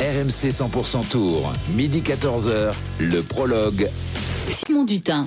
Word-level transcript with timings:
RMC 0.00 0.52
100% 0.52 1.08
Tour, 1.08 1.52
midi 1.74 2.02
14h, 2.02 2.72
le 3.00 3.20
prologue. 3.22 3.88
Simon 4.46 4.84
Dutin. 4.84 5.26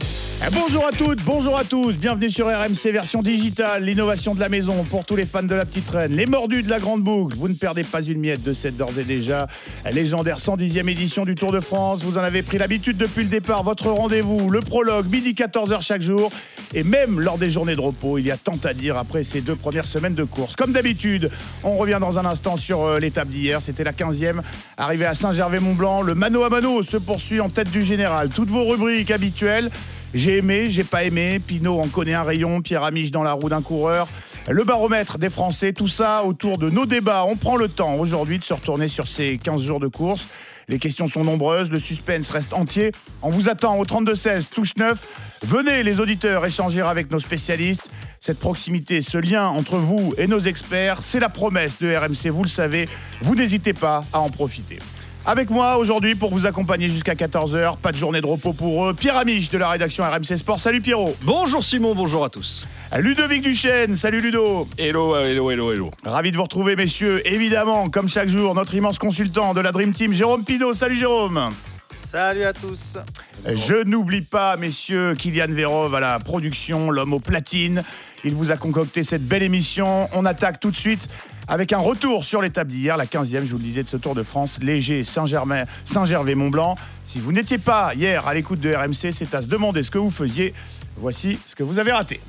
Bonjour 0.50 0.88
à 0.88 0.92
toutes, 0.92 1.24
bonjour 1.24 1.56
à 1.56 1.64
tous, 1.64 1.94
bienvenue 1.94 2.32
sur 2.32 2.48
RMC 2.48 2.92
version 2.92 3.22
digitale, 3.22 3.86
l'innovation 3.86 4.34
de 4.34 4.40
la 4.40 4.50
maison 4.50 4.84
pour 4.86 5.06
tous 5.06 5.16
les 5.16 5.28
fans 5.28 5.44
de 5.44 5.54
la 5.54 5.66
petite 5.66 5.88
reine, 5.88 6.14
les 6.16 6.26
mordus 6.26 6.64
de 6.64 6.70
la 6.70 6.80
grande 6.80 7.04
boucle. 7.04 7.38
Vous 7.38 7.48
ne 7.48 7.54
perdez 7.54 7.84
pas 7.84 8.02
une 8.02 8.20
miette 8.20 8.42
de 8.42 8.52
cette 8.52 8.76
d'ores 8.76 8.98
et 8.98 9.04
déjà 9.04 9.48
légendaire 9.92 10.40
110e 10.40 10.90
édition 10.90 11.26
du 11.26 11.36
Tour 11.36 11.52
de 11.52 11.60
France. 11.60 12.02
Vous 12.02 12.18
en 12.18 12.24
avez 12.24 12.42
pris 12.42 12.58
l'habitude 12.58 12.98
depuis 12.98 13.22
le 13.22 13.30
départ, 13.30 13.62
votre 13.62 13.92
rendez-vous, 13.92 14.50
le 14.50 14.62
prologue, 14.62 15.06
midi 15.12 15.34
14h 15.34 15.82
chaque 15.82 16.02
jour. 16.02 16.32
Et 16.74 16.84
même 16.84 17.20
lors 17.20 17.38
des 17.38 17.52
journées 17.52 17.76
de 17.76 17.82
repos, 17.82 18.18
il 18.18 18.26
y 18.26 18.32
a 18.32 18.38
tant 18.38 18.58
à 18.64 18.74
dire 18.74 18.98
après 18.98 19.24
ces 19.24 19.42
deux 19.42 19.56
premières 19.56 19.86
semaines 19.86 20.16
de 20.16 20.24
course. 20.24 20.56
Comme 20.56 20.72
d'habitude, 20.72 21.30
on 21.64 21.78
revient 21.78 22.00
dans 22.02 22.18
un 22.18 22.26
instant 22.26 22.58
sur 22.58 22.82
euh, 22.82 23.00
l'étape 23.00 23.28
d'hier, 23.28 23.62
c'était 23.62 23.84
la 23.84 23.94
15e, 23.94 24.42
arrivée 24.78 25.06
à 25.06 25.14
Saint-Gervais-Mont-Blanc. 25.14 26.02
Le 26.02 26.16
mano 26.16 26.44
à 26.44 26.50
mano 26.50 26.82
se 26.82 26.98
poursuit 26.98 27.40
en 27.42 27.50
tête 27.50 27.70
du 27.70 27.84
général. 27.84 28.30
Toutes 28.30 28.50
vos 28.50 28.66
rubriques 28.66 29.12
habituelles. 29.12 29.70
J'ai 30.14 30.38
aimé, 30.38 30.70
j'ai 30.70 30.84
pas 30.84 31.04
aimé. 31.04 31.40
Pinot 31.40 31.80
en 31.80 31.88
connaît 31.88 32.14
un 32.14 32.24
rayon. 32.24 32.62
Pierre 32.62 32.84
Amiche 32.84 33.12
dans 33.12 33.24
la 33.24 33.34
roue 33.34 33.50
d'un 33.50 33.62
coureur. 33.62 34.08
Le 34.50 34.64
baromètre 34.64 35.18
des 35.18 35.30
Français, 35.30 35.72
tout 35.72 35.88
ça 35.88 36.24
autour 36.24 36.58
de 36.58 36.70
nos 36.70 36.86
débats. 36.86 37.26
On 37.26 37.36
prend 37.36 37.56
le 37.56 37.70
temps 37.70 37.96
aujourd'hui 37.96 38.40
de 38.40 38.44
se 38.44 38.54
retourner 38.54 38.88
sur 38.88 39.08
ces 39.08 39.38
15 39.38 39.62
jours 39.62 39.80
de 39.80 39.88
course. 39.88 40.28
Les 40.68 40.80
questions 40.80 41.08
sont 41.08 41.24
nombreuses, 41.24 41.70
le 41.70 41.80
suspense 41.80 42.30
reste 42.30 42.54
entier. 42.54 42.92
On 43.22 43.30
vous 43.30 43.50
attend 43.50 43.78
au 43.78 43.86
32-16, 43.86 44.46
touche 44.50 44.76
9. 44.78 44.98
Venez 45.44 45.84
les 45.84 46.00
auditeurs 46.00 46.46
échanger 46.46 46.82
avec 46.82 47.12
nos 47.12 47.20
spécialistes. 47.20 47.90
Cette 48.20 48.40
proximité, 48.40 49.02
ce 49.02 49.18
lien 49.18 49.48
entre 49.48 49.78
vous 49.78 50.14
et 50.18 50.28
nos 50.28 50.40
experts, 50.40 51.00
c'est 51.02 51.20
la 51.20 51.30
promesse 51.30 51.80
de 51.80 51.94
RMC, 51.94 52.30
vous 52.32 52.44
le 52.44 52.50
savez. 52.50 52.88
Vous 53.22 53.36
n'hésitez 53.36 53.74
pas 53.74 54.02
à 54.14 54.20
en 54.20 54.30
profiter. 54.30 54.80
Avec 55.24 55.52
moi 55.52 55.78
aujourd'hui 55.78 56.16
pour 56.16 56.32
vous 56.32 56.48
accompagner 56.48 56.90
jusqu'à 56.90 57.14
14h, 57.14 57.78
pas 57.78 57.92
de 57.92 57.98
journée 57.98 58.22
de 58.22 58.26
repos 58.26 58.54
pour 58.54 58.88
eux, 58.88 58.94
Pierre 58.96 59.18
Amiche 59.18 59.50
de 59.50 59.60
la 59.60 59.70
rédaction 59.70 60.04
RMC 60.04 60.36
Sport. 60.36 60.60
Salut 60.60 60.82
Pierrot. 60.82 61.16
Bonjour 61.22 61.64
Simon, 61.64 61.94
bonjour 61.94 62.26
à 62.26 62.30
tous. 62.30 62.66
Ludovic 62.98 63.44
Duchesne, 63.44 63.96
salut 63.96 64.20
Ludo. 64.20 64.68
Hello, 64.80 65.16
hello, 65.16 65.52
hello, 65.52 65.72
hello. 65.72 65.92
Ravi 66.04 66.32
de 66.32 66.38
vous 66.38 66.44
retrouver 66.44 66.76
messieurs. 66.76 67.22
Évidemment, 67.32 67.88
comme 67.92 68.10
chaque 68.10 68.30
jour, 68.30 68.56
notre 68.56 68.74
immense 68.74 68.98
consultant 68.98 69.54
de 69.54 69.62
la 69.62 69.72
Dream 69.72 69.92
Team, 69.92 70.12
Jérôme 70.12 70.44
Pino. 70.44 70.74
Salut 70.74 70.98
Jérôme. 70.98 71.52
Salut 71.96 72.44
à 72.44 72.54
tous. 72.54 72.98
Je 73.46 73.84
n'oublie 73.84 74.22
pas, 74.22 74.58
messieurs, 74.58 75.14
Kylian 75.14 75.50
Vérov 75.50 75.94
à 75.94 76.00
la 76.00 76.18
production, 76.18 76.90
l'homme 76.90 77.14
aux 77.14 77.20
platines. 77.20 77.84
Il 78.24 78.34
vous 78.34 78.52
a 78.52 78.58
concocté 78.58 79.04
cette 79.04 79.28
belle 79.28 79.44
émission. 79.44 80.10
On 80.14 80.26
attaque 80.26 80.60
tout 80.60 80.72
de 80.72 80.76
suite 80.76 81.10
avec 81.52 81.74
un 81.74 81.80
retour 81.80 82.24
sur 82.24 82.42
l'étape 82.42 82.70
d'hier, 82.70 82.96
la 82.96 83.06
15e, 83.06 83.46
je 83.46 83.52
vous 83.52 83.58
le 83.58 83.64
disais, 83.64 83.84
de 83.84 83.90
ce 83.90 83.98
Tour 83.98 84.16
de 84.16 84.24
France, 84.24 84.58
léger 84.62 85.04
Saint-Germain, 85.04 85.66
Saint-Gervais-Mont-Blanc. 85.84 86.76
Si 87.08 87.20
vous 87.20 87.34
n'étiez 87.34 87.58
pas 87.58 87.94
hier 87.94 88.26
à 88.26 88.34
l'écoute 88.34 88.62
de 88.62 88.74
RMC, 88.74 89.12
c'est 89.12 89.36
à 89.36 89.42
se 89.42 89.48
demander 89.48 89.84
ce 89.84 89.92
que 89.92 89.98
vous 89.98 90.12
faisiez. 90.12 90.54
Voici 90.96 91.38
ce 91.46 91.54
que 91.54 91.64
vous 91.64 91.78
avez 91.78 91.92
raté. 91.92 92.22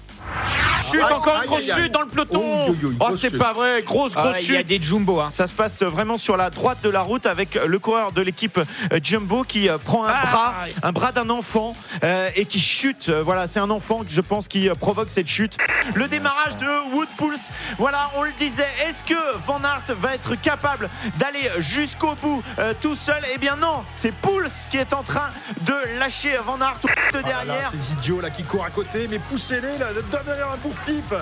Chute, 0.83 1.01
encore 1.03 1.41
une 1.42 1.48
grosse 1.48 1.73
chute 1.73 1.92
dans 1.92 2.01
le 2.01 2.09
peloton. 2.09 2.75
Oh, 3.01 3.17
c'est 3.17 3.37
pas 3.39 3.53
vrai, 3.53 3.83
grosse, 3.83 4.15
grosse 4.15 4.39
chute. 4.39 4.48
Il 4.48 4.55
y 4.55 4.59
a 4.59 4.62
des 4.65 4.83
jumbo. 4.83 5.20
Hein. 5.20 5.28
Ça 5.31 5.47
se 5.47 5.53
passe 5.53 5.83
vraiment 5.83 6.19
sur 6.19 6.37
la 6.37 6.51
droite 6.51 6.78
de 6.83 6.89
la 6.89 7.03
route 7.03 7.25
avec 7.27 7.55
le 7.55 7.78
coureur 7.78 8.11
de 8.12 8.20
l'équipe 8.20 8.59
euh, 8.59 8.98
Jumbo 9.03 9.45
qui 9.45 9.69
euh, 9.69 9.78
prend 9.78 10.05
un 10.05 10.12
Ah. 10.12 10.27
bras, 10.27 10.55
un 10.83 10.93
bras 10.93 11.12
d'un 11.12 11.31
enfant 11.31 11.77
euh, 12.03 12.28
et 12.34 12.47
qui 12.47 12.59
chute. 12.61 13.11
Voilà, 13.11 13.47
c'est 13.47 13.61
un 13.61 13.70
enfant, 13.70 14.03
je 14.06 14.20
pense, 14.20 14.48
qui 14.48 14.69
provoque 14.81 15.09
cette 15.11 15.28
chute. 15.28 15.56
Le 15.95 16.09
démarrage 16.09 16.56
de 16.56 16.95
Wood 16.95 17.09
Pulse. 17.17 17.41
Voilà, 17.78 18.11
on 18.17 18.23
le 18.23 18.33
disait. 18.39 18.67
Est-ce 18.89 19.05
que 19.09 19.19
Van 19.47 19.61
Aert 19.62 19.83
va 20.00 20.15
être 20.15 20.34
capable 20.34 20.91
d'aller 21.19 21.48
jusqu'au 21.59 22.15
bout 22.20 22.43
euh, 22.59 22.75
tout 22.81 22.97
seul? 22.97 23.23
Eh 23.34 23.39
bien 23.39 23.55
non, 23.56 23.84
c'est 23.95 24.12
Pulse 24.12 24.67
qui 24.70 24.78
est 24.78 24.93
en 24.93 25.03
train 25.05 25.28
de 25.61 25.75
lâcher 26.00 26.37
Van 26.45 26.61
Aert 26.61 26.78
tout 26.81 26.89
de 26.89 26.93
Ah 26.95 27.12
là 27.12 27.23
là, 27.23 27.45
derrière. 27.45 27.70
ces 27.73 27.93
idiots 27.93 28.20
là 28.20 28.31
qui 28.31 28.43
courent 28.43 28.65
à 28.65 28.70
côté, 28.70 29.06
mais 29.09 29.19
poussez-les 29.20 29.78
là, 29.78 29.87
donnez-leur 30.12 30.53
un 30.53 30.56
bourre 30.56 30.77
pif. 30.87 31.12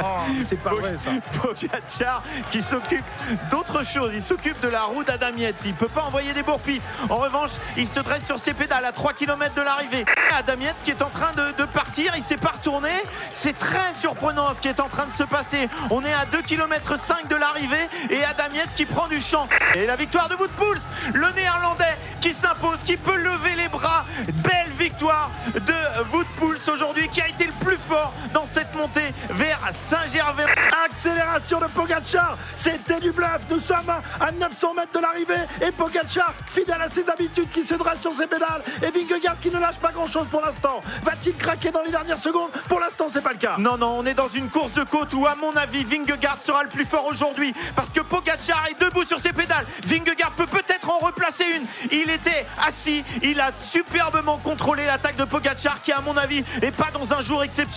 Oh, 0.00 0.04
c'est 0.46 0.60
pas 0.60 0.70
vrai 0.74 0.94
ça. 0.96 1.10
Pogacar 1.40 2.22
qui 2.50 2.62
s'occupe 2.62 3.04
d'autre 3.50 3.84
chose. 3.84 4.12
Il 4.14 4.22
s'occupe 4.22 4.60
de 4.60 4.68
la 4.68 4.82
roue 4.82 5.04
d'Adam 5.04 5.36
Yates. 5.36 5.56
Il 5.64 5.74
peut 5.74 5.88
pas 5.88 6.02
envoyer 6.02 6.32
des 6.32 6.42
bourpifs. 6.42 6.82
En 7.08 7.16
revanche, 7.16 7.50
il 7.76 7.86
se 7.86 8.00
dresse 8.00 8.24
sur 8.24 8.38
ses 8.38 8.54
pédales 8.54 8.84
à 8.84 8.92
3 8.92 9.12
km 9.14 9.54
de 9.54 9.62
l'arrivée. 9.62 10.04
Adam 10.36 10.60
Yates 10.60 10.76
qui 10.84 10.90
est 10.90 11.02
en 11.02 11.10
train 11.10 11.32
de, 11.32 11.52
de 11.56 11.64
partir. 11.64 12.12
Il 12.16 12.22
s'est 12.22 12.36
pas 12.36 12.52
retourné. 12.58 12.90
C'est 13.30 13.56
très 13.56 13.92
surprenant 13.98 14.54
ce 14.54 14.60
qui 14.60 14.68
est 14.68 14.80
en 14.80 14.88
train 14.88 15.06
de 15.06 15.12
se 15.12 15.24
passer. 15.24 15.68
On 15.90 16.04
est 16.04 16.12
à 16.12 16.26
2 16.26 16.42
km 16.42 16.98
5 16.98 17.28
de 17.28 17.36
l'arrivée 17.36 17.88
et 18.10 18.24
Adam 18.24 18.54
Yates 18.54 18.74
qui 18.76 18.84
prend 18.84 19.08
du 19.08 19.20
champ. 19.20 19.48
Et 19.74 19.86
la 19.86 19.96
victoire 19.96 20.28
de 20.28 20.34
Wout 20.34 20.50
Poels, 20.56 20.80
le 21.14 21.30
néerlandais 21.34 21.96
qui 22.20 22.34
s'impose, 22.34 22.78
qui 22.84 22.96
peut 22.96 23.16
lever 23.16 23.54
les 23.56 23.68
bras. 23.68 24.04
Belle 24.34 24.70
victoire 24.78 25.30
de 25.54 25.74
Wout 26.12 26.26
Poels 26.38 26.58
aujourd'hui 26.72 27.08
qui 27.08 27.20
a 27.20 27.28
été 27.28 27.44
le 27.44 27.52
plus 27.64 27.77
fort 27.88 28.12
dans 28.32 28.46
cette 28.46 28.74
montée 28.74 29.12
vers 29.30 29.60
Saint-Gervais. 29.72 30.46
Accélération 30.84 31.60
de 31.60 31.66
Pogacar, 31.66 32.36
c'était 32.56 33.00
du 33.00 33.12
bluff. 33.12 33.40
Nous 33.50 33.60
sommes 33.60 33.90
à 34.20 34.32
900 34.32 34.74
mètres 34.74 34.92
de 34.92 35.00
l'arrivée 35.00 35.34
et 35.66 35.70
Pogacar, 35.70 36.34
fidèle 36.46 36.80
à 36.80 36.88
ses 36.88 37.08
habitudes, 37.08 37.50
qui 37.50 37.64
se 37.64 37.74
dresse 37.74 38.00
sur 38.00 38.14
ses 38.14 38.26
pédales 38.26 38.62
et 38.82 38.90
Vingegaard 38.90 39.38
qui 39.40 39.50
ne 39.50 39.58
lâche 39.58 39.76
pas 39.76 39.92
grand-chose 39.92 40.26
pour 40.30 40.40
l'instant. 40.40 40.80
Va-t-il 41.02 41.36
craquer 41.36 41.70
dans 41.70 41.82
les 41.82 41.90
dernières 41.90 42.18
secondes? 42.18 42.50
Pour 42.68 42.80
l'instant, 42.80 43.06
c'est 43.08 43.22
pas 43.22 43.32
le 43.32 43.38
cas. 43.38 43.56
Non, 43.58 43.76
non, 43.76 43.98
on 43.98 44.06
est 44.06 44.14
dans 44.14 44.28
une 44.28 44.48
course 44.48 44.72
de 44.72 44.84
côte 44.84 45.12
où, 45.14 45.26
à 45.26 45.34
mon 45.34 45.54
avis, 45.56 45.84
Vingegaard 45.84 46.38
sera 46.42 46.62
le 46.62 46.68
plus 46.68 46.84
fort 46.84 47.06
aujourd'hui 47.06 47.54
parce 47.76 47.90
que 47.90 48.00
Pogacar 48.00 48.66
est 48.68 48.80
debout 48.80 49.04
sur 49.04 49.20
ses 49.20 49.32
pédales. 49.32 49.66
Vingegaard 49.84 50.32
peut 50.32 50.46
peut-être 50.46 50.90
en 50.90 50.98
replacer 50.98 51.44
une. 51.56 51.66
Il 51.90 52.10
était 52.10 52.46
assis, 52.66 53.04
il 53.22 53.40
a 53.40 53.50
superbement 53.52 54.38
contrôlé 54.38 54.84
l'attaque 54.86 55.16
de 55.16 55.24
Pogacar 55.24 55.82
qui, 55.82 55.92
à 55.92 56.00
mon 56.00 56.16
avis, 56.16 56.44
est 56.62 56.70
pas 56.70 56.88
dans 56.92 57.12
un 57.12 57.20
jour 57.20 57.42
exceptionnel. 57.42 57.67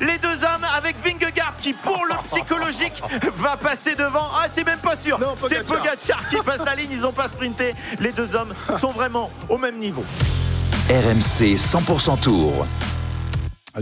Les 0.00 0.18
deux 0.18 0.44
hommes 0.44 0.64
avec 0.76 0.96
Vingegaard 1.04 1.54
qui, 1.60 1.72
pour 1.72 2.04
le 2.06 2.14
psychologique, 2.30 3.02
va 3.36 3.56
passer 3.56 3.94
devant. 3.94 4.28
Ah, 4.34 4.46
c'est 4.52 4.64
même 4.64 4.78
pas 4.78 4.96
sûr. 4.96 5.18
C'est 5.48 5.64
Pogacar. 5.64 6.28
Qui 6.28 6.36
passe 6.44 6.64
la 6.64 6.74
ligne. 6.74 6.90
Ils 6.92 7.06
ont 7.06 7.12
pas 7.12 7.28
sprinté. 7.28 7.72
Les 8.00 8.12
deux 8.12 8.34
hommes 8.34 8.54
sont 8.78 8.92
vraiment 8.92 9.30
au 9.48 9.58
même 9.58 9.78
niveau. 9.78 10.04
RMC 10.88 11.56
100% 11.56 12.20
Tour. 12.20 12.66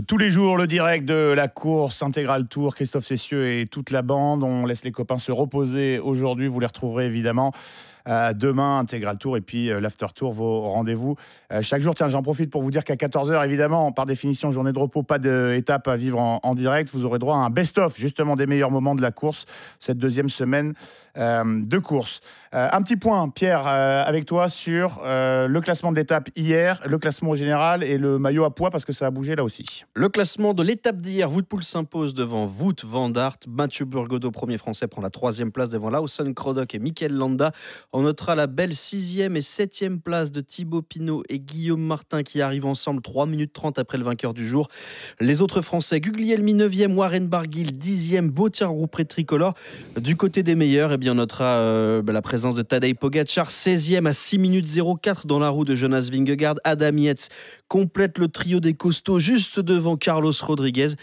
Tous 0.07 0.17
les 0.17 0.29
jours, 0.29 0.55
le 0.55 0.67
direct 0.67 1.05
de 1.05 1.33
la 1.35 1.47
course 1.47 2.03
intégrale 2.03 2.47
Tour, 2.47 2.75
Christophe 2.75 3.05
Cessieux 3.05 3.51
et 3.51 3.65
toute 3.65 3.89
la 3.89 4.03
bande. 4.03 4.43
On 4.43 4.65
laisse 4.65 4.83
les 4.83 4.91
copains 4.91 5.17
se 5.17 5.31
reposer 5.31 5.99
aujourd'hui. 5.99 6.47
Vous 6.47 6.59
les 6.59 6.67
retrouverez 6.67 7.05
évidemment 7.05 7.53
demain, 8.33 8.79
intégral 8.79 9.17
Tour 9.17 9.37
et 9.37 9.41
puis 9.41 9.69
euh, 9.69 9.79
l'after 9.79 10.07
Tour, 10.15 10.33
vos 10.33 10.61
rendez-vous 10.61 11.15
euh, 11.51 11.61
chaque 11.61 11.81
jour. 11.81 11.93
Tiens, 11.95 12.09
j'en 12.09 12.23
profite 12.23 12.49
pour 12.49 12.63
vous 12.63 12.71
dire 12.71 12.83
qu'à 12.83 12.95
14h, 12.95 13.45
évidemment, 13.45 13.91
par 13.91 14.05
définition, 14.05 14.51
journée 14.51 14.71
de 14.71 14.79
repos, 14.79 15.03
pas 15.03 15.19
d'étape 15.19 15.87
à 15.87 15.95
vivre 15.95 16.19
en, 16.19 16.39
en 16.41 16.55
direct. 16.55 16.89
Vous 16.93 17.05
aurez 17.05 17.19
droit 17.19 17.35
à 17.35 17.39
un 17.39 17.49
best-of 17.49 17.97
justement 17.97 18.35
des 18.35 18.47
meilleurs 18.47 18.71
moments 18.71 18.95
de 18.95 19.01
la 19.01 19.11
course 19.11 19.45
cette 19.79 19.97
deuxième 19.97 20.29
semaine 20.29 20.73
euh, 20.73 21.08
de 21.15 21.77
course. 21.79 22.21
Euh, 22.55 22.67
un 22.71 22.81
petit 22.81 22.95
point, 22.95 23.29
Pierre, 23.29 23.67
euh, 23.67 24.03
avec 24.03 24.25
toi 24.25 24.49
sur 24.49 25.01
euh, 25.03 25.47
le 25.47 25.61
classement 25.61 25.91
de 25.91 25.97
l'étape 25.97 26.29
hier, 26.35 26.81
le 26.87 26.97
classement 26.97 27.35
général 27.35 27.83
et 27.83 27.99
le 27.99 28.17
maillot 28.17 28.43
à 28.43 28.55
poids 28.55 28.71
parce 28.71 28.85
que 28.85 28.93
ça 28.93 29.05
a 29.05 29.11
bougé 29.11 29.35
là 29.35 29.43
aussi. 29.43 29.83
Le 29.93 30.09
classement 30.09 30.55
de 30.55 30.63
l'étape 30.63 30.99
d'hier, 30.99 31.31
Wout 31.31 31.43
Poels 31.43 31.63
s'impose 31.63 32.15
devant 32.15 32.47
Wout 32.47 32.83
van 32.83 33.13
Aert. 33.13 33.37
Mathieu 33.47 33.85
Burgodeau, 33.85 34.31
premier 34.31 34.57
français, 34.57 34.87
prend 34.87 35.03
la 35.03 35.11
troisième 35.11 35.51
place 35.51 35.69
devant 35.69 35.91
Lawson 35.91 36.33
Croddock 36.33 36.73
et 36.73 36.79
Mikel 36.79 37.13
Landa. 37.13 37.51
On 37.93 38.01
notera 38.01 38.33
la 38.33 38.47
belle 38.47 38.73
sixième 38.73 39.35
et 39.35 39.41
septième 39.41 40.01
place 40.01 40.31
de 40.31 40.41
Thibaut 40.41 40.81
Pinot 40.81 41.21
et 41.29 41.37
Guillaume 41.37 41.83
Martin 41.83 42.23
qui 42.23 42.41
arrivent 42.41 42.65
ensemble 42.65 43.03
3 43.03 43.27
minutes 43.27 43.53
30 43.53 43.77
après 43.77 43.99
le 43.99 44.05
vainqueur 44.05 44.33
du 44.33 44.47
jour. 44.47 44.69
Les 45.19 45.43
autres 45.43 45.61
français, 45.61 45.99
Guglielmi 46.01 46.55
9e, 46.55 46.95
Warren 46.95 47.27
Barguil 47.27 47.77
10e, 47.77 48.29
Bautier 48.29 48.65
Roupré 48.65 49.05
tricolore. 49.05 49.53
Du 49.99 50.15
côté 50.15 50.41
des 50.41 50.55
meilleurs, 50.55 50.91
on 51.07 51.15
notera 51.15 51.59
euh, 51.59 52.01
bah, 52.01 52.11
la 52.11 52.21
présence 52.21 52.55
de 52.55 52.61
Tadej 52.61 52.95
Pogacar 52.95 53.49
16e 53.49 54.07
à 54.07 54.13
6 54.13 54.37
minutes 54.39 54.67
04 55.01 55.27
dans 55.27 55.39
la 55.39 55.49
roue 55.49 55.63
de 55.63 55.75
Jonas 55.75 56.09
Vingegaard. 56.11 56.55
Adam 56.63 56.97
Yates 56.97 57.29
complète 57.67 58.17
le 58.17 58.27
trio 58.27 58.59
des 58.59 58.73
costauds 58.73 59.19
juste 59.19 59.59
devant 59.59 59.95
Carlos 59.95 60.33
Rodriguez. 60.41 60.95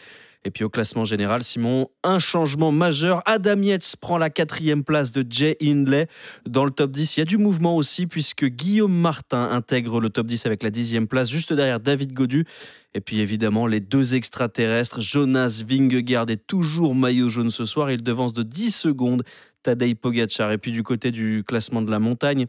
Et 0.47 0.51
puis 0.53 0.63
au 0.63 0.71
classement 0.71 1.03
général, 1.03 1.43
Simon, 1.43 1.89
un 2.05 2.21
changement 2.21 2.71
majeur. 2.71 3.21
Adam 3.27 3.61
Yates 3.63 3.97
prend 4.01 4.17
la 4.17 4.31
quatrième 4.31 4.85
place 4.85 5.11
de 5.11 5.27
Jay 5.29 5.57
Hindley. 5.61 6.07
Dans 6.47 6.65
le 6.65 6.71
top 6.71 6.93
10, 6.93 7.17
il 7.17 7.21
y 7.21 7.23
a 7.23 7.25
du 7.25 7.37
mouvement 7.37 7.75
aussi, 7.75 8.07
puisque 8.07 8.45
Guillaume 8.45 8.95
Martin 8.95 9.49
intègre 9.51 9.99
le 10.01 10.09
top 10.09 10.29
10 10.29 10.47
avec 10.47 10.63
la 10.63 10.71
dixième 10.71 11.09
place, 11.09 11.29
juste 11.31 11.53
derrière 11.53 11.81
David 11.81 12.13
Godu. 12.13 12.47
Et 12.95 13.01
puis 13.01 13.19
évidemment, 13.19 13.67
les 13.67 13.81
deux 13.81 14.15
extraterrestres, 14.15 15.01
Jonas 15.01 15.65
Vingegaard 15.69 16.31
est 16.31 16.47
toujours 16.47 16.95
maillot 16.95 17.29
jaune 17.29 17.51
ce 17.51 17.65
soir. 17.65 17.91
Il 17.91 18.05
devance 18.05 18.33
de 18.33 18.45
10 18.45 18.71
secondes 18.71 19.25
Tadej 19.67 19.97
Pogacar. 19.97 20.53
Et 20.53 20.59
puis 20.59 20.71
du 20.71 20.85
côté 20.85 21.11
du 21.11 21.43
classement 21.45 21.83
de 21.83 21.91
la 21.91 21.99
montagne, 21.99 22.47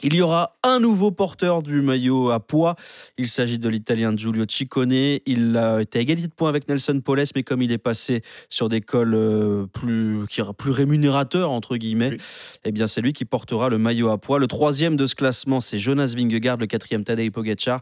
Il 0.00 0.14
y 0.14 0.22
aura 0.22 0.58
un 0.64 0.80
nouveau 0.80 1.12
porteur 1.12 1.62
du 1.62 1.80
maillot 1.80 2.30
à 2.30 2.40
poids. 2.40 2.74
Il 3.18 3.28
s'agit 3.28 3.58
de 3.58 3.68
l'Italien 3.68 4.16
Giulio 4.16 4.44
Ciccone. 4.48 5.20
Il 5.26 5.56
a 5.56 5.80
été 5.80 5.98
à 5.98 6.02
égalité 6.02 6.28
de 6.28 6.32
points 6.34 6.48
avec 6.48 6.66
Nelson 6.66 7.00
Poles, 7.04 7.24
mais 7.36 7.42
comme 7.44 7.62
il 7.62 7.70
est 7.70 7.78
passé 7.78 8.22
sur 8.48 8.68
des 8.68 8.80
cols 8.80 9.14
euh, 9.14 9.66
plus, 9.66 10.26
qui, 10.28 10.40
plus 10.58 10.70
rémunérateurs, 10.72 11.50
entre 11.50 11.76
guillemets, 11.76 12.16
eh 12.64 12.72
bien 12.72 12.86
c'est 12.86 13.00
lui 13.00 13.12
qui 13.12 13.24
portera 13.24 13.68
le 13.68 13.78
maillot 13.78 14.08
à 14.08 14.18
poids. 14.18 14.38
Le 14.38 14.48
troisième 14.48 14.96
de 14.96 15.06
ce 15.06 15.14
classement, 15.14 15.60
c'est 15.60 15.78
Jonas 15.78 16.14
Vingegaard, 16.16 16.56
le 16.56 16.66
quatrième 16.66 17.04
Tadej 17.04 17.30
Pogacar. 17.30 17.80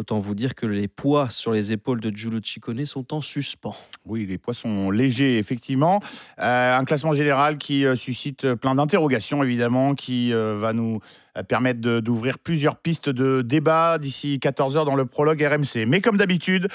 Autant 0.00 0.18
vous 0.18 0.34
dire 0.34 0.54
que 0.54 0.64
les 0.64 0.88
poids 0.88 1.28
sur 1.28 1.52
les 1.52 1.74
épaules 1.74 2.00
de 2.00 2.08
Giulio 2.08 2.40
Ciccone 2.42 2.86
sont 2.86 3.12
en 3.12 3.20
suspens. 3.20 3.76
Oui, 4.06 4.24
les 4.24 4.38
poids 4.38 4.54
sont 4.54 4.90
légers, 4.90 5.36
effectivement. 5.36 6.00
Euh, 6.38 6.78
un 6.78 6.84
classement 6.86 7.12
général 7.12 7.58
qui 7.58 7.84
euh, 7.84 7.96
suscite 7.96 8.54
plein 8.54 8.74
d'interrogations, 8.76 9.44
évidemment, 9.44 9.94
qui 9.94 10.32
euh, 10.32 10.56
va 10.58 10.72
nous 10.72 11.00
permettre 11.48 11.80
d'ouvrir 12.00 12.38
plusieurs 12.38 12.76
pistes 12.76 13.10
de 13.10 13.42
débat 13.42 13.98
d'ici 13.98 14.40
14h 14.42 14.86
dans 14.86 14.96
le 14.96 15.04
prologue 15.04 15.42
RMC. 15.42 15.84
Mais 15.86 16.00
comme 16.00 16.16
d'habitude, 16.16 16.68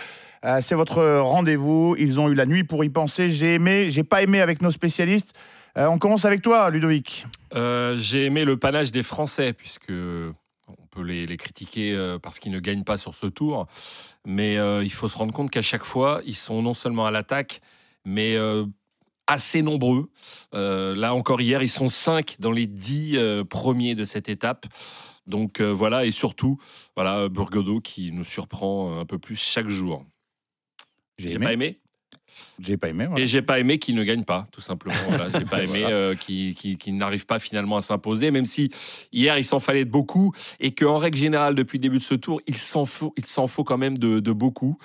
euh, 0.43 0.59
c'est 0.61 0.75
votre 0.75 1.03
rendez-vous. 1.03 1.95
Ils 1.97 2.19
ont 2.19 2.29
eu 2.29 2.35
la 2.35 2.45
nuit 2.45 2.63
pour 2.63 2.83
y 2.83 2.89
penser. 2.89 3.31
J'ai 3.31 3.55
aimé, 3.55 3.89
j'ai 3.89 4.03
pas 4.03 4.21
aimé 4.21 4.39
avec 4.39 4.61
nos 4.61 4.69
spécialistes. 4.69 5.33
Euh, 5.77 5.87
on 5.87 5.97
commence 5.97 6.25
avec 6.25 6.41
toi, 6.41 6.69
Ludovic. 6.69 7.25
Euh, 7.55 7.97
J'ai 7.97 8.25
aimé 8.25 8.45
le 8.45 8.57
panache 8.57 8.91
des 8.91 9.03
Français, 9.03 9.51
puisque 9.51 9.91
peut 10.95 11.03
les, 11.03 11.27
les 11.27 11.37
critiquer 11.37 11.93
euh, 11.93 12.17
parce 12.17 12.39
qu'ils 12.39 12.51
ne 12.51 12.59
gagnent 12.59 12.83
pas 12.83 12.97
sur 12.97 13.13
ce 13.13 13.27
tour. 13.27 13.67
Mais 14.25 14.57
euh, 14.57 14.83
il 14.83 14.91
faut 14.91 15.07
se 15.07 15.17
rendre 15.17 15.33
compte 15.33 15.51
qu'à 15.51 15.61
chaque 15.61 15.83
fois, 15.83 16.21
ils 16.25 16.35
sont 16.35 16.61
non 16.61 16.73
seulement 16.73 17.05
à 17.05 17.11
l'attaque, 17.11 17.61
mais 18.05 18.35
euh, 18.35 18.65
assez 19.27 19.61
nombreux. 19.61 20.09
Euh, 20.53 20.95
là 20.95 21.13
encore 21.13 21.41
hier, 21.41 21.61
ils 21.61 21.69
sont 21.69 21.89
cinq 21.89 22.37
dans 22.39 22.51
les 22.51 22.65
dix 22.67 23.17
euh, 23.17 23.43
premiers 23.43 23.95
de 23.95 24.05
cette 24.05 24.29
étape. 24.29 24.65
Donc 25.27 25.59
euh, 25.59 25.71
voilà, 25.71 26.05
et 26.05 26.11
surtout, 26.11 26.59
voilà, 26.95 27.29
Burgodo 27.29 27.81
qui 27.81 28.11
nous 28.11 28.25
surprend 28.25 28.99
un 28.99 29.05
peu 29.05 29.19
plus 29.19 29.35
chaque 29.35 29.69
jour. 29.69 30.05
J'ai 31.17 31.31
aimé. 31.31 31.45
pas 31.45 31.53
aimé? 31.53 31.79
J'ai 32.59 32.77
pas 32.77 32.89
aimé. 32.89 33.05
voilà. 33.07 33.21
Et 33.23 33.27
j'ai 33.27 33.41
pas 33.41 33.59
aimé 33.59 33.79
qu'il 33.79 33.95
ne 33.95 34.03
gagne 34.03 34.23
pas, 34.23 34.47
tout 34.51 34.61
simplement. 34.61 34.95
Voilà, 35.09 35.27
j'ai 35.37 35.45
pas 35.45 35.63
aimé 35.63 35.83
euh, 35.85 36.15
qu'il 36.15 36.97
n'arrive 36.97 37.25
pas 37.25 37.39
finalement 37.39 37.77
à 37.77 37.81
s'imposer, 37.81 38.31
même 38.31 38.45
si 38.45 38.71
hier 39.11 39.37
il 39.37 39.43
s'en 39.43 39.59
fallait 39.59 39.85
de 39.85 39.89
beaucoup 39.89 40.31
et 40.59 40.73
qu'en 40.73 40.97
règle 40.97 41.17
générale, 41.17 41.55
depuis 41.55 41.77
le 41.77 41.83
début 41.83 41.97
de 41.97 42.03
ce 42.03 42.15
tour, 42.15 42.41
il 42.47 42.57
s'en 42.57 42.85
faut, 42.85 43.13
il 43.17 43.25
s'en 43.25 43.47
faut 43.47 43.63
quand 43.63 43.77
même 43.77 43.97
de, 43.97 44.19
de 44.19 44.31
beaucoup, 44.31 44.77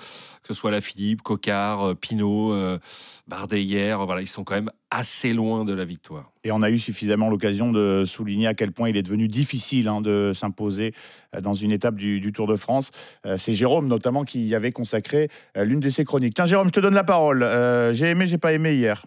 que 0.43 0.47
ce 0.47 0.53
soit 0.53 0.71
la 0.71 0.81
Philippe, 0.81 1.21
Cocard, 1.21 1.81
euh, 1.89 1.95
Pinot, 1.95 2.53
euh, 2.53 2.79
Bardet 3.27 3.63
hier, 3.63 4.05
voilà, 4.05 4.21
ils 4.21 4.27
sont 4.27 4.43
quand 4.43 4.55
même 4.55 4.71
assez 4.89 5.33
loin 5.33 5.63
de 5.63 5.73
la 5.73 5.85
victoire. 5.85 6.31
Et 6.43 6.51
on 6.51 6.61
a 6.61 6.69
eu 6.69 6.77
suffisamment 6.79 7.29
l'occasion 7.29 7.71
de 7.71 8.03
souligner 8.05 8.47
à 8.47 8.53
quel 8.53 8.73
point 8.73 8.89
il 8.89 8.97
est 8.97 9.03
devenu 9.03 9.29
difficile 9.29 9.87
hein, 9.87 10.01
de 10.01 10.31
s'imposer 10.33 10.93
euh, 11.33 11.39
dans 11.39 11.53
une 11.53 11.71
étape 11.71 11.95
du, 11.95 12.19
du 12.19 12.33
Tour 12.33 12.45
de 12.47 12.57
France. 12.57 12.91
Euh, 13.25 13.37
C'est 13.37 13.53
Jérôme 13.53 13.87
notamment 13.87 14.25
qui 14.25 14.45
y 14.45 14.55
avait 14.55 14.73
consacré 14.73 15.29
l'une 15.55 15.79
de 15.79 15.89
ses 15.89 16.03
chroniques. 16.03 16.33
Tiens 16.33 16.45
Jérôme, 16.45 16.67
je 16.67 16.73
te 16.73 16.79
donne 16.81 16.93
la 16.93 17.05
parole. 17.05 17.41
Euh, 17.61 17.93
j'ai 17.93 18.07
aimé, 18.07 18.25
j'ai 18.25 18.37
pas 18.37 18.53
aimé 18.53 18.73
hier. 18.73 19.05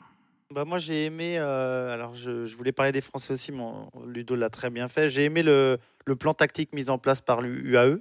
Bah 0.55 0.65
moi 0.65 0.79
j'ai 0.79 1.07
aimé, 1.07 1.37
euh, 1.39 1.93
alors 1.93 2.15
je, 2.15 2.55
voulais 2.55 2.71
parler 2.71 2.93
des 2.93 3.01
Français 3.01 3.33
aussi, 3.33 3.51
mais 3.51 3.65
Ludo 4.07 4.37
l'a 4.37 4.51
très 4.51 4.71
bien 4.71 4.89
fait. 4.89 5.09
J'ai 5.09 5.25
aimé 5.25 5.43
le, 5.43 5.79
plan 6.21 6.33
tactique 6.33 6.73
mis 6.73 6.91
en 6.91 6.99
place 6.99 7.21
par 7.21 7.41
l'UAE 7.41 7.99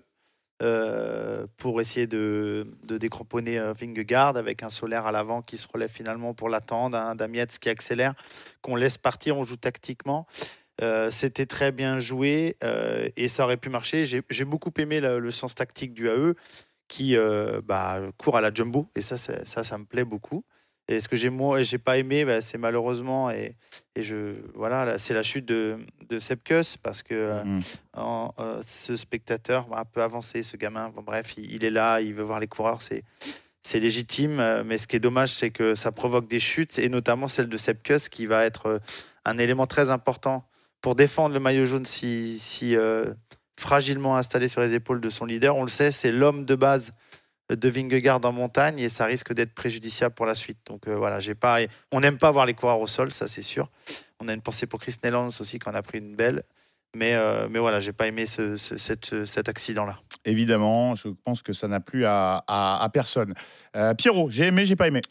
euh, 0.61 1.47
pour 1.57 1.81
essayer 1.81 2.05
de, 2.05 2.67
de 2.83 2.99
décramponner 2.99 3.57
euh, 3.57 3.73
Vingegaard 3.73 4.37
avec 4.37 4.61
un 4.61 4.69
solaire 4.69 5.07
à 5.07 5.11
l'avant 5.11 5.41
qui 5.41 5.57
se 5.57 5.67
relève 5.67 5.89
finalement 5.89 6.35
pour 6.35 6.47
l'attendre, 6.47 6.95
un 6.95 7.15
Damietz 7.15 7.57
qui 7.57 7.69
accélère, 7.69 8.13
qu'on 8.61 8.75
laisse 8.75 8.99
partir, 8.99 9.35
on 9.35 9.45
joue 9.45 9.57
tactiquement. 9.57 10.27
C'était 11.11 11.45
très 11.45 11.71
bien 11.71 11.99
joué 11.99 12.57
et 13.15 13.27
ça 13.29 13.45
aurait 13.45 13.57
pu 13.57 13.69
marcher. 13.69 14.05
J'ai 14.05 14.45
beaucoup 14.45 14.71
aimé 14.77 14.99
le 14.99 15.31
sens 15.31 15.55
tactique 15.55 15.93
du 15.93 16.09
AE 16.09 16.33
qui 16.93 17.17
euh, 17.17 17.59
bah, 17.65 17.99
court 18.19 18.37
à 18.37 18.41
la 18.41 18.53
jumbo 18.53 18.87
et 18.95 19.01
ça, 19.01 19.17
ça, 19.17 19.43
ça, 19.45 19.63
ça 19.63 19.77
me 19.79 19.85
plaît 19.85 20.03
beaucoup. 20.03 20.45
Et 20.87 20.99
ce 21.01 21.07
que 21.07 21.15
j'ai 21.15 21.31
j'ai 21.61 21.77
pas 21.79 21.97
aimé, 21.97 22.23
bah, 22.23 22.39
c'est 22.41 22.59
malheureusement 22.59 23.31
et, 23.31 23.55
et 23.95 24.03
je 24.03 24.35
voilà, 24.53 24.85
là, 24.85 24.97
c'est 24.99 25.15
la 25.15 25.23
chute 25.23 25.45
de, 25.45 25.77
de 26.07 26.19
Sepkus 26.19 26.77
parce 26.77 27.01
que 27.01 27.15
euh, 27.15 27.43
Mm. 27.43 27.59
en, 27.97 28.31
euh, 28.37 28.61
ce 28.63 28.95
spectateur 28.95 29.65
va 29.67 29.79
un 29.79 29.85
peu 29.85 30.03
avancé, 30.03 30.43
ce 30.43 30.55
gamin. 30.55 30.89
Bon, 30.89 31.01
bref, 31.01 31.33
il, 31.35 31.51
il 31.51 31.65
est 31.65 31.71
là, 31.71 31.99
il 31.99 32.13
veut 32.13 32.23
voir 32.23 32.39
les 32.39 32.47
coureurs, 32.47 32.83
c'est 32.83 33.03
c'est 33.63 33.79
légitime. 33.79 34.61
Mais 34.65 34.77
ce 34.77 34.85
qui 34.85 34.95
est 34.97 34.99
dommage, 34.99 35.31
c'est 35.31 35.49
que 35.49 35.73
ça 35.73 35.91
provoque 35.91 36.27
des 36.27 36.41
chutes 36.41 36.77
et 36.77 36.89
notamment 36.89 37.27
celle 37.27 37.47
de 37.49 37.57
Sepkus 37.57 38.07
qui 38.09 38.27
va 38.27 38.45
être 38.45 38.81
un 39.25 39.37
élément 39.39 39.65
très 39.67 39.89
important 39.89 40.45
pour 40.81 40.93
défendre 40.95 41.33
le 41.33 41.39
maillot 41.39 41.65
jaune 41.65 41.85
si, 41.85 42.37
si 42.39 42.75
euh, 42.75 43.13
fragilement 43.59 44.17
installé 44.17 44.47
sur 44.47 44.61
les 44.61 44.73
épaules 44.73 45.01
de 45.01 45.09
son 45.09 45.25
leader. 45.25 45.55
On 45.55 45.63
le 45.63 45.69
sait, 45.69 45.91
c'est 45.91 46.11
l'homme 46.11 46.45
de 46.45 46.55
base 46.55 46.91
de 47.49 47.69
Vingegaard 47.69 48.21
en 48.23 48.31
montagne 48.31 48.79
et 48.79 48.89
ça 48.89 49.05
risque 49.05 49.33
d'être 49.33 49.53
préjudiciable 49.53 50.15
pour 50.15 50.25
la 50.25 50.33
suite. 50.35 50.59
Donc 50.65 50.87
euh, 50.87 50.95
voilà, 50.95 51.19
j'ai 51.19 51.35
pas, 51.35 51.59
on 51.91 51.99
n'aime 51.99 52.17
pas 52.17 52.31
voir 52.31 52.45
les 52.45 52.53
coureurs 52.53 52.79
au 52.79 52.87
sol, 52.87 53.11
ça 53.11 53.27
c'est 53.27 53.41
sûr. 53.41 53.69
On 54.19 54.27
a 54.27 54.33
une 54.33 54.41
pensée 54.41 54.65
pour 54.65 54.79
Chris 54.79 54.95
Nellans 55.03 55.27
aussi 55.27 55.59
qui 55.59 55.69
a 55.69 55.81
pris 55.81 55.97
une 55.99 56.15
belle. 56.15 56.43
Mais, 56.95 57.15
euh, 57.15 57.47
mais 57.49 57.57
voilà, 57.57 57.79
j'ai 57.79 57.91
pas 57.91 58.05
aimé 58.05 58.27
ce, 58.27 58.55
cet 58.55 59.49
accident-là. 59.49 59.99
Évidemment, 60.25 60.93
je 60.93 61.07
pense 61.07 61.41
que 61.41 61.51
ça 61.51 61.67
n'a 61.67 61.79
plu 61.79 62.05
à, 62.05 62.43
à- 62.47 62.83
à 62.83 62.89
personne. 62.89 63.33
Euh, 63.75 63.95
Pierrot, 63.95 64.29
j'ai 64.29 64.45
aimé, 64.45 64.63
j'ai 64.65 64.75
pas 64.75 64.87
aimé. 64.87 65.01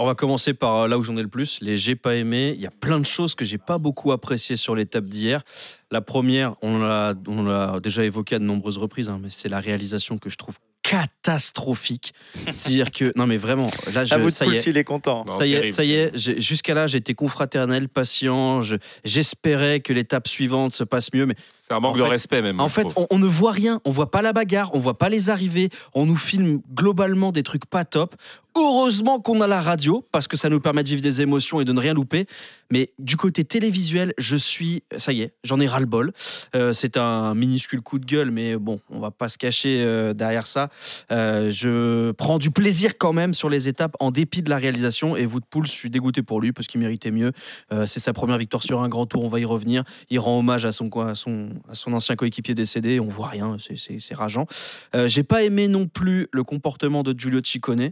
On 0.00 0.06
va 0.06 0.14
commencer 0.14 0.54
par 0.54 0.82
euh, 0.82 0.88
là 0.88 0.96
où 0.96 1.02
j'en 1.02 1.16
ai 1.16 1.22
le 1.22 1.28
plus, 1.28 1.58
les 1.60 1.76
j'ai 1.76 1.96
pas 1.96 2.14
aimé. 2.14 2.52
Il 2.54 2.60
y 2.60 2.66
a 2.66 2.70
plein 2.70 3.00
de 3.00 3.04
choses 3.04 3.34
que 3.34 3.44
j'ai 3.44 3.58
pas 3.58 3.78
beaucoup 3.78 4.12
appréciées 4.12 4.54
sur 4.54 4.76
l'étape 4.76 5.06
d'hier. 5.06 5.42
La 5.90 6.00
première, 6.00 6.54
on 6.62 6.78
l'a, 6.78 7.14
on 7.26 7.42
l'a 7.42 7.80
déjà 7.80 8.04
évoqué 8.04 8.36
à 8.36 8.38
de 8.38 8.44
nombreuses 8.44 8.78
reprises, 8.78 9.08
hein, 9.08 9.18
mais 9.20 9.28
c'est 9.28 9.48
la 9.48 9.58
réalisation 9.58 10.16
que 10.16 10.30
je 10.30 10.36
trouve 10.36 10.56
catastrophique. 10.90 12.14
C'est-à-dire 12.44 12.90
que, 12.90 13.12
non 13.16 13.26
mais 13.26 13.36
vraiment, 13.36 13.70
là, 13.94 14.04
je, 14.04 14.14
à 14.14 14.18
vous 14.18 14.26
de 14.26 14.30
ça 14.30 14.44
y 14.44 14.48
pouce, 14.48 14.66
est, 14.66 14.70
il 14.70 14.76
est 14.76 14.84
content. 14.84 15.24
Non, 15.26 15.32
ça 15.32 15.46
y 15.46 15.54
est, 15.54 15.68
ça 15.68 15.84
y 15.84 15.92
est. 15.94 16.16
Jusqu'à 16.40 16.74
là, 16.74 16.86
j'étais 16.86 17.14
confraternel, 17.14 17.88
patient. 17.88 18.62
je- 18.62 18.76
j'espérais 19.04 19.80
que 19.80 19.92
l'étape 19.92 20.28
suivante 20.28 20.74
se 20.74 20.84
passe 20.84 21.12
mieux, 21.12 21.26
mais 21.26 21.34
C'est 21.58 21.74
un 21.74 21.80
manque 21.80 21.96
En 21.96 21.98
de 21.98 22.02
fait- 22.04 22.08
respect 22.08 22.42
même. 22.42 22.60
en 22.60 22.68
fait, 22.70 22.86
on 23.10 23.18
ne 23.18 23.26
voit 23.26 23.52
rien. 23.52 23.80
On 23.84 23.90
voit 23.90 24.10
pas 24.10 24.22
la 24.22 24.32
bagarre, 24.32 24.70
on 24.74 24.78
voit 24.78 24.96
pas 24.96 25.08
les 25.10 25.28
arrivées. 25.28 25.68
On 25.94 26.06
nous 26.06 26.16
filme 26.16 26.60
globalement 26.74 27.30
des 27.32 27.42
trucs 27.42 27.66
pas 27.66 27.84
top. 27.84 28.16
Heureusement 28.56 29.20
qu'on 29.20 29.40
a 29.42 29.46
la 29.46 29.60
radio 29.60 30.04
parce 30.10 30.26
que 30.26 30.36
ça 30.36 30.48
nous 30.48 30.58
permet 30.60 30.82
de 30.82 30.88
vivre 30.88 31.02
des 31.02 31.20
émotions 31.20 31.60
et 31.60 31.64
de 31.64 31.72
ne 31.72 31.78
rien 31.80 31.92
louper. 31.94 32.26
Mais 32.70 32.90
du 32.98 33.16
côté 33.16 33.44
télévisuel, 33.44 34.14
je 34.18 34.34
suis, 34.36 34.82
ça 34.96 35.12
y 35.12 35.20
est, 35.22 35.32
j'en 35.44 35.60
ai 35.60 35.66
ras 35.68 35.78
le 35.80 35.86
bol. 35.86 36.12
Euh, 36.56 36.72
c'est 36.72 36.96
un 36.96 37.34
minuscule 37.34 37.82
coup 37.82 37.98
de 37.98 38.06
gueule, 38.06 38.30
mais 38.30 38.56
bon, 38.56 38.80
on 38.90 38.98
va 38.98 39.10
pas 39.10 39.28
se 39.28 39.38
cacher 39.38 39.82
euh, 39.84 40.12
derrière 40.14 40.46
ça. 40.46 40.70
Euh, 41.10 41.50
je 41.50 42.12
prends 42.12 42.38
du 42.38 42.50
plaisir 42.50 42.98
quand 42.98 43.12
même 43.12 43.34
sur 43.34 43.48
les 43.48 43.68
étapes 43.68 43.96
en 44.00 44.10
dépit 44.10 44.42
de 44.42 44.50
la 44.50 44.58
réalisation. 44.58 45.16
Et 45.16 45.26
Woodpool, 45.26 45.66
je 45.66 45.72
suis 45.72 45.90
dégoûté 45.90 46.22
pour 46.22 46.40
lui 46.40 46.52
parce 46.52 46.66
qu'il 46.66 46.80
méritait 46.80 47.10
mieux. 47.10 47.32
Euh, 47.72 47.86
c'est 47.86 48.00
sa 48.00 48.12
première 48.12 48.38
victoire 48.38 48.62
sur 48.62 48.80
un 48.80 48.88
grand 48.88 49.06
tour. 49.06 49.24
On 49.24 49.28
va 49.28 49.40
y 49.40 49.44
revenir. 49.44 49.84
Il 50.10 50.18
rend 50.18 50.38
hommage 50.38 50.64
à 50.64 50.72
son, 50.72 50.88
à 51.00 51.14
son, 51.14 51.50
à 51.68 51.74
son 51.74 51.92
ancien 51.92 52.16
coéquipier 52.16 52.54
décédé. 52.54 53.00
On 53.00 53.08
voit 53.08 53.28
rien. 53.28 53.56
C'est- 53.58 54.14
rageant. 54.14 54.46
Euh, 54.94 55.06
J'ai 55.06 55.22
pas 55.22 55.42
aimé 55.44 55.68
non 55.68 55.86
plus 55.86 56.28
le 56.32 56.42
comportement 56.42 57.02
de 57.02 57.14
Giulio 57.18 57.40
Ciccone. 57.42 57.90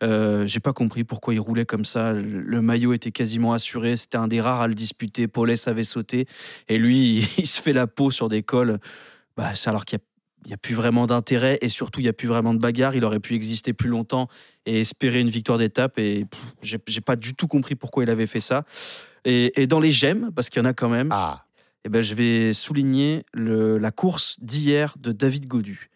J'ai 0.00 0.60
pas 0.60 0.72
compris 0.72 1.04
pourquoi 1.04 1.34
il 1.34 1.40
roulait 1.40 1.66
comme 1.66 1.84
ça. 1.84 2.12
Le, 2.12 2.60
maillot 2.62 2.92
était 2.92 3.10
quasiment 3.10 3.52
assuré. 3.52 3.96
C'était 3.96 4.18
un 4.18 4.28
des 4.28 4.40
rares 4.40 4.60
à 4.60 4.68
le 4.68 4.74
disputer. 4.74 5.26
Paulès 5.26 5.66
avait 5.68 5.84
sauté. 5.84 6.26
Et 6.68 6.78
lui, 6.78 7.28
il, 7.38 7.46
se 7.46 7.60
fait 7.60 7.72
la 7.72 7.86
peau 7.86 8.10
sur 8.10 8.28
des 8.28 8.42
cols. 8.42 8.78
Bah, 9.36 9.52
alors 9.66 9.84
qu'il 9.84 9.98
a, 9.98 10.02
plus 10.56 10.74
vraiment 10.76 11.06
d'intérêt. 11.06 11.58
Et 11.62 11.68
surtout, 11.68 11.98
il 11.98 12.04
n'y 12.04 12.08
a 12.08 12.12
plus 12.12 12.28
vraiment 12.28 12.54
de 12.54 12.60
bagarre. 12.60 12.94
Il 12.94 13.04
aurait 13.04 13.18
pu 13.18 13.34
exister 13.34 13.72
plus 13.72 13.88
longtemps 13.88 14.28
et 14.66 14.80
espérer 14.80 15.20
une 15.20 15.30
victoire 15.30 15.58
d'étape. 15.58 15.98
Et 15.98 16.26
j'ai 16.62 17.00
pas 17.00 17.16
du 17.16 17.34
tout 17.34 17.48
compris 17.48 17.74
pourquoi 17.74 18.04
il 18.04 18.10
avait 18.10 18.26
fait 18.28 18.40
ça. 18.40 18.64
Et, 19.24 19.60
et 19.60 19.66
dans 19.66 19.80
les 19.80 19.90
j'aime, 19.90 20.30
parce 20.36 20.48
qu'il 20.50 20.62
y 20.62 20.64
en 20.64 20.68
a 20.68 20.72
quand 20.72 20.88
même, 20.88 21.08
Ah, 21.10 21.44
eh 21.84 21.88
ben, 21.88 22.00
je 22.00 22.14
vais 22.14 22.52
souligner 22.52 23.24
le- 23.34 23.78
la 23.78 23.90
course 23.90 24.36
d'hier 24.40 24.94
de 24.98 25.10
David 25.10 25.46
Godu. 25.48 25.90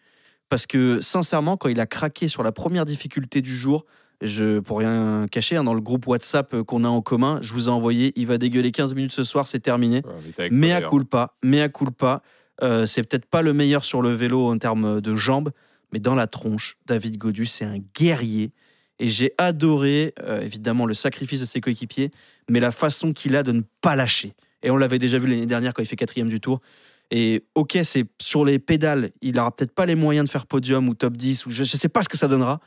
Parce 0.49 0.67
que 0.67 0.99
sincèrement, 0.99 1.55
quand 1.55 1.69
il 1.69 1.79
a 1.79 1.85
craqué 1.85 2.27
sur 2.27 2.43
la 2.43 2.51
première 2.51 2.83
difficulté 2.85 3.41
du 3.41 3.55
jour, 3.55 3.85
je, 4.21 4.59
pour 4.59 4.79
rien 4.79 5.25
cacher, 5.31 5.55
hein, 5.55 5.63
dans 5.63 5.73
le 5.73 5.81
groupe 5.81 6.05
WhatsApp 6.07 6.61
qu'on 6.63 6.83
a 6.83 6.89
en 6.89 7.01
commun, 7.01 7.39
je 7.41 7.53
vous 7.53 7.67
ai 7.67 7.71
envoyé, 7.71 8.11
il 8.17 8.27
va 8.27 8.37
dégueuler 8.37 8.71
15 8.71 8.93
minutes 8.93 9.13
ce 9.13 9.23
soir, 9.23 9.47
c'est 9.47 9.61
terminé. 9.61 10.01
Ouais, 10.05 10.11
mais 10.51 10.71
à 10.73 10.81
culpa, 10.89 11.33
mais 11.41 11.61
à 11.61 11.69
culpa, 11.69 12.21
euh, 12.63 12.85
c'est 12.85 13.03
peut-être 13.03 13.25
pas 13.25 13.41
le 13.41 13.53
meilleur 13.53 13.83
sur 13.83 14.01
le 14.01 14.11
vélo 14.13 14.47
en 14.51 14.57
termes 14.57 15.01
de 15.01 15.15
jambes, 15.15 15.51
mais 15.91 15.99
dans 15.99 16.15
la 16.15 16.27
tronche, 16.27 16.77
David 16.85 17.17
Godu, 17.17 17.45
c'est 17.45 17.65
un 17.65 17.79
guerrier. 17.97 18.51
Et 18.99 19.09
j'ai 19.09 19.33
adoré, 19.37 20.13
euh, 20.21 20.41
évidemment, 20.41 20.85
le 20.85 20.93
sacrifice 20.93 21.39
de 21.39 21.45
ses 21.45 21.59
coéquipiers, 21.59 22.11
mais 22.49 22.59
la 22.59 22.71
façon 22.71 23.13
qu'il 23.13 23.35
a 23.35 23.43
de 23.43 23.51
ne 23.51 23.61
pas 23.81 23.95
lâcher. 23.95 24.33
Et 24.63 24.69
on 24.69 24.77
l'avait 24.77 24.99
déjà 24.99 25.17
vu 25.17 25.27
l'année 25.27 25.47
dernière 25.47 25.73
quand 25.73 25.81
il 25.81 25.87
fait 25.87 25.95
quatrième 25.95 26.29
du 26.29 26.39
tour. 26.39 26.61
Et 27.09 27.43
ok, 27.55 27.79
c'est 27.83 28.05
sur 28.21 28.45
les 28.45 28.59
pédales, 28.59 29.11
il 29.21 29.37
aura 29.39 29.53
peut-être 29.55 29.73
pas 29.73 29.85
les 29.85 29.95
moyens 29.95 30.27
de 30.27 30.31
faire 30.31 30.45
podium 30.45 30.87
ou 30.87 30.93
top 30.93 31.17
10, 31.17 31.45
ou 31.45 31.49
je 31.49 31.61
ne 31.61 31.65
sais 31.65 31.89
pas 31.89 32.03
ce 32.03 32.09
que 32.09 32.15
ça 32.17 32.27
donnera, 32.27 32.59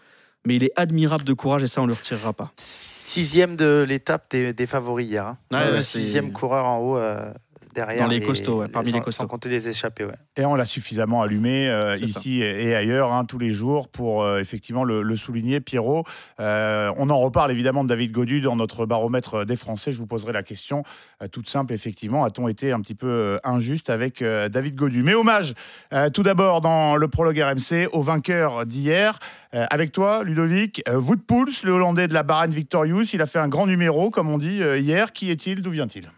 mais 0.44 0.56
il 0.56 0.64
est 0.64 0.72
admirable 0.76 1.24
de 1.24 1.32
courage 1.32 1.62
et 1.62 1.66
ça, 1.66 1.80
on 1.80 1.84
ne 1.84 1.92
le 1.92 1.94
retirera 1.94 2.32
pas. 2.34 2.52
Sixième 2.56 3.56
de 3.56 3.84
l'étape 3.88 4.26
des, 4.30 4.52
des 4.52 4.66
favoris 4.66 5.06
hier. 5.06 5.24
hein. 5.26 5.38
Ouais, 5.52 5.58
Euh, 5.58 5.72
ouais, 5.74 5.80
sixième 5.80 6.32
coureur 6.32 6.66
en 6.66 6.78
haut 6.80 6.96
euh, 6.98 7.32
derrière. 7.74 8.04
Dans 8.04 8.10
les 8.10 8.20
costauds, 8.20 8.60
ouais, 8.60 8.68
parmi 8.68 8.90
sans, 8.90 8.96
les 8.96 9.02
costauds. 9.02 9.24
Sans 9.24 9.28
compter 9.28 9.48
les 9.48 9.68
échappés, 9.68 10.04
ouais. 10.04 10.14
Et 10.36 10.44
on 10.44 10.54
l'a 10.54 10.64
suffisamment 10.64 11.22
allumé 11.22 11.68
euh, 11.68 11.96
ça. 11.96 12.04
ici 12.04 12.40
et 12.42 12.74
ailleurs, 12.74 13.12
hein, 13.12 13.24
tous 13.24 13.38
les 13.38 13.52
jours, 13.52 13.88
pour 13.88 14.22
euh, 14.22 14.40
effectivement 14.40 14.84
le, 14.84 15.02
le 15.02 15.16
souligner. 15.16 15.60
Pierrot, 15.60 16.04
euh, 16.40 16.92
on 16.96 17.10
en 17.10 17.18
reparle 17.18 17.50
évidemment 17.50 17.84
de 17.84 17.88
David 17.88 18.12
Godu 18.12 18.40
dans 18.40 18.56
notre 18.56 18.86
baromètre 18.86 19.44
des 19.44 19.56
Français. 19.56 19.92
Je 19.92 19.98
vous 19.98 20.06
poserai 20.06 20.32
la 20.32 20.42
question 20.42 20.84
euh, 21.22 21.28
toute 21.28 21.48
simple, 21.48 21.72
effectivement. 21.72 22.24
A-t-on 22.24 22.48
été 22.48 22.72
un 22.72 22.80
petit 22.80 22.94
peu 22.94 23.38
injuste 23.44 23.90
avec 23.90 24.22
euh, 24.22 24.48
David 24.48 24.76
Godu? 24.76 25.02
Mais 25.02 25.14
hommage, 25.14 25.54
euh, 25.92 26.10
tout 26.10 26.22
d'abord, 26.22 26.60
dans 26.60 26.96
le 26.96 27.08
prologue 27.08 27.38
RMC, 27.38 27.88
au 27.92 28.02
vainqueur 28.02 28.66
d'hier. 28.66 29.18
Euh, 29.54 29.66
avec 29.70 29.92
toi, 29.92 30.24
Ludovic, 30.24 30.82
euh, 30.88 31.00
Wout 31.00 31.16
Poels, 31.16 31.52
le 31.62 31.72
Hollandais 31.72 32.08
de 32.08 32.14
la 32.14 32.24
Bahreïn 32.24 32.50
Victorious, 32.50 33.04
il 33.12 33.22
a 33.22 33.26
fait 33.26 33.38
un 33.38 33.48
grand 33.48 33.66
numéro, 33.66 34.10
comme 34.10 34.28
on 34.28 34.38
dit 34.38 34.62
euh, 34.62 34.78
hier. 34.78 35.12
Qui 35.12 35.30
est-il? 35.30 35.62
D'où 35.62 35.70
vient-il? 35.70 36.10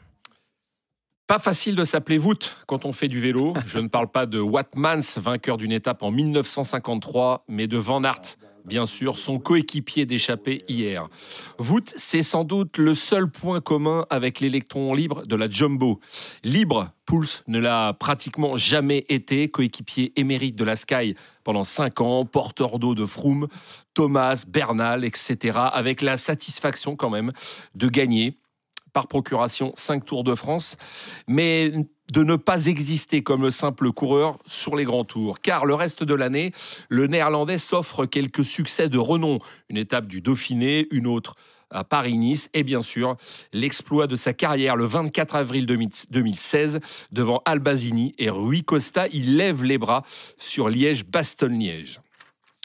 Pas 1.26 1.40
facile 1.40 1.74
de 1.74 1.84
s'appeler 1.84 2.18
Wout 2.18 2.54
quand 2.68 2.84
on 2.84 2.92
fait 2.92 3.08
du 3.08 3.20
vélo. 3.20 3.52
Je 3.66 3.80
ne 3.80 3.88
parle 3.88 4.06
pas 4.06 4.26
de 4.26 4.38
Watmans, 4.38 5.00
vainqueur 5.16 5.56
d'une 5.56 5.72
étape 5.72 6.04
en 6.04 6.12
1953, 6.12 7.44
mais 7.48 7.66
de 7.66 7.78
Van 7.78 8.04
Aert, 8.04 8.36
bien 8.64 8.86
sûr, 8.86 9.18
son 9.18 9.40
coéquipier 9.40 10.06
d'échappée 10.06 10.64
hier. 10.68 11.08
Wout, 11.58 11.92
c'est 11.96 12.22
sans 12.22 12.44
doute 12.44 12.78
le 12.78 12.94
seul 12.94 13.28
point 13.28 13.60
commun 13.60 14.06
avec 14.08 14.38
l'électron 14.38 14.94
libre 14.94 15.26
de 15.26 15.34
la 15.34 15.50
Jumbo. 15.50 15.98
Libre, 16.44 16.90
Pouls 17.06 17.42
ne 17.48 17.58
l'a 17.58 17.92
pratiquement 17.92 18.56
jamais 18.56 19.04
été, 19.08 19.48
coéquipier 19.48 20.12
émérite 20.14 20.54
de 20.54 20.62
la 20.62 20.76
Sky 20.76 21.16
pendant 21.42 21.64
cinq 21.64 22.00
ans, 22.00 22.24
porteur 22.24 22.78
d'eau 22.78 22.94
de 22.94 23.04
Froome, 23.04 23.48
Thomas, 23.94 24.44
Bernal, 24.46 25.04
etc., 25.04 25.58
avec 25.72 26.02
la 26.02 26.18
satisfaction 26.18 26.94
quand 26.94 27.10
même 27.10 27.32
de 27.74 27.88
gagner 27.88 28.38
par 28.96 29.08
procuration 29.08 29.74
5 29.76 30.06
Tours 30.06 30.24
de 30.24 30.34
France, 30.34 30.78
mais 31.28 31.70
de 32.10 32.22
ne 32.22 32.36
pas 32.36 32.64
exister 32.64 33.22
comme 33.22 33.42
le 33.42 33.50
simple 33.50 33.92
coureur 33.92 34.38
sur 34.46 34.74
les 34.74 34.86
grands 34.86 35.04
tours. 35.04 35.40
Car 35.40 35.66
le 35.66 35.74
reste 35.74 36.02
de 36.02 36.14
l'année, 36.14 36.52
le 36.88 37.06
néerlandais 37.06 37.58
s'offre 37.58 38.06
quelques 38.06 38.46
succès 38.46 38.88
de 38.88 38.96
renom. 38.96 39.40
Une 39.68 39.76
étape 39.76 40.06
du 40.06 40.22
Dauphiné, 40.22 40.88
une 40.92 41.06
autre 41.06 41.34
à 41.70 41.84
Paris-Nice 41.84 42.48
et 42.54 42.62
bien 42.62 42.80
sûr 42.80 43.16
l'exploit 43.52 44.06
de 44.06 44.16
sa 44.16 44.32
carrière 44.32 44.76
le 44.76 44.86
24 44.86 45.36
avril 45.36 45.66
2016 45.66 46.80
devant 47.12 47.42
Albazini 47.44 48.14
et 48.16 48.30
Rui 48.30 48.64
Costa. 48.64 49.08
Il 49.08 49.36
lève 49.36 49.62
les 49.62 49.76
bras 49.76 50.04
sur 50.38 50.70
Liège-Bastogne-Liège. 50.70 52.00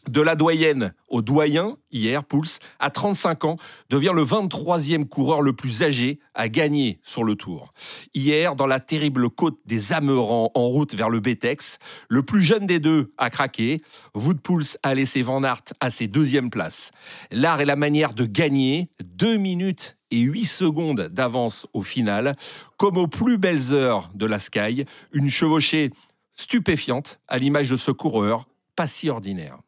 De 0.09 0.19
la 0.19 0.35
doyenne 0.35 0.93
au 1.09 1.21
doyen, 1.21 1.77
hier, 1.91 2.23
Pouls, 2.23 2.57
à 2.79 2.89
35 2.89 3.45
ans, 3.45 3.57
devient 3.89 4.13
le 4.15 4.23
23e 4.23 5.05
coureur 5.05 5.41
le 5.41 5.53
plus 5.53 5.83
âgé 5.83 6.19
à 6.33 6.49
gagner 6.49 6.99
sur 7.03 7.23
le 7.23 7.35
Tour. 7.35 7.71
Hier, 8.15 8.55
dans 8.55 8.65
la 8.65 8.79
terrible 8.79 9.29
côte 9.29 9.59
des 9.65 9.93
Amerans 9.93 10.51
en 10.55 10.67
route 10.67 10.95
vers 10.95 11.09
le 11.09 11.19
Betex, 11.19 11.77
le 12.09 12.23
plus 12.23 12.41
jeune 12.41 12.65
des 12.65 12.79
deux 12.79 13.13
a 13.19 13.29
craqué. 13.29 13.83
Wout 14.15 14.41
Pouls 14.41 14.75
a 14.81 14.95
laissé 14.95 15.21
Van 15.21 15.43
Aert 15.43 15.63
à 15.79 15.91
ses 15.91 16.07
deuxième 16.07 16.49
places. 16.49 16.91
L'art 17.29 17.61
et 17.61 17.65
la 17.65 17.75
manière 17.75 18.13
de 18.15 18.25
gagner, 18.25 18.89
2 19.03 19.37
minutes 19.37 19.97
et 20.09 20.21
8 20.21 20.45
secondes 20.45 21.09
d'avance 21.11 21.67
au 21.73 21.83
final, 21.83 22.35
comme 22.77 22.97
aux 22.97 23.07
plus 23.07 23.37
belles 23.37 23.71
heures 23.71 24.09
de 24.15 24.25
la 24.25 24.39
Sky, 24.39 24.85
une 25.13 25.29
chevauchée 25.29 25.91
stupéfiante 26.35 27.19
à 27.27 27.37
l'image 27.37 27.69
de 27.69 27.77
ce 27.77 27.91
coureur 27.91 28.47
pas 28.75 28.87
si 28.87 29.09
ordinaire. 29.09 29.59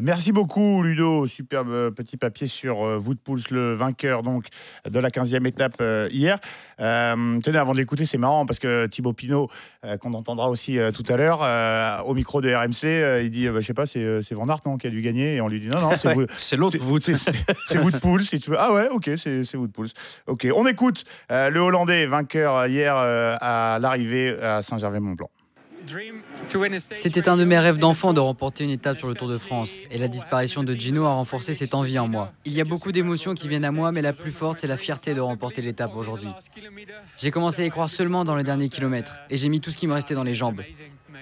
Merci 0.00 0.30
beaucoup 0.32 0.82
Ludo, 0.82 1.26
superbe 1.26 1.70
euh, 1.70 1.90
petit 1.90 2.16
papier 2.16 2.46
sur 2.46 2.84
euh, 2.86 2.98
Wout 2.98 3.16
Poels, 3.24 3.40
le 3.50 3.74
vainqueur 3.74 4.22
donc 4.22 4.46
de 4.88 4.98
la 5.00 5.10
15e 5.10 5.46
étape 5.46 5.76
euh, 5.80 6.08
hier. 6.12 6.38
Euh, 6.80 7.40
tenez, 7.40 7.58
avant 7.58 7.72
de 7.72 7.78
l'écouter, 7.78 8.06
c'est 8.06 8.18
marrant 8.18 8.46
parce 8.46 8.58
que 8.60 8.86
Thibaut 8.86 9.12
Pinot, 9.12 9.48
euh, 9.84 9.96
qu'on 9.96 10.14
entendra 10.14 10.50
aussi 10.50 10.78
euh, 10.78 10.92
tout 10.92 11.02
à 11.08 11.16
l'heure, 11.16 11.40
euh, 11.42 11.98
au 12.02 12.14
micro 12.14 12.40
de 12.40 12.52
RMC, 12.54 12.84
euh, 12.84 13.22
il 13.22 13.30
dit, 13.30 13.48
euh, 13.48 13.52
bah, 13.52 13.60
je 13.60 13.66
sais 13.66 13.74
pas, 13.74 13.86
c'est 13.86 14.04
euh, 14.04 14.22
c'est 14.22 14.34
Van 14.36 14.48
Aert 14.48 14.60
non, 14.66 14.76
qui 14.76 14.86
a 14.86 14.90
dû 14.90 15.00
gagner, 15.02 15.34
et 15.36 15.40
on 15.40 15.48
lui 15.48 15.58
dit 15.58 15.68
non, 15.68 15.80
non, 15.80 15.90
c'est 15.96 16.14
l'autre 16.56 16.76
c'est- 16.78 16.78
si 18.22 18.38
tu 18.38 18.50
veux. 18.50 18.56
Ah 18.60 18.72
ouais, 18.72 18.88
ok, 18.90 19.10
c'est 19.16 19.42
c'est 19.44 19.56
Wout 19.56 19.68
Poels. 19.72 19.90
Ok, 20.28 20.46
on 20.54 20.66
écoute 20.66 21.04
euh, 21.32 21.50
le 21.50 21.58
Hollandais 21.60 22.06
vainqueur 22.06 22.66
hier 22.66 22.96
euh, 22.96 23.36
à 23.40 23.78
l'arrivée 23.80 24.38
à 24.40 24.62
Saint-Gervais-Mont-Blanc. 24.62 25.30
C'était 26.96 27.28
un 27.28 27.36
de 27.36 27.44
mes 27.44 27.58
rêves 27.58 27.78
d'enfant 27.78 28.12
de 28.12 28.20
remporter 28.20 28.64
une 28.64 28.70
étape 28.70 28.98
sur 28.98 29.08
le 29.08 29.14
Tour 29.14 29.28
de 29.28 29.38
France, 29.38 29.76
et 29.90 29.98
la 29.98 30.08
disparition 30.08 30.62
de 30.62 30.74
Gino 30.74 31.04
a 31.06 31.12
renforcé 31.12 31.54
cette 31.54 31.74
envie 31.74 31.98
en 31.98 32.08
moi. 32.08 32.32
Il 32.44 32.52
y 32.52 32.60
a 32.60 32.64
beaucoup 32.64 32.92
d'émotions 32.92 33.34
qui 33.34 33.48
viennent 33.48 33.64
à 33.64 33.72
moi, 33.72 33.92
mais 33.92 34.02
la 34.02 34.12
plus 34.12 34.32
forte, 34.32 34.58
c'est 34.58 34.66
la 34.66 34.76
fierté 34.76 35.14
de 35.14 35.20
remporter 35.20 35.62
l'étape 35.62 35.96
aujourd'hui. 35.96 36.30
J'ai 37.16 37.30
commencé 37.30 37.62
à 37.62 37.66
y 37.66 37.70
croire 37.70 37.88
seulement 37.88 38.24
dans 38.24 38.34
le 38.34 38.42
dernier 38.42 38.68
kilomètre, 38.68 39.18
et 39.30 39.36
j'ai 39.36 39.48
mis 39.48 39.60
tout 39.60 39.70
ce 39.70 39.78
qui 39.78 39.86
me 39.86 39.94
restait 39.94 40.14
dans 40.14 40.24
les 40.24 40.34
jambes. 40.34 40.62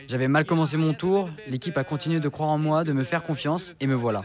J'avais 0.09 0.29
mal 0.29 0.45
commencé 0.45 0.77
mon 0.77 0.95
tour, 0.95 1.31
l'équipe 1.47 1.77
a 1.79 1.85
continué 1.85 2.21
de 2.21 2.29
croire 2.29 2.51
en 2.51 2.59
moi, 2.59 2.85
de 2.85 2.93
me 2.93 3.05
faire 3.05 3.23
confiance, 3.23 3.75
et 3.81 3.87
me 3.87 3.95
voilà. 3.95 4.23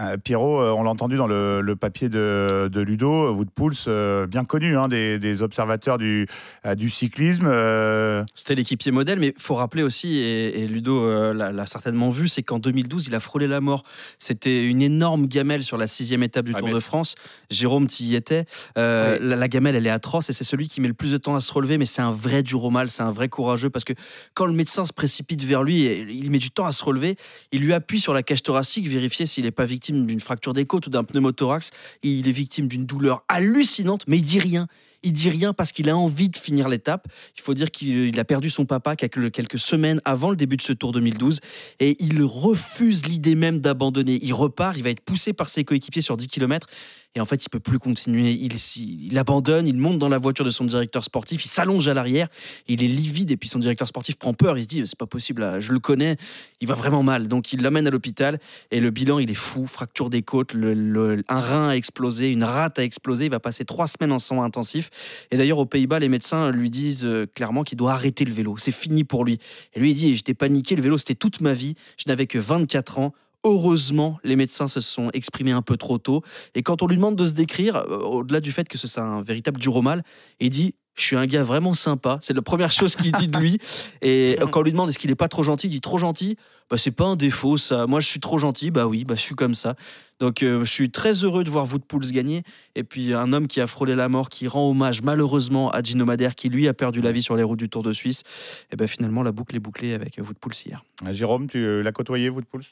Euh, 0.00 0.16
Pierrot, 0.16 0.58
euh, 0.62 0.70
on 0.72 0.82
l'a 0.82 0.90
entendu 0.90 1.16
dans 1.16 1.26
le, 1.26 1.60
le 1.60 1.76
papier 1.76 2.08
de, 2.08 2.70
de 2.72 2.80
Ludo, 2.80 3.34
Wout 3.34 3.44
Poels, 3.54 3.74
euh, 3.88 4.26
bien 4.26 4.44
connu 4.46 4.74
hein, 4.76 4.88
des, 4.88 5.18
des 5.18 5.42
observateurs 5.42 5.98
du, 5.98 6.26
euh, 6.64 6.74
du 6.74 6.88
cyclisme. 6.88 7.46
euh, 7.46 8.24
C'était 8.34 8.54
l'équipier 8.54 8.90
modèle, 8.90 9.18
mais 9.18 9.34
il 9.36 9.42
faut 9.42 9.54
rappeler 9.54 9.82
aussi, 9.82 10.16
et, 10.16 10.62
et 10.62 10.66
Ludo 10.66 11.04
euh, 11.04 11.34
l'a 11.34 11.66
certainement 11.66 12.08
vu, 12.08 12.26
c'est 12.28 12.42
qu'en 12.42 12.58
2012, 12.58 13.08
il 13.08 13.14
a 13.14 13.20
frôlé 13.20 13.46
la 13.46 13.60
mort. 13.60 13.82
C'était 14.18 14.64
une 14.64 14.80
énorme 14.80 15.26
gamelle 15.26 15.62
sur 15.62 15.76
la 15.76 15.86
sixième 15.86 16.22
étape 16.22 16.46
du 16.46 16.52
Ah, 16.54 16.60
Tour 16.60 16.68
mais 16.68 16.74
de 16.74 16.80
France. 16.80 17.14
Jérôme, 17.50 17.86
tu 17.86 18.04
y 18.04 18.14
étais. 18.14 18.46
Euh, 18.78 19.18
Oui. 19.20 19.26
la, 19.28 19.36
la 19.36 19.48
gamelle, 19.48 19.76
elle 19.76 19.86
est 19.86 19.90
atroce 19.90 20.30
et 20.30 20.32
c'est 20.32 20.42
celui 20.44 20.68
qui 20.68 20.80
met 20.80 20.88
le 20.88 20.94
plus 20.94 21.12
de 21.12 21.18
temps 21.18 21.34
à 21.34 21.40
se 21.40 21.52
relever, 21.52 21.76
mais 21.76 21.84
c'est 21.86 22.02
un 22.02 22.12
vrai 22.12 22.42
dur 22.42 22.64
au 22.64 22.70
mal, 22.70 22.88
c'est 22.88 23.02
un 23.02 23.12
vrai 23.12 23.28
courageux 23.28 23.68
parce 23.68 23.84
que 23.84 23.92
quand 24.32 24.46
le 24.46 24.52
médecin 24.54 24.86
se 24.86 24.92
précipite 24.94 25.44
vers 25.44 25.62
lui, 25.62 25.84
et 25.84 26.00
il 26.08 26.30
met 26.30 26.38
du 26.38 26.50
temps 26.50 26.64
à 26.64 26.72
se 26.72 26.82
relever, 26.82 27.16
il 27.52 27.60
lui 27.60 27.74
appuie 27.74 28.00
sur 28.00 28.14
la 28.14 28.22
cage 28.22 28.42
thoracique, 28.42 28.88
vérifier 28.88 29.26
s'il 29.26 29.44
n'est 29.44 29.50
pas 29.50 29.66
victime 29.66 29.91
d'une 29.92 30.20
fracture 30.20 30.52
des 30.52 30.66
côtes 30.66 30.86
ou 30.86 30.90
d'un 30.90 31.04
pneumothorax. 31.04 31.70
Il 32.02 32.28
est 32.28 32.32
victime 32.32 32.68
d'une 32.68 32.84
douleur 32.84 33.24
hallucinante, 33.28 34.04
mais 34.06 34.18
il 34.18 34.24
dit 34.24 34.40
rien. 34.40 34.68
Il 35.04 35.12
dit 35.12 35.30
rien 35.30 35.52
parce 35.52 35.72
qu'il 35.72 35.90
a 35.90 35.96
envie 35.96 36.28
de 36.28 36.36
finir 36.36 36.68
l'étape. 36.68 37.08
Il 37.36 37.42
faut 37.42 37.54
dire 37.54 37.70
qu'il 37.70 38.08
il 38.08 38.20
a 38.20 38.24
perdu 38.24 38.50
son 38.50 38.66
papa 38.66 38.94
quelques 38.94 39.58
semaines 39.58 40.00
avant 40.04 40.30
le 40.30 40.36
début 40.36 40.56
de 40.56 40.62
ce 40.62 40.72
Tour 40.72 40.92
2012 40.92 41.40
et 41.80 41.96
il 41.98 42.22
refuse 42.22 43.04
l'idée 43.06 43.34
même 43.34 43.58
d'abandonner. 43.58 44.20
Il 44.22 44.32
repart, 44.32 44.76
il 44.76 44.84
va 44.84 44.90
être 44.90 45.00
poussé 45.00 45.32
par 45.32 45.48
ses 45.48 45.64
coéquipiers 45.64 46.02
sur 46.02 46.16
10 46.16 46.28
km 46.28 46.68
et 47.14 47.20
en 47.20 47.24
fait, 47.26 47.44
il 47.44 47.48
peut 47.50 47.60
plus 47.60 47.78
continuer. 47.78 48.30
Il, 48.30 49.18
abandonne, 49.18 49.66
il 49.66 49.76
monte 49.76 49.98
dans 49.98 50.08
la 50.08 50.18
voiture 50.18 50.44
de 50.44 50.50
son 50.50 50.64
directeur 50.64 51.04
sportif, 51.04 51.44
il 51.44 51.48
s'allonge 51.48 51.86
à 51.88 51.94
l'arrière, 51.94 52.28
il 52.68 52.82
est 52.82 52.88
livide 52.88 53.30
et 53.30 53.36
puis 53.36 53.48
son 53.48 53.58
directeur 53.58 53.86
sportif 53.86 54.16
prend 54.16 54.32
peur. 54.32 54.56
Il 54.56 54.62
se 54.62 54.68
dit 54.68 54.82
c'est 54.86 54.98
pas 54.98 55.06
possible, 55.06 55.60
je 55.60 55.72
le 55.72 55.78
connais, 55.78 56.16
il 56.60 56.68
va 56.68 56.74
vraiment 56.74 57.02
mal. 57.02 57.28
Donc 57.28 57.52
il 57.52 57.62
l'amène 57.62 57.86
à 57.86 57.90
l'hôpital 57.90 58.38
et 58.70 58.80
le 58.80 58.90
bilan 58.90 59.18
il 59.18 59.30
est 59.30 59.34
fou, 59.34 59.66
fracture 59.66 60.08
des 60.08 60.22
côtes, 60.22 60.54
un 60.54 61.40
rein 61.40 61.68
a 61.68 61.74
explosé, 61.74 62.30
une 62.30 62.44
rate 62.44 62.78
a 62.78 62.84
explosé. 62.84 63.26
Il 63.26 63.30
va 63.30 63.40
passer 63.40 63.64
trois 63.64 63.86
semaines 63.86 64.12
en 64.12 64.18
soins 64.18 64.44
intensifs. 64.44 64.90
Et 65.30 65.36
d'ailleurs, 65.36 65.58
aux 65.58 65.66
Pays-Bas, 65.66 65.98
les 65.98 66.08
médecins 66.08 66.50
lui 66.50 66.70
disent 66.70 67.04
euh, 67.04 67.26
clairement 67.26 67.62
qu'il 67.62 67.78
doit 67.78 67.92
arrêter 67.92 68.24
le 68.24 68.32
vélo. 68.32 68.56
C'est 68.58 68.72
fini 68.72 69.04
pour 69.04 69.24
lui. 69.24 69.38
Et 69.74 69.80
lui, 69.80 69.90
il 69.90 69.94
dit 69.94 70.16
J'étais 70.16 70.34
paniqué, 70.34 70.76
le 70.76 70.82
vélo, 70.82 70.98
c'était 70.98 71.14
toute 71.14 71.40
ma 71.40 71.54
vie. 71.54 71.74
Je 71.98 72.04
n'avais 72.08 72.26
que 72.26 72.38
24 72.38 72.98
ans. 72.98 73.12
Heureusement, 73.44 74.18
les 74.22 74.36
médecins 74.36 74.68
se 74.68 74.80
sont 74.80 75.10
exprimés 75.12 75.50
un 75.50 75.62
peu 75.62 75.76
trop 75.76 75.98
tôt. 75.98 76.22
Et 76.54 76.62
quand 76.62 76.82
on 76.82 76.86
lui 76.86 76.96
demande 76.96 77.16
de 77.16 77.24
se 77.24 77.32
décrire, 77.32 77.76
euh, 77.76 77.98
au-delà 77.98 78.40
du 78.40 78.52
fait 78.52 78.68
que 78.68 78.78
ce 78.78 78.86
soit 78.86 79.02
un 79.02 79.22
véritable 79.22 79.60
dur 79.60 79.74
au 79.74 79.82
mal, 79.82 80.04
il 80.38 80.50
dit 80.50 80.74
Je 80.94 81.02
suis 81.02 81.16
un 81.16 81.26
gars 81.26 81.42
vraiment 81.42 81.74
sympa. 81.74 82.18
C'est 82.20 82.34
la 82.34 82.42
première 82.42 82.70
chose 82.70 82.94
qu'il 82.94 83.10
dit 83.10 83.26
de 83.26 83.38
lui. 83.38 83.58
Et 84.02 84.36
quand 84.52 84.60
on 84.60 84.62
lui 84.62 84.72
demande 84.72 84.90
est-ce 84.90 84.98
qu'il 84.98 85.10
est 85.10 85.16
pas 85.16 85.28
trop 85.28 85.42
gentil, 85.42 85.66
il 85.66 85.70
dit 85.70 85.80
trop 85.80 85.98
gentil. 85.98 86.36
Bah, 86.70 86.78
c'est 86.78 86.92
pas 86.92 87.04
un 87.04 87.16
défaut, 87.16 87.56
ça. 87.56 87.86
Moi, 87.86 87.98
je 87.98 88.06
suis 88.06 88.20
trop 88.20 88.38
gentil. 88.38 88.70
Bah 88.70 88.86
oui, 88.86 89.04
bah, 89.04 89.16
je 89.16 89.20
suis 89.20 89.34
comme 89.34 89.54
ça. 89.54 89.74
Donc, 90.22 90.44
euh, 90.44 90.64
je 90.64 90.70
suis 90.72 90.88
très 90.88 91.24
heureux 91.24 91.42
de 91.42 91.50
voir 91.50 91.64
Wout 91.72 91.80
Poels 91.80 92.12
gagner. 92.12 92.44
Et 92.76 92.84
puis, 92.84 93.12
un 93.12 93.32
homme 93.32 93.48
qui 93.48 93.60
a 93.60 93.66
frôlé 93.66 93.96
la 93.96 94.08
mort, 94.08 94.28
qui 94.28 94.46
rend 94.46 94.70
hommage 94.70 95.02
malheureusement 95.02 95.68
à 95.72 95.82
Gino 95.82 96.04
Madère, 96.04 96.36
qui 96.36 96.48
lui 96.48 96.68
a 96.68 96.74
perdu 96.74 97.00
la 97.00 97.10
vie 97.10 97.22
sur 97.22 97.34
les 97.34 97.42
routes 97.42 97.58
du 97.58 97.68
Tour 97.68 97.82
de 97.82 97.92
Suisse. 97.92 98.22
Et 98.70 98.76
ben 98.76 98.86
finalement, 98.86 99.24
la 99.24 99.32
boucle 99.32 99.56
est 99.56 99.58
bouclée 99.58 99.94
avec 99.94 100.18
Wout 100.18 100.34
Poels 100.40 100.54
hier. 100.64 100.84
Euh, 101.04 101.12
Jérôme, 101.12 101.48
tu 101.48 101.58
euh, 101.58 101.82
l'as 101.82 101.90
côtoyé, 101.90 102.28
Wout 102.30 102.42
Poels 102.48 102.62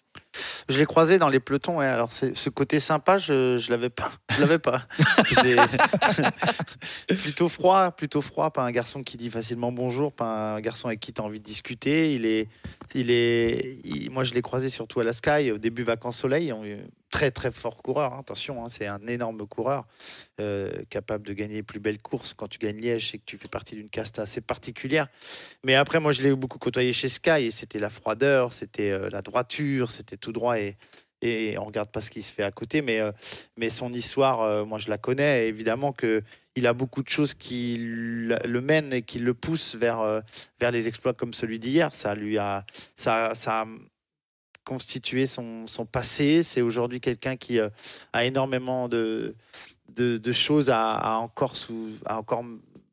Je 0.69 0.79
l'ai 0.79 0.87
croisé 0.87 1.19
dans 1.19 1.29
les 1.29 1.41
pelotons. 1.41 1.79
ouais. 1.79 1.87
Alors, 1.87 2.13
ce 2.13 2.49
côté 2.51 2.79
sympa, 2.79 3.19
je 3.19 3.59
je 3.59 3.69
l'avais 3.73 3.91
pas. 3.91 4.13
Je 4.33 4.41
l'avais 4.41 4.61
pas. 4.61 4.87
Plutôt 7.09 7.49
froid, 7.49 7.91
plutôt 7.91 8.23
froid. 8.23 8.51
Pas 8.51 8.63
un 8.63 8.71
garçon 8.71 9.03
qui 9.03 9.17
dit 9.17 9.29
facilement 9.29 9.73
bonjour. 9.73 10.13
Pas 10.13 10.55
un 10.55 10.61
garçon 10.61 10.87
avec 10.87 11.01
qui 11.01 11.13
tu 11.13 11.21
as 11.21 11.25
envie 11.25 11.41
de 11.41 11.45
discuter. 11.45 12.13
Il 12.13 12.27
est, 12.27 12.47
il 12.95 13.11
est. 13.11 13.79
il- 13.85 14.11
moi, 14.11 14.23
je 14.23 14.35
l'ai 14.35 14.43
croisé 14.43 14.69
surtout 14.71 15.01
à 15.01 15.05
la 15.05 15.13
Sky 15.13 15.51
au 15.51 15.59
début 15.59 15.83
vacances 15.83 16.19
soleil. 16.19 16.55
Très 17.11 17.33
très 17.33 17.51
fort 17.51 17.77
coureur. 17.83 18.13
hein. 18.15 18.21
Attention, 18.21 18.65
hein, 18.65 18.69
c'est 18.69 18.87
un 18.87 19.05
énorme 19.09 19.45
coureur 19.47 19.85
euh, 20.41 20.71
capable 20.91 21.27
de 21.27 21.33
gagner 21.33 21.57
les 21.57 21.63
plus 21.65 21.81
belles 21.81 22.01
courses. 22.01 22.35
Quand 22.35 22.47
tu 22.47 22.59
gagnes 22.59 22.79
Liège, 22.79 23.11
c'est 23.11 23.19
que 23.19 23.25
tu 23.27 23.37
fais 23.37 23.49
partie 23.49 23.75
d'une 23.75 23.91
caste 23.91 24.21
assez 24.21 24.41
particulière. 24.41 25.09
Mais 25.65 25.75
après, 25.75 25.99
moi, 25.99 26.13
je 26.13 26.23
l'ai 26.23 26.33
beaucoup 26.33 26.59
côtoyé 26.59 26.93
chez 26.93 27.09
Sky 27.09 27.47
et 27.47 27.51
c'était 27.51 27.81
la 27.81 27.91
froideur, 27.91 28.53
c'était 28.53 28.93
euh, 28.93 29.11
la 29.11 29.23
droiture, 29.23 29.91
c'était 29.91 30.17
tout 30.17 30.31
droit 30.31 30.57
et, 30.61 30.77
et 31.21 31.59
on 31.59 31.65
regarde 31.65 31.91
pas 31.91 32.01
ce 32.01 32.11
qui 32.11 32.23
se 32.23 32.33
fait 32.33 32.45
à 32.45 32.53
côté. 32.53 32.81
Mais, 32.81 33.01
euh, 33.01 33.11
mais 33.57 33.71
son 33.71 33.93
histoire, 33.93 34.65
moi, 34.65 34.79
je 34.79 34.89
la 34.89 34.97
connais. 34.97 35.49
Évidemment 35.49 35.93
que 35.93 36.23
il 36.55 36.67
a 36.67 36.75
beaucoup 36.75 37.03
de 37.03 37.09
choses 37.09 37.35
qui 37.35 37.77
le 37.79 38.61
mènent 38.61 38.93
et 38.93 39.03
qui 39.03 39.19
le 39.19 39.35
poussent 39.35 39.77
vers, 39.77 40.23
vers 40.61 40.71
les 40.71 40.89
exploits 40.89 41.15
comme 41.15 41.33
celui 41.33 41.59
d'hier. 41.59 41.95
Ça 41.95 42.15
lui 42.15 42.39
a, 42.39 42.65
ça, 42.97 43.35
ça 43.35 43.63
a 43.63 43.67
constitué 44.65 45.27
son, 45.27 45.67
son 45.67 45.87
passé. 45.87 46.43
C'est 46.43 46.63
aujourd'hui 46.63 47.01
quelqu'un 47.01 47.37
qui 47.37 47.59
euh, 47.59 47.69
a 48.13 48.25
énormément 48.25 48.89
de, 48.89 49.35
de, 49.89 50.33
choses 50.33 50.71
à, 50.71 50.95
à 50.95 51.17
encore 51.17 51.57
sous, 51.57 51.91
à 52.07 52.19
encore 52.19 52.45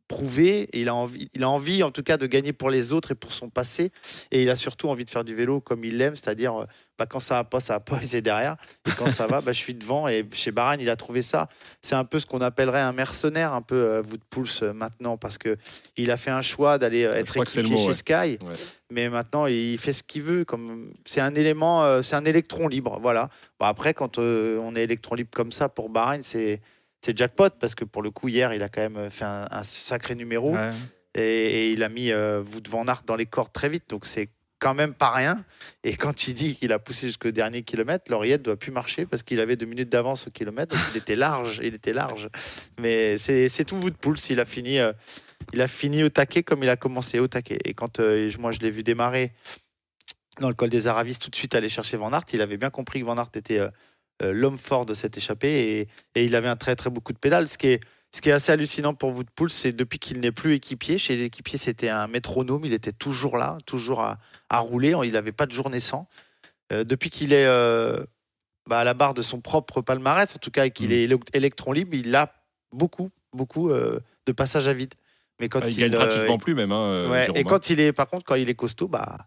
prouver. 0.07 0.69
Et 0.73 0.81
il 0.81 0.89
a 0.89 0.95
envie, 0.95 1.29
il 1.33 1.43
a 1.43 1.49
envie, 1.49 1.83
en 1.83 1.91
tout 1.91 2.03
cas, 2.03 2.17
de 2.17 2.25
gagner 2.25 2.53
pour 2.53 2.69
les 2.69 2.93
autres 2.93 3.11
et 3.11 3.15
pour 3.15 3.31
son 3.33 3.49
passé. 3.49 3.91
Et 4.31 4.43
il 4.43 4.49
a 4.49 4.55
surtout 4.55 4.89
envie 4.89 5.05
de 5.05 5.09
faire 5.09 5.23
du 5.23 5.35
vélo 5.35 5.61
comme 5.61 5.83
il 5.83 5.97
l'aime, 5.97 6.15
c'est-à-dire 6.15 6.61
euh, 6.61 6.65
bah, 6.97 7.05
quand 7.05 7.19
ça 7.19 7.35
va 7.35 7.43
pas, 7.43 7.59
ça 7.59 7.73
va 7.73 7.79
pas, 7.79 7.99
il 8.03 8.15
est 8.15 8.21
derrière. 8.21 8.57
Et 8.87 8.91
quand 8.97 9.09
ça 9.09 9.27
va, 9.27 9.41
bah, 9.41 9.51
je 9.51 9.57
suis 9.57 9.73
devant. 9.73 10.07
Et 10.07 10.27
chez 10.33 10.51
Bahreïn, 10.51 10.79
il 10.81 10.89
a 10.89 10.95
trouvé 10.95 11.21
ça. 11.21 11.47
C'est 11.81 11.95
un 11.95 12.03
peu 12.05 12.19
ce 12.19 12.25
qu'on 12.25 12.41
appellerait 12.41 12.81
un 12.81 12.93
mercenaire, 12.93 13.53
un 13.53 13.61
peu 13.61 13.75
euh, 13.75 14.01
vous 14.01 14.17
de 14.17 14.23
Pouls 14.29 14.45
euh, 14.63 14.73
maintenant, 14.73 15.17
parce 15.17 15.37
que 15.37 15.57
il 15.95 16.09
a 16.11 16.17
fait 16.17 16.31
un 16.31 16.41
choix 16.41 16.77
d'aller 16.77 17.03
euh, 17.03 17.13
être 17.13 17.37
mot, 17.63 17.77
chez 17.77 17.93
Sky. 17.93 18.13
Ouais. 18.13 18.37
Mais 18.91 19.09
maintenant, 19.09 19.45
il 19.47 19.77
fait 19.77 19.93
ce 19.93 20.01
qu'il 20.03 20.23
veut. 20.23 20.45
Comme 20.45 20.91
c'est 21.05 21.21
un 21.21 21.35
élément, 21.35 21.83
euh, 21.83 22.01
c'est 22.01 22.15
un 22.15 22.25
électron 22.25 22.67
libre. 22.67 22.99
Voilà. 23.01 23.29
Bon, 23.59 23.65
après, 23.67 23.93
quand 23.93 24.17
on 24.17 24.75
est 24.75 24.83
électron 24.83 25.15
libre 25.15 25.29
comme 25.35 25.51
ça 25.51 25.69
pour 25.69 25.89
Bahreïn, 25.89 26.23
c'est 26.23 26.61
c'est 27.01 27.15
jackpot 27.15 27.49
parce 27.59 27.75
que 27.75 27.85
pour 27.85 28.01
le 28.01 28.09
coup 28.09 28.27
hier, 28.27 28.53
il 28.53 28.63
a 28.63 28.69
quand 28.69 28.81
même 28.89 29.11
fait 29.11 29.25
un, 29.25 29.47
un 29.51 29.61
sacré 29.63 30.15
numéro 30.15 30.53
Ouais. 30.55 30.71
et, 31.13 31.21
et 31.21 31.71
il 31.71 31.83
a 31.83 31.89
mis 31.89 32.11
Wout 32.11 32.67
van 32.67 32.87
Aert 32.87 33.03
dans 33.05 33.15
les 33.15 33.27
cordes 33.27 33.53
très 33.53 33.69
vite. 33.69 33.87
Donc 33.89 34.05
c'est 34.07 34.29
quand 34.59 34.73
même 34.73 34.93
pas 34.93 35.11
rien. 35.11 35.43
Et 35.83 35.95
quand 35.95 36.27
il 36.27 36.33
dit 36.33 36.55
qu'il 36.55 36.71
a 36.73 36.79
poussé 36.79 37.07
jusqu'au 37.07 37.31
dernier 37.31 37.63
kilomètre, 37.63 38.11
l'oreillette 38.11 38.41
doit 38.41 38.57
plus 38.57 38.71
marcher 38.71 39.05
parce 39.05 39.23
qu'il 39.23 39.39
avait 39.39 39.55
deux 39.55 39.65
minutes 39.65 39.89
d'avance 39.89 40.27
au 40.27 40.31
kilomètre. 40.31 40.75
Donc 40.75 40.83
il 40.91 40.97
était 40.97 41.15
large, 41.15 41.61
il 41.63 41.73
était 41.73 41.93
large. 41.93 42.29
Mais 42.79 43.17
c'est 43.17 43.65
tout 43.65 43.75
Wout 43.75 43.91
Pouls. 43.91 44.15
Il 44.29 44.39
a 44.39 44.45
fini, 44.45 44.79
euh, 44.79 44.93
il 45.53 45.61
a 45.61 45.67
fini 45.67 46.03
au 46.03 46.09
taquet 46.09 46.43
comme 46.43 46.63
il 46.63 46.69
a 46.69 46.75
commencé 46.75 47.19
au 47.19 47.27
taquet. 47.27 47.59
Et 47.65 47.73
quand 47.73 47.99
euh, 47.99 48.31
moi 48.39 48.51
je 48.51 48.59
l'ai 48.59 48.71
vu 48.71 48.83
démarrer 48.83 49.31
dans 50.39 50.49
le 50.49 50.55
col 50.55 50.69
des 50.69 50.87
Aravis, 50.87 51.17
tout 51.17 51.29
de 51.29 51.35
suite 51.35 51.55
aller 51.55 51.69
chercher 51.69 51.97
Van 51.97 52.11
Aert, 52.11 52.25
il 52.33 52.41
avait 52.41 52.57
bien 52.57 52.69
compris 52.69 52.99
que 52.99 53.05
Van 53.05 53.17
Aert 53.17 53.31
était 53.35 53.59
euh, 53.59 53.69
l'homme 54.33 54.57
fort 54.57 54.85
de 54.85 54.93
cette 54.93 55.17
échappée 55.17 55.87
et, 56.15 56.19
et 56.19 56.25
il 56.25 56.35
avait 56.35 56.47
un 56.47 56.55
très 56.55 56.75
très 56.75 56.89
beau 56.89 57.01
coup 57.01 57.13
de 57.13 57.17
pédale. 57.19 57.47
Ce 57.47 57.57
qui 57.57 57.67
est, 57.67 57.79
ce 58.15 58.21
qui 58.21 58.29
est 58.29 58.33
assez 58.33 58.51
hallucinant 58.51 58.93
pour 58.93 59.13
Wout 59.13 59.25
Pouls, 59.35 59.49
c'est 59.49 59.73
depuis 59.73 59.99
qu'il 59.99 60.19
n'est 60.19 60.31
plus 60.31 60.55
équipier. 60.55 60.97
Chez 60.97 61.15
l'équipier, 61.15 61.57
c'était 61.57 61.89
un 61.89 62.07
métronome. 62.07 62.65
Il 62.65 62.73
était 62.73 62.93
toujours 62.93 63.37
là, 63.37 63.57
toujours 63.65 64.01
à, 64.01 64.17
à 64.49 64.59
rouler. 64.59 64.93
Il 65.03 65.11
n'avait 65.13 65.31
pas 65.31 65.45
de 65.45 65.51
journée 65.51 65.79
sans. 65.79 66.07
Euh, 66.71 66.83
depuis 66.83 67.09
qu'il 67.09 67.31
est 67.33 67.45
euh, 67.45 68.03
bah, 68.69 68.79
à 68.79 68.83
la 68.83 68.93
barre 68.93 69.13
de 69.13 69.21
son 69.21 69.39
propre 69.39 69.81
palmarès, 69.81 70.35
en 70.35 70.39
tout 70.39 70.51
cas, 70.51 70.65
et 70.65 70.71
qu'il 70.71 70.89
Mm. 70.89 70.93
est 70.93 71.07
éle- 71.07 71.19
électron 71.33 71.71
libre, 71.71 71.93
il 71.93 72.13
a 72.15 72.33
beaucoup, 72.71 73.09
beaucoup 73.33 73.69
euh, 73.69 73.99
de 74.25 74.31
passages 74.31 74.67
à 74.67 74.73
vide. 74.73 74.93
Mais 75.39 75.49
quand 75.49 75.59
Ah, 75.63 75.67
il 75.69 75.73
il, 75.73 75.79
gagne 75.79 75.91
pratiquement 75.93 76.37
plus 76.37 76.55
même. 76.55 76.71
hein, 76.71 77.09
ouais, 77.09 77.27
et 77.35 77.39
hein. 77.39 77.43
quand 77.43 77.69
il 77.69 77.79
est, 77.79 77.93
par 77.93 78.07
contre, 78.07 78.25
quand 78.25 78.35
il 78.35 78.49
est 78.49 78.55
costaud, 78.55 78.87
bah, 78.87 79.17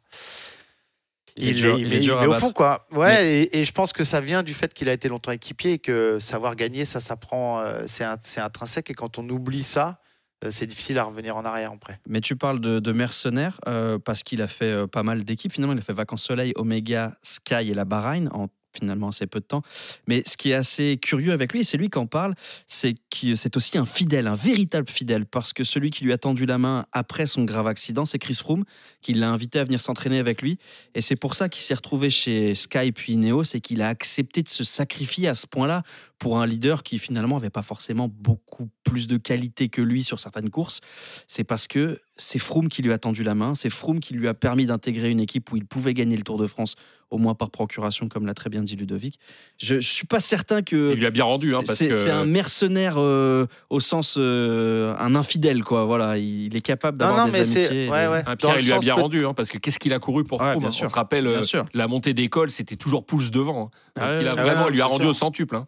Il 1.37 1.65
est 1.65 1.79
il, 1.81 1.95
est, 1.95 2.05
est 2.05 2.27
au 2.27 2.33
fond, 2.33 2.53
quoi. 2.53 2.85
Ouais, 2.91 3.43
et, 3.45 3.61
et 3.61 3.65
je 3.65 3.73
pense 3.73 3.93
que 3.93 4.03
ça 4.03 4.21
vient 4.21 4.43
du 4.43 4.53
fait 4.53 4.75
qu'il 4.75 4.89
a 4.89 4.93
été 4.93 5.09
longtemps 5.09 5.31
équipier 5.31 5.75
et 5.75 5.79
que 5.79 6.19
savoir 6.19 6.57
gagner, 6.57 6.85
ça 6.85 6.99
s'apprend, 7.01 7.63
c'est 7.87 8.05
intrinsèque. 8.41 8.91
Et 8.91 8.95
quand 8.95 9.19
on 9.19 9.29
oublie 9.29 9.63
ça, 9.63 10.01
c'est 10.49 10.67
difficile 10.67 10.99
à 10.99 11.05
revenir 11.05 11.37
en 11.37 11.45
arrière 11.45 11.73
après. 11.73 12.01
Mais 12.09 12.21
tu 12.21 12.37
parles 12.37 12.61
de, 12.61 12.81
de 12.81 12.93
mercenaire 12.93 13.61
euh, 13.67 13.99
parce 13.99 14.23
qu'il 14.23 14.41
a 14.41 14.49
fait 14.49 14.73
euh, 14.73 14.87
pas 14.87 15.03
mal 15.03 15.25
d'équipes. 15.25 15.53
Finalement, 15.53 15.75
il 15.75 15.79
a 15.79 15.83
fait 15.83 15.93
Vacances 15.93 16.25
Soleil, 16.25 16.53
Omega, 16.57 17.17
Sky 17.23 17.71
et 17.71 17.75
la 17.75 17.85
Bahreïn 17.85 18.29
en 18.33 18.49
finalement 18.75 19.09
assez 19.09 19.27
peu 19.27 19.41
de 19.41 19.45
temps. 19.45 19.63
Mais 20.07 20.23
ce 20.27 20.37
qui 20.37 20.51
est 20.51 20.55
assez 20.55 20.99
curieux 20.99 21.33
avec 21.33 21.53
lui, 21.53 21.65
c'est 21.65 21.77
lui 21.77 21.91
qui 21.91 21.99
en 21.99 22.07
parle, 22.07 22.35
c'est 22.67 22.95
c'est 23.35 23.57
aussi 23.57 23.79
un 23.79 23.85
fidèle, 23.85 24.27
un 24.27 24.35
véritable 24.35 24.89
fidèle, 24.89 25.27
parce 25.27 25.53
que 25.53 25.65
celui 25.65 25.91
qui 25.91 26.05
lui 26.05 26.13
a 26.13 26.19
tendu 26.19 26.47
la 26.47 26.59
main 26.59 26.87
après 26.93 27.27
son 27.27 27.45
grave 27.45 27.67
accident, 27.67 28.05
c'est 28.05 28.19
Chris 28.19 28.35
Froome, 28.35 28.65
qui 29.03 29.15
l'a 29.15 29.31
invité 29.31 29.59
à 29.59 29.65
venir 29.65 29.81
s'entraîner 29.81 30.19
avec 30.19 30.43
lui. 30.43 30.59
Et 30.95 31.01
c'est 31.01 31.17
pour 31.17 31.35
ça 31.35 31.49
qu'il 31.49 31.63
s'est 31.63 31.75
retrouvé 31.75 32.11
chez 32.11 32.55
Sky 32.55 32.93
puis 32.93 33.15
Ineos 33.15 33.55
et 33.55 33.61
qu'il 33.61 33.83
a 33.83 33.89
accepté 33.89 34.43
de 34.43 34.49
se 34.49 34.65
sacrifier 34.65 35.29
à 35.29 35.35
ce 35.35 35.47
point-là 35.47 35.83
pour 36.21 36.39
un 36.39 36.47
leader 36.47 36.83
qui 36.85 36.99
finalement 37.01 37.37
n'avait 37.39 37.51
pas 37.51 37.63
forcément 37.63 38.07
beaucoup 38.09 38.69
plus 38.85 39.09
de 39.09 39.17
qualité 39.17 39.69
que 39.71 39.81
lui 39.83 40.05
sur 40.05 40.21
certaines 40.21 40.51
courses. 40.51 40.81
C'est 41.27 41.45
parce 41.45 41.67
que 41.67 41.99
c'est 42.17 42.39
Froome 42.39 42.69
qui 42.69 42.83
lui 42.83 42.93
a 42.93 42.99
tendu 42.99 43.23
la 43.25 43.35
main, 43.35 43.55
c'est 43.55 43.71
Froome 43.71 44.01
qui 44.01 44.13
lui 44.13 44.29
a 44.29 44.35
permis 44.35 44.67
d'intégrer 44.67 45.09
une 45.09 45.19
équipe 45.21 45.51
où 45.51 45.57
il 45.57 45.65
pouvait 45.65 45.95
gagner 45.95 46.19
le 46.19 46.23
Tour 46.23 46.37
de 46.37 46.47
France, 46.47 46.75
au 47.09 47.17
moins 47.17 47.35
par 47.35 47.51
procuration, 47.51 48.09
comme 48.11 48.27
l'a 48.27 48.35
très 48.35 48.51
bien 48.51 48.63
dit 48.63 48.77
Ludovic. 48.77 49.19
Je 49.59 49.77
ne 49.77 49.81
suis 49.81 50.07
pas 50.07 50.21
certain 50.21 50.61
que... 50.61 50.93
Il 50.93 50.99
lui 50.99 51.07
a 51.07 51.11
bien 51.11 51.25
rendu. 51.25 51.55
Hein, 51.55 51.61
C'est- 51.63 51.67
parce 51.67 51.79
C'est 51.79 51.89
que... 51.89 51.97
c'est 51.97 52.11
un 52.11 52.27
mercenaire 52.27 52.97
euh, 52.99 53.47
au 53.71 53.81
sens 53.81 54.17
euh, 54.19 54.95
un 54.99 55.15
infidèle 55.15 55.65
quoi. 55.65 55.87
Voilà, 55.87 56.19
il 56.19 56.55
est 56.55 56.61
capable 56.61 56.99
Non, 56.99 57.07
d'avoir 57.07 57.27
non, 57.29 57.33
des 57.33 57.39
mais 57.39 57.45
c'est. 57.47 57.61
amitiés. 57.65 57.87
et 57.87 57.91
Ouais, 57.91 58.05
de- 58.07 58.11
ouais. 58.11 58.37
Pierre, 58.37 58.59
il 58.61 58.67
lui 58.67 58.73
a 58.73 58.79
bien 58.79 58.95
que- 58.95 59.01
rendu, 59.01 59.25
hein, 59.25 59.33
parce 59.33 59.49
que 59.51 59.57
qu'est-ce 59.57 59.79
qu'il 59.79 59.95
a 59.95 59.99
couru 59.99 60.25
pour 60.25 60.39
Ouais, 60.43 60.49
Froome 60.51 60.59
bien 60.61 60.69
hein. 60.69 60.73
sûr. 60.73 60.87
On 60.87 60.91
se 60.91 60.95
rappelle, 60.95 61.27
euh, 61.27 61.43
la 61.73 61.89
montée 61.89 62.13
d'école, 62.13 62.51
c'était 62.51 62.77
toujours 62.77 63.07
pouce 63.07 63.31
devant. 63.31 63.71
hein. 63.97 64.03
Donc, 64.03 64.21
il 64.21 64.29
a 64.29 64.35
vraiment, 64.35 64.65
ouais, 64.65 64.69
il 64.69 64.75
lui 64.75 64.83
a 64.83 64.85
c'est 64.85 64.91
rendu 64.91 65.03
sûr. 65.05 65.11
au 65.11 65.15
centuple. 65.15 65.63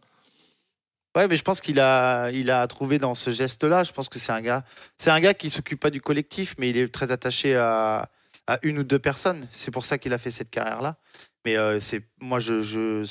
Ouais, 1.16 1.28
mais 1.28 1.36
je 1.36 1.42
pense 1.42 1.60
qu'il 1.60 1.78
a, 1.78 2.30
il 2.30 2.50
a 2.50 2.66
trouvé 2.66 2.98
dans 2.98 3.14
ce 3.14 3.30
geste-là. 3.30 3.82
Je 3.82 3.92
pense 3.92 4.08
que 4.08 4.18
c'est 4.18 4.32
un 4.32 4.40
gars, 4.40 4.64
c'est 4.96 5.10
un 5.10 5.20
gars 5.20 5.34
qui 5.34 5.50
s'occupe 5.50 5.78
pas 5.80 5.90
du 5.90 6.00
collectif, 6.00 6.54
mais 6.58 6.70
il 6.70 6.76
est 6.76 6.88
très 6.92 7.12
attaché 7.12 7.54
à, 7.56 8.08
à 8.46 8.58
une 8.62 8.78
ou 8.78 8.84
deux 8.84 8.98
personnes. 8.98 9.46
C'est 9.52 9.70
pour 9.70 9.84
ça 9.84 9.98
qu'il 9.98 10.12
a 10.14 10.18
fait 10.18 10.30
cette 10.30 10.50
carrière-là. 10.50 10.96
Mais 11.44 11.56
euh, 11.56 11.80
c'est, 11.80 12.02
moi, 12.20 12.40
je, 12.40 12.62
je- 12.62 13.04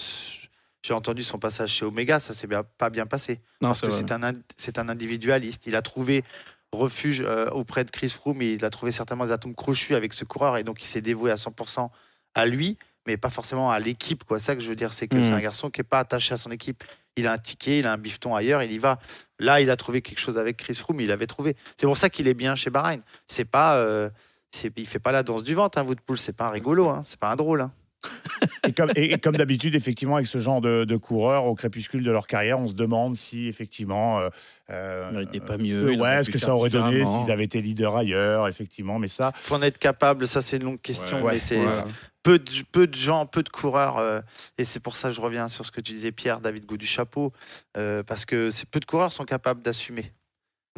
j'ai 0.84 0.94
entendu 0.96 1.24
son 1.24 1.38
passage 1.38 1.70
chez 1.74 1.86
Omega, 1.86 2.20
ça 2.20 2.34
s'est 2.34 2.48
bien- 2.48 2.64
pas 2.64 2.90
bien 2.90 3.06
passé. 3.06 3.40
Non, 3.62 3.68
parce 3.70 3.82
que 3.82 3.88
c'est 3.92 4.12
un, 4.12 4.34
c'est 4.58 4.80
un 4.80 4.90
individualiste. 4.90 5.68
Il 5.68 5.76
a 5.76 5.84
trouvé 5.84 6.24
refuge 6.72 7.22
euh, 7.24 7.50
auprès 7.52 7.84
de 7.84 7.92
Chris 7.92 8.10
Froome 8.10 8.42
et 8.42 8.54
il 8.54 8.66
a 8.66 8.70
trouvé 8.72 8.92
certainement 8.92 9.26
des 9.26 9.32
atomes 9.32 9.54
crochus 9.54 9.94
avec 9.94 10.14
ce 10.14 10.24
coureur 10.24 10.58
et 10.58 10.64
donc 10.64 10.82
il 10.82 10.88
s'est 10.88 11.02
dévoué 11.02 11.30
à 11.30 11.36
100% 11.36 11.90
à 12.34 12.46
lui, 12.46 12.78
mais 13.08 13.18
pas 13.18 13.30
forcément 13.30 13.72
à 13.72 13.80
l'équipe. 13.80 14.24
Quoi. 14.24 14.40
Ça 14.40 14.56
que 14.56 14.62
je 14.62 14.70
veux 14.70 14.76
dire, 14.76 14.94
c'est 14.94 15.08
que 15.08 15.22
c'est 15.24 15.34
un 15.34 15.40
garçon 15.42 15.70
qui 15.70 15.82
est 15.82 15.86
pas 15.86 16.00
attaché 16.00 16.34
à 16.34 16.38
son 16.38 16.52
équipe. 16.52 16.84
Il 17.18 17.28
a 17.28 17.34
un 17.34 17.38
ticket, 17.38 17.80
il 17.80 17.88
a 17.88 17.92
un 17.94 17.98
bifton 17.98 18.36
ailleurs, 18.36 18.64
il 18.64 18.72
y 18.72 18.78
va. 18.78 19.00
Là, 19.40 19.60
il 19.60 19.70
a 19.70 19.76
trouvé 19.76 20.02
quelque 20.02 20.20
chose 20.20 20.38
avec 20.38 20.58
Chris 20.58 20.76
Froome, 20.76 21.02
il 21.02 21.12
avait 21.12 21.28
trouvé. 21.28 21.56
C'est 21.78 21.86
pour 21.88 21.98
ça 21.98 22.10
qu'il 22.10 22.28
est 22.28 22.34
bien 22.34 22.56
chez 22.56 22.70
Bahreïn. 22.70 23.02
C'est 23.28 23.46
pas, 23.46 23.76
euh, 23.76 24.10
c'est, 24.52 24.72
il 24.78 24.88
fait 24.88 25.00
pas 25.00 25.12
la 25.12 25.24
danse 25.24 25.44
du 25.44 25.54
ventre, 25.56 25.78
hein, 25.78 25.84
Woodpool. 25.84 26.18
C'est 26.18 26.36
pas 26.38 26.48
un 26.48 26.52
rigolo, 26.52 26.88
hein, 26.90 27.02
c'est 27.04 27.20
pas 27.20 27.32
un 27.32 27.36
drôle. 27.36 27.62
hein. 27.62 27.72
Et 28.68 28.74
comme, 28.74 28.92
et- 28.96 29.14
et 29.14 29.18
comme 29.20 29.36
d'habitude, 29.38 29.76
effectivement, 29.76 30.16
avec 30.16 30.28
ce 30.28 30.38
genre 30.38 30.62
de, 30.62 30.84
de 30.86 30.96
coureurs 30.98 31.46
au 31.46 31.56
crépuscule 31.56 32.04
de 32.04 32.12
leur 32.12 32.28
carrière, 32.28 32.60
on 32.60 32.68
se 32.68 32.74
demande 32.74 33.16
si 33.16 33.48
effectivement. 33.48 34.20
euh, 34.20 34.30
euh, 34.70 35.26
Il 35.34 35.42
pas 35.42 35.58
mieux, 35.58 35.92
ouais, 35.92 36.24
ce 36.24 36.30
que 36.30 36.38
ça 36.40 36.56
aurait 36.56 36.70
donné 36.70 37.06
s'ils 37.06 37.32
avaient 37.32 37.44
été 37.44 37.62
leaders 37.62 37.96
ailleurs, 37.96 38.48
effectivement. 38.48 39.00
Mais 39.00 39.08
ça, 39.08 39.32
Faut 39.42 39.56
en 39.56 39.62
être 39.62 39.78
capable. 39.78 40.28
Ça, 40.28 40.42
c'est 40.42 40.58
une 40.58 40.64
longue 40.64 40.82
question, 40.82 41.24
Ouais, 41.24 41.34
mais 41.34 41.40
c'est 41.40 41.58
Voilà. 41.58 41.86
peu 42.24 42.40
de, 42.40 42.52
peu 42.72 42.88
de 42.88 42.94
gens, 42.96 43.26
peu 43.26 43.44
de 43.44 43.50
coureurs, 43.50 43.98
euh, 43.98 44.22
et 44.58 44.66
c'est 44.66 44.80
pour 44.80 44.96
ça 44.96 45.10
que 45.10 45.16
je 45.16 45.22
reviens 45.22 45.48
sur 45.48 45.66
ce 45.66 45.72
que 45.72 45.82
tu 45.82 45.94
disais, 45.94 46.12
Pierre, 46.12 46.40
David 46.42 46.66
Gou 46.66 46.78
du 46.78 46.86
chapeau, 46.88 47.34
euh, 47.78 48.04
parce 48.04 48.26
que 48.26 48.50
c'est 48.52 48.70
peu 48.70 48.80
de 48.80 48.86
coureurs 48.86 49.12
sont 49.12 49.26
capables 49.26 49.62
d'assumer. 49.62 50.12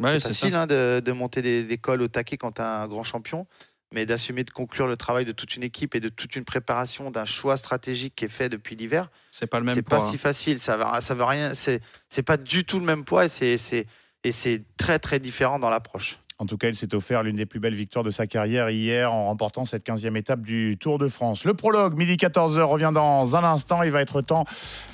Ouais, 0.02 0.18
c'est 0.18 0.20
facile 0.28 0.52
ça. 0.52 0.62
hein, 0.62 0.66
de, 0.66 1.00
de 1.04 1.12
monter 1.12 1.40
des, 1.42 1.62
des 1.64 1.78
cols 1.78 2.02
au 2.02 2.08
taquet 2.08 2.36
quand 2.36 2.52
tu 2.52 2.62
as 2.62 2.80
un 2.82 2.88
grand 2.88 3.04
champion, 3.04 3.46
mais 3.94 4.04
d'assumer 4.06 4.44
de 4.44 4.50
conclure 4.50 4.86
le 4.86 4.96
travail 4.96 5.24
de 5.24 5.32
toute 5.32 5.54
une 5.56 5.62
équipe 5.62 5.94
et 5.94 6.00
de 6.00 6.08
toute 6.08 6.34
une 6.36 6.44
préparation 6.44 7.10
d'un 7.10 7.24
choix 7.24 7.56
stratégique 7.56 8.14
qui 8.16 8.24
est 8.24 8.28
fait 8.28 8.48
depuis 8.48 8.74
l'hiver, 8.76 9.08
C'est 9.30 9.46
pas 9.46 9.60
le 9.60 9.64
même 9.64 9.74
c'est 9.76 9.82
poids. 9.82 10.00
pas 10.00 10.06
si 10.10 10.18
facile. 10.18 10.58
Ça 10.60 10.76
va, 10.76 11.00
ça 11.00 11.14
veut 11.14 11.24
rien. 11.24 11.54
C'est, 11.54 11.80
c'est 12.08 12.22
pas 12.24 12.36
du 12.36 12.64
tout 12.64 12.80
le 12.80 12.84
même 12.84 13.04
poids 13.04 13.24
et 13.24 13.28
c'est, 13.28 13.56
c'est, 13.56 13.86
et 14.24 14.32
c'est 14.32 14.64
très 14.76 14.98
très 14.98 15.20
différent 15.20 15.58
dans 15.58 15.70
l'approche. 15.70 16.18
En 16.38 16.46
tout 16.46 16.56
cas, 16.58 16.68
il 16.68 16.74
s'est 16.74 16.92
offert 16.96 17.22
l'une 17.22 17.36
des 17.36 17.46
plus 17.46 17.60
belles 17.60 17.76
victoires 17.76 18.02
de 18.02 18.10
sa 18.10 18.26
carrière 18.26 18.68
hier 18.68 19.12
en 19.12 19.26
remportant 19.26 19.64
cette 19.66 19.86
15e 19.86 20.16
étape 20.16 20.42
du 20.42 20.76
Tour 20.80 20.98
de 20.98 21.06
France. 21.06 21.44
Le 21.44 21.54
prologue, 21.54 21.96
midi 21.96 22.16
14h, 22.16 22.60
revient 22.62 22.90
dans 22.92 23.36
un 23.36 23.44
instant. 23.44 23.84
Il 23.84 23.92
va 23.92 24.00
être 24.00 24.20
temps 24.20 24.44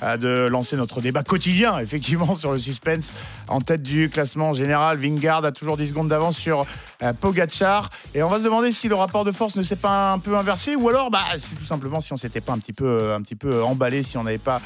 euh, 0.03 0.17
de 0.17 0.47
lancer 0.47 0.77
notre 0.77 1.01
débat 1.01 1.23
quotidien, 1.23 1.79
effectivement, 1.79 2.35
sur 2.35 2.51
le 2.51 2.59
suspense. 2.59 3.11
En 3.47 3.59
tête 3.59 3.81
du 3.81 4.09
classement 4.09 4.53
général, 4.53 4.99
Vingard 4.99 5.43
a 5.43 5.51
toujours 5.51 5.77
10 5.77 5.89
secondes 5.89 6.09
d'avance 6.09 6.37
sur 6.37 6.67
euh, 7.03 7.13
Pogacar. 7.13 7.89
Et 8.13 8.21
on 8.21 8.29
va 8.29 8.37
se 8.37 8.43
demander 8.43 8.71
si 8.71 8.87
le 8.87 8.95
rapport 8.95 9.25
de 9.25 9.31
force 9.31 9.55
ne 9.55 9.63
s'est 9.63 9.75
pas 9.75 10.13
un 10.13 10.19
peu 10.19 10.37
inversé 10.37 10.75
ou 10.75 10.87
alors, 10.89 11.09
bah, 11.09 11.23
tout 11.57 11.65
simplement 11.65 11.99
si 11.99 12.13
on 12.13 12.17
s'était 12.17 12.41
pas 12.41 12.53
un 12.53 12.59
petit 12.59 12.73
peu, 12.73 12.85
euh, 12.85 13.63
emballé, 13.63 14.03
si 14.03 14.17
on 14.17 14.23
n'avait 14.23 14.37
pas 14.37 14.61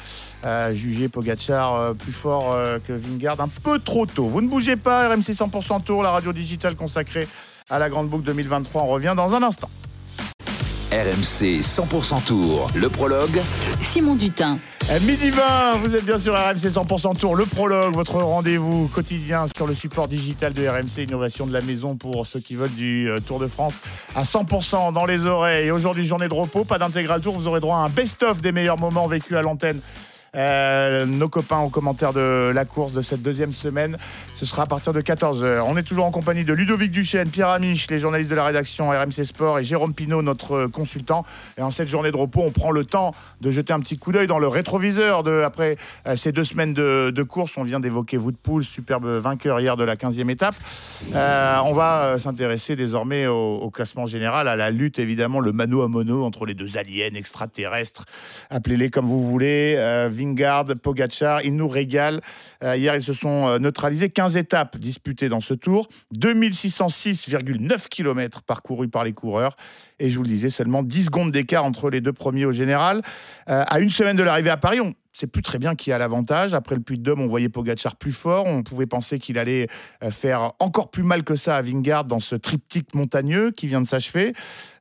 jugé 0.74 1.08
Pogacar 1.08 1.74
euh, 1.74 1.92
plus 1.94 2.12
fort 2.12 2.56
que 2.86 2.92
Vingard 2.92 3.40
un 3.40 3.48
peu 3.48 3.78
trop 3.78 4.06
tôt. 4.06 4.28
Vous 4.28 4.40
ne 4.40 4.48
bougez 4.48 4.76
pas, 4.76 5.08
RMC 5.08 5.32
100% 5.32 5.82
Tour, 5.82 6.02
la 6.02 6.10
radio 6.10 6.32
digitale 6.32 6.65
consacrée 6.74 7.28
à 7.70 7.78
la 7.78 7.88
Grande 7.88 8.08
Boucle 8.08 8.24
2023. 8.24 8.82
On 8.82 8.86
revient 8.88 9.14
dans 9.16 9.34
un 9.34 9.42
instant. 9.42 9.68
RMC 10.92 11.60
100% 11.60 12.24
Tour, 12.26 12.68
le 12.74 12.88
prologue. 12.88 13.42
Simon 13.80 14.14
Dutin. 14.14 14.58
À 14.88 15.00
midi 15.00 15.30
20, 15.30 15.78
vous 15.82 15.96
êtes 15.96 16.04
bien 16.04 16.16
sur 16.16 16.32
RMC 16.34 16.68
100% 16.68 17.18
Tour, 17.18 17.34
le 17.34 17.44
prologue, 17.44 17.92
votre 17.92 18.14
rendez-vous 18.14 18.86
quotidien 18.86 19.46
sur 19.56 19.66
le 19.66 19.74
support 19.74 20.06
digital 20.06 20.52
de 20.52 20.66
RMC, 20.66 21.02
innovation 21.02 21.44
de 21.44 21.52
la 21.52 21.60
maison 21.60 21.96
pour 21.96 22.24
ceux 22.26 22.38
qui 22.38 22.54
veulent 22.54 22.74
du 22.74 23.10
euh, 23.10 23.18
Tour 23.18 23.40
de 23.40 23.48
France 23.48 23.74
à 24.14 24.22
100% 24.22 24.92
dans 24.92 25.06
les 25.06 25.26
oreilles. 25.26 25.66
Et 25.66 25.70
aujourd'hui, 25.72 26.06
journée 26.06 26.28
de 26.28 26.34
repos, 26.34 26.62
pas 26.62 26.78
d'intégral 26.78 27.20
tour, 27.20 27.36
vous 27.36 27.48
aurez 27.48 27.60
droit 27.60 27.78
à 27.78 27.80
un 27.80 27.88
best-of 27.88 28.40
des 28.40 28.52
meilleurs 28.52 28.78
moments 28.78 29.08
vécus 29.08 29.36
à 29.36 29.42
l'antenne 29.42 29.80
euh, 30.34 31.06
nos 31.06 31.28
copains 31.28 31.60
au 31.60 31.68
commentaire 31.68 32.12
de 32.12 32.50
la 32.54 32.64
course 32.64 32.92
de 32.92 33.02
cette 33.02 33.22
deuxième 33.22 33.52
semaine. 33.52 33.96
Ce 34.34 34.44
sera 34.44 34.64
à 34.64 34.66
partir 34.66 34.92
de 34.92 35.00
14h. 35.00 35.62
On 35.66 35.76
est 35.76 35.82
toujours 35.82 36.04
en 36.04 36.10
compagnie 36.10 36.44
de 36.44 36.52
Ludovic 36.52 36.90
Duchesne, 36.90 37.30
Pierre 37.30 37.48
Amiche, 37.48 37.88
les 37.90 37.98
journalistes 37.98 38.30
de 38.30 38.34
la 38.34 38.44
rédaction 38.44 38.90
RMC 38.90 39.24
Sport 39.24 39.58
et 39.58 39.64
Jérôme 39.64 39.94
Pinault, 39.94 40.22
notre 40.22 40.66
consultant. 40.66 41.24
Et 41.56 41.62
en 41.62 41.70
cette 41.70 41.88
journée 41.88 42.10
de 42.10 42.16
repos, 42.16 42.42
on 42.42 42.50
prend 42.50 42.70
le 42.70 42.84
temps 42.84 43.12
de 43.40 43.50
jeter 43.50 43.72
un 43.72 43.80
petit 43.80 43.98
coup 43.98 44.12
d'œil 44.12 44.26
dans 44.26 44.38
le 44.38 44.48
rétroviseur 44.48 45.22
de, 45.22 45.42
après 45.42 45.76
euh, 46.06 46.16
ces 46.16 46.32
deux 46.32 46.44
semaines 46.44 46.74
de, 46.74 47.22
course. 47.22 47.52
On 47.56 47.64
vient 47.64 47.80
d'évoquer 47.80 48.18
Woodpool, 48.18 48.64
superbe 48.64 49.06
vainqueur 49.06 49.60
hier 49.60 49.76
de 49.76 49.84
la 49.84 49.96
15e 49.96 50.30
étape. 50.30 50.54
Euh, 51.14 51.56
on 51.64 51.72
va 51.72 52.18
s'intéresser 52.18 52.76
désormais 52.76 53.26
au, 53.26 53.70
classement 53.70 54.06
général, 54.06 54.48
à 54.48 54.56
la 54.56 54.70
lutte 54.70 54.98
évidemment, 54.98 55.40
le 55.40 55.52
mano 55.52 55.82
à 55.82 55.88
mono 55.88 56.24
entre 56.24 56.46
les 56.46 56.54
deux 56.54 56.76
aliens 56.76 57.14
extraterrestres. 57.14 58.04
Appelez-les 58.50 58.90
comme 58.90 59.06
vous 59.06 59.26
voulez. 59.26 59.74
Vingard, 60.26 60.64
Pogachar, 60.82 61.42
ils 61.44 61.54
nous 61.54 61.68
régalent. 61.68 62.20
Euh, 62.62 62.76
hier, 62.76 62.94
ils 62.94 63.02
se 63.02 63.12
sont 63.12 63.46
euh, 63.46 63.58
neutralisés. 63.58 64.10
15 64.10 64.36
étapes 64.36 64.76
disputées 64.76 65.28
dans 65.28 65.40
ce 65.40 65.54
tour. 65.54 65.88
2606,9 66.14 67.88
km 67.88 68.42
parcourus 68.42 68.88
par 68.88 69.04
les 69.04 69.12
coureurs. 69.12 69.56
Et 69.98 70.10
je 70.10 70.16
vous 70.16 70.24
le 70.24 70.28
disais, 70.28 70.50
seulement 70.50 70.82
10 70.82 71.06
secondes 71.06 71.30
d'écart 71.30 71.64
entre 71.64 71.90
les 71.90 72.00
deux 72.00 72.12
premiers 72.12 72.44
au 72.44 72.52
général. 72.52 73.02
Euh, 73.48 73.64
à 73.66 73.78
une 73.78 73.90
semaine 73.90 74.16
de 74.16 74.22
l'arrivée 74.22 74.50
à 74.50 74.56
Paris, 74.56 74.80
on 74.80 74.88
ne 74.88 74.92
sait 75.12 75.26
plus 75.26 75.42
très 75.42 75.58
bien 75.58 75.74
qui 75.74 75.92
a 75.92 75.98
l'avantage. 75.98 76.52
Après 76.52 76.74
le 76.74 76.82
Puy 76.82 76.98
de 76.98 77.02
Dôme, 77.02 77.20
on 77.20 77.28
voyait 77.28 77.48
Pogachar 77.48 77.96
plus 77.96 78.12
fort. 78.12 78.44
On 78.46 78.62
pouvait 78.62 78.86
penser 78.86 79.18
qu'il 79.18 79.38
allait 79.38 79.68
faire 80.10 80.52
encore 80.58 80.90
plus 80.90 81.02
mal 81.02 81.24
que 81.24 81.36
ça 81.36 81.56
à 81.56 81.62
Vingard 81.62 82.04
dans 82.04 82.20
ce 82.20 82.34
triptyque 82.34 82.94
montagneux 82.94 83.52
qui 83.52 83.68
vient 83.68 83.80
de 83.80 83.86
s'achever. 83.86 84.34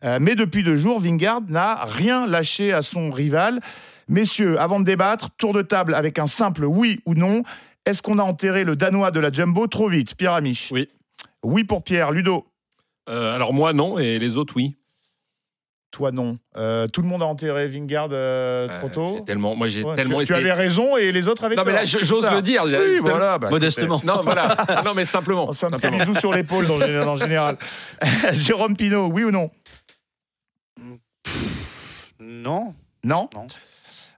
Mais 0.03 0.35
depuis 0.35 0.63
deux 0.63 0.75
jours, 0.75 0.99
Vingard 0.99 1.41
n'a 1.47 1.85
rien 1.85 2.27
lâché 2.27 2.73
à 2.73 2.81
son 2.81 3.11
rival. 3.11 3.61
Messieurs, 4.07 4.59
avant 4.59 4.79
de 4.79 4.85
débattre, 4.85 5.29
tour 5.37 5.53
de 5.53 5.61
table 5.61 5.95
avec 5.95 6.19
un 6.19 6.27
simple 6.27 6.65
oui 6.65 6.99
ou 7.05 7.13
non. 7.15 7.43
Est-ce 7.85 8.01
qu'on 8.01 8.19
a 8.19 8.23
enterré 8.23 8.63
le 8.63 8.75
Danois 8.75 9.11
de 9.11 9.19
la 9.19 9.31
Jumbo 9.31 9.67
trop 9.67 9.89
vite 9.89 10.15
Pierre 10.15 10.33
Amiche? 10.33 10.71
Oui. 10.71 10.89
Oui 11.43 11.63
pour 11.63 11.83
Pierre. 11.83 12.11
Ludo? 12.11 12.45
Euh, 13.09 13.35
alors 13.35 13.53
moi, 13.53 13.73
non, 13.73 13.97
et 13.99 14.17
les 14.19 14.37
autres, 14.37 14.53
oui. 14.55 14.75
Toi, 15.91 16.11
non. 16.11 16.37
Euh, 16.57 16.87
tout 16.87 17.01
le 17.01 17.07
monde 17.07 17.21
a 17.21 17.25
enterré 17.25 17.67
Vingard 17.69 18.09
euh, 18.11 18.67
trop 18.79 18.89
tôt? 18.89 19.19
tellement, 19.21 19.55
moi, 19.55 19.67
j'ai 19.69 19.81
Ouais, 19.83 19.95
tellement 19.95 20.19
tu, 20.19 20.25
tu 20.25 20.33
essayé. 20.33 20.51
avais 20.51 20.61
raison 20.61 20.97
et 20.97 21.11
les 21.13 21.27
autres 21.29 21.45
avec 21.45 21.57
Non, 21.57 21.63
mais 21.65 21.71
là, 21.71 21.85
j'ose 21.85 22.29
le 22.29 22.41
dire. 22.41 22.63
Oui, 22.65 22.99
voilà. 23.01 23.37
bah, 23.37 23.49
Modestement. 23.49 24.01
Non, 24.03 24.21
voilà. 24.23 24.57
Non, 24.85 24.93
mais 24.93 25.05
simplement. 25.05 25.47
On 25.47 25.53
se 25.53 25.59
fait 25.59 25.67
un 25.67 25.71
petit 25.71 25.89
bisou 25.91 26.13
sur 26.15 26.33
l'épaule 26.33 26.67
dans, 26.67 26.81
en 26.81 27.17
général. 27.17 27.57
Jérôme 28.33 28.75
Pinault, 28.75 29.07
oui 29.07 29.23
ou 29.23 29.31
non? 29.31 29.49
Non. 32.19 32.73
Non? 33.03 33.29
Non. 33.33 33.47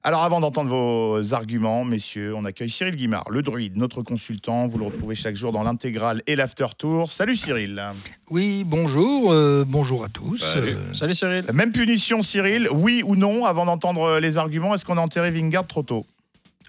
Alors 0.08 0.24
avant 0.24 0.40
d'entendre 0.40 0.70
vos 0.70 1.34
arguments, 1.34 1.84
messieurs, 1.84 2.34
on 2.34 2.46
accueille 2.46 2.70
Cyril 2.70 2.96
Guimard, 2.96 3.30
le 3.30 3.42
druide, 3.42 3.76
notre 3.76 4.04
consultant. 4.04 4.66
Vous 4.70 4.78
le 4.78 4.86
retrouvez 4.86 5.16
chaque 5.16 5.36
jour 5.36 5.52
dans 5.52 5.64
l'intégrale 5.64 6.24
et 6.28 6.38
l'after 6.38 6.68
tour. 6.78 7.12
Salut 7.12 7.36
Cyril. 7.36 7.84
Oui, 8.30 8.64
bonjour, 8.64 9.34
euh, 9.34 9.66
bonjour 9.68 10.06
à 10.06 10.08
tous. 10.08 10.40
Salut. 10.40 10.76
Euh, 10.78 10.94
Salut 10.94 11.14
Cyril. 11.14 11.44
Même 11.54 11.74
punition 11.74 12.22
Cyril, 12.22 12.70
oui 12.72 13.04
ou 13.06 13.18
non, 13.18 13.44
avant 13.44 13.66
d'entendre 13.66 14.20
les 14.20 14.38
arguments, 14.38 14.74
est-ce 14.74 14.86
qu'on 14.86 14.98
a 14.98 15.02
enterré 15.02 15.30
Vingard 15.30 15.68
trop 15.68 15.84
tôt? 15.84 16.06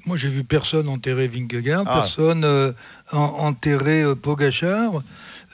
Moi, 0.09 0.17
j'ai 0.17 0.29
vu 0.31 0.43
personne 0.43 0.89
enterrer 0.89 1.29
Vingegaard, 1.29 1.85
Ah. 1.87 2.01
personne 2.01 2.43
euh, 2.45 2.73
en- 3.13 3.19
enterrer 3.49 4.03
euh, 4.03 4.15
Pogachar. 4.17 5.03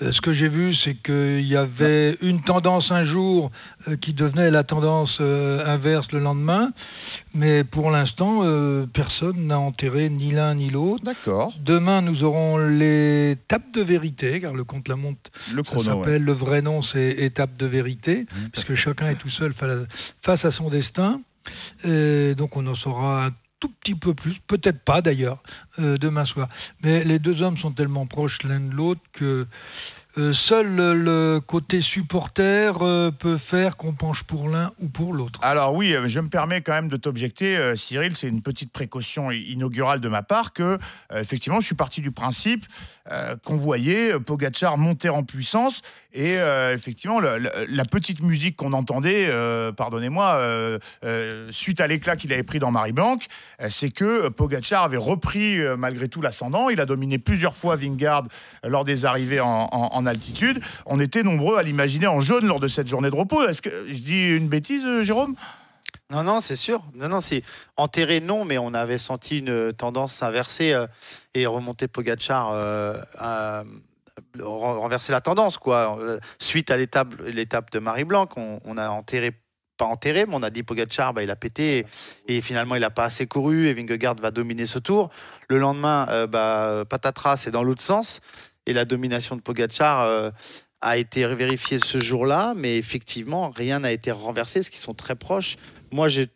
Euh, 0.03 0.11
ce 0.11 0.21
que 0.23 0.33
j'ai 0.35 0.49
vu, 0.49 0.75
c'est 0.83 0.95
qu'il 0.95 1.43
y 1.47 1.55
avait 1.57 2.17
une 2.21 2.43
tendance 2.43 2.91
un 2.91 3.05
jour 3.05 3.53
euh, 3.89 3.97
qui 3.97 4.13
devenait 4.13 4.51
la 4.51 4.65
tendance 4.65 5.21
inverse 5.21 6.11
le 6.13 6.19
lendemain, 6.19 6.71
mais 7.35 7.63
pour 7.65 7.91
l'instant, 7.93 8.41
personne 8.93 9.47
n'a 9.47 9.59
enterré 9.59 10.09
ni 10.11 10.33
l'un 10.33 10.55
ni 10.57 10.71
l'autre. 10.71 11.05
D'accord. 11.05 11.53
Demain, 11.65 12.01
nous 12.03 12.25
aurons 12.25 12.59
les 12.59 13.37
tapes 13.49 13.73
de 13.73 13.83
vérité, 13.83 14.41
car 14.41 14.53
le 14.55 14.65
compte-la-montre 14.65 15.21
Le 15.53 15.63
Ça 15.65 15.71
chrono. 15.71 15.91
ouais. 15.91 15.99
s'appelle 16.05 16.23
le 16.25 16.33
vrai 16.33 16.61
nom, 16.63 16.83
c'est 16.93 17.11
étape 17.19 17.57
de 17.57 17.67
vérité, 17.67 18.27
parce 18.53 18.67
que 18.67 18.75
chacun 18.75 19.09
est 19.11 19.17
tout 19.21 19.31
seul 19.31 19.53
fa- 19.55 19.85
face 20.23 20.45
à 20.45 20.51
son 20.53 20.71
destin. 20.71 21.21
Et 21.85 22.35
donc 22.37 22.57
on 22.57 22.67
en 22.67 22.75
saura 22.75 23.27
un 23.27 23.31
tout 23.65 23.73
petit 23.81 23.95
peu 23.95 24.13
plus, 24.13 24.35
peut-être 24.47 24.85
pas 24.85 25.01
d'ailleurs, 25.01 25.43
euh, 25.81 25.99
demain 25.99 26.25
soir. 26.25 26.49
Mais 26.83 27.03
les 27.03 27.19
deux 27.19 27.43
hommes 27.43 27.59
sont 27.59 27.73
tellement 27.73 28.07
proches 28.07 28.39
l'un 28.45 28.61
de 28.61 28.73
l'autre 28.73 29.01
que 29.13 29.47
euh, 30.17 30.33
seul 30.49 30.69
le, 30.69 31.41
côté 31.45 31.83
supporter 31.83 32.81
euh, 32.81 33.11
peut 33.11 33.39
faire 33.51 33.77
qu'on 33.77 33.93
penche 33.93 34.23
pour 34.29 34.49
l'un 34.49 34.71
ou 34.81 34.87
pour 34.87 35.13
l'autre. 35.13 35.41
Alors 35.43 35.75
oui, 35.75 35.93
je 36.07 36.21
me 36.21 36.29
permets 36.29 36.61
quand 36.61 36.75
même 36.75 36.87
de 36.87 36.97
t'objecter, 36.97 37.75
Cyril, 37.77 38.15
c'est 38.15 38.29
une 38.29 38.43
petite 38.43 38.71
précaution 38.71 39.33
inaugurale 39.33 40.01
de 40.01 40.09
ma 40.09 40.23
part 40.23 40.53
que, 40.53 40.79
effectivement, 41.13 41.59
je 41.59 41.67
suis 41.67 41.75
parti 41.75 42.01
du 42.01 42.13
principe 42.13 42.67
qu'on 43.45 43.57
voyait 43.57 44.19
Pogacar 44.21 44.79
monter 44.79 45.09
en 45.09 45.25
puissance 45.25 45.83
et 46.13 46.37
effectivement 46.73 47.21
la 47.21 47.85
petite 47.85 48.23
musique 48.23 48.57
qu'on 48.57 48.73
entendait, 48.73 49.29
pardonnez-moi, 49.77 50.79
suite 51.51 51.81
à 51.81 51.87
l'éclat 51.87 52.17
qu'il 52.17 52.33
avait 52.33 52.45
pris 52.45 52.61
dans 52.61 52.71
Marie-Blanc, 52.71 53.19
euh, 53.61 53.69
c'est 53.71 53.91
que 53.91 54.29
Pogacar 54.29 54.85
avait 54.85 54.97
repris 54.97 55.59
euh, 55.65 55.77
malgré 55.77 56.09
tout 56.09 56.21
l'ascendant. 56.21 56.69
Il 56.69 56.81
a 56.81 56.87
dominé 56.87 57.19
plusieurs 57.19 57.55
fois 57.57 57.77
Vingard 57.77 58.25
euh, 58.65 58.69
lors 58.69 58.85
des 58.85 59.05
arrivées 59.05 59.41
en, 59.41 60.07
altitude. 60.07 60.61
On 60.87 61.01
était 61.01 61.23
nombreux 61.23 61.57
à 61.59 61.63
l'imaginer 61.63 62.07
en 62.07 62.21
jaune 62.21 62.47
lors 62.47 62.61
de 62.61 62.69
cette 62.69 62.89
journée 62.89 63.11
de 63.11 63.17
repos. 63.17 63.47
Est-ce 63.49 63.63
que 63.63 63.87
je 63.89 63.99
dis 64.01 64.31
une 64.31 64.49
bêtise, 64.49 64.85
euh, 64.87 65.03
Jérôme? 65.03 65.35
Non, 66.11 66.23
non, 66.23 66.41
c'est 66.41 66.57
sûr. 66.57 66.83
Non, 66.95 67.09
non, 67.09 67.21
c'est 67.21 67.43
enterré, 67.77 68.21
non, 68.21 68.45
mais 68.45 68.59
on 68.59 68.75
avait 68.75 68.99
senti 68.99 69.39
une 69.39 69.73
tendance 69.73 70.13
s'inverser 70.13 70.75
et 71.35 71.47
remonter 71.47 71.89
Pogachar, 71.89 72.53
à- 73.19 73.65
ren- 74.39 74.79
renverser 74.81 75.13
la 75.13 75.21
tendance, 75.21 75.57
quoi. 75.57 75.99
Suite 76.39 76.71
à 76.71 76.77
l'étape, 76.77 77.15
l'étape 77.25 77.71
de 77.73 77.79
Marie-Blanc, 77.79 78.29
on, 78.37 78.59
on 78.67 78.77
a 78.77 78.89
enterré, 78.91 79.33
pas 79.77 79.87
enterré, 79.87 80.27
mais 80.27 80.35
on 80.35 80.43
a 80.43 80.51
dit 80.51 80.63
Pogachar, 80.63 81.13
bah, 81.15 81.23
il 81.23 81.31
a 81.31 81.37
pété 81.37 81.87
et, 82.29 82.41
finalement 82.41 82.75
il 82.77 82.81
n'a 82.81 82.91
pas 82.91 83.05
assez 83.05 83.27
couru 83.27 83.67
et 83.67 83.75
Vingegaard 83.75 84.17
va 84.17 84.31
dominer 84.31 84.67
ce 84.67 84.79
tour. 84.79 85.11
Le 85.49 85.59
lendemain, 85.59 86.07
euh, 86.11 86.27
bah, 86.27 86.85
patatras, 86.89 87.37
c'est 87.37 87.51
dans 87.51 87.63
l'autre 87.63 87.83
sens 87.83 88.21
et 88.67 88.73
la 88.73 88.85
domination 88.85 89.37
de 89.37 89.41
Pogachar. 89.41 90.01
euh, 90.03 90.31
a 90.85 90.99
été 90.99 91.27
vérifiée 91.35 91.79
ce 91.79 91.99
jour-là, 91.99 92.53
mais 92.55 92.77
effectivement, 92.77 93.49
rien 93.49 93.81
n'a 93.81 93.91
été 93.91 94.13
renversé, 94.13 94.61
parce 94.61 94.69
qu'ils 94.69 94.79
sont 94.81 94.95
très 94.95 95.15
proches. 95.15 95.57
Moi, 95.91 96.09
j'ai 96.09 96.29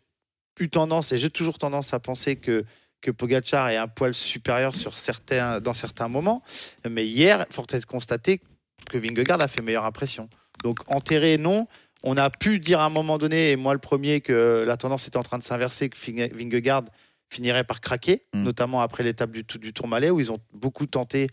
eu 0.59 0.69
tendance, 0.69 1.11
et 1.11 1.19
j'ai 1.19 1.29
toujours 1.29 1.59
tendance 1.59 1.93
à 1.93 1.99
penser 1.99 2.35
que, 2.35 2.65
que 2.99 3.11
Pogacar 3.11 3.69
est 3.69 3.77
un 3.77 3.87
poil 3.87 4.13
supérieur 4.13 4.75
sur 4.75 4.97
certains, 4.97 5.61
dans 5.61 5.75
certains 5.75 6.07
moments. 6.07 6.41
Mais 6.89 7.05
hier, 7.05 7.45
il 7.47 7.53
faut 7.53 7.63
être 7.69 7.85
constaté 7.85 8.41
que 8.89 8.97
Vingegaard 8.97 9.39
a 9.39 9.47
fait 9.47 9.61
meilleure 9.61 9.85
impression. 9.85 10.29
Donc, 10.63 10.79
enterré, 10.87 11.37
non. 11.37 11.67
On 12.03 12.15
a 12.17 12.29
pu 12.29 12.59
dire 12.59 12.79
à 12.79 12.85
un 12.85 12.89
moment 12.89 13.17
donné, 13.17 13.51
et 13.51 13.55
moi 13.55 13.73
le 13.73 13.79
premier, 13.79 14.21
que 14.21 14.63
la 14.65 14.77
tendance 14.77 15.07
était 15.07 15.17
en 15.17 15.23
train 15.23 15.37
de 15.37 15.43
s'inverser, 15.43 15.89
que 15.89 15.97
Vingegaard 16.35 16.83
finirait 17.29 17.63
par 17.63 17.81
craquer, 17.81 18.23
Mm. 18.33 18.43
notamment 18.43 18.81
après 18.81 19.03
l'étape 19.03 19.31
du, 19.31 19.43
du 19.43 19.73
Tour 19.73 19.87
Malais, 19.87 20.09
où 20.09 20.19
ils 20.19 20.31
ont 20.31 20.39
beaucoup 20.53 20.85
tenté 20.85 21.27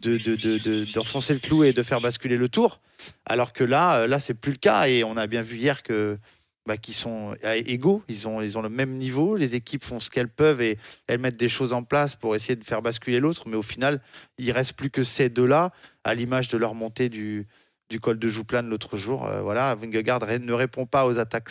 de, 0.00 0.16
de- 0.16 0.36
de- 0.36 0.58
de- 0.58 0.84
d'enfoncer 0.92 1.32
le 1.34 1.38
clou 1.40 1.64
et 1.64 1.72
de 1.72 1.82
faire 1.82 2.00
basculer 2.00 2.36
le 2.36 2.48
tour. 2.48 2.80
Alors 3.26 3.52
que 3.52 3.64
là, 3.64 4.00
euh, 4.00 4.06
là, 4.06 4.18
c'est 4.20 4.34
plus 4.34 4.52
le 4.52 4.58
cas. 4.58 4.86
Et 4.88 5.04
on 5.04 5.16
a 5.16 5.26
bien 5.26 5.42
vu 5.42 5.56
hier 5.58 5.82
que 5.82 6.18
bah, 6.66 6.76
qu'ils 6.78 6.94
sont 6.94 7.34
égaux. 7.44 8.02
Ils 8.08 8.26
ont, 8.26 8.40
ils 8.40 8.56
ont 8.56 8.62
le 8.62 8.70
même 8.70 8.90
niveau. 8.92 9.36
Les 9.36 9.54
équipes 9.54 9.84
font 9.84 10.00
ce 10.00 10.08
qu'elles 10.10 10.28
peuvent 10.30 10.62
et 10.62 10.78
elles 11.08 11.18
mettent 11.20 11.36
des 11.36 11.48
choses 11.50 11.72
en 11.74 11.82
place 11.82 12.14
pour 12.16 12.34
essayer 12.34 12.56
de 12.56 12.64
faire 12.64 12.80
basculer 12.82 13.20
l'autre. 13.20 13.44
Mais 13.48 13.56
au 13.56 13.62
final, 13.62 14.00
il 14.38 14.50
reste 14.50 14.72
plus 14.72 14.88
que 14.90 15.04
ces 15.04 15.28
deux-là, 15.28 15.72
à 16.04 16.14
l'image 16.14 16.48
de 16.48 16.56
leur 16.56 16.74
montée 16.74 17.08
du, 17.10 17.46
du 17.90 18.00
col 18.00 18.18
de 18.18 18.28
Jouplane 18.28 18.68
l'autre 18.68 18.96
jour. 18.96 19.26
Euh, 19.26 19.40
voilà, 19.42 19.74
Vingegaard 19.74 20.20
ne 20.40 20.52
répond 20.52 20.86
pas 20.86 21.06
aux 21.06 21.18
attaques 21.18 21.50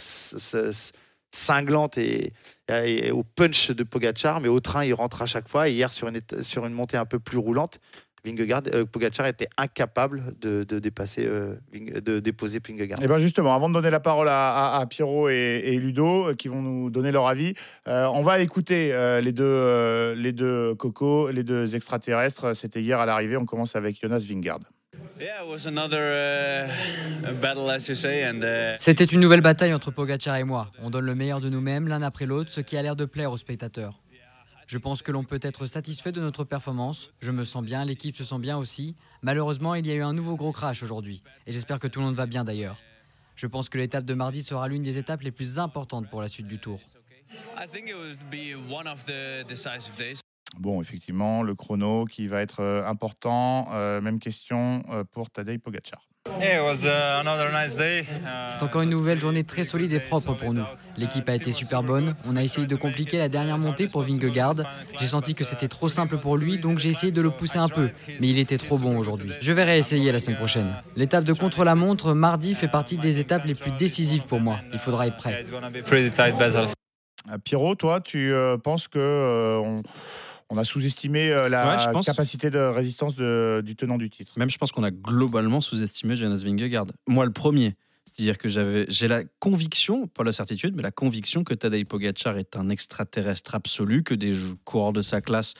cinglantes 1.31 1.97
et, 1.97 2.29
et 2.69 3.11
au 3.11 3.23
punch 3.23 3.71
de 3.71 3.83
Pogachar, 3.83 4.39
mais 4.41 4.47
au 4.47 4.59
train, 4.59 4.85
il 4.85 4.93
rentre 4.93 5.21
à 5.21 5.25
chaque 5.25 5.47
fois. 5.47 5.69
Et 5.69 5.73
hier, 5.73 5.91
sur 5.91 6.07
une, 6.07 6.21
sur 6.41 6.65
une 6.65 6.73
montée 6.73 6.97
un 6.97 7.05
peu 7.05 7.19
plus 7.19 7.37
roulante, 7.37 7.79
Vingegaard, 8.25 8.61
euh, 8.73 8.85
était 9.27 9.49
incapable 9.57 10.33
de, 10.39 10.63
de 10.63 10.79
dépasser, 10.79 11.25
euh, 11.27 11.55
de 11.73 12.19
déposer 12.19 12.61
Vingegaard. 12.65 13.01
Et 13.03 13.07
bien 13.07 13.17
justement, 13.17 13.53
avant 13.53 13.67
de 13.67 13.73
donner 13.73 13.89
la 13.89 13.99
parole 13.99 14.29
à, 14.29 14.75
à- 14.77 14.85
Pierrot 14.85 15.27
et, 15.29 15.61
et 15.65 15.77
Ludo, 15.77 16.29
euh, 16.29 16.33
qui 16.35 16.47
vont 16.47 16.61
nous 16.61 16.89
donner 16.89 17.11
leur 17.11 17.27
avis, 17.27 17.53
euh, 17.87 18.05
on 18.13 18.21
va 18.21 18.39
écouter 18.39 18.95
les, 19.21 19.31
deux, 19.33 20.13
les 20.13 20.31
deux 20.31 20.73
cocos, 20.75 21.31
les 21.31 21.43
deux 21.43 21.75
extraterrestres. 21.75 22.55
C'était 22.55 22.81
hier 22.81 22.99
à 22.99 23.05
l'arrivée. 23.05 23.37
On 23.37 23.45
commence 23.45 23.75
avec 23.75 23.99
Jonas 24.01 24.23
Vingard. 24.29 24.59
Yeah, 25.19 25.43
it 25.43 25.47
was 25.47 25.67
another 25.67 26.69
battle, 27.41 27.69
as 27.69 27.87
you 27.87 27.95
say, 27.95 28.23
and 28.25 28.41
C'était 28.79 29.05
une 29.05 29.19
nouvelle 29.19 29.41
bataille 29.41 29.73
entre 29.73 29.91
Pogacar 29.91 30.35
et 30.35 30.43
moi. 30.43 30.71
On 30.79 30.89
donne 30.89 31.05
le 31.05 31.15
meilleur 31.15 31.39
de 31.39 31.49
nous-mêmes 31.49 31.87
l'un 31.87 32.01
après 32.01 32.25
l'autre, 32.25 32.51
ce 32.51 32.61
qui 32.61 32.77
a 32.77 32.81
l'air 32.81 32.95
de 32.95 33.05
plaire 33.05 33.31
aux 33.31 33.37
spectateurs. 33.37 33.99
Je 34.67 34.77
pense 34.77 35.01
que 35.01 35.11
l'on 35.11 35.23
peut 35.23 35.39
être 35.41 35.65
satisfait 35.65 36.11
de 36.11 36.21
notre 36.21 36.43
performance. 36.43 37.11
Je 37.19 37.31
me 37.31 37.45
sens 37.45 37.63
bien, 37.63 37.85
l'équipe 37.85 38.15
se 38.15 38.23
sent 38.23 38.39
bien 38.39 38.57
aussi. 38.57 38.95
Malheureusement, 39.21 39.75
il 39.75 39.85
y 39.85 39.91
a 39.91 39.93
eu 39.93 40.01
un 40.01 40.13
nouveau 40.13 40.35
gros 40.35 40.51
crash 40.51 40.83
aujourd'hui. 40.83 41.21
Et 41.47 41.51
j'espère 41.51 41.79
que 41.79 41.87
tout 41.87 41.99
le 41.99 42.05
monde 42.05 42.15
va 42.15 42.25
bien 42.25 42.43
d'ailleurs. 42.43 42.77
Je 43.35 43.47
pense 43.47 43.69
que 43.69 43.77
l'étape 43.77 44.05
de 44.05 44.13
mardi 44.13 44.41
sera 44.43 44.67
l'une 44.67 44.83
des 44.83 44.97
étapes 44.97 45.21
les 45.21 45.31
plus 45.31 45.59
importantes 45.59 46.09
pour 46.09 46.21
la 46.21 46.29
suite 46.29 46.47
du 46.47 46.59
tour. 46.59 46.79
Bon, 50.59 50.81
effectivement, 50.81 51.43
le 51.43 51.55
chrono 51.55 52.05
qui 52.05 52.27
va 52.27 52.41
être 52.41 52.61
euh, 52.61 52.85
important. 52.85 53.67
Euh, 53.73 54.01
même 54.01 54.19
question 54.19 54.83
euh, 54.89 55.03
pour 55.03 55.29
Tadej 55.29 55.59
Pogacar. 55.59 56.01
Uh, 56.25 56.87
another 57.19 57.51
nice 57.51 57.75
day. 57.75 58.05
C'est 58.49 58.63
encore 58.63 58.81
une 58.81 58.89
nouvelle 58.89 59.19
journée 59.19 59.43
très 59.43 59.63
solide 59.63 59.91
et 59.91 59.99
propre 59.99 60.33
pour 60.33 60.53
nous. 60.53 60.63
L'équipe 60.95 61.27
a 61.27 61.35
été 61.35 61.51
super 61.51 61.83
bonne. 61.83 62.15
On 62.25 62.37
a 62.37 62.43
essayé 62.43 62.65
de 62.65 62.75
compliquer 62.77 63.17
la 63.17 63.27
dernière 63.27 63.57
montée 63.57 63.87
pour 63.87 64.03
Vingegaard. 64.03 64.55
J'ai 64.99 65.07
senti 65.07 65.35
que 65.35 65.43
c'était 65.43 65.67
trop 65.67 65.89
simple 65.89 66.17
pour 66.17 66.37
lui, 66.37 66.59
donc 66.59 66.79
j'ai 66.79 66.89
essayé 66.89 67.11
de 67.11 67.21
le 67.21 67.29
pousser 67.29 67.59
un 67.59 67.67
peu. 67.67 67.89
Mais 68.21 68.29
il 68.29 68.39
était 68.39 68.57
trop 68.57 68.77
bon 68.77 68.97
aujourd'hui. 68.97 69.31
Je 69.41 69.51
vais 69.51 69.65
réessayer 69.65 70.11
la 70.13 70.19
semaine 70.19 70.37
prochaine. 70.37 70.73
L'étape 70.95 71.25
de 71.25 71.33
contre-la-montre, 71.33 72.13
mardi, 72.13 72.55
fait 72.55 72.69
partie 72.69 72.97
des 72.97 73.19
étapes 73.19 73.45
les 73.45 73.55
plus 73.55 73.71
décisives 73.71 74.23
pour 74.23 74.39
moi. 74.39 74.59
Il 74.71 74.79
faudra 74.79 75.07
être 75.07 75.17
prêt. 75.17 75.43
Pierrot, 77.43 77.75
toi, 77.75 78.01
tu 78.01 78.33
euh, 78.33 78.57
penses 78.57 78.87
que 78.87 78.99
euh, 78.99 79.59
on, 79.59 79.81
on 80.53 80.57
a 80.57 80.65
sous-estimé 80.65 81.31
euh, 81.31 81.49
la 81.49 81.91
Ouais, 81.93 82.01
capacité 82.05 82.49
de 82.49 82.59
résistance 82.59 83.15
de- 83.15 83.61
du 83.65 83.75
tenant 83.75 83.97
du 83.97 84.09
titre 84.09 84.33
Même 84.37 84.49
je 84.49 84.57
pense 84.57 84.71
qu'on 84.71 84.83
a 84.83 84.91
globalement 84.91 85.61
sous-estimé 85.61 86.15
Jonas 86.15 86.43
Vingegaard. 86.45 86.85
Moi, 87.07 87.25
le 87.25 87.31
premier. 87.31 87.75
C'est-à-dire 88.05 88.37
que 88.37 88.47
j'avais, 88.47 88.85
j'ai 88.89 89.07
la 89.07 89.23
conviction, 89.39 90.05
pas 90.07 90.23
la 90.23 90.31
certitude, 90.31 90.75
mais 90.75 90.83
la 90.83 90.91
conviction 90.91 91.43
que 91.43 91.55
Tadej 91.55 91.85
Pogacar 91.85 92.37
est 92.37 92.55
un 92.55 92.69
extraterrestre 92.69 93.55
absolu, 93.55 94.03
que 94.03 94.13
des 94.13 94.35
coureurs 94.65 94.93
de 94.93 95.01
sa 95.01 95.19
classe, 95.19 95.55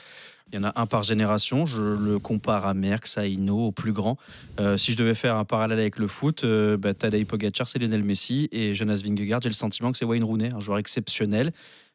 il 0.52 0.56
y 0.56 0.58
en 0.58 0.64
a 0.64 0.72
un 0.80 0.86
par 0.86 1.02
génération. 1.02 1.66
Je 1.66 1.82
le 1.82 2.18
compare 2.20 2.64
à 2.66 2.74
Merckx, 2.74 3.16
à 3.18 3.26
Hinault, 3.26 3.66
au 3.68 3.72
plus 3.72 3.92
grand. 3.92 4.18
Euh, 4.60 4.76
si 4.76 4.92
je 4.92 4.96
devais 4.96 5.14
faire 5.16 5.34
un 5.36 5.44
parallèle 5.44 5.80
avec 5.80 5.98
le 5.98 6.06
foot, 6.06 6.44
euh, 6.44 6.76
bah, 6.76 6.94
Tadej 6.94 7.24
Pogacar, 7.26 7.66
c'est 7.66 7.80
Lionel 7.80 8.04
Messi 8.04 8.48
et 8.52 8.72
Jonas 8.74 9.00
Vingegaard, 9.04 9.40
j'ai 9.42 9.48
le 9.48 9.54
sentiment 9.54 9.90
que 9.90 9.98
c'est 9.98 10.04
Wayne 10.04 10.22
Rooney, 10.22 10.50
un 10.54 10.60
joueur 10.60 10.78
exceptionnel, 10.78 11.52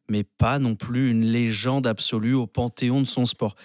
mais 0.10 0.24
pas 0.24 0.60
non 0.60 0.76
plus 0.76 1.10
une 1.10 1.24
légende 1.24 1.88
absolue 1.88 2.34
au 2.34 2.48
panthéon 2.48 3.02
de 3.02 3.08
son 3.08 3.26
sport. 3.26 3.56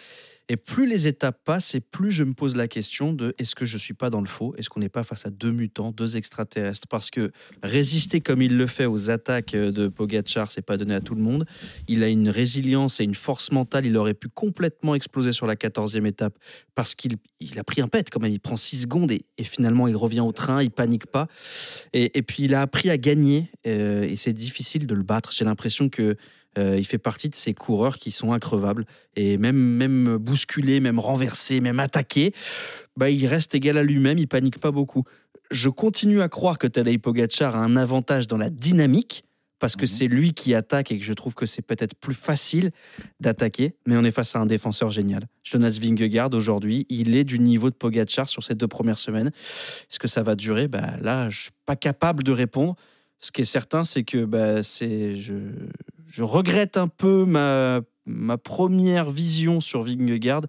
Et 0.51 0.57
plus 0.57 0.87
les 0.87 1.07
étapes 1.07 1.43
passent, 1.43 1.75
et 1.75 1.81
plus 1.81 2.11
je 2.11 2.23
me 2.23 2.35
pose 2.35 2.55
la 2.55 2.69
question 2.69 3.15
de 3.15 3.35
est-ce 3.39 3.55
que 3.55 3.65
je 3.65 3.79
suis 3.79 3.95
pas 3.95 4.11
dans 4.11 4.21
le 4.21 4.27
faux? 4.27 4.55
Est-ce 4.59 4.69
qu'on 4.69 4.81
n'est 4.81 4.91
pas 4.91 5.03
face 5.03 5.25
à 5.25 5.31
deux 5.31 5.51
mutants, 5.51 5.91
deux 5.91 6.19
extraterrestres? 6.19 6.87
Parce 6.87 7.11
que 7.11 7.33
résister 7.63 8.21
comme 8.21 8.43
il 8.43 8.59
le 8.59 8.67
fait 8.67 8.85
aux 8.85 9.09
attaques 9.09 9.53
de 9.53 9.89
Pogachar, 9.89 10.51
c'est 10.51 10.61
pas 10.61 10.77
donné 10.77 10.95
à 10.95 11.01
tout 11.01 11.15
le 11.15 11.23
monde. 11.23 11.47
Il 11.89 12.03
a 12.03 12.09
une 12.09 12.29
résilience 12.29 13.01
et 13.01 13.05
une 13.05 13.15
force 13.15 13.53
mentale. 13.53 13.87
Il 13.87 13.97
aurait 13.97 14.13
pu 14.13 14.29
complètement 14.29 14.95
exploser 14.95 15.33
sur 15.33 15.47
la 15.47 15.55
14e 15.55 16.07
étape 16.07 16.39
parce 16.75 16.95
qu'il 16.95 17.17
il 17.41 17.59
a 17.59 17.65
pris 17.65 17.81
un 17.81 17.89
pet 17.89 18.11
quand 18.11 18.21
même. 18.21 18.33
Il 18.33 18.41
prend 18.41 18.57
6 18.57 18.83
secondes 18.83 19.13
et, 19.13 19.25
finalement 19.45 19.89
il 19.89 19.97
revient 19.97 20.21
au 20.21 20.33
train, 20.33 20.63
il 20.63 20.71
panique 20.71 21.07
pas. 21.07 21.27
Et, 21.95 22.19
et 22.19 22.23
puis 22.23 22.45
il 22.45 22.55
a 22.55 22.61
appris 22.61 22.91
à 22.91 22.99
gagner 22.99 23.51
euh, 23.67 24.03
et 24.03 24.17
c'est 24.17 24.35
difficile 24.35 24.87
de 24.87 24.95
le 24.95 25.03
battre. 25.03 25.33
J'ai 25.33 25.47
l'impression 25.47 25.89
que 25.89 26.17
euh, 26.59 26.77
il 26.79 26.85
fait 26.85 26.99
partie 26.99 27.29
de 27.29 27.35
ces 27.35 27.55
coureurs 27.55 27.99
qui 27.99 28.11
sont 28.11 28.33
increvables 28.33 28.85
et 29.17 29.39
même, 29.39 29.57
même 29.57 30.17
bousculé, 30.17 30.81
même 30.81 30.99
renversé, 30.99 31.61
même 31.61 31.81
attaqué, 31.81 32.33
bah, 32.97 33.11
il 33.11 33.27
reste 33.27 33.55
égal 33.55 33.79
à 33.79 33.83
lui-même, 33.83 34.19
il 34.19 34.29
panique 34.29 34.59
pas 34.59 34.71
beaucoup. 34.71 35.05
Je 35.51 35.69
continue 35.69 36.23
à 36.23 36.29
croire 36.29 36.59
que 36.59 36.67
Tadej 36.67 36.99
Pogacar 36.99 37.55
a 37.57 37.59
un 37.59 37.77
avantage 37.77 38.27
dans 38.27 38.37
la 38.39 38.51
dynamique 38.51 39.25
parce 39.61 39.77
que 39.77 39.83
Mhm. 39.83 39.87
c'est 39.87 40.09
lui 40.09 40.33
qui 40.35 40.55
attaque 40.55 40.91
et 40.93 40.99
que 40.99 41.05
je 41.05 41.13
trouve 41.13 41.35
que 41.35 41.47
c'est 41.47 41.63
peut-être 41.63 41.95
plus 41.95 42.13
facile 42.15 42.71
d'attaquer, 43.21 43.75
mais 43.87 43.97
on 43.97 44.03
est 44.05 44.11
face 44.11 44.35
à 44.37 44.41
un 44.41 44.47
défenseur 44.47 44.91
génial. 44.91 45.27
Jonas 45.43 45.79
Vingegaard 45.81 46.35
aujourd'hui, 46.35 46.87
il 46.89 47.17
est 47.17 47.25
du 47.25 47.39
niveau 47.39 47.71
de 47.71 47.75
Pogacar 47.75 48.29
sur 48.29 48.43
ces 48.43 48.55
deux 48.55 48.69
premières 48.69 48.99
semaines. 48.99 49.29
Est-ce 49.29 49.99
que 49.99 50.09
ça 50.09 50.23
va 50.23 50.35
durer? 50.35 50.69
Bah, 50.69 50.95
Là, 51.01 51.31
je 51.31 51.43
suis 51.43 51.51
pas 51.67 51.77
capable 51.77 52.23
de 52.25 52.33
répondre. 52.33 52.75
Ce 53.21 53.33
qui 53.33 53.41
est 53.43 53.47
certain, 53.47 53.85
c'est 53.85 54.03
que 54.05 54.25
bah, 54.25 54.63
c'est 54.63 55.17
je, 55.17 55.35
je 56.15 56.23
regrette 56.23 56.77
un 56.77 56.87
peu 56.87 57.25
ma, 57.25 57.81
ma 58.07 58.39
première 58.39 59.11
vision 59.11 59.59
sur 59.61 59.83
Vingegaard 59.83 60.43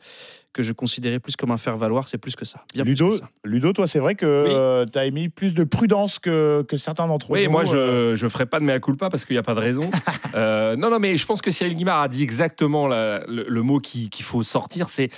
que 0.54 0.62
je 0.64 0.72
considérais 0.72 1.20
plus 1.20 1.36
comme 1.36 1.50
un 1.52 1.58
faire-valoir, 1.58 2.08
c'est 2.08 2.20
plus 2.20 2.36
que 2.36 2.46
ça. 2.46 2.64
Bien 2.76 2.84
plus 2.84 2.92
Ludo, 2.92 3.12
que 3.14 3.18
ça. 3.18 3.30
Ludo, 3.44 3.74
toi, 3.74 3.88
c'est 3.88 3.98
vrai 4.00 4.14
que 4.16 4.86
tu 4.92 4.98
as 4.98 5.06
émis 5.06 5.28
plus 5.30 5.54
de 5.56 5.64
prudence 5.64 6.20
que, 6.20 6.64
que 6.70 6.78
certains 6.78 7.08
d'entre 7.08 7.32
Oui, 7.32 7.46
nous. 7.46 7.52
moi 7.52 7.64
euh, 7.74 8.16
je 8.16 8.26
ne 8.26 8.30
ferai 8.30 8.46
pas 8.46 8.60
de 8.60 8.64
mea 8.66 8.80
culpa 8.80 9.10
parce 9.10 9.26
qu'il 9.26 9.34
n'y 9.34 9.40
a 9.40 9.44
pas 9.44 9.56
de 9.56 9.60
raison. 9.60 9.90
Euh, 10.36 10.76
non, 10.76 10.90
non, 10.90 11.00
mais 11.00 11.16
je 11.18 11.26
pense 11.26 11.42
que 11.42 11.50
Cyril 11.50 11.76
Guimard 11.76 12.02
a 12.02 12.08
dit 12.10 12.22
exactement 12.22 12.88
la- 12.90 13.24
le, 13.26 13.46
le 13.48 13.62
mot 13.62 13.80
qui- 13.80 14.10
qu'il 14.10 14.26
faut 14.26 14.44
sortir, 14.44 14.90
c'est 14.90 15.10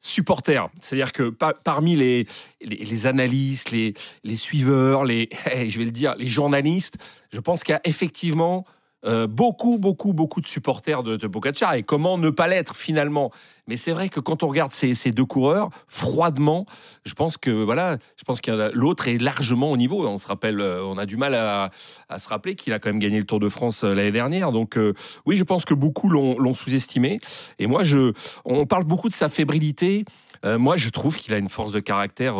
supporter. 0.00 0.68
C'est-à-dire 0.80 1.12
que 1.12 1.28
pa- 1.30 1.54
parmi 1.54 1.94
les, 1.94 2.26
les, 2.62 2.76
les 2.76 3.06
analystes, 3.06 3.70
les, 3.70 3.94
les 4.24 4.36
suiveurs, 4.36 5.04
les, 5.04 5.28
je 5.68 5.78
vais 5.78 5.84
le 5.84 5.90
dire, 5.90 6.14
les 6.18 6.26
journalistes, 6.26 6.94
je 7.32 7.40
pense 7.40 7.64
qu'il 7.64 7.72
y 7.72 7.76
a 7.76 7.80
effectivement 7.84 8.64
euh, 9.04 9.26
beaucoup, 9.26 9.78
beaucoup, 9.78 10.12
beaucoup 10.12 10.40
de 10.40 10.46
supporters 10.46 11.02
de, 11.02 11.16
de. 11.16 11.76
Et 11.76 11.82
comment 11.82 12.18
ne 12.18 12.30
pas 12.30 12.46
l'être 12.46 12.76
finalement? 12.76 13.32
Mais 13.66 13.76
c'est 13.76 13.92
vrai 13.92 14.08
que 14.08 14.20
quand 14.20 14.42
on 14.42 14.48
regarde 14.48 14.72
ces, 14.72 15.12
deux 15.12 15.24
coureurs, 15.24 15.70
froidement, 15.88 16.66
je 17.04 17.14
pense 17.14 17.36
que 17.36 17.50
voilà, 17.50 17.98
je 18.16 18.24
pense 18.24 18.40
que 18.40 18.70
l'autre 18.74 19.08
est 19.08 19.18
largement 19.18 19.72
au 19.72 19.76
niveau. 19.76 20.06
On 20.06 20.18
se 20.18 20.26
rappelle, 20.26 20.60
euh, 20.60 20.84
on 20.84 20.98
a 20.98 21.06
du 21.06 21.16
mal 21.16 21.34
à, 21.34 21.70
se 22.18 22.28
rappeler 22.28 22.54
qu'il 22.54 22.72
a 22.72 22.78
quand 22.78 22.90
même 22.90 23.00
gagné 23.00 23.18
le 23.18 23.26
Tour 23.26 23.40
de 23.40 23.48
France 23.48 23.82
euh, 23.82 23.94
l'année 23.94 24.12
dernière. 24.12 24.52
Donc 24.52 24.78
oui, 25.26 25.36
je 25.36 25.44
pense 25.44 25.64
que 25.64 25.74
beaucoup 25.74 26.08
l'ont 26.08 26.54
sous-estimé. 26.54 27.20
Et 27.58 27.66
moi, 27.66 27.84
je, 27.84 28.12
on 28.44 28.66
parle 28.66 28.84
beaucoup 28.84 29.08
de 29.08 29.14
sa 29.14 29.28
fébrilité. 29.28 30.04
Moi, 30.44 30.76
je 30.76 30.88
trouve 30.88 31.16
qu'il 31.16 31.32
a 31.34 31.38
une 31.38 31.48
force 31.48 31.70
de 31.70 31.78
caractère 31.78 32.34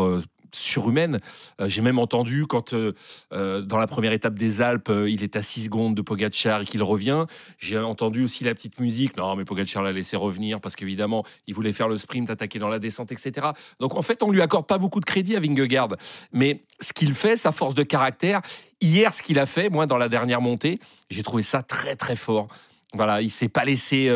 surhumaine. 0.54 1.20
Euh, 1.60 1.68
J'ai 1.68 1.82
même 1.82 1.98
entendu 1.98 2.46
quand, 2.46 2.72
euh, 2.72 2.92
euh, 3.32 3.60
dans 3.60 3.78
la 3.78 3.86
première 3.86 4.12
étape 4.12 4.34
des 4.34 4.60
Alpes, 4.60 4.92
il 5.08 5.22
est 5.22 5.36
à 5.36 5.42
6 5.42 5.64
secondes 5.64 5.94
de 5.94 6.02
Pogacar 6.02 6.62
et 6.62 6.64
qu'il 6.64 6.82
revient. 6.82 7.26
J'ai 7.58 7.78
entendu 7.78 8.24
aussi 8.24 8.44
la 8.44 8.54
petite 8.54 8.80
musique. 8.80 9.16
Non, 9.16 9.34
mais 9.36 9.44
Pogacar 9.44 9.82
l'a 9.82 9.92
laissé 9.92 10.16
revenir 10.16 10.60
parce 10.60 10.76
qu'évidemment, 10.76 11.24
il 11.46 11.54
voulait 11.54 11.72
faire 11.72 11.88
le 11.88 11.98
sprint, 11.98 12.30
attaquer 12.30 12.58
dans 12.58 12.68
la 12.68 12.78
descente, 12.78 13.12
etc. 13.12 13.48
Donc 13.80 13.96
en 13.96 14.02
fait, 14.02 14.22
on 14.22 14.30
lui 14.30 14.40
accorde 14.40 14.66
pas 14.66 14.78
beaucoup 14.78 15.00
de 15.00 15.04
crédit 15.04 15.36
à 15.36 15.40
Vingegaard. 15.40 15.96
Mais 16.32 16.62
ce 16.80 16.92
qu'il 16.92 17.14
fait, 17.14 17.36
sa 17.36 17.52
force 17.52 17.74
de 17.74 17.82
caractère, 17.82 18.42
hier, 18.80 19.14
ce 19.14 19.22
qu'il 19.22 19.38
a 19.38 19.46
fait, 19.46 19.70
moi, 19.70 19.86
dans 19.86 19.98
la 19.98 20.08
dernière 20.08 20.40
montée, 20.40 20.78
j'ai 21.10 21.22
trouvé 21.22 21.42
ça 21.42 21.62
très, 21.62 21.96
très 21.96 22.16
fort. 22.16 22.48
Voilà, 22.94 23.22
il 23.22 23.30
s'est 23.30 23.48
pas 23.48 23.64
laissé. 23.64 24.10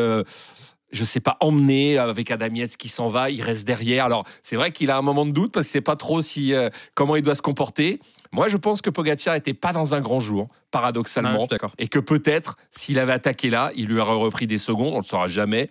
Je 0.91 1.03
sais 1.03 1.19
pas, 1.19 1.37
emmener 1.41 1.97
avec 1.97 2.31
Adam 2.31 2.53
Yates 2.53 2.77
qui 2.77 2.89
s'en 2.89 3.09
va, 3.09 3.29
il 3.29 3.41
reste 3.41 3.65
derrière. 3.65 4.05
Alors, 4.05 4.25
c'est 4.41 4.55
vrai 4.55 4.71
qu'il 4.71 4.89
a 4.89 4.97
un 4.97 5.01
moment 5.01 5.25
de 5.25 5.31
doute 5.31 5.51
parce 5.51 5.65
qu'il 5.67 5.73
sait 5.73 5.81
pas 5.81 5.95
trop 5.95 6.21
si, 6.21 6.53
euh, 6.53 6.69
comment 6.93 7.15
il 7.15 7.21
doit 7.21 7.35
se 7.35 7.41
comporter. 7.41 7.99
Moi, 8.31 8.49
je 8.49 8.57
pense 8.57 8.81
que 8.81 8.89
Pogacar 8.89 9.35
était 9.35 9.53
pas 9.53 9.73
dans 9.73 9.95
un 9.95 10.01
grand 10.01 10.19
jour, 10.19 10.47
Ah, 10.49 10.55
je 10.55 10.71
paradoxalement, 10.71 11.47
et 11.77 11.87
que 11.87 11.99
peut-être, 11.99 12.57
s'il 12.71 12.99
avait 12.99 13.13
attaqué 13.13 13.49
là, 13.49 13.71
il 13.75 13.87
lui 13.87 13.99
aurait 13.99 14.15
repris 14.15 14.47
des 14.47 14.57
secondes, 14.57 14.93
on 14.93 14.99
le 14.99 15.03
saura 15.03 15.27
jamais. 15.27 15.69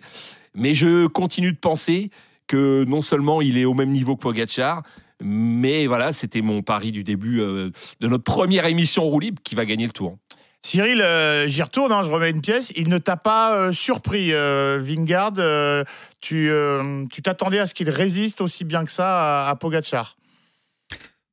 Mais 0.55 0.73
je 0.73 1.07
continue 1.07 1.51
de 1.51 1.57
penser 1.57 2.09
que 2.47 2.83
non 2.87 3.01
seulement 3.01 3.41
il 3.41 3.57
est 3.57 3.65
au 3.65 3.73
même 3.73 3.91
niveau 3.91 4.15
que 4.15 4.21
Pogacar, 4.21 4.83
mais 5.21 5.87
voilà, 5.87 6.13
c'était 6.13 6.41
mon 6.41 6.61
pari 6.61 6.91
du 6.91 7.03
début 7.03 7.41
euh, 7.41 7.71
de 7.99 8.07
notre 8.07 8.23
première 8.23 8.65
émission 8.65 9.03
roue 9.03 9.19
libre 9.19 9.41
qui 9.43 9.55
va 9.55 9.65
gagner 9.65 9.85
le 9.85 9.91
tour. 9.91 10.17
Cyril, 10.63 11.01
euh, 11.01 11.47
j'y 11.47 11.61
retourne, 11.63 11.91
hein, 11.91 12.01
je 12.03 12.11
remets 12.11 12.29
une 12.31 12.41
pièce. 12.41 12.71
Il 12.75 12.89
ne 12.89 12.97
t'a 12.97 13.15
pas 13.15 13.55
euh, 13.55 13.71
surpris, 13.71 14.33
euh, 14.33 14.79
Vingard. 14.81 15.33
euh, 15.37 15.83
tu 16.19 16.49
tu 17.11 17.21
t'attendais 17.21 17.59
à 17.59 17.65
ce 17.65 17.73
qu'il 17.73 17.89
résiste 17.89 18.41
aussi 18.41 18.65
bien 18.65 18.83
que 18.83 18.91
ça 18.91 19.45
à, 19.47 19.49
à 19.49 19.55
Pogacar? 19.55 20.15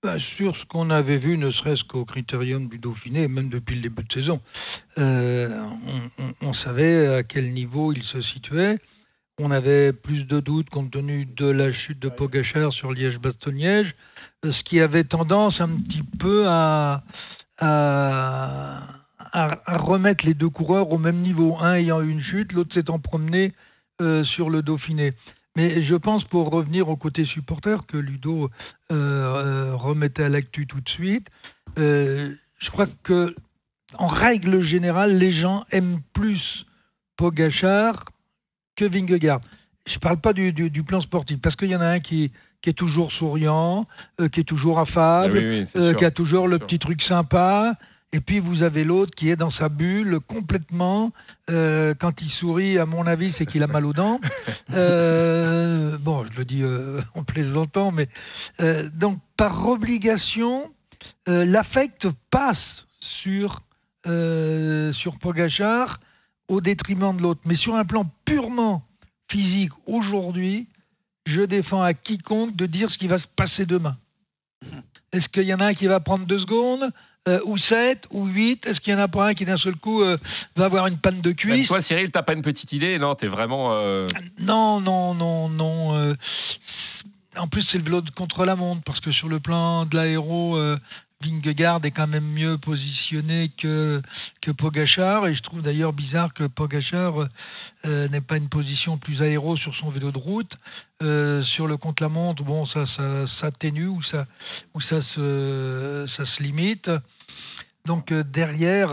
Bah, 0.02 0.16
sur 0.36 0.54
ce 0.56 0.64
qu'on 0.66 0.90
avait 0.90 1.16
vu, 1.16 1.38
ne 1.38 1.50
serait-ce 1.50 1.82
qu'au 1.84 2.04
critérium 2.04 2.68
du 2.68 2.78
Dauphiné, 2.78 3.26
même 3.26 3.48
depuis 3.48 3.76
le 3.76 3.80
début 3.82 4.04
de 4.04 4.12
saison, 4.12 4.40
on, 4.98 6.10
on- 6.18 6.34
on 6.42 6.54
savait 6.54 7.06
à 7.16 7.22
quel 7.22 7.52
niveau 7.54 7.92
il 7.92 8.02
se 8.04 8.20
situait. 8.20 8.78
On 9.40 9.50
avait 9.50 9.92
plus 9.92 10.24
de 10.24 10.38
doutes 10.40 10.70
compte 10.70 10.92
tenu 10.92 11.24
de 11.24 11.46
la 11.46 11.72
chute 11.72 11.98
de 11.98 12.08
Pogachar 12.10 12.72
sur 12.72 12.92
Liège-Bastogne-Liège, 12.92 13.94
ce 14.44 14.62
qui 14.64 14.78
avait 14.78 15.04
tendance 15.04 15.60
un 15.60 15.68
petit 15.70 16.02
peu 16.20 16.44
à, 16.46 17.02
à, 17.58 18.82
à- 19.34 19.58
à 19.66 19.76
remettre 19.76 20.24
les 20.24 20.32
deux 20.34 20.48
coureurs 20.48 20.90
au 20.92 20.98
même 20.98 21.18
niveau, 21.20 21.56
un 21.60 21.74
ayant 21.74 22.00
eu 22.00 22.10
une 22.10 22.22
chute, 22.22 22.52
l'autre 22.52 22.72
s'étant 22.72 22.98
promené 22.98 23.52
euh, 24.00 24.24
sur 24.24 24.48
le 24.48 24.62
Dauphiné. 24.62 25.12
Mais 25.56 25.84
je 25.84 25.94
pense, 25.94 26.24
pour 26.24 26.50
revenir 26.50 26.88
au 26.88 26.96
côté 26.96 27.24
supporter, 27.26 27.86
que 27.86 27.96
Ludo 27.96 28.50
euh, 28.90 28.94
euh, 28.94 29.76
remettait 29.76 30.24
à 30.24 30.28
l'actu 30.28 30.66
tout 30.66 30.80
de 30.80 30.88
suite, 30.88 31.26
euh, 31.78 32.34
je 32.60 32.70
crois 32.70 32.86
que, 33.04 33.34
en 33.98 34.08
règle 34.08 34.64
générale, 34.64 35.16
les 35.18 35.38
gens 35.40 35.64
aiment 35.70 36.00
plus 36.12 36.42
Pogachar 37.16 38.04
que 38.76 38.84
Vingegaard. 38.84 39.40
Je 39.86 39.94
ne 39.94 39.98
parle 40.00 40.16
pas 40.18 40.32
du, 40.32 40.52
du- 40.52 40.70
du 40.70 40.82
plan 40.82 41.00
sportif, 41.00 41.40
parce 41.40 41.54
qu'il 41.56 41.68
y 41.68 41.76
en 41.76 41.80
a 41.80 41.86
un 41.86 42.00
qui, 42.00 42.32
qui 42.62 42.70
est 42.70 42.74
toujours 42.74 43.12
souriant, 43.12 43.86
euh, 44.20 44.28
qui 44.28 44.40
est 44.40 44.44
toujours 44.44 44.78
affable, 44.80 45.36
euh, 45.76 45.94
qui 45.94 46.04
a 46.04 46.10
toujours 46.10 46.48
le 46.48 46.56
sûr. 46.56 46.66
petit 46.66 46.78
truc 46.78 47.02
sympa. 47.02 47.74
Et 48.14 48.20
puis 48.20 48.38
vous 48.38 48.62
avez 48.62 48.84
l'autre 48.84 49.12
qui 49.16 49.28
est 49.28 49.34
dans 49.34 49.50
sa 49.50 49.68
bulle 49.68 50.20
complètement. 50.20 51.10
Euh, 51.50 51.94
quand 51.98 52.22
il 52.22 52.30
sourit, 52.30 52.78
à 52.78 52.86
mon 52.86 53.08
avis, 53.08 53.32
c'est 53.32 53.44
qu'il 53.44 53.64
a 53.64 53.66
mal 53.66 53.84
aux 53.84 53.92
dents. 53.92 54.20
Euh, 54.70 55.98
bon, 55.98 56.24
je 56.24 56.38
le 56.38 56.44
dis 56.44 56.62
euh, 56.62 57.00
en 57.14 57.22
plaisantant, 57.22 57.92
mais 57.92 58.08
euh, 58.60 58.88
donc 58.92 59.18
par 59.36 59.68
obligation, 59.68 60.70
euh, 61.28 61.44
l'affect 61.44 62.08
passe 62.30 62.56
sur 63.22 63.60
euh, 64.06 64.92
sur 64.94 65.18
Pogachar 65.18 66.00
au 66.48 66.60
détriment 66.60 67.16
de 67.16 67.22
l'autre. 67.22 67.40
Mais 67.44 67.56
sur 67.56 67.76
un 67.76 67.84
plan 67.84 68.10
purement 68.24 68.82
physique, 69.30 69.72
aujourd'hui, 69.86 70.66
je 71.26 71.42
défends 71.42 71.82
à 71.82 71.94
quiconque 71.94 72.56
de 72.56 72.66
dire 72.66 72.90
ce 72.90 72.98
qui 72.98 73.06
va 73.06 73.18
se 73.18 73.26
passer 73.36 73.66
demain. 73.66 73.96
Est-ce 75.12 75.28
qu'il 75.28 75.44
y 75.44 75.54
en 75.54 75.60
a 75.60 75.66
un 75.66 75.74
qui 75.74 75.86
va 75.86 76.00
prendre 76.00 76.26
deux 76.26 76.40
secondes? 76.40 76.90
Euh, 77.28 77.40
ou 77.44 77.56
7 77.58 78.04
ou 78.10 78.26
8 78.26 78.66
Est-ce 78.66 78.80
qu'il 78.80 78.92
y 78.92 78.96
en 78.96 79.00
a 79.00 79.08
pas 79.08 79.28
un 79.28 79.34
qui 79.34 79.44
d'un 79.44 79.56
seul 79.56 79.76
coup 79.76 80.02
euh, 80.02 80.18
va 80.56 80.66
avoir 80.66 80.86
une 80.86 80.98
panne 80.98 81.20
de 81.22 81.28
Même 81.28 81.36
cuisse 81.36 81.66
toi, 81.66 81.80
Cyril, 81.80 82.10
t'as 82.10 82.22
pas 82.22 82.34
une 82.34 82.42
petite 82.42 82.72
idée 82.72 82.98
Non, 82.98 83.14
t'es 83.14 83.26
vraiment. 83.28 83.70
euh, 83.72 84.08
Non, 84.38 84.80
non, 84.80 85.14
non, 85.14 85.48
non. 85.48 85.96
euh, 85.96 86.14
en 87.36 87.48
plus, 87.48 87.66
c'est 87.72 87.78
le 87.78 87.84
vélo 87.84 88.00
de 88.00 88.10
contre 88.10 88.44
la 88.44 88.54
montre 88.56 88.82
parce 88.84 89.00
que 89.00 89.10
sur 89.10 89.28
le 89.28 89.40
plan 89.40 89.86
de 89.86 89.96
l'aéro, 89.96 90.56
Vingegaard 91.24 91.84
est 91.84 91.90
quand 91.90 92.06
même 92.06 92.26
mieux 92.26 92.58
positionné 92.58 93.50
que, 93.58 94.02
que 94.42 94.50
Pogachar. 94.50 95.26
Et 95.26 95.34
je 95.34 95.42
trouve 95.42 95.62
d'ailleurs 95.62 95.92
bizarre 95.92 96.34
que 96.34 96.44
Pogachar 96.44 97.28
euh, 97.84 98.08
n'ait 98.08 98.20
pas 98.20 98.36
une 98.36 98.48
position 98.48 98.98
plus 98.98 99.22
aéro 99.22 99.56
sur 99.56 99.74
son 99.76 99.90
vélo 99.90 100.10
de 100.12 100.18
route. 100.18 100.52
Euh, 101.02 101.42
sur 101.42 101.66
le 101.66 101.76
contre-la-montre, 101.76 102.42
bon, 102.44 102.66
ça, 102.66 102.84
ça 102.96 103.26
s'atténue 103.40 103.88
ou 103.88 104.02
ça, 104.04 104.26
ou 104.74 104.80
ça 104.80 105.02
se, 105.14 106.06
ça 106.16 106.26
se 106.26 106.42
limite. 106.42 106.90
Donc 107.86 108.12
euh, 108.12 108.22
derrière, 108.22 108.92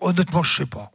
honnêtement, 0.00 0.42
je 0.42 0.56
sais 0.56 0.66
pas. 0.66 0.92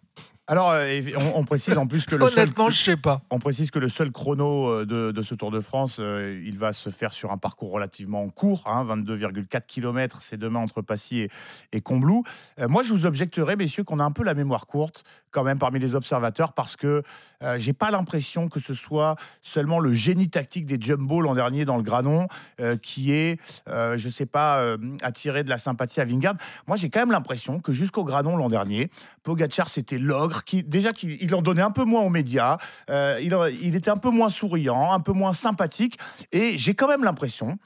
Alors, 0.50 0.72
euh, 0.72 1.02
on, 1.18 1.40
on 1.40 1.44
précise 1.44 1.78
en 1.78 1.88
plus 1.88 2.06
que 2.06 2.16
le 2.16 2.26
seul, 2.30 2.44
Honnêtement, 2.44 2.70
je 2.70 2.92
sais 2.92 2.96
pas. 2.96 3.22
on 3.32 3.40
précise 3.40 3.70
que 3.70 3.80
le 3.80 3.90
seul 3.90 4.14
chrono 4.14 4.70
euh, 4.70 4.86
de, 4.86 5.12
de 5.12 5.22
ce 5.22 5.36
Tour 5.36 5.52
de 5.52 5.60
France, 5.60 5.98
euh, 6.00 6.42
il 6.46 6.58
va 6.58 6.72
se 6.72 6.90
faire 6.90 7.12
sur 7.12 7.34
un 7.34 7.38
parcours 7.38 7.70
relativement 7.70 8.30
court, 8.30 8.64
hein, 8.66 8.86
22,4 8.86 9.66
km, 9.68 10.22
c'est 10.22 10.38
demain 10.38 10.60
entre 10.60 10.82
Passy 10.82 11.20
et, 11.20 11.30
et 11.74 11.82
Combloux. 11.82 12.24
Moi, 12.70 12.82
je 12.84 12.94
vous 12.94 13.06
objecterais, 13.06 13.58
messieurs, 13.58 13.84
qu'on 13.84 14.00
a 14.00 14.04
un 14.06 14.12
peu 14.12 14.24
la 14.24 14.34
mémoire 14.34 14.68
courte 14.68 15.04
quand 15.32 15.44
même 15.44 15.60
parmi 15.60 15.80
les 15.80 15.96
observateurs 15.96 16.54
parce 16.54 16.76
que 16.76 17.04
euh, 17.44 17.58
j'ai 17.58 17.74
pas 17.74 17.92
l'impression 17.92 18.50
que 18.50 18.60
ce 18.60 18.74
soit 18.74 19.16
seulement 19.42 19.80
le 19.80 19.94
génie 19.94 20.30
tactique 20.30 20.66
des 20.66 20.78
Jumbo 20.80 21.22
l'an 21.22 21.36
dernier 21.36 21.66
dans 21.66 21.78
le 21.78 21.84
Granon 21.84 22.28
euh, 22.60 22.78
qui 22.78 23.12
est, 23.12 23.40
euh, 23.68 23.98
je 23.98 24.10
sais 24.10 24.26
pas, 24.26 24.60
euh, 24.60 24.78
attiré 25.02 25.44
de 25.44 25.50
la 25.50 25.58
sympathie 25.58 26.02
à 26.02 26.06
Vingard. 26.06 26.36
Moi, 26.68 26.78
j'ai 26.78 26.90
quand 26.90 27.00
même 27.00 27.12
l'impression 27.12 27.60
que 27.60 27.74
jusqu'au 27.74 28.04
Granon 28.04 28.38
l'an 28.38 28.50
dernier, 28.50 28.90
Pogachar 29.24 29.68
c'était 29.68 29.98
l'ogre 29.98 30.46
qui 30.46 30.63
déjà 30.63 30.94
qu'il 30.94 31.22
il 31.22 31.36
en 31.36 31.42
donnait 31.42 31.62
un 31.62 31.72
peu 31.72 31.84
moins 31.84 32.02
aux 32.02 32.10
médias, 32.10 32.58
euh, 32.90 33.20
il 33.22 33.76
était 33.76 33.90
un 33.90 33.98
peu 33.98 34.10
moins 34.10 34.30
souriant, 34.30 34.94
un 34.94 35.02
peu 35.02 35.12
moins 35.12 35.34
sympathique 35.34 36.00
et 36.32 36.58
j'ai 36.58 36.76
quand 36.76 36.88
même 36.88 37.04
l'impression 37.04 37.58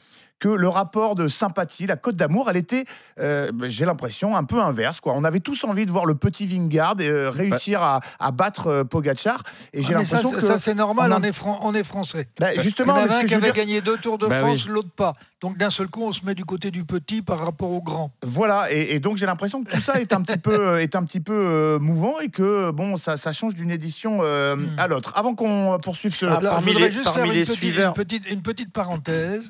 que 0.42 0.50
le 0.50 0.68
rapport 0.68 1.16
de 1.16 1.28
sympathie, 1.30 1.86
la 1.88 1.96
cote 1.96 2.16
d'amour, 2.18 2.50
elle 2.50 2.58
était, 2.58 2.84
euh, 3.20 3.52
j'ai 3.68 3.86
l'impression, 3.86 4.36
un 4.36 4.44
peu 4.44 4.60
inverse. 4.60 5.00
Quoi. 5.00 5.14
On 5.16 5.24
avait 5.24 5.40
tous 5.40 5.64
envie 5.64 5.86
de 5.86 5.92
voir 5.92 6.06
le 6.06 6.16
petit 6.16 6.46
Vingard 6.48 6.96
euh, 7.00 7.30
réussir 7.30 7.82
à, 7.82 8.02
à 8.20 8.32
battre 8.32 8.68
euh, 8.68 8.84
Pogachar. 8.84 9.44
Et 9.72 9.84
j'ai 9.84 9.94
Ah, 9.96 10.00
l'impression 10.00 10.32
ça, 10.34 10.38
que. 10.42 10.48
ça, 10.48 10.60
c'est 10.66 10.74
normal, 10.74 11.14
en 11.14 11.18
on 11.18 11.20
un- 11.20 11.24
est, 11.24 11.36
fran- 11.36 11.60
on 11.62 11.74
est 11.76 11.84
français. 11.86 12.28
Bah, 12.40 12.54
Il 12.56 12.60
y 12.60 12.64
justement, 12.64 12.94
en 12.94 12.96
mais 12.98 13.04
a 13.04 13.08
ce 13.08 13.14
un 13.14 13.16
que 13.18 13.22
qui 13.22 13.28
je 13.32 13.36
veux 13.38 13.44
avait 13.44 13.52
dire, 13.54 13.64
gagné 13.66 13.82
deux 13.82 13.98
Tours 14.00 14.18
de 14.18 14.28
Bah 14.28 14.40
France, 14.42 14.60
oui. 14.66 14.72
l'autre 14.72 14.90
pas. 14.98 15.14
Donc 15.42 15.58
d'un 15.58 15.70
seul 15.72 15.88
coup, 15.88 16.04
on 16.04 16.12
se 16.14 16.24
met 16.26 16.34
du 16.36 16.44
côté 16.46 16.70
du 16.72 16.84
petit 16.86 17.22
par 17.22 17.40
rapport 17.40 17.70
au 17.72 17.82
grand. 17.82 18.12
Voilà, 18.24 18.72
et, 18.72 18.96
et 18.96 19.00
donc 19.00 19.18
j'ai 19.18 19.26
l'impression 19.28 19.64
que 19.64 19.72
tout 19.72 19.80
ça 19.80 20.02
est 20.02 20.12
un 20.14 20.22
petit 20.24 20.38
peu, 20.38 20.54
euh, 20.54 20.82
est 20.82 20.96
un 20.96 21.04
petit 21.04 21.20
peu 21.20 21.34
euh, 21.34 21.80
mouvant 21.80 22.20
et 22.20 22.30
que 22.30 22.72
bon, 22.72 22.98
ça, 22.98 23.16
ça 23.18 23.32
change 23.32 23.54
d'une 23.56 23.72
édition 23.72 24.20
euh, 24.24 24.56
Hmm. 24.56 24.76
à 24.78 24.88
l'autre. 24.88 25.14
Avant 25.16 25.36
qu'on 25.36 25.78
poursuive 25.84 26.16
ce. 26.16 26.26
Ah, 26.26 26.40
Là, 26.42 26.50
parmi 26.50 26.74
les- 26.74 26.90
juste 26.92 27.04
parmi 27.04 27.18
faire 27.22 27.32
les 27.32 27.40
une 27.40 27.46
petite, 27.46 27.56
suiveurs. 27.56 27.94
Une 27.98 28.04
petite, 28.06 28.24
une 28.28 28.42
petite 28.42 28.74
parenthèse. 28.74 29.42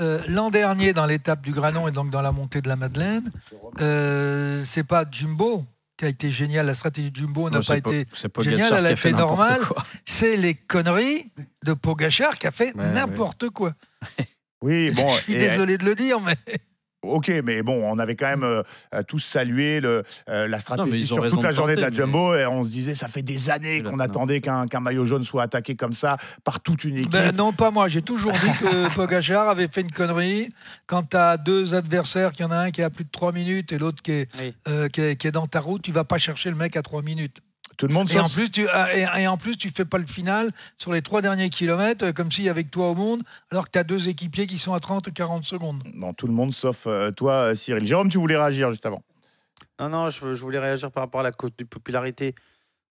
Euh, 0.00 0.18
L'an 0.26 0.50
dernier, 0.50 0.92
dans 0.92 1.06
l'étape 1.06 1.42
du 1.42 1.50
Granon 1.50 1.86
et 1.88 1.92
donc 1.92 2.10
dans 2.10 2.22
la 2.22 2.32
montée 2.32 2.62
de 2.62 2.68
la 2.68 2.76
Madeleine, 2.76 3.30
euh, 3.80 4.64
c'est 4.74 4.86
pas 4.86 5.04
Jumbo 5.10 5.64
qui 5.98 6.06
a 6.06 6.08
été 6.08 6.32
génial. 6.32 6.66
La 6.66 6.74
stratégie 6.74 7.10
de 7.10 7.16
Jumbo 7.16 7.50
n'a 7.50 7.60
pas 7.60 7.76
été. 7.76 8.06
c'est 8.14 8.34
génial, 8.42 8.60
Pogacar 8.70 8.78
elle 8.78 8.84
qui 8.84 8.90
a 8.90 8.92
a 8.92 8.96
fait 8.96 9.12
normal. 9.12 9.60
C'est 10.18 10.36
les 10.36 10.54
conneries 10.54 11.30
de 11.64 11.74
Pogachar 11.74 12.38
qui 12.38 12.46
a 12.46 12.50
fait 12.52 12.74
Ouais, 12.74 12.92
n'importe 12.92 13.50
quoi. 13.50 13.74
Oui, 14.62 14.90
bon. 14.90 15.16
Je 15.18 15.22
suis 15.24 15.34
et- 15.34 15.38
désolé 15.50 15.76
de 15.78 15.84
le 15.84 15.94
dire, 15.94 16.20
mais 16.20 16.36
Ok, 17.02 17.32
mais 17.44 17.62
bon, 17.64 17.82
on 17.84 17.98
avait 17.98 18.14
quand 18.14 18.28
même 18.28 18.44
euh, 18.44 18.62
euh, 18.94 19.02
tous 19.02 19.18
salué 19.18 19.80
le, 19.80 20.04
euh, 20.28 20.46
la 20.46 20.60
stratégie 20.60 21.04
sur 21.06 21.16
toute 21.28 21.42
la 21.42 21.50
de 21.50 21.54
journée 21.54 21.74
de 21.74 21.80
la 21.80 21.90
mais- 21.90 21.96
Jumbo 21.96 22.34
et 22.36 22.46
on 22.46 22.62
se 22.62 22.70
disait 22.70 22.94
ça 22.94 23.08
fait 23.08 23.22
des 23.22 23.50
années 23.50 23.82
qu'on 23.82 23.98
attendait 23.98 24.40
qu'un 24.40 24.66
maillot 24.80 25.04
jaune 25.04 25.24
soit 25.24 25.42
attaqué 25.42 25.74
comme 25.74 25.92
ça 25.94 26.16
par 26.44 26.60
toute 26.60 26.84
une 26.84 26.98
équipe. 26.98 27.10
Ben 27.10 27.34
non, 27.36 27.52
pas 27.52 27.72
moi. 27.72 27.88
J'ai 27.88 28.02
toujours 28.02 28.30
dit 28.30 28.58
que 28.60 28.94
Pogachar 28.94 29.48
avait 29.48 29.66
fait 29.66 29.80
une 29.80 29.90
connerie. 29.90 30.50
Quand 30.86 31.02
tu 31.02 31.16
as 31.16 31.36
deux 31.38 31.74
adversaires, 31.74 32.30
qu'il 32.32 32.42
y 32.42 32.48
en 32.48 32.52
a 32.52 32.56
un 32.56 32.70
qui 32.70 32.80
est 32.80 32.84
à 32.84 32.90
plus 32.90 33.04
de 33.04 33.10
3 33.10 33.32
minutes 33.32 33.72
et 33.72 33.78
l'autre 33.78 34.00
qui, 34.02 34.12
est, 34.12 34.28
Oui. 34.38 34.54
euh, 34.68 34.88
qui, 34.88 35.00
est, 35.00 35.16
qui 35.16 35.26
est 35.26 35.32
dans 35.32 35.48
ta 35.48 35.58
route, 35.60 35.82
tu 35.82 35.90
vas 35.90 36.04
pas 36.04 36.18
chercher 36.18 36.50
le 36.50 36.56
mec 36.56 36.76
à 36.76 36.82
3 36.82 37.02
minutes. 37.02 37.36
Tout 37.82 37.88
le 37.88 37.94
monde 37.94 38.08
Et 38.12 38.18
en, 38.20 38.28
sauf- 38.28 38.34
plus, 38.36 38.48
tu, 38.52 38.68
ah, 38.68 38.94
et, 38.96 39.22
et 39.22 39.26
en 39.26 39.36
plus, 39.36 39.56
tu 39.56 39.72
fais 39.76 39.84
pas 39.84 39.98
le 39.98 40.06
final 40.06 40.52
sur 40.78 40.92
les 40.92 41.02
trois 41.02 41.20
derniers 41.20 41.50
kilomètres, 41.50 42.04
euh, 42.04 42.12
comme 42.12 42.30
s'il 42.30 42.44
y 42.44 42.48
avait 42.48 42.62
que 42.62 42.70
toi 42.70 42.90
au 42.90 42.94
monde, 42.94 43.22
alors 43.50 43.64
que 43.66 43.70
tu 43.72 43.78
as 43.80 43.82
deux 43.82 44.06
équipiers 44.06 44.46
qui 44.46 44.60
sont 44.60 44.72
à 44.72 44.78
30 44.78 45.08
ou 45.08 45.12
40 45.12 45.44
secondes. 45.46 45.82
Non, 45.92 46.14
tout 46.14 46.28
le 46.28 46.32
monde 46.32 46.52
sauf 46.52 46.86
euh, 46.86 47.10
toi, 47.10 47.32
euh, 47.50 47.54
Cyril. 47.56 47.84
Jérôme, 47.84 48.08
tu 48.08 48.18
voulais 48.18 48.36
réagir 48.36 48.70
juste 48.70 48.86
avant. 48.86 49.02
Non, 49.80 49.88
non, 49.88 50.10
je, 50.10 50.32
je 50.34 50.40
voulais 50.42 50.60
réagir 50.60 50.92
par 50.92 51.02
rapport 51.02 51.22
à 51.22 51.24
la 51.24 51.32
cote 51.32 51.58
de 51.58 51.64
popularité 51.64 52.36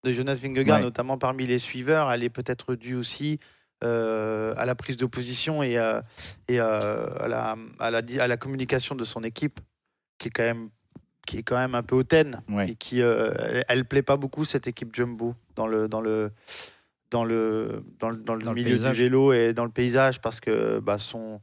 de 0.04 0.12
Jonas 0.12 0.40
Vingegaard, 0.44 0.80
Ouais. 0.80 0.84
notamment 0.84 1.18
parmi 1.18 1.46
les 1.46 1.58
suiveurs. 1.58 2.12
Elle 2.12 2.24
est 2.26 2.30
peut-être 2.30 2.76
due 2.76 2.96
aussi 2.96 3.40
euh, 3.86 4.54
à 4.58 4.66
la 4.66 4.76
prise 4.76 4.98
de 4.98 5.06
position 5.06 5.64
et, 5.64 5.78
euh, 5.78 6.02
et 6.50 6.60
euh, 6.60 7.06
à, 7.18 7.28
la, 7.30 7.56
à, 7.80 7.92
la, 7.92 8.02
di- 8.02 8.20
à 8.20 8.28
la 8.28 8.36
communication 8.36 8.96
de 8.96 9.06
son 9.06 9.24
équipe, 9.24 9.58
qui 10.18 10.28
est 10.28 10.32
quand 10.32 10.44
même, 10.44 10.70
qui 11.28 11.38
est 11.38 11.44
quand 11.44 11.58
même 11.58 11.76
un 11.76 11.84
peu 11.84 11.96
hautaine 11.96 12.42
Ouais. 12.50 12.72
et 12.72 12.76
qui 12.76 13.02
euh, 13.02 13.32
elle, 13.40 13.64
elle 13.70 13.86
plaît 13.86 14.02
pas 14.02 14.18
beaucoup 14.18 14.46
cette 14.46 14.68
équipe 14.68 14.94
Jumbo 14.96 15.36
dans 15.56 15.68
le 15.68 15.88
dans 15.88 16.02
le 16.02 16.32
dans 17.12 17.24
le 17.24 17.84
dans 18.00 18.10
le, 18.10 18.18
dans 18.18 18.36
le 18.36 18.44
Dans 18.44 18.52
le 18.54 18.56
milieu 18.56 18.78
du 18.78 18.92
vélo 18.92 19.34
et 19.34 19.54
dans 19.54 19.66
le 19.66 19.72
paysage 19.72 20.22
parce 20.22 20.40
que 20.40 20.80
bah, 20.80 20.98
son 20.98 21.42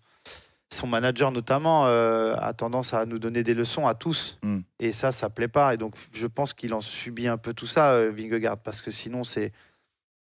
son 0.70 0.86
manager 0.86 1.32
notamment 1.32 1.86
euh, 1.86 2.34
a 2.38 2.52
tendance 2.52 2.92
à 2.92 3.06
nous 3.06 3.18
donner 3.18 3.42
des 3.42 3.54
leçons 3.54 3.86
à 3.86 3.94
tous 3.94 4.38
Mm. 4.42 4.58
et 4.80 4.92
ça 4.92 5.12
ça 5.12 5.30
plaît 5.30 5.48
pas 5.48 5.74
et 5.74 5.76
donc 5.76 5.94
je 6.12 6.26
pense 6.26 6.52
qu'il 6.54 6.74
en 6.74 6.80
subit 6.80 7.28
un 7.28 7.38
peu 7.38 7.54
tout 7.54 7.66
ça 7.66 7.92
euh, 7.92 8.10
Vingegaard 8.14 8.58
parce 8.58 8.82
que 8.82 8.90
sinon 8.90 9.24
c'est 9.24 9.52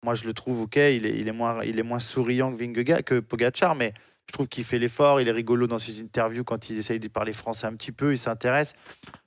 moi 0.04 0.14
je 0.16 0.26
le 0.26 0.34
trouve 0.34 0.62
ok 0.62 0.76
il 0.78 1.06
est, 1.06 1.18
il 1.18 1.28
est 1.28 1.32
moins 1.34 1.64
il 1.64 1.80
est 1.80 1.84
moins 1.84 2.00
souriant 2.00 2.52
que 2.54 2.58
Vingegaard 2.58 3.04
que 3.04 3.20
Pogacar 3.20 3.76
mais 3.76 3.94
je 4.28 4.34
trouve 4.34 4.48
qu'il 4.48 4.64
fait 4.64 4.78
l'effort 4.78 5.22
il 5.22 5.28
est 5.28 5.32
rigolo 5.32 5.68
dans 5.68 5.80
ses 5.80 6.02
interviews 6.02 6.44
quand 6.44 6.70
il 6.70 6.78
essaye 6.78 7.00
de 7.00 7.08
parler 7.08 7.34
français 7.34 7.66
un 7.68 7.74
petit 7.74 7.92
peu 7.92 8.12
il 8.12 8.18
s'intéresse. 8.18 8.74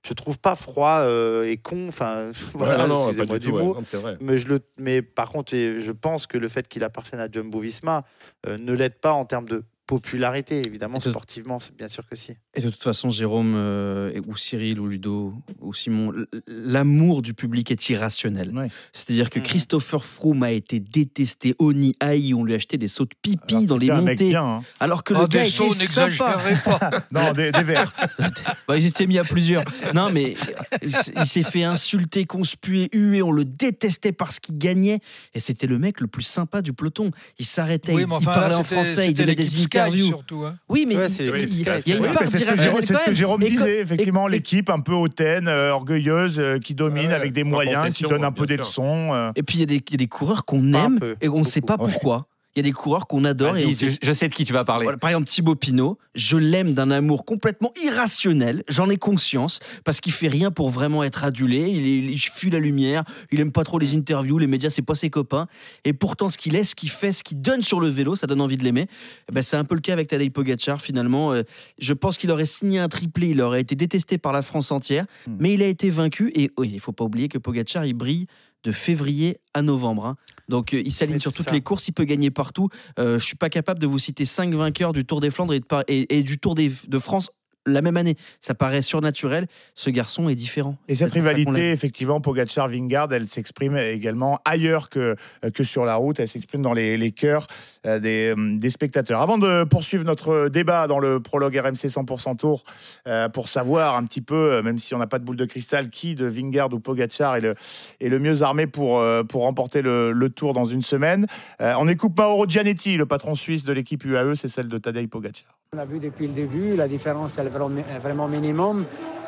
Je 0.06 0.12
trouve 0.14 0.38
pas 0.38 0.54
froid 0.54 1.00
euh, 1.00 1.44
et 1.44 1.56
con 1.58 1.88
enfin 1.88 2.30
voilà 2.54 2.84
Ouais, 2.84 2.88
pas 2.88 3.08
excusez-moi 3.08 3.38
du 3.38 3.48
tout, 3.48 3.54
ouais. 3.56 3.62
mot. 3.62 3.74
Non, 3.74 4.16
mais, 4.20 4.38
je 4.38 4.48
le, 4.48 4.60
mais 4.78 5.02
par 5.02 5.30
contre, 5.30 5.52
je 5.54 5.92
pense 5.92 6.26
que 6.26 6.38
le 6.38 6.48
fait 6.48 6.68
qu'il 6.68 6.84
appartienne 6.84 7.20
à 7.20 7.28
Jumbo 7.30 7.60
Visma 7.60 8.04
euh, 8.46 8.56
ne 8.58 8.72
l'aide 8.72 8.98
pas 8.98 9.12
en 9.12 9.24
termes 9.24 9.48
de 9.48 9.64
popularité. 9.90 10.62
Évidemment, 10.64 11.00
sportivement, 11.00 11.58
c'est 11.58 11.76
bien 11.76 11.88
sûr 11.88 12.06
que 12.08 12.14
si. 12.14 12.36
Et 12.54 12.60
de 12.60 12.70
toute 12.70 12.82
façon, 12.82 13.10
Jérôme, 13.10 13.54
euh, 13.56 14.20
ou 14.28 14.36
Cyril, 14.36 14.78
ou 14.78 14.86
Ludo, 14.86 15.34
ou 15.60 15.74
Simon, 15.74 16.12
l'amour 16.46 17.22
du 17.22 17.34
public 17.34 17.72
est 17.72 17.88
irrationnel. 17.90 18.52
Ouais. 18.54 18.68
C'est-à-dire 18.92 19.30
que 19.30 19.40
Mhm. 19.40 19.44
Christopher 19.46 20.04
Froome 20.04 20.44
a 20.44 20.52
été 20.52 20.78
détesté, 20.78 21.56
honni, 21.58 21.96
haï, 21.98 22.32
on 22.34 22.44
lui 22.44 22.52
a 22.52 22.56
acheté 22.56 22.78
des 22.78 22.86
sauts 22.86 23.04
de 23.04 23.14
pipi 23.20 23.54
Alors, 23.56 23.66
dans 23.66 23.76
les 23.78 23.90
montées, 23.90 24.28
bien, 24.28 24.44
hein. 24.46 24.62
alors 24.78 25.02
que 25.02 25.12
Oh, 25.14 25.22
le 25.22 25.26
gars 25.26 25.40
des 25.42 25.48
était 25.48 25.64
sauts, 25.70 25.72
sympa. 25.74 26.36
pas. 26.64 27.04
Non, 27.12 27.32
des, 27.32 27.50
des 27.50 27.62
verts. 27.64 27.92
Bah, 28.68 28.76
ils 28.78 28.86
étaient 28.86 29.06
mis 29.08 29.18
à 29.18 29.24
plusieurs. 29.24 29.64
Non, 29.94 30.10
mais 30.12 30.36
il 30.82 30.92
s'est 31.26 31.42
fait 31.42 31.64
insulter, 31.64 32.26
conspuer, 32.26 32.88
huer. 32.92 33.22
On 33.22 33.32
le 33.32 33.44
détestait 33.44 34.12
parce 34.12 34.38
qu'il 34.38 34.56
gagnait. 34.58 35.00
Et 35.34 35.40
c'était 35.40 35.66
le 35.66 35.78
mec 35.78 36.00
le 36.00 36.06
plus 36.06 36.22
sympa 36.22 36.62
du 36.62 36.72
peloton. 36.72 37.10
Il 37.40 37.44
s'arrêtait, 37.46 37.92
Oui, 37.94 38.04
il, 38.20 38.24
parlait 38.26 38.54
en 38.54 38.62
français, 38.62 39.08
il 39.08 39.14
donnait 39.14 39.34
des 39.34 39.42
l'équipe 39.42 39.56
Sky, 39.80 39.88
interviews. 39.88 40.08
surtout, 40.08 40.44
hein. 40.44 40.54
Oui, 40.68 40.84
mais 40.88 40.96
Ouais, 40.96 41.06
il, 41.08 41.12
c'est 41.12 41.24
il- 41.24 41.28
y 41.28 41.92
a 41.92 41.96
une 41.96 42.02
vrai. 42.04 42.12
part 42.12 42.22
Mais 42.22 42.28
c'est 42.30 42.38
ce 42.38 42.44
que 42.44 42.56
Jérôme, 42.56 42.80
d'irrationnel 42.80 42.82
c'est 42.86 42.94
ce 42.94 43.04
que. 43.10 43.14
Jérôme 43.14 43.40
disait, 43.44 43.80
effectivement, 43.80 44.28
et- 44.28 44.32
l'équipe 44.32 44.70
un 44.70 44.80
peu 44.80 44.92
hautaine, 44.94 45.48
euh, 45.48 45.70
orgueilleuse, 45.72 46.38
euh, 46.38 46.58
qui 46.58 46.74
domine 46.74 47.08
Ouais, 47.08 47.14
avec 47.14 47.32
des 47.32 47.44
moyens, 47.44 47.94
qui 47.94 48.04
donne 48.04 48.24
un 48.24 48.32
peu 48.32 48.46
des 48.46 48.56
leçons. 48.56 49.10
euh. 49.12 49.30
Et 49.36 49.42
puis 49.42 49.58
il 49.58 49.60
y, 49.60 49.76
a 49.76 49.96
des- 49.96 50.06
coureurs 50.08 50.44
qu'on 50.44 50.72
aime 50.72 50.98
et 51.20 51.28
on 51.28 51.38
ne 51.40 51.44
sait 51.44 51.60
pas 51.60 51.76
pourquoi. 51.78 52.26
Il 52.56 52.58
y 52.58 52.60
a 52.60 52.62
des 52.64 52.72
coureurs 52.72 53.06
qu'on 53.06 53.24
adore 53.24 53.56
et 53.56 53.64
on 53.66 53.72
je, 53.72 53.96
je 54.02 54.12
sais 54.12 54.28
de 54.28 54.34
qui 54.34 54.44
tu 54.44 54.52
vas 54.52 54.64
parler. 54.64 54.82
Voilà, 54.82 54.98
par 54.98 55.10
exemple, 55.10 55.28
Thibaut 55.28 55.54
Pinot, 55.54 55.98
je 56.16 56.36
l'aime 56.36 56.74
d'un 56.74 56.90
amour 56.90 57.24
complètement 57.24 57.72
irrationnel, 57.84 58.64
j'en 58.66 58.90
ai 58.90 58.96
conscience, 58.96 59.60
parce 59.84 60.00
qu'il 60.00 60.12
fait 60.12 60.26
rien 60.26 60.50
pour 60.50 60.68
vraiment 60.70 61.04
être 61.04 61.22
adulé, 61.22 61.68
il 61.70 62.18
fuit 62.18 62.50
la 62.50 62.58
lumière, 62.58 63.04
il 63.30 63.38
aime 63.40 63.52
pas 63.52 63.62
trop 63.62 63.78
les 63.78 63.94
interviews, 63.94 64.36
les 64.38 64.48
médias, 64.48 64.68
c'est 64.68 64.82
pas 64.82 64.96
ses 64.96 65.10
copains, 65.10 65.46
et 65.84 65.92
pourtant 65.92 66.28
ce 66.28 66.38
qu'il 66.38 66.56
est, 66.56 66.64
ce 66.64 66.74
qu'il 66.74 66.90
fait, 66.90 67.12
ce 67.12 67.22
qu'il 67.22 67.40
donne 67.40 67.62
sur 67.62 67.78
le 67.80 67.88
vélo, 67.88 68.16
ça 68.16 68.26
donne 68.26 68.40
envie 68.40 68.56
de 68.56 68.64
l'aimer. 68.64 68.88
Eh 69.28 69.32
ben, 69.32 69.42
c'est 69.42 69.56
un 69.56 69.64
peu 69.64 69.76
le 69.76 69.80
cas 69.80 69.92
avec 69.92 70.08
Tadej 70.08 70.30
Pogacar, 70.32 70.80
finalement. 70.82 71.32
Euh, 71.32 71.42
Je 71.78 71.92
pense 71.92 72.18
qu'il 72.18 72.32
aurait 72.32 72.46
signé 72.46 72.80
un 72.80 72.88
triplé, 72.88 73.28
il 73.28 73.40
aurait 73.40 73.60
été 73.60 73.76
détesté 73.76 74.18
par 74.18 74.32
la 74.32 74.42
France 74.42 74.72
entière, 74.72 75.06
Hmm. 75.26 75.36
mais 75.38 75.54
il 75.54 75.62
a 75.62 75.66
été 75.66 75.88
vaincu, 75.90 76.32
et 76.34 76.50
oui, 76.58 76.70
il 76.74 76.80
faut 76.80 76.92
pas 76.92 77.04
oublier 77.04 77.28
que 77.28 77.38
Pogacar, 77.38 77.84
il 77.84 77.94
brille 77.94 78.26
de 78.64 78.72
février 78.72 79.38
à 79.54 79.62
novembre. 79.62 80.04
hein. 80.06 80.16
Donc 80.48 80.74
euh, 80.74 80.82
il 80.84 80.92
s'aligne 80.92 81.18
sur 81.20 81.32
toutes 81.32 81.46
ça. 81.46 81.52
les 81.52 81.60
courses, 81.60 81.88
il 81.88 81.92
peut 81.92 82.04
gagner 82.04 82.30
partout. 82.30 82.68
Euh, 82.98 83.18
je 83.18 83.24
suis 83.24 83.36
pas 83.36 83.48
capable 83.48 83.80
de 83.80 83.86
vous 83.86 83.98
citer 83.98 84.24
cinq 84.24 84.52
vainqueurs 84.54 84.92
du 84.92 85.04
Tour 85.04 85.20
des 85.20 85.30
Flandres 85.30 85.54
et, 85.54 85.60
de 85.60 85.64
Par- 85.64 85.84
et- 85.88 86.18
et 86.18 86.22
du 86.22 86.38
Tour 86.38 86.54
des- 86.54 86.72
de 86.86 86.98
France 86.98 87.30
la 87.66 87.82
même 87.82 87.96
année. 87.96 88.16
Ça 88.40 88.54
paraît 88.54 88.82
surnaturel. 88.82 89.46
Ce 89.74 89.90
garçon 89.90 90.28
est 90.28 90.34
différent. 90.34 90.76
Et 90.88 90.96
cette 90.96 91.12
rivalité, 91.12 91.70
effectivement, 91.70 92.20
Pogacar-Vingard, 92.20 93.12
elle 93.12 93.28
s'exprime 93.28 93.76
également 93.76 94.40
ailleurs 94.44 94.88
que, 94.88 95.16
que 95.54 95.64
sur 95.64 95.84
la 95.84 95.96
route. 95.96 96.20
Elle 96.20 96.28
s'exprime 96.28 96.62
dans 96.62 96.72
les, 96.72 96.96
les 96.96 97.12
cœurs 97.12 97.46
euh, 97.86 97.98
des, 97.98 98.34
euh, 98.36 98.58
des 98.58 98.70
spectateurs. 98.70 99.20
Avant 99.20 99.38
de 99.38 99.64
poursuivre 99.64 100.04
notre 100.04 100.48
débat 100.48 100.86
dans 100.86 100.98
le 100.98 101.20
prologue 101.20 101.56
RMC 101.56 101.88
100% 101.88 102.36
Tour, 102.36 102.64
euh, 103.06 103.28
pour 103.28 103.48
savoir 103.48 103.96
un 103.96 104.04
petit 104.04 104.22
peu, 104.22 104.52
euh, 104.52 104.62
même 104.62 104.78
si 104.78 104.94
on 104.94 104.98
n'a 104.98 105.06
pas 105.06 105.18
de 105.18 105.24
boule 105.24 105.36
de 105.36 105.44
cristal, 105.44 105.90
qui 105.90 106.14
de 106.14 106.26
Vingard 106.26 106.72
ou 106.72 106.80
Pogacar 106.80 107.36
est 107.36 107.40
le, 107.40 107.54
est 108.00 108.08
le 108.08 108.18
mieux 108.18 108.42
armé 108.42 108.66
pour, 108.66 109.02
pour 109.28 109.42
remporter 109.42 109.82
le, 109.82 110.12
le 110.12 110.30
Tour 110.30 110.54
dans 110.54 110.64
une 110.64 110.82
semaine, 110.82 111.26
euh, 111.60 111.74
on 111.78 111.88
écoute 111.88 112.12
Mauro 112.16 112.46
Gianetti, 112.46 112.96
le 112.96 113.06
patron 113.06 113.34
suisse 113.34 113.64
de 113.64 113.72
l'équipe 113.72 114.04
UAE, 114.04 114.34
c'est 114.34 114.48
celle 114.48 114.68
de 114.68 114.78
Tadej 114.78 115.08
Pogacar. 115.08 115.58
On 115.72 115.78
a 115.78 115.84
vu 115.84 116.00
depuis 116.00 116.26
le 116.26 116.32
début, 116.32 116.76
la 116.76 116.88
différence 116.88 117.38
est 117.38 117.42
vraiment, 117.50 117.82
vraiment 118.00 118.28
minimum. 118.28 118.84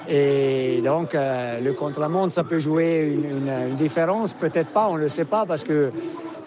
Et 0.09 0.81
donc, 0.85 1.15
euh, 1.15 1.61
le 1.61 1.73
contre-la-montre, 1.75 2.33
ça 2.33 2.45
peut 2.45 2.59
jouer 2.59 3.19
une, 3.25 3.77
différence. 3.77 4.35
Peut-être 4.35 4.71
pas, 4.71 4.89
on 4.89 4.97
ne 4.97 5.03
le 5.03 5.09
sait 5.09 5.25
pas, 5.25 5.45
parce 5.47 5.63
que 5.63 5.73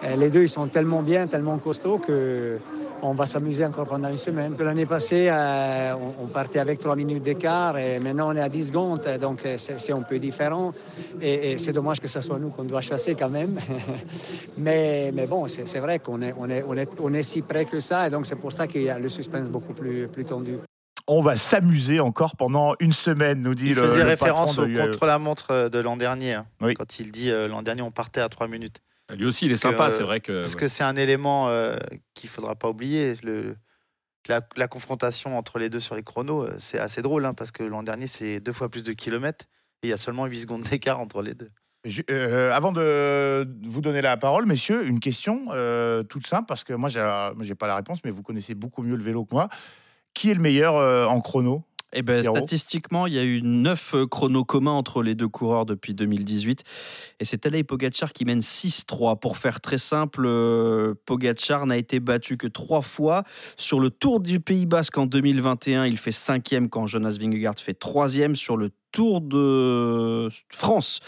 euh, 0.04 0.16
les 0.18 0.30
deux, 0.30 0.42
ils 0.42 0.50
sont 0.50 0.68
tellement 0.68 1.02
bien, 1.02 1.28
tellement 1.28 1.58
costauds 1.58 2.00
que 2.00 2.60
on 3.02 3.14
va 3.14 3.26
s'amuser 3.26 3.66
encore 3.66 3.88
pendant 3.88 4.10
une 4.10 4.18
semaine. 4.18 4.56
L'année 4.58 4.86
passée, 4.86 5.28
euh, 5.30 5.94
on, 6.22 6.28
partait 6.28 6.60
avec 6.60 6.80
3 6.80 6.96
minutes 6.96 7.24
d'écart 7.24 7.78
et 7.78 8.00
maintenant 8.00 8.30
on 8.32 8.36
est 8.36 8.42
à 8.42 8.50
10 8.50 8.68
secondes, 8.68 9.02
donc 9.22 9.46
euh, 9.46 9.56
c'est 9.58 9.92
un 9.92 10.02
peu 10.02 10.18
différent. 10.18 10.74
Et, 11.22 11.58
c'est 11.58 11.72
dommage 11.72 12.00
que 12.00 12.08
ce 12.08 12.22
soit 12.22 12.40
nous 12.40 12.50
qu'on 12.50 12.64
doit 12.64 12.82
chasser 12.82 13.16
quand 13.16 13.30
même. 13.30 13.60
mais, 14.58 15.12
mais 15.14 15.28
bon, 15.28 15.48
c'est 15.48 15.80
vrai 15.80 16.00
qu'on 16.00 16.22
est, 16.22 16.30
est, 16.30 16.64
on 16.68 16.78
est, 16.78 16.90
on 17.00 17.14
est 17.14 17.24
si 17.24 17.42
près 17.42 17.66
que 17.66 17.80
ça, 17.80 18.08
et 18.08 18.10
donc 18.10 18.26
c'est 18.26 18.36
pour 18.36 18.52
ça 18.52 18.68
qu'il 18.68 18.84
y 18.84 18.90
a 18.90 19.00
le 19.00 19.10
suspense 19.10 19.48
beaucoup 19.50 19.74
plus, 19.74 20.08
plus 20.08 20.26
tendu. 20.26 20.58
On 21.08 21.22
va 21.22 21.38
s'amuser 21.38 22.00
encore 22.00 22.36
pendant 22.36 22.74
une 22.80 22.94
semaine, 22.94 23.42
nous 23.42 23.54
dit 23.54 23.68
Il 23.70 23.76
le, 23.76 23.82
faisait 23.84 24.02
le 24.04 24.08
référence 24.10 24.58
au 24.58 24.68
contre-la-montre 24.68 25.52
euh, 25.52 25.70
de 25.70 25.78
l'an 25.80 25.98
dernier. 25.98 26.34
hein, 26.34 26.48
Oui. 26.62 26.74
Quand 26.74 27.00
il 27.00 27.12
dit 27.12 27.30
euh, 27.30 27.48
l'an 27.48 27.62
dernier, 27.62 27.84
on 27.84 27.92
partait 27.92 28.22
à 28.22 28.30
3 28.30 28.48
minutes. 28.48 28.82
Lui 29.16 29.26
aussi, 29.28 29.46
il 29.46 29.52
est 29.52 29.62
Parce 29.62 29.76
sympa, 29.76 29.92
c'est 29.92 30.02
vrai 30.04 30.20
que. 30.20 30.40
Parce 30.42 30.56
que 30.56 30.68
c'est 30.68 30.84
un 30.84 30.96
élément 30.96 31.48
euh, 31.50 31.78
qu'il 32.16 32.28
faudra 32.30 32.56
pas 32.56 32.70
oublier. 32.70 33.14
Le, 33.22 33.56
la, 34.28 34.42
la 34.58 34.68
confrontation 34.68 35.38
entre 35.38 35.60
les 35.60 35.70
deux 35.70 35.80
sur 35.80 35.94
les 35.96 36.02
chronos, 36.02 36.48
c'est 36.58 36.80
assez 36.80 37.04
drôle, 37.04 37.24
hein, 37.26 37.36
parce 37.36 37.52
que 37.52 37.62
l'an 37.64 37.84
dernier, 37.84 38.08
c'est 38.08 38.40
deux 38.40 38.54
fois 38.54 38.70
plus 38.70 38.82
de 38.82 38.94
kilomètres. 38.94 39.46
Et 39.84 39.88
il 39.88 39.90
y 39.92 39.94
a 39.94 39.98
seulement 39.98 40.26
8 40.26 40.40
secondes 40.40 40.64
d'écart 40.64 41.00
entre 41.00 41.22
les 41.22 41.36
deux. 41.36 41.52
Je- 41.84 42.02
euh, 42.10 42.52
avant 42.52 42.72
de 42.72 43.48
vous 43.70 43.82
donner 43.82 44.02
la 44.02 44.18
parole, 44.18 44.48
messieurs, 44.48 44.88
une 44.88 45.00
question 45.00 45.50
euh, 45.52 46.02
toute 46.02 46.26
simple, 46.26 46.48
parce 46.48 46.64
que 46.64 46.74
moi, 46.74 46.90
j'ai 46.90 47.56
pas 47.56 47.68
la 47.68 47.76
réponse, 47.76 48.00
mais 48.04 48.10
vous 48.10 48.24
connaissez 48.24 48.56
beaucoup 48.56 48.82
mieux 48.82 48.96
le 48.96 49.04
vélo 49.04 49.24
que 49.24 49.36
moi. 49.36 49.50
Qui 50.16 50.32
est 50.32 50.34
le 50.34 50.42
meilleur 50.42 50.78
euh, 50.78 51.06
en 51.06 51.22
chrono? 51.22 51.64
Eh 51.98 52.02
ben, 52.02 52.24
statistiquement, 52.24 53.08
il 53.08 53.14
y 53.14 53.20
a 53.20 53.24
eu 53.24 53.42
neuf 53.42 53.96
euh, 53.96 54.06
chronos 54.06 54.44
communs 54.44 54.72
entre 54.72 55.02
les 55.02 55.16
deux 55.16 55.30
coureurs 55.30 55.66
depuis 55.66 55.94
2018. 55.94 56.64
Et 57.22 57.26
c'est 57.26 57.38
Tadej 57.38 57.64
Pogacar 57.64 58.12
qui 58.12 58.26
mène 58.26 58.40
6-3. 58.40 59.18
Pour 59.18 59.38
faire 59.38 59.62
très 59.62 59.78
simple, 59.78 60.24
euh, 60.26 60.94
Pogacar 61.06 61.66
n'a 61.66 61.78
été 61.78 62.02
battu 62.02 62.36
que 62.36 62.48
trois 62.48 62.82
fois. 62.82 63.24
Sur 63.56 63.80
le 63.80 63.90
Tour 63.90 64.20
du 64.20 64.42
Pays 64.42 64.66
Basque 64.66 64.98
en 64.98 65.06
2021, 65.06 65.86
il 65.86 65.98
fait 65.98 66.12
cinquième 66.12 66.70
quand 66.70 66.86
Jonas 66.86 67.18
Vingegaard 67.20 67.60
fait 67.60 67.74
troisième. 67.74 68.36
Sur 68.36 68.58
le 68.58 68.72
Tour 68.92 69.22
de 69.22 70.30
France, 70.50 71.00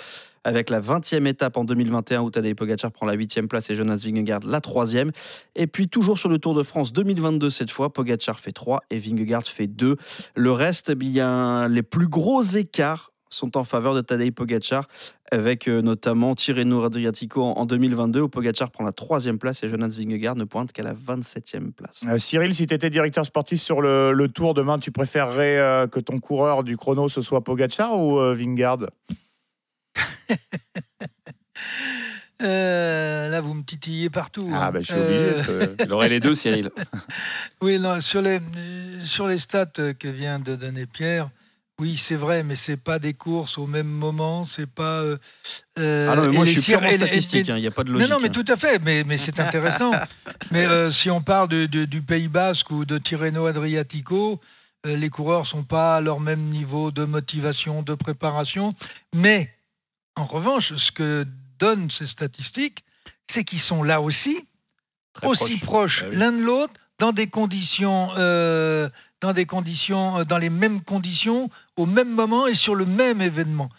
avec 0.47 0.69
la 0.69 0.79
20e 0.79 1.27
étape 1.27 1.57
en 1.57 1.65
2021 1.65 2.21
où 2.21 2.31
Tadej 2.31 2.55
Pogacar 2.55 2.89
prend 2.89 3.05
la 3.05 3.17
8e 3.17 3.47
place 3.47 3.69
et 3.69 3.75
Jonas 3.75 4.01
Vingegaard 4.05 4.45
la 4.45 4.61
3e. 4.61 5.11
Et 5.55 5.67
puis 5.67 5.89
toujours 5.89 6.17
sur 6.17 6.29
le 6.29 6.39
Tour 6.39 6.55
de 6.55 6.63
France 6.63 6.93
2022 6.93 7.49
cette 7.49 7.69
fois, 7.69 7.91
Pogacar 7.91 8.39
fait 8.39 8.53
3 8.53 8.81
et 8.89 8.97
Vingegaard 8.97 9.45
fait 9.45 9.67
2. 9.67 9.97
Le 10.35 10.51
reste, 10.53 10.91
eh 10.91 10.95
bien, 10.95 11.67
les 11.67 11.83
plus 11.83 12.07
gros 12.07 12.41
écarts 12.41 13.11
sont 13.29 13.57
en 13.57 13.65
faveur 13.65 13.93
de 13.93 13.99
Tadej 13.99 14.31
Pogacar, 14.31 14.87
avec 15.33 15.67
euh, 15.67 15.81
notamment 15.81 16.33
Tirreno 16.33 16.81
Adriatico 16.81 17.43
en, 17.43 17.57
en 17.57 17.65
2022 17.65 18.21
où 18.21 18.29
Pogacar 18.29 18.71
prend 18.71 18.85
la 18.85 18.91
3e 18.91 19.37
place 19.37 19.61
et 19.63 19.67
Jonas 19.67 19.97
Vingegaard 19.99 20.37
ne 20.37 20.45
pointe 20.45 20.71
qu'à 20.71 20.83
la 20.83 20.93
27e 20.93 21.73
place. 21.73 22.05
Euh, 22.07 22.19
Cyril, 22.19 22.55
si 22.55 22.67
tu 22.67 22.73
étais 22.73 22.89
directeur 22.89 23.25
sportif 23.25 23.61
sur 23.61 23.81
le, 23.81 24.27
Tour 24.33 24.53
demain, 24.53 24.79
tu 24.79 24.91
préférerais 24.91 25.57
euh, 25.57 25.87
que 25.87 25.99
ton 25.99 26.19
coureur 26.19 26.63
du 26.63 26.77
chrono 26.77 27.09
ce 27.09 27.19
soit 27.19 27.43
Pogacar 27.43 27.99
ou 27.99 28.17
euh, 28.17 28.33
Vingard 28.33 28.77
Euh, 32.39 33.29
là, 33.29 33.41
vous 33.41 33.55
me 33.55 33.63
titillez 33.63 34.11
partout. 34.11 34.47
Ah, 34.53 34.67
hein. 34.67 34.71
ben, 34.71 34.83
je 34.83 34.91
suis 34.91 34.99
obligé. 34.99 35.25
Euh, 35.49 35.75
Il 35.83 35.91
aurait 35.91 36.09
les 36.09 36.19
deux, 36.19 36.35
Cyril. 36.35 36.69
Oui, 37.61 37.79
non, 37.79 37.99
sur 38.03 38.21
les 38.21 38.39
sur 39.15 39.27
les 39.27 39.39
stats 39.39 39.65
euh, 39.79 39.93
que 39.93 40.07
vient 40.07 40.37
de 40.37 40.55
donner 40.55 40.85
Pierre, 40.85 41.31
oui, 41.79 41.99
c'est 42.07 42.15
vrai, 42.15 42.43
mais 42.43 42.55
c'est 42.67 42.77
pas 42.77 42.99
des 42.99 43.15
courses 43.15 43.57
au 43.57 43.65
même 43.65 43.87
moment, 43.87 44.47
c'est 44.55 44.69
pas. 44.69 45.01
euh, 45.01 45.17
Ah 45.79 46.15
non, 46.15 46.27
mais 46.27 46.33
moi 46.33 46.45
je 46.45 46.51
suis 46.51 46.61
purement 46.61 46.91
statistique, 46.91 47.49
hein, 47.49 47.57
il 47.57 47.61
n'y 47.61 47.67
a 47.67 47.71
pas 47.71 47.83
de 47.83 47.91
logique. 47.91 48.07
Non, 48.11 48.17
non, 48.17 48.21
mais 48.21 48.29
hein. 48.29 48.43
tout 48.43 48.45
à 48.53 48.57
fait, 48.57 48.77
mais, 48.77 49.03
mais 49.03 49.17
c'est 49.17 49.39
intéressant. 49.39 49.89
mais 50.51 50.65
euh, 50.67 50.91
si 50.91 51.09
on 51.09 51.23
parle 51.23 51.49
de, 51.49 51.65
de- 51.65 51.85
du 51.85 52.03
Pays 52.03 52.27
Basque 52.27 52.69
ou 52.69 52.85
de 52.85 52.99
Tirreno 52.99 53.47
Adriatico, 53.47 54.39
euh, 54.85 54.95
les 54.95 55.09
coureurs 55.09 55.47
sont 55.47 55.63
pas 55.63 55.95
à 55.95 56.01
leur 56.01 56.19
même 56.19 56.41
niveau 56.51 56.91
de 56.91 57.05
motivation, 57.05 57.81
de 57.81 57.95
préparation. 57.95 58.75
Mais 59.15 59.49
en 60.17 60.25
revanche, 60.25 60.73
ce 60.73 60.91
que 60.91 61.25
donnent 61.59 61.89
ces 61.97 62.07
statistiques, 62.07 62.83
c'est 63.33 63.43
qu'ils 63.43 63.61
sont 63.61 63.83
là 63.83 64.01
aussi, 64.01 64.37
Très 65.13 65.27
aussi 65.27 65.59
proche. 65.59 65.61
proches 65.63 65.99
Ah 66.03 66.09
oui. 66.09 66.15
l'un 66.15 66.31
de 66.31 66.41
l'autre, 66.41 66.73
dans 66.99 67.11
des 67.13 67.27
conditions, 67.27 68.09
euh, 68.17 68.89
dans 69.21 69.33
des 69.33 69.45
conditions, 69.45 70.19
euh, 70.19 70.23
dans 70.25 70.37
les 70.37 70.49
mêmes 70.49 70.81
conditions, 70.83 71.49
au 71.75 71.85
même 71.85 72.09
moment 72.09 72.47
et 72.47 72.55
sur 72.55 72.75
le 72.75 72.85
même 72.85 73.21
événement. 73.21 73.69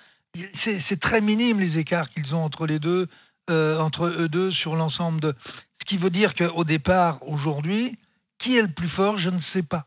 C'est 0.64 1.01
très 1.01 1.20
minime 1.20 1.59
les 1.59 1.78
écarts 1.78 2.11
qu'ils 2.11 2.34
ont 2.34 2.45
entre 2.45 2.66
les 2.66 2.78
deux, 2.78 3.09
euh, 3.51 3.78
entre 3.78 4.05
eux 4.07 4.28
deux 4.28 4.53
sur 4.53 4.76
l'ensemble 4.76 5.20
de. 5.20 5.34
Ce 5.80 5.84
qui 5.86 5.97
veut 5.97 6.11
dire 6.11 6.34
qu'au 6.34 6.64
départ, 6.64 7.26
aujourd'hui, 7.26 7.99
qui 8.39 8.57
est 8.57 8.62
le 8.62 8.68
plus 8.68 8.91
fort, 8.91 9.18
je 9.18 9.30
ne 9.30 9.41
sais 9.53 9.62
pas. 9.62 9.84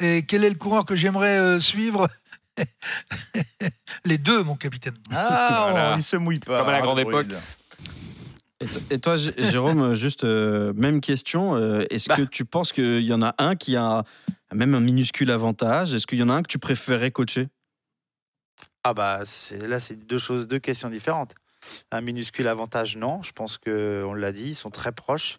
Et 0.00 0.24
quel 0.26 0.44
est 0.44 0.50
le 0.50 0.56
coureur 0.56 0.84
que 0.84 0.96
j'aimerais 0.96 1.38
euh, 1.38 1.60
suivre? 1.60 2.08
Les 4.04 4.18
deux, 4.18 4.42
mon 4.42 4.56
capitaine. 4.56 4.94
Ah, 5.10 5.68
Voilà. 5.70 5.94
on- 5.94 5.98
il 5.98 6.02
se 6.02 6.16
mouille 6.16 6.38
pas. 6.40 6.60
Comme 6.60 6.68
à 6.68 6.72
la 6.72 6.80
grande 6.82 6.98
époque. 7.00 7.26
Et 8.60 8.66
to- 8.66 8.80
Et 8.90 8.98
toi, 8.98 9.16
Jérôme, 9.16 9.94
juste 9.94 10.24
euh, 10.24 10.72
même 10.74 11.00
question. 11.00 11.56
euh, 11.56 11.84
Est-ce 11.90 12.08
Bah. 12.08 12.16
que 12.16 12.22
tu 12.22 12.44
penses 12.44 12.72
qu'il 12.72 13.00
y 13.04 13.12
en 13.12 13.22
a 13.22 13.34
un 13.38 13.56
qui 13.56 13.76
a 13.76 14.04
même 14.52 14.74
un 14.74 14.80
minuscule 14.80 15.30
avantage? 15.30 15.92
Est-ce 15.94 16.06
qu'il 16.06 16.18
y 16.18 16.22
en 16.22 16.28
a 16.28 16.34
un 16.34 16.42
que 16.42 16.48
tu 16.48 16.58
préférais 16.58 17.10
coacher? 17.10 17.48
Ah 18.84 18.94
bah 18.94 19.20
c'est- 19.24 19.66
là 19.66 19.80
c'est 19.80 19.96
deux 20.06 20.18
choses, 20.18 20.46
deux 20.46 20.58
questions 20.58 20.90
différentes. 20.90 21.34
Un 21.90 22.02
minuscule 22.02 22.46
avantage, 22.46 22.96
non. 22.96 23.22
Je 23.22 23.32
pense 23.32 23.56
que 23.58 24.04
on 24.06 24.12
l'a 24.14 24.32
dit, 24.32 24.48
ils 24.50 24.54
sont 24.54 24.70
très 24.70 24.92
proches. 24.92 25.38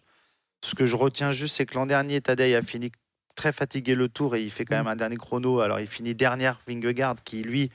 Ce 0.64 0.74
que 0.74 0.84
je 0.86 0.96
retiens 0.96 1.30
juste, 1.32 1.54
c'est 1.56 1.66
que 1.66 1.74
l'an 1.76 1.86
dernier, 1.86 2.20
Tadej 2.20 2.54
a 2.54 2.62
fini 2.62 2.90
très 3.36 3.52
fatigué 3.52 3.94
le 3.94 4.08
tour 4.08 4.34
et 4.34 4.42
il 4.42 4.50
fait 4.50 4.64
quand 4.64 4.76
même 4.76 4.88
un 4.88 4.96
dernier 4.96 5.16
chrono. 5.16 5.60
Alors 5.60 5.78
il 5.78 5.86
finit 5.86 6.14
dernière 6.16 6.58
Vingegaard 6.66 7.16
qui 7.22 7.42
lui 7.44 7.70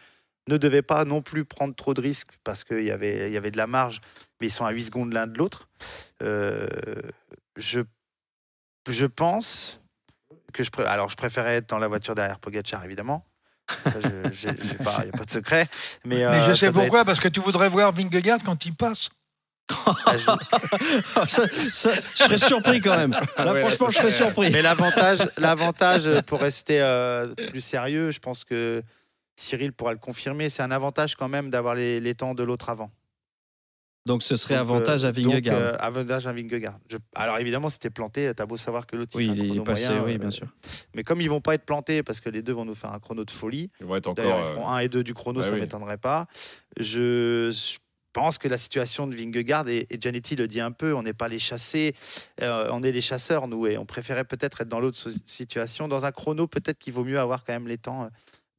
ne 0.50 0.58
devait 0.58 0.82
pas 0.82 1.06
non 1.06 1.22
plus 1.22 1.46
prendre 1.46 1.74
trop 1.76 1.94
de 1.94 2.02
risques 2.02 2.32
parce 2.44 2.64
qu'il 2.66 2.84
y 2.84 2.92
avait, 2.92 3.28
il 3.30 3.34
y 3.34 3.38
avait 3.38 3.52
de 3.52 3.58
la 3.58 3.68
marge, 3.68 4.02
mais 4.42 4.48
ils 4.48 4.52
sont 4.52 4.66
à 4.66 4.72
8 4.72 4.82
secondes 4.86 5.14
l'un 5.14 5.28
de 5.28 5.38
l'autre. 5.38 5.70
Euh, 6.24 6.68
je, 7.58 7.80
je 8.90 9.06
pense 9.06 9.82
que 10.52 10.64
je, 10.64 10.72
pré- 10.72 10.84
alors 10.86 11.10
je 11.10 11.16
préférais 11.16 11.58
être 11.58 11.70
dans 11.70 11.78
la 11.80 11.88
voiture 11.88 12.16
derrière 12.16 12.40
Pogacar 12.40 12.84
évidemment. 12.84 13.24
Ça, 13.86 14.02
je- 14.02 14.74
pas- 14.84 14.98
il 15.04 15.06
n'y 15.06 15.10
a 15.14 15.18
pas 15.18 15.24
de 15.26 15.30
secret. 15.32 15.68
Mais, 16.06 16.18
Mais 16.18 16.24
euh, 16.26 16.50
je 16.52 16.56
sais 16.56 16.74
pourquoi, 16.74 17.02
être- 17.02 17.06
parce 17.06 17.20
que 17.22 17.30
tu 17.30 17.40
voudrais 17.40 17.70
voir 17.70 17.94
Vingegaard 17.94 18.40
quand 18.44 18.58
il 18.66 18.76
passe. 18.76 18.98
Ah, 20.06 20.18
je- 20.18 21.28
ça- 21.28 21.48
ça- 21.50 21.94
Je 22.14 22.24
serais 22.24 22.38
surpris 22.38 22.82
quand 22.82 22.96
même. 22.98 23.12
Là, 23.12 23.54
ouais, 23.54 23.62
là, 23.62 23.68
franchement, 23.70 23.90
je 23.90 23.96
serais 23.98 24.12
surpris. 24.12 24.50
Mais 24.52 24.62
l'avantage, 24.62 25.20
l'avantage 25.38 26.08
euh, 26.08 26.22
pour 26.22 26.40
rester 26.40 26.82
euh, 26.82 27.34
plus 27.50 27.62
sérieux, 27.62 28.12
je 28.12 28.20
pense 28.20 28.44
que 28.44 28.82
Cyril 29.36 29.74
pourra 29.74 29.92
le 29.94 30.00
confirmer, 30.00 30.50
c'est 30.50 30.62
un 30.64 30.72
avantage 30.72 31.16
quand 31.16 31.30
même 31.30 31.50
d'avoir 31.50 31.76
les, 31.76 32.00
les 32.00 32.16
temps 32.16 32.34
de 32.34 32.44
l'autre 32.44 32.70
avant. 32.70 32.92
Donc 34.08 34.24
ce 34.24 34.36
serait 34.36 34.56
Donc, 34.56 34.62
avantage 34.62 35.06
euh, 35.06 35.10
à 35.10 35.12
Vingegaard. 35.12 35.60
donc, 35.60 35.64
euh, 35.64 35.78
avantage 35.80 36.26
à 36.26 36.34
Vingegaard. 36.34 36.80
Je- 36.90 36.98
Alors 37.14 37.38
évidemment, 37.38 37.70
c'était 37.70 37.92
planté, 37.92 38.32
t'as 38.36 38.48
beau 38.48 38.58
savoir 38.58 38.88
que 38.88 38.96
l'autre 38.96 39.12
il 39.14 39.18
oui, 39.20 39.26
fait 39.26 39.32
un 39.32 39.36
il 39.36 39.42
est 39.42 39.46
chrono 39.50 39.64
passé, 39.64 39.86
moyen, 39.90 40.04
oui, 40.04 40.16
euh, 40.16 40.18
bien 40.18 40.32
sûr. 40.32 40.48
Mais 40.96 41.04
comme 41.04 41.22
ils 41.22 41.30
vont 41.30 41.40
pas 41.42 41.54
être 41.54 41.66
plantés 41.66 42.02
parce 42.02 42.20
que 42.20 42.30
les 42.32 42.42
deux 42.42 42.54
vont 42.54 42.66
nous 42.66 42.74
faire 42.74 42.92
un 42.94 43.00
chrono 43.00 43.24
de 43.26 43.30
folie, 43.32 43.70
Ils 43.80 43.86
vont 43.86 43.96
être 43.96 44.12
D'ailleurs, 44.16 44.38
encore. 44.38 44.50
ils 44.50 44.54
feront 44.56 44.70
euh, 44.72 44.76
1 44.76 44.80
et 44.80 44.90
2 44.90 45.04
du 45.04 45.14
chrono, 45.14 45.42
bah 45.42 45.46
ça 45.46 45.54
oui. 45.54 45.60
m'étonnerait 45.60 45.98
pas. 46.00 46.26
Je 46.80 47.52
pense 48.14 48.38
que 48.38 48.48
la 48.48 48.58
situation 48.58 49.08
de 49.08 49.16
Vingegaard, 49.16 49.68
et, 49.70 49.88
et 49.90 49.98
Giannetti 50.00 50.36
le 50.36 50.48
dit 50.48 50.62
un 50.62 50.72
peu, 50.72 50.94
on 50.94 51.04
n'est 51.04 51.14
pas 51.14 51.28
les 51.28 51.40
chassés, 51.40 51.94
euh, 52.42 52.70
on 52.72 52.84
est 52.84 52.92
les 52.92 53.02
chasseurs, 53.02 53.48
nous, 53.48 53.68
et 53.68 53.78
on 53.78 53.86
préférait 53.86 54.26
peut-être 54.26 54.62
être 54.62 54.70
dans 54.70 54.80
l'autre 54.80 54.98
situation. 55.26 55.88
Dans 55.88 56.06
un 56.06 56.12
chrono, 56.12 56.48
peut-être 56.48 56.78
qu'il 56.80 56.94
vaut 56.94 57.04
mieux 57.04 57.20
avoir 57.20 57.44
quand 57.44 57.54
même 57.54 57.68
les 57.68 57.78
temps 57.78 58.04
euh, 58.04 58.10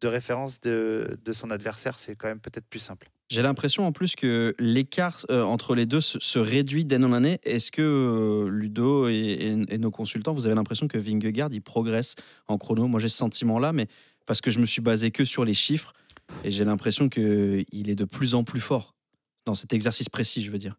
de 0.00 0.08
référence 0.08 0.60
de, 0.60 1.18
de 1.24 1.32
son 1.32 1.50
adversaire, 1.50 1.98
c'est 1.98 2.16
quand 2.16 2.28
même 2.28 2.40
peut-être 2.40 2.66
plus 2.66 2.80
simple. 2.80 3.08
J'ai 3.30 3.40
l'impression 3.40 3.86
en 3.86 3.92
plus 3.92 4.14
que 4.14 4.54
l'écart 4.58 5.24
euh, 5.30 5.42
entre 5.42 5.74
les 5.74 5.86
deux 5.86 6.02
se, 6.02 6.38
réduit 6.38 6.84
d'année 6.84 7.06
en 7.06 7.12
année. 7.14 7.40
Est-ce 7.44 7.70
que 7.72 8.46
Ludo 8.50 9.08
et 9.08 9.78
nos 9.78 9.90
consultants, 9.90 10.34
vous 10.34 10.46
avez 10.46 10.54
l'impression 10.54 10.86
que 10.86 10.98
Vingegaard 10.98 11.48
il 11.52 11.62
progresse 11.62 12.14
en 12.48 12.58
chrono? 12.58 12.88
Moi 12.88 13.00
j'ai 13.00 13.08
ce 13.08 13.16
sentiment-là, 13.16 13.72
mais 13.72 13.86
parce 14.26 14.42
que 14.42 14.50
je 14.50 14.58
me 14.58 14.66
suis 14.66 14.82
basé 14.82 15.12
que 15.12 15.24
sur 15.24 15.46
les 15.46 15.54
chiffres 15.54 15.94
et 16.44 16.50
j'ai 16.50 16.64
l'impression 16.64 17.08
qu'il 17.08 17.64
est 17.72 17.94
de 17.94 18.04
plus 18.04 18.34
en 18.34 18.44
plus 18.44 18.60
fort 18.60 18.91
dans 19.46 19.54
cet 19.54 19.72
exercice 19.72 20.08
précis, 20.08 20.42
je 20.42 20.50
veux 20.50 20.58
dire. 20.58 20.76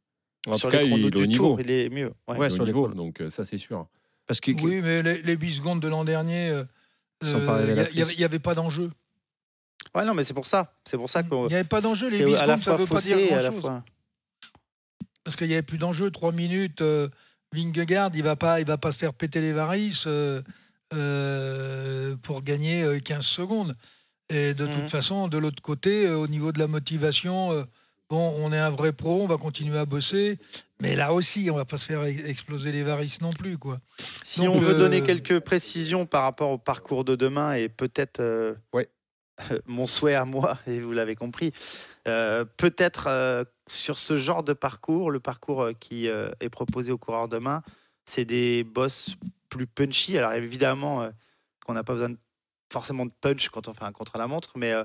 En 0.47 0.53
Sur 0.53 0.69
tout 0.69 0.77
cas, 0.77 0.83
les 0.83 0.89
il 0.89 1.05
est 1.05 1.17
au 1.17 1.25
niveau. 1.25 1.47
tour, 1.49 1.61
il 1.61 1.71
est 1.71 1.89
mieux. 1.89 2.11
Ouais. 2.27 2.37
Il 2.47 2.51
sur 2.51 2.63
les 2.65 2.71
niveau, 2.73 2.87
donc 2.89 3.21
euh, 3.21 3.29
ça 3.29 3.45
c'est 3.45 3.57
sûr. 3.57 3.87
Parce 4.27 4.39
que, 4.41 4.51
Oui, 4.51 4.81
mais 4.81 5.01
les, 5.01 5.21
les 5.21 5.35
8 5.35 5.57
secondes 5.57 5.81
de 5.81 5.87
l'an 5.87 6.03
dernier, 6.05 6.49
euh, 6.49 6.63
Ils 7.21 7.27
sont 7.27 7.45
pas 7.45 7.59
euh, 7.59 7.63
il 7.63 7.67
y 7.67 7.71
a- 7.71 7.73
il 7.73 7.79
révélatrices. 7.79 7.97
y 7.97 8.01
avait- 8.01 8.13
il 8.13 8.17
n'y 8.19 8.23
avait 8.25 8.39
pas 8.39 8.55
d'enjeu. 8.55 8.91
Ouais, 9.95 10.05
non, 10.05 10.13
mais 10.13 10.23
c'est 10.23 10.33
pour 10.33 10.45
ça. 10.47 10.73
C'est 10.85 10.97
pour 10.97 11.09
ça 11.09 11.21
Il 11.21 11.29
qu'on. 11.29 11.47
n'y 11.47 11.55
avait 11.55 11.63
pas 11.67 11.81
d'enjeu. 11.81 12.07
Les 12.07 12.13
C'est 12.17 12.25
8 12.25 12.35
à 12.35 12.45
la 12.45 12.57
secondes, 12.57 12.77
fois 12.77 12.85
faussé 12.97 13.27
et 13.29 13.33
à 13.33 13.41
la 13.41 13.51
fois. 13.51 13.83
Parce 15.23 15.35
qu'il 15.37 15.47
n'y 15.47 15.53
avait 15.53 15.61
plus 15.61 15.77
d'enjeu. 15.77 16.09
3 16.11 16.31
minutes, 16.31 16.81
euh, 16.81 17.09
Vingegaard, 17.53 18.11
il 18.13 18.19
ne 18.19 18.23
va, 18.23 18.35
pas- 18.35 18.59
il 18.59 18.65
va 18.65 18.77
pas 18.77 18.91
se 18.93 18.97
faire 18.97 19.13
péter 19.13 19.39
les 19.41 19.53
varices 19.53 19.95
euh, 20.07 20.41
euh, 20.93 22.15
pour 22.23 22.41
gagner 22.43 22.81
euh, 22.83 22.99
15 22.99 23.23
secondes. 23.35 23.75
Et 24.29 24.53
de 24.53 24.65
toute 24.65 24.89
façon, 24.91 25.27
de 25.27 25.37
l'autre 25.37 25.61
côté, 25.61 26.05
euh, 26.05 26.15
au 26.17 26.27
niveau 26.27 26.51
de 26.51 26.59
la 26.59 26.67
motivation, 26.67 27.51
euh, 27.51 27.63
bon, 28.13 28.35
on 28.37 28.53
est 28.53 28.57
un 28.59 28.69
vrai 28.69 28.93
pro, 28.93 29.23
on 29.23 29.27
va 29.27 29.37
continuer 29.37 29.79
à 29.79 29.85
bosser. 29.85 30.37
Mais 30.79 30.95
là 30.95 31.13
aussi, 31.13 31.49
on 31.49 31.55
va 31.55 31.65
pas 31.65 31.77
se 31.79 31.85
faire 31.85 32.03
ex- 32.05 32.21
exploser 32.25 32.71
les 32.71 32.83
varices 32.83 33.19
non 33.21 33.31
plus. 33.31 33.57
Quoi. 33.57 33.79
Si 34.21 34.41
Donc, 34.41 34.55
on 34.55 34.59
veut 34.59 34.75
euh, 34.75 34.77
donner 34.77 35.01
quelques 35.01 35.39
précisions 35.39 36.05
par 36.05 36.21
rapport 36.23 36.51
au 36.51 36.57
parcours 36.59 37.03
de 37.03 37.15
demain 37.15 37.53
et 37.53 37.69
peut-être 37.69 38.19
euh, 38.19 38.53
Ouais. 38.73 38.87
mon 39.65 39.87
souhait 39.87 40.13
à 40.13 40.25
moi, 40.25 40.59
et 40.67 40.79
vous 40.79 40.91
l'avez 40.91 41.15
compris, 41.15 41.51
euh, 42.07 42.45
peut-être 42.57 43.07
euh, 43.07 43.43
sur 43.67 43.97
ce 43.97 44.15
genre 44.17 44.43
de 44.43 44.53
parcours, 44.53 45.09
le 45.09 45.19
parcours 45.19 45.69
qui 45.79 46.07
euh, 46.07 46.29
est 46.39 46.49
proposé 46.49 46.91
aux 46.91 46.99
coureurs 46.99 47.27
demain, 47.27 47.63
c'est 48.05 48.25
des 48.25 48.63
bosses 48.63 49.15
plus 49.49 49.65
punchy. 49.65 50.19
Alors 50.19 50.33
évidemment 50.33 51.01
euh, 51.01 51.09
qu'on 51.65 51.73
n'a 51.73 51.83
pas 51.83 51.93
besoin 51.93 52.09
de- 52.09 52.17
forcément 52.71 53.07
de 53.07 53.11
punch 53.21 53.49
quand 53.49 53.67
on 53.67 53.73
fait 53.73 53.85
un 53.85 53.91
contre-la-montre, 53.91 54.51
mais 54.55 54.71
euh, 54.71 54.83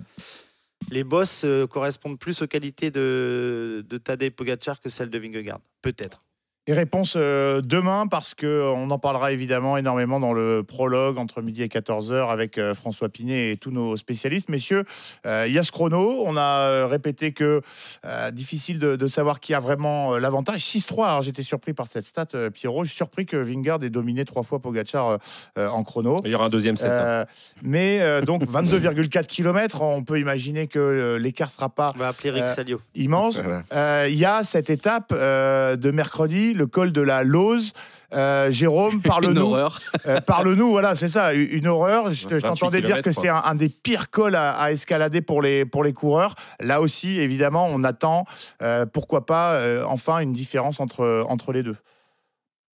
les 0.90 1.04
bosses 1.04 1.42
euh, 1.44 1.66
correspondent 1.66 2.18
plus 2.18 2.42
aux 2.42 2.46
qualités 2.46 2.90
de, 2.90 3.84
de 3.88 3.98
Tadej 3.98 4.30
Pogacar 4.30 4.80
que 4.80 4.88
celles 4.88 5.10
de 5.10 5.18
Vingegaard. 5.18 5.60
Peut-être. 5.82 6.22
Et 6.70 6.74
réponse 6.74 7.14
euh, 7.16 7.62
demain, 7.62 8.06
parce 8.08 8.34
qu'on 8.34 8.90
en 8.90 8.98
parlera 8.98 9.32
évidemment 9.32 9.78
énormément 9.78 10.20
dans 10.20 10.34
le 10.34 10.62
prologue 10.62 11.16
entre 11.16 11.40
midi 11.40 11.62
et 11.62 11.68
14h 11.68 12.28
avec 12.30 12.58
euh, 12.58 12.74
François 12.74 13.08
Pinet 13.08 13.52
et 13.52 13.56
tous 13.56 13.70
nos 13.70 13.96
spécialistes. 13.96 14.50
Messieurs, 14.50 14.84
euh, 15.24 15.46
il 15.48 15.54
y 15.54 15.58
a 15.58 15.62
ce 15.62 15.72
chrono. 15.72 16.22
On 16.26 16.36
a 16.36 16.42
euh, 16.68 16.86
répété 16.86 17.32
que 17.32 17.62
euh, 18.04 18.30
difficile 18.32 18.78
de, 18.80 18.96
de 18.96 19.06
savoir 19.06 19.40
qui 19.40 19.54
a 19.54 19.60
vraiment 19.60 20.12
euh, 20.12 20.18
l'avantage. 20.18 20.60
6-3, 20.60 21.06
alors 21.06 21.22
j'étais 21.22 21.42
surpris 21.42 21.72
par 21.72 21.86
cette 21.90 22.04
stat, 22.04 22.26
euh, 22.34 22.50
Pierrot. 22.50 22.84
Je 22.84 22.90
suis 22.90 22.96
surpris 22.98 23.24
que 23.24 23.38
Vingard 23.38 23.82
ait 23.82 23.88
dominé 23.88 24.26
trois 24.26 24.42
fois 24.42 24.58
Pogacar 24.58 25.08
euh, 25.08 25.16
euh, 25.56 25.68
en 25.70 25.84
chrono. 25.84 26.20
Il 26.26 26.30
y 26.32 26.34
aura 26.34 26.44
un 26.44 26.50
deuxième 26.50 26.76
set. 26.76 26.90
hein. 26.90 26.92
Euh, 26.92 27.24
mais 27.62 28.00
euh, 28.02 28.20
donc 28.20 28.42
22,4 28.44 29.24
km, 29.26 29.80
on 29.80 30.04
peut 30.04 30.20
imaginer 30.20 30.66
que 30.66 30.78
euh, 30.78 31.18
l'écart 31.18 31.50
sera 31.50 31.70
pas 31.70 31.92
On 31.96 31.98
va 31.98 32.08
appeler 32.08 32.28
Rick 32.30 32.42
Euh, 32.44 32.52
Salio. 32.54 32.80
immense. 32.94 33.38
Voilà. 33.40 33.62
Euh, 33.72 34.06
Il 34.10 34.18
y 34.18 34.26
a 34.26 34.42
cette 34.42 34.68
étape 34.68 35.12
euh, 35.12 35.76
de 35.76 35.90
mercredi, 35.90 36.56
le 36.58 36.66
col 36.66 36.92
de 36.92 37.00
la 37.00 37.24
Lose. 37.24 37.72
Euh, 38.14 38.50
Jérôme, 38.50 38.94
Une 38.94 39.02
parle-nous. 39.02 39.40
horreur. 39.42 39.80
euh, 40.06 40.20
parle-nous, 40.20 40.70
voilà, 40.70 40.94
c'est 40.94 41.08
ça, 41.08 41.34
une 41.34 41.48
une 41.50 41.66
horreur. 41.66 42.08
Je, 42.10 42.24
te- 42.26 42.34
je 42.38 42.40
28 42.40 42.42
t'entendais 42.42 42.80
dire 42.82 43.02
que 43.02 43.12
c'est 43.12 43.28
un, 43.28 43.42
un 43.44 43.54
des 43.54 43.68
pires 43.68 44.08
cols 44.10 44.34
à, 44.34 44.52
à 44.58 44.72
escalader 44.72 45.20
pour 45.20 45.42
les, 45.42 45.64
pour 45.66 45.84
les 45.84 45.92
coureurs. 45.92 46.34
Là 46.60 46.80
aussi, 46.80 47.20
évidemment, 47.20 47.66
on 47.70 47.84
attend, 47.84 48.24
euh, 48.62 48.86
pourquoi 48.86 49.26
pas, 49.26 49.54
euh, 49.60 49.84
enfin, 49.86 50.20
une 50.20 50.32
différence 50.32 50.80
entre, 50.80 51.24
entre 51.28 51.52
les 51.52 51.62
deux. 51.62 51.76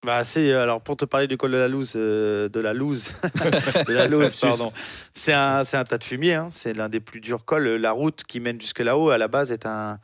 Bah, 0.06 0.24
c'est 0.26 0.54
alors 0.54 0.82
pour 0.82 0.98
te 0.98 1.06
parler 1.06 1.28
du 1.28 1.38
col 1.38 1.52
de 1.52 1.58
la 1.58 1.68
loose, 1.70 1.94
euh, 1.96 2.50
de 2.50 2.60
la 2.60 2.74
loose, 2.74 3.14
de 3.88 3.94
la 3.94 4.08
loose, 4.08 4.36
pardon. 4.36 4.72
C'est 5.14 5.32
un, 5.34 5.64
c'est 5.64 5.78
un 5.78 5.86
tas 5.86 5.98
de 5.98 6.04
fumier. 6.04 6.34
hein. 6.36 6.50
C'est 6.52 6.74
l'un 6.74 6.90
des 6.90 7.00
plus 7.00 7.22
durs 7.22 7.46
cols. 7.46 7.68
La 7.78 7.92
route 7.94 8.24
qui 8.28 8.40
mène 8.42 8.60
jusque 8.60 8.82
là-haut, 8.82 9.10
à 9.12 9.18
la 9.18 9.30
base, 9.30 9.52
est 9.52 9.66
un, 9.66 9.98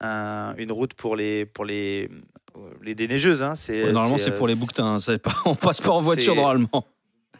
un- 0.00 0.54
une 0.58 0.72
route 0.72 0.94
pour 0.94 1.14
les, 1.14 1.46
pour 1.46 1.64
les, 1.64 2.08
les 2.82 2.94
déneigeuses. 2.94 3.42
hein. 3.42 3.54
C'est, 3.56 3.82
Ouais, 3.84 3.92
normalement, 3.92 4.18
c'est 4.18 4.30
euh, 4.30 4.38
pour 4.38 4.46
les 4.48 4.54
bouquetins. 4.54 4.96
hein, 4.96 5.16
pas- 5.18 5.34
on 5.44 5.54
passe 5.54 5.80
pas 5.80 5.92
en 5.92 6.00
voiture 6.00 6.34
normalement. 6.34 6.86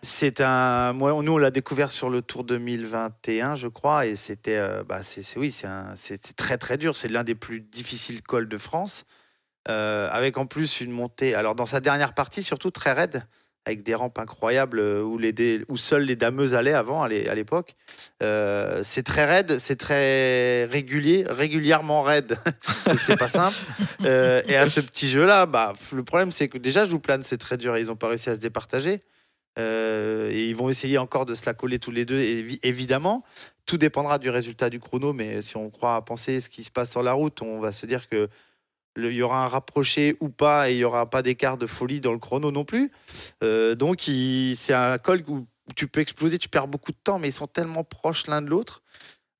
C'est 0.03 0.41
un. 0.43 0.93
Moi, 0.93 1.13
nous, 1.23 1.33
on 1.33 1.39
l'a 1.39 1.51
découvert 1.51 1.91
sur 1.91 2.11
le 2.11 2.21
Tour 2.21 2.45
2021, 2.45 3.57
je 3.57 3.69
crois, 3.69 4.07
et 4.07 4.17
c'était. 4.17 4.57
euh, 4.59 4.83
bah, 4.85 5.03
c'est, 5.03 5.23
c'est- 5.23 5.39
oui, 5.39 5.51
c'est, 5.51 5.67
un- 5.67 5.95
c'est 5.97 6.25
c'est 6.27 6.37
très 6.37 6.59
très 6.59 6.77
dur. 6.77 6.95
C'est 6.97 7.09
l'un 7.09 7.25
des 7.25 7.35
plus 7.35 7.61
difficiles 7.61 8.21
cols 8.23 8.49
de 8.49 8.59
France, 8.59 9.05
euh, 9.69 10.09
avec 10.11 10.37
en 10.37 10.45
plus 10.47 10.81
une 10.83 10.91
montée. 10.91 11.35
Alors 11.35 11.55
dans 11.55 11.65
sa 11.67 11.81
dernière 11.81 12.13
partie, 12.13 12.43
surtout 12.43 12.71
très 12.71 12.93
raide, 12.93 13.27
avec 13.67 13.83
des 13.83 13.95
rampes 13.95 14.19
incroyables 14.19 14.79
euh, 14.79 15.03
où 15.03 15.17
les 15.17 15.33
dé- 15.33 15.65
où 15.69 15.77
seules 15.77 16.03
les 16.05 16.17
dameuses 16.17 16.55
allaient 16.55 16.75
avant 16.75 17.03
à 17.03 17.09
l'é- 17.09 17.29
à 17.29 17.35
l'époque. 17.35 17.77
Euh, 18.23 18.81
c'est 18.85 19.03
très 19.03 19.25
raide, 19.25 19.59
c'est 19.59 19.77
très 19.77 20.65
régulier, 20.67 21.25
régulièrement 21.29 22.03
raide. 22.03 22.37
Donc 22.87 23.01
c'est 23.01 23.17
pas 23.17 23.29
simple. 23.29 23.57
Euh, 24.05 24.43
et 24.49 24.57
à 24.57 24.69
ce 24.69 24.81
petit 24.81 25.09
jeu-là, 25.09 25.47
bah, 25.47 25.73
le 25.93 26.03
problème 26.05 26.31
c'est 26.31 26.49
que 26.49 26.59
déjà 26.59 26.85
joue 26.85 26.99
plane, 26.99 27.23
c'est 27.25 27.39
très 27.39 27.57
dur. 27.57 27.75
et 27.75 27.81
Ils 27.81 27.91
ont 27.91 27.97
pas 27.97 28.09
réussi 28.09 28.29
à 28.29 28.35
se 28.35 28.41
départager. 28.41 29.01
Euh, 29.59 30.31
et 30.31 30.47
ils 30.49 30.57
vont 30.57 30.69
essayer 30.69 30.99
encore 30.99 31.25
de 31.27 31.35
se 31.35 31.47
la 31.47 31.55
coller 31.55 31.79
tous 31.79 31.91
les 31.93 32.05
deux, 32.05 32.19
évi- 32.19 32.59
évidemment. 32.63 33.25
Tout 33.67 33.79
dépendra 33.79 34.19
du 34.19 34.29
résultat 34.29 34.69
du 34.69 34.79
chrono, 34.81 35.13
mais 35.15 35.41
si 35.43 35.57
on 35.57 35.71
croit 35.71 35.95
à 35.95 36.03
penser 36.03 36.41
ce 36.41 36.51
qui 36.51 36.65
se 36.65 36.71
passe 36.71 36.91
sur 36.91 37.03
la 37.03 37.13
route, 37.13 37.41
on 37.41 37.61
va 37.61 37.73
se 37.73 37.87
dire 37.87 38.09
que 38.11 38.29
il 38.97 39.13
y 39.13 39.23
aura 39.23 39.45
un 39.45 39.49
rapproché 39.49 40.17
ou 40.21 40.29
pas, 40.29 40.71
et 40.71 40.75
il 40.75 40.79
y 40.79 40.85
aura 40.85 41.07
pas 41.07 41.23
d'écart 41.23 41.59
de 41.59 41.67
folie 41.67 42.01
dans 42.01 42.13
le 42.13 42.19
chrono 42.19 42.51
non 42.51 42.65
plus. 42.65 42.91
Euh, 43.43 43.75
donc 43.75 44.03
c'est 44.03 44.75
un 44.75 44.99
col 44.99 45.23
où, 45.27 45.47
tu 45.77 45.89
peux 45.89 46.01
exploser, 46.01 46.39
tu 46.39 46.49
perds 46.49 46.69
beaucoup 46.69 46.93
de 46.93 46.99
temps, 47.03 47.19
mais 47.19 47.29
ils 47.29 47.33
sont 47.33 47.47
tellement 47.47 47.85
proches 47.85 48.27
l'un 48.27 48.43
de 48.43 48.49
l'autre. 48.49 48.83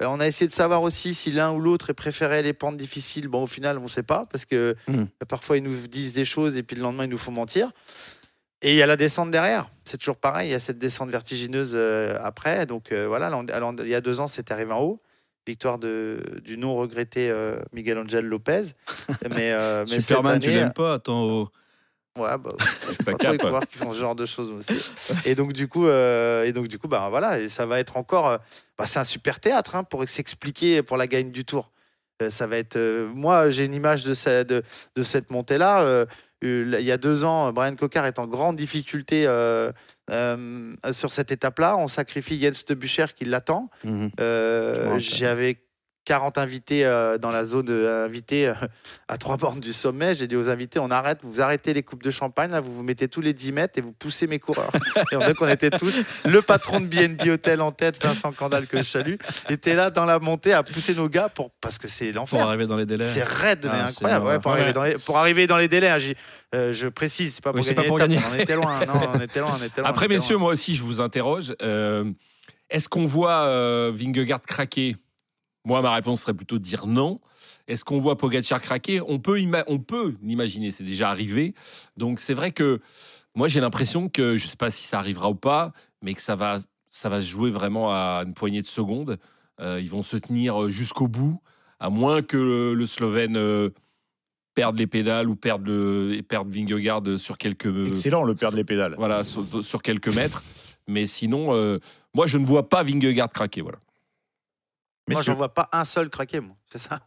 Euh, 0.03 0.07
on 0.07 0.21
a 0.21 0.27
essayé 0.27 0.49
de 0.49 0.53
savoir 0.53 0.83
aussi 0.83 1.15
si 1.15 1.31
l'un 1.31 1.53
ou 1.53 1.61
l'autre 1.61 1.93
préférait 1.93 2.43
les 2.43 2.53
pentes 2.53 2.77
difficiles. 2.77 3.29
Bon, 3.29 3.45
au 3.45 3.47
final, 3.47 3.79
on 3.79 3.85
ne 3.85 3.89
sait 3.89 4.03
pas, 4.03 4.25
parce 4.31 4.45
que 4.45 4.75
Hmm. 4.89 5.05
parfois 5.29 5.57
ils 5.57 5.63
nous 5.63 5.87
disent 5.87 6.15
des 6.15 6.25
choses 6.25 6.57
et 6.57 6.63
puis 6.63 6.77
le 6.77 6.83
lendemain 6.83 7.05
ils 7.05 7.11
nous 7.11 7.19
font 7.19 7.31
mentir. 7.31 7.71
Et 8.63 8.71
il 8.71 8.77
y 8.77 8.83
a 8.83 8.87
la 8.87 8.97
descente 8.97 9.31
derrière. 9.31 9.71
C'est 9.85 9.99
toujours 9.99 10.17
pareil. 10.17 10.49
Il 10.49 10.53
y 10.53 10.55
a 10.55 10.61
cette 10.61 10.79
descente 10.79 11.11
vertigineuse 11.11 11.73
euh, 11.75 12.19
après. 12.23 12.65
Donc 12.65 12.93
euh, 12.93 13.07
voilà, 13.07 13.31
il 13.83 13.89
y 13.89 13.95
a 13.95 14.01
deux 14.01 14.21
ans, 14.21 14.27
c'était 14.27 14.53
arrivé 14.53 14.73
en 14.73 14.81
haut. 14.81 15.03
Victoire 15.47 15.79
de, 15.79 16.23
du 16.43 16.57
non 16.57 16.75
regretté 16.77 17.31
euh, 17.31 17.59
Miguel 17.73 17.99
Angel 17.99 18.25
Lopez. 18.25 18.63
Mais, 19.31 19.53
euh, 19.53 19.85
mais 19.87 20.01
cette 20.01 20.17
Superman, 20.17 20.41
tu 20.41 20.49
année, 20.49 20.59
l'aimes 20.61 20.73
pas 20.73 20.95
Attends, 20.95 21.23
oh. 21.23 21.49
Ouais, 22.17 22.39
bah, 22.39 22.53
Ça 22.59 23.05
pas 23.05 23.11
trop 23.13 23.17
cape. 23.19 23.33
les 23.33 23.39
coureurs 23.39 23.67
qui 23.67 23.77
font 23.77 23.93
ce 23.93 23.99
genre 23.99 24.15
de 24.15 24.25
choses 24.25 24.51
aussi. 24.51 24.91
Et 25.25 25.35
donc 25.35 25.53
du 25.53 25.67
coup, 25.69 25.87
euh, 25.87 26.45
et 26.45 26.53
donc 26.53 26.69
du 26.69 26.79
coup, 26.79 26.87
bah 26.89 27.09
voilà, 27.11 27.41
et 27.41 27.49
ça 27.49 27.67
va 27.67 27.81
être 27.81 27.97
encore, 27.97 28.29
euh, 28.29 28.39
bah, 28.79 28.87
c'est 28.87 29.01
un 29.01 29.05
super 29.05 29.41
théâtre 29.41 29.75
hein, 29.75 29.83
pour 29.85 30.09
s'expliquer 30.09 30.83
pour 30.83 30.97
la 30.97 31.07
gagne 31.09 31.33
du 31.33 31.45
Tour. 31.45 31.73
Euh, 32.23 32.31
ça 32.31 32.47
va 32.47 32.57
être, 32.59 32.77
euh, 32.77 33.11
moi, 33.13 33.51
j'ai 33.51 33.65
une 33.65 33.75
image 33.75 34.05
de, 34.05 34.43
de, 34.45 34.63
de 34.95 35.03
cette 35.03 35.31
montée-là. 35.33 35.81
euh, 35.83 36.07
euh, 36.45 36.65
là, 36.65 36.79
il 36.81 36.87
y 36.87 36.93
a 36.93 36.99
deux 36.99 37.25
ans, 37.25 37.53
Brian 37.53 37.75
Cocard 37.75 38.07
est 38.07 38.19
en 38.21 38.27
grande 38.29 38.57
difficulté 38.57 39.25
euh, 40.11 40.75
sur 40.93 41.13
cette 41.13 41.33
étape-là. 41.33 41.77
On 41.77 41.89
sacrifie 41.89 42.41
Jens 42.41 42.65
de 42.67 42.75
Bucher 42.75 43.07
qui 43.17 43.25
l'attend. 43.25 43.71
Mhm. 43.85 44.11
Euh. 44.21 44.99
J'avais 44.99 45.64
40 46.05 46.39
invités 46.39 46.85
euh, 46.85 47.19
dans 47.19 47.31
la 47.31 47.45
zone 47.45 47.69
euh, 47.71 48.05
invitée 48.05 48.49
euh, 48.49 48.55
à 49.09 49.17
trois 49.17 49.37
bornes 49.37 49.61
du 49.61 49.73
sommet. 49.73 50.15
J'ai 50.15 50.27
dit 50.27 50.37
aux 50.37 50.49
invités, 50.49 50.79
on 50.79 50.91
arrête, 50.91 51.19
vous 51.23 51.41
arrêtez 51.41 51.73
les 51.73 51.83
coupes 51.83 52.03
de 52.03 52.11
champagne, 52.11 52.51
là, 52.51 52.61
vous 52.61 52.75
vous 52.75 52.83
mettez 52.83 53.09
tous 53.09 53.21
les 53.21 53.33
10 53.33 53.53
mètres 53.53 53.79
et 53.79 53.81
vous 53.81 53.93
poussez 53.93 54.27
mes 54.27 54.39
coureurs. 54.39 54.71
et 55.13 55.17
on 55.17 55.21
voit 55.21 55.35
qu'on 55.35 55.49
était 55.49 55.71
tous, 55.71 55.99
le 56.25 56.43
patron 56.43 56.81
de 56.81 56.87
BNB 56.87 57.29
Hotel 57.29 57.61
en 57.63 57.73
tête, 57.73 58.03
Vincent 58.03 58.33
Candal, 58.33 58.67
que 58.67 58.77
je 58.79 58.83
salue, 58.83 59.15
était 59.49 59.75
là 59.75 59.91
dans 59.91 60.05
la 60.05 60.19
montée 60.19 60.53
à 60.53 60.63
pousser 60.63 60.95
nos 60.95 61.09
gars 61.09 61.29
pour, 61.29 61.51
parce 61.61 61.79
que 61.79 61.89
c'est 61.89 62.11
Pour 62.13 62.21
l'enfer. 62.21 62.47
arriver 62.47 62.67
dans 62.67 62.77
les 62.77 62.87
délais. 62.87 63.09
C'est 63.09 63.25
raide, 63.25 63.61
mais 63.65 63.71
Ah, 63.73 63.87
incroyable. 63.87 64.27
Ouais, 64.27 64.39
pour, 64.39 64.53
Ouais. 64.53 64.59
arriver 64.59 64.73
dans 64.75 64.85
les, 64.85 64.99
pour 64.99 65.17
arriver 65.19 65.47
dans 65.47 65.57
les 65.59 65.69
délais, 65.69 65.89
hein, 65.89 65.99
euh, 66.55 66.73
je 66.73 66.89
précise, 66.89 67.35
c'est 67.37 67.43
pas 67.45 67.53
pour 67.53 67.61
Oui, 67.61 67.67
gagner 67.67 67.83
pas 67.83 67.89
pour 67.89 67.99
gagner. 67.99 68.19
On 68.31 68.35
était 68.39 68.55
loin, 68.57 68.85
non, 68.87 68.95
on 69.15 69.21
était 69.21 69.41
loin, 69.41 69.57
on 69.59 69.65
était 69.65 69.81
loin. 69.81 69.91
Après, 69.91 70.05
était 70.07 70.15
messieurs, 70.17 70.35
loin. 70.35 70.45
moi 70.45 70.53
aussi, 70.53 70.75
je 70.75 70.83
vous 70.83 71.01
interroge. 71.01 71.55
Est-ce 72.71 72.89
qu'on 72.89 73.07
voit 73.07 73.91
Vingegaard 73.93 74.43
craquer? 74.43 74.97
Moi, 75.65 75.81
ma 75.81 75.95
réponse 75.95 76.23
serait 76.23 76.35
plutôt 76.35 76.59
de 76.59 76.63
dire 76.63 76.87
non. 76.87 77.21
Est-ce 77.69 77.85
qu'on 77.85 77.99
voit 77.99 78.19
Pogacar 78.19 78.61
craquer? 78.61 79.01
On 79.01 79.19
peut, 79.19 79.41
on 79.67 79.79
peut 79.79 80.15
l'imaginer, 80.23 80.71
c'est 80.71 80.85
déjà 80.85 81.11
arrivé. 81.11 81.55
Donc, 81.97 82.21
c'est 82.21 82.35
vrai 82.35 82.53
que 82.53 82.81
moi, 83.35 83.49
j'ai 83.49 83.61
l'impression 83.61 84.09
que, 84.09 84.37
je 84.37 84.45
ne 84.45 84.49
sais 84.51 84.57
pas 84.57 84.71
si 84.71 84.85
ça 84.85 84.99
arrivera 84.99 85.31
ou 85.31 85.35
pas, 85.35 85.73
mais 86.03 86.15
que 86.15 86.21
ça 86.21 86.37
va, 86.37 86.61
ça 86.87 87.09
va 87.09 87.23
se 87.23 87.27
jouer 87.27 87.51
vraiment 87.51 87.93
à 87.93 88.23
une 88.27 88.35
poignée 88.35 88.63
de 88.63 88.67
secondes. 88.67 89.19
Euh, 89.61 89.81
ils 89.81 89.89
vont 89.89 90.03
se 90.03 90.17
tenir 90.17 90.69
jusqu'au 90.69 91.09
bout, 91.09 91.41
à 91.81 91.89
moins 91.89 92.23
que 92.23 92.37
le, 92.37 92.75
le 92.75 92.87
Slovène 92.87 93.37
euh, 93.37 93.71
perde 94.55 94.79
les 94.79 94.87
pédales 94.87 95.29
ou 95.29 95.37
perde, 95.37 95.67
le, 95.67 96.21
perde 96.29 96.55
Vingegaard 96.55 97.19
sur 97.19 97.39
quelques... 97.39 97.89
Excellent, 97.89 98.25
le 98.25 98.35
perdre 98.35 98.57
les 98.57 98.65
pédales. 98.65 98.95
Voilà, 98.99 99.25
sur, 99.25 99.65
sur 99.65 99.83
quelques 99.83 100.15
mètres. 100.15 100.43
Mais 100.87 101.07
sinon, 101.07 101.55
euh, 101.55 101.79
moi, 102.15 102.27
je 102.27 102.37
ne 102.37 102.45
vois 102.45 102.69
pas 102.69 102.83
Vingegaard 102.83 103.31
craquer. 103.31 103.63
Voilà. 103.63 103.79
Moi, 105.09 105.19
Messieurs. 105.19 105.33
j'en 105.33 105.37
vois 105.37 105.53
pas 105.53 105.69
un 105.73 105.85
seul 105.85 106.09
craquer, 106.09 106.41
moi. 106.41 106.57
C'est 106.67 106.79
ça. 106.79 107.01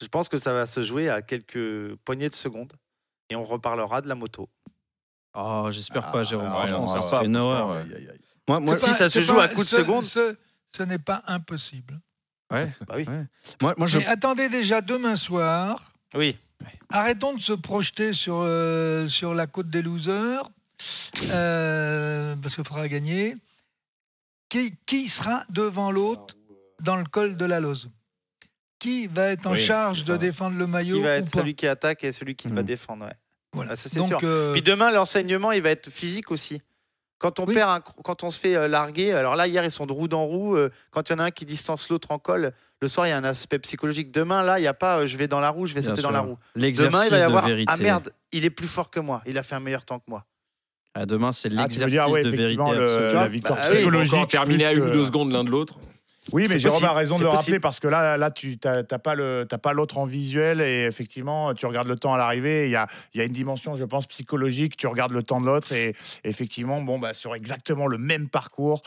Je 0.00 0.08
pense 0.08 0.28
que 0.28 0.38
ça 0.38 0.52
va 0.54 0.64
se 0.66 0.82
jouer 0.82 1.10
à 1.10 1.20
quelques 1.22 1.94
poignées 2.04 2.28
de 2.30 2.34
secondes. 2.34 2.72
Et 3.28 3.36
on 3.36 3.44
reparlera 3.44 4.00
de 4.00 4.08
la 4.08 4.14
moto. 4.14 4.48
Oh, 5.34 5.68
j'espère 5.70 6.10
pas, 6.10 6.22
Jérôme. 6.22 6.48
Ah, 6.50 6.66
ça 7.02 7.20
ah, 7.20 7.24
une 7.24 7.36
horreur. 7.36 7.68
ouais. 7.70 7.82
Aïe, 7.82 7.94
aïe, 7.96 8.08
aïe. 8.10 8.20
Moi, 8.48 8.58
moi, 8.60 8.76
Si 8.76 8.90
ça 8.90 9.08
se 9.10 9.20
joue 9.20 9.38
à 9.38 9.46
coup 9.48 9.62
de 9.62 9.68
ce- 9.68 9.76
seconde. 9.76 10.06
ce- 10.06 10.36
ce 10.76 10.82
n'est 10.82 10.98
pas 10.98 11.22
impossible. 11.26 12.00
Ouais. 12.50 12.72
Bah 12.88 12.94
oui. 12.96 13.04
ouais. 13.06 13.26
Moi, 13.60 13.74
moi, 13.76 13.86
je. 13.86 13.98
Mais 13.98 14.06
attendez 14.06 14.48
déjà 14.48 14.80
demain 14.80 15.16
soir. 15.16 15.92
Oui. 16.14 16.36
Arrêtons 16.88 17.34
de 17.36 17.40
se 17.42 17.52
projeter 17.52 18.12
sur, 18.14 18.40
euh, 18.42 19.08
sur 19.08 19.34
la 19.34 19.46
côte 19.46 19.70
des 19.70 19.82
losers, 19.82 20.50
euh, 21.30 22.34
parce 22.42 22.54
qu'il 22.54 22.66
faudra 22.66 22.88
gagner. 22.88 23.36
Qui, 24.48 24.74
qui 24.88 25.08
sera 25.18 25.44
devant 25.50 25.92
l'autre 25.92 26.34
dans 26.82 26.96
le 26.96 27.04
col 27.04 27.36
de 27.36 27.44
la 27.44 27.60
Lose 27.60 27.88
Qui 28.78 29.06
va 29.06 29.28
être 29.32 29.46
en 29.46 29.52
Oui, 29.52 29.66
charge 29.66 30.04
de 30.04 30.16
défendre 30.16 30.56
le 30.56 30.66
maillot 30.66 30.96
Qui 30.96 31.02
va 31.02 31.10
être 31.16 31.28
celui 31.28 31.54
qui 31.54 31.66
attaque 31.66 32.02
et 32.04 32.12
celui 32.12 32.34
qui 32.34 32.48
va 32.48 32.62
Mm. 32.62 32.64
défendre. 32.64 33.04
Ouais. 33.06 33.12
Voilà. 33.52 33.72
Ah, 33.72 33.76
ça, 33.76 33.88
c'est 33.88 34.02
sûr. 34.02 34.20
euh, 34.22 34.52
Puis 34.52 34.62
demain, 34.62 34.90
l'enseignement, 34.90 35.52
il 35.52 35.60
va 35.62 35.70
être 35.70 35.90
physique 35.90 36.30
aussi. 36.30 36.62
Quand 37.18 37.38
on, 37.38 37.44
Oui. 37.44 37.52
perd 37.52 37.68
un- 37.68 37.80
quand 37.80 38.24
on 38.24 38.30
se 38.30 38.40
fait 38.40 38.56
euh, 38.56 38.66
larguer, 38.68 39.12
alors 39.12 39.36
là, 39.36 39.46
hier, 39.46 39.62
ils 39.62 39.70
sont 39.70 39.84
de 39.86 39.92
roue 39.92 40.08
dans 40.08 40.24
roue. 40.24 40.56
euh, 40.56 40.70
quand 40.90 41.10
il 41.10 41.12
y 41.12 41.16
en 41.16 41.18
a 41.18 41.24
un 41.24 41.30
qui 41.30 41.44
distance 41.44 41.90
l'autre 41.90 42.12
en 42.12 42.18
col, 42.18 42.52
le 42.80 42.88
soir, 42.88 43.06
il 43.06 43.10
y 43.10 43.12
a 43.12 43.18
un 43.18 43.24
aspect 43.24 43.58
psychologique. 43.58 44.10
Demain, 44.10 44.42
là, 44.42 44.58
il 44.58 44.62
n'y 44.62 44.68
a 44.68 44.72
pas 44.72 45.00
euh, 45.00 45.06
je 45.06 45.18
vais 45.18 45.28
dans 45.28 45.40
la 45.40 45.50
roue, 45.50 45.66
je 45.66 45.74
vais 45.74 45.80
Bien 45.82 45.90
sauter 45.90 46.00
dans 46.00 46.10
la 46.12 46.20
roue. 46.20 46.38
Demain, 46.56 47.04
il 47.04 47.10
va 47.10 47.18
y 47.18 47.20
avoir 47.22 47.44
vérité. 47.46 47.70
Ah 47.70 47.76
merde, 47.76 48.10
il 48.32 48.46
est 48.46 48.50
plus 48.50 48.68
fort 48.68 48.88
que 48.90 49.00
moi. 49.00 49.20
Il 49.26 49.36
a 49.36 49.42
fait 49.42 49.54
un 49.56 49.60
meilleur 49.60 49.84
temps 49.84 49.98
que 49.98 50.04
moi. 50.08 50.24
Ah, 50.94 51.04
demain, 51.04 51.30
c'est 51.32 51.48
Ah, 51.48 51.66
l'exercice 51.68 52.00
ouais, 52.10 52.22
de 52.24 52.30
vérité. 52.30 52.62
le- 52.74 53.12
la 53.12 53.28
victoire 53.28 53.58
Bah 53.58 53.64
oui, 53.70 53.76
psychologique. 53.76 54.14
Encore 54.14 54.28
terminé 54.28 54.64
à 54.64 54.72
une 54.72 54.82
ou 54.84 54.90
deux 54.90 55.04
secondes 55.04 55.30
l'un 55.30 55.44
de 55.44 55.50
l'autre. 55.50 55.78
Oui, 56.32 56.46
mais 56.48 56.58
Jérôme 56.58 56.84
a 56.84 56.88
possible, 56.88 56.98
raison 56.98 57.18
de 57.18 57.22
le 57.24 57.28
rappeler 57.30 57.60
parce 57.60 57.80
que 57.80 57.88
là, 57.88 58.16
là 58.16 58.30
tu 58.30 58.58
n'as 58.62 58.98
pas 58.98 59.72
l'autre 59.72 59.98
en 59.98 60.04
visuel 60.04 60.60
et 60.60 60.84
effectivement, 60.84 61.54
tu 61.54 61.66
regardes 61.66 61.88
le 61.88 61.96
temps 61.96 62.12
à 62.12 62.18
l'arrivée. 62.18 62.66
Il 62.66 62.72
y 62.72 62.76
a, 62.76 62.86
y 63.14 63.20
a 63.20 63.24
une 63.24 63.32
dimension, 63.32 63.74
je 63.74 63.84
pense, 63.84 64.06
psychologique. 64.06 64.76
Tu 64.76 64.86
regardes 64.86 65.12
le 65.12 65.22
temps 65.22 65.40
de 65.40 65.46
l'autre 65.46 65.72
et 65.72 65.96
effectivement, 66.24 66.82
bon, 66.82 66.98
bah, 66.98 67.14
sur 67.14 67.34
exactement 67.34 67.86
le 67.86 67.98
même 67.98 68.28
parcours. 68.28 68.82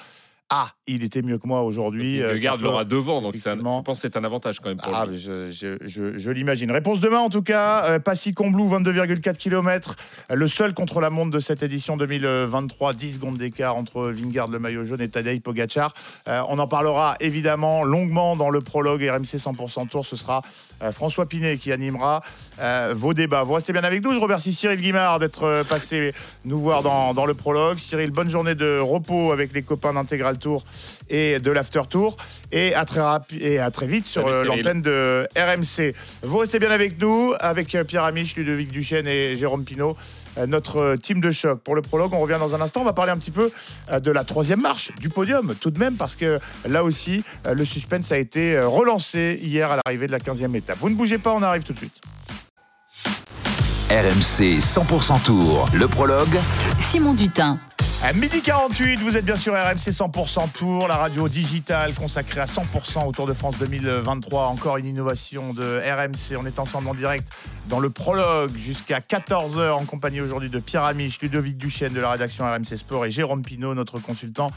Ah, 0.49 0.69
il 0.85 1.03
était 1.03 1.21
mieux 1.23 1.37
que 1.39 1.47
moi 1.47 1.63
aujourd'hui. 1.63 2.21
euh, 2.21 2.33
Le 2.33 2.37
ça 2.37 2.43
garde 2.43 2.61
l'aura 2.61 2.85
devant, 2.85 3.21
donc 3.21 3.33
c'est 3.37 3.47
un- 3.47 3.53
effectivement. 3.53 3.79
je 3.79 3.83
pense 3.85 4.01
que 4.01 4.07
c'est 4.07 4.17
un 4.17 4.23
avantage 4.23 4.59
quand 4.59 4.69
même. 4.69 4.77
pour 4.77 4.93
Ah, 4.95 5.05
lui. 5.07 5.17
je, 5.17 5.49
je- 5.51 5.77
je- 5.81 6.17
je 6.17 6.29
l'imagine. 6.31 6.69
Réponse 6.69 6.99
demain 6.99 7.19
en 7.19 7.29
tout 7.29 7.41
cas. 7.41 7.85
Euh, 7.85 7.99
Passy 7.99 8.33
Combloux, 8.33 8.69
22,4 8.69 9.37
km. 9.37 9.95
Le 10.31 10.47
seul 10.47 10.73
contre 10.75 10.99
la 11.01 11.09
montre 11.09 11.31
de 11.31 11.39
cette 11.39 11.63
édition 11.63 11.97
2023. 11.97 12.93
10 12.93 13.13
secondes 13.15 13.37
d'écart 13.37 13.75
entre 13.75 14.11
Vingard, 14.11 14.47
le 14.49 14.59
maillot 14.59 14.83
jaune, 14.85 15.01
et 15.01 15.09
Tadej 15.09 15.39
Pogacar. 15.41 15.93
Euh, 16.27 16.41
on 16.49 16.59
en 16.59 16.67
parlera 16.67 17.15
évidemment 17.19 17.83
longuement 17.83 18.35
dans 18.35 18.49
le 18.49 18.61
prologue 18.61 19.01
RMC 19.01 19.37
100% 19.39 19.87
Tour. 19.87 20.05
Ce 20.05 20.15
sera 20.15 20.41
euh, 20.43 20.72
François 20.91 21.25
Pinet 21.27 21.57
qui 21.57 21.71
animera 21.71 22.21
euh, 22.59 22.93
vos 22.95 23.13
débats. 23.13 23.43
Vous 23.43 23.53
restez 23.53 23.73
bien 23.73 23.83
avec 23.83 24.03
nous. 24.03 24.13
Je 24.13 24.19
remercie 24.19 24.53
Cyril 24.53 24.79
Guimard 24.81 25.19
d'être 25.19 25.43
euh, 25.43 25.63
passé 25.63 26.13
nous 26.45 26.59
voir 26.59 26.83
dans, 26.83 27.13
dans 27.13 27.25
le 27.25 27.33
prologue. 27.33 27.77
Cyril, 27.79 28.11
bonne 28.11 28.29
journée 28.29 28.55
de 28.55 28.79
repos 28.79 29.31
avec 29.31 29.53
les 29.53 29.61
copains 29.63 29.93
d'Intégral 29.93 30.37
Tour 30.37 30.63
et 31.09 31.39
de 31.39 31.51
l'After 31.51 31.81
Tour. 31.89 32.17
Et 32.51 32.75
à 32.75 32.85
très, 32.85 32.99
rapi- 33.01 33.41
et 33.41 33.59
à 33.59 33.71
très 33.71 33.87
vite 33.87 34.05
sur 34.05 34.27
euh, 34.27 34.43
l'antenne 34.43 34.81
de 34.81 35.27
RMC. 35.35 35.93
Vous 36.23 36.37
restez 36.37 36.59
bien 36.59 36.71
avec 36.71 36.99
nous, 37.01 37.33
avec 37.39 37.73
euh, 37.75 37.83
Pierre 37.83 38.03
Amiche, 38.03 38.35
Ludovic 38.35 38.71
Duchesne 38.71 39.07
et 39.07 39.35
Jérôme 39.35 39.63
Pinault, 39.65 39.95
euh, 39.95 40.22
notre 40.47 40.77
euh, 40.77 40.97
team 40.97 41.21
de 41.21 41.31
choc. 41.31 41.59
Pour 41.59 41.75
le 41.75 41.81
prologue, 41.81 42.13
on 42.13 42.19
revient 42.19 42.37
dans 42.39 42.55
un 42.55 42.61
instant. 42.61 42.81
On 42.81 42.85
va 42.85 42.93
parler 42.93 43.11
un 43.11 43.17
petit 43.17 43.31
peu 43.31 43.51
euh, 43.91 43.99
de 43.99 44.11
la 44.11 44.23
troisième 44.23 44.61
marche, 44.61 44.91
du 44.99 45.09
podium, 45.09 45.53
tout 45.59 45.71
de 45.71 45.79
même, 45.79 45.95
parce 45.95 46.15
que 46.15 46.39
là 46.67 46.83
aussi, 46.83 47.23
euh, 47.45 47.53
le 47.53 47.65
suspense 47.65 48.11
a 48.11 48.17
été 48.17 48.55
euh, 48.55 48.67
relancé 48.67 49.39
hier 49.41 49.71
à 49.71 49.77
l'arrivée 49.83 50.07
de 50.07 50.11
la 50.11 50.19
15e 50.19 50.55
étape. 50.55 50.77
Vous 50.79 50.89
ne 50.89 50.95
bougez 50.95 51.17
pas, 51.17 51.33
on 51.33 51.41
arrive 51.41 51.63
tout 51.63 51.73
de 51.73 51.79
suite. 51.79 51.95
RMC 53.89 54.59
100% 54.59 55.23
Tour, 55.23 55.69
le 55.73 55.87
prologue. 55.87 56.39
Simon 56.79 57.13
Dutin. 57.13 57.59
À 58.03 58.11
midi 58.11 58.41
48, 58.41 58.97
vous 58.97 59.15
êtes 59.15 59.23
bien 59.23 59.37
sûr 59.37 59.53
RMC 59.53 59.89
100% 59.89 60.51
Tour, 60.51 60.89
la 60.89 60.97
radio 60.97 61.29
digitale 61.29 61.93
consacrée 61.93 62.41
à 62.41 62.45
100% 62.47 63.07
au 63.07 63.13
Tour 63.13 63.25
de 63.25 63.31
France 63.31 63.57
2023. 63.59 64.47
Encore 64.47 64.75
une 64.75 64.87
innovation 64.87 65.53
de 65.53 65.79
RMC. 65.79 66.37
On 66.37 66.45
est 66.45 66.59
ensemble 66.59 66.89
en 66.89 66.95
direct 66.95 67.25
dans 67.69 67.79
le 67.79 67.89
prologue 67.89 68.51
jusqu'à 68.57 68.99
14h 68.99 69.71
en 69.71 69.85
compagnie 69.85 70.19
aujourd'hui 70.19 70.49
de 70.49 70.59
Pierre 70.59 70.83
Amiche, 70.83 71.21
Ludovic 71.21 71.57
Duchesne 71.57 71.93
de 71.93 72.01
la 72.01 72.11
rédaction 72.11 72.43
RMC 72.43 72.75
Sport 72.75 73.05
et 73.05 73.09
Jérôme 73.09 73.41
Pinault, 73.41 73.73
notre 73.73 73.99
consultant 73.99 74.51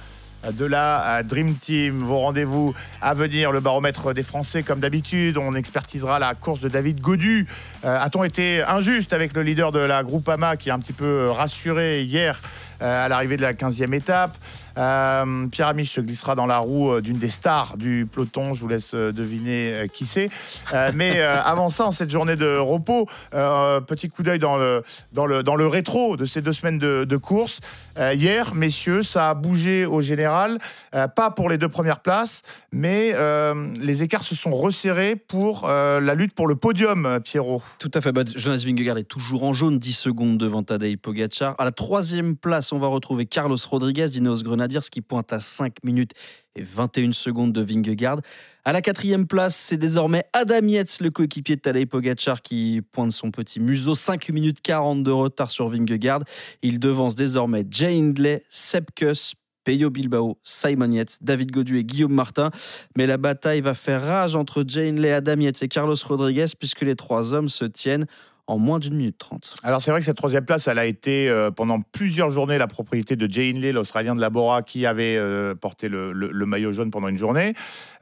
de 0.52 0.64
la 0.64 1.18
euh, 1.18 1.22
Dream 1.22 1.54
Team. 1.54 2.00
Vos 2.00 2.18
rendez-vous 2.18 2.74
à 3.00 3.14
venir, 3.14 3.52
le 3.52 3.60
baromètre 3.60 4.12
des 4.12 4.22
Français 4.22 4.62
comme 4.62 4.80
d'habitude. 4.80 5.38
On 5.38 5.54
expertisera 5.54 6.18
la 6.18 6.34
course 6.34 6.60
de 6.60 6.68
David 6.68 7.00
Godu. 7.00 7.46
Euh, 7.84 7.98
A-t-on 8.00 8.24
été 8.24 8.62
injuste 8.62 9.12
avec 9.12 9.34
le 9.34 9.42
leader 9.42 9.72
de 9.72 9.78
la 9.78 10.02
Groupama 10.02 10.56
qui 10.56 10.70
a 10.70 10.74
un 10.74 10.78
petit 10.78 10.92
peu 10.92 11.04
euh, 11.04 11.32
rassuré 11.32 12.02
hier 12.02 12.40
à 12.80 13.08
l'arrivée 13.08 13.36
de 13.36 13.42
la 13.42 13.54
15e 13.54 13.94
étape 13.94 14.36
Euh, 14.78 15.46
Pierre 15.46 15.68
Amiche 15.68 15.92
se 15.92 16.00
glissera 16.00 16.34
dans 16.34 16.46
la 16.46 16.58
roue 16.58 16.92
euh, 16.92 17.00
d'une 17.00 17.18
des 17.18 17.30
stars 17.30 17.76
du 17.76 18.06
peloton. 18.10 18.52
Je 18.54 18.60
vous 18.60 18.68
laisse 18.68 18.94
euh, 18.94 19.12
deviner 19.12 19.74
euh, 19.74 19.86
qui 19.86 20.06
c'est. 20.06 20.30
Euh, 20.74 20.90
mais 20.94 21.20
euh, 21.20 21.40
avant 21.44 21.68
ça, 21.68 21.86
en 21.86 21.92
cette 21.92 22.10
journée 22.10 22.36
de 22.36 22.58
repos, 22.58 23.06
euh, 23.34 23.80
petit 23.80 24.08
coup 24.08 24.22
d'œil 24.22 24.38
dans 24.38 24.56
le, 24.56 24.82
dans, 25.12 25.26
rétro 25.68 26.16
de 26.16 26.26
ces 26.26 26.42
deux 26.42 26.52
semaines 26.52 26.78
de 26.78 27.16
course. 27.16 27.60
Euh, 27.98 28.14
hier, 28.14 28.54
messieurs, 28.54 29.02
ça 29.02 29.30
a 29.30 29.34
bougé 29.34 29.86
au 29.86 30.00
général, 30.00 30.58
euh, 30.94 31.08
pas 31.08 31.30
pour 31.30 31.48
les 31.48 31.56
deux 31.56 31.68
premières 31.68 32.00
places, 32.00 32.42
mais 32.72 33.12
euh, 33.14 33.72
les 33.80 34.02
écarts 34.02 34.24
se 34.24 34.34
sont 34.34 34.52
resserrés 34.52 35.16
pour 35.16 35.66
la 35.66 36.14
lutte 36.14 36.34
pour 36.34 36.46
le 36.46 36.56
podium, 36.56 37.20
Pierrot. 37.22 37.62
Tout 37.78 37.90
à 37.94 38.00
fait. 38.00 38.14
Jonas 38.36 38.64
Vingegaard 38.66 38.98
est 38.98 39.04
toujours 39.04 39.44
en 39.44 39.52
jaune, 39.52 39.78
10 39.78 39.92
secondes 39.92 40.38
devant 40.38 40.62
Tadej 40.62 40.96
Pogacar. 40.96 41.54
À 41.58 41.64
la 41.64 41.72
troisième 41.72 42.36
place, 42.36 42.72
on 42.72 42.78
va 42.78 42.88
retrouver 42.88 43.26
Carlos 43.26 43.56
Rodriguez 43.68 44.06
d'Ineos 44.06 44.42
Grenadiers 44.42 44.80
qui 44.90 45.00
pointe 45.00 45.32
à 45.32 45.40
5 45.40 45.84
minutes 45.84 46.12
et 46.54 46.62
21 46.62 47.12
secondes 47.12 47.52
de 47.52 47.60
Vingegaard. 47.60 48.20
À 48.68 48.72
la 48.72 48.82
quatrième 48.82 49.28
place, 49.28 49.54
c'est 49.54 49.76
désormais 49.76 50.24
Adam 50.32 50.66
Yates, 50.66 50.98
le 51.00 51.12
coéquipier 51.12 51.54
de 51.54 51.60
Tadej 51.60 51.86
Pogacar, 51.86 52.42
qui 52.42 52.82
pointe 52.90 53.12
son 53.12 53.30
petit 53.30 53.60
museau. 53.60 53.94
5 53.94 54.28
minutes 54.30 54.60
40 54.60 55.04
de 55.04 55.10
retard 55.12 55.52
sur 55.52 55.68
Vingegaard. 55.68 56.24
Il 56.62 56.80
devance 56.80 57.14
désormais 57.14 57.64
Jay 57.70 57.96
Hindley, 57.96 58.42
Sepp 58.50 58.92
Kuss, 58.96 59.34
Peyo 59.62 59.88
Bilbao, 59.90 60.40
Simon 60.42 60.90
Yates, 60.90 61.18
David 61.20 61.52
Godu 61.52 61.78
et 61.78 61.84
Guillaume 61.84 62.12
Martin. 62.12 62.50
Mais 62.96 63.06
la 63.06 63.18
bataille 63.18 63.60
va 63.60 63.74
faire 63.74 64.02
rage 64.02 64.34
entre 64.34 64.64
Jay 64.66 64.88
Hindley, 64.88 65.12
Adam 65.12 65.38
Yates 65.38 65.62
et 65.62 65.68
Carlos 65.68 65.94
Rodriguez, 66.04 66.46
puisque 66.58 66.80
les 66.80 66.96
trois 66.96 67.34
hommes 67.34 67.48
se 67.48 67.66
tiennent 67.66 68.06
en 68.48 68.58
moins 68.58 68.78
d'une 68.78 68.94
minute 68.94 69.18
trente. 69.18 69.54
Alors 69.64 69.80
c'est 69.80 69.90
vrai 69.90 70.00
que 70.00 70.06
cette 70.06 70.16
troisième 70.16 70.44
place, 70.44 70.68
elle 70.68 70.78
a 70.78 70.86
été 70.86 71.28
euh, 71.28 71.50
pendant 71.50 71.80
plusieurs 71.80 72.30
journées 72.30 72.58
la 72.58 72.68
propriété 72.68 73.16
de 73.16 73.30
Jay 73.30 73.50
Hindley, 73.50 73.72
l'Australien 73.72 74.14
de 74.14 74.20
la 74.20 74.30
Bora, 74.30 74.62
qui 74.62 74.86
avait 74.86 75.16
euh, 75.16 75.54
porté 75.54 75.88
le, 75.88 76.12
le- 76.12 76.30
le 76.30 76.46
maillot 76.46 76.70
jaune 76.72 76.90
pendant 76.90 77.08
une 77.08 77.18
journée. 77.18 77.54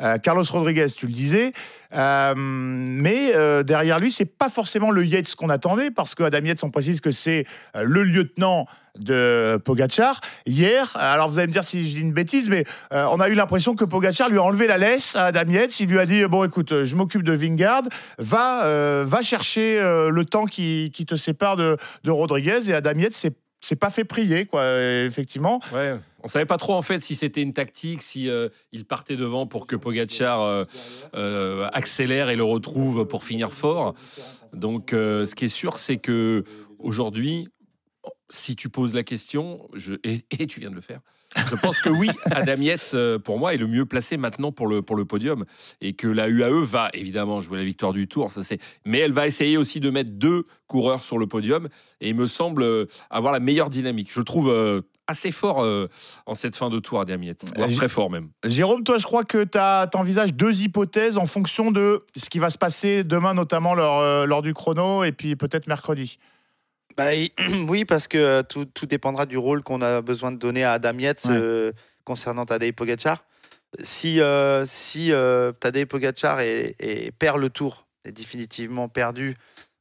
Euh, 0.02 0.18
Carlos 0.18 0.44
Rodriguez, 0.50 0.86
tu 0.94 1.06
le 1.06 1.12
disais, 1.12 1.52
Euh, 1.94 2.34
mais 2.36 3.34
euh, 3.34 3.62
derrière 3.62 3.98
lui, 3.98 4.10
c'est 4.10 4.24
pas 4.24 4.48
forcément 4.48 4.90
le 4.90 5.04
Yates 5.04 5.34
qu'on 5.34 5.48
attendait, 5.48 5.90
parce 5.90 6.14
que 6.14 6.22
Adam 6.22 6.44
Yates, 6.44 6.64
on 6.64 6.70
précise 6.70 7.00
que 7.00 7.10
c'est 7.10 7.46
euh, 7.76 7.84
le 7.84 8.02
lieutenant 8.02 8.66
de 8.98 9.60
Pogachar. 9.64 10.20
Hier, 10.46 10.96
alors 10.96 11.28
vous 11.28 11.40
allez 11.40 11.48
me 11.48 11.52
dire 11.52 11.64
si 11.64 11.84
je 11.84 11.96
dis 11.96 12.00
une 12.00 12.12
bêtise, 12.12 12.48
mais 12.48 12.64
on 12.92 13.18
a 13.18 13.28
eu 13.28 13.34
l'impression 13.34 13.74
que 13.74 13.84
Pogachar 13.84 14.28
lui 14.28 14.38
a 14.38 14.42
enlevé 14.44 14.68
la 14.68 14.78
laisse 14.78 15.16
à 15.16 15.24
Adam 15.24 15.50
Yates. 15.50 15.80
Il 15.80 15.88
lui 15.88 15.98
a 15.98 16.06
dit 16.06 16.24
bon, 16.26 16.44
écoute, 16.44 16.84
je 16.84 16.94
m'occupe 16.94 17.24
de 17.24 17.32
Vingard, 17.32 17.82
va, 18.18 19.02
va 19.04 19.22
chercher 19.22 19.80
le 19.80 20.24
temps 20.24 20.44
qui, 20.44 20.92
te 20.92 21.16
sépare 21.16 21.56
de, 21.56 21.76
Rodriguez. 22.06 22.70
Et 22.70 22.72
Adam 22.72 22.96
Yates, 22.96 23.14
c'est 23.14 23.34
c'est 23.64 23.76
pas 23.76 23.90
fait 23.90 24.04
prier, 24.04 24.44
quoi, 24.44 24.60
euh, 24.60 25.06
effectivement. 25.06 25.60
Ouais. 25.72 25.98
On 26.22 26.28
savait 26.28 26.44
pas 26.44 26.58
trop 26.58 26.74
en 26.74 26.82
fait 26.82 27.02
si 27.02 27.14
c'était 27.14 27.42
une 27.42 27.54
tactique, 27.54 28.02
si 28.02 28.28
euh, 28.28 28.48
il 28.72 28.84
partait 28.84 29.16
devant 29.16 29.46
pour 29.46 29.66
que 29.66 29.74
Pogacar 29.74 30.42
euh, 31.14 31.68
accélère 31.72 32.28
et 32.28 32.36
le 32.36 32.44
retrouve 32.44 33.06
pour 33.06 33.24
finir 33.24 33.52
fort. 33.52 33.94
Donc, 34.52 34.90
ce 34.92 35.34
qui 35.34 35.46
est 35.46 35.48
sûr, 35.48 35.78
c'est 35.78 35.96
que 35.96 36.44
aujourd'hui, 36.78 37.48
si 38.30 38.54
tu 38.54 38.68
poses 38.68 38.94
la 38.94 39.02
question, 39.02 39.68
je, 39.72 39.94
et 40.04 40.46
tu 40.46 40.60
viens 40.60 40.70
de 40.70 40.74
le 40.74 40.80
faire, 40.80 41.00
je 41.50 41.56
pense 41.56 41.80
que 41.80 41.88
oui, 41.88 42.08
Adam 42.30 42.56
Yates, 42.56 42.90
euh, 42.94 43.18
pour 43.18 43.38
moi, 43.38 43.54
est 43.54 43.58
le 43.58 43.66
mieux 43.66 43.86
placé 43.86 44.16
maintenant 44.16 44.52
pour 44.52 44.66
le, 44.66 44.82
pour 44.82 44.96
le 44.96 45.04
podium. 45.04 45.44
Et 45.80 45.94
que 45.94 46.06
la 46.06 46.28
UAE 46.28 46.64
va 46.64 46.90
évidemment 46.94 47.40
jouer 47.40 47.58
la 47.58 47.64
victoire 47.64 47.92
du 47.92 48.08
tour, 48.08 48.30
ça 48.30 48.42
c'est. 48.42 48.58
Mais 48.84 48.98
elle 48.98 49.12
va 49.12 49.26
essayer 49.26 49.56
aussi 49.56 49.80
de 49.80 49.90
mettre 49.90 50.10
deux 50.10 50.46
coureurs 50.66 51.04
sur 51.04 51.18
le 51.18 51.26
podium. 51.26 51.68
Et 52.00 52.10
il 52.10 52.14
me 52.14 52.26
semble 52.26 52.62
euh, 52.62 52.86
avoir 53.10 53.32
la 53.32 53.40
meilleure 53.40 53.70
dynamique. 53.70 54.10
Je 54.12 54.20
le 54.20 54.24
trouve 54.24 54.50
euh, 54.50 54.82
assez 55.06 55.32
fort 55.32 55.62
euh, 55.62 55.88
en 56.26 56.34
cette 56.34 56.56
fin 56.56 56.70
de 56.70 56.78
tour, 56.78 57.00
Adam 57.00 57.20
Yates. 57.20 57.44
Voire 57.56 57.70
très 57.70 57.88
fort 57.88 58.10
même. 58.10 58.30
Jérôme, 58.44 58.84
toi, 58.84 58.98
je 58.98 59.04
crois 59.04 59.24
que 59.24 59.44
tu 59.44 59.98
envisages 59.98 60.34
deux 60.34 60.62
hypothèses 60.62 61.18
en 61.18 61.26
fonction 61.26 61.70
de 61.70 62.04
ce 62.16 62.30
qui 62.30 62.38
va 62.38 62.50
se 62.50 62.58
passer 62.58 63.04
demain, 63.04 63.34
notamment 63.34 63.74
lors, 63.74 64.00
euh, 64.00 64.26
lors 64.26 64.42
du 64.42 64.54
chrono, 64.54 65.04
et 65.04 65.12
puis 65.12 65.36
peut-être 65.36 65.66
mercredi. 65.66 66.18
Bah, 66.96 67.10
oui, 67.68 67.84
parce 67.84 68.08
que 68.08 68.18
euh, 68.18 68.42
tout, 68.42 68.64
tout 68.66 68.86
dépendra 68.86 69.26
du 69.26 69.36
rôle 69.38 69.62
qu'on 69.62 69.82
a 69.82 70.00
besoin 70.00 70.32
de 70.32 70.36
donner 70.38 70.64
à 70.64 70.72
Adam 70.72 70.98
Yates 70.98 71.24
Ouais. 71.26 71.32
euh, 71.36 71.72
concernant 72.04 72.46
Tadej 72.46 72.72
Pogacar. 72.72 73.24
Si, 73.80 74.20
euh, 74.20 74.64
si 74.66 75.10
euh, 75.12 75.52
Tadej 75.52 75.86
Pogacar 75.86 76.40
est- 76.40 76.76
est- 76.78 77.10
perd 77.12 77.38
le 77.38 77.50
tour, 77.50 77.86
est 78.04 78.12
définitivement 78.12 78.88
perdu, 78.88 79.36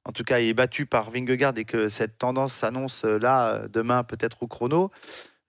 en 0.05 0.11
tout 0.11 0.23
cas 0.23 0.39
il 0.39 0.47
est 0.49 0.53
battu 0.53 0.85
par 0.85 1.11
Vingegaard 1.11 1.53
et 1.57 1.65
que 1.65 1.87
cette 1.87 2.17
tendance 2.17 2.53
s'annonce 2.53 3.03
là, 3.03 3.67
demain 3.69 4.03
peut-être 4.03 4.41
au 4.43 4.47
chrono, 4.47 4.89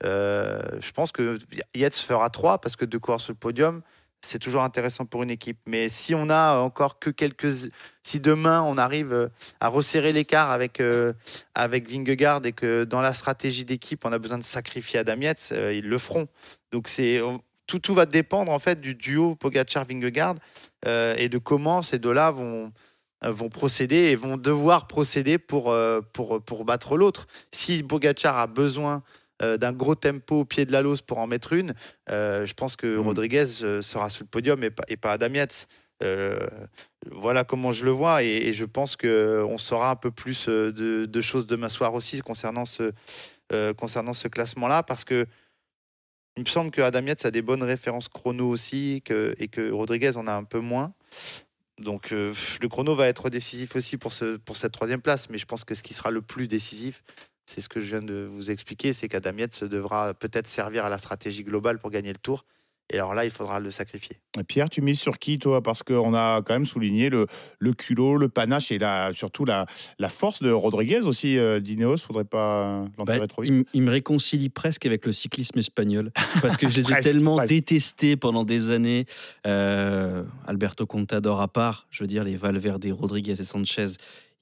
je 0.03 0.91
pense 0.93 1.13
que 1.13 1.39
Yates 1.75 1.95
fera 1.95 2.29
3 2.29 2.61
parce 2.61 2.77
que 2.77 2.85
deux 2.85 2.99
coureurs 2.99 3.21
sur 3.21 3.33
le 3.33 3.39
podium, 3.39 3.81
c'est 4.25 4.39
toujours 4.39 4.63
intéressant 4.63 5.05
pour 5.05 5.23
une 5.23 5.31
équipe. 5.31 5.59
Mais 5.67 5.89
si 5.89 6.15
on 6.15 6.31
a 6.31 6.57
encore 6.59 6.99
que 6.99 7.11
quelques. 7.11 7.71
Si 8.03 8.21
demain 8.21 8.63
on 8.63 8.77
arrive 8.77 9.13
euh, 9.13 9.29
à 9.61 9.69
resserrer 9.69 10.13
l'écart 10.13 10.51
avec, 10.51 10.81
euh, 10.81 11.13
avec 11.55 11.89
Vingegaard 11.89 12.45
et 12.45 12.53
que 12.53 12.85
dans 12.85 13.01
la 13.01 13.15
stratégie 13.15 13.65
d'équipe 13.65 14.05
on 14.05 14.13
a 14.13 14.19
besoin 14.19 14.39
de 14.39 14.45
sacrifier 14.45 14.99
Adam 14.99 15.17
Yates, 15.21 15.51
euh, 15.53 15.73
ils 15.75 15.89
le 15.89 15.99
feront. 15.99 16.27
Donc 16.73 16.89
c'est. 16.89 17.21
Tout, 17.67 17.79
tout 17.79 17.95
va 17.95 18.05
dépendre 18.05 18.53
en 18.53 18.59
fait 18.59 18.79
du 18.79 18.95
duo 18.95 19.37
Pogacar-Vingegaard 19.37 20.35
euh, 20.87 21.15
et 21.17 21.31
de 21.31 21.39
comment 21.39 21.81
ces 21.81 21.99
deux-là 21.99 22.31
vont, 22.31 22.71
euh, 23.25 23.33
vont 23.33 23.49
procéder 23.49 23.97
et 23.97 24.17
vont 24.17 24.37
devoir 24.37 24.87
procéder 24.87 25.39
pour, 25.39 25.71
euh, 25.71 26.01
pour, 26.13 26.43
pour 26.43 26.65
battre 26.65 26.97
l'autre. 26.97 27.27
Si 27.53 27.83
Pogacar 27.83 28.37
a 28.37 28.47
besoin 28.47 29.03
euh, 29.45 29.57
d'un 29.57 29.73
gros 29.73 29.95
tempo 29.95 30.41
au 30.41 30.45
pied 30.45 30.65
de 30.65 30.73
la 30.73 30.83
lose 30.83 31.03
pour 31.03 31.19
en 31.19 31.27
mettre 31.27 31.53
une, 31.53 31.75
euh, 32.11 32.47
je 32.47 32.55
pense 32.55 32.77
que 32.77 32.97
Rodriguez 32.97 33.47
euh, 33.63 33.81
sera 33.83 34.09
sur 34.11 34.25
le 34.25 34.29
podium 34.29 34.63
et 34.65 34.71
pas, 34.71 34.85
et 34.89 34.97
pas 34.97 35.13
Adam 35.13 35.33
Yates. 35.35 35.69
Voilà 37.11 37.45
comment 37.45 37.73
je 37.73 37.87
le 37.87 37.91
vois 37.91 38.23
et, 38.23 38.27
et 38.27 38.53
je 38.53 38.67
pense 38.67 38.97
qu'on 38.97 39.57
saura 39.57 39.91
un 39.91 39.97
peu 39.97 40.11
plus 40.11 40.49
de, 40.49 41.07
de 41.07 41.21
choses 41.23 41.47
demain 41.47 41.71
soir 41.71 41.95
aussi 41.95 42.21
concernant 42.21 42.67
ce, 42.67 42.93
concernant 43.79 44.13
ce 44.13 44.29
classement-là 44.29 44.83
parce 44.83 45.05
que 45.05 45.27
il 46.37 46.43
me 46.43 46.49
semble 46.49 46.71
que 46.71 46.83
Adam 46.83 47.01
Yates 47.01 47.25
a 47.25 47.31
des 47.31 47.43
bonnes 47.43 47.63
références 47.63 48.09
chrono 48.09 48.49
aussi 48.49 49.01
que, 49.05 49.35
et 49.39 49.49
que 49.49 49.71
Rodriguez 49.71 50.17
en 50.17 50.27
a 50.27 50.33
un 50.33 50.45
peu 50.45 50.59
moins. 50.59 50.93
Donc 51.79 52.13
euh, 52.13 52.33
le 52.61 52.69
chrono 52.69 52.95
va 52.95 53.09
être 53.09 53.31
décisif 53.31 53.75
aussi 53.77 53.97
pour, 53.97 54.13
ce, 54.13 54.37
pour 54.37 54.57
cette 54.57 54.73
troisième 54.73 55.01
place, 55.01 55.29
mais 55.29 55.39
je 55.39 55.47
pense 55.47 55.65
que 55.65 55.75
ce 55.75 55.83
qui 55.83 55.95
sera 55.95 56.11
le 56.11 56.23
plus 56.23 56.47
décisif, 56.47 57.03
c'est 57.47 57.61
ce 57.61 57.69
que 57.69 57.81
je 57.81 57.87
viens 57.87 58.03
de 58.03 58.29
vous 58.31 58.51
expliquer, 58.51 58.93
c'est 58.93 59.09
qu'Adam 59.09 59.37
Yates 59.37 59.65
devra 59.65 60.15
peut-être 60.15 60.47
servir 60.47 60.85
à 60.85 60.89
la 60.89 60.99
stratégie 60.99 61.45
globale 61.45 61.79
pour 61.79 61.91
gagner 61.91 62.13
le 62.13 62.19
tour. 62.19 62.45
Et 62.91 62.97
alors 62.97 63.15
là, 63.15 63.25
il 63.25 63.31
faudra 63.31 63.61
le 63.61 63.71
sacrifier. 63.71 64.19
Pierre, 64.47 64.69
tu 64.69 64.83
mises 64.83 65.01
sur 65.01 65.19
qui, 65.19 65.39
toi? 65.39 65.63
Parce 65.63 65.83
qu'on 65.83 66.13
a 66.13 66.43
quand 66.43 66.53
même 66.53 66.67
souligné 66.67 67.09
le, 67.09 67.27
le 67.59 67.73
culot, 67.73 68.19
le 68.19 68.29
panache 68.29 68.71
et 68.73 68.77
la, 68.79 69.11
surtout 69.15 69.47
la, 69.47 69.65
la 69.99 70.11
force 70.11 70.43
de 70.43 70.51
Rodriguez 70.51 71.01
aussi, 71.01 71.39
euh, 71.39 71.61
d'Ineos. 71.61 71.97
Faudrait 71.97 72.27
pas 72.27 72.85
l'enterrer 72.99 73.21
Bah, 73.21 73.27
trop 73.27 73.43
il, 73.43 73.53
vite. 73.61 73.69
il 73.73 73.81
me 73.81 73.91
réconcilie 73.91 74.51
presque 74.51 74.85
avec 74.85 75.07
le 75.07 75.15
cyclisme 75.15 75.59
espagnol 75.59 76.11
parce 76.43 76.59
que 76.59 76.69
je 76.69 76.77
les 76.77 76.83
ai 76.83 76.85
Presque, 76.93 77.05
tellement 77.05 77.37
presque. 77.37 77.49
détestés 77.55 78.17
pendant 78.17 78.45
des 78.45 78.69
années. 78.69 79.07
Euh, 79.47 80.23
Alberto 80.47 80.85
Contador 80.85 81.41
à 81.41 81.49
part, 81.49 81.87
je 81.91 82.03
veux 82.03 82.07
dire 82.09 82.23
les 82.23 82.37
Valverde, 82.37 82.85
Rodriguez 82.91 83.33
et 83.41 83.45
Sanchez. 83.45 83.87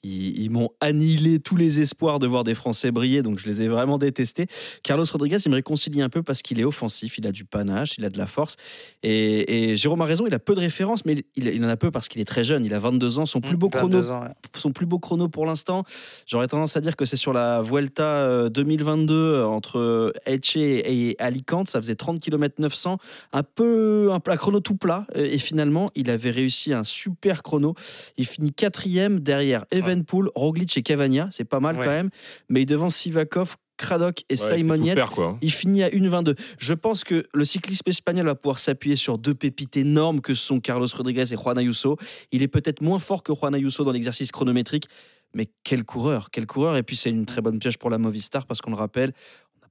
Ils, 0.02 0.40
ils 0.42 0.50
m'ont 0.50 0.70
annihilé 0.80 1.38
tous 1.38 1.56
les 1.56 1.80
espoirs 1.80 2.18
de 2.18 2.26
voir 2.26 2.44
des 2.44 2.54
Français 2.54 2.90
briller, 2.90 3.22
donc 3.22 3.38
je 3.38 3.46
les 3.46 3.62
ai 3.62 3.68
vraiment 3.68 3.98
détestés. 3.98 4.46
Carlos 4.82 5.04
Rodriguez, 5.10 5.36
il 5.44 5.50
me 5.50 5.54
réconcilie 5.56 6.02
un 6.02 6.08
peu 6.08 6.22
parce 6.22 6.42
qu'il 6.42 6.58
est 6.60 6.64
offensif, 6.64 7.18
il 7.18 7.26
a 7.26 7.32
du 7.32 7.44
panache, 7.44 7.94
il 7.98 8.04
a 8.04 8.10
de 8.10 8.18
la 8.18 8.26
force. 8.26 8.56
Et, 9.02 9.70
et 9.70 9.76
Jérôme 9.76 10.00
a 10.02 10.04
raison, 10.06 10.26
il 10.26 10.34
a 10.34 10.38
peu 10.38 10.54
de 10.54 10.60
références, 10.60 11.04
mais 11.04 11.24
il, 11.36 11.46
il 11.48 11.64
en 11.64 11.68
a 11.68 11.76
peu 11.76 11.90
parce 11.90 12.08
qu'il 12.08 12.20
est 12.20 12.24
très 12.24 12.44
jeune. 12.44 12.64
Il 12.64 12.74
a 12.74 12.78
22 12.78 13.18
ans, 13.20 13.26
son 13.26 13.40
plus 13.40 13.56
beau 13.56 13.68
chrono 13.68 14.00
22 14.00 14.10
ans, 14.10 14.22
ouais. 14.22 14.28
son 14.56 14.72
plus 14.72 14.86
beau 14.86 14.98
chrono 14.98 15.28
pour 15.28 15.46
l'instant. 15.46 15.84
J'aurais 16.26 16.48
tendance 16.48 16.76
à 16.76 16.80
dire 16.80 16.96
que 16.96 17.04
c'est 17.04 17.16
sur 17.16 17.32
la 17.32 17.62
Vuelta 17.62 18.04
euh, 18.04 18.48
2022 18.48 19.14
euh, 19.14 19.46
entre 19.46 20.12
Elche 20.26 20.56
et 20.56 21.16
Alicante. 21.18 21.68
Ça 21.70 21.80
faisait 21.80 21.94
30 21.94 22.20
km 22.20 22.56
900, 22.58 22.98
un 23.32 23.42
peu 23.42 24.10
un, 24.12 24.20
plat- 24.20 24.36
chrono 24.36 24.60
tout 24.60 24.76
plat. 24.76 25.06
Euh, 25.16 25.24
Et 25.30 25.38
finalement, 25.38 25.88
il 25.94 26.10
avait 26.10 26.30
réussi 26.30 26.72
un 26.72 26.84
super 26.84 27.42
chrono. 27.42 27.74
Il 28.16 28.26
finit 28.26 28.52
quatrième 28.52 29.20
derrière 29.20 29.64
Evenpool, 29.92 30.30
Roglic 30.34 30.76
et 30.76 30.82
Cavagna. 30.82 31.28
C'est 31.30 31.44
pas 31.44 31.60
mal 31.60 31.76
Ouais. 31.78 31.84
quand 31.84 31.90
même. 31.92 32.10
Mais 32.48 32.64
devant 32.64 32.90
Sivakov, 32.90 33.56
Craddock 33.76 34.20
et 34.28 34.34
Ouais, 34.34 34.36
c'est 34.36 34.56
Simon 34.58 34.76
tout 34.78 34.84
Yates, 34.84 34.98
faire, 34.98 35.10
quoi. 35.10 35.38
il 35.42 35.50
finit 35.50 35.82
à 35.82 35.88
1,22. 35.88 36.36
Je 36.58 36.74
pense 36.74 37.04
que 37.04 37.26
le 37.32 37.44
cyclisme 37.44 37.88
espagnol 37.88 38.26
va 38.26 38.34
pouvoir 38.34 38.58
s'appuyer 38.58 38.96
sur 38.96 39.18
deux 39.18 39.34
pépites 39.34 39.76
énormes 39.76 40.20
que 40.20 40.34
sont 40.34 40.60
Carlos 40.60 40.86
Rodriguez 40.94 41.32
et 41.32 41.36
Juan 41.36 41.58
Ayuso. 41.58 41.96
Il 42.30 42.42
est 42.42 42.48
peut-être 42.48 42.80
moins 42.82 42.98
fort 42.98 43.22
que 43.22 43.32
Juan 43.34 43.54
Ayuso 43.54 43.82
dans 43.84 43.92
l'exercice 43.92 44.30
chronométrique, 44.30 44.86
mais 45.34 45.48
quel 45.64 45.84
coureur, 45.84 46.30
quel 46.30 46.46
coureur. 46.46 46.76
Et 46.76 46.82
puis 46.82 46.94
c'est 46.96 47.10
une 47.10 47.26
très 47.26 47.40
bonne 47.40 47.58
piège 47.58 47.78
pour 47.78 47.90
la 47.90 47.98
Movistar 47.98 48.46
parce 48.46 48.60
qu'on 48.60 48.70
le 48.70 48.76
rappelle, 48.76 49.12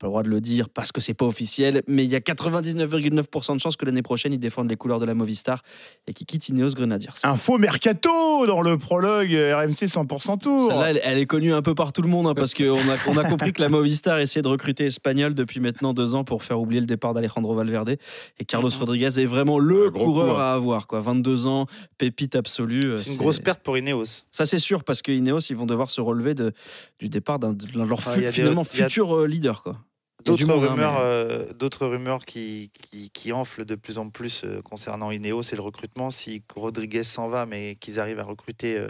pas 0.01 0.07
le 0.07 0.11
droit 0.11 0.23
de 0.23 0.29
le 0.29 0.41
dire 0.41 0.67
parce 0.69 0.91
que 0.91 0.99
c'est 0.99 1.13
pas 1.13 1.25
officiel, 1.25 1.83
mais 1.87 2.03
il 2.03 2.09
y 2.09 2.15
a 2.15 2.19
99,9% 2.19 3.55
de 3.55 3.59
chances 3.61 3.75
que 3.77 3.85
l'année 3.85 4.01
prochaine 4.01 4.33
ils 4.33 4.39
défendent 4.39 4.69
les 4.69 4.75
couleurs 4.75 4.99
de 4.99 5.05
la 5.05 5.13
Movistar 5.13 5.61
et 6.07 6.13
qu'ils 6.13 6.25
quittent 6.25 6.49
Ineos 6.49 6.71
Grenadiers. 6.71 7.09
Un 7.23 7.35
faux 7.37 7.57
mercato 7.57 8.45
dans 8.47 8.61
le 8.61 8.77
prologue 8.77 9.29
RMC 9.31 9.85
100% 9.87 10.39
Tour. 10.39 10.69
Celle-là, 10.71 10.89
elle, 10.91 11.01
elle 11.03 11.17
est 11.19 11.25
connue 11.25 11.53
un 11.53 11.61
peu 11.61 11.75
par 11.75 11.93
tout 11.93 12.01
le 12.01 12.07
monde 12.09 12.27
hein, 12.27 12.33
parce 12.33 12.53
qu'on 12.53 12.77
a, 12.89 12.97
on 13.07 13.17
a 13.17 13.23
compris 13.23 13.53
que 13.53 13.61
la 13.61 13.69
Movistar 13.69 14.19
essayait 14.19 14.41
de 14.41 14.47
recruter 14.47 14.85
espagnol 14.85 15.33
depuis 15.35 15.59
maintenant 15.59 15.93
deux 15.93 16.15
ans 16.15 16.23
pour 16.23 16.43
faire 16.43 16.59
oublier 16.59 16.81
le 16.81 16.87
départ 16.87 17.13
d'Alejandro 17.13 17.53
Valverde. 17.55 17.97
Et 18.39 18.45
Carlos 18.45 18.69
Rodriguez 18.79 19.19
est 19.19 19.25
vraiment 19.25 19.59
le 19.59 19.91
coureur 19.91 20.35
coup, 20.35 20.39
hein. 20.39 20.41
à 20.43 20.53
avoir. 20.53 20.87
Quoi. 20.87 21.01
22 21.01 21.47
ans, 21.47 21.67
pépite 21.97 22.35
absolue. 22.35 22.91
euh, 22.93 22.97
C'est 22.97 23.11
une 23.11 23.17
grosse 23.17 23.39
perte 23.39 23.61
pour 23.61 23.77
Ineos. 23.77 24.23
Ça, 24.31 24.45
c'est 24.45 24.59
sûr 24.59 24.83
parce 24.83 25.01
que 25.01 25.11
Ineos, 25.11 25.39
ils 25.49 25.55
vont 25.55 25.65
devoir 25.65 25.91
se 25.91 26.01
relever 26.01 26.33
de, 26.33 26.53
du 26.99 27.09
départ 27.09 27.39
d'un 27.39 27.53
de 27.53 27.65
leur 27.77 27.99
Ah, 28.07 28.13
fu- 28.13 28.23
finalement 28.31 28.61
a- 28.61 28.65
futur 28.65 29.15
euh, 29.15 29.27
leader. 29.27 29.61
Quoi. 29.63 29.77
D'autres 30.23 30.43
hein, 30.51 30.75
mais- 30.93 30.99
euh, 31.01 31.53
d'autres 31.53 31.87
rumeurs 31.87 32.25
qui, 32.25 32.71
qui, 32.81 33.09
qui 33.09 33.31
enflent 33.33 33.65
de 33.65 33.75
plus 33.75 33.97
en 33.97 34.09
plus 34.09 34.43
euh, 34.43 34.61
concernant 34.61 35.11
Ineos, 35.11 35.43
c'est 35.43 35.55
le 35.55 35.61
recrutement. 35.61 36.09
Si 36.09 36.43
Rodriguez 36.55 37.03
s'en 37.03 37.27
va, 37.27 37.45
mais 37.45 37.75
qu'ils 37.75 37.99
arrivent 37.99 38.19
à 38.19 38.23
recruter 38.23 38.77
euh, 38.77 38.87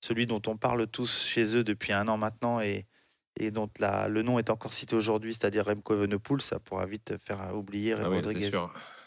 celui 0.00 0.26
dont 0.26 0.42
on 0.46 0.56
parle 0.56 0.86
tous 0.86 1.24
chez 1.26 1.56
eux 1.56 1.64
depuis 1.64 1.92
un 1.92 2.08
an 2.08 2.16
maintenant 2.16 2.60
et, 2.60 2.86
et 3.38 3.50
dont 3.50 3.70
la, 3.78 4.08
le 4.08 4.22
nom 4.22 4.38
est 4.38 4.50
encore 4.50 4.72
cité 4.72 4.96
aujourd'hui, 4.96 5.32
c'est-à-dire 5.32 5.66
Remco 5.66 5.94
Evenepoel, 5.94 6.40
ça 6.40 6.58
pourra 6.58 6.86
vite 6.86 7.14
faire 7.24 7.54
oublier 7.54 7.92
Ah 7.94 8.08
oui, 8.08 8.16
Rodriguez. 8.16 8.50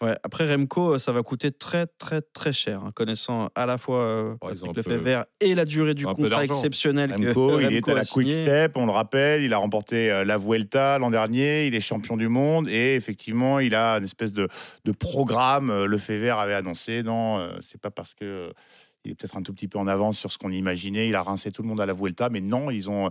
Ouais, 0.02 0.16
après 0.24 0.54
Remco, 0.54 0.94
euh, 0.96 0.98
ça 0.98 1.12
va 1.12 1.24
coûter 1.24 1.52
très 1.52 1.88
très 1.88 2.22
très 2.22 2.52
cher, 2.52 2.82
hein, 2.84 2.92
connaissant 2.94 3.50
à 3.56 3.66
la 3.66 3.78
fois 3.78 4.02
euh, 4.02 4.34
ont 4.34 4.38
Patrick 4.38 4.64
un 4.70 4.74
peu- 4.74 4.90
Lefebvre 4.92 5.26
et 5.40 5.56
la 5.56 5.66
durée 5.66 5.94
du 5.94 6.06
contrat 6.06 6.44
exceptionnel 6.44 7.12
que 7.12 7.28
Remco, 7.28 7.60
il 7.60 7.66
est 7.74 7.76
Remco 7.78 7.92
à 7.92 7.94
la 7.94 8.04
Quick. 8.06 8.34
Step, 8.34 8.74
on 8.76 8.86
le 8.86 8.92
rappelle, 8.92 9.44
il 9.44 9.54
a 9.54 9.58
remporté 9.58 10.12
euh, 10.12 10.26
la 10.26 10.38
Vuelta 10.38 10.98
l'an 11.00 11.12
dernier, 11.12 11.68
il 11.68 11.76
est 11.76 11.80
champion 11.80 12.18
du 12.18 12.28
monde 12.28 12.68
et 12.68 12.96
effectivement, 12.96 13.60
il 13.60 13.74
a 13.74 13.94
une 13.98 14.04
espèce 14.04 14.34
de, 14.34 14.48
de 14.84 14.92
programme. 14.92 15.70
euh, 15.70 15.86
Le 15.86 15.98
fait 15.98 16.18
vert 16.18 16.40
avait 16.40 16.56
annoncé, 16.56 17.02
non, 17.02 17.40
euh, 17.40 17.52
c'est 17.68 17.80
pas 17.80 17.92
parce 17.92 18.14
que 18.14 18.26
euh, 18.26 18.52
il 19.06 19.12
est 19.12 19.16
peut-être 19.16 19.38
un 19.38 19.42
tout 19.42 19.54
petit 19.54 19.68
peu 19.68 19.78
en 19.78 19.88
avance 19.88 20.18
sur 20.18 20.32
ce 20.32 20.38
qu'on 20.38 20.52
imaginait. 20.52 21.08
Il 21.08 21.16
a 21.16 21.22
rincé 21.22 21.52
tout 21.52 21.62
le 21.62 21.68
monde 21.68 21.80
à 21.80 21.86
la 21.86 21.94
Vuelta, 21.94 22.30
mais 22.30 22.42
non, 22.42 22.72
ils 22.72 22.90
ont, 22.90 23.10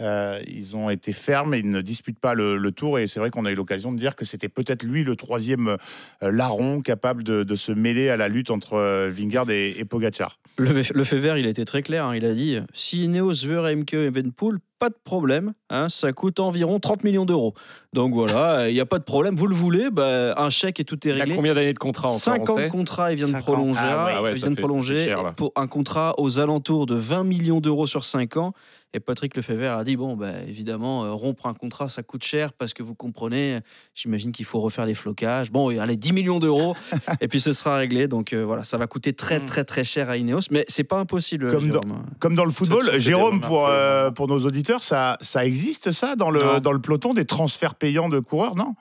euh, 0.00 0.40
ils 0.46 0.76
ont 0.76 0.90
été 0.90 1.12
fermes 1.12 1.54
et 1.54 1.58
ils 1.58 1.70
ne 1.70 1.80
disputent 1.80 2.18
pas 2.18 2.34
le, 2.34 2.72
tour. 2.72 2.98
Et 2.98 3.06
c'est 3.06 3.20
vrai 3.20 3.30
qu'on 3.30 3.44
a 3.44 3.52
eu 3.52 3.54
l'occasion 3.54 3.92
de 3.92 3.98
dire 3.98 4.16
que 4.16 4.24
c'était 4.24 4.48
peut-être 4.48 4.82
lui 4.82 5.04
le 5.04 5.16
troisième 5.16 5.76
euh, 6.22 6.32
larron 6.32 6.80
capable 6.80 7.22
de, 7.22 7.54
se 7.54 7.70
mêler 7.70 8.08
à 8.08 8.16
la 8.16 8.28
lutte 8.28 8.50
entre 8.50 8.74
euh, 8.74 9.08
Vingard 9.08 9.48
et, 9.50 9.78
et 9.78 9.84
Pogacar. 9.84 10.40
Le, 10.56 10.72
le 10.72 11.04
fait 11.04 11.18
vert, 11.18 11.38
il 11.38 11.46
a 11.46 11.50
été 11.50 11.64
très 11.64 11.82
clair. 11.82 12.06
hein, 12.06 12.16
Il 12.16 12.24
a 12.24 12.32
dit 12.32 12.58
si 12.72 13.04
Ineos 13.04 13.44
veut 13.44 13.60
Remco 13.60 13.96
Evenpool, 13.96 14.58
pas 14.78 14.88
de 14.90 14.96
problème. 15.04 15.54
hein, 15.70 15.88
ça 15.88 16.12
coûte 16.12 16.40
environ 16.40 16.78
30 16.80 17.04
millions 17.04 17.24
d'euros. 17.24 17.54
Donc 17.92 18.12
voilà, 18.14 18.68
il 18.68 18.74
n'y 18.74 18.80
a 18.80 18.86
pas 18.86 18.98
de 18.98 19.04
problème. 19.04 19.34
Vous 19.36 19.46
le 19.46 19.54
voulez, 19.54 19.88
bah, 19.90 20.34
un 20.36 20.50
chèque 20.50 20.80
et 20.80 20.84
tout 20.84 20.96
est 21.06 21.10
Il 21.10 21.16
a 21.20 21.24
réglé. 21.24 21.36
combien 21.36 21.54
d'années 21.54 21.72
de 21.72 21.78
contrat 21.78 22.08
encore 22.08 22.20
5 22.20 22.50
ans 22.50 22.54
on 22.54 22.56
de 22.56 22.62
sait 22.62 22.68
contrat, 22.68 23.12
il 23.12 23.16
vient 23.16 23.28
de 23.28 23.38
prolonger. 23.42 23.80
Ah 23.82 24.04
ouais, 24.04 24.12
ah 24.16 24.22
ouais, 24.22 24.32
il 24.32 24.38
vient 24.38 24.50
de 24.50 24.56
prolonger 24.56 25.04
cher, 25.04 25.34
pour 25.34 25.52
un 25.56 25.66
contrat 25.66 26.14
aux 26.18 26.38
alentours 26.38 26.86
de 26.86 26.94
20 26.94 27.24
millions 27.24 27.60
d'euros 27.60 27.86
sur 27.86 28.04
5 28.04 28.36
ans. 28.36 28.52
Et 28.96 29.00
Patrick 29.00 29.36
Lefebvre 29.36 29.72
a 29.76 29.82
dit 29.82 29.96
bon, 29.96 30.14
bah, 30.14 30.30
évidemment, 30.46 31.04
euh, 31.04 31.10
rompre 31.12 31.46
un 31.46 31.54
contrat, 31.54 31.88
ça 31.88 32.04
coûte 32.04 32.22
cher 32.22 32.52
parce 32.52 32.74
que 32.74 32.84
vous 32.84 32.94
comprenez, 32.94 33.58
j'imagine 33.96 34.30
qu'il 34.30 34.44
faut 34.44 34.60
refaire 34.60 34.86
les 34.86 34.94
flocages. 34.94 35.50
Bon, 35.50 35.76
allez, 35.80 35.96
10 35.96 36.12
millions 36.12 36.38
d'euros, 36.38 36.76
et 37.20 37.26
puis 37.26 37.40
ce 37.40 37.50
sera 37.50 37.76
réglé. 37.76 38.06
Donc 38.06 38.32
euh, 38.32 38.44
voilà, 38.44 38.62
ça 38.62 38.78
va 38.78 38.86
coûter 38.86 39.12
très, 39.12 39.40
Mm. 39.40 39.46
très, 39.46 39.64
très 39.64 39.82
cher 39.82 40.10
à 40.10 40.16
Ineos, 40.16 40.42
mais 40.52 40.64
c'est 40.68 40.84
pas 40.84 40.98
impossible. 41.00 41.48
Comme 41.50 41.70
dans- 41.70 41.82
Jérôme. 41.82 42.04
Comme 42.20 42.36
dans 42.36 42.44
le 42.44 42.52
football, 42.52 42.88
Jérôme, 43.00 43.40
pour, 43.40 43.66
euh, 43.66 44.12
pour 44.12 44.28
nos 44.28 44.38
auditeurs, 44.44 44.63
ça, 44.82 45.16
ça 45.20 45.44
existe 45.44 45.92
ça 45.92 46.16
dans 46.16 46.30
le, 46.30 46.40
Non. 46.42 46.58
dans 46.60 46.72
le 46.72 46.80
peloton 46.80 47.14
des 47.14 47.24
transferts 47.24 47.74
payants 47.74 48.08
de 48.08 48.18
coureurs, 48.20 48.54
non? 48.56 48.74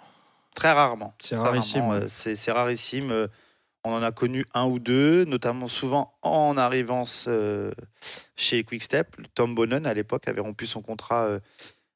Très 0.55 0.71
rarement. 0.71 1.13
C'est 1.19 1.35
rarissime, 1.35 1.87
ouais. 1.89 1.95
euh, 2.03 2.05
C'est 2.07 2.51
rarissime. 2.51 3.11
euh, 3.11 3.27
On 3.83 3.91
en 3.93 4.03
a 4.03 4.11
connu 4.11 4.45
un 4.53 4.65
ou 4.65 4.79
deux, 4.79 5.25
notamment 5.25 5.67
souvent 5.67 6.13
en 6.21 6.55
arrivance 6.57 7.25
euh, 7.27 7.71
chez 8.35 8.63
Quickstep. 8.63 9.15
Tom 9.35 9.55
Bonnen, 9.55 9.85
à 9.85 9.93
l'époque, 9.93 10.27
avait 10.27 10.41
rompu 10.41 10.65
son 10.67 10.81
contrat 10.81 11.23
euh, 11.25 11.39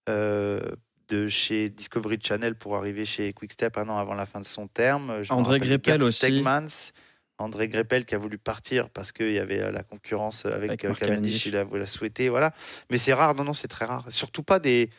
euh, 0.10 0.60
de 1.08 1.28
chez 1.30 1.70
Discovery 1.70 2.18
Channel 2.22 2.56
pour 2.56 2.76
arriver 2.76 3.06
chez 3.06 3.32
Quickstep 3.32 3.78
un 3.78 3.88
an 3.90 3.98
avant 3.98 4.16
la 4.16 4.26
fin 4.26 4.42
de 4.42 4.46
son 4.46 4.68
terme. 4.68 5.24
Je 5.24 5.32
André 5.32 5.60
Greppel 5.60 6.04
aussi. 6.04 6.18
Stegmans. 6.18 6.92
André 7.40 7.68
Greppel 7.68 8.06
qui 8.06 8.16
a 8.16 8.18
voulu 8.18 8.38
partir 8.38 8.90
parce 8.90 9.12
qu'il 9.12 9.32
y 9.32 9.40
avait 9.40 9.62
euh, 9.62 9.72
la 9.72 9.84
concurrence 9.84 10.46
avec, 10.46 10.70
Avec 10.70 10.86
euh, 10.86 10.94
Cavendish, 10.94 11.44
Cavendish. 11.44 11.46
il 11.46 11.56
a, 11.58 11.66
il 11.76 11.82
a 11.82 11.88
souhaité. 11.88 12.30
Voilà. 12.30 12.54
Mais 12.92 12.98
c'est 12.98 13.14
rare, 13.14 13.36
non, 13.36 13.44
non, 13.44 13.54
c'est 13.54 13.68
très 13.68 13.86
rare. 13.86 14.06
Surtout 14.10 14.44
pas 14.44 14.60
des. 14.60 14.90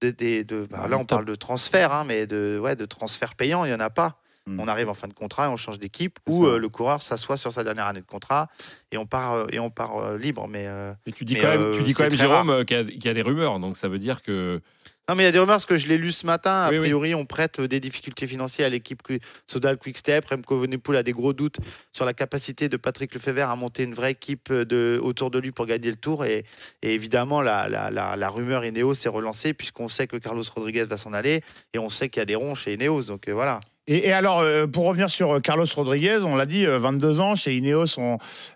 des, 0.00 0.12
des- 0.12 0.44
de, 0.44 0.66
bah, 0.70 0.82
Ah, 0.84 0.88
là, 0.88 0.98
on 0.98 1.04
parle 1.04 1.24
de 1.24 1.34
transfert, 1.34 1.92
hein, 1.92 2.04
mais 2.06 2.26
de, 2.26 2.58
ouais, 2.62 2.76
de 2.76 2.84
transfert 2.84 3.34
payant, 3.34 3.64
il 3.64 3.68
n'y 3.68 3.74
en 3.74 3.80
a 3.80 3.90
pas. 3.90 4.18
Mm. 4.46 4.58
on 4.58 4.68
arrive 4.68 4.88
en 4.88 4.94
fin 4.94 5.06
de 5.06 5.12
contrat 5.12 5.44
et 5.44 5.48
on 5.48 5.56
change 5.58 5.78
d'équipe, 5.78 6.18
ou 6.26 6.46
euh, 6.46 6.58
le 6.58 6.70
coureur 6.70 7.02
s'assoit 7.02 7.36
sur 7.36 7.52
sa 7.52 7.62
dernière 7.62 7.84
année 7.86 8.00
de 8.00 8.06
contrat 8.06 8.48
et 8.90 8.96
on 8.96 9.04
part, 9.04 9.46
et 9.52 9.58
on 9.58 9.68
part 9.68 9.98
euh, 9.98 10.16
libre. 10.16 10.48
Mais, 10.48 10.66
euh, 10.66 10.94
Et 11.04 11.12
tu 11.12 11.26
dis 11.26 11.34
Mais, 11.34 11.40
quand 11.40 11.48
même, 11.48 11.72
tu 11.76 11.82
dis 11.82 11.92
quand 11.92 12.04
même 12.04 12.16
Jérôme, 12.16 12.64
qu'il 12.64 12.76
y, 12.76 12.80
a- 12.80 12.84
qu'il 12.84 13.04
y 13.04 13.08
a 13.08 13.14
des 13.14 13.20
rumeurs. 13.22 13.58
Donc 13.60 13.76
ça 13.76 13.88
veut 13.88 13.98
dire 13.98 14.22
que. 14.22 14.62
Non, 15.08 15.16
mais 15.16 15.24
il 15.24 15.26
y 15.26 15.28
a 15.28 15.32
des 15.32 15.40
rumeurs 15.40 15.54
parce 15.56 15.66
que 15.66 15.76
je 15.76 15.88
l'ai 15.88 15.98
lu 15.98 16.12
ce 16.12 16.24
matin. 16.24 16.52
A 16.52 16.70
Oui, 16.70 16.76
oui. 16.78 16.82
priori, 16.84 17.14
on 17.16 17.24
prête 17.26 17.58
euh, 17.58 17.66
des 17.66 17.80
difficultés 17.80 18.28
financières 18.28 18.66
à 18.68 18.70
l'équipe 18.70 19.02
Qui- 19.02 19.18
Sodal 19.46 19.76
Quickstep. 19.76 20.24
Remco 20.26 20.58
Evenepoel 20.62 20.98
a 20.98 21.02
des 21.02 21.12
gros 21.12 21.32
doutes 21.32 21.56
sur 21.90 22.04
la 22.04 22.14
capacité 22.14 22.68
de 22.68 22.76
Patrick 22.76 23.12
Lefebvre 23.12 23.50
à 23.50 23.56
monter 23.56 23.82
une 23.82 23.94
vraie 23.94 24.12
équipe 24.12 24.50
euh, 24.52 24.64
de, 24.64 25.00
autour 25.02 25.32
de 25.32 25.40
lui 25.40 25.50
pour 25.50 25.66
gagner 25.66 25.90
le 25.90 25.96
tour. 25.96 26.24
Et, 26.24 26.44
et 26.82 26.94
évidemment, 26.94 27.42
la, 27.42 27.68
la, 27.68 27.90
la, 27.90 28.14
la 28.14 28.28
rumeur 28.28 28.64
Ineos 28.64 28.94
s'est 28.94 29.08
relancée 29.08 29.52
puisqu'on 29.52 29.88
sait 29.88 30.06
que 30.06 30.16
Carlos 30.16 30.44
Rodriguez 30.54 30.84
va 30.84 30.96
s'en 30.96 31.12
aller 31.12 31.42
et 31.74 31.78
on 31.80 31.90
sait 31.90 32.08
qu'il 32.08 32.20
y 32.20 32.22
a 32.22 32.26
des 32.26 32.36
ronds 32.36 32.54
chez 32.54 32.74
Ineos. 32.74 33.02
Donc 33.04 33.26
euh, 33.28 33.32
voilà. 33.32 33.58
Et, 33.92 34.12
alors, 34.12 34.38
euh, 34.38 34.68
pour 34.68 34.86
revenir 34.86 35.10
sur 35.10 35.32
euh, 35.32 35.40
Carlos 35.40 35.66
Rodriguez, 35.74 36.20
on 36.22 36.36
l'a 36.36 36.46
dit, 36.46 36.64
euh, 36.64 36.78
22 36.78 37.18
ans 37.18 37.34
chez 37.34 37.56
Ineos, 37.56 37.98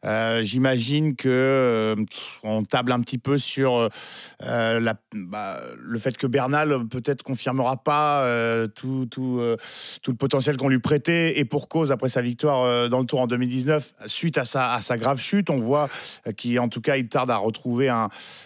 euh, 0.05 0.43
j'imagine 0.43 1.17
que 1.17 1.29
euh, 1.29 1.97
on 2.45 2.63
table 2.63 2.93
un 2.93 3.01
petit 3.01 3.19
peu 3.19 3.37
sur 3.37 3.75
euh, 3.75 3.89
euh, 4.45 4.93
bah, 5.13 5.61
le 5.77 5.99
fait 5.99 6.17
que 6.17 6.29
Bernal 6.29 6.71
euh, 6.71 6.85
peut-être 6.85 7.25
confirmera 7.25 7.79
pas 7.79 8.23
euh, 8.23 8.69
tout, 8.69 9.09
tout, 9.11 9.39
euh, 9.41 9.57
tout 10.05 10.13
le 10.13 10.17
potentiel 10.17 10.57
qu'on 10.57 10.69
lui 10.69 10.79
prêtait 10.79 11.37
et 11.37 11.45
pour 11.45 11.69
cause 11.69 11.91
après 11.91 12.11
sa 12.11 12.23
victoire 12.23 12.63
euh, 12.63 12.89
dans 12.89 13.01
le 13.01 13.07
Tour 13.07 13.19
en 13.19 13.27
2019 13.27 13.93
suite 14.07 14.39
à 14.39 14.45
sa, 14.45 14.97
grave 14.99 15.21
chute, 15.21 15.51
on 15.51 15.59
voit 15.59 15.89
euh, 16.29 16.33
qu'il 16.33 16.61
en 16.61 16.69
tout 16.69 16.81
cas 16.81 16.97
il 16.97 17.09
tarde 17.09 17.33
à 17.33 17.39
retrouver 17.39 17.93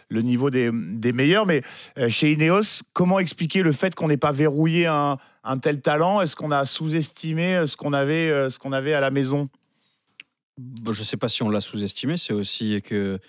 le 0.09 0.23
niveau 0.23 0.49
des, 0.49 0.71
des 0.73 1.13
meilleurs. 1.13 1.45
Mais 1.45 1.61
euh, 1.99 2.09
chez 2.09 2.33
Ineos, 2.33 2.81
comment 2.95 3.19
expliquer 3.19 3.61
le 3.61 3.73
fait 3.73 3.95
qu'on 3.95 4.09
n'ait 4.09 4.17
pas 4.17 4.33
verrouillé 4.33 4.87
un 4.87 5.19
un 5.45 5.59
tel 5.59 5.81
talent 5.81 6.21
Est-ce 6.21 6.37
qu'on 6.37 6.51
a 6.51 6.65
sous-estimé 6.67 7.57
euh, 7.57 7.67
ce 7.67 7.77
qu'on 7.77 7.93
avait, 7.93 8.31
euh, 8.31 8.51
ce 8.51 8.59
qu'on 8.59 8.73
avait 8.73 8.95
à 8.95 9.01
la 9.01 9.11
maison? 9.11 9.49
Bon, 10.57 10.93
je 10.93 11.01
ne 11.01 11.05
sais 11.05 11.17
pas 11.17 11.29
si 11.29 11.43
on 11.43 11.51
l'a 11.51 11.61
sous-estimé, 11.61 12.17
c'est 12.17 12.33
aussi 12.33 12.83
que 12.83 13.21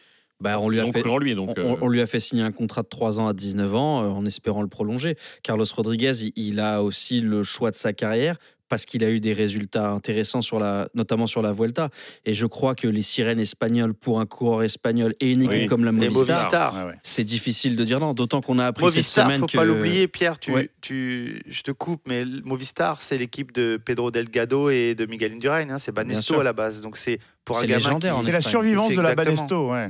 bah, 0.41 0.59
on 0.59 0.69
lui 0.69 0.79
a 0.79 0.85
fait. 0.91 1.01
cru 1.01 1.09
en 1.09 1.17
lui. 1.17 1.35
Donc, 1.35 1.53
on, 1.57 1.73
euh, 1.73 1.77
on 1.81 1.87
lui 1.89 2.01
a 2.01 2.07
fait 2.07 2.19
signer 2.19 2.43
un 2.43 2.51
contrat 2.51 2.81
de 2.81 2.87
3 2.87 3.19
ans 3.19 3.27
à 3.27 3.33
19 3.33 3.75
ans 3.75 4.03
euh, 4.03 4.07
en 4.07 4.25
espérant 4.25 4.61
le 4.61 4.69
prolonger. 4.69 5.17
Carlos 5.43 5.65
Rodriguez, 5.75 6.23
il, 6.23 6.31
il 6.35 6.59
a 6.59 6.81
aussi 6.81 7.19
le 7.19 7.43
choix 7.43 7.71
de 7.71 7.75
sa 7.75 7.93
carrière 7.93 8.37
parce 8.69 8.85
qu'il 8.85 9.03
a 9.03 9.09
eu 9.09 9.19
des 9.19 9.33
résultats 9.33 9.89
intéressants, 9.89 10.41
sur 10.41 10.59
la, 10.59 10.87
notamment 10.93 11.27
sur 11.27 11.41
la 11.41 11.51
Vuelta. 11.51 11.89
Et 12.25 12.33
je 12.33 12.45
crois 12.45 12.75
que 12.75 12.87
les 12.87 13.01
sirènes 13.01 13.39
espagnoles 13.39 13.93
pour 13.93 14.19
un 14.19 14.25
coureur 14.25 14.63
espagnol 14.63 15.13
et 15.19 15.31
une 15.31 15.41
équipe 15.41 15.51
Oui, 15.63 15.67
comme 15.67 15.83
la 15.83 15.91
Movistar, 15.91 16.91
c'est 17.03 17.23
difficile 17.23 17.75
de 17.75 17.83
dire 17.83 17.99
non. 17.99 18.13
D'autant 18.13 18.41
qu'on 18.41 18.59
a 18.59 18.67
appris 18.67 18.85
cette 18.85 18.95
Movistar, 18.95 19.25
semaine 19.25 19.39
faut 19.41 19.47
que 19.47 19.57
pas 19.57 19.65
l'oublier, 19.65 20.07
Pierre. 20.07 20.39
Tu, 20.39 20.51
Ouais. 20.53 20.69
tu, 20.81 21.41
je 21.47 21.61
te 21.63 21.71
coupe, 21.71 22.03
mais 22.07 22.23
Movistar, 22.45 23.01
c'est 23.01 23.17
l'équipe 23.17 23.51
de 23.51 23.79
Pedro 23.83 24.11
Delgado 24.11 24.69
et 24.69 24.95
de 24.95 25.05
Miguel 25.05 25.33
Indurain. 25.33 25.69
hein, 25.69 25.77
c'est 25.79 25.91
Banesto 25.91 26.39
à 26.39 26.43
la 26.43 26.53
base. 26.53 26.81
Donc 26.81 26.95
c'est 26.97 27.19
pour 27.43 27.57
un 27.57 27.65
gamin 27.65 27.99
C'est 28.21 28.31
la 28.31 28.41
survivance 28.41 28.93
de 28.93 29.01
la. 29.01 29.15
Banesto, 29.15 29.71
ouais. 29.71 29.89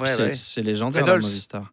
Ouais, 0.00 0.34
c'est 0.34 0.60
ouais. 0.60 0.66
légendaire 0.66 1.06
la 1.06 1.12
Reynolds. 1.12 1.28
Movistar. 1.28 1.72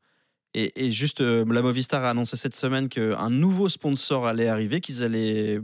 Et, 0.54 0.86
et 0.86 0.92
juste, 0.92 1.20
euh, 1.22 1.44
la 1.52 1.62
Movistar 1.64 2.04
a 2.04 2.12
annoncé 2.12 2.38
cette 2.38 2.56
semaine 2.56 2.88
qu'un 2.88 3.30
nouveau 3.32 3.68
sponsor 3.68 4.28
allait 4.28 4.48
arriver, 4.48 4.82
qu'ils 4.82 5.04
allaient 5.04 5.60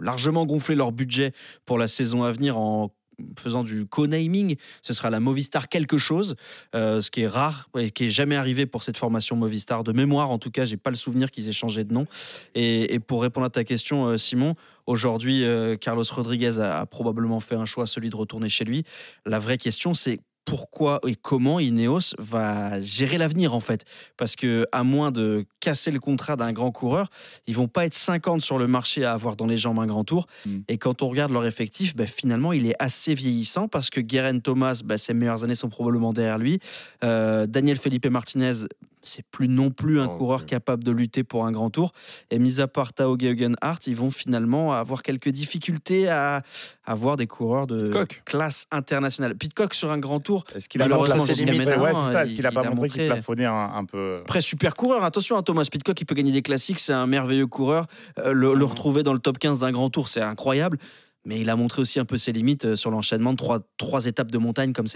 largement 0.00 0.46
gonfler 0.46 0.74
leur 0.74 0.92
budget 0.92 1.32
pour 1.64 1.78
la 1.78 1.88
saison 1.88 2.22
à 2.22 2.32
venir 2.32 2.58
en 2.58 2.92
faisant 3.38 3.62
du 3.62 3.86
co-naming. 3.86 4.56
Ce 4.82 4.92
sera 4.92 5.10
la 5.10 5.20
Movistar 5.20 5.68
quelque 5.68 5.98
chose, 5.98 6.36
euh, 6.74 7.00
ce 7.00 7.10
qui 7.10 7.22
est 7.22 7.28
rare 7.28 7.68
et 7.78 7.90
qui 7.90 8.04
est 8.04 8.10
jamais 8.10 8.36
arrivé 8.36 8.66
pour 8.66 8.82
cette 8.82 8.96
formation 8.96 9.36
Movistar. 9.36 9.84
De 9.84 9.92
mémoire, 9.92 10.30
en 10.30 10.38
tout 10.38 10.50
cas, 10.50 10.64
j'ai 10.64 10.76
pas 10.76 10.90
le 10.90 10.96
souvenir 10.96 11.30
qu'ils 11.30 11.48
aient 11.48 11.52
changé 11.52 11.84
de 11.84 11.92
nom. 11.92 12.06
Et, 12.54 12.98
pour 13.06 13.22
répondre 13.22 13.46
à 13.46 13.50
ta 13.50 13.64
question, 13.64 14.06
euh, 14.06 14.16
Simon, 14.16 14.54
aujourd'hui, 14.86 15.44
euh, 15.44 15.76
Carlos 15.76 16.04
Rodriguez 16.10 16.58
a, 16.58 16.80
a 16.80 16.86
probablement 16.86 17.40
fait 17.40 17.56
un 17.56 17.66
choix, 17.66 17.86
celui 17.86 18.10
de 18.10 18.16
retourner 18.16 18.48
chez 18.48 18.64
lui. 18.64 18.84
La 19.26 19.38
vraie 19.38 19.58
question, 19.58 19.94
c'est 19.94 20.20
pourquoi 20.44 21.00
et 21.06 21.14
comment 21.14 21.60
Ineos 21.60 22.14
va 22.18 22.80
gérer 22.80 23.18
l'avenir 23.18 23.54
en 23.54 23.60
fait. 23.60 23.84
Parce 24.16 24.36
que 24.36 24.66
à 24.72 24.82
moins 24.82 25.10
de 25.12 25.46
casser 25.60 25.90
le 25.90 26.00
contrat 26.00 26.36
d'un 26.36 26.52
grand 26.52 26.72
coureur 26.72 27.10
ils 27.46 27.54
vont 27.54 27.68
pas 27.68 27.86
être 27.86 27.94
50 27.94 28.42
sur 28.42 28.58
le 28.58 28.66
marché 28.66 29.04
à 29.04 29.12
avoir 29.12 29.36
dans 29.36 29.46
les 29.46 29.56
jambes 29.56 29.78
un 29.78 29.86
grand 29.86 30.04
tour. 30.04 30.26
Mm. 30.46 30.58
et 30.68 30.78
quand 30.78 31.02
on 31.02 31.08
regarde 31.08 31.32
leur 31.32 31.46
effectif 31.46 31.94
ben, 31.94 32.06
finalement 32.06 32.52
il 32.52 32.66
est 32.66 32.76
assez 32.78 33.14
vieillissant 33.14 33.68
parce 33.68 33.90
que 33.90 34.00
Guerin 34.00 34.40
Thomas 34.40 34.82
ben, 34.84 34.96
ses 34.96 35.14
meilleures 35.14 35.44
années 35.44 35.54
sont 35.54 35.68
probablement 35.68 36.12
derrière 36.12 36.38
lui. 36.38 36.58
Euh, 37.04 37.46
Daniel 37.46 37.76
Felipe 37.76 38.06
Martinez 38.06 38.66
c'est 39.02 39.24
plus 39.30 39.48
non 39.48 39.70
plus 39.70 40.00
un 40.00 40.06
Non, 40.06 40.16
coureur 40.18 40.46
capable 40.46 40.84
de 40.84 40.92
lutter 40.92 41.24
pour 41.24 41.44
un 41.46 41.52
grand 41.52 41.70
tour 41.70 41.92
et 42.30 42.38
mis 42.38 42.60
à 42.60 42.68
part 42.68 42.92
Tao 42.92 43.16
Geoghegan-Hart 43.18 43.86
ils 43.86 43.96
vont 43.96 44.10
finalement 44.10 44.72
avoir 44.72 45.02
quelques 45.02 45.28
difficultés 45.30 46.08
à 46.08 46.42
avoir 46.84 47.16
des 47.16 47.26
coureurs 47.26 47.66
de 47.66 47.84
Pitcock. 47.84 48.22
classe 48.24 48.66
internationale 48.70 49.36
Pitcock 49.36 49.74
sur 49.74 49.90
un 49.92 49.98
grand 49.98 50.20
tour 50.20 50.44
Est-ce 50.54 50.68
qu'il 50.68 50.80
a 50.82 50.84
Malheureusement, 50.88 51.24
Ouais, 51.24 52.12
ça. 52.12 52.22
Est-ce 52.24 52.30
il- 52.30 52.36
qu'il 52.36 52.46
a 52.46 52.52
pas 52.52 52.62
il 52.64 52.70
montré 52.70 52.88
qu'il 52.88 53.06
plafonnait 53.06 53.44
un, 53.46 53.72
un 53.74 53.84
peu 53.84 54.20
après, 54.22 54.40
super 54.40 54.74
coureur. 54.74 55.04
Attention, 55.04 55.36
à 55.36 55.42
Thomas 55.42 55.66
Pitcock, 55.70 56.00
il 56.00 56.04
peut 56.04 56.14
gagner 56.14 56.32
des 56.32 56.42
classiques. 56.42 56.78
C'est 56.80 56.92
un 56.92 57.06
merveilleux 57.06 57.46
coureur. 57.46 57.86
Euh, 58.18 58.32
le, 58.32 58.54
le 58.54 58.64
retrouver 58.64 59.02
dans 59.02 59.12
le 59.12 59.18
top 59.18 59.38
15 59.38 59.60
d'un 59.60 59.72
grand 59.72 59.90
tour, 59.90 60.08
c'est 60.08 60.20
incroyable. 60.22 60.78
Mais 61.24 61.40
il 61.40 61.48
a 61.50 61.56
montré 61.56 61.80
aussi 61.80 62.00
un 62.00 62.04
peu 62.04 62.18
ses 62.18 62.32
limites 62.32 62.64
euh, 62.64 62.74
sur 62.76 62.90
l'enchaînement 62.90 63.32
de 63.32 63.36
trois, 63.36 63.60
trois 63.76 64.06
étapes 64.06 64.32
de 64.32 64.38
montagne, 64.38 64.72
comme 64.72 64.86
le 64.86 64.90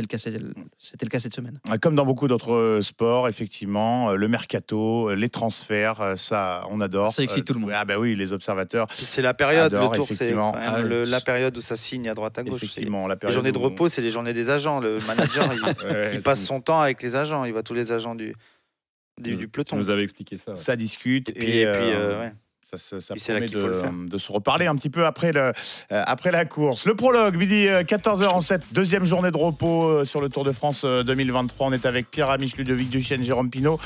c'était 0.78 1.04
le 1.06 1.08
cas 1.08 1.20
cette 1.20 1.34
semaine. 1.34 1.60
Comme 1.80 1.94
dans 1.94 2.04
beaucoup 2.04 2.26
d'autres 2.26 2.52
euh, 2.52 2.82
sports, 2.82 3.28
effectivement, 3.28 4.10
euh, 4.10 4.16
le 4.16 4.26
mercato, 4.26 5.14
les 5.14 5.28
transferts, 5.28 6.14
ça, 6.16 6.66
on 6.70 6.80
adore. 6.80 7.12
Ça 7.12 7.22
excite 7.22 7.42
Euh, 7.42 7.44
tout 7.44 7.54
le 7.54 7.60
monde. 7.60 7.70
Ah 7.72 7.84
bah 7.84 7.98
oui, 7.98 8.16
les 8.16 8.32
observateurs, 8.32 8.88
c'est 8.98 9.22
la 9.22 9.34
période, 9.34 9.72
Adore, 9.72 9.92
le 9.92 9.96
tour, 9.98 10.08
c'est 10.10 10.34
Ah, 10.34 10.80
oui. 10.82 11.04
la 11.08 11.20
période 11.20 11.56
où 11.56 11.60
ça 11.60 11.76
signe 11.76 12.08
à 12.08 12.14
droite 12.14 12.36
à 12.38 12.42
gauche. 12.42 12.62
Effectivement, 12.62 13.06
la 13.06 13.16
Les 13.22 13.30
journées 13.30 13.52
de 13.52 13.58
repos, 13.58 13.88
c'est 13.88 14.02
les 14.02 14.10
journées 14.10 14.32
des 14.32 14.50
agents. 14.50 14.80
Le 14.80 14.98
manager, 15.06 15.48
il, 15.52 15.60
Ouais, 15.86 16.10
il 16.14 16.22
passe 16.22 16.44
son 16.44 16.60
temps 16.60 16.80
avec 16.80 17.02
les 17.02 17.14
agents. 17.14 17.44
Il 17.44 17.52
voit 17.52 17.62
tous 17.62 17.74
les 17.74 17.92
agents 17.92 18.14
du, 18.16 18.34
du, 19.18 19.48
peloton. 19.48 19.76
nous 19.76 19.90
avais 19.90 20.02
expliqué 20.02 20.36
ça. 20.36 20.50
ouais. 20.50 20.56
Ça 20.56 20.74
discute 20.76 21.30
Et 21.30 21.32
puis, 21.32 21.58
et 21.58 21.70
puis, 21.70 21.80
euh, 21.82 22.20
ouais. 22.20 22.32
Ça, 22.68 22.78
ça 23.00 23.14
promet 23.14 23.46
faire. 23.46 23.92
de, 23.92 24.08
de 24.08 24.18
se 24.18 24.32
reparler 24.32 24.66
un 24.66 24.74
petit 24.74 24.90
peu 24.90 25.06
après, 25.06 25.30
le, 25.30 25.40
euh, 25.40 25.52
après 25.90 26.32
la 26.32 26.44
course. 26.44 26.84
Le 26.84 26.96
prologue, 26.96 27.36
midi 27.36 27.66
14h 27.66 28.26
en 28.26 28.40
7, 28.40 28.72
deuxième 28.72 29.04
journée 29.04 29.30
de 29.30 29.36
repos 29.36 29.84
euh, 29.84 30.04
sur 30.04 30.20
le 30.20 30.28
Tour 30.28 30.42
de 30.42 30.50
France 30.50 30.82
euh, 30.84 31.04
2023. 31.04 31.68
On 31.68 31.72
est 31.72 31.86
avec 31.86 32.10
Pierre 32.10 32.28
Amiche, 32.28 32.56
Ludovic 32.56 32.90
Duchesne, 32.90 33.22
Jérôme 33.22 33.50
Pinault. 33.50 33.78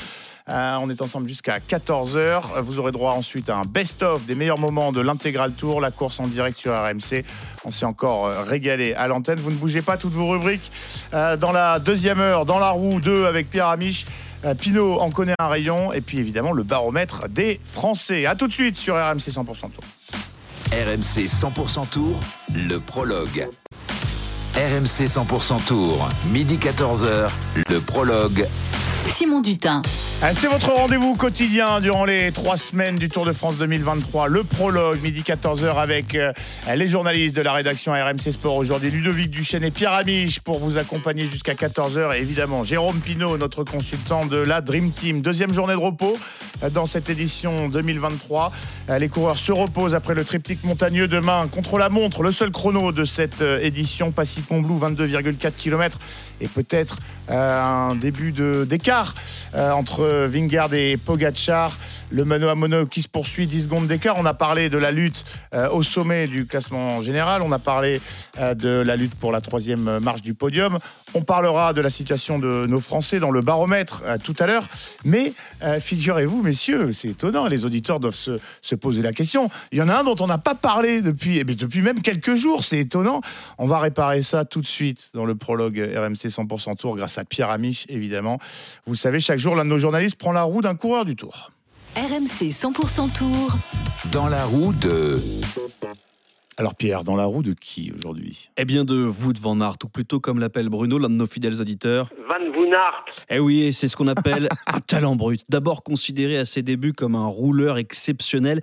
Euh, 0.49 0.75
on 0.81 0.89
est 0.89 1.01
ensemble 1.01 1.27
jusqu'à 1.27 1.57
14h. 1.59 2.61
Vous 2.63 2.79
aurez 2.79 2.91
droit 2.91 3.13
ensuite 3.13 3.49
à 3.49 3.57
un 3.57 3.63
best-of 3.63 4.25
des 4.25 4.35
meilleurs 4.35 4.57
moments 4.57 4.91
de 4.91 4.99
l'intégral 4.99 5.53
tour, 5.53 5.79
la 5.79 5.91
course 5.91 6.19
en 6.19 6.27
direct 6.27 6.57
sur 6.57 6.73
RMC. 6.73 7.23
On 7.63 7.71
s'est 7.71 7.85
encore 7.85 8.25
euh, 8.25 8.43
régalé 8.43 8.93
à 8.93 9.07
l'antenne. 9.07 9.39
Vous 9.39 9.51
ne 9.51 9.55
bougez 9.55 9.81
pas 9.81 9.97
toutes 9.97 10.13
vos 10.13 10.29
rubriques. 10.29 10.71
Euh, 11.13 11.37
dans 11.37 11.51
la 11.51 11.79
deuxième 11.79 12.19
heure, 12.19 12.45
dans 12.45 12.59
la 12.59 12.69
roue 12.69 12.99
2 12.99 13.25
avec 13.25 13.49
Pierre 13.49 13.67
Amiche. 13.67 14.05
Euh, 14.43 14.53
Pinot 14.55 14.99
en 14.99 15.11
connaît 15.11 15.35
un 15.39 15.47
rayon. 15.47 15.91
Et 15.93 16.01
puis 16.01 16.17
évidemment, 16.19 16.51
le 16.51 16.63
baromètre 16.63 17.27
des 17.29 17.59
Français. 17.73 18.25
A 18.25 18.35
tout 18.35 18.47
de 18.47 18.53
suite 18.53 18.77
sur 18.77 18.95
RMC 18.95 19.29
100% 19.29 19.43
Tour. 19.45 19.83
RMC 20.71 21.27
100% 21.27 21.87
Tour, 21.89 22.19
le 22.55 22.77
prologue. 22.77 23.47
RMC 24.55 25.05
100% 25.05 25.65
Tour, 25.65 26.09
midi 26.31 26.57
14h, 26.57 27.29
le 27.69 27.79
prologue. 27.79 28.45
Simon 29.05 29.41
Dutin. 29.41 29.81
Ah, 30.23 30.33
C'est 30.33 30.47
votre 30.47 30.71
rendez-vous 30.71 31.15
quotidien 31.15 31.81
durant 31.81 32.05
les 32.05 32.31
trois 32.31 32.55
semaines 32.57 32.95
du 32.95 33.09
Tour 33.09 33.25
de 33.25 33.33
France 33.33 33.57
2023. 33.57 34.27
Le 34.27 34.43
prologue, 34.43 35.01
midi 35.01 35.21
14h, 35.21 35.77
avec 35.79 36.13
euh, 36.13 36.31
les 36.75 36.87
journalistes 36.87 37.35
de 37.35 37.41
la 37.41 37.53
rédaction 37.53 37.91
RMC 37.91 38.31
Sport 38.31 38.55
aujourd'hui, 38.55 38.91
Ludovic 38.91 39.31
Duchesne 39.31 39.63
et 39.63 39.71
Pierre 39.71 39.93
Amiche 39.93 40.39
pour 40.39 40.59
vous 40.59 40.77
accompagner 40.77 41.27
jusqu'à 41.27 41.53
14h. 41.53 42.15
Et 42.15 42.21
évidemment, 42.21 42.63
Jérôme 42.63 42.99
Pinault, 42.99 43.37
notre 43.37 43.63
consultant 43.63 44.27
de 44.27 44.37
la 44.37 44.61
Dream 44.61 44.91
Team. 44.91 45.21
Deuxième 45.21 45.53
journée 45.53 45.73
de 45.73 45.79
repos 45.79 46.17
euh, 46.63 46.69
dans 46.69 46.85
cette 46.85 47.09
édition 47.09 47.67
2023. 47.69 48.51
Euh, 48.89 48.99
Les 48.99 49.09
coureurs 49.09 49.39
se 49.39 49.51
reposent 49.51 49.95
après 49.95 50.13
le 50.13 50.23
triptyque 50.23 50.63
montagneux 50.63 51.07
demain 51.07 51.47
contre 51.51 51.79
la 51.79 51.89
montre. 51.89 52.21
Le 52.21 52.31
seul 52.31 52.51
chrono 52.51 52.91
de 52.91 53.05
cette 53.05 53.41
édition, 53.41 54.11
Passy-Pont-Blou, 54.11 54.79
22,4 54.79 55.53
km. 55.57 55.97
Et 56.41 56.47
peut-être 56.47 56.97
un 57.29 57.93
début 57.95 58.33
d'écart 58.65 59.00
euh, 59.55 59.71
entre 59.71 60.27
Vingard 60.27 60.73
et 60.73 60.97
Pogacar. 60.97 61.77
Le 62.13 62.25
mano 62.25 62.49
à 62.49 62.55
mono 62.55 62.85
qui 62.87 63.01
se 63.01 63.07
poursuit 63.07 63.47
10 63.47 63.63
secondes 63.63 63.87
d'écart. 63.87 64.17
On 64.17 64.25
a 64.25 64.33
parlé 64.33 64.69
de 64.69 64.77
la 64.77 64.91
lutte 64.91 65.23
euh, 65.53 65.69
au 65.69 65.81
sommet 65.81 66.27
du 66.27 66.45
classement 66.45 67.01
général. 67.01 67.41
On 67.41 67.53
a 67.53 67.59
parlé 67.59 68.01
euh, 68.37 68.53
de 68.53 68.67
la 68.67 68.97
lutte 68.97 69.15
pour 69.15 69.31
la 69.31 69.39
troisième 69.39 69.99
marche 69.99 70.21
du 70.21 70.33
podium. 70.33 70.79
On 71.13 71.21
parlera 71.21 71.71
de 71.71 71.79
la 71.79 71.89
situation 71.89 72.37
de 72.37 72.65
nos 72.67 72.81
Français 72.81 73.19
dans 73.19 73.31
le 73.31 73.39
baromètre 73.39 74.01
euh, 74.05 74.17
tout 74.21 74.35
à 74.39 74.45
l'heure. 74.45 74.67
Mais 75.05 75.33
figurez-vous, 75.79 76.41
messieurs, 76.41 76.91
c'est 76.91 77.09
étonnant. 77.09 77.45
Les 77.45 77.65
auditeurs 77.65 77.99
doivent 77.99 78.15
se, 78.15 78.39
se 78.61 78.75
poser 78.75 79.01
la 79.03 79.13
question. 79.13 79.49
Il 79.71 79.77
y 79.77 79.81
en 79.81 79.89
a 79.89 79.99
un 79.99 80.03
dont 80.03 80.15
on 80.19 80.27
n'a 80.27 80.39
pas 80.39 80.55
parlé 80.55 81.01
depuis, 81.01 81.37
eh 81.37 81.43
depuis 81.43 81.81
même 81.81 82.01
quelques 82.01 82.35
jours. 82.35 82.63
C'est 82.63 82.79
étonnant. 82.79 83.21
On 83.59 83.67
va 83.67 83.79
réparer 83.79 84.21
ça 84.21 84.43
tout 84.43 84.59
de 84.59 84.67
suite 84.67 85.11
dans 85.13 85.23
le 85.23 85.35
prologue 85.35 85.77
RMC 85.77 86.29
100% 86.29 86.75
Tour 86.77 86.97
grâce 86.97 87.19
à 87.19 87.25
Pierre 87.25 87.51
Amiche, 87.51 87.85
évidemment. 87.89 88.39
Vous 88.87 88.95
savez, 88.95 89.19
chaque 89.19 89.39
jour, 89.39 89.55
l'un 89.55 89.65
de 89.65 89.69
nos 89.69 89.77
journalistes 89.77 90.15
prend 90.15 90.31
la 90.31 90.43
roue 90.43 90.61
d'un 90.61 90.75
coureur 90.75 91.05
du 91.05 91.15
Tour. 91.15 91.51
RMC 91.97 92.51
100% 92.51 93.17
Tour. 93.17 93.51
Dans 94.13 94.29
la 94.29 94.45
roue 94.45 94.71
de 94.71 95.17
Alors 96.55 96.73
Pierre, 96.73 97.03
dans 97.03 97.17
la 97.17 97.25
roue 97.25 97.43
de 97.43 97.51
qui 97.51 97.91
aujourd'hui? 97.91 98.49
Eh 98.55 98.63
bien 98.63 98.85
de 98.85 99.03
Wout 99.03 99.37
van 99.41 99.59
Aert, 99.59 99.75
ou 99.83 99.89
plutôt 99.89 100.21
comme 100.21 100.39
l'appelle 100.39 100.69
Bruno, 100.69 100.97
l'un 100.97 101.09
de 101.09 101.15
nos 101.15 101.27
fidèles 101.27 101.59
auditeurs. 101.59 102.09
Van 102.29 102.49
Van 102.53 102.71
Aert. 102.71 103.25
Eh 103.29 103.39
oui, 103.39 103.73
c'est 103.73 103.89
ce 103.89 103.97
qu'on 103.97 104.07
appelle 104.07 104.47
un 104.67 104.79
talent 104.79 105.17
brut. 105.17 105.41
D'abord 105.49 105.83
considéré 105.83 106.37
à 106.37 106.45
ses 106.45 106.63
débuts 106.63 106.93
comme 106.93 107.13
un 107.13 107.27
rouleur 107.27 107.77
exceptionnel, 107.77 108.61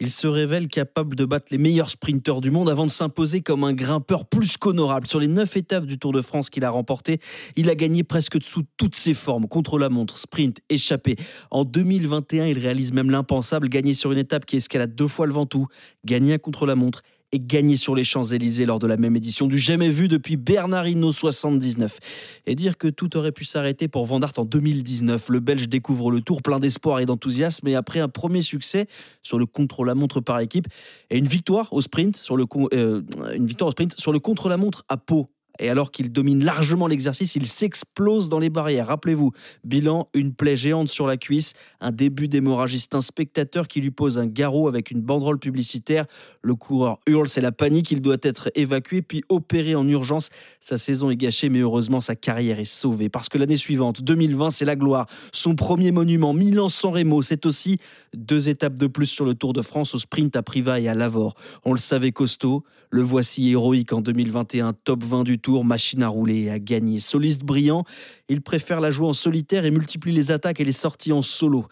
il 0.00 0.10
se 0.10 0.26
révèle 0.26 0.68
capable 0.68 1.14
de 1.14 1.26
battre 1.26 1.48
les 1.50 1.58
meilleurs 1.58 1.90
sprinteurs 1.90 2.40
du 2.40 2.50
monde 2.50 2.70
avant 2.70 2.86
de 2.86 2.90
s'imposer 2.90 3.42
comme 3.42 3.64
un 3.64 3.74
grimpeur 3.74 4.24
plus 4.24 4.56
qu'honorable. 4.56 5.06
Sur 5.06 5.20
les 5.20 5.28
neuf 5.28 5.56
étapes 5.56 5.84
du 5.84 5.98
Tour 5.98 6.12
de 6.12 6.22
France 6.22 6.48
qu'il 6.48 6.64
a 6.64 6.70
remporté, 6.70 7.20
il 7.56 7.68
a 7.68 7.74
gagné 7.74 8.02
presque 8.02 8.42
sous 8.42 8.62
toutes 8.78 8.94
ses 8.94 9.14
formes, 9.14 9.46
contre 9.46 9.78
la 9.78 9.90
montre, 9.90 10.18
sprint, 10.18 10.60
échappé. 10.70 11.16
En 11.50 11.64
2021, 11.64 12.46
il 12.46 12.58
réalise 12.58 12.92
même 12.92 13.10
l'impensable, 13.10 13.68
gagner 13.68 13.92
sur 13.92 14.10
une 14.10 14.18
étape 14.18 14.46
qui 14.46 14.56
escalade 14.56 14.94
deux 14.94 15.08
fois 15.08 15.26
le 15.26 15.32
Ventoux, 15.32 15.66
gagner 16.04 16.34
un 16.34 16.38
contre 16.38 16.66
la 16.66 16.74
montre 16.74 17.02
et 17.32 17.40
gagner 17.40 17.76
sur 17.76 17.94
les 17.94 18.04
Champs-Élysées 18.04 18.66
lors 18.66 18.78
de 18.78 18.86
la 18.86 18.96
même 18.96 19.16
édition 19.16 19.46
du 19.46 19.58
jamais 19.58 19.90
vu 19.90 20.08
depuis 20.08 20.36
Bernardino 20.36 21.12
79. 21.12 21.98
Et 22.46 22.54
dire 22.54 22.76
que 22.76 22.88
tout 22.88 23.16
aurait 23.16 23.32
pu 23.32 23.44
s'arrêter 23.44 23.88
pour 23.88 24.06
Van 24.06 24.20
Aert 24.20 24.32
en 24.36 24.44
2019. 24.44 25.28
Le 25.28 25.40
Belge 25.40 25.68
découvre 25.68 26.10
le 26.10 26.20
tour 26.20 26.42
plein 26.42 26.58
d'espoir 26.58 27.00
et 27.00 27.06
d'enthousiasme 27.06 27.68
et 27.68 27.74
après 27.74 28.00
un 28.00 28.08
premier 28.08 28.42
succès 28.42 28.86
sur 29.22 29.38
le 29.38 29.46
contre-la-montre 29.46 30.20
par 30.20 30.40
équipe 30.40 30.66
et 31.10 31.18
une 31.18 31.28
victoire 31.28 31.72
au 31.72 31.80
sprint 31.80 32.16
sur 32.16 32.36
le, 32.36 32.46
euh, 32.72 33.02
une 33.34 33.46
victoire 33.46 33.68
au 33.68 33.72
sprint 33.72 33.98
sur 33.98 34.12
le 34.12 34.18
contre-la-montre 34.18 34.84
à 34.88 34.96
Pau 34.96 35.30
et 35.60 35.68
alors 35.68 35.90
qu'il 35.90 36.10
domine 36.10 36.42
largement 36.42 36.86
l'exercice, 36.86 37.36
il 37.36 37.46
s'explose 37.46 38.28
dans 38.28 38.38
les 38.38 38.50
barrières. 38.50 38.86
Rappelez-vous, 38.86 39.32
bilan, 39.64 40.08
une 40.14 40.34
plaie 40.34 40.56
géante 40.56 40.88
sur 40.88 41.06
la 41.06 41.16
cuisse, 41.18 41.52
un 41.80 41.92
début 41.92 42.28
d'hémorragie. 42.28 42.84
un 42.92 43.00
spectateur 43.00 43.68
qui 43.68 43.80
lui 43.80 43.90
pose 43.90 44.18
un 44.18 44.26
garrot 44.26 44.68
avec 44.68 44.90
une 44.90 45.00
banderole 45.00 45.38
publicitaire. 45.38 46.06
Le 46.42 46.54
coureur 46.54 46.98
hurle, 47.06 47.28
c'est 47.28 47.40
la 47.40 47.52
panique, 47.52 47.90
il 47.90 48.02
doit 48.02 48.16
être 48.22 48.50
évacué 48.54 49.02
puis 49.02 49.22
opéré 49.28 49.74
en 49.74 49.86
urgence. 49.88 50.30
Sa 50.60 50.78
saison 50.78 51.10
est 51.10 51.16
gâchée, 51.16 51.48
mais 51.48 51.60
heureusement 51.60 52.00
sa 52.00 52.16
carrière 52.16 52.58
est 52.58 52.64
sauvée. 52.64 53.08
Parce 53.08 53.28
que 53.28 53.38
l'année 53.38 53.56
suivante, 53.56 54.02
2020, 54.02 54.50
c'est 54.50 54.64
la 54.64 54.76
gloire. 54.76 55.06
Son 55.32 55.54
premier 55.54 55.92
monument, 55.92 56.32
Milan-San 56.32 56.92
Remo, 56.92 57.22
c'est 57.22 57.46
aussi 57.46 57.78
deux 58.14 58.48
étapes 58.48 58.74
de 58.74 58.86
plus 58.86 59.06
sur 59.06 59.24
le 59.24 59.34
Tour 59.34 59.52
de 59.52 59.62
France 59.62 59.94
au 59.94 59.98
sprint 59.98 60.36
à 60.36 60.42
Privas 60.42 60.80
et 60.80 60.88
à 60.88 60.94
Lavore. 60.94 61.34
On 61.64 61.72
le 61.72 61.78
savait 61.78 62.12
costaud, 62.12 62.64
le 62.90 63.02
voici 63.02 63.50
héroïque 63.50 63.92
en 63.92 64.00
2021, 64.00 64.72
top 64.72 65.04
20 65.04 65.24
du 65.24 65.38
Tour 65.38 65.64
machine 65.64 66.02
à 66.02 66.08
rouler 66.08 66.42
et 66.42 66.50
à 66.50 66.58
gagner. 66.58 66.98
Soliste 66.98 67.44
brillant, 67.44 67.84
il 68.30 68.42
préfère 68.42 68.80
la 68.80 68.92
jouer 68.92 69.08
en 69.08 69.12
solitaire 69.12 69.64
et 69.64 69.72
multiplie 69.72 70.12
les 70.12 70.30
attaques 70.30 70.60
et 70.60 70.64
les 70.64 70.72
sorties 70.72 71.12
en 71.12 71.20
solo. 71.20 71.66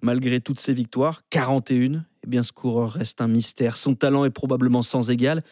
Malgré 0.00 0.40
toutes 0.40 0.58
ses 0.58 0.72
victoires, 0.72 1.20
41, 1.28 2.02
eh 2.24 2.26
bien 2.26 2.42
ce 2.42 2.50
coureur 2.50 2.92
reste 2.92 3.20
un 3.20 3.28
mystère. 3.28 3.76
Son 3.76 3.94
talent 3.94 4.24
est 4.24 4.30
probablement 4.30 4.80
sans 4.80 5.10
égal, 5.10 5.42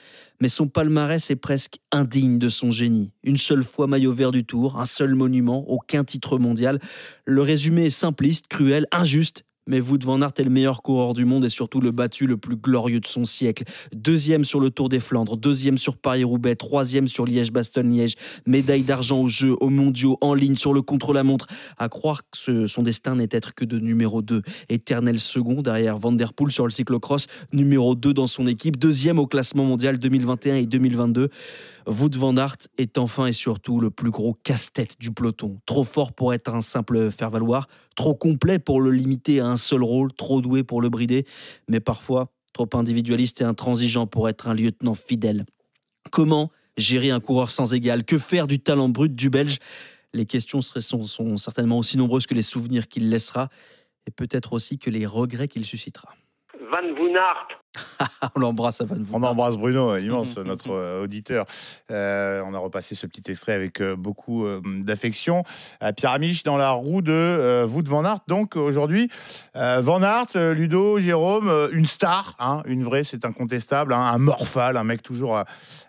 mais 0.40 0.48
son 0.48 0.66
palmarès 0.66 1.30
est 1.30 1.36
presque 1.36 1.76
indigne 1.92 2.38
de 2.38 2.48
son 2.48 2.70
génie. 2.70 3.12
Une 3.22 3.36
seule 3.36 3.64
fois 3.64 3.86
maillot 3.86 4.14
vert 4.14 4.32
du 4.32 4.46
Tour, 4.46 4.80
un 4.80 4.86
seul 4.86 5.14
monument, 5.14 5.68
aucun 5.68 6.04
titre 6.04 6.38
mondial. 6.38 6.80
Le 7.26 7.42
résumé 7.42 7.86
est 7.86 7.90
simpliste, 7.90 8.46
cruel, 8.48 8.86
injuste, 8.92 9.44
mais 9.66 9.80
Wout 9.80 9.98
van 10.04 10.22
Aert 10.22 10.32
est 10.36 10.44
le 10.44 10.50
meilleur 10.50 10.82
coureur 10.82 11.14
du 11.14 11.24
monde 11.24 11.44
et 11.44 11.48
surtout 11.48 11.80
le 11.80 11.90
battu 11.90 12.26
le 12.26 12.36
plus 12.36 12.56
glorieux 12.56 13.00
de 13.00 13.06
son 13.06 13.24
siècle. 13.24 13.64
Deuxième 13.94 14.44
sur 14.44 14.60
le 14.60 14.70
Tour 14.70 14.88
des 14.88 15.00
Flandres, 15.00 15.36
deuxième 15.36 15.78
sur 15.78 15.96
Paris-Roubaix, 15.96 16.56
troisième 16.56 17.08
sur 17.08 17.26
Liège-Bastogne-Liège, 17.26 18.14
médaille 18.46 18.82
d'argent 18.82 19.20
aux 19.20 19.28
Jeux, 19.28 19.56
aux 19.60 19.70
mondiaux, 19.70 20.18
en 20.20 20.34
ligne, 20.34 20.56
sur 20.56 20.72
le 20.72 20.82
contre-la-montre. 20.82 21.46
À 21.78 21.88
croire 21.88 22.22
que 22.30 22.66
son 22.66 22.82
destin 22.82 23.16
n'est 23.16 23.28
être 23.30 23.54
que 23.54 23.64
de 23.64 23.78
numéro 23.78 24.22
2. 24.22 24.42
Éternel 24.68 25.18
second 25.18 25.62
derrière 25.62 25.98
Van 25.98 26.12
Der 26.12 26.32
Poel 26.32 26.52
sur 26.52 26.64
le 26.64 26.70
cyclocross, 26.70 27.26
numéro 27.52 27.94
2 27.94 28.12
dans 28.12 28.26
son 28.26 28.46
équipe, 28.46 28.76
deuxième 28.76 29.18
au 29.18 29.26
classement 29.26 29.64
mondial 29.64 29.98
2021 29.98 30.56
et 30.56 30.66
2022. 30.66 31.30
Wout 31.86 32.10
van 32.16 32.36
Aert 32.36 32.56
est 32.78 32.98
enfin 32.98 33.26
et 33.26 33.32
surtout 33.32 33.80
le 33.80 33.90
plus 33.90 34.10
gros 34.10 34.34
casse-tête 34.34 34.98
du 34.98 35.12
peloton. 35.12 35.60
Trop 35.66 35.84
fort 35.84 36.12
pour 36.12 36.34
être 36.34 36.52
un 36.52 36.60
simple 36.60 37.12
faire-valoir, 37.12 37.68
trop 37.94 38.14
complet 38.14 38.58
pour 38.58 38.80
le 38.80 38.90
limiter 38.90 39.38
à 39.38 39.46
un 39.46 39.56
seul 39.56 39.84
rôle, 39.84 40.12
trop 40.12 40.40
doué 40.40 40.64
pour 40.64 40.82
le 40.82 40.88
brider, 40.88 41.26
mais 41.68 41.78
parfois 41.78 42.32
trop 42.52 42.68
individualiste 42.72 43.40
et 43.40 43.44
intransigeant 43.44 44.06
pour 44.06 44.28
être 44.28 44.48
un 44.48 44.54
lieutenant 44.54 44.94
fidèle. 44.94 45.46
Comment 46.10 46.50
gérer 46.76 47.10
un 47.10 47.20
coureur 47.20 47.50
sans 47.50 47.72
égal? 47.72 48.04
Que 48.04 48.18
faire 48.18 48.48
du 48.48 48.58
talent 48.58 48.88
brut 48.88 49.14
du 49.14 49.30
Belge? 49.30 49.58
Les 50.12 50.26
questions 50.26 50.62
sont, 50.62 51.04
sont 51.04 51.36
certainement 51.36 51.78
aussi 51.78 51.98
nombreuses 51.98 52.26
que 52.26 52.34
les 52.34 52.42
souvenirs 52.42 52.88
qu'il 52.88 53.10
laissera, 53.10 53.48
et 54.06 54.10
peut-être 54.10 54.54
aussi 54.54 54.78
que 54.78 54.90
les 54.90 55.06
regrets 55.06 55.48
qu'il 55.48 55.64
suscitera. 55.64 56.08
Van 56.70 56.94
Voonart. 56.94 57.48
on 58.34 58.40
l'embrasse 58.40 58.80
à 58.80 58.84
Van 58.84 58.96
On 59.12 59.22
embrasse 59.22 59.56
Bruno, 59.56 59.96
immense, 59.96 60.36
notre 60.44 60.70
euh, 60.70 61.04
auditeur. 61.04 61.46
Euh, 61.90 62.42
on 62.44 62.54
a 62.54 62.58
repassé 62.58 62.94
ce 62.94 63.06
petit 63.06 63.30
extrait 63.30 63.52
avec 63.52 63.80
euh, 63.80 63.96
beaucoup 63.96 64.46
d'affection. 64.64 65.44
Pierre 65.96 66.12
Amiche 66.12 66.42
dans 66.42 66.56
la 66.56 66.70
roue 66.70 67.02
de 67.02 67.64
Wout 67.68 67.84
Van 67.86 68.04
Aert. 68.04 68.20
Donc 68.26 68.56
aujourd'hui, 68.56 69.10
Van 69.54 70.02
Aert, 70.02 70.36
Ludo, 70.54 70.98
Jérôme, 70.98 71.68
une 71.72 71.86
star, 71.86 72.34
hein, 72.38 72.62
une 72.66 72.82
vraie, 72.82 73.04
c'est 73.04 73.24
incontestable, 73.24 73.92
hein, 73.92 74.00
un 74.00 74.18
morphal, 74.18 74.76
un 74.76 74.84
mec 74.84 75.02
toujours 75.02 75.42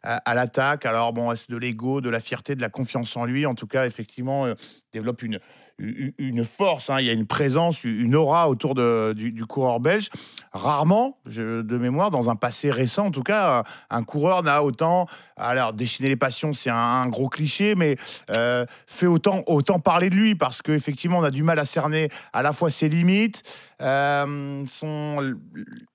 à, 0.04 0.36
l'attaque. 0.36 0.86
Alors 0.86 1.14
bon, 1.14 1.34
c'est 1.36 1.50
de 1.50 1.58
l'ego, 1.58 2.02
de 2.02 2.10
la 2.10 2.20
fierté, 2.20 2.56
de 2.56 2.62
la 2.62 2.70
confiance 2.70 3.16
en 3.16 3.26
lui? 3.26 3.46
En 3.46 3.56
tout 3.56 3.68
cas, 3.68 3.86
effectivement, 3.86 4.48
développe 4.94 5.24
une 5.24 5.40
une 5.80 6.44
force, 6.44 6.90
hein. 6.90 7.00
il 7.00 7.06
y 7.06 7.10
a 7.10 7.14
une 7.14 7.28
présence, 7.28 7.84
une 7.84 8.16
aura 8.16 8.50
autour 8.50 8.74
de, 8.74 9.14
du, 9.16 9.46
coureur 9.46 9.80
belge. 9.80 10.10
Rarement, 10.52 11.18
de 11.26 11.78
mémoire, 11.78 12.10
dans 12.10 12.30
un 12.30 12.36
passé 12.36 12.72
récent 12.72 13.08
en 13.08 13.12
tout 13.12 13.24
cas, 13.24 13.64
un, 13.90 14.04
coureur 14.04 14.42
n'a 14.42 14.64
autant, 14.64 15.08
alors 15.36 15.74
déchaîner 15.74 16.10
les 16.10 16.16
passions, 16.16 16.54
c'est 16.54 16.72
un, 16.72 17.08
gros 17.10 17.30
cliché, 17.30 17.76
mais 17.76 17.98
euh, 18.32 18.66
fait 18.88 19.06
autant, 19.06 19.44
autant 19.46 19.80
parler 19.80 20.10
de 20.10 20.16
lui 20.16 20.36
parce 20.36 20.62
qu'effectivement, 20.62 21.20
on 21.20 21.24
a 21.24 21.32
du 21.32 21.44
mal 21.44 21.60
à 21.60 21.66
cerner 21.66 22.10
à 22.34 22.42
la 22.42 22.54
fois 22.54 22.70
ses 22.70 22.90
limites, 22.90 23.44
euh, 23.82 24.66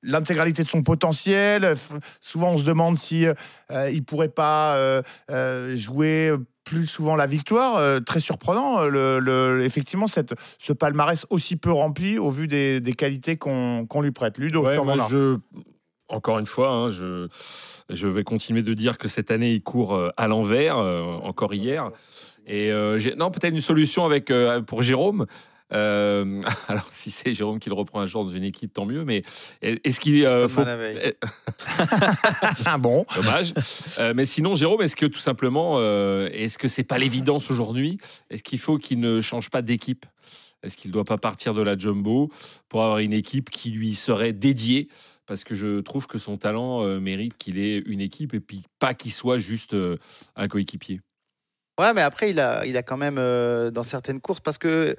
l'intégralité 0.03 0.63
de 0.63 0.69
son 0.69 0.83
potentiel. 0.83 1.75
Souvent, 2.21 2.53
on 2.53 2.59
se 2.59 2.65
demande 2.65 2.97
si 2.97 3.27
euh, 3.27 3.91
il 3.91 4.05
pourrait 4.05 4.29
pas 4.29 4.77
euh, 4.77 5.75
jouer 5.75 6.33
plus 6.65 6.87
souvent 6.87 7.17
la 7.17 7.27
victoire. 7.27 7.77
Euh, 7.77 8.01
très 8.01 8.21
surprenant, 8.21 8.81
euh, 8.81 9.19
le, 9.19 9.65
effectivement, 9.65 10.07
cette, 10.07 10.35
ce 10.59 10.73
palmarès 10.73 11.27
aussi 11.31 11.57
peu 11.57 11.73
rempli 11.73 12.19
au 12.19 12.31
vu 12.31 12.49
des, 12.49 12.81
qualités 12.97 13.37
qu'on 13.37 14.01
lui 14.01 14.13
prête. 14.13 14.39
Ludo, 14.39 14.65
je, 15.09 15.39
encore 16.09 16.39
une 16.39 16.47
fois, 16.47 16.71
hein, 16.71 16.91
je, 16.91 17.29
je 17.89 18.07
vais 18.07 18.25
continuer 18.25 18.63
de 18.63 18.75
dire 18.75 18.99
que 18.99 19.09
cette 19.09 19.31
année, 19.31 19.53
il 19.53 19.63
court 19.63 19.95
euh, 19.95 20.11
à 20.17 20.29
l'envers, 20.29 20.77
encore 20.77 21.55
hier. 21.55 21.91
Et 22.47 22.73
non, 23.17 23.31
peut-être 23.31 23.55
une 23.55 23.61
solution 23.61 24.05
avec, 24.05 24.33
pour 24.67 24.83
Jérôme. 24.83 25.27
Euh, 25.73 26.41
alors, 26.69 26.87
si 26.91 27.11
c'est 27.11 27.35
Jérôme 27.35 27.59
qui 27.59 27.69
le 27.69 27.75
reprend 27.75 28.01
un 28.01 28.07
jour 28.07 28.25
dans 28.25 28.31
une 28.31 28.45
équipe, 28.45 28.73
tant 28.73 28.87
mieux. 28.87 29.05
Mais 29.05 29.23
est-ce 29.63 30.01
qu'il 30.01 30.25
euh, 30.25 30.49
faut 30.49 30.63
ah 32.65 32.79
bon? 32.79 33.07
Dommage. 33.15 33.55
Euh, 33.99 34.13
mais 34.15 34.27
sinon, 34.27 34.55
Jérôme, 34.55 34.83
est-ce 34.83 34.97
que 34.97 35.07
tout 35.07 35.19
simplement, 35.19 35.81
est-ce 35.81 36.59
que 36.59 36.69
c'est 36.69 36.85
pas 36.85 36.99
l'évidence 36.99 37.51
aujourd'hui? 37.51 37.99
Est-ce 38.31 38.43
qu'il 38.43 38.59
faut 38.59 38.79
qu'il 38.79 39.01
ne 39.01 39.21
change 39.21 39.51
pas 39.51 39.63
d'équipe? 39.63 40.07
Est-ce 40.63 40.77
qu'il 40.77 40.91
ne 40.91 40.93
doit 40.93 41.05
pas 41.05 41.19
partir 41.19 41.55
de 41.55 41.63
la 41.63 41.77
jumbo 41.77 42.31
pour 42.69 42.85
avoir 42.85 42.99
une 42.99 43.13
équipe 43.13 43.51
qui 43.51 43.71
lui 43.71 43.95
serait 43.95 44.33
dédiée? 44.33 44.89
Parce 45.27 45.45
que 45.45 45.55
je 45.55 45.81
trouve 45.81 46.07
que 46.07 46.19
son 46.19 46.37
talent 46.37 46.85
mérite 47.01 47.37
qu'il 47.39 47.59
ait 47.59 47.79
une 47.79 48.01
équipe 48.01 48.35
et 48.35 48.41
puis 48.41 48.63
pas 48.79 48.95
qu'il 48.95 49.13
soit 49.13 49.39
juste 49.39 49.75
un 50.37 50.49
coéquipier. 50.49 51.01
Ouais, 51.81 51.95
mais 51.95 52.03
après, 52.03 52.31
il 52.31 52.39
a, 52.39 52.67
il 52.67 52.77
a 52.77 52.83
quand 52.83 52.99
même 52.99 53.17
dans 53.71 53.83
certaines 53.83 54.21
courses, 54.21 54.41
parce 54.41 54.59
que 54.59 54.97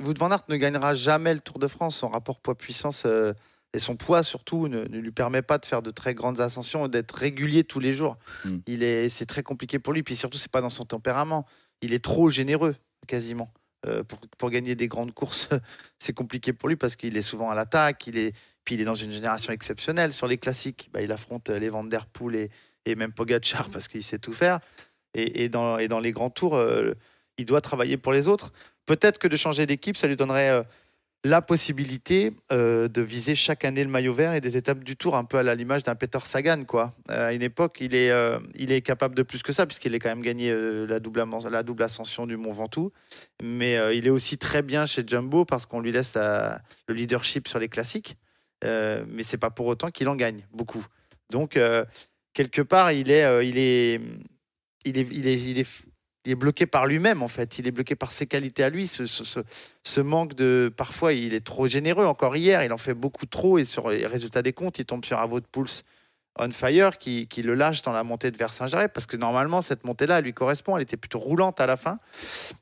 Wout 0.00 0.14
van 0.18 0.30
Aert 0.30 0.44
ne 0.48 0.56
gagnera 0.56 0.94
jamais 0.94 1.34
le 1.34 1.40
Tour 1.40 1.58
de 1.58 1.68
France. 1.68 1.96
Son 1.96 2.08
rapport 2.08 2.40
poids-puissance 2.40 3.04
euh, 3.06 3.32
et 3.72 3.78
son 3.78 3.96
poids 3.96 4.22
surtout 4.22 4.68
ne, 4.68 4.84
lui 4.84 5.12
permet 5.12 5.42
pas 5.42 5.58
de 5.58 5.66
faire 5.66 5.82
de 5.82 5.90
très 5.90 6.14
grandes 6.14 6.40
ascensions, 6.40 6.88
d'être 6.88 7.12
régulier 7.12 7.64
tous 7.64 7.80
les 7.80 7.92
jours. 7.92 8.16
Hmm. 8.44 8.58
Il 8.66 8.82
est, 8.82 9.08
c'est 9.08 9.26
très 9.26 9.42
compliqué 9.42 9.78
pour 9.78 9.92
lui. 9.92 10.02
Puis 10.02 10.16
surtout, 10.16 10.38
c'est 10.38 10.50
pas 10.50 10.60
dans 10.60 10.70
son 10.70 10.84
tempérament. 10.84 11.46
Il 11.82 11.92
est 11.92 12.02
trop 12.02 12.30
généreux, 12.30 12.76
quasiment. 13.06 13.52
Euh, 13.86 14.02
pour, 14.38 14.50
gagner 14.50 14.74
des 14.74 14.88
grandes 14.88 15.12
courses, 15.12 15.50
c'est 15.98 16.14
compliqué 16.14 16.52
pour 16.52 16.68
lui 16.68 16.76
parce 16.76 16.96
qu'il 16.96 17.16
est 17.16 17.22
souvent 17.22 17.50
à 17.50 17.54
l'attaque. 17.54 18.06
Il 18.06 18.16
est, 18.16 18.34
puis 18.64 18.74
il 18.76 18.80
est 18.80 18.84
dans 18.84 18.94
une 18.94 19.12
génération 19.12 19.52
exceptionnelle. 19.52 20.12
Sur 20.12 20.26
les 20.26 20.38
classiques, 20.38 20.88
bah, 20.92 21.02
il 21.02 21.12
affronte 21.12 21.50
les 21.50 21.68
Van 21.68 21.84
Der 21.84 22.06
Poel 22.06 22.36
et, 22.36 22.50
et 22.86 22.94
même 22.94 23.12
Pogacar 23.12 23.68
parce 23.72 23.88
qu'il 23.88 24.02
sait 24.02 24.18
tout 24.18 24.32
faire. 24.32 24.60
Et, 25.18 25.48
dans, 25.48 25.78
et 25.78 25.88
dans 25.88 25.98
les 25.98 26.12
grands 26.12 26.28
tours, 26.28 26.56
euh, 26.56 26.92
il 27.38 27.46
doit 27.46 27.62
travailler 27.62 27.96
pour 27.96 28.12
les 28.12 28.28
autres. 28.28 28.52
Peut-être 28.86 29.18
que 29.18 29.28
de 29.28 29.36
changer 29.36 29.66
d'équipe, 29.66 29.96
ça 29.96 30.06
lui 30.06 30.16
donnerait 30.16 30.50
euh, 30.50 30.62
la 31.24 31.42
possibilité 31.42 32.32
euh, 32.52 32.86
de 32.86 33.02
viser 33.02 33.34
chaque 33.34 33.64
année 33.64 33.82
le 33.82 33.90
maillot 33.90 34.14
vert 34.14 34.32
et 34.32 34.40
des 34.40 34.56
étapes 34.56 34.84
du 34.84 34.96
tour, 34.96 35.16
un 35.16 35.24
peu 35.24 35.38
à 35.38 35.54
l'image 35.56 35.82
d'un 35.82 35.96
Peter 35.96 36.20
Sagan. 36.22 36.62
Quoi. 36.64 36.94
Euh, 37.10 37.28
à 37.28 37.32
une 37.32 37.42
époque, 37.42 37.78
il 37.80 37.94
est, 37.96 38.80
capable 38.82 39.16
de 39.16 39.24
plus 39.24 39.42
que 39.42 39.52
ça, 39.52 39.66
puisqu'il 39.66 39.92
est 39.94 39.98
quand 39.98 40.08
même 40.08 40.22
gagné 40.22 40.54
la, 40.86 41.00
double, 41.00 41.82
ascension 41.82 42.26
du 42.26 42.36
Mont 42.36 42.52
Ventoux. 42.52 42.92
Mais 43.42 43.76
il 43.96 44.06
est 44.06 44.10
aussi 44.10 44.38
très 44.38 44.62
bien 44.62 44.86
chez 44.86 45.02
Jumbo 45.04 45.44
parce 45.44 45.66
qu'on 45.66 45.80
lui 45.80 45.90
laisse 45.90 46.14
le 46.14 46.94
leadership 46.94 47.48
sur 47.48 47.58
les 47.58 47.68
classiques. 47.68 48.16
mais 48.62 49.22
c'est 49.22 49.38
pas 49.38 49.50
pour 49.50 49.66
autant 49.66 49.90
qu'il 49.90 50.08
en 50.08 50.14
gagne 50.14 50.46
beaucoup. 50.52 50.86
Donc, 51.30 51.58
quelque 52.34 52.62
part, 52.62 52.92
il 52.92 53.10
est, 53.10 53.48
il 53.48 53.58
est, 53.58 54.00
il 54.84 54.96
est, 54.96 55.08
il 55.10 55.58
est, 55.58 55.66
il 56.26 56.32
est 56.32 56.36
bloqué 56.36 56.66
par 56.66 56.86
lui-même 56.86 57.22
en 57.22 57.28
fait. 57.28 57.58
Il 57.58 57.66
est 57.66 57.70
bloqué 57.70 57.96
par 57.96 58.12
ses 58.12 58.26
qualités 58.26 58.62
à 58.62 58.68
lui. 58.68 58.86
Ce, 58.86 60.00
manque 60.00 60.34
de, 60.34 60.72
parfois, 60.76 61.12
il 61.12 61.32
est 61.32 61.44
trop 61.44 61.66
généreux. 61.66 62.04
Encore 62.04 62.36
hier, 62.36 62.62
il 62.62 62.72
en 62.72 62.78
fait 62.78 62.94
beaucoup 62.94 63.26
trop 63.26 63.58
et 63.58 63.64
sur 63.64 63.88
les 63.88 64.06
résultats 64.06 64.42
des 64.42 64.52
comptes, 64.52 64.78
il 64.78 64.84
tombe 64.84 65.04
sur 65.04 65.18
un 65.18 65.26
vote 65.26 65.46
Pulse 65.50 65.84
on 66.38 66.50
fire 66.50 66.98
qui, 66.98 67.28
le 67.42 67.54
lâche 67.54 67.82
dans 67.82 67.92
la 67.92 68.04
montée 68.04 68.30
de 68.30 68.36
Versailles 68.36 68.88
parce 68.92 69.06
que 69.06 69.16
normalement 69.16 69.62
cette 69.62 69.84
montée-là 69.84 70.20
lui 70.20 70.32
correspond. 70.32 70.76
Elle 70.76 70.82
était 70.82 70.96
plutôt 70.96 71.18
roulante 71.18 71.60
à 71.60 71.66
la 71.66 71.76
fin, 71.76 71.98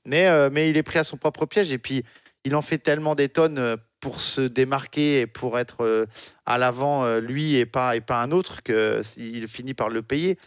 mais 0.05 0.27
euh, 0.27 0.49
mais 0.53 0.71
il 0.71 0.77
est 0.77 0.83
pris 0.83 0.99
à 0.99 1.05
son 1.05 1.17
propre 1.17 1.47
piège 1.47 1.73
et 1.73 1.79
puis 1.79 2.05
il 2.45 2.55
en 2.55 2.63
fait 2.63 2.79
tellement 2.79 3.15
des 3.15 3.29
tonnes 3.29 3.59
euh, 3.59 3.77
pour 4.01 4.21
se 4.21 4.43
démarquer 4.43 5.21
et 5.21 5.27
pour 5.27 5.59
être 5.59 5.83
euh, 5.83 6.07
à 6.47 6.59
l'avant 6.59 7.19
lui 7.19 7.57
et 7.57 7.67
pas 7.67 7.95
un 8.09 8.31
autre 8.31 8.63
que 8.63 9.03
il 9.17 9.49
finit 9.49 9.75
par 9.75 9.89
le 9.89 10.03
payer. 10.03 10.39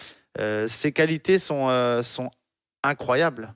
Ses 0.67 0.91
qualités 0.91 1.39
sont 1.39 1.69
sont 2.03 2.29
incroyables. 2.83 3.53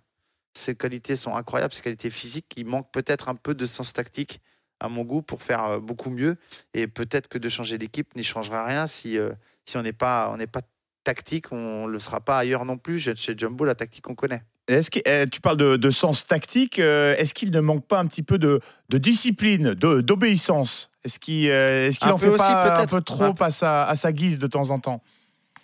Ses 0.54 0.76
qualités 0.76 1.16
sont 1.16 1.36
incroyables, 1.36 1.74
ses 1.74 1.82
qualités 1.82 2.10
physiques. 2.10 2.54
Il 2.58 2.66
manque 2.66 2.92
peut-être 2.92 3.30
un 3.30 3.36
peu 3.36 3.54
de 3.56 3.66
sens 3.66 3.94
tactique 3.94 4.42
à 4.80 4.90
mon 4.90 5.04
goût 5.04 5.22
pour 5.22 5.42
faire 5.42 5.64
euh, 5.64 5.80
beaucoup 5.80 6.10
mieux. 6.10 6.36
Et 6.74 6.88
peut-être 6.88 7.28
que 7.28 7.38
de 7.38 7.48
changer 7.50 7.78
d'équipe 7.78 8.16
n'y 8.16 8.24
changera 8.24 8.66
rien 8.66 8.88
si 8.88 9.18
euh, 9.18 9.32
si 9.66 9.78
on 9.78 9.84
n'est 9.84 9.94
pas 9.94 10.36
on 10.38 10.46
pas 10.48 10.62
tactique, 11.04 11.52
on 11.52 11.88
ne 11.88 11.92
le 11.92 12.00
sera 12.00 12.20
pas 12.20 12.38
ailleurs 12.40 12.66
non 12.66 12.78
plus. 12.78 13.00
Chez 13.16 13.34
Jumbo, 13.38 13.66
la 13.66 13.76
tactique 13.76 14.10
on 14.10 14.16
connaît. 14.16 14.44
Est-ce 14.68 14.92
que, 14.92 15.00
eh, 15.06 15.28
tu 15.30 15.42
parles 15.42 15.58
de, 15.58 15.76
de 15.76 15.90
sens 15.92 16.28
tactique. 16.28 16.80
euh, 16.80 17.16
Est-ce 17.18 17.34
qu'il 17.34 17.52
ne 17.52 17.60
manque 17.60 17.88
pas 17.88 18.00
un 18.00 18.06
petit 18.06 18.22
peu 18.24 18.38
de, 18.38 18.62
de 18.90 18.98
discipline, 18.98 19.74
de- 19.74 20.02
d'obéissance? 20.02 20.92
Est-ce 21.04 21.18
qu'il 21.20 21.50
Un 21.52 22.12
en 22.12 22.18
fait 22.18 22.28
aussi, 22.28 22.38
pas 22.38 22.80
un 22.82 22.86
peu 22.86 23.02
trop 23.02 23.24
Un 23.24 23.36
à 23.40 23.52
sa, 23.52 23.88
à 23.88 23.96
sa 23.96 24.12
guise 24.12 24.38
de 24.38 24.48
temps 24.48 24.70
en 24.70 24.80
temps? 24.80 25.02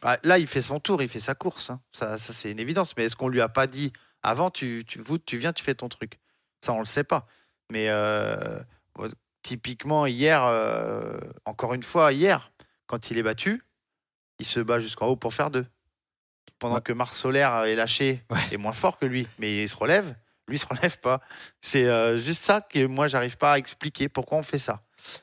Bah, 0.01 0.17
là, 0.23 0.37
il 0.37 0.47
fait 0.47 0.61
son 0.61 0.79
tour, 0.79 1.01
il 1.01 1.07
fait 1.07 1.19
sa 1.19 1.35
course. 1.35 1.69
hein. 1.69 1.81
Ça, 1.91 2.17
ça 2.17 2.33
c'est 2.33 2.51
une 2.51 2.59
évidence. 2.59 2.95
Mais 2.97 3.05
est-ce 3.05 3.15
qu'on 3.15 3.29
lui 3.29 3.41
a 3.41 3.49
pas 3.49 3.67
dit 3.67 3.91
avant, 4.23 4.51
tu, 4.51 4.83
tu, 4.87 4.99
vous, 4.99 5.17
tu 5.17 5.37
viens, 5.37 5.53
tu 5.53 5.63
fais 5.63 5.75
ton 5.75 5.89
truc? 5.89 6.19
Ça, 6.61 6.73
on 6.73 6.79
le 6.79 6.85
sait 6.85 7.03
pas. 7.03 7.27
Mais 7.71 7.89
euh, 7.89 8.59
typiquement, 9.41 10.05
hier, 10.05 10.43
euh, 10.45 11.19
encore 11.45 11.73
une 11.73 11.83
fois, 11.83 12.13
hier, 12.13 12.51
quand 12.85 13.11
il 13.11 13.17
est 13.17 13.23
battu, 13.23 13.63
il 14.39 14.45
se 14.45 14.59
bat 14.59 14.79
jusqu'en 14.79 15.07
haut 15.07 15.15
pour 15.15 15.33
faire 15.33 15.51
deux. 15.51 15.65
Pendant 16.59 16.81
que 16.81 16.93
Marc 16.93 17.13
Solaire 17.13 17.65
est 17.65 17.75
lâché, 17.75 18.23
est 18.51 18.57
moins 18.57 18.73
fort 18.73 18.97
que 18.97 19.05
lui, 19.05 19.27
mais 19.37 19.63
il 19.63 19.69
se 19.69 19.75
relève. 19.75 20.15
Lui, 20.47 20.55
il 20.55 20.59
se 20.59 20.65
relève 20.65 20.99
pas. 20.99 21.21
C'est 21.61 21.85
euh, 21.87 22.17
juste 22.17 22.43
ça 22.43 22.61
que 22.61 22.85
moi, 22.85 23.07
j'arrive 23.07 23.37
pas 23.37 23.53
à 23.53 23.57
expliquer 23.57 24.09
pourquoi 24.09 24.37
on 24.37 24.43
fait 24.43 24.59
ça. 24.59 24.81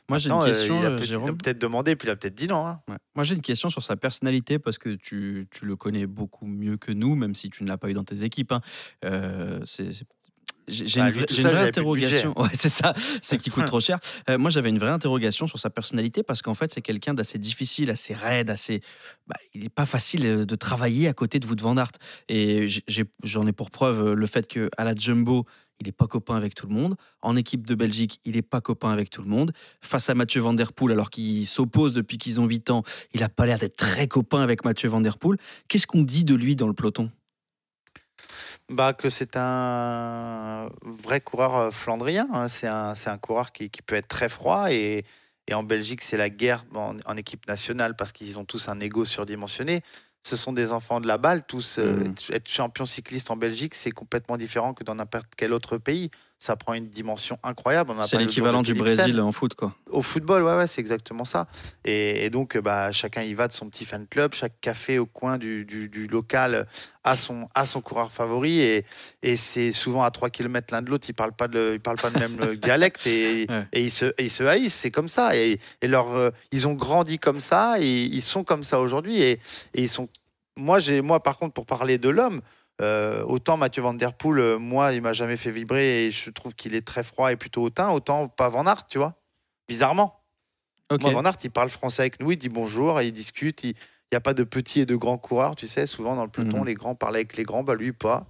Moi, 0.08 0.18
j'ai 0.18 0.30
une 0.30 0.36
euh, 0.40 0.44
question, 0.44 0.80
il 0.80 0.84
a 0.86 0.90
euh, 0.90 0.96
peut-être 1.32 1.58
demandé, 1.60 1.96
puis 1.96 2.08
il 2.08 2.10
a 2.10 2.16
peut-être 2.16 2.34
dit 2.34 2.46
non. 2.48 2.66
hein. 2.66 2.80
Ouais. 2.88 2.96
Moi, 3.14 3.24
j'ai 3.24 3.34
une 3.34 3.42
question 3.42 3.70
sur 3.70 3.82
sa 3.82 3.96
personnalité 3.96 4.58
parce 4.58 4.78
que 4.78 4.94
tu, 4.96 5.46
tu 5.50 5.64
le 5.66 5.76
connais 5.76 6.06
beaucoup 6.06 6.46
mieux 6.46 6.76
que 6.76 6.92
nous, 6.92 7.14
même 7.14 7.34
si 7.34 7.50
tu 7.50 7.62
ne 7.64 7.68
l'as 7.68 7.78
pas 7.78 7.90
eu 7.90 7.94
dans 7.94 8.04
tes 8.04 8.22
équipes. 8.24 8.52
hein. 8.52 8.60
Euh, 9.04 9.60
c'est- 9.64 10.04
j'ai 10.68 11.00
Bah, 11.00 11.06
une, 11.08 11.12
vraie- 11.14 11.26
j'ai 11.30 11.42
une 11.42 11.48
vraie 11.48 11.68
interrogation. 11.68 12.38
Ouais, 12.40 12.48
c'est 12.54 12.68
ça, 12.68 12.94
c'est 13.22 13.38
qui 13.38 13.50
coûte 13.50 13.66
trop 13.66 13.80
cher. 13.80 13.98
Euh, 14.28 14.38
moi, 14.38 14.50
j'avais 14.50 14.68
une 14.70 14.78
vraie 14.78 14.90
interrogation 14.90 15.46
sur 15.46 15.58
sa 15.58 15.70
personnalité 15.70 16.22
parce 16.22 16.42
qu'en 16.42 16.54
fait, 16.54 16.72
c'est 16.72 16.82
quelqu'un 16.82 17.14
d'assez 17.14 17.38
difficile, 17.38 17.90
assez 17.90 18.14
raide, 18.14 18.50
assez. 18.50 18.80
bah, 19.26 19.36
il 19.54 19.62
n'est 19.62 19.68
pas 19.68 19.86
facile 19.86 20.26
euh, 20.26 20.44
de 20.46 20.54
travailler 20.54 21.08
à 21.08 21.12
côté 21.12 21.38
de 21.40 21.46
Wout 21.46 21.60
van 21.60 21.76
Aert. 21.76 21.92
Et 22.28 22.66
j'en 23.22 23.46
ai 23.46 23.52
pour 23.52 23.70
preuve 23.70 24.08
euh, 24.08 24.14
le 24.14 24.26
fait 24.26 24.46
qu'à 24.46 24.84
la 24.84 24.94
Jumbo, 24.94 25.44
il 25.80 25.86
n'est 25.86 25.92
pas 25.92 26.06
copain 26.06 26.36
avec 26.36 26.54
tout 26.54 26.68
le 26.68 26.72
monde. 26.74 26.94
En 27.20 27.36
équipe 27.36 27.66
de 27.66 27.74
Belgique, 27.74 28.20
il 28.24 28.36
n'est 28.36 28.42
pas 28.42 28.60
copain 28.60 28.90
avec 28.90 29.10
tout 29.10 29.22
le 29.22 29.28
monde. 29.28 29.52
Face 29.80 30.08
à 30.08 30.14
Mathieu 30.14 30.40
Van 30.40 30.54
Der 30.54 30.72
Poel, 30.72 30.92
alors 30.92 31.10
qu'il 31.10 31.44
s'oppose 31.46 31.92
depuis 31.92 32.16
qu'ils 32.16 32.38
ont 32.40 32.46
8 32.46 32.70
ans, 32.70 32.84
il 33.12 33.20
n'a 33.20 33.28
pas 33.28 33.44
l'air 33.44 33.58
d'être 33.58 33.74
très 33.76 34.06
copain 34.06 34.40
avec 34.40 34.64
Mathieu 34.64 34.88
Van 34.88 35.00
Der 35.00 35.18
Poel. 35.18 35.36
Qu'est-ce 35.68 35.88
qu'on 35.88 36.02
dit 36.02 36.22
de 36.24 36.36
lui 36.36 36.54
dans 36.54 36.68
le 36.68 36.74
peloton? 36.74 37.10
Bah, 38.70 38.92
que 38.92 39.10
c'est 39.10 39.36
un 39.36 40.68
vrai 40.82 41.20
coureur 41.20 41.56
euh, 41.56 41.70
flandrien. 41.70 42.28
hein. 42.32 42.48
C'est 42.48 42.66
un, 42.68 42.92
un 43.06 43.18
coureur 43.18 43.52
qui, 43.52 43.70
qui 43.70 43.82
peut 43.82 43.94
être 43.94 44.08
très 44.08 44.28
froid. 44.28 44.70
Et, 44.72 45.04
et 45.46 45.54
en 45.54 45.62
Belgique, 45.62 46.02
c'est 46.02 46.16
la 46.16 46.30
guerre 46.30 46.64
en, 46.74 46.96
en 47.04 47.16
équipe 47.16 47.46
nationale 47.46 47.94
parce 47.96 48.12
qu'ils 48.12 48.38
ont 48.38 48.44
tous 48.44 48.68
un 48.68 48.80
ego 48.80 49.04
surdimensionné. 49.04 49.82
Ce 50.22 50.36
sont 50.36 50.54
des 50.54 50.72
enfants 50.72 51.00
de 51.02 51.06
la 51.06 51.18
balle, 51.18 51.44
tous. 51.46 51.78
euh, 51.78 52.04
Être 52.30 52.48
champion 52.48 52.86
cycliste 52.86 53.30
en 53.30 53.36
Belgique, 53.36 53.74
c'est 53.74 53.90
complètement 53.90 54.38
différent 54.38 54.72
que 54.72 54.82
dans 54.82 54.94
n'importe 54.94 55.28
quel 55.36 55.52
autre 55.52 55.76
pays. 55.76 56.10
Ça 56.44 56.56
prend 56.56 56.74
une 56.74 56.88
dimension 56.90 57.38
incroyable. 57.42 57.90
C'est 58.06 58.16
l'équivalent 58.26 58.58
du. 58.62 58.74
Brésil 58.96 59.18
en 59.22 59.32
foot, 59.32 59.54
quoi. 59.54 59.74
Au 59.90 60.02
football, 60.02 60.42
ouais, 60.42 60.54
ouais, 60.56 60.66
c'est 60.66 60.82
exactement 60.82 61.24
ça. 61.24 61.46
Et, 61.86 62.26
et 62.26 62.28
donc, 62.28 62.54
euh, 62.54 62.60
bah, 62.60 62.92
chacun 62.92 63.22
y 63.22 63.32
va 63.32 63.48
de 63.48 63.54
son 63.54 63.70
petit 63.70 63.86
fan 63.86 64.06
club. 64.06 64.34
Chaque 64.34 64.60
café 64.60 64.98
au 64.98 65.06
coin 65.06 65.38
du, 65.38 65.64
du- 65.64 65.88
du 65.88 66.06
local 66.06 66.66
a 67.02 67.16
son, 67.16 67.48
a 67.54 67.64
son 67.64 67.80
coureur 67.80 68.12
favori. 68.12 68.60
Et, 68.60 68.84
et 69.22 69.36
c'est 69.36 69.72
souvent 69.72 70.02
à 70.02 70.10
3 70.10 70.28
km 70.28 70.66
l'un 70.74 70.82
de 70.82 70.90
l'autre. 70.90 71.06
Ils 71.08 71.12
ne 71.12 71.16
parlent, 71.16 71.32
pas 71.32 71.46
le- 71.46 71.72
ils 71.76 71.80
parlent 71.80 71.96
pas 71.96 72.10
le 72.10 72.20
même 72.20 72.38
euh, 72.42 72.56
dialecte 72.56 73.06
et, 73.06 73.44
et 73.72 73.80
ils, 73.82 73.90
se, 73.90 74.04
et 74.18 74.24
ils 74.24 74.30
se 74.30 74.44
haïssent. 74.44 74.74
C'est 74.74 74.90
comme 74.90 75.08
ça. 75.08 75.34
Et, 75.34 75.58
et 75.80 75.88
leur, 75.88 76.10
euh, 76.14 76.28
ils 76.52 76.68
ont 76.68 76.74
grandi 76.74 77.18
comme 77.18 77.40
ça 77.40 77.76
et 77.80 78.02
ils 78.04 78.20
sont 78.20 78.44
comme 78.44 78.64
ça 78.64 78.80
aujourd'hui. 78.80 79.22
Et, 79.22 79.30
et 79.72 79.82
ils 79.84 79.88
sont. 79.88 80.10
Moi, 80.58 80.78
moi, 81.02 81.22
par 81.22 81.38
contre, 81.38 81.54
pour 81.54 81.64
parler 81.64 81.96
de 81.96 82.10
l'homme, 82.10 82.42
euh, 82.82 83.22
autant 83.24 83.56
Mathieu 83.56 83.82
Van 83.82 83.94
Der 83.94 84.12
Poel, 84.12 84.38
euh, 84.40 84.58
moi, 84.58 84.92
il 84.92 85.02
m'a 85.02 85.12
jamais 85.12 85.36
fait 85.36 85.50
vibrer 85.50 86.06
et 86.06 86.10
je 86.10 86.30
trouve 86.30 86.54
qu'il 86.54 86.74
est 86.74 86.86
très 86.86 87.02
froid 87.02 87.30
et 87.32 87.36
plutôt 87.36 87.62
hautain. 87.62 87.90
Autant 87.90 88.28
pas 88.28 88.48
Van 88.48 88.66
Aert, 88.66 88.86
tu 88.88 88.98
vois. 88.98 89.14
Bizarrement. 89.68 90.20
Moi, 91.00 91.10
Van 91.12 91.24
Aert, 91.24 91.38
il 91.42 91.50
parle 91.50 91.70
français 91.70 92.02
avec 92.02 92.20
nous, 92.20 92.32
il 92.32 92.36
dit 92.36 92.48
bonjour, 92.48 93.00
il 93.00 93.12
discute. 93.12 93.64
Il 93.64 93.74
n'y 94.12 94.16
a 94.16 94.20
pas 94.20 94.34
de 94.34 94.44
petits 94.44 94.80
et 94.80 94.86
de 94.86 94.96
grands 94.96 95.18
coureurs, 95.18 95.56
tu 95.56 95.66
sais. 95.66 95.86
Souvent, 95.86 96.14
dans 96.14 96.24
le 96.24 96.30
peloton, 96.30 96.58
Mhm. 96.60 96.66
les 96.66 96.74
grands 96.74 96.94
parlent 96.94 97.14
avec 97.16 97.36
les 97.36 97.42
grands, 97.44 97.64
bah 97.64 97.74
lui, 97.74 97.92
pas. 97.92 98.26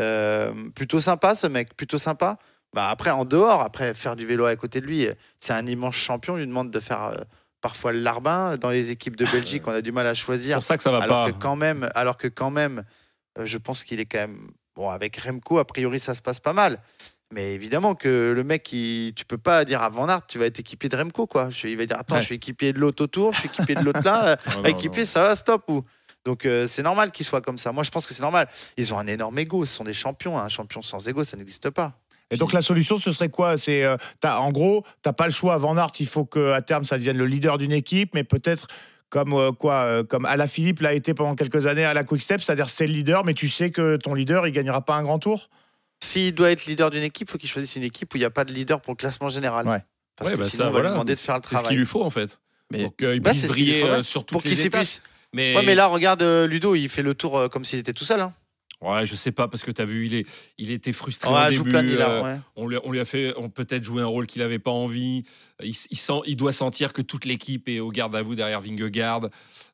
Euh, 0.00 0.52
plutôt 0.74 1.00
sympa, 1.00 1.34
ce 1.34 1.46
mec, 1.46 1.76
plutôt 1.76 1.98
sympa. 1.98 2.38
Bah, 2.74 2.88
après, 2.88 3.10
en 3.10 3.24
dehors, 3.24 3.62
après, 3.62 3.94
faire 3.94 4.14
du 4.16 4.26
vélo 4.26 4.44
à 4.44 4.54
côté 4.56 4.80
de 4.80 4.86
lui, 4.86 5.06
c'est 5.40 5.52
un 5.52 5.66
immense 5.66 5.96
champion. 5.96 6.34
On 6.34 6.36
lui 6.36 6.46
demande 6.46 6.70
de 6.70 6.80
faire 6.80 7.04
euh, 7.04 7.16
parfois 7.60 7.92
le 7.92 8.00
larbin. 8.00 8.56
Dans 8.58 8.70
les 8.70 8.90
équipes 8.90 9.16
de 9.16 9.24
Belgique, 9.26 9.64
on 9.66 9.72
a 9.72 9.80
du 9.80 9.90
mal 9.92 10.06
à 10.06 10.14
choisir. 10.14 10.58
pour 10.58 10.64
ça 10.64 10.76
que 10.76 10.82
ça 10.82 10.90
va 10.92 10.98
alors 10.98 11.24
pas. 11.26 11.32
Que 11.32 11.38
quand 11.38 11.56
même, 11.56 11.90
alors 11.94 12.16
que 12.16 12.28
quand 12.28 12.50
même, 12.50 12.84
je 13.44 13.58
pense 13.58 13.84
qu'il 13.84 14.00
est 14.00 14.06
quand 14.06 14.18
même. 14.18 14.50
Bon, 14.76 14.88
avec 14.90 15.16
Remco, 15.16 15.58
a 15.58 15.64
priori, 15.66 15.98
ça 15.98 16.14
se 16.14 16.22
passe 16.22 16.38
pas 16.40 16.52
mal. 16.52 16.80
Mais 17.32 17.52
évidemment 17.52 17.94
que 17.94 18.32
le 18.34 18.44
mec, 18.44 18.72
il, 18.72 19.12
tu 19.14 19.24
peux 19.24 19.36
pas 19.38 19.64
dire 19.64 19.82
à 19.82 19.88
Van 19.90 20.08
Aert, 20.08 20.26
tu 20.26 20.38
vas 20.38 20.46
être 20.46 20.60
équipé 20.60 20.88
de 20.88 20.96
Remco, 20.96 21.26
quoi. 21.26 21.50
Je- 21.50 21.66
il 21.66 21.76
va 21.76 21.84
dire, 21.84 21.98
attends, 21.98 22.14
Ouais. 22.14 22.20
je 22.20 22.26
suis 22.26 22.36
équipé 22.36 22.72
de 22.72 22.78
l'autre 22.78 23.02
autour, 23.04 23.32
je 23.34 23.40
suis 23.40 23.48
équipé 23.48 23.74
de 23.74 23.82
l'autre 23.82 24.00
là. 24.04 24.36
Ah, 24.46 24.54
non, 24.56 24.64
équipé, 24.64 25.00
non. 25.00 25.06
ça 25.06 25.20
va, 25.22 25.34
stop. 25.36 25.64
Ou... 25.68 25.82
Donc 26.24 26.46
euh, 26.46 26.66
c'est 26.66 26.82
normal 26.82 27.10
qu'il 27.10 27.26
soit 27.26 27.40
comme 27.42 27.58
ça. 27.58 27.72
Moi, 27.72 27.82
je 27.82 27.90
pense 27.90 28.06
que 28.06 28.14
c'est 28.14 28.22
normal. 28.22 28.48
Ils 28.76 28.94
ont 28.94 28.98
un 28.98 29.06
énorme 29.06 29.38
ego. 29.38 29.64
Ce 29.66 29.74
sont 29.74 29.84
des 29.84 29.92
champions. 29.92 30.38
Un 30.38 30.48
champion 30.48 30.80
sans 30.80 31.06
ego, 31.08 31.22
ça 31.24 31.36
n'existe 31.36 31.70
pas. 31.70 31.98
Et 32.30 32.36
donc 32.36 32.52
la 32.52 32.60
solution, 32.62 32.98
ce 32.98 33.10
serait 33.12 33.30
quoi? 33.30 33.56
C'est 33.56 33.84
euh, 33.84 33.96
en 34.22 34.50
gros, 34.52 34.84
t'as 35.02 35.12
pas 35.12 35.26
le 35.26 35.32
choix. 35.32 35.56
Van 35.58 35.76
Aert, 35.76 35.92
il 36.00 36.06
faut 36.06 36.24
qu'à 36.26 36.60
terme, 36.62 36.84
ça 36.84 36.96
devienne 36.98 37.16
le 37.18 37.26
leader 37.26 37.56
d'une 37.58 37.72
équipe, 37.72 38.14
mais 38.14 38.24
peut-être 38.24 38.68
comme 39.10 39.32
euh, 39.32 39.52
quoi, 39.52 39.74
euh, 39.84 40.04
comme 40.04 40.24
Alaphilippe 40.26 40.80
l'a 40.80 40.92
été 40.94 41.14
pendant 41.14 41.34
quelques 41.34 41.66
années 41.66 41.84
à 41.84 41.94
la 41.94 42.04
Quick 42.04 42.22
Step, 42.22 42.40
c'est-à-dire 42.42 42.68
c'est 42.68 42.86
le 42.86 42.92
leader, 42.92 43.24
mais 43.24 43.34
tu 43.34 43.48
sais 43.48 43.70
que 43.70 43.96
ton 43.96 44.14
leader, 44.14 44.46
il 44.46 44.52
gagnera 44.52 44.82
pas 44.84 44.94
un 44.96 45.02
grand 45.02 45.18
tour. 45.18 45.48
S'il 46.00 46.34
doit 46.34 46.50
être 46.50 46.66
leader 46.66 46.90
d'une 46.90 47.02
équipe, 47.02 47.28
il 47.28 47.32
faut 47.32 47.38
qu'il 47.38 47.48
choisisse 47.48 47.74
une 47.76 47.82
équipe 47.82 48.12
où 48.14 48.16
il 48.16 48.20
n'y 48.20 48.26
a 48.26 48.30
pas 48.30 48.44
de 48.44 48.52
leader 48.52 48.80
pour 48.80 48.92
le 48.92 48.96
classement 48.96 49.28
général. 49.30 49.64
Parce 50.16 50.30
Ouais, 50.30 50.36
que 50.36 50.40
bah, 50.42 50.46
sinon, 50.48 50.64
ça, 50.64 50.70
on 50.70 50.72
va 50.72 50.80
lui 50.82 50.88
demander 50.90 51.14
de 51.14 51.18
faire 51.18 51.36
le 51.36 51.40
C'est 51.42 51.48
ce 51.48 51.54
travail. 51.54 51.68
qu'il 51.68 51.78
lui 51.78 51.86
faut 51.86 52.02
en 52.02 52.10
fait. 52.10 52.38
Mais 52.70 52.84
Pour 52.84 52.96
qu'il 52.96 53.20
Bah, 53.20 53.30
puisse 53.30 53.46
briller 53.48 53.82
euh, 53.84 54.02
sur 54.02 54.22
toutes 54.22 54.32
Pour 54.32 54.42
qu'il 54.42 54.50
les 54.50 54.56
s'y 54.56 54.66
étapes. 54.66 54.80
puisse. 54.80 55.02
Mais... 55.32 55.56
Ouais, 55.56 55.62
mais 55.64 55.74
là, 55.74 55.86
regarde 55.86 56.22
euh, 56.22 56.46
Ludo, 56.46 56.74
il 56.74 56.88
fait 56.88 57.02
le 57.02 57.14
tour 57.14 57.36
euh, 57.38 57.48
comme 57.48 57.64
s'il 57.64 57.78
était 57.78 57.92
tout 57.92 58.04
seul. 58.04 58.20
hein. 58.20 58.32
Ouais, 58.80 59.06
je 59.06 59.16
sais 59.16 59.32
pas 59.32 59.48
parce 59.48 59.64
que 59.64 59.72
tu 59.72 59.82
as 59.82 59.84
vu, 59.84 60.06
il, 60.06 60.14
est, 60.14 60.26
il 60.56 60.70
était 60.70 60.92
frustré. 60.92 61.28
Ouais, 61.28 61.48
au 61.48 61.50
joue 61.50 61.64
début, 61.64 61.96
plein 61.96 62.08
euh, 62.08 62.22
ouais. 62.22 62.40
on, 62.54 62.68
lui, 62.68 62.76
on 62.84 62.92
lui 62.92 63.00
a 63.00 63.04
fait 63.04 63.34
on 63.36 63.48
peut-être 63.50 63.82
jouer 63.82 64.02
un 64.02 64.06
rôle 64.06 64.26
qu'il 64.26 64.40
n'avait 64.40 64.60
pas 64.60 64.70
envie. 64.70 65.24
Il, 65.64 65.74
sent, 65.74 66.20
il 66.26 66.36
doit 66.36 66.52
sentir 66.52 66.92
que 66.92 67.02
toute 67.02 67.24
l'équipe 67.24 67.68
est 67.68 67.80
au 67.80 67.90
garde 67.90 68.14
à 68.14 68.22
vous 68.22 68.36
derrière 68.36 68.60
Vingegaard. 68.60 69.30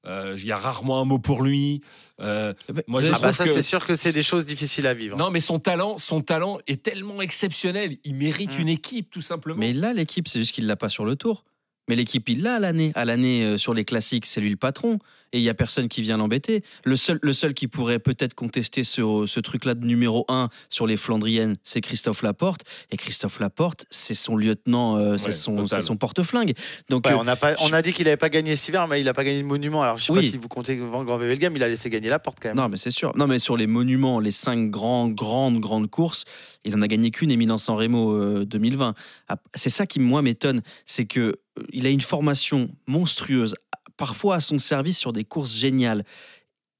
Euh, 0.06 0.36
il 0.38 0.46
y 0.46 0.52
a 0.52 0.56
rarement 0.56 1.02
un 1.02 1.04
mot 1.04 1.18
pour 1.18 1.42
lui. 1.42 1.82
Euh, 2.22 2.54
moi, 2.86 3.02
je 3.02 3.08
ah 3.08 3.18
bah 3.20 3.34
ça, 3.34 3.46
c'est 3.46 3.62
sûr 3.62 3.84
que 3.84 3.94
c'est 3.94 4.12
des 4.12 4.22
choses 4.22 4.46
difficiles 4.46 4.86
à 4.86 4.94
vivre. 4.94 5.18
Non, 5.18 5.30
mais 5.30 5.40
son 5.40 5.58
talent, 5.58 5.98
son 5.98 6.22
talent 6.22 6.58
est 6.66 6.82
tellement 6.82 7.20
exceptionnel. 7.20 7.98
Il 8.04 8.14
mérite 8.14 8.52
Mm. 8.58 8.60
une 8.62 8.68
équipe, 8.68 9.10
tout 9.10 9.20
simplement. 9.20 9.58
Mais 9.58 9.72
là, 9.72 9.92
l'équipe, 9.92 10.28
c'est 10.28 10.38
juste 10.38 10.52
qu'il 10.52 10.66
l'a 10.66 10.76
pas 10.76 10.88
sur 10.88 11.04
le 11.04 11.16
tour. 11.16 11.44
Mais 11.88 11.96
l'équipe, 11.96 12.26
il 12.28 12.42
l'a 12.42 12.54
à 12.54 12.58
l'année. 12.58 12.92
À 12.94 13.04
l'année, 13.04 13.44
euh, 13.44 13.58
sur 13.58 13.74
les 13.74 13.84
classiques, 13.84 14.24
c'est 14.24 14.40
lui 14.40 14.48
le 14.48 14.56
patron. 14.56 14.98
Et 15.34 15.38
il 15.38 15.42
y 15.42 15.48
a 15.48 15.54
personne 15.54 15.88
qui 15.88 16.00
vient 16.00 16.16
l'embêter. 16.16 16.62
Le 16.84 16.94
seul, 16.94 17.18
le 17.20 17.32
seul 17.32 17.54
qui 17.54 17.66
pourrait 17.66 17.98
peut-être 17.98 18.34
contester 18.34 18.84
ce, 18.84 19.24
ce 19.26 19.40
truc-là 19.40 19.74
de 19.74 19.84
numéro 19.84 20.24
1 20.28 20.48
sur 20.68 20.86
les 20.86 20.96
Flandriennes, 20.96 21.56
c'est 21.64 21.80
Christophe 21.80 22.22
Laporte. 22.22 22.62
Et 22.92 22.96
Christophe 22.96 23.40
Laporte, 23.40 23.84
c'est 23.90 24.14
son 24.14 24.36
lieutenant, 24.36 24.96
euh, 24.96 25.18
c'est 25.18 25.26
Ouais, 25.26 25.32
son, 25.32 25.56
total. 25.56 25.80
c'est 25.80 25.86
son 25.88 25.96
porte-flingue. 25.96 26.54
Donc, 26.88 27.04
Ouais, 27.06 27.12
euh, 27.14 27.18
on, 27.18 27.26
a 27.26 27.34
pas, 27.34 27.54
on 27.62 27.72
a 27.72 27.82
dit 27.82 27.92
qu'il 27.92 28.04
n'avait 28.04 28.16
pas 28.16 28.28
gagné 28.28 28.54
hiver, 28.54 28.86
mais 28.86 29.00
il 29.00 29.04
n'a 29.06 29.12
pas 29.12 29.24
gagné 29.24 29.42
de 29.42 29.46
monument. 29.46 29.82
Alors 29.82 29.98
je 29.98 30.04
sais 30.04 30.12
Oui. 30.12 30.20
pas 30.20 30.26
si 30.30 30.36
vous 30.36 30.46
comptez 30.46 30.76
Van 30.76 31.02
Grand 31.02 31.18
Wevelgem, 31.18 31.56
il 31.56 31.62
a 31.64 31.68
laissé 31.68 31.90
gagner 31.90 32.10
la 32.10 32.20
porte 32.20 32.38
quand 32.40 32.50
même. 32.50 32.56
Non, 32.56 32.68
mais 32.68 32.76
c'est 32.76 32.90
sûr. 32.92 33.10
Non, 33.16 33.26
mais 33.26 33.40
sur 33.40 33.56
les 33.56 33.66
monuments, 33.66 34.20
les 34.20 34.30
cinq 34.30 34.70
grands, 34.70 35.08
grandes, 35.08 35.58
grandes 35.58 35.90
courses, 35.90 36.26
il 36.64 36.76
en 36.76 36.80
a 36.80 36.86
gagné 36.86 37.10
qu'une, 37.10 37.32
Éminence 37.32 37.64
San 37.64 37.74
Remo 37.76 38.12
euh, 38.12 38.44
2020. 38.46 38.94
Ah, 39.28 39.36
C'est 39.56 39.68
ça 39.70 39.84
qui, 39.86 39.98
moi, 39.98 40.22
m'étonne. 40.22 40.62
C'est 40.86 41.06
que 41.06 41.20
euh, 41.58 41.62
il 41.72 41.86
a 41.86 41.90
une 41.90 42.00
formation 42.02 42.70
monstrueuse, 42.86 43.56
parfois 43.96 44.36
à 44.36 44.40
son 44.40 44.58
service 44.58 44.98
sur 44.98 45.12
des 45.12 45.24
courses 45.24 45.54
géniales. 45.54 46.04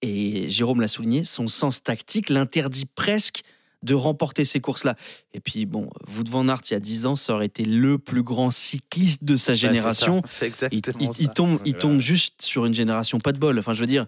Et 0.03 0.49
Jérôme 0.49 0.81
l'a 0.81 0.89
souligné, 0.89 1.25
son 1.25 1.47
sens 1.47 1.83
tactique 1.83 2.29
l'interdit 2.29 2.87
presque 2.87 3.43
de 3.85 3.95
remporter 3.95 4.45
ces 4.45 4.61
courses-là. 4.61 4.97
Et 5.35 5.41
puis, 5.41 5.67
bon, 5.67 5.91
Wout 6.17 6.29
van 6.31 6.49
Aert, 6.49 6.63
il 6.71 6.73
y 6.73 6.77
a 6.77 6.81
10 6.81 7.07
ans, 7.07 7.17
ça 7.17 7.35
aurait 7.35 7.47
été 7.47 7.65
le 7.65 7.99
plus 7.99 8.23
grand 8.23 8.51
cycliste 8.51 9.25
de 9.25 9.37
sa 9.37 9.55
génération. 9.55 10.23
C'est 10.29 10.47
il, 10.47 10.49
exactement 10.49 10.99
il- 11.01 11.21
il 11.21 11.27
ça. 11.27 11.33
tombe, 11.33 11.59
il 11.65 11.75
tombe 11.75 12.01
juste 12.01 12.43
sur 12.43 12.67
une 12.67 12.75
génération 12.75 13.21
pas 13.21 13.33
de 13.33 13.39
bol. 13.39 13.59
Enfin, 13.59 13.73
je 13.75 13.81
veux 13.81 13.87
dire, 13.87 14.07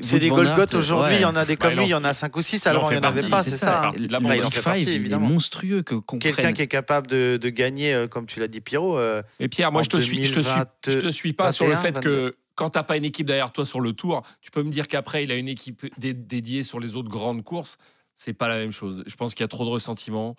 C'est 0.00 0.18
des 0.18 0.28
Golgoth 0.28 0.74
aujourd'hui, 0.74 1.12
ouais. 1.14 1.18
il 1.20 1.22
y 1.22 1.26
en 1.26 1.36
a 1.36 1.44
des 1.44 1.56
Bah, 1.56 1.68
comme 1.68 1.78
lui, 1.78 1.86
il 1.86 1.90
y 1.90 1.94
en 1.94 2.04
a 2.04 2.14
5 2.14 2.34
ou 2.36 2.42
6, 2.42 2.62
il 2.64 2.68
en 2.68 2.70
alors 2.70 2.92
il 2.92 2.98
n'y 2.98 3.04
en 3.06 3.08
avait 3.08 3.28
pas, 3.28 3.42
c'est 3.42 3.50
ça. 3.50 3.56
ça. 3.56 3.88
hein. 3.88 3.92
bande. 3.92 4.32
il 4.36 4.44
en 4.44 4.50
fait 4.50 4.62
partie, 4.62 4.88
évidemment. 4.90 5.28
monstrueux 5.28 5.82
que 5.82 5.94
Quelqu'un 6.18 6.52
qui 6.52 6.62
est 6.62 6.66
capable 6.66 7.06
de, 7.06 7.38
de 7.40 7.48
gagner, 7.50 7.92
euh, 7.94 8.08
comme 8.08 8.26
tu 8.26 8.40
l'as 8.40 8.48
dit 8.48 8.60
Pierrot, 8.60 8.98
euh, 8.98 9.22
Et 9.40 9.48
Pierre, 9.48 9.70
moi 9.72 9.82
je 9.82 9.88
te 9.90 9.98
suis, 9.98 10.24
je 10.24 10.34
te 10.34 10.40
suis, 10.40 10.44
2020, 10.44 10.66
je 10.86 10.98
te 10.98 11.12
suis 11.12 11.32
pas 11.32 11.52
sur 11.52 11.66
le 11.66 11.72
21, 11.72 11.82
fait 11.82 12.00
que 12.00 12.36
quand 12.56 12.70
t'as 12.70 12.82
pas 12.84 12.96
une 12.96 13.04
équipe 13.04 13.26
derrière 13.26 13.50
toi 13.52 13.66
sur 13.66 13.80
le 13.80 13.92
tour, 13.92 14.22
tu 14.40 14.50
peux 14.50 14.62
me 14.62 14.70
dire 14.70 14.86
qu'après 14.86 15.24
il 15.24 15.32
a 15.32 15.34
une 15.36 15.48
équipe 15.48 15.86
dé- 15.98 16.14
dédiée 16.14 16.62
sur 16.62 16.78
les 16.80 16.94
autres 16.96 17.08
grandes 17.08 17.42
courses. 17.42 17.78
C'est 18.14 18.32
pas 18.34 18.48
la 18.48 18.58
même 18.58 18.72
chose. 18.72 19.02
Je 19.06 19.16
pense 19.16 19.34
qu'il 19.34 19.42
y 19.42 19.44
a 19.44 19.48
trop 19.48 19.64
de 19.64 19.70
ressentiments. 19.70 20.36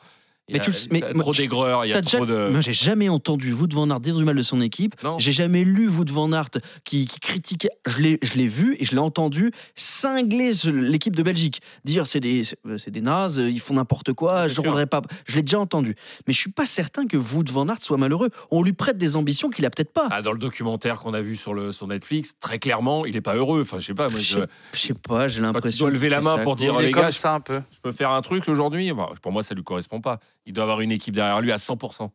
Il 0.47 0.51
y 0.51 0.59
Mais 0.59 0.59
a, 0.59 0.63
tu 0.63 0.69
le- 0.71 0.77
mais 0.91 0.99
il 0.99 1.01
y 1.01 1.05
a 1.05 1.13
moi, 1.15 1.23
trop 1.23 1.33
tu- 1.33 1.41
d'aigreurs, 1.41 1.85
il 1.85 1.89
y 1.89 1.93
a 1.93 2.01
trop 2.03 2.23
de. 2.25 2.49
Moi, 2.49 2.59
j'ai 2.61 2.71
jamais 2.73 3.09
entendu 3.09 3.51
Wout 3.53 3.67
van 3.73 3.89
Aert 3.89 3.99
dire 3.99 4.15
du 4.15 4.23
mal 4.23 4.35
de 4.35 4.41
son 4.43 4.61
équipe. 4.61 4.93
Non. 5.03 5.17
J'ai 5.17 5.31
jamais 5.31 5.63
lu 5.63 5.89
Wout 5.89 6.05
van 6.11 6.31
Aert 6.33 6.51
qui, 6.83 7.07
qui 7.07 7.19
critiquait. 7.19 7.71
Je 7.87 7.97
l'ai, 7.97 8.19
je 8.21 8.33
l'ai 8.35 8.47
vu 8.47 8.75
et 8.79 8.85
je 8.85 8.91
l'ai 8.91 8.99
entendu 8.99 9.51
cingler 9.73 10.51
l'équipe 10.65 11.15
de 11.15 11.23
Belgique, 11.23 11.61
dire 11.83 12.05
c'est 12.05 12.19
des, 12.19 12.43
c'est- 12.43 12.89
des 12.91 13.01
nazes, 13.01 13.37
ils 13.43 13.59
font 13.59 13.73
n'importe 13.73 14.13
quoi, 14.13 14.47
C'est 14.47 14.55
je 14.55 14.61
roulerai 14.61 14.85
pas. 14.85 15.01
Je 15.25 15.35
l'ai 15.35 15.41
déjà 15.41 15.59
entendu, 15.59 15.95
mais 16.27 16.33
je 16.33 16.39
suis 16.39 16.51
pas 16.51 16.65
certain 16.67 17.07
que 17.07 17.17
Wout 17.17 17.45
van 17.51 17.67
Aert 17.67 17.81
soit 17.81 17.97
malheureux. 17.97 18.29
On 18.51 18.61
lui 18.61 18.73
prête 18.73 18.97
des 18.99 19.15
ambitions 19.15 19.49
qu'il 19.49 19.65
a 19.65 19.69
peut-être 19.71 19.93
pas. 19.93 20.09
Ah, 20.11 20.21
dans 20.21 20.31
le 20.31 20.37
documentaire 20.39 20.99
qu'on 20.99 21.13
a 21.15 21.21
vu 21.21 21.35
sur, 21.37 21.53
le, 21.55 21.71
sur 21.71 21.87
Netflix, 21.87 22.33
très 22.39 22.59
clairement, 22.59 23.05
il 23.07 23.15
est 23.15 23.21
pas 23.21 23.35
heureux. 23.35 23.61
Enfin, 23.63 23.79
je 23.79 23.85
sais 23.87 23.93
pas. 23.95 24.09
Moi, 24.09 24.19
je, 24.19 24.37
je, 24.73 24.79
sais, 24.79 24.93
pas, 24.93 25.27
j'ai 25.27 25.41
l'impression. 25.41 25.85
doit 25.85 25.91
lever 25.93 26.09
la 26.09 26.21
main 26.21 26.37
pour 26.43 26.55
dire 26.55 26.77
les 26.79 26.91
comme 26.91 27.01
gars, 27.03 27.11
ça 27.11 27.33
un 27.33 27.39
peu. 27.39 27.61
je 27.71 27.79
peux 27.81 27.91
faire 27.91 28.11
un 28.11 28.21
truc 28.21 28.47
aujourd'hui? 28.47 28.91
Bah, 28.93 29.09
pour 29.23 29.31
moi, 29.31 29.41
ça 29.41 29.55
lui 29.55 29.63
correspond 29.63 30.01
pas. 30.01 30.19
Il 30.45 30.53
doit 30.53 30.63
avoir 30.63 30.81
une 30.81 30.91
équipe 30.91 31.15
derrière 31.15 31.41
lui 31.41 31.51
à 31.51 31.57
100%. 31.57 32.09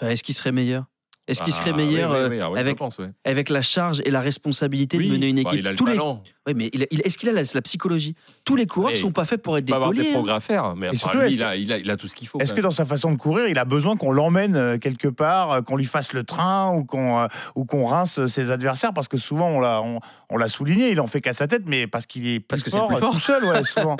Bah, 0.00 0.12
Est-ce 0.12 0.22
qu'il 0.22 0.34
serait 0.34 0.52
meilleur? 0.52 0.84
Est-ce 1.28 1.42
qu'il 1.42 1.52
Ah, 1.52 1.56
serait 1.56 1.72
meilleur 1.72 2.12
oui, 2.12 2.16
euh, 2.18 2.28
oui, 2.28 2.40
ah 2.40 2.50
oui, 2.52 2.58
avec, 2.60 2.78
pense, 2.78 2.98
ouais. 2.98 3.10
avec 3.24 3.48
la 3.48 3.60
charge 3.60 4.00
et 4.04 4.12
la 4.12 4.20
responsabilité 4.20 4.96
Oui, 4.96 5.08
de 5.08 5.12
mener 5.14 5.28
une 5.30 5.42
bah, 5.42 5.50
équipe 5.50 5.58
il 5.58 5.66
a 5.66 5.72
le 5.72 5.76
Tous 5.76 5.84
les- 5.86 5.94
talent. 5.96 6.22
Oui, 6.46 6.52
mais 6.54 6.70
il 6.72 6.86
il- 6.92 7.00
est-ce 7.04 7.18
qu'il 7.18 7.28
a 7.28 7.32
la, 7.32 7.42
la 7.52 7.62
psychologie? 7.62 8.14
Tous 8.44 8.54
les 8.54 8.66
coureurs 8.66 8.92
Ouais, 8.92 8.96
sont 8.96 9.10
pas 9.10 9.24
faits 9.24 9.42
pour 9.42 9.58
être 9.58 9.62
Il 9.62 9.66
des 9.66 9.72
peut 9.72 9.76
avoir 9.76 9.90
des 9.92 10.02
hein. 10.02 10.12
progrès 10.12 10.34
à 10.34 10.38
faire, 10.40 10.76
mais 10.76 10.94
surtout, 10.96 11.18
lui, 11.18 11.32
il 11.34 11.42
a, 11.42 11.56
il, 11.56 11.72
a, 11.72 11.78
il 11.78 11.90
a 11.90 11.96
tout 11.96 12.06
ce 12.06 12.14
qu'il 12.14 12.28
faut. 12.28 12.38
Est-ce 12.38 12.54
que 12.54 12.60
dans 12.60 12.70
sa 12.70 12.86
façon 12.86 13.10
de 13.10 13.16
courir, 13.16 13.48
il 13.48 13.58
a 13.58 13.64
besoin 13.64 13.96
qu'on 13.96 14.12
l'emmène 14.12 14.54
euh, 14.54 14.78
quelque 14.78 15.08
part, 15.08 15.50
euh, 15.50 15.62
qu'on 15.62 15.74
lui 15.76 15.84
fasse 15.84 16.12
le 16.12 16.22
train 16.22 16.72
ou 16.76 16.84
qu'on 16.84 17.18
euh, 17.18 17.26
ou 17.56 17.64
qu'on 17.64 17.86
rince 17.86 18.24
ses 18.28 18.52
adversaires? 18.52 18.92
Parce 18.94 19.08
que 19.08 19.16
souvent, 19.16 19.48
on 19.48 19.58
l'a 19.58 19.82
on, 19.82 19.98
on 20.30 20.36
l'a 20.36 20.48
souligné, 20.48 20.90
il 20.92 21.00
en 21.00 21.08
fait 21.08 21.20
qu'à 21.20 21.32
sa 21.32 21.48
tête, 21.48 21.64
mais 21.66 21.88
parce 21.88 22.06
qu'il 22.06 22.24
est 22.28 22.38
plus 22.38 22.46
Parce 22.46 22.62
que 22.62 22.70
plus 22.70 22.98
fort. 23.00 23.12
tout 23.14 23.18
seul, 23.18 23.44
ouais, 23.44 23.64
souvent. 23.64 23.96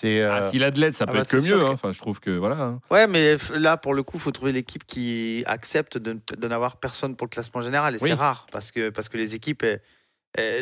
C'est 0.00 0.20
euh, 0.22 0.32
Ah, 0.46 0.50
S'il 0.50 0.64
a 0.64 0.70
de 0.70 0.80
l'aide, 0.80 0.94
ça 0.94 1.04
Ah 1.06 1.10
peut 1.12 1.18
bah, 1.18 1.22
être 1.24 1.28
que 1.30 1.36
mieux. 1.36 1.58
que- 1.58 1.64
hein. 1.64 1.70
Enfin, 1.72 1.92
je 1.92 1.98
trouve 1.98 2.20
que 2.20 2.30
voilà. 2.30 2.56
hein. 2.56 2.80
Ouais, 2.90 3.06
mais 3.06 3.36
là, 3.54 3.76
pour 3.76 3.92
le 3.92 4.02
coup, 4.02 4.16
il 4.16 4.20
faut 4.20 4.30
trouver 4.30 4.52
l'équipe 4.52 4.84
qui 4.86 5.42
accepte 5.46 5.98
de, 5.98 6.18
n'avoir 6.46 6.76
personne 6.78 7.16
pour 7.16 7.26
le 7.26 7.30
classement 7.30 7.60
général. 7.60 7.94
Et 7.94 7.98
Oui. 8.00 8.08
c'est 8.10 8.14
rare, 8.14 8.46
parce 8.50 8.70
que, 8.72 8.88
parce 8.90 9.08
que 9.10 9.18
les 9.18 9.34
équipes, 9.34 9.64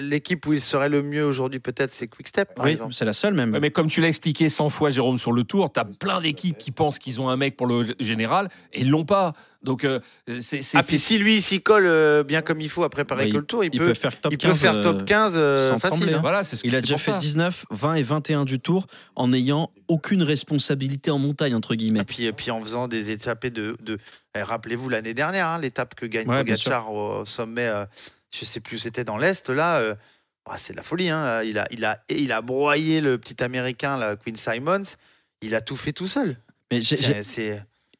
l'équipe 0.00 0.44
où 0.46 0.52
il 0.52 0.60
serait 0.60 0.88
le 0.88 1.02
mieux 1.02 1.24
aujourd'hui, 1.24 1.60
peut-être, 1.60 1.92
c'est 1.92 2.08
Quickstep, 2.08 2.54
par 2.54 2.64
Oui, 2.64 2.72
exemple. 2.72 2.94
c'est 2.94 3.04
la 3.04 3.12
seule 3.12 3.34
même. 3.34 3.58
Mais 3.60 3.70
comme 3.70 3.88
tu 3.88 4.00
l'as 4.00 4.08
expliqué 4.08 4.48
100 4.48 4.70
fois, 4.70 4.90
Jérôme, 4.90 5.18
sur 5.18 5.32
le 5.32 5.44
tour, 5.44 5.70
tu 5.72 5.78
as 5.80 5.84
plein 5.84 6.20
d'équipes 6.20 6.56
qui 6.58 6.70
pensent 6.70 6.98
qu'ils 6.98 7.20
ont 7.20 7.28
un 7.28 7.36
mec 7.36 7.56
pour 7.56 7.66
le 7.66 7.94
général 8.00 8.48
et 8.72 8.80
ils 8.80 8.90
l'ont 8.90 9.04
pas. 9.04 9.34
Donc, 9.62 9.84
euh, 9.84 9.98
c'est. 10.40 10.62
Ah, 10.74 10.82
puis 10.84 10.98
si 11.00 11.18
lui, 11.18 11.36
il 11.36 11.42
s'y 11.42 11.60
colle 11.60 11.86
euh, 11.86 12.22
bien 12.22 12.42
comme 12.42 12.60
il 12.60 12.68
faut 12.68 12.84
à 12.84 12.90
préparer 12.90 13.28
que 13.28 13.36
le 13.38 13.44
tour, 13.44 13.64
il, 13.64 13.70
il 13.72 13.78
peut, 13.78 13.86
peut 13.88 13.94
faire 13.94 14.18
top 14.20 14.32
il 14.32 14.38
15. 14.38 14.50
peut 14.52 14.56
faire 14.56 14.80
top 14.80 15.00
euh, 15.02 15.04
15 15.04 15.34
euh, 15.36 15.68
sans 15.70 15.78
facile. 15.80 15.98
trembler, 15.98 16.14
hein. 16.14 16.20
Voilà, 16.20 16.44
ce 16.44 16.54
Il 16.64 16.76
a 16.76 16.80
déjà 16.80 16.96
fait 16.96 17.10
ça. 17.10 17.18
19, 17.18 17.66
20 17.70 17.94
et 17.96 18.02
21 18.04 18.44
du 18.44 18.60
tour 18.60 18.86
en 19.16 19.28
n'ayant 19.28 19.70
aucune 19.88 20.22
responsabilité 20.22 21.10
en 21.10 21.18
montagne, 21.18 21.54
entre 21.56 21.74
guillemets. 21.74 22.00
Et 22.00 22.04
puis, 22.04 22.24
et 22.24 22.32
puis 22.32 22.50
en 22.52 22.60
faisant 22.62 22.86
des 22.88 23.10
étapes 23.10 23.46
de. 23.48 23.76
de 23.82 23.98
eh, 24.36 24.42
Rappelez-vous 24.42 24.88
l'année 24.88 25.14
dernière, 25.14 25.48
hein, 25.48 25.58
l'étape 25.58 25.94
que 25.96 26.06
gagne 26.06 26.28
Ouais, 26.28 26.38
Pogacar 26.38 26.92
au, 26.92 27.20
au 27.22 27.24
sommet, 27.24 27.66
euh, 27.66 27.84
je 28.30 28.44
sais 28.44 28.60
plus 28.60 28.76
où 28.76 28.78
c'était, 28.78 29.04
dans 29.04 29.16
l'Est, 29.18 29.48
là. 29.50 29.78
euh, 29.78 29.94
ah, 30.50 30.56
c'est 30.56 30.72
de 30.72 30.78
la 30.78 30.82
folie. 30.82 31.10
Hein. 31.10 31.42
Il, 31.42 31.58
a, 31.58 31.66
il, 31.70 31.84
a, 31.84 32.02
il 32.08 32.32
a 32.32 32.40
broyé 32.40 33.00
le 33.00 33.18
petit 33.18 33.42
américain, 33.42 33.98
là, 33.98 34.16
Quinn 34.16 34.36
Simons. 34.36 34.82
Il 35.42 35.54
a 35.54 35.60
tout 35.60 35.76
fait 35.76 35.92
tout 35.92 36.06
seul. 36.06 36.38
Mais, 36.70 36.78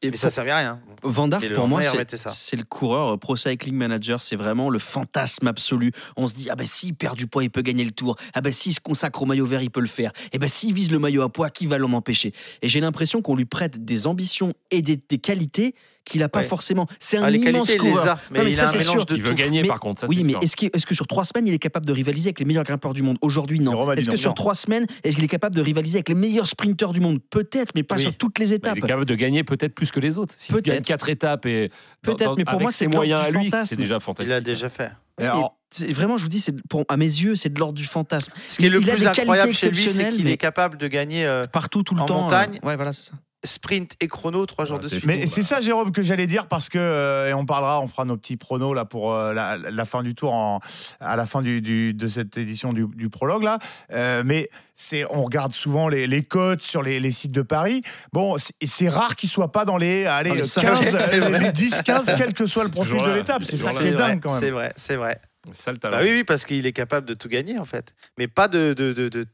et 0.01 0.15
ça 0.15 0.27
pour- 0.27 0.33
servait 0.33 0.51
à 0.51 0.57
rien. 0.59 0.81
Van 1.03 1.27
Dart, 1.27 1.43
Et 1.43 1.49
le 1.49 1.55
pour 1.55 1.67
moi, 1.67 1.81
c'est- 1.83 2.55
le 2.55 2.63
coureur 2.63 3.13
euh, 3.13 3.17
Pro 3.17 3.35
Cycling 3.35 3.75
Manager. 3.75 4.21
C'est 4.21 4.35
vraiment 4.37 4.69
le 4.69 4.79
fantasme 4.79 5.47
absolu. 5.47 5.91
On 6.15 6.25
se 6.25 6.33
dit, 6.33 6.49
ah 6.49 6.55
ben 6.55 6.65
s'il 6.65 6.95
perd 6.95 7.17
du 7.17 7.27
poids, 7.27 7.43
il 7.43 7.49
peut 7.49 7.61
gagner 7.61 7.83
le 7.83 7.91
tour. 7.91 8.15
Ah 8.33 8.39
ben 8.41 8.53
s'il 8.53 8.73
se 8.73 8.79
consacre 8.79 9.21
au 9.21 9.25
maillot 9.25 9.45
vert, 9.45 9.61
il 9.61 9.71
peut 9.71 9.81
le 9.81 9.87
faire. 9.87 10.11
Et 10.31 10.39
ben 10.39 10.47
s'il 10.47 10.73
vise 10.73 10.89
le 10.91 10.99
maillot 10.99 11.21
à 11.21 11.29
poids, 11.31 11.49
qui 11.49 11.67
va 11.67 11.77
l'en 11.77 11.91
empêcher? 11.93 12.33
Et 12.61 12.69
j'ai 12.69 12.79
l'impression 12.79 13.21
qu'on 13.21 13.35
lui 13.35 13.45
prête 13.45 13.83
des 13.83 14.07
ambitions 14.07 14.53
et 14.71 14.81
des, 14.81 14.95
des 14.97 15.17
qualités 15.19 15.75
qu'il 16.09 16.19
n'a 16.21 16.29
pas 16.29 16.39
Ouais. 16.39 16.45
forcément. 16.45 16.87
C'est 16.99 17.17
un 17.17 17.23
Ah, 17.23 17.29
les 17.29 17.37
immense 17.37 17.67
qualités, 17.67 17.73
il 17.75 17.81
les 17.85 17.91
coureur. 17.91 18.07
a. 18.09 18.19
Mais, 18.31 18.39
Non, 18.39 18.45
mais 18.45 18.51
il 18.51 18.55
ça, 18.57 18.63
a 18.63 18.67
un 18.67 18.71
c'est 18.71 18.77
mélange 18.79 18.95
sûr. 18.97 19.05
de 19.05 19.15
Il 19.15 19.23
veut 19.23 19.33
gagner, 19.33 19.61
Mais- 19.61 19.67
par 19.67 19.79
contre. 19.79 20.01
Ça, 20.01 20.07
Oui, 20.07 20.23
mais 20.23 20.33
est-ce 20.41 20.55
qu'il- 20.55 20.69
est-ce 20.73 20.85
que 20.85 20.93
sur 20.95 21.07
trois 21.07 21.23
semaines, 21.25 21.47
il 21.47 21.53
est 21.53 21.59
capable 21.59 21.85
de 21.85 21.91
rivaliser 21.93 22.27
avec 22.29 22.39
les 22.39 22.45
meilleurs 22.45 22.63
grimpeurs 22.63 22.93
du 22.93 23.03
monde? 23.03 23.17
Aujourd'hui, 23.21 23.59
non. 23.59 23.91
Est-ce 23.93 24.05
que 24.07 24.11
non. 24.11 24.17
sur 24.17 24.33
trois 24.33 24.55
semaines, 24.55 24.85
est-ce 25.03 25.15
qu'il 25.15 25.23
est 25.25 25.29
capable 25.29 25.55
de 25.55 25.61
rivaliser 25.61 25.97
avec 25.97 26.09
les 26.09 26.15
meilleurs 26.15 26.47
sprinteurs 26.47 26.91
du 26.93 26.99
monde? 26.99 27.19
Peut-être, 27.29 27.71
mais 27.75 27.83
pas 27.83 27.95
Oui. 27.95 28.01
sur 28.01 28.13
toutes 28.17 28.39
les 28.39 28.47
Mais 28.49 28.55
étapes. 28.55 28.73
il 28.77 28.83
est 28.83 28.87
capable 28.87 29.05
de 29.05 29.15
gagner 29.15 29.43
peut-être 29.43 29.73
plus 29.75 29.91
que 29.91 29.99
les 29.99 30.17
autres. 30.17 30.33
S'il 30.37 30.53
Peut-être. 30.55 30.65
gagne 30.75 30.81
quatre 30.83 31.09
étapes 31.09 31.45
et 31.45 31.69
Peut-être, 32.01 32.35
mais 32.37 32.45
pour 32.45 32.59
moi, 32.59 32.71
c'est 32.71 32.87
du 32.87 32.95
à 33.13 33.29
lui, 33.31 33.51
c'est 33.65 33.75
déjà 33.77 33.99
fantastique. 33.99 34.29
Il 34.29 34.33
a 34.33 34.41
déjà 34.41 34.69
fait. 34.69 34.91
et 35.19 35.25
alors, 35.25 35.55
Vraiment, 35.89 36.17
je 36.17 36.23
vous 36.23 36.29
dis, 36.29 36.39
c'est 36.39 36.55
pour 36.67 36.83
à 36.89 36.97
mes 36.97 37.05
yeux, 37.05 37.35
c'est 37.35 37.49
de 37.53 37.59
l'ordre 37.59 37.75
du 37.77 37.85
fantasme. 37.85 38.31
Ce 38.47 38.57
qui 38.57 38.65
est 38.65 38.69
le 38.69 38.81
Il 38.81 38.87
plus 38.87 39.05
incroyable 39.05 39.53
chez 39.53 39.69
lui, 39.69 39.87
c'est 39.87 40.09
qu'il 40.09 40.23
mais- 40.25 40.31
est 40.31 40.37
capable 40.37 40.79
de 40.79 40.87
gagner 40.87 41.27
euh, 41.27 41.45
Partout, 41.45 41.83
tout 41.83 41.93
le 41.93 42.01
En 42.01 42.05
temps. 42.07 42.21
montagne, 42.23 42.57
euh, 42.63 42.67
Ouais, 42.67 42.75
voilà, 42.75 42.91
c'est 42.91 43.03
ça. 43.03 43.11
Sprint 43.45 43.93
et 44.01 44.07
chrono 44.07 44.45
trois 44.45 44.65
jours 44.65 44.77
Ouais, 44.77 44.83
de 44.83 44.89
suite. 44.89 45.05
Mais 45.05 45.25
c'est 45.27 45.43
ça, 45.43 45.61
Jérôme, 45.61 45.91
que 45.91 46.01
j'allais 46.01 46.27
dire 46.27 46.47
parce 46.47 46.67
que 46.69 46.77
euh, 46.77 47.29
et 47.29 47.33
on 47.33 47.45
parlera, 47.45 47.81
on 47.81 47.87
fera 47.87 48.03
nos 48.05 48.17
petits 48.17 48.35
pronos 48.37 48.73
là 48.75 48.85
pour 48.85 49.13
euh, 49.13 49.33
la, 49.33 49.57
la 49.57 49.85
fin 49.85 50.03
du 50.03 50.13
tour 50.15 50.33
en, 50.33 50.59
à 50.99 51.15
la 51.15 51.25
fin 51.25 51.41
du, 51.41 51.61
du- 51.61 51.93
de 51.93 52.07
cette 52.07 52.37
édition 52.37 52.73
du, 52.73 52.85
du 52.95 53.09
prologue 53.09 53.43
là. 53.43 53.59
Euh, 53.93 54.23
mais 54.25 54.49
c'est, 54.75 55.05
on 55.09 55.23
regarde 55.23 55.53
souvent 55.53 55.87
les, 55.89 56.05
les 56.07 56.23
cotes 56.23 56.61
sur 56.61 56.83
les, 56.83 56.99
les 56.99 57.11
sites 57.11 57.31
de 57.31 57.41
Paris. 57.41 57.81
Bon, 58.13 58.37
c'est, 58.37 58.53
c'est 58.65 58.89
rare 58.89 59.15
qu'ils 59.15 59.29
soient 59.29 59.51
pas 59.51 59.65
dans 59.65 59.77
les, 59.77 60.05
allez, 60.05 60.29
Dans 60.29 60.35
les 60.35 60.41
15, 60.41 60.49
cinq. 60.51 60.75
C'est 61.11 61.21
euh, 61.21 61.29
vrai. 61.29 61.39
les 61.39 61.51
10, 61.51 61.81
15, 61.83 62.05
quel 62.17 62.33
que 62.33 62.45
soit 62.45 62.63
le 62.63 62.69
profil 62.71 62.97
de 63.01 63.11
l'étape. 63.11 63.43
C'est 63.43 63.57
ça 63.57 63.71
qui 63.71 63.87
est 63.87 63.91
vrai, 63.91 64.09
dingue 64.09 64.21
quand 64.21 64.29
c'est 64.29 64.45
même. 64.45 64.53
vrai, 64.55 64.73
c'est 64.75 64.95
vrai. 64.95 65.19
C'est 65.53 65.61
ça 65.63 65.71
le 65.71 65.77
talent. 65.77 65.97
Bah 65.97 66.03
oui, 66.03 66.11
oui, 66.11 66.23
parce 66.25 66.43
qu'il 66.45 66.65
est 66.65 66.73
capable 66.73 67.07
de 67.07 67.13
tout 67.13 67.29
gagner 67.29 67.57
en 67.57 67.65
fait. 67.65 67.93
Mais 68.17 68.27
pas 68.27 68.47
de, 68.49 68.73
de, 68.73 68.91
de- 68.93 69.07
de- 69.09 69.25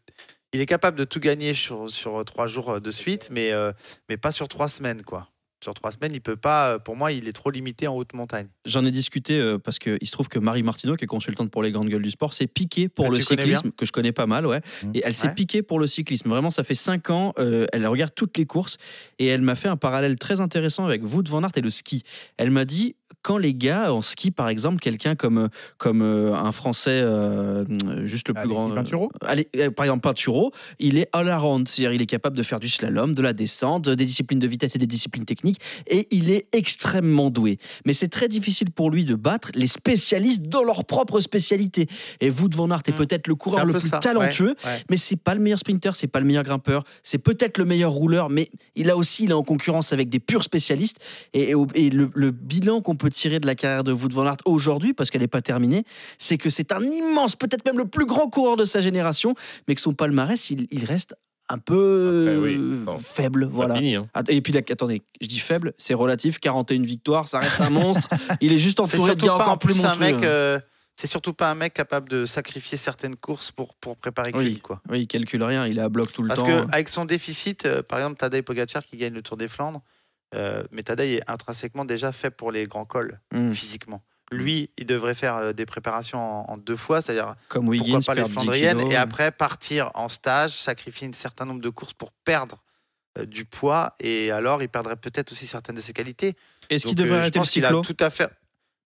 Il 0.55 0.61
est 0.61 0.65
capable 0.65 0.97
de 0.97 1.03
tout 1.03 1.19
gagner 1.19 1.53
sur, 1.53 1.89
sur 1.89 2.23
trois 2.23 2.47
jours 2.47 2.79
de 2.79 2.91
suite, 2.91 3.27
mais, 3.29 3.51
euh, 3.51 3.73
mais 4.07 4.15
pas 4.15 4.31
sur 4.31 4.47
trois 4.47 4.69
semaines 4.69 5.01
quoi. 5.03 5.27
Sur 5.63 5.73
trois 5.73 5.91
semaines, 5.91 6.11
il 6.13 6.21
peut 6.21 6.35
pas. 6.35 6.73
euh, 6.75 6.79
Pour 6.79 6.95
moi, 6.95 7.11
il 7.11 7.27
est 7.27 7.33
trop 7.33 7.49
limité 7.49 7.87
en 7.87 7.95
haute 7.95 8.13
montagne. 8.13 8.47
J'en 8.65 8.85
ai 8.85 8.91
discuté 8.91 9.39
euh, 9.39 9.57
parce 9.57 9.79
qu'il 9.79 9.97
se 10.05 10.11
trouve 10.11 10.27
que 10.29 10.37
Marie 10.37 10.63
Martineau, 10.63 10.95
qui 10.95 11.05
est 11.05 11.07
consultante 11.07 11.49
pour 11.49 11.63
les 11.63 11.71
grandes 11.71 11.89
gueules 11.89 12.03
du 12.03 12.11
sport, 12.11 12.33
s'est 12.33 12.45
piquée 12.47 12.87
pour 12.87 13.05
Que 13.07 13.11
le 13.15 13.21
cyclisme, 13.21 13.71
que 13.71 13.85
je 13.85 13.91
connais 13.91 14.11
pas 14.11 14.27
mal, 14.27 14.45
ouais. 14.45 14.61
Mmh. 14.83 14.91
Et 14.93 15.01
elle 15.03 15.13
s'est 15.15 15.27
Ouais. 15.27 15.33
piquée 15.33 15.61
pour 15.63 15.79
le 15.79 15.87
cyclisme. 15.87 16.29
Vraiment, 16.29 16.51
ça 16.51 16.63
fait 16.63 16.73
cinq 16.75 17.09
ans. 17.09 17.33
euh, 17.39 17.65
elle 17.73 17.85
regarde 17.87 18.13
toutes 18.15 18.37
les 18.37 18.45
courses 18.45 18.77
et 19.19 19.25
elle 19.27 19.41
m'a 19.41 19.55
fait 19.55 19.69
un 19.69 19.77
parallèle 19.77 20.17
très 20.17 20.39
intéressant 20.39 20.85
avec 20.85 21.01
Wout 21.03 21.23
van 21.27 21.41
Aert 21.43 21.51
et 21.57 21.61
le 21.61 21.69
ski. 21.71 22.03
Elle 22.37 22.51
m'a 22.51 22.65
dit 22.65 22.95
quand 23.25 23.39
les 23.39 23.55
gars 23.55 23.91
en 23.91 24.03
ski, 24.03 24.29
par 24.29 24.49
exemple, 24.49 24.79
quelqu'un 24.79 25.15
comme 25.15 25.49
comme 25.79 26.03
euh, 26.03 26.35
un 26.35 26.51
Français 26.51 26.91
euh, 27.01 27.65
juste 28.03 28.27
le 28.27 28.35
plus 28.35 28.41
Alexis 28.41 28.55
grand, 28.55 28.71
euh, 28.71 28.75
Pinturo? 28.75 29.11
allez, 29.21 29.45
par 29.75 29.85
exemple 29.85 30.01
Pinturo, 30.01 30.51
il 30.77 30.99
est 30.99 31.09
all 31.11 31.27
around, 31.29 31.67
c'est-à-dire 31.67 31.93
il 31.93 32.03
est 32.03 32.05
capable 32.05 32.37
de 32.37 32.43
faire 32.43 32.59
du 32.59 32.69
slalom, 32.69 33.15
de 33.15 33.23
la 33.23 33.33
descente, 33.33 33.89
des 33.89 34.05
disciplines 34.05 34.37
de 34.37 34.45
vitesse 34.45 34.75
et 34.75 34.77
des 34.77 34.85
disciplines 34.85 35.25
techniques, 35.25 35.59
et 35.87 36.07
il 36.11 36.29
est 36.29 36.45
extrêmement 36.51 37.31
doué. 37.31 37.57
Mais 37.85 37.93
c'est 37.93 38.09
très 38.09 38.27
difficile 38.27 38.69
pour 38.69 38.91
lui 38.91 39.05
de 39.05 39.15
battre 39.15 39.49
les 39.55 39.65
spécialistes 39.65 40.43
dans 40.43 40.63
leur 40.63 40.85
propre 40.85 41.19
spécialité. 41.19 41.87
Et 42.21 42.29
Wout 42.29 42.53
van 42.53 42.69
Aert 42.69 42.83
est 42.85 42.91
Mm. 42.91 42.97
peut-être 42.97 43.27
le 43.27 43.33
coureur 43.33 43.65
le 43.65 43.73
plus 43.73 43.89
ça, 43.89 43.97
talentueux, 43.97 44.55
ouais, 44.63 44.69
ouais. 44.71 44.83
mais 44.91 44.97
c'est 44.97 45.15
pas 45.15 45.33
le 45.33 45.41
meilleur 45.41 45.57
sprinter, 45.57 45.95
c'est 45.95 46.05
pas 46.05 46.19
le 46.19 46.27
meilleur 46.27 46.43
grimpeur, 46.43 46.83
c'est 47.01 47.17
peut-être 47.17 47.57
le 47.57 47.65
meilleur 47.65 47.91
rouleur, 47.91 48.29
mais 48.29 48.51
il 48.75 48.91
a 48.91 48.95
aussi 48.95 49.23
il 49.23 49.31
est 49.31 49.33
en 49.33 49.41
concurrence 49.41 49.93
avec 49.93 50.09
des 50.09 50.19
purs 50.19 50.43
spécialistes. 50.43 50.99
Et, 51.33 51.51
et 51.51 51.55
et 51.73 51.89
le, 51.89 52.11
le 52.13 52.29
bilan 52.29 52.81
qu'on 52.81 52.95
peut 52.95 53.09
tirer 53.15 53.39
de 53.39 53.47
la 53.47 53.55
carrière 53.55 53.83
de 53.83 53.91
Wout 53.93 54.09
van 54.13 54.25
Aert 54.25 54.37
aujourd'hui, 54.45 54.93
parce 54.93 55.09
qu'elle 55.09 55.21
n'est 55.21 55.27
pas 55.27 55.41
terminée, 55.41 55.83
c'est 56.19 56.37
que 56.37 56.49
c'est 56.49 56.71
un 56.71 56.81
immense, 56.81 57.35
peut-être 57.35 57.65
même 57.65 57.77
le 57.77 57.85
plus 57.87 58.05
grand 58.05 58.29
coureur 58.29 58.55
de 58.57 58.65
sa 58.65 58.81
génération, 58.81 59.35
mais 59.67 59.75
que 59.75 59.81
son 59.81 59.93
palmarès, 59.93 60.49
il, 60.49 60.67
il 60.71 60.85
reste 60.85 61.15
un 61.47 61.57
peu 61.59 62.25
Après, 62.27 62.37
oui. 62.37 62.55
euh, 62.57 62.83
Bon. 62.85 62.97
faible. 62.97 63.45
Voilà. 63.51 63.75
fini, 63.75 63.95
hein. 63.95 64.07
Et 64.27 64.41
puis, 64.41 64.51
là, 64.51 64.61
attendez, 64.69 65.03
je 65.21 65.27
dis 65.27 65.39
faible, 65.39 65.73
c'est 65.77 65.93
relatif, 65.93 66.39
41 66.39 66.81
victoires, 66.81 67.27
ça 67.27 67.39
reste 67.39 67.61
un 67.61 67.69
monstre. 67.69 68.09
Il 68.41 68.51
est 68.51 68.57
juste 68.57 68.79
entouré 68.79 68.97
de 68.97 69.03
surtout 69.21 69.25
gars 69.27 69.31
pas 69.33 69.35
encore 69.43 69.53
en 69.53 69.57
plus 69.57 69.73
plus 69.75 69.85
un 69.85 69.95
mec. 69.95 70.21
euh, 70.23 70.59
c'est 70.95 71.07
surtout 71.07 71.33
pas 71.33 71.51
un 71.51 71.55
mec 71.55 71.73
capable 71.73 72.09
de 72.09 72.25
sacrifier 72.25 72.77
certaines 72.77 73.15
courses 73.15 73.51
pour, 73.51 73.75
pour 73.75 73.95
préparer 73.97 74.31
Oui. 74.33 74.59
quoi. 74.59 74.81
Oui, 74.89 75.01
il 75.01 75.07
calcule 75.07 75.43
rien, 75.43 75.67
il 75.67 75.77
est 75.77 75.81
à 75.81 75.89
bloc 75.89 76.11
tout 76.11 76.21
le 76.23 76.29
Parce 76.29 76.39
temps. 76.39 76.47
que 76.47 76.71
avec 76.73 76.89
son 76.89 77.05
déficit, 77.05 77.65
euh, 77.65 77.81
par 77.83 77.99
exemple 77.99 78.15
Tadej 78.17 78.41
Pogacar 78.43 78.83
qui 78.83 78.97
gagne 78.97 79.13
le 79.13 79.21
Tour 79.21 79.37
des 79.37 79.47
Flandres, 79.47 79.81
euh, 80.33 80.63
mais 80.71 80.83
est 81.13 81.29
intrinsèquement 81.29 81.85
déjà 81.85 82.11
fait 82.11 82.31
pour 82.31 82.51
les 82.51 82.65
grands 82.67 82.85
cols 82.85 83.19
Mm. 83.31 83.51
physiquement. 83.51 84.01
Lui, 84.31 84.71
il 84.77 84.87
devrait 84.87 85.13
faire 85.13 85.35
euh, 85.35 85.53
des 85.53 85.65
préparations 85.67 86.19
en, 86.19 86.51
en 86.53 86.57
deux 86.57 86.75
fois, 86.75 87.01
c'est-à-dire 87.01 87.35
Comme 87.47 87.65
pourquoi 87.65 87.83
Wiggins, 87.85 87.99
pas 88.05 88.15
les 88.15 88.21
perdre 88.21 88.29
10 88.29 88.33
Flandriennes, 88.33 88.91
et 88.91 88.95
après 88.95 89.31
partir 89.31 89.91
en 89.93 90.09
stage, 90.09 90.51
sacrifier 90.57 91.07
un 91.07 91.13
certain 91.13 91.45
nombre 91.45 91.61
de 91.61 91.69
courses 91.69 91.93
pour 91.93 92.11
perdre 92.11 92.63
euh, 93.19 93.25
du 93.25 93.45
poids, 93.45 93.93
et 93.99 94.31
alors 94.31 94.63
il 94.63 94.69
perdrait 94.69 94.95
peut-être 94.95 95.31
aussi 95.31 95.45
certaines 95.45 95.75
de 95.75 95.81
ses 95.81 95.93
qualités. 95.93 96.33
Est-ce 96.71 96.87
qu'il 96.87 96.95
devrait 96.95 97.11
euh, 97.11 97.15
je 97.17 97.21
arrêter 97.21 97.39
le 97.39 97.43
a 97.65 97.67
cyclo? 97.67 97.81
tout 97.83 97.97
à 97.99 98.09
fait. 98.09 98.29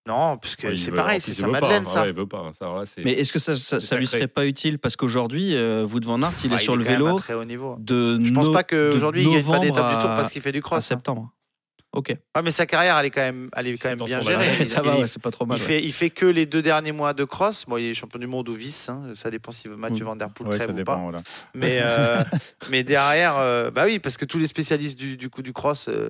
Non, 0.08 0.38
puisque 0.38 0.64
Ouais, 0.64 0.72
il 0.72 0.78
c'est 0.78 0.92
pareil, 0.92 1.18
en 1.18 1.20
c'est 1.20 1.34
sa 1.34 1.42
pas, 1.46 1.52
Madeleine, 1.52 1.84
hein. 1.86 1.90
ça. 1.90 2.02
Ouais, 2.02 2.08
il 2.08 2.14
veut 2.14 2.26
pas. 2.26 2.50
Ça, 2.58 2.66
là, 2.66 2.84
Mais 3.04 3.12
est-ce 3.12 3.32
que 3.32 3.38
ça, 3.38 3.54
ça, 3.54 3.96
lui 3.96 4.06
serait 4.06 4.28
pas 4.28 4.46
utile 4.46 4.78
Parce 4.78 4.96
qu'aujourd'hui, 4.96 5.54
euh, 5.54 5.86
Wout 5.86 6.00
van 6.04 6.22
Aert, 6.22 6.32
il 6.44 6.50
Ah, 6.52 6.54
est 6.54 6.58
sur 6.58 6.74
le 6.74 6.84
quand 6.84 6.90
même 6.90 6.98
vélo 7.02 7.14
à 7.16 7.18
très 7.18 7.34
haut 7.34 7.44
niveau. 7.44 7.76
de 7.78 8.18
Je 8.24 8.32
pense 8.32 8.46
no- 8.46 8.52
pas 8.52 8.64
qu'aujourd'hui 8.64 9.22
il 9.24 9.30
gagne 9.30 9.44
pas 9.44 9.58
d'étape 9.58 9.92
du 9.94 9.98
tour 10.00 10.10
à- 10.10 10.16
parce 10.16 10.32
qu'il 10.32 10.40
fait 10.42 10.52
du 10.52 10.58
à 10.58 10.62
cross. 10.62 10.78
hein. 10.78 10.96
septembre. 10.96 11.30
Ok. 11.92 12.16
Ah, 12.34 12.42
mais 12.42 12.50
sa 12.52 12.66
carrière, 12.66 12.96
elle 12.98 13.06
est 13.06 13.10
quand 13.10 13.20
même, 13.20 13.50
elle 13.56 13.66
est 13.66 13.76
quand 13.76 13.88
même 13.90 14.02
bien 14.04 14.20
gérée. 14.20 14.56
Il- 14.60 14.66
ça 14.66 14.80
va, 14.80 14.96
ouais, 14.98 15.06
c'est 15.08 15.20
pas 15.20 15.30
trop 15.32 15.44
mal. 15.44 15.58
Il 15.58 15.60
ouais. 15.60 15.66
fait, 15.66 15.84
il 15.84 15.92
fait 15.92 16.10
que 16.10 16.24
les 16.24 16.46
deux 16.46 16.62
derniers 16.62 16.92
mois 16.92 17.12
de 17.14 17.24
cross. 17.24 17.66
Bon, 17.68 17.76
il 17.76 17.84
est 17.86 17.94
champion 17.94 18.18
du 18.20 18.26
monde 18.28 18.48
ou 18.48 18.52
vice. 18.54 18.88
hein. 18.88 19.02
Ça 19.14 19.28
dépend 19.30 19.50
si 19.52 19.68
Mathieu. 19.68 20.04
Van 20.04 20.14
Der 20.16 20.30
Poel 20.30 20.48
Ouais, 20.50 20.56
crève 20.56 20.70
ou 20.74 20.84
pas. 20.84 20.96
Voilà. 20.96 21.18
Mais, 21.54 21.80
euh, 21.82 22.22
mais 22.70 22.84
derrière, 22.84 23.36
euh, 23.36 23.70
bah 23.72 23.82
oui, 23.86 23.98
parce 23.98 24.16
que 24.16 24.24
tous 24.24 24.38
les 24.38 24.46
spécialistes 24.46 24.96
du, 24.98 25.16
du 25.16 25.28
coup 25.30 25.42
du 25.42 25.52
cross, 25.52 25.88
euh, 25.88 26.08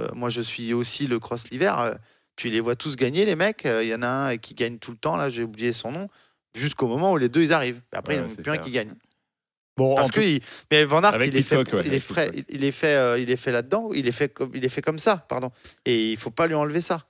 euh, 0.00 0.08
moi 0.14 0.28
je 0.30 0.40
suis 0.40 0.72
aussi 0.74 1.06
le 1.06 1.18
cross 1.18 1.50
l'hiver. 1.50 1.94
Tu 2.38 2.48
les 2.48 2.60
vois 2.60 2.76
tous 2.76 2.96
gagner, 2.96 3.24
les 3.26 3.34
mecs. 3.36 3.66
Euh, 3.66 3.82
Il 3.84 3.88
y 3.90 3.94
en 3.94 4.00
a 4.02 4.08
un 4.08 4.36
qui 4.38 4.54
gagne 4.54 4.78
tout 4.78 4.92
le 4.92 4.96
temps. 4.96 5.16
Là, 5.16 5.28
j'ai 5.28 5.42
oublié 5.42 5.72
son 5.74 5.90
nom. 5.92 6.08
Jusqu'au 6.54 6.86
moment 6.86 7.12
où 7.12 7.18
les 7.18 7.28
deux 7.28 7.42
ils 7.42 7.52
arrivent. 7.52 7.82
Après, 7.92 8.14
Ouais, 8.14 8.20
il 8.20 8.24
n'y 8.24 8.30
en 8.30 8.32
a 8.32 8.36
plus 8.36 8.50
un 8.50 8.54
clair. 8.54 8.64
qui 8.64 8.70
gagne. 8.70 8.94
Bon, 9.76 9.94
Parce 9.94 10.10
que 10.10 10.20
tout- 10.20 10.26
il- 10.26 10.40
mais 10.72 10.84
Van 10.84 11.02
Aert, 11.02 11.22
il 11.22 11.36
est 11.36 11.42
fait, 11.42 11.56
ouais, 11.56 11.82
il 11.84 11.94
est 11.94 11.98
frais, 12.00 12.30
il 12.48 12.64
est 12.64 12.72
fait, 12.72 12.96
euh, 12.96 13.18
il 13.18 13.30
est 13.30 13.36
fait 13.36 13.52
là-dedans. 13.52 13.90
Il 13.94 14.08
est 14.08 14.12
fait 14.12 14.28
comme, 14.28 14.50
il 14.54 14.64
est 14.64 14.68
fait 14.68 14.82
comme 14.82 14.98
ça, 14.98 15.18
pardon. 15.28 15.52
Et 15.84 16.10
il 16.10 16.16
faut 16.16 16.30
pas 16.32 16.46
lui 16.48 16.54
enlever 16.54 16.80
ça, 16.80 17.06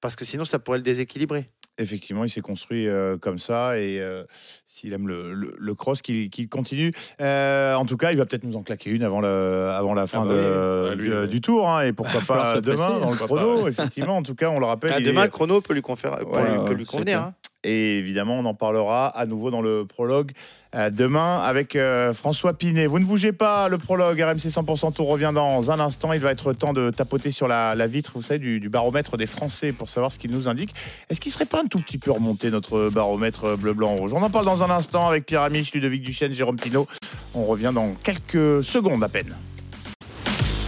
parce 0.00 0.14
que 0.16 0.24
sinon 0.26 0.44
ça 0.44 0.58
pourrait 0.58 0.78
le 0.78 0.82
déséquilibrer. 0.84 1.48
Effectivement, 1.78 2.24
il 2.24 2.28
s'est 2.30 2.42
construit 2.42 2.86
euh, 2.86 3.16
comme 3.16 3.38
ça 3.38 3.78
et 3.78 3.98
euh, 3.98 4.24
s'il 4.68 4.92
aime 4.92 5.08
le, 5.08 5.32
le- 5.32 5.54
le 5.58 5.74
cross, 5.74 6.02
qu'il 6.02 6.28
qu'il 6.28 6.48
continue. 6.48 6.92
Euh, 7.20 7.74
en 7.74 7.86
tout 7.86 7.96
cas, 7.96 8.12
il 8.12 8.18
va 8.18 8.26
peut-être 8.26 8.44
nous 8.44 8.56
en 8.56 8.62
claquer 8.62 8.90
une 8.90 9.02
avant, 9.02 9.22
le, 9.22 9.70
avant 9.72 9.94
la 9.94 10.06
fin 10.06 10.24
bah 10.26 10.34
de- 10.34 10.94
oui. 11.00 11.10
Ah, 11.12 11.22
lui, 11.22 11.28
du, 11.28 11.40
tour 11.40 11.68
hein, 11.70 11.80
et 11.82 11.92
pourquoi 11.94 12.20
pas 12.20 12.60
demain 12.60 12.98
dans 13.00 13.10
le 13.10 13.16
chrono. 13.16 13.66
Effectivement, 13.68 14.18
en 14.18 14.22
tout 14.22 14.34
cas, 14.34 14.50
on 14.50 14.58
le 14.60 14.66
rappelle. 14.66 14.92
Ah, 14.94 15.00
demain, 15.00 15.22
est- 15.22 15.24
le 15.24 15.30
chrono 15.30 15.60
peut 15.62 15.72
lui, 15.72 15.80
conférer, 15.82 16.18
peut 16.24 16.30
Ouais, 16.30 16.50
lui- 16.50 16.58
ouais, 16.58 16.64
peut 16.66 16.74
lui 16.74 16.84
c'est 16.84 16.92
convenir. 16.92 17.20
hein. 17.20 17.34
Et 17.64 17.98
évidemment, 17.98 18.38
on 18.38 18.44
en 18.44 18.54
parlera 18.54 19.06
à 19.06 19.26
nouveau 19.26 19.50
dans 19.50 19.62
le 19.62 19.84
prologue 19.84 20.32
euh, 20.74 20.90
demain 20.90 21.40
avec 21.40 21.76
euh, 21.76 22.12
François 22.12 22.54
Pinet. 22.54 22.86
Vous 22.86 22.98
ne 22.98 23.04
bougez 23.04 23.32
pas, 23.32 23.68
le 23.68 23.78
prologue 23.78 24.20
RMC 24.20 24.48
100% 24.48 24.94
Tour 24.94 25.08
revient 25.08 25.30
dans 25.34 25.70
un 25.70 25.78
instant. 25.78 26.12
Il 26.12 26.20
va 26.20 26.32
être 26.32 26.52
temps 26.54 26.72
de 26.72 26.90
tapoter 26.90 27.30
sur 27.30 27.46
la, 27.46 27.74
la 27.74 27.86
vitre, 27.86 28.12
vous 28.14 28.22
savez, 28.22 28.40
du, 28.40 28.58
du 28.58 28.68
baromètre 28.68 29.16
des 29.16 29.26
Français 29.26 29.72
pour 29.72 29.88
savoir 29.88 30.10
ce 30.10 30.18
qu'il 30.18 30.30
nous 30.30 30.48
indique. 30.48 30.74
Est-ce 31.08 31.20
qu'il 31.20 31.30
serait 31.30 31.44
pas 31.44 31.60
un 31.60 31.66
tout 31.66 31.78
petit 31.78 31.98
peu 31.98 32.10
remonté 32.10 32.50
notre 32.50 32.88
baromètre 32.90 33.56
bleu, 33.56 33.74
blanc, 33.74 33.94
rouge? 33.94 34.12
On 34.14 34.22
en 34.22 34.30
parle 34.30 34.46
dans 34.46 34.62
un 34.62 34.70
instant 34.70 35.08
avec 35.08 35.26
Pierre 35.26 35.42
Amiche, 35.42 35.72
Ludovic 35.72 36.02
Duchesne, 36.02 36.32
Jérôme 36.32 36.56
Pinault. 36.56 36.88
On 37.34 37.44
revient 37.44 37.70
dans 37.72 37.94
quelques 38.02 38.64
secondes 38.64 39.04
à 39.04 39.08
peine. 39.08 39.36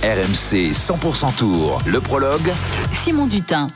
RMC 0.03 0.71
100% 0.71 1.39
Tour, 1.39 1.81
le 1.87 1.99
prologue. 1.99 2.53
Simon 2.93 3.27
Dutin. 3.27 3.67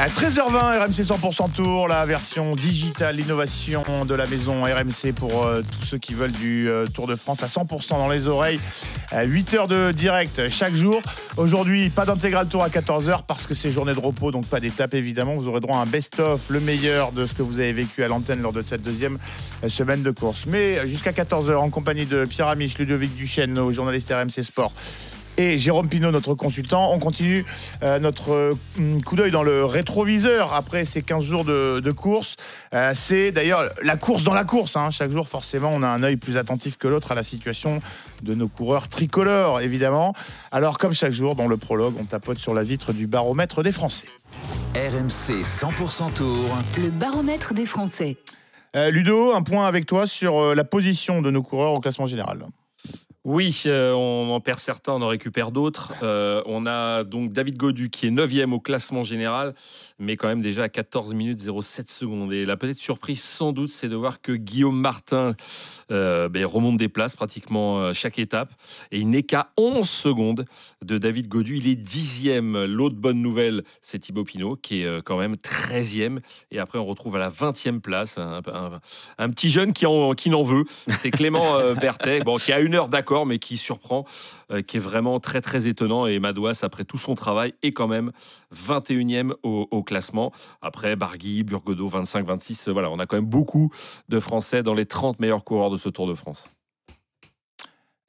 À 0.00 0.06
13h20, 0.06 0.78
RMC 0.78 1.02
100% 1.02 1.50
Tour, 1.54 1.88
la 1.88 2.06
version 2.06 2.54
digitale, 2.54 3.16
l'innovation 3.16 3.82
de 4.08 4.14
la 4.14 4.28
maison 4.28 4.62
RMC 4.62 5.12
pour 5.12 5.44
euh, 5.44 5.60
tous 5.60 5.86
ceux 5.88 5.98
qui 5.98 6.14
veulent 6.14 6.30
du 6.30 6.70
euh, 6.70 6.86
Tour 6.86 7.08
de 7.08 7.16
France 7.16 7.42
à 7.42 7.48
100% 7.48 7.90
dans 7.90 8.08
les 8.08 8.28
oreilles. 8.28 8.60
8 9.12 9.54
heures 9.54 9.66
de 9.66 9.90
direct 9.90 10.50
chaque 10.50 10.74
jour. 10.74 11.02
Aujourd'hui, 11.36 11.90
pas 11.90 12.04
d'intégral 12.04 12.46
tour 12.46 12.62
à 12.62 12.68
14h 12.68 13.22
parce 13.26 13.48
que 13.48 13.54
c'est 13.54 13.72
journée 13.72 13.94
de 13.94 13.98
repos, 13.98 14.30
donc 14.30 14.46
pas 14.46 14.60
d'étape 14.60 14.94
évidemment. 14.94 15.34
Vous 15.34 15.48
aurez 15.48 15.60
droit 15.60 15.78
à 15.78 15.80
un 15.80 15.86
best-of, 15.86 16.42
le 16.48 16.60
meilleur 16.60 17.10
de 17.10 17.26
ce 17.26 17.34
que 17.34 17.42
vous 17.42 17.58
avez 17.58 17.72
vécu 17.72 18.04
à 18.04 18.06
l'antenne 18.06 18.40
lors 18.40 18.52
de 18.52 18.62
cette 18.62 18.82
deuxième 18.82 19.18
euh, 19.64 19.68
semaine 19.68 20.04
de 20.04 20.12
course. 20.12 20.46
Mais 20.46 20.86
jusqu'à 20.86 21.10
14h, 21.10 21.56
en 21.56 21.70
compagnie 21.70 22.06
de 22.06 22.24
Pierre 22.24 22.46
Amiche, 22.46 22.78
Ludovic 22.78 23.16
Duchesne, 23.16 23.52
nos 23.52 23.72
journalistes 23.72 24.12
RMC 24.12 24.44
Sport 24.44 24.72
et 25.38 25.56
Jérôme 25.56 25.88
Pinault, 25.88 26.10
notre 26.10 26.34
consultant. 26.34 26.92
On 26.92 26.98
continue 26.98 27.46
euh, 27.82 27.98
notre 28.00 28.32
euh, 28.32 28.52
coup 29.06 29.16
d'œil 29.16 29.30
dans 29.30 29.44
le 29.44 29.64
rétroviseur 29.64 30.52
après 30.52 30.84
ces 30.84 31.00
15 31.02 31.24
jours 31.24 31.44
de, 31.44 31.80
de 31.80 31.90
course. 31.92 32.36
Euh, 32.74 32.92
c'est 32.94 33.30
d'ailleurs 33.30 33.70
la 33.82 33.96
course 33.96 34.24
dans 34.24 34.34
la 34.34 34.44
course. 34.44 34.76
hein. 34.76 34.90
Chaque 34.90 35.12
jour, 35.12 35.28
forcément, 35.28 35.70
on 35.72 35.82
a 35.82 35.88
un 35.88 36.02
œil 36.02 36.16
plus 36.16 36.36
attentif 36.36 36.76
que 36.76 36.88
l'autre 36.88 37.12
à 37.12 37.14
la 37.14 37.22
situation 37.22 37.80
de 38.22 38.34
nos 38.34 38.48
coureurs 38.48 38.88
tricolores, 38.88 39.60
évidemment. 39.60 40.12
Alors, 40.50 40.76
comme 40.78 40.92
chaque 40.92 41.12
jour, 41.12 41.36
dans 41.36 41.46
le 41.46 41.56
prologue, 41.56 41.94
on 41.98 42.04
tapote 42.04 42.38
sur 42.38 42.52
la 42.52 42.64
vitre 42.64 42.92
du 42.92 43.06
baromètre 43.06 43.62
des 43.62 43.72
Français. 43.72 44.08
RMC 44.74 45.42
100% 45.42 46.12
Tour. 46.14 46.48
Le 46.76 46.90
baromètre 46.90 47.54
des 47.54 47.64
Français. 47.64 48.16
Euh, 48.76 48.90
Ludo, 48.90 49.32
un 49.34 49.42
point 49.42 49.66
avec 49.66 49.86
toi 49.86 50.06
sur 50.06 50.38
euh, 50.38 50.54
la 50.54 50.64
position 50.64 51.22
de 51.22 51.30
nos 51.30 51.42
coureurs 51.42 51.72
au 51.72 51.80
classement 51.80 52.06
général. 52.06 52.44
Oui, 53.30 53.64
euh, 53.66 53.92
on 53.92 54.30
en 54.30 54.40
perd 54.40 54.58
certains, 54.58 54.94
on 54.94 55.02
en 55.02 55.08
récupère 55.08 55.50
d'autres. 55.50 55.92
Euh, 56.02 56.42
on 56.46 56.64
a 56.64 57.04
donc 57.04 57.30
David 57.30 57.58
Godu 57.58 57.90
qui 57.90 58.06
est 58.06 58.10
9e 58.10 58.54
au 58.54 58.58
classement 58.58 59.04
général, 59.04 59.54
mais 59.98 60.16
quand 60.16 60.28
même 60.28 60.42
déjà 60.42 60.64
à 60.64 60.68
14 60.68 61.14
minutes 61.14 61.40
07 61.40 61.90
secondes. 61.90 62.32
Et 62.32 62.46
la 62.46 62.56
petite 62.56 62.78
surprise, 62.78 63.22
sans 63.22 63.52
doute, 63.52 63.70
c'est 63.70 63.88
de 63.88 63.96
voir 63.96 64.20
que 64.20 64.32
Guillaume 64.32 64.78
Martin 64.78 65.34
euh, 65.90 66.28
ben, 66.28 66.44
remonte 66.46 66.76
des 66.76 66.88
places 66.88 67.16
pratiquement 67.16 67.80
euh, 67.80 67.92
chaque 67.92 68.18
étape. 68.18 68.52
Et 68.92 69.00
il 69.00 69.10
n'est 69.10 69.22
qu'à 69.22 69.50
11 69.56 69.88
secondes 69.88 70.44
de 70.84 70.98
David 70.98 71.28
Godu. 71.28 71.56
Il 71.56 71.66
est 71.68 71.74
10e. 71.80 72.64
L'autre 72.64 72.96
bonne 72.96 73.20
nouvelle, 73.20 73.64
c'est 73.80 73.98
Thibaut 73.98 74.24
Pinot 74.24 74.56
qui 74.56 74.82
est 74.82 74.86
euh, 74.86 75.00
quand 75.04 75.18
même 75.18 75.34
13e. 75.34 76.20
Et 76.50 76.58
après, 76.58 76.78
on 76.78 76.86
retrouve 76.86 77.16
à 77.16 77.18
la 77.18 77.30
20e 77.30 77.80
place 77.80 78.18
un, 78.18 78.40
un- 78.46 78.80
un 79.18 79.30
petit 79.30 79.48
jeune 79.48 79.72
qui 79.72 79.86
en, 79.86 80.14
qui 80.14 80.30
n'en 80.30 80.42
veut. 80.42 80.64
C'est 81.00 81.10
Clément 81.10 81.58
Berthet, 81.80 82.20
bon, 82.20 82.36
qui 82.36 82.52
a 82.52 82.60
une 82.60 82.74
heure 82.74 82.88
d'accord, 82.88 83.26
mais 83.26 83.38
qui 83.38 83.56
surprend, 83.56 84.04
euh, 84.52 84.62
qui 84.62 84.76
est 84.76 84.80
vraiment 84.80 85.18
très 85.20 85.40
très 85.40 85.66
étonnant. 85.66 86.06
Et 86.06 86.18
Madouas, 86.18 86.60
après 86.62 86.84
tout 86.84 86.98
son 86.98 87.14
travail, 87.14 87.54
est 87.62 87.72
quand 87.72 87.88
même 87.88 88.12
21e 88.54 89.32
au, 89.42 89.66
au 89.70 89.82
classement. 89.88 90.32
Après, 90.62 90.94
Bargui, 90.94 91.42
Burgodeau, 91.42 91.88
25-26. 91.88 92.70
Voilà, 92.70 92.90
on 92.90 92.98
a 92.98 93.06
quand 93.06 93.16
même 93.16 93.24
beaucoup 93.24 93.72
de 94.08 94.20
Français 94.20 94.62
dans 94.62 94.74
les 94.74 94.86
30 94.86 95.18
meilleurs 95.18 95.44
coureurs 95.44 95.70
de 95.70 95.78
ce 95.78 95.88
Tour 95.88 96.06
de 96.06 96.14
France. 96.14 96.48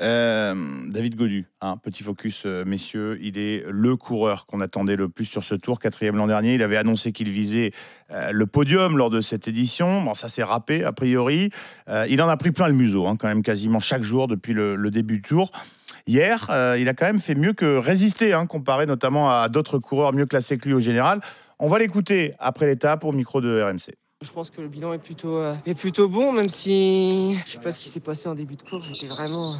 Euh, 0.01 0.55
David 0.87 1.15
Godu, 1.15 1.47
un 1.59 1.75
petit 1.75 2.03
focus, 2.03 2.43
euh, 2.45 2.63
messieurs. 2.63 3.17
Il 3.21 3.37
est 3.37 3.65
le 3.67 3.97
coureur 3.97 4.45
qu'on 4.45 4.61
attendait 4.61 4.95
le 4.95 5.09
plus 5.09 5.25
sur 5.25 5.43
ce 5.43 5.55
tour, 5.55 5.79
quatrième 5.79 6.15
l'an 6.15 6.27
dernier. 6.27 6.55
Il 6.55 6.63
avait 6.63 6.77
annoncé 6.77 7.11
qu'il 7.11 7.29
visait 7.29 7.73
euh, 8.11 8.31
le 8.31 8.45
podium 8.47 8.97
lors 8.97 9.09
de 9.09 9.21
cette 9.21 9.47
édition. 9.47 10.01
Bon, 10.01 10.15
ça 10.15 10.29
s'est 10.29 10.43
râpé, 10.43 10.83
a 10.83 10.91
priori. 10.91 11.51
Euh, 11.89 12.07
il 12.09 12.21
en 12.21 12.29
a 12.29 12.37
pris 12.37 12.51
plein 12.51 12.67
le 12.67 12.73
museau, 12.73 13.07
hein, 13.07 13.17
quand 13.17 13.27
même, 13.27 13.43
quasiment 13.43 13.79
chaque 13.79 14.03
jour 14.03 14.27
depuis 14.27 14.53
le, 14.53 14.89
début 14.89 15.17
du 15.17 15.21
tour. 15.21 15.51
Hier, 16.07 16.47
euh, 16.49 16.77
il 16.79 16.89
a 16.89 16.93
quand 16.93 17.05
même 17.05 17.19
fait 17.19 17.35
mieux 17.35 17.53
que 17.53 17.77
résister, 17.77 18.33
hein, 18.33 18.47
comparé 18.47 18.85
notamment 18.85 19.29
à 19.29 19.47
d'autres 19.49 19.77
coureurs 19.77 20.13
mieux 20.13 20.25
classés 20.25 20.57
que 20.57 20.67
lui 20.67 20.73
au 20.73 20.79
général. 20.79 21.21
On 21.61 21.67
va 21.67 21.77
l'écouter 21.77 22.35
après 22.39 22.67
l'étape 22.67 23.03
au 23.03 23.11
micro 23.11 23.41
de 23.41 23.61
RMC. 23.61 23.93
Je 24.21 24.31
pense 24.31 24.49
que 24.49 24.61
le 24.61 24.69
bilan 24.69 24.93
est 24.93 24.99
plutôt, 24.99 25.35
euh, 25.35 25.53
est 25.65 25.75
plutôt 25.75 26.07
bon, 26.07 26.31
même 26.31 26.47
si 26.47 27.37
je 27.45 27.51
sais 27.51 27.57
pas 27.57 27.73
ce 27.73 27.79
qui 27.79 27.89
s'est 27.89 27.99
passé 27.99 28.29
en 28.29 28.35
début 28.35 28.55
de 28.55 28.61
course. 28.61 28.87
J'étais 28.87 29.07
vraiment, 29.07 29.57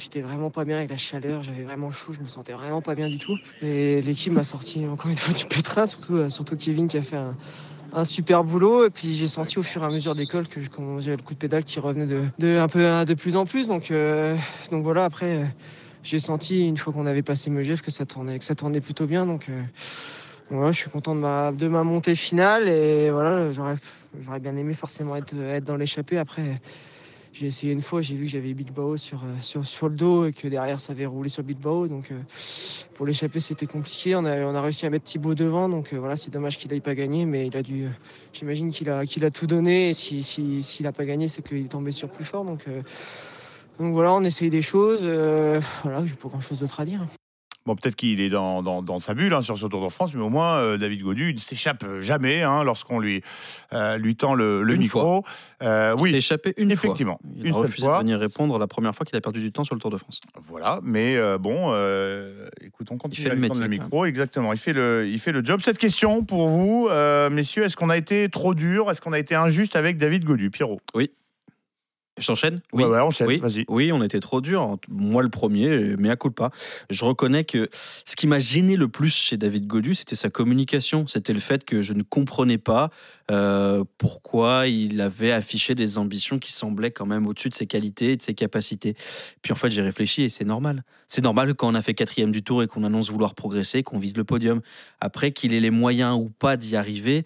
j'étais 0.00 0.20
vraiment 0.20 0.50
pas 0.50 0.64
bien 0.64 0.76
avec 0.76 0.90
la 0.90 0.96
chaleur. 0.96 1.42
J'avais 1.42 1.64
vraiment 1.64 1.90
chaud. 1.90 2.12
Je 2.12 2.20
me 2.20 2.28
sentais 2.28 2.52
vraiment 2.52 2.80
pas 2.80 2.94
bien 2.94 3.08
du 3.08 3.18
tout. 3.18 3.36
Et 3.60 4.02
l'équipe 4.02 4.32
m'a 4.32 4.44
sorti 4.44 4.86
encore 4.86 5.10
une 5.10 5.16
fois 5.16 5.34
du 5.34 5.46
pétrin, 5.46 5.84
surtout, 5.86 6.14
euh, 6.14 6.28
surtout 6.28 6.56
Kevin 6.56 6.86
qui 6.86 6.96
a 6.98 7.02
fait 7.02 7.18
un, 7.92 8.04
super 8.04 8.44
boulot. 8.44 8.86
Et 8.86 8.90
puis 8.90 9.14
j'ai 9.14 9.26
senti 9.26 9.58
au 9.58 9.64
fur 9.64 9.82
et 9.82 9.86
à 9.86 9.90
mesure 9.90 10.14
d'école 10.14 10.46
que 10.46 10.60
j'avais 11.00 11.16
le 11.16 11.22
coup 11.22 11.34
de 11.34 11.38
pédale 11.40 11.64
qui 11.64 11.80
revenait 11.80 12.06
de, 12.06 12.22
de 12.38 12.56
un 12.56 12.68
peu 12.68 13.04
de 13.04 13.14
plus 13.14 13.34
en 13.34 13.46
plus. 13.46 13.66
Donc, 13.66 13.90
euh, 13.90 14.36
donc 14.70 14.84
voilà. 14.84 15.06
Après, 15.06 15.40
j'ai 16.04 16.20
senti 16.20 16.68
une 16.68 16.76
fois 16.76 16.92
qu'on 16.92 17.06
avait 17.06 17.24
passé 17.24 17.50
Megève 17.50 17.80
que 17.80 17.90
ça 17.90 18.06
tournait, 18.06 18.38
que 18.38 18.44
ça 18.44 18.54
tournait 18.54 18.80
plutôt 18.80 19.06
bien. 19.06 19.26
Donc 19.26 19.50
voilà, 20.50 20.72
je 20.72 20.78
suis 20.78 20.90
content 20.90 21.14
de 21.14 21.20
ma, 21.20 21.52
de 21.52 21.68
ma 21.68 21.84
montée 21.84 22.14
finale 22.14 22.68
et 22.68 23.10
voilà, 23.10 23.50
j'aurais, 23.52 23.76
bien 24.40 24.56
aimé 24.56 24.72
forcément 24.72 25.14
être, 25.16 25.34
être 25.34 25.64
dans 25.64 25.76
l'échappée. 25.76 26.16
Après, 26.16 26.60
j'ai 27.38 27.46
essayé 27.46 27.72
une 27.72 27.82
fois, 27.82 28.00
j'ai 28.00 28.16
vu 28.16 28.24
que 28.24 28.30
j'avais 28.30 28.52
Bilbao 28.52 28.96
sur, 28.96 29.20
sur, 29.42 29.64
sur 29.64 29.88
le 29.88 29.94
dos 29.94 30.26
et 30.26 30.32
que 30.32 30.48
derrière 30.48 30.80
ça 30.80 30.92
avait 30.92 31.06
roulé 31.06 31.28
sur 31.28 31.42
Bilbao. 31.42 31.86
Donc 31.86 32.10
euh, 32.10 32.18
pour 32.94 33.06
l'échapper, 33.06 33.40
c'était 33.40 33.66
compliqué. 33.66 34.16
On 34.16 34.24
a, 34.24 34.40
on 34.40 34.54
a 34.54 34.60
réussi 34.60 34.86
à 34.86 34.90
mettre 34.90 35.04
Thibaut 35.04 35.34
devant, 35.34 35.68
donc 35.68 35.92
euh, 35.92 35.98
voilà, 35.98 36.16
c'est 36.16 36.32
dommage 36.32 36.58
qu'il 36.58 36.70
n'aille 36.70 36.80
pas 36.80 36.94
gagné, 36.94 37.26
mais 37.26 37.46
il 37.46 37.56
a 37.56 37.62
dû, 37.62 37.84
euh, 37.84 37.90
j'imagine 38.32 38.72
qu'il 38.72 38.90
a, 38.90 39.06
qu'il 39.06 39.24
a 39.24 39.30
tout 39.30 39.46
donné. 39.46 39.90
Et 39.90 39.94
si, 39.94 40.22
si, 40.22 40.62
s'il 40.62 40.84
n'a 40.84 40.92
pas 40.92 41.04
gagné, 41.04 41.28
c'est 41.28 41.46
qu'il 41.46 41.58
est 41.58 41.70
tombé 41.70 41.92
sur 41.92 42.08
plus 42.08 42.24
fort. 42.24 42.44
Donc, 42.44 42.64
donc 43.78 43.92
voilà, 43.92 44.12
on 44.14 44.24
essaye 44.24 44.50
des 44.50 44.62
choses. 44.62 45.02
voilà, 45.84 46.04
j'ai 46.06 46.14
pas 46.14 46.28
grand 46.28 46.40
chose 46.40 46.58
d'autre 46.58 46.80
à 46.80 46.84
dire. 46.84 47.06
Bon, 47.66 47.76
peut-être 47.76 47.96
qu'il 47.96 48.20
est 48.22 48.30
dans, 48.30 48.62
dans, 48.62 48.80
dans 48.82 48.98
sa 48.98 49.12
bulle 49.12 49.34
hein, 49.34 49.42
sur 49.42 49.58
ce 49.58 49.66
Tour 49.66 49.84
de 49.84 49.90
France, 49.90 50.14
mais 50.14 50.22
au 50.22 50.30
moins, 50.30 50.56
euh, 50.56 50.78
David 50.78 51.02
Godu 51.02 51.34
ne 51.34 51.38
s'échappe 51.38 51.84
jamais 52.00 52.42
hein, 52.42 52.64
lorsqu'on 52.64 52.98
lui, 52.98 53.20
euh, 53.74 53.98
lui 53.98 54.16
tend 54.16 54.34
le, 54.34 54.62
le 54.62 54.72
Une 54.74 54.80
micro. 54.80 55.22
Euh, 55.62 55.92
Il 55.98 56.00
oui, 56.02 56.10
s'est 56.12 56.16
échappé 56.16 56.54
une 56.56 56.70
effectivement. 56.70 57.18
fois. 57.22 57.30
Il 57.36 57.46
une 57.46 57.54
a 57.54 57.58
refusé 57.58 57.86
fois. 57.86 57.96
de 57.98 58.02
venir 58.04 58.18
répondre 58.18 58.58
la 58.58 58.66
première 58.66 58.94
fois 58.94 59.04
qu'il 59.04 59.16
a 59.18 59.20
perdu 59.20 59.40
du 59.42 59.52
temps 59.52 59.64
sur 59.64 59.74
le 59.74 59.82
Tour 59.82 59.90
de 59.90 59.98
France. 59.98 60.20
Voilà, 60.46 60.80
mais 60.82 61.18
bon, 61.38 61.74
écoute, 62.62 62.88
on 62.90 62.96
continue 62.96 63.24
fait 63.26 63.32
à 63.32 63.34
le 63.34 63.40
métier, 63.40 63.60
le 63.60 63.68
micro. 63.68 64.06
Exactement, 64.06 64.54
il 64.54 64.58
fait 64.58 64.72
le, 64.72 65.06
il 65.06 65.18
fait 65.18 65.32
le 65.32 65.44
job. 65.44 65.60
Cette 65.62 65.78
question 65.78 66.24
pour 66.24 66.48
vous, 66.48 66.88
messieurs, 67.30 67.64
est-ce 67.64 67.76
qu'on 67.76 67.90
a 67.90 67.98
été 67.98 68.30
trop 68.30 68.54
dur? 68.54 68.90
Est-ce 68.90 69.02
qu'on 69.02 69.12
a 69.12 69.18
été 69.18 69.34
injuste 69.34 69.76
avec 69.76 69.98
David 69.98 70.24
Godu? 70.24 70.50
Pierrot 70.50 70.80
Oui. 70.94 71.10
J'enchaîne? 72.18 72.60
Ouais, 72.72 72.84
ouais, 72.84 73.00
enchaîne, 73.00 73.26
oui. 73.26 73.38
vas-y. 73.38 73.64
Oui, 73.68 73.92
on 73.92 74.02
était 74.02 74.20
trop 74.20 74.40
dur. 74.40 74.78
Moi, 74.88 75.22
le 75.22 75.28
premier, 75.28 75.96
mais 75.98 76.10
à 76.10 76.16
coup 76.16 76.30
pas. 76.30 76.50
Je 76.90 77.04
reconnais 77.04 77.44
que 77.44 77.68
ce 78.04 78.16
qui 78.16 78.26
m'a 78.26 78.38
gêné 78.38 78.76
le 78.76 78.88
plus 78.88 79.14
chez 79.14 79.36
David 79.36 79.66
Godu, 79.66 79.94
c'était 79.94 80.16
sa 80.16 80.30
communication. 80.30 81.06
C'était 81.06 81.32
le 81.32 81.40
fait 81.40 81.64
que 81.64 81.82
je 81.82 81.92
ne 81.92 82.02
comprenais 82.02 82.58
pas 82.58 82.90
euh, 83.30 83.84
pourquoi 83.98 84.68
il 84.68 85.00
avait 85.00 85.32
affiché 85.32 85.74
des 85.74 85.98
ambitions 85.98 86.38
qui 86.38 86.52
semblaient 86.52 86.90
quand 86.90 87.04
même 87.04 87.26
au-dessus 87.26 87.50
de 87.50 87.54
ses 87.54 87.66
qualités 87.66 88.12
et 88.12 88.16
de 88.16 88.22
ses 88.22 88.34
capacités. 88.34 88.96
Puis 89.42 89.52
en 89.52 89.56
fait, 89.56 89.70
j'ai 89.70 89.82
réfléchi 89.82 90.22
et 90.22 90.28
c'est 90.30 90.44
normal. 90.46 90.82
C'est 91.08 91.22
normal 91.22 91.54
quand 91.54 91.68
on 91.68 91.74
a 91.74 91.82
fait 91.82 91.94
quatrième 91.94 92.32
du 92.32 92.42
tour 92.42 92.62
et 92.62 92.66
qu'on 92.66 92.84
annonce 92.84 93.10
vouloir 93.10 93.34
progresser, 93.34 93.82
qu'on 93.82 93.98
vise 93.98 94.16
le 94.16 94.24
podium. 94.24 94.60
Après, 95.00 95.32
qu'il 95.32 95.52
ait 95.52 95.60
les 95.60 95.70
moyens 95.70 96.16
ou 96.16 96.30
pas 96.30 96.56
d'y 96.56 96.76
arriver, 96.76 97.24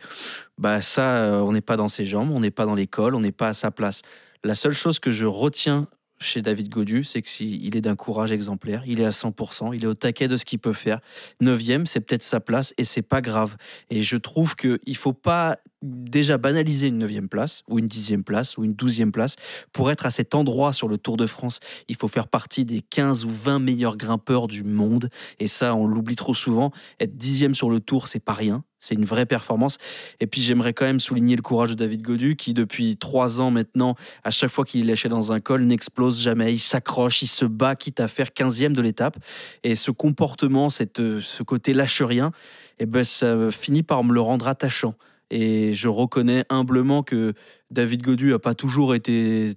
bah 0.59 0.82
ça, 0.82 1.19
euh, 1.19 1.40
on 1.40 1.52
n'est 1.52 1.60
pas 1.60 1.77
dans 1.77 1.89
ses 1.89 2.05
jambes, 2.05 2.31
on 2.32 2.40
n'est 2.40 2.51
pas 2.51 2.66
dans 2.66 2.74
l'école, 2.74 3.14
on 3.14 3.20
n'est 3.20 3.32
pas 3.32 3.48
à 3.48 3.55
sa 3.55 3.70
place. 3.70 4.02
La 4.44 4.55
seule 4.55 4.73
chose 4.73 4.98
que 4.98 5.10
je 5.10 5.24
retiens 5.24 5.86
chez 6.19 6.43
David 6.43 6.69
Godu, 6.69 7.05
c'est 7.05 7.23
qu'il 7.23 7.77
est 7.77 7.81
d'un 7.81 7.97
courage 7.97 8.32
exemplaire. 8.32 8.82
Il 8.86 9.01
est 9.01 9.05
à 9.05 9.10
100%, 9.10 9.74
il 9.74 9.85
est 9.85 9.86
au 9.86 9.94
taquet 9.94 10.28
de 10.28 10.36
ce 10.36 10.44
qu'il 10.44 10.59
peut 10.59 10.73
faire. 10.73 11.01
Neuvième, 11.40 11.86
c'est 11.86 12.01
peut-être 12.01 12.23
sa 12.23 12.40
place 12.40 12.74
et 12.78 12.85
c'est 12.85 13.02
pas 13.02 13.20
grave. 13.20 13.56
Et 13.90 14.02
je 14.02 14.16
trouve 14.16 14.56
qu'il 14.56 14.97
faut 14.97 15.12
pas 15.12 15.59
déjà 15.83 16.39
banaliser 16.39 16.89
une 16.89 16.99
neuvième 16.99 17.29
place 17.29 17.63
ou 17.69 17.79
une 17.79 17.87
dixième 17.87 18.25
place 18.25 18.57
ou 18.57 18.65
une 18.65 18.75
douzième 18.75 19.13
place 19.13 19.37
pour 19.73 19.91
être 19.91 20.07
à 20.07 20.11
cet 20.11 20.35
endroit 20.35 20.73
sur 20.73 20.89
le 20.89 20.99
Tour 20.99 21.17
de 21.17 21.27
France. 21.27 21.61
Il 21.89 21.97
faut 21.97 22.09
faire 22.09 22.29
partie 22.29 22.65
des 22.65 22.81
15 22.81 23.25
ou 23.25 23.31
20 23.31 23.59
meilleurs 23.59 23.97
grimpeurs 23.97 24.49
du 24.49 24.65
monde. 24.65 25.11
Et 25.41 25.49
ça, 25.49 25.75
on 25.75 25.87
l'oublie 25.87 26.17
trop 26.17 26.35
souvent. 26.35 26.73
Être 27.01 27.17
dixième 27.17 27.55
sur 27.55 27.71
le 27.71 27.81
Tour, 27.81 28.09
c'est 28.09 28.21
pas 28.21 28.33
rien. 28.33 28.65
C'est 28.79 28.97
une 28.97 29.05
vraie 29.05 29.27
performance. 29.27 29.79
Et 30.19 30.27
puis 30.27 30.41
j'aimerais 30.41 30.73
quand 30.73 30.85
même 30.85 30.99
souligner 30.99 31.37
le 31.37 31.43
courage 31.43 31.71
de 31.71 31.75
David 31.75 32.03
Godu 32.03 32.35
qui, 32.35 32.53
depuis 32.53 32.97
trois 32.97 33.41
ans 33.41 33.53
maintenant, 33.53 33.95
à 34.25 34.31
chaque 34.31 34.51
fois 34.51 34.65
qu'il 34.65 34.81
est 34.81 34.85
lâché 34.85 35.09
dans 35.09 35.31
un 35.31 35.39
col, 35.39 35.63
n'explose 35.63 36.21
jamais. 36.21 36.53
Il 36.53 36.59
s'accroche, 36.59 37.23
il 37.23 37.29
se 37.29 37.45
bat, 37.45 37.77
quitte 37.77 38.01
à 38.01 38.09
faire 38.09 38.29
15e 38.29 38.73
de 38.73 38.83
l'étape. 38.83 39.19
Et 39.63 39.77
ce 39.77 39.93
comportement, 39.93 40.69
cette, 40.69 40.99
euh, 40.99 41.21
ce 41.21 41.45
côté 41.45 41.75
lâche 41.75 42.03
rien, 42.03 42.33
eh 42.81 42.87
ben, 42.87 43.05
ça 43.05 43.51
finit 43.53 43.85
par 43.85 44.03
me 44.03 44.13
le 44.13 44.21
rendre 44.21 44.49
attachant. 44.49 44.95
Et 45.35 45.73
je 45.73 45.89
reconnais 45.89 46.45
humblement 46.51 47.03
que 47.03 47.33
David 47.71 48.03
Godu 48.03 48.33
n'a 48.33 48.39
pas 48.39 48.55
toujours 48.55 48.95
été 48.95 49.55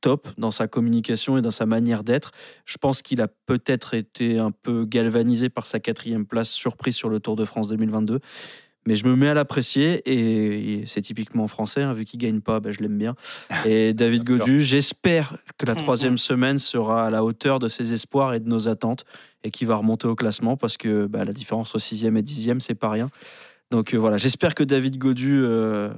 top 0.00 0.28
dans 0.38 0.52
sa 0.52 0.68
communication 0.68 1.36
et 1.36 1.42
dans 1.42 1.50
sa 1.50 1.66
manière 1.66 2.04
d'être. 2.04 2.30
Je 2.64 2.78
pense 2.78 3.02
qu'il 3.02 3.20
a 3.20 3.26
peut-être 3.26 3.94
été 3.94 4.38
un 4.38 4.52
peu 4.52 4.84
galvanisé 4.84 5.48
par 5.48 5.66
sa 5.66 5.80
quatrième 5.80 6.26
place 6.26 6.50
surprise 6.50 6.94
sur 6.94 7.08
le 7.08 7.18
Tour 7.18 7.34
de 7.34 7.44
France 7.44 7.66
2022. 7.66 8.20
Mais 8.86 8.94
je 8.94 9.04
me 9.04 9.16
mets 9.16 9.28
à 9.28 9.34
l'apprécier 9.34 10.00
et, 10.06 10.86
c'est 10.86 11.02
typiquement 11.02 11.48
français, 11.48 11.82
hein, 11.82 11.92
vu 11.92 12.04
qu'il 12.04 12.20
gagne 12.20 12.40
pas, 12.40 12.60
ben, 12.60 12.72
je 12.72 12.78
l'aime 12.80 12.96
bien. 12.96 13.16
Et 13.66 13.92
David. 13.94 14.22
Godu, 14.22 14.60
j'espère 14.62 15.38
que 15.58 15.66
la 15.66 15.74
troisième 15.76 16.18
semaine 16.18 16.60
sera 16.60 17.08
à 17.08 17.10
la 17.10 17.24
hauteur 17.24 17.58
de 17.58 17.66
ses 17.66 17.92
espoirs 17.92 18.32
et 18.32 18.38
de 18.38 18.48
nos 18.48 18.68
attentes 18.68 19.04
et 19.42 19.50
qu'il 19.50 19.66
va 19.66 19.74
remonter 19.74 20.06
au 20.06 20.14
classement 20.14 20.56
parce 20.56 20.76
que 20.76 21.06
bah, 21.06 21.24
la 21.24 21.32
différence 21.32 21.70
entre 21.70 21.80
sixième 21.80 22.16
et 22.16 22.22
dixième, 22.22 22.60
c'est 22.60 22.74
pas 22.74 22.90
rien. 22.90 23.10
Donc 23.70 23.94
euh, 23.94 23.98
voilà, 23.98 24.16
j'espère 24.16 24.54
que 24.54 24.64
David 24.64 24.98
Godu 24.98 25.42
euh, 25.44 25.90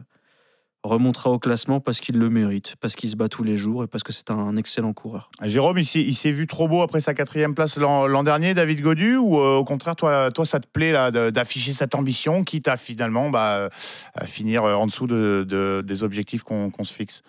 remontera 0.83 1.31
au 1.31 1.39
classement 1.39 1.81
parce 1.81 2.01
qu'il 2.01 2.19
le 2.19 2.29
mérite, 2.29 2.77
parce 2.81 2.97
qu'il 2.97 3.09
se 3.09 3.17
bat 3.17 3.29
tous 3.29 3.45
les 3.45 3.57
jours 3.57 3.85
et 3.85 3.87
parce 3.87 4.03
que 4.03 4.13
c'est 4.13 4.31
un 4.31 4.57
excellent 4.57 4.93
coureur. 4.93 5.31
Jérôme, 5.43 5.79
il 5.79 5.87
s'est, 5.87 6.01
il 6.03 6.15
s'est 6.15 6.33
vu 6.33 6.47
trop 6.47 6.69
beau 6.69 6.83
après 6.83 7.01
sa 7.01 7.15
quatrième 7.15 7.55
place 7.55 7.79
l'an, 7.79 8.07
l'an 8.07 8.25
dernier, 8.25 8.53
David 8.53 8.81
Godu, 8.83 9.17
ou 9.17 9.39
euh, 9.39 9.57
au 9.57 9.65
contraire, 9.65 9.97
toi, 9.97 10.31
toi, 10.31 10.45
ça 10.45 10.61
te 10.61 10.67
plaît 10.67 10.93
d'afficher 11.33 11.73
cette 11.73 11.95
ambition, 11.95 12.45
quitte 12.45 12.69
à 12.69 12.77
finalement 12.77 13.31
bah, 13.31 13.71
à 14.15 14.27
finir 14.27 14.65
en 14.65 14.87
dessous 14.87 15.07
de, 15.07 15.47
de- 15.49 15.83
des 15.87 16.03
objectifs 16.05 16.43
qu'on, 16.43 16.71
qu'on 16.71 16.85
se 16.85 16.93
fixe? 16.93 17.23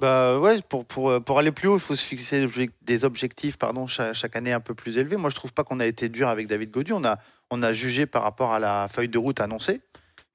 Bah 0.00 0.38
ouais, 0.38 0.60
pour, 0.68 0.84
pour, 0.84 1.22
pour 1.22 1.38
aller 1.38 1.50
plus 1.52 1.68
haut, 1.68 1.76
il 1.76 1.80
faut 1.80 1.96
se 1.96 2.06
fixer 2.06 2.40
des 2.40 2.46
objec- 2.46 2.70
des 2.82 3.04
objectifs 3.04 3.58
pardon, 3.58 3.86
chaque, 3.86 4.14
chaque 4.14 4.34
année 4.36 4.52
un 4.52 4.60
peu 4.60 4.74
plus 4.74 4.96
élevés. 4.96 5.16
Moi, 5.16 5.28
je 5.30 5.34
trouve 5.34 5.52
pas 5.52 5.64
qu'on 5.64 5.80
a 5.80 5.86
été 5.86 6.08
dur 6.08 6.28
avec 6.28 6.46
David 6.46 6.70
Godu. 6.70 6.92
On 6.92 7.04
a, 7.04 7.18
on 7.54 7.62
a 7.62 7.72
jugé 7.74 8.06
par 8.06 8.22
rapport 8.22 8.52
à 8.52 8.58
la 8.58 8.88
feuille 8.88 9.08
de 9.10 9.18
route 9.18 9.38
annoncée. 9.40 9.82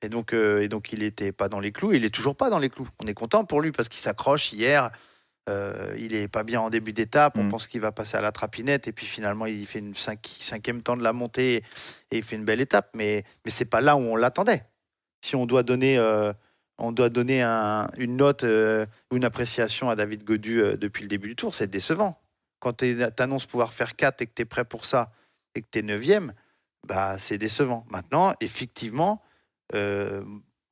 Et 0.03 0.09
donc, 0.09 0.33
euh, 0.33 0.61
et 0.61 0.67
donc 0.67 0.93
il 0.93 0.99
n'était 0.99 1.31
pas 1.31 1.49
dans 1.49 1.59
les 1.59 1.71
clous. 1.71 1.91
Il 1.93 2.05
est 2.05 2.13
toujours 2.13 2.35
pas 2.35 2.51
dans 2.51 2.59
les 2.59 2.69
clous. 2.69 2.87
On 3.01 3.07
est 3.07 3.15
content 3.15 3.43
pour 3.43 3.59
lui 3.61 3.71
parce 3.71 3.89
qu'il 3.89 3.99
s'accroche 3.99 4.53
hier. 4.53 4.91
euh, 5.49 5.95
il 5.97 6.13
est 6.13 6.27
pas 6.27 6.43
bien 6.43 6.59
en 6.59 6.69
début 6.69 6.91
d'étape. 6.91 7.37
On 7.37 7.43
Mm. 7.45 7.49
pense 7.49 7.67
qu'il 7.67 7.79
va 7.79 7.93
passer 7.93 8.17
à 8.17 8.21
la 8.21 8.33
trapinette. 8.33 8.89
Et 8.89 8.91
puis 8.91 9.05
finalement, 9.05 9.45
il 9.45 9.65
fait 9.65 9.79
une 9.79 9.95
cinq- 9.95 10.35
cinquième 10.39 10.81
temps 10.83 10.97
de 10.97 11.03
la 11.03 11.13
montée 11.13 11.63
et 12.11 12.17
il 12.17 12.23
fait 12.23 12.35
une 12.35 12.43
belle 12.43 12.59
étape. 12.59 12.89
Mais, 12.93 13.23
mais 13.45 13.49
c'est 13.51 13.63
pas 13.63 13.79
là 13.79 13.95
où 13.95 13.99
on 14.01 14.17
l'attendait. 14.17 14.65
Si 15.23 15.37
on 15.37 15.45
doit 15.45 15.63
donner, 15.63 15.97
euh, 15.97 16.33
on 16.77 16.91
doit 16.91 17.07
donner 17.09 17.41
un- 17.41 17.87
une 17.97 18.17
note 18.17 18.43
ou 18.43 19.15
une 19.15 19.23
appréciation 19.23 19.89
à 19.89 19.95
David 19.95 20.25
Godu 20.25 20.61
depuis 20.77 21.03
le 21.03 21.07
début 21.07 21.29
du 21.29 21.35
tour, 21.37 21.55
c'est 21.55 21.67
décevant. 21.67 22.21
Quand 22.59 22.73
tu 22.73 22.97
annonces 23.17 23.45
pouvoir 23.45 23.71
faire 23.71 23.95
4 23.95 24.21
et 24.21 24.27
que 24.27 24.33
tu 24.35 24.41
es 24.41 24.45
prêt 24.45 24.65
pour 24.65 24.85
ça 24.85 25.11
et 25.55 25.61
que 25.61 25.67
tu 25.71 25.79
es 25.79 25.81
9 25.81 26.03
bah, 26.85 27.17
c'est 27.19 27.37
décevant. 27.37 27.85
Maintenant, 27.89 28.33
effectivement, 28.41 29.21
euh, 29.73 30.23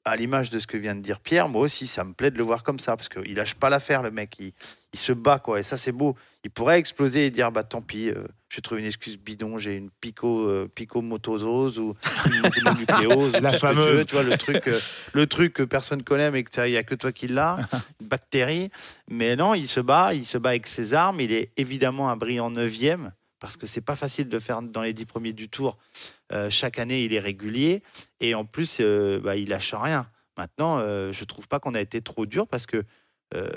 à 0.05 0.15
l'image 0.15 0.51
de 0.51 0.59
ce 0.59 0.67
que 0.67 0.77
vient 0.77 0.95
de 0.95 1.01
dire 1.01 1.19
Pierre, 1.19 1.49
moi 1.49 1.61
aussi, 1.61 1.87
ça 1.87 2.03
me 2.03 2.13
plaît 2.13 2.31
de 2.31 2.37
le 2.37 2.43
voir 2.43 2.63
comme 2.63 2.79
ça, 2.79 2.95
parce 2.95 3.09
qu'il 3.09 3.35
lâche 3.35 3.55
pas 3.55 3.69
l'affaire, 3.69 4.03
le 4.03 4.11
mec. 4.11 4.35
Il, 4.39 4.51
il 4.93 4.99
se 4.99 5.11
bat, 5.11 5.39
quoi. 5.39 5.59
Et 5.59 5.63
ça, 5.63 5.77
c'est 5.77 5.91
beau. 5.91 6.15
Il 6.43 6.51
pourrait 6.51 6.77
exploser 6.77 7.25
et 7.25 7.31
dire, 7.31 7.51
bah 7.51 7.63
tant 7.63 7.81
pis, 7.81 8.09
euh, 8.09 8.23
j'ai 8.49 8.61
trouvé 8.61 8.81
une 8.81 8.87
excuse 8.87 9.17
bidon, 9.17 9.57
j'ai 9.57 9.75
une 9.75 9.89
pico, 9.89 10.47
euh, 10.47 10.69
picomotosose 10.73 11.79
ou 11.79 11.95
une 12.27 12.41
mononucléose, 12.41 13.35
ou 13.35 13.41
La 13.41 13.51
tu 13.51 13.57
fameuse. 13.57 13.99
veux, 13.99 14.05
tu 14.05 14.13
vois, 14.13 14.23
le 14.23 14.37
truc, 14.37 14.67
euh, 14.67 14.79
le 15.13 15.25
truc 15.25 15.53
que 15.53 15.63
personne 15.63 16.03
connaît, 16.03 16.29
mais 16.29 16.43
qu'il 16.43 16.63
n'y 16.65 16.77
a 16.77 16.83
que 16.83 16.93
toi 16.93 17.11
qui 17.11 17.27
l'as, 17.27 17.67
une 17.99 18.07
bactérie. 18.07 18.69
Mais 19.09 19.35
non, 19.35 19.55
il 19.55 19.67
se 19.67 19.79
bat, 19.79 20.13
il 20.13 20.23
se 20.23 20.37
bat 20.37 20.49
avec 20.49 20.67
ses 20.67 20.93
armes. 20.93 21.19
Il 21.19 21.33
est 21.33 21.51
évidemment 21.57 22.11
un 22.11 22.15
brillant 22.15 22.51
neuvième, 22.51 23.11
parce 23.45 23.57
que 23.57 23.67
c'est 23.67 23.81
pas 23.81 23.95
facile 23.95 24.27
de 24.27 24.39
faire 24.39 24.61
dans 24.61 24.81
les 24.81 24.93
dix 24.93 25.05
premiers 25.05 25.33
du 25.33 25.49
tour. 25.49 25.77
Euh, 26.31 26.49
chaque 26.49 26.79
année, 26.79 27.03
il 27.03 27.13
est 27.13 27.19
régulier. 27.19 27.83
Et 28.19 28.33
en 28.33 28.43
plus, 28.45 28.77
euh, 28.81 29.19
bah, 29.19 29.35
il 29.35 29.49
lâche 29.49 29.73
rien. 29.73 30.09
Maintenant, 30.37 30.79
euh, 30.79 31.11
je 31.11 31.23
trouve 31.25 31.47
pas 31.47 31.59
qu'on 31.59 31.75
a 31.75 31.81
été 31.81 32.01
trop 32.01 32.25
dur 32.25 32.47
parce 32.47 32.65
que 32.65 32.83
euh, 33.35 33.49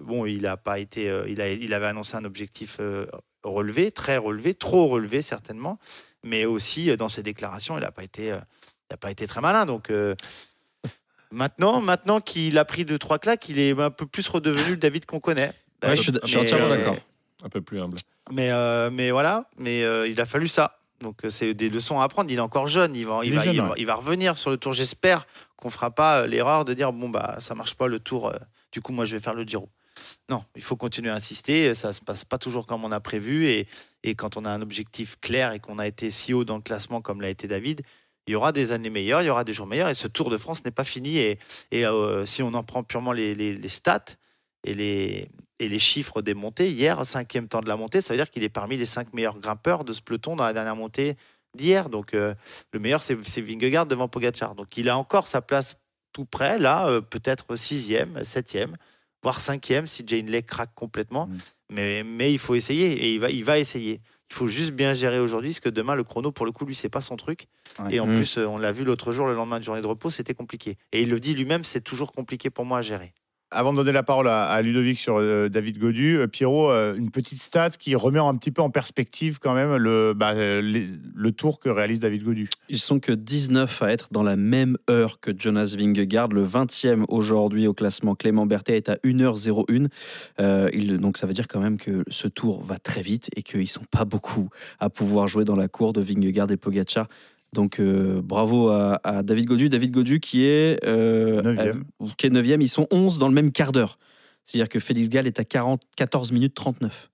bon, 0.00 0.26
il 0.26 0.46
a 0.46 0.56
pas 0.56 0.78
été, 0.78 1.08
euh, 1.10 1.26
il, 1.28 1.40
a, 1.40 1.50
il 1.50 1.72
avait 1.74 1.86
annoncé 1.86 2.16
un 2.16 2.24
objectif 2.24 2.78
euh, 2.80 3.06
relevé, 3.42 3.92
très 3.92 4.16
relevé, 4.16 4.54
trop 4.54 4.86
relevé 4.86 5.22
certainement, 5.22 5.78
mais 6.22 6.44
aussi 6.46 6.90
euh, 6.90 6.96
dans 6.96 7.08
ses 7.08 7.22
déclarations, 7.22 7.76
il 7.76 7.80
n'a 7.82 7.90
pas 7.92 8.04
été, 8.04 8.32
euh, 8.32 8.38
il 8.90 8.94
a 8.94 8.96
pas 8.96 9.10
été 9.10 9.26
très 9.26 9.40
malin. 9.40 9.66
Donc 9.66 9.90
euh, 9.90 10.14
maintenant, 11.30 11.80
maintenant 11.80 12.20
qu'il 12.20 12.58
a 12.58 12.64
pris 12.64 12.84
deux 12.84 12.98
trois 12.98 13.18
claques, 13.18 13.48
il 13.48 13.58
est 13.58 13.78
un 13.78 13.90
peu 13.90 14.06
plus 14.06 14.26
redevenu 14.28 14.70
le 14.70 14.76
David 14.76 15.06
qu'on 15.06 15.20
connaît. 15.20 15.52
Ouais, 15.82 15.96
je 15.96 16.02
suis- 16.02 16.12
je 16.22 16.26
suis 16.26 16.36
Mais, 16.36 16.42
entièrement 16.42 16.66
euh, 16.70 16.76
d'accord. 16.76 16.96
Un 17.44 17.48
peu 17.48 17.60
plus 17.60 17.80
humble. 17.80 17.96
Mais, 18.30 18.50
euh, 18.50 18.90
mais 18.90 19.10
voilà, 19.10 19.48
mais 19.58 19.82
euh, 19.82 20.06
il 20.08 20.20
a 20.20 20.26
fallu 20.26 20.48
ça. 20.48 20.78
Donc 21.00 21.24
euh, 21.24 21.30
c'est 21.30 21.54
des 21.54 21.68
leçons 21.68 22.00
à 22.00 22.04
apprendre. 22.04 22.30
Il 22.30 22.36
est 22.38 22.40
encore 22.40 22.66
jeune, 22.66 22.94
il 22.94 23.06
va, 23.06 23.20
il 23.22 23.28
Il 23.28 23.32
est 23.32 23.36
va, 23.36 23.42
jeune, 23.44 23.54
il 23.54 23.60
va- 23.60 23.68
ouais. 23.68 23.74
il 23.78 23.86
va 23.86 23.94
revenir 23.94 24.36
sur 24.36 24.50
le 24.50 24.56
tour. 24.56 24.72
J'espère 24.72 25.26
qu'on 25.56 25.70
fera 25.70 25.90
pas 25.90 26.26
l'erreur 26.26 26.64
de 26.64 26.72
dire 26.74 26.92
bon 26.92 27.08
bah 27.08 27.36
ça 27.40 27.54
marche 27.54 27.74
pas 27.74 27.86
le 27.88 27.98
tour. 27.98 28.32
du 28.72 28.80
coup 28.80 28.92
moi 28.92 29.04
je 29.04 29.16
vais 29.16 29.22
faire 29.22 29.34
le 29.34 29.44
Giro. 29.44 29.68
Non, 30.28 30.44
il 30.56 30.62
faut 30.62 30.76
continuer 30.76 31.10
à 31.10 31.14
insister. 31.14 31.74
Ça 31.74 31.92
se 31.92 32.00
passe 32.00 32.24
pas 32.24 32.38
toujours 32.38 32.66
comme 32.66 32.84
on 32.84 32.92
a 32.92 33.00
prévu 33.00 33.46
et, 33.46 33.68
et 34.02 34.14
quand 34.14 34.36
on 34.36 34.44
a 34.44 34.50
un 34.50 34.60
objectif 34.62 35.16
clair 35.20 35.52
et 35.52 35.60
qu'on 35.60 35.78
a 35.78 35.86
été 35.86 36.10
si 36.10 36.32
haut 36.34 36.44
dans 36.44 36.56
le 36.56 36.62
classement 36.62 37.00
comme 37.00 37.20
l'a 37.20 37.28
été 37.30 37.46
David, 37.46 37.82
il 38.26 38.32
y 38.32 38.34
aura 38.34 38.52
des 38.52 38.72
années 38.72 38.90
meilleures, 38.90 39.22
il 39.22 39.26
y 39.26 39.30
aura 39.30 39.44
des 39.44 39.52
jours 39.52 39.66
meilleurs 39.66 39.88
et 39.90 39.94
ce 39.94 40.08
Tour 40.08 40.30
de 40.30 40.36
France 40.38 40.64
n'est 40.64 40.70
pas 40.70 40.84
fini. 40.84 41.18
Et, 41.18 41.38
et 41.70 41.86
euh, 41.86 42.24
si 42.26 42.42
on 42.42 42.54
en 42.54 42.62
prend 42.64 42.82
purement 42.82 43.12
les, 43.12 43.34
les- 43.34 43.54
les 43.54 43.68
stats 43.68 44.04
et 44.64 44.74
les, 44.74 45.28
et 45.60 45.68
les 45.68 45.78
chiffres 45.78 46.20
des 46.22 46.34
montées, 46.34 46.70
hier, 46.70 47.04
cinquième 47.06 47.48
temps 47.48 47.60
de 47.60 47.68
la 47.68 47.76
montée, 47.76 48.00
ça 48.00 48.12
veut 48.14 48.18
dire 48.18 48.30
qu'il 48.30 48.42
est 48.42 48.48
parmi 48.48 48.76
les 48.76 48.86
cinq 48.86 49.12
meilleurs 49.12 49.38
grimpeurs 49.38 49.84
de 49.84 49.92
ce 49.92 50.02
peloton 50.02 50.34
dans 50.36 50.44
la 50.44 50.52
dernière 50.52 50.76
montée 50.76 51.16
d'hier. 51.56 51.88
Donc 51.88 52.14
euh, 52.14 52.34
le 52.72 52.80
meilleur, 52.80 53.02
c'est 53.02 53.14
Vingegaard 53.40 53.86
devant 53.86 54.08
Pogacar. 54.08 54.54
Donc 54.54 54.76
il 54.76 54.88
a 54.88 54.98
encore 54.98 55.28
sa 55.28 55.40
place 55.40 55.76
tout 56.12 56.24
près, 56.24 56.58
là, 56.58 56.88
euh, 56.88 57.00
peut-être 57.00 57.54
sixième, 57.56 58.22
septième, 58.24 58.76
voire 59.22 59.40
cinquième 59.40 59.86
si 59.86 60.02
Jane 60.06 60.26
Lake 60.30 60.46
craque 60.46 60.74
complètement. 60.74 61.28
Mais, 61.72 62.02
mais 62.04 62.32
il 62.32 62.38
faut 62.38 62.54
essayer 62.54 62.92
et 62.92 63.14
il 63.14 63.20
va, 63.20 63.30
il 63.30 63.44
va 63.44 63.58
essayer. 63.58 64.00
Il 64.30 64.34
faut 64.34 64.48
juste 64.48 64.72
bien 64.72 64.94
gérer 64.94 65.18
aujourd'hui, 65.20 65.50
parce 65.50 65.60
que 65.60 65.68
demain, 65.68 65.94
le 65.94 66.02
chrono, 66.02 66.32
pour 66.32 66.46
le 66.46 66.50
coup, 66.52 66.64
lui, 66.64 66.74
c'est 66.74 66.88
pas 66.88 67.00
son 67.00 67.16
truc. 67.16 67.46
Ouais. 67.78 67.94
Et 67.96 68.00
en 68.00 68.06
Mm. 68.06 68.16
plus, 68.16 68.38
on 68.38 68.58
l'a 68.58 68.72
vu 68.72 68.84
l'autre 68.84 69.12
jour, 69.12 69.26
le 69.26 69.34
lendemain 69.34 69.58
de 69.60 69.64
journée 69.64 69.80
de 69.82 69.86
repos, 69.86 70.10
c'était 70.10 70.34
compliqué. 70.34 70.76
Et 70.92 71.02
il 71.02 71.10
le 71.10 71.20
dit 71.20 71.34
lui-même, 71.34 71.62
c'est 71.62 71.80
toujours 71.82 72.12
compliqué 72.12 72.50
pour 72.50 72.64
moi 72.64 72.78
à 72.78 72.82
gérer. 72.82 73.12
Avant 73.54 73.72
de 73.72 73.78
donner 73.78 73.92
la 73.92 74.02
parole 74.02 74.28
à, 74.28 74.60
Ludovic 74.62 74.98
sur 74.98 75.16
euh, 75.18 75.48
David 75.48 75.78
Godu, 75.78 76.16
euh, 76.18 76.26
Pierrot, 76.26 76.70
euh, 76.70 76.94
une 76.94 77.10
petite 77.10 77.40
stat 77.42 77.70
qui 77.70 77.94
remet 77.94 78.18
un 78.18 78.34
petit 78.36 78.50
peu 78.50 78.62
en 78.62 78.70
perspective 78.70 79.38
quand 79.40 79.54
même 79.54 79.76
le, 79.76 80.12
bah, 80.14 80.32
euh, 80.32 80.60
le 81.14 81.32
tour 81.32 81.60
que 81.60 81.68
réalise 81.68 82.00
David 82.00 82.24
Godu. 82.24 82.48
Ils 82.68 82.78
sont 82.78 82.98
que 83.00 83.12
19 83.12 83.82
à 83.82 83.92
être 83.92 84.08
dans 84.12 84.22
la 84.22 84.36
même 84.36 84.76
heure 84.90 85.20
que 85.20 85.30
Jonas 85.36 85.74
Vingegaard, 85.78 86.28
le 86.28 86.44
20e 86.44 87.04
aujourd'hui 87.08 87.66
au 87.66 87.74
classement. 87.74 88.14
Clément 88.14 88.46
Berthet 88.46 88.76
est 88.76 88.88
à 88.88 88.96
1h01. 89.04 89.88
Euh, 90.40 90.68
il- 90.72 90.98
donc 90.98 91.16
ça 91.16 91.26
veut 91.26 91.32
dire 91.32 91.48
quand 91.48 91.60
même 91.60 91.78
que 91.78 92.04
ce 92.08 92.28
tour 92.28 92.62
va 92.62 92.78
très 92.78 93.02
vite 93.02 93.30
et 93.36 93.42
qu'ils 93.42 93.68
sont 93.68 93.84
pas 93.90 94.04
beaucoup 94.04 94.48
à 94.80 94.90
pouvoir 94.90 95.28
jouer 95.28 95.44
dans 95.44 95.56
la 95.56 95.68
cour 95.68 95.92
de 95.92 96.00
Vingegaard 96.00 96.50
et 96.50 96.56
Pogacar. 96.56 97.08
Donc 97.54 97.80
euh, 97.80 98.20
bravo 98.22 98.68
à, 98.68 99.00
à 99.04 99.22
David 99.22 99.46
Godu. 99.46 99.68
David 99.68 99.92
Godu 99.92 100.20
qui 100.20 100.44
est, 100.44 100.84
euh, 100.84 101.40
Neuvième. 101.42 101.84
euh, 102.02 102.06
qui 102.18 102.26
est 102.26 102.30
9e. 102.30 102.60
Ils 102.60 102.68
sont 102.68 102.86
11 102.90 103.18
dans 103.18 103.28
le 103.28 103.34
même 103.34 103.52
quart 103.52 103.72
d'heure. 103.72 103.98
C'est-à-dire 104.44 104.68
que 104.68 104.80
Félix 104.80 105.08
Gall 105.08 105.26
est 105.26 105.40
à 105.40 105.44
40, 105.44 105.80
14 105.96 106.32
minutes 106.32 106.54
39. 106.54 107.10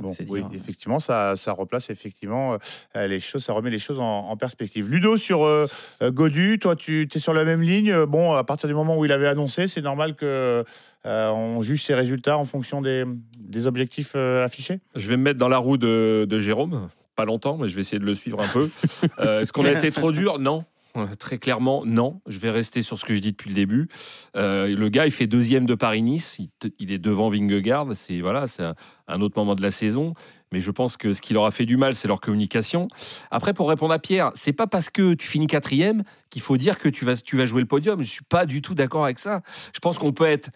Donc, 0.00 0.16
Bon, 0.18 0.24
oui, 0.30 0.40
dire- 0.42 0.50
effectivement, 0.54 1.00
ça, 1.00 1.36
ça 1.36 1.52
replace 1.52 1.90
effectivement 1.90 2.56
euh, 2.96 3.06
les 3.06 3.20
choses, 3.20 3.44
ça 3.44 3.52
remet 3.52 3.68
les 3.68 3.78
choses 3.78 3.98
en, 3.98 4.28
en 4.30 4.36
perspective. 4.38 4.88
Ludo 4.88 5.18
sur 5.18 5.42
euh, 5.44 5.66
euh, 6.02 6.10
Godu, 6.10 6.58
toi, 6.58 6.76
tu 6.76 7.06
es 7.14 7.18
sur 7.18 7.34
la 7.34 7.44
même 7.44 7.60
ligne? 7.60 8.06
Bon, 8.06 8.32
à 8.32 8.42
partir 8.42 8.68
du 8.70 8.74
moment 8.74 8.96
où 8.96 9.04
il 9.04 9.12
avait 9.12 9.26
annoncé, 9.28 9.68
c'est 9.68 9.82
normal 9.82 10.14
que 10.16 10.64
euh, 11.04 11.28
on 11.30 11.60
juge 11.60 11.84
ses 11.84 11.92
résultats 11.92 12.38
en 12.38 12.44
fonction 12.46 12.80
des, 12.80 13.04
des 13.38 13.66
objectifs 13.66 14.12
euh, 14.16 14.42
affichés? 14.46 14.80
Je 14.94 15.06
vais 15.10 15.18
me 15.18 15.24
mettre 15.24 15.38
dans 15.38 15.48
la 15.50 15.58
roue 15.58 15.76
de, 15.76 16.26
de 16.26 16.40
Jérôme. 16.40 16.88
Pas 17.14 17.24
longtemps, 17.24 17.58
mais 17.58 17.68
je 17.68 17.74
vais 17.74 17.82
essayer 17.82 17.98
de 17.98 18.04
le 18.04 18.14
suivre 18.14 18.40
un 18.40 18.48
peu. 18.48 18.70
Euh, 19.18 19.40
Est-ce 19.40 19.52
qu'on 19.52 19.64
a 19.64 19.72
été 19.72 19.90
trop 19.90 20.12
dur? 20.12 20.38
Non. 20.38 20.64
Euh, 20.96 21.06
Très 21.18 21.38
clairement, 21.38 21.84
non. 21.84 22.20
Je 22.26 22.38
vais 22.38 22.50
rester 22.50 22.82
sur 22.82 22.98
ce 22.98 23.04
que 23.04 23.14
je 23.14 23.20
dis 23.20 23.32
depuis 23.32 23.50
le 23.50 23.54
début. 23.54 23.88
Euh, 24.36 24.74
le 24.74 24.88
gars, 24.88 25.06
il 25.06 25.12
fait 25.12 25.26
deuxième 25.26 25.66
de 25.66 25.74
Paris-Nice. 25.74 26.38
Il, 26.78 26.92
est 26.92 26.98
devant 26.98 27.28
Vingegaard. 27.28 27.88
C'est 27.96 28.20
voilà, 28.20 28.46
c'est 28.46 28.62
un, 28.62 28.74
un 29.08 29.20
autre 29.20 29.38
moment 29.38 29.54
de 29.54 29.62
la 29.62 29.70
saison. 29.70 30.14
Mais 30.52 30.60
je 30.60 30.70
pense 30.70 30.96
que 30.96 31.12
ce 31.12 31.22
qui 31.22 31.32
leur 31.32 31.46
a 31.46 31.50
fait 31.50 31.64
du 31.64 31.76
mal, 31.76 31.94
c'est 31.94 32.08
leur 32.08 32.20
communication. 32.20 32.88
Après, 33.30 33.54
pour 33.54 33.68
répondre 33.68 33.92
à 33.92 33.98
Pierre, 33.98 34.32
c'est 34.34 34.52
pas 34.52 34.66
parce 34.66 34.90
que 34.90 35.14
tu 35.14 35.26
finis 35.26 35.46
quatrième 35.46 36.02
qu'il 36.30 36.42
faut 36.42 36.58
dire 36.58 36.78
que 36.78 36.88
tu 36.88 37.04
vas, 37.04 37.16
tu 37.16 37.36
vas 37.36 37.46
jouer 37.46 37.62
le 37.62 37.68
podium. 37.68 38.02
Je 38.02 38.10
suis 38.10 38.24
pas 38.24 38.46
du 38.46 38.60
tout 38.60 38.74
d'accord 38.74 39.04
avec 39.04 39.18
ça. 39.18 39.40
Je 39.74 39.80
pense 39.80 39.98
qu'on 39.98 40.12
peut 40.12 40.26
être 40.26 40.50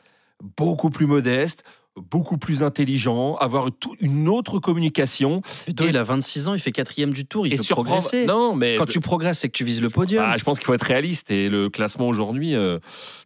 beaucoup 0.59 0.91
plus 0.91 1.07
modeste, 1.07 1.65
beaucoup 2.11 2.37
plus 2.39 2.63
intelligent, 2.63 3.37
avoir 3.37 3.71
tout- 3.73 3.97
une 4.01 4.29
autre 4.29 4.59
communication. 4.59 5.43
Ludo, 5.67 5.87
il 5.89 5.97
a 5.97 6.03
26 6.03 6.49
ans, 6.49 6.55
il 6.55 6.61
fait 6.61 6.73
quatrième 6.73 7.13
du 7.13 7.25
tour, 7.25 7.47
il 7.47 7.55
Et 7.55 7.57
peut 7.57 7.63
progresser. 7.71 8.27
Non, 8.27 8.55
mais 8.55 8.77
Quand 8.77 8.87
tu 8.87 9.01
progresses, 9.01 9.41
c'est 9.41 9.49
que 9.49 9.57
tu 9.57 9.65
vises 9.65 9.81
le 9.81 9.89
podium. 9.91 10.23
Ah, 10.27 10.37
je 10.37 10.45
pense 10.45 10.59
qu'il 10.59 10.67
faut 10.67 10.75
être 10.75 10.83
réaliste 10.83 11.31
et 11.31 11.49
le 11.49 11.71
classement 11.71 12.09
aujourd'hui, 12.09 12.55
euh, 12.55 12.79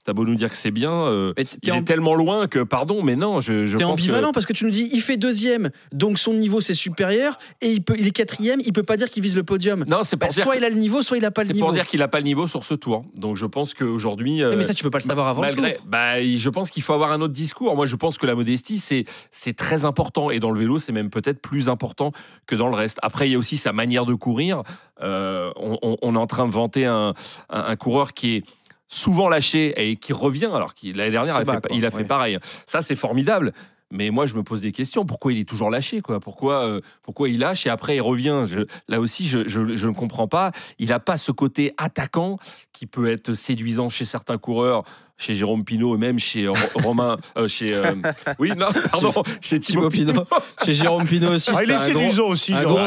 t'as 0.04 0.12
beau 0.12 0.24
nous 0.24 0.34
dire 0.36 0.50
que 0.50 0.56
c'est 0.56 0.70
bien, 0.70 0.92
euh, 0.92 1.32
il 1.62 1.68
est 1.68 1.72
en- 1.72 1.82
tellement 1.82 2.14
loin 2.14 2.46
que 2.46 2.60
pardon, 2.60 3.02
mais 3.02 3.16
non, 3.16 3.40
je, 3.40 3.66
je 3.66 3.76
T'es 3.76 3.84
ambivalent 3.84 4.28
que 4.28 4.34
parce 4.34 4.46
que 4.46 4.52
tu 4.52 4.64
nous 4.64 4.70
dis 4.70 4.88
il 4.92 5.00
fait 5.00 5.16
deuxième, 5.16 5.70
donc 5.92 6.18
son 6.18 6.32
niveau 6.34 6.60
c'est 6.60 6.74
supérieur, 6.74 7.38
et 7.60 7.70
il, 7.72 7.82
peut, 7.82 7.96
il 7.98 8.06
est 8.06 8.10
quatrième, 8.12 8.60
il 8.64 8.72
peut 8.72 8.82
pas 8.82 8.96
dire 8.96 9.10
qu'il 9.10 9.22
vise 9.22 9.34
le 9.36 9.42
podium. 9.42 9.84
non, 9.88 9.98
c'est 10.04 10.16
pour 10.16 10.28
Bah, 10.28 10.32
soit 10.34 10.52
que- 10.54 10.58
il 10.58 10.64
a 10.64 10.68
le 10.70 10.76
niveau, 10.76 11.02
soit 11.02 11.16
il 11.18 11.24
a 11.24 11.30
pas 11.30 11.42
le 11.42 11.48
c'est 11.48 11.54
niveau. 11.54 11.66
pour 11.66 11.74
dire 11.74 11.86
qu'il 11.86 11.98
n'a 12.00 12.08
pas 12.08 12.18
le 12.18 12.24
niveau 12.24 12.46
sur 12.46 12.64
ce 12.64 12.74
tour. 12.74 13.04
Donc 13.16 13.36
je 13.36 13.46
pense 13.46 13.74
qu'aujourd'hui, 13.74 14.44
Oui, 14.44 14.56
mais 14.56 14.64
ça 14.64 14.74
tu 14.74 14.82
peux 14.84 14.90
pas 14.90 14.98
le 14.98 15.04
savoir 15.04 15.26
avant 15.28 15.42
le 15.42 15.48
malgré, 15.48 15.74
tour. 15.74 15.84
bah, 15.86 16.22
je 16.22 16.48
pense 16.50 16.70
qu'il 16.70 16.82
faut 16.82 16.92
avoir 16.92 17.12
un 17.12 17.20
autre 17.20 17.32
discours. 17.34 17.74
Moi, 17.74 17.86
je 17.86 17.96
pense 17.96 18.16
que 18.18 18.26
la 18.26 18.34
modestie, 18.34 18.59
c'est 18.60 19.04
c'est 19.30 19.56
très 19.56 19.84
important. 19.84 20.30
Et 20.30 20.38
dans 20.40 20.50
le 20.50 20.58
vélo, 20.60 20.78
c'est 20.78 20.92
même 20.92 21.10
peut-être 21.10 21.40
plus 21.40 21.68
important 21.68 22.12
que 22.46 22.54
dans 22.54 22.68
le 22.68 22.76
reste. 22.76 22.98
Après, 23.02 23.28
il 23.28 23.32
y 23.32 23.34
a 23.34 23.38
aussi 23.38 23.56
sa 23.56 23.72
manière 23.72 24.06
de 24.06 24.14
courir. 24.14 24.62
Euh, 25.02 25.50
on, 25.56 25.78
on- 25.82 25.96
on 26.02 26.14
est 26.14 26.18
en 26.18 26.26
train 26.26 26.46
de 26.46 26.52
vanter 26.52 26.86
un, 26.86 27.14
un- 27.48 27.64
un 27.64 27.76
coureur 27.76 28.12
qui 28.14 28.36
est 28.36 28.44
souvent 28.88 29.28
lâché 29.28 29.72
et 29.90 29.96
qui 29.96 30.12
revient, 30.12 30.50
alors 30.52 30.74
qu'il 30.74 30.96
l'année 30.96 31.12
dernière, 31.12 31.36
il 31.40 31.48
a, 31.48 31.52
fait, 31.54 31.60
quoi. 31.68 31.76
il 31.76 31.86
a 31.86 31.90
fait 31.90 31.96
Ouais. 31.98 32.04
pareil. 32.04 32.38
Ça, 32.66 32.82
c'est 32.82 32.96
formidable. 32.96 33.52
Mais 33.92 34.10
moi, 34.10 34.28
je 34.28 34.34
me 34.34 34.44
pose 34.44 34.60
des 34.60 34.70
questions. 34.70 35.04
Pourquoi 35.04 35.32
il 35.32 35.40
est 35.40 35.48
toujours 35.48 35.68
lâché 35.68 36.00
quoi? 36.00 36.20
Pourquoi, 36.20 36.64
euh, 36.64 36.80
pourquoi 37.02 37.28
il 37.28 37.40
lâche 37.40 37.66
et 37.66 37.70
après 37.70 37.96
il 37.96 38.00
revient? 38.00 38.44
Je- 38.46 38.60
Là 38.86 39.00
aussi, 39.00 39.26
je, 39.26 39.48
je- 39.48 39.74
je 39.74 39.86
ne 39.88 39.92
comprends 39.92 40.28
pas. 40.28 40.52
Il 40.78 40.90
n'a 40.90 41.00
pas 41.00 41.18
ce 41.18 41.32
côté 41.32 41.74
attaquant 41.76 42.38
qui 42.72 42.86
peut 42.86 43.08
être 43.10 43.34
séduisant 43.34 43.88
chez 43.88 44.04
certains 44.04 44.38
coureurs, 44.38 44.84
chez 45.20 45.34
Jérôme 45.34 45.64
Pinault 45.64 45.94
et 45.94 45.98
même 45.98 46.18
chez 46.18 46.48
Ro- 46.48 46.56
Romain. 46.82 47.18
euh, 47.36 47.46
chez, 47.46 47.74
euh, 47.74 47.94
oui, 48.38 48.50
non, 48.56 48.68
pardon, 48.90 49.12
chez 49.40 49.60
Thibaut 49.60 49.88
Pinot. 49.90 50.24
Chez 50.64 50.72
Jérôme 50.72 51.06
Pinot 51.06 51.32
aussi. 51.34 51.50
Ah, 51.54 51.60
il 51.62 51.70
est 51.70 51.78
séduisant 51.78 52.26
aussi. 52.26 52.52
un 52.54 52.60
Jérôme. 52.60 52.74
gros 52.74 52.86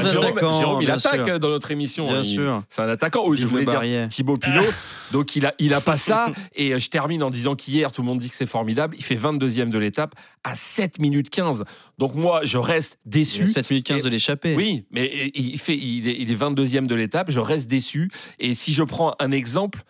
Ah, 0.50 0.60
Jérôme, 0.60 0.82
il 0.82 0.92
attaque 0.92 1.28
sûr. 1.28 1.40
dans 1.40 1.50
notre 1.50 1.72
émission. 1.72 2.08
Bien 2.08 2.22
Il- 2.22 2.26
sûr. 2.26 2.64
C'est 2.70 2.82
un 2.82 2.90
attaquant. 2.90 3.24
Oui, 3.28 3.38
je 3.40 3.46
voulais 3.46 3.66
dire. 3.66 4.08
Thibaut 4.10 4.38
Pinot. 4.38 4.62
Donc 5.12 5.36
il 5.36 5.46
a, 5.46 5.54
il 5.60 5.74
a 5.74 5.82
pas 5.82 5.98
ça. 5.98 6.28
Et 6.56 6.74
euh, 6.74 6.80
je 6.80 6.90
termine 6.90 7.22
en 7.24 7.30
disant 7.30 7.56
qu'hier, 7.56 7.92
tout 7.92 8.02
le 8.02 8.08
monde 8.08 8.18
dit 8.20 8.30
que 8.30 8.36
c'est 8.36 8.48
formidable. 8.50 8.96
Il 8.98 9.04
fait 9.04 9.16
22e 9.16 9.70
de 9.70 9.78
l'étape 9.78 10.16
à 10.44 10.56
7 10.56 10.98
minutes 11.00 11.30
15. 11.30 11.66
Donc 12.00 12.16
moi, 12.16 12.42
je 12.44 12.58
reste 12.58 12.98
déçu. 13.06 13.48
7 13.48 13.70
minutes 13.70 13.86
15 13.86 14.04
de 14.04 14.10
l'échappée. 14.10 14.56
Oui, 14.56 14.86
mais 14.92 15.32
il, 15.36 15.60
fait, 15.60 15.76
il, 15.78 16.08
est, 16.10 16.16
il 16.20 16.32
est 16.32 16.36
22e 16.36 16.88
de 16.88 16.96
l'étape. 16.96 17.30
Je 17.30 17.40
reste 17.40 17.68
déçu. 17.68 18.10
Et 18.40 18.56
si 18.56 18.74
je 18.74 18.82
prends 18.84 19.14
un 19.20 19.32
exemple 19.32 19.84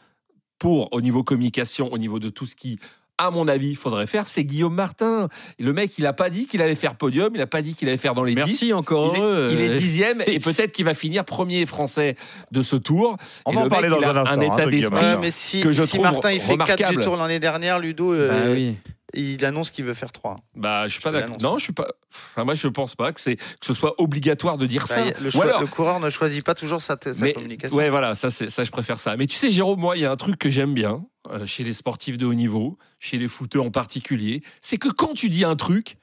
pour, 0.63 0.87
au 0.93 1.01
niveau 1.01 1.25
communication, 1.25 1.91
au 1.91 1.97
niveau 1.97 2.19
de 2.19 2.29
tout 2.29 2.45
ce 2.45 2.55
qui, 2.55 2.79
à 3.17 3.31
mon 3.31 3.49
avis, 3.49 3.71
il 3.71 3.75
faudrait 3.75 4.07
faire, 4.07 4.27
c'est 4.27 4.45
Guillaume 4.45 4.73
Martin. 4.73 5.27
Le 5.59 5.73
mec, 5.73 5.91
il 5.97 6.05
n'a 6.05 6.13
pas 6.13 6.29
dit 6.29 6.47
qu'il 6.47 6.61
allait 6.61 6.75
faire 6.75 6.95
podium. 6.95 7.31
Il 7.35 7.39
n'a 7.39 7.47
pas 7.47 7.61
dit 7.61 7.75
qu'il 7.75 7.89
allait 7.89 7.97
faire 7.97 8.15
dans 8.15 8.23
les 8.23 8.33
10. 8.33 8.37
Merci, 8.37 8.71
encore 8.71 9.13
Il 9.13 9.19
est, 9.19 9.21
heureux. 9.21 9.49
il 9.51 9.59
est 9.59 9.77
dixième 9.77 10.23
et 10.25 10.39
peut-être 10.39 10.71
qu'il 10.71 10.85
va 10.85 10.93
finir 10.93 11.25
premier 11.25 11.65
français 11.65 12.15
de 12.53 12.61
ce 12.61 12.77
tour. 12.77 13.17
On 13.45 13.51
Et 13.51 13.55
va 13.55 13.61
en 13.63 13.67
parler 13.67 13.89
dans 13.89 14.01
un 14.01 14.15
instant, 14.15 14.39
hein, 14.39 14.39
état 14.39 14.65
d'esprit 14.65 14.89
Martin. 14.93 15.15
Ouais, 15.15 15.21
mais 15.21 15.31
si, 15.31 15.59
que 15.59 15.73
je 15.73 15.83
si 15.83 15.97
trouve 15.97 16.03
Martin 16.03 16.31
il 16.31 16.39
fait 16.39 16.55
4 16.55 16.61
remarquable. 16.71 16.97
du 16.97 17.03
tour 17.03 17.17
l'année 17.17 17.39
dernière, 17.39 17.79
Ludo, 17.79 18.13
euh, 18.13 18.29
Bah 18.29 18.51
oui. 18.53 18.77
Il 19.13 19.43
annonce 19.45 19.71
qu'il 19.71 19.85
veut 19.85 19.93
faire 19.93 20.11
3. 20.11 20.37
Bah, 20.55 20.87
je 20.87 20.93
suis 20.93 21.01
pas 21.01 21.11
d'accord. 21.11 21.37
Non, 21.41 21.57
je 21.57 21.63
suis 21.63 21.73
pas. 21.73 21.87
Enfin, 22.31 22.43
moi, 22.43 22.53
je 22.55 22.67
pense 22.67 22.95
pas 22.95 23.11
que 23.13 23.21
c'est 23.21 23.35
que 23.37 23.43
ce 23.65 23.73
soit 23.73 23.93
obligatoire 24.01 24.57
de 24.57 24.65
dire 24.65 24.85
Bah, 24.89 24.95
ça. 24.95 25.19
le, 25.19 25.27
Ou 25.27 25.31
choix- 25.31 25.45
alors- 25.45 25.61
le 25.61 25.67
coureur 25.67 25.99
ne 25.99 26.09
choisit 26.09 26.43
pas 26.43 26.53
toujours 26.53 26.81
sa, 26.81 26.97
sa 27.01 27.11
mais, 27.21 27.33
communication. 27.33 27.75
ouais, 27.77 27.89
voilà, 27.89 28.15
ça, 28.15 28.29
ça, 28.29 28.63
je 28.63 28.71
préfère 28.71 28.99
ça. 28.99 29.15
Mais 29.17 29.27
tu 29.27 29.35
sais, 29.37 29.51
Jérôme, 29.51 29.79
moi, 29.79 29.97
il 29.97 30.01
y 30.01 30.05
a 30.05 30.11
un 30.11 30.15
truc 30.17 30.37
que 30.37 30.49
j'aime 30.49 30.73
bien 30.73 31.05
euh, 31.29 31.45
chez 31.45 31.63
les 31.63 31.73
sportifs 31.73 32.17
de 32.17 32.25
haut 32.25 32.33
niveau, 32.33 32.77
chez 32.99 33.17
les 33.17 33.27
footeux 33.27 33.61
en 33.61 33.71
particulier, 33.71 34.41
c'est 34.61 34.77
que 34.77 34.89
quand 34.89 35.13
tu 35.13 35.29
dis 35.29 35.45
un 35.45 35.55
truc, 35.55 35.97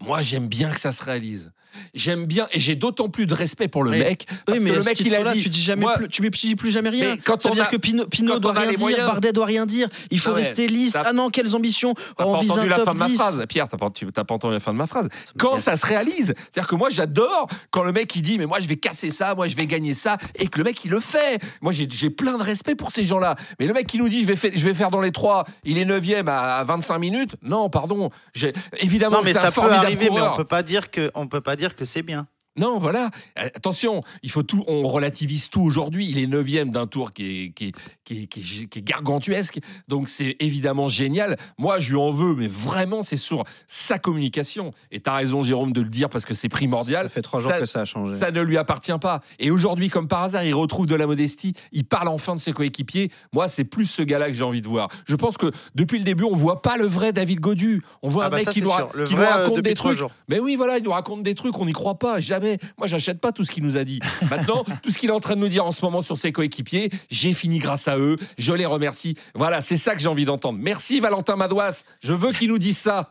moi, 0.00 0.20
j'aime 0.22 0.48
bien 0.48 0.70
que 0.70 0.80
ça 0.80 0.92
se 0.92 1.02
réalise. 1.04 1.52
J'aime 1.94 2.26
bien, 2.26 2.46
et 2.52 2.60
j'ai 2.60 2.74
d'autant 2.74 3.08
plus 3.08 3.26
de 3.26 3.34
respect 3.34 3.68
pour 3.68 3.84
le 3.84 3.90
mec, 3.92 4.26
parce 4.46 4.58
Oui, 4.58 4.64
mais 4.64 4.70
que 4.72 4.76
le 4.76 4.82
mec, 4.82 5.00
il 5.00 5.14
a 5.14 5.32
dit. 5.32 5.42
tu 5.42 5.48
dis 5.48 5.62
jamais 5.62 5.82
moi, 5.82 5.94
plus, 5.94 6.08
tu 6.08 6.22
ne 6.22 6.28
dis 6.28 6.56
plus 6.56 6.70
jamais 6.70 6.90
rien. 6.90 7.10
Mais 7.12 7.18
quand 7.18 7.40
ça 7.40 7.48
veut 7.48 7.52
on 7.52 7.54
dire 7.56 7.64
a- 7.64 7.68
que 7.68 7.76
Pinot, 7.76 8.38
doit 8.38 8.52
rien 8.52 8.70
dire, 8.70 8.78
moyens- 8.80 9.06
Bardet 9.06 9.32
doit 9.32 9.46
rien 9.46 9.66
dire. 9.66 9.88
Il 10.10 10.18
faut 10.18 10.30
Ah 10.30 10.34
ouais, 10.34 10.42
rester 10.42 10.66
lisse. 10.66 10.92
ça- 10.92 11.02
Ah 11.06 11.12
non, 11.12 11.30
quelles 11.30 11.54
ambitions 11.56 11.94
T'as 12.16 12.24
On 12.24 12.34
pas 12.34 12.40
vise 12.40 12.50
entendu 12.50 12.68
la 12.68 12.76
top 12.76 12.84
fin 12.86 12.94
de 12.94 12.98
ma 12.98 13.06
10. 13.08 13.16
phrase, 13.16 13.44
Pierre. 13.48 13.68
T'as 13.68 13.76
pas, 13.76 13.90
t'as 13.90 14.24
pas 14.24 14.34
entendu 14.34 14.54
la 14.54 14.60
fin 14.60 14.72
de 14.72 14.78
ma 14.78 14.86
phrase. 14.86 15.08
Quand 15.38 15.58
ça 15.58 15.76
se 15.76 15.86
réalise, 15.86 16.34
c'est-à-dire 16.52 16.68
que 16.68 16.74
moi 16.74 16.88
j'adore 16.90 17.48
quand 17.70 17.82
le 17.84 17.92
mec 17.92 18.14
il 18.16 18.22
dit 18.22 18.38
mais 18.38 18.46
moi 18.46 18.60
je 18.60 18.66
vais 18.68 18.76
casser 18.76 19.10
ça, 19.10 19.34
moi 19.34 19.46
je 19.48 19.56
vais 19.56 19.66
gagner 19.66 19.94
ça, 19.94 20.16
et 20.34 20.48
que 20.48 20.58
le 20.58 20.64
mec 20.64 20.84
il 20.84 20.90
le 20.90 21.00
fait. 21.00 21.40
Moi 21.60 21.72
j'ai 21.72 21.86
j'ai 21.90 22.10
plein 22.10 22.36
de 22.38 22.42
respect 22.42 22.74
pour 22.74 22.90
ces 22.90 23.04
gens-là. 23.04 23.36
Mais 23.60 23.66
le 23.66 23.72
mec 23.72 23.86
qui 23.86 23.98
nous 23.98 24.08
dit 24.08 24.22
je 24.22 24.26
vais, 24.26 24.36
faire, 24.36 24.50
je 24.54 24.64
vais 24.64 24.74
faire 24.74 24.90
dans 24.90 25.00
les 25.00 25.12
trois, 25.12 25.44
il 25.64 25.78
est 25.78 25.84
9 25.84 26.02
à, 26.26 26.58
à 26.58 26.64
25 26.64 26.98
minutes. 26.98 27.36
Non, 27.42 27.68
pardon. 27.70 28.10
J'ai- 28.34 28.52
Évidemment, 28.80 29.18
Non, 29.18 29.22
mais 29.24 29.32
ça 29.32 29.50
peut 29.50 29.60
arriver, 29.62 30.08
mais 30.12 30.20
on 30.20 30.36
peut 30.36 30.44
pas 30.44 30.62
dire 30.62 30.90
que 30.90 31.10
on 31.14 31.26
peut 31.26 31.40
pas 31.40 31.56
dire 31.56 31.65
que 31.74 31.84
c'est 31.84 32.02
bien. 32.02 32.28
Non, 32.58 32.78
voilà. 32.78 33.10
Attention, 33.36 34.02
il 34.22 34.30
faut 34.30 34.42
tout. 34.42 34.64
On 34.66 34.88
relativise 34.88 35.48
tout 35.48 35.60
aujourd'hui. 35.62 36.08
Il 36.10 36.18
est 36.18 36.26
neuvième 36.26 36.70
d'un 36.70 36.86
tour 36.86 37.12
qui 37.12 37.44
est, 37.44 37.50
qui, 37.50 37.66
est, 37.68 37.72
qui, 38.04 38.22
est, 38.22 38.26
qui 38.26 38.40
est- 38.40 38.66
qui 38.66 38.78
est 38.78 38.82
gargantuesque. 38.82 39.58
Donc 39.88 40.08
c'est 40.08 40.36
évidemment 40.40 40.88
génial. 40.88 41.36
Moi, 41.58 41.78
je 41.80 41.90
lui 41.90 41.96
en 41.98 42.10
veux, 42.10 42.34
mais 42.34 42.48
vraiment, 42.48 43.02
c'est 43.02 43.16
sur 43.16 43.44
sa 43.66 43.98
communication. 43.98 44.72
Et 44.90 45.00
tu 45.00 45.10
as 45.10 45.14
raison, 45.14 45.42
Jérôme, 45.42 45.72
de 45.72 45.80
le 45.80 45.88
dire 45.88 46.08
parce 46.08 46.24
que 46.24 46.34
c'est 46.34 46.48
primordial. 46.48 47.04
Ça 47.06 47.10
fait 47.10 47.22
trois 47.22 47.40
jours 47.40 47.50
Ça- 47.50 47.60
que 47.60 47.66
ça 47.66 47.80
a 47.80 47.84
changé. 47.84 48.16
Ça 48.16 48.30
ne 48.30 48.40
lui 48.40 48.56
appartient 48.56 48.98
pas. 49.00 49.20
Et 49.38 49.50
aujourd'hui, 49.50 49.88
comme 49.88 50.08
par 50.08 50.22
hasard, 50.22 50.44
il 50.44 50.54
retrouve 50.54 50.86
de 50.86 50.94
la 50.94 51.06
modestie. 51.06 51.54
Il 51.72 51.84
parle 51.84 52.08
enfin 52.08 52.34
de 52.34 52.40
ses 52.40 52.52
coéquipiers. 52.52 53.10
Moi, 53.32 53.48
c'est 53.48 53.64
plus 53.64 53.86
ce 53.86 54.02
gars-là 54.02 54.28
que 54.28 54.34
j'ai 54.34 54.44
envie 54.44 54.60
de 54.62 54.68
voir. 54.68 54.88
Je 55.06 55.16
pense 55.16 55.36
que 55.36 55.50
depuis 55.74 55.98
le 55.98 56.04
début, 56.04 56.24
on 56.24 56.34
voit 56.34 56.62
pas 56.62 56.76
le 56.76 56.84
vrai 56.86 57.12
David 57.12 57.40
Godu. 57.40 57.82
On 58.02 58.08
voit 58.08 58.24
Ah 58.24 58.26
un 58.28 58.30
bah 58.30 58.36
mec 58.36 58.44
ça, 58.46 58.52
qui, 58.52 58.62
nous, 58.62 58.70
ra- 58.70 58.78
sûr. 58.78 58.90
Le 58.94 59.04
qui 59.04 59.12
nous 59.14 59.20
vrai, 59.20 59.28
euh, 59.28 59.42
raconte 59.44 59.60
des 59.60 59.74
trucs. 59.74 59.98
jours. 59.98 60.10
Mais 60.28 60.38
oui, 60.38 60.56
voilà, 60.56 60.78
il 60.78 60.84
nous 60.84 60.90
raconte 60.92 61.22
des 61.22 61.34
trucs, 61.34 61.58
on 61.58 61.66
n'y 61.66 61.72
croit 61.72 61.98
pas, 61.98 62.20
jamais. 62.20 62.45
Moi, 62.78 62.86
j'achète 62.86 63.20
pas 63.20 63.32
tout 63.32 63.44
ce 63.44 63.50
qu'il 63.50 63.64
nous 63.64 63.76
a 63.76 63.84
dit. 63.84 64.00
Maintenant, 64.30 64.64
tout 64.82 64.90
ce 64.90 64.98
qu'il 64.98 65.10
est 65.10 65.12
en 65.12 65.20
train 65.20 65.34
de 65.34 65.40
nous 65.40 65.48
dire 65.48 65.64
en 65.66 65.72
ce 65.72 65.84
moment 65.84 66.02
sur 66.02 66.16
ses 66.16 66.32
coéquipiers, 66.32 66.90
j'ai 67.10 67.34
fini 67.34 67.58
grâce 67.58 67.88
à 67.88 67.98
eux, 67.98 68.16
je 68.38 68.52
les 68.52 68.66
remercie. 68.66 69.16
Voilà, 69.34 69.62
c'est 69.62 69.76
ça 69.76 69.94
que 69.94 70.00
j'ai 70.00 70.08
envie 70.08 70.24
d'entendre. 70.24 70.58
Merci 70.60 71.00
Valentin 71.00 71.36
Madouas, 71.36 71.84
je 72.02 72.12
veux 72.12 72.32
qu'il 72.32 72.48
nous 72.48 72.58
dise 72.58 72.78
ça. 72.78 73.10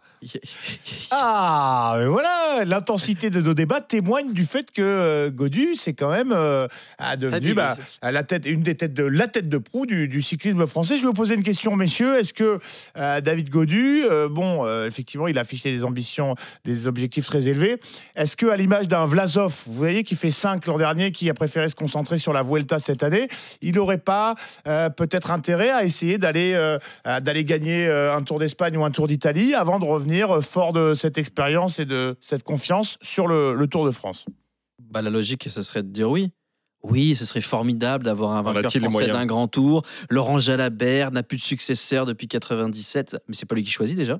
Ah, 1.11 1.95
mais 1.99 2.05
voilà, 2.05 2.63
l'intensité 2.65 3.29
de 3.29 3.41
nos 3.41 3.53
débats 3.53 3.81
témoigne 3.81 4.33
du 4.33 4.45
fait 4.45 4.71
que 4.71 4.81
euh, 4.81 5.29
Godu, 5.29 5.75
c'est 5.75 5.93
quand 5.93 6.09
même 6.09 6.31
euh, 6.31 6.67
a 6.97 7.15
devenu 7.15 7.53
bah, 7.53 7.75
à 8.01 8.11
la 8.11 8.23
tête, 8.23 8.45
une 8.45 8.61
des 8.61 8.75
têtes 8.75 8.93
de 8.93 9.03
la 9.03 9.27
tête 9.27 9.49
de 9.49 9.57
proue 9.57 9.85
du, 9.85 10.07
du 10.07 10.21
cyclisme 10.21 10.65
français. 10.67 10.97
Je 10.97 11.01
vais 11.01 11.07
vous 11.07 11.13
poser 11.13 11.35
une 11.35 11.43
question, 11.43 11.75
messieurs. 11.75 12.17
Est-ce 12.17 12.33
que 12.33 12.59
euh, 12.97 13.21
David 13.21 13.49
Godu, 13.49 14.03
euh, 14.03 14.27
bon, 14.29 14.65
effectivement, 14.85 15.27
il 15.27 15.37
a 15.37 15.41
affiché 15.41 15.71
des 15.71 15.83
ambitions, 15.83 16.35
des 16.63 16.87
objectifs 16.87 17.25
très 17.25 17.47
élevés. 17.47 17.77
Est-ce 18.15 18.35
que, 18.35 18.47
à 18.47 18.55
l'image 18.55 18.87
d'un 18.87 19.05
Vlasov, 19.05 19.55
vous 19.67 19.73
voyez, 19.73 20.03
qui 20.03 20.15
fait 20.15 20.31
5 20.31 20.65
l'an 20.65 20.77
dernier, 20.77 21.11
qui 21.11 21.29
a 21.29 21.33
préféré 21.33 21.69
se 21.69 21.75
concentrer 21.75 22.17
sur 22.17 22.33
la 22.33 22.41
Vuelta 22.41 22.79
cette 22.79 23.03
année, 23.03 23.27
il 23.61 23.75
n'aurait 23.75 23.97
pas 23.97 24.35
peut-être 24.63 25.31
intérêt 25.31 25.69
à 25.69 25.83
essayer 25.83 26.17
d'aller 26.17 26.55
gagner 27.43 27.87
un 27.87 28.21
Tour 28.21 28.39
d'Espagne 28.39 28.77
ou 28.77 28.85
un 28.85 28.91
Tour 28.91 29.07
d'Italie 29.07 29.53
avant 29.53 29.79
de 29.79 29.85
revenir 29.85 30.14
fort 30.41 30.73
de 30.73 30.93
cette 30.93 31.17
expérience 31.17 31.79
et 31.79 31.85
de 31.85 32.17
cette 32.21 32.43
confiance 32.43 32.97
sur 33.01 33.27
le, 33.27 33.53
le 33.53 33.67
Tour 33.67 33.85
de 33.85 33.91
France 33.91 34.25
Bah, 34.79 35.01
la 35.01 35.09
logique, 35.09 35.47
ce 35.49 35.61
serait 35.61 35.83
de 35.83 35.89
dire 35.89 36.09
oui. 36.09 36.31
Oui, 36.89 37.15
ce 37.15 37.25
serait 37.25 37.41
formidable 37.41 38.03
d'avoir 38.05 38.31
un 38.31 38.41
vainqueur 38.41 38.71
français 38.71 39.07
d'un 39.07 39.25
grand 39.25 39.47
tour. 39.47 39.83
Laurent 40.09 40.39
Jalabert 40.39 41.11
n'a 41.11 41.23
plus 41.23 41.37
de 41.37 41.41
successeur 41.41 42.05
depuis 42.05 42.27
97, 42.27 43.17
mais 43.27 43.33
c'est 43.35 43.45
pas 43.45 43.55
lui 43.55 43.63
qui 43.63 43.71
choisit 43.71 43.97
déjà. 43.97 44.19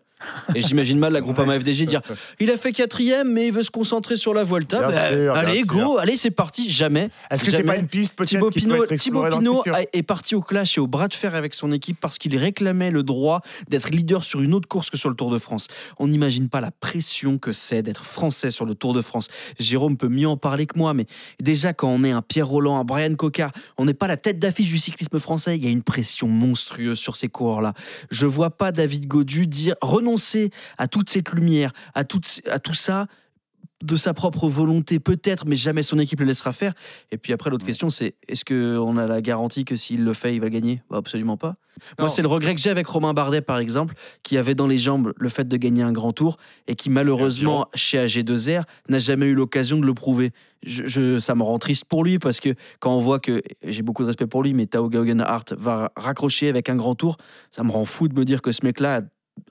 Et 0.56 0.62
j'imagine 0.62 0.98
mal 0.98 1.14
la 1.14 1.22
Groupama 1.22 1.60
FDJ 1.60 1.84
dire 1.86 2.02
il 2.40 2.50
a 2.50 2.58
fait 2.58 2.72
quatrième, 2.72 3.32
mais 3.32 3.48
il 3.48 3.52
veut 3.54 3.62
se 3.64 3.72
concentrer 3.72 4.16
sur 4.16 4.34
la 4.34 4.44
Vuelta. 4.44 4.80
Bien 4.80 4.88
Bah, 4.88 5.10
sûr, 5.10 5.18
bien 5.18 5.42
allez, 5.42 5.58
sûr. 5.60 5.68
go, 5.68 5.98
allez, 5.98 6.18
c'est 6.18 6.32
parti. 6.32 6.70
Jamais. 6.70 7.10
Est-ce 7.30 7.44
que 7.44 7.52
c'est 7.52 7.64
pas 7.64 7.78
une 7.78 7.88
piste 7.88 8.14
peut-être 8.16 8.30
Thibaut 8.30 8.50
Pinot, 8.52 8.86
Thibaut 8.88 9.28
Pinot 9.30 9.64
est 9.94 10.04
parti 10.04 10.36
au 10.36 10.42
clash 10.42 10.78
et 10.78 10.82
au 10.82 10.88
bras 10.88 11.08
de 11.08 11.14
fer 11.14 11.36
avec 11.36 11.54
son 11.54 11.72
équipe 11.72 12.00
parce 12.02 12.18
qu'il 12.18 12.36
réclamait 12.38 12.92
le 12.92 13.04
droit 13.04 13.42
d'être 13.70 13.90
leader 13.90 14.24
sur 14.24 14.42
une 14.42 14.54
autre 14.54 14.68
course 14.68 14.90
que 14.90 14.98
sur 14.98 15.10
le 15.10 15.16
Tour 15.16 15.30
de 15.32 15.38
France. 15.38 15.68
On 16.00 16.08
n'imagine 16.08 16.50
pas 16.50 16.62
la 16.62 16.72
pression 16.72 17.38
que 17.38 17.52
c'est 17.52 17.84
d'être 17.84 18.06
français 18.06 18.50
sur 18.50 18.66
le 18.66 18.74
Tour 18.76 18.94
de 18.94 19.02
France. 19.02 19.28
Jérôme 19.60 19.98
peut 19.98 20.08
mieux 20.10 20.28
en 20.28 20.38
parler 20.38 20.66
que 20.66 20.78
moi, 20.78 20.94
mais 20.94 21.06
déjà 21.40 21.74
quand 21.74 21.90
on 21.90 22.04
est 22.04 22.12
un 22.12 22.22
Pierre 22.22 22.48
Roland, 22.56 22.80
un 22.80 22.86
Brian 22.86 23.16
Cocard, 23.16 23.52
on 23.78 23.84
n'est 23.84 23.94
pas 23.94 24.08
la 24.08 24.16
tête 24.16 24.40
d'affiche 24.40 24.72
du 24.72 24.78
cyclisme 24.78 25.20
français. 25.20 25.58
Il 25.58 25.64
y 25.64 25.68
a 25.68 25.70
une 25.70 25.84
pression 25.84 26.28
monstrueuse 26.28 26.98
sur 26.98 27.18
ces 27.18 27.28
coureurs-là. 27.28 27.74
Je 28.12 28.26
vois 28.26 28.52
pas 28.52 28.72
David 28.72 29.08
Godu 29.08 29.46
dire 29.46 29.76
renoncer 29.82 30.52
à 30.78 30.88
toute 30.88 31.10
cette 31.10 31.32
lumière, 31.32 31.74
à, 31.94 32.02
à 32.02 32.60
tout 32.60 32.74
ça 32.74 33.08
de 33.84 33.96
sa 33.98 34.14
propre 34.14 34.48
volonté 34.48 35.00
peut-être, 35.00 35.46
mais 35.46 35.56
jamais 35.58 35.84
son 35.84 36.00
équipe 36.00 36.20
le 36.22 36.26
laissera 36.26 36.54
faire. 36.54 36.74
Et 37.12 37.18
puis 37.18 37.34
après, 37.34 37.50
l'autre 37.50 37.66
question, 37.66 37.90
c'est 37.90 38.16
est-ce 38.28 38.46
qu'on 38.46 38.98
a 38.98 39.06
la 39.06 39.22
garantie 39.22 39.66
que 39.66 39.76
s'il 39.76 40.04
le 40.06 40.14
fait, 40.14 40.34
il 40.34 40.40
va 40.40 40.50
gagner? 40.50 40.82
Bah, 40.90 40.98
Absolument 40.98 41.36
pas. 41.38 41.56
Moi, 42.00 42.08
c'est 42.08 42.22
le 42.22 42.30
regret 42.30 42.56
que 42.56 42.62
j'ai 42.62 42.70
avec 42.70 42.88
Romain 42.88 43.14
Bardet, 43.14 43.42
par 43.42 43.58
exemple, 43.60 43.96
qui 44.24 44.38
avait 44.38 44.56
dans 44.56 44.66
les 44.66 44.78
jambes 44.78 45.12
le 45.18 45.28
fait 45.28 45.46
de 45.46 45.58
gagner 45.58 45.84
un 45.84 45.92
grand 45.92 46.14
tour 46.14 46.38
et 46.68 46.76
qui, 46.76 46.90
malheureusement, 46.90 47.68
chez 47.74 47.98
AG2R, 48.06 48.64
n'a 48.88 48.98
jamais 48.98 49.26
eu 49.26 49.36
l'occasion 49.36 49.78
de 49.78 49.86
le 49.86 49.94
prouver. 49.94 50.32
Je, 50.64 50.86
je- 50.88 51.20
ça 51.20 51.36
me 51.36 51.44
rend 51.44 51.60
triste 51.60 51.84
pour 51.84 52.06
lui 52.06 52.18
parce 52.18 52.40
que 52.40 52.56
quand 52.80 52.96
on 52.96 53.02
voit 53.02 53.20
que 53.20 53.42
j'ai 53.62 53.82
beaucoup 53.82 54.04
de 54.04 54.08
respect 54.08 54.26
pour 54.26 54.42
lui, 54.42 54.54
mais 54.54 54.68
Tao 54.68 54.90
Geoghegan-Hart 54.90 55.54
va 55.58 55.92
raccrocher 55.98 56.48
avec 56.48 56.70
un 56.70 56.78
grand 56.78 56.96
tour, 56.96 57.18
ça 57.52 57.64
me 57.64 57.72
rend 57.72 57.84
fou 57.86 58.08
de 58.08 58.18
me 58.18 58.24
dire 58.24 58.42
que 58.42 58.54
ce 58.54 58.64
mec-là 58.64 58.98
a 58.98 59.02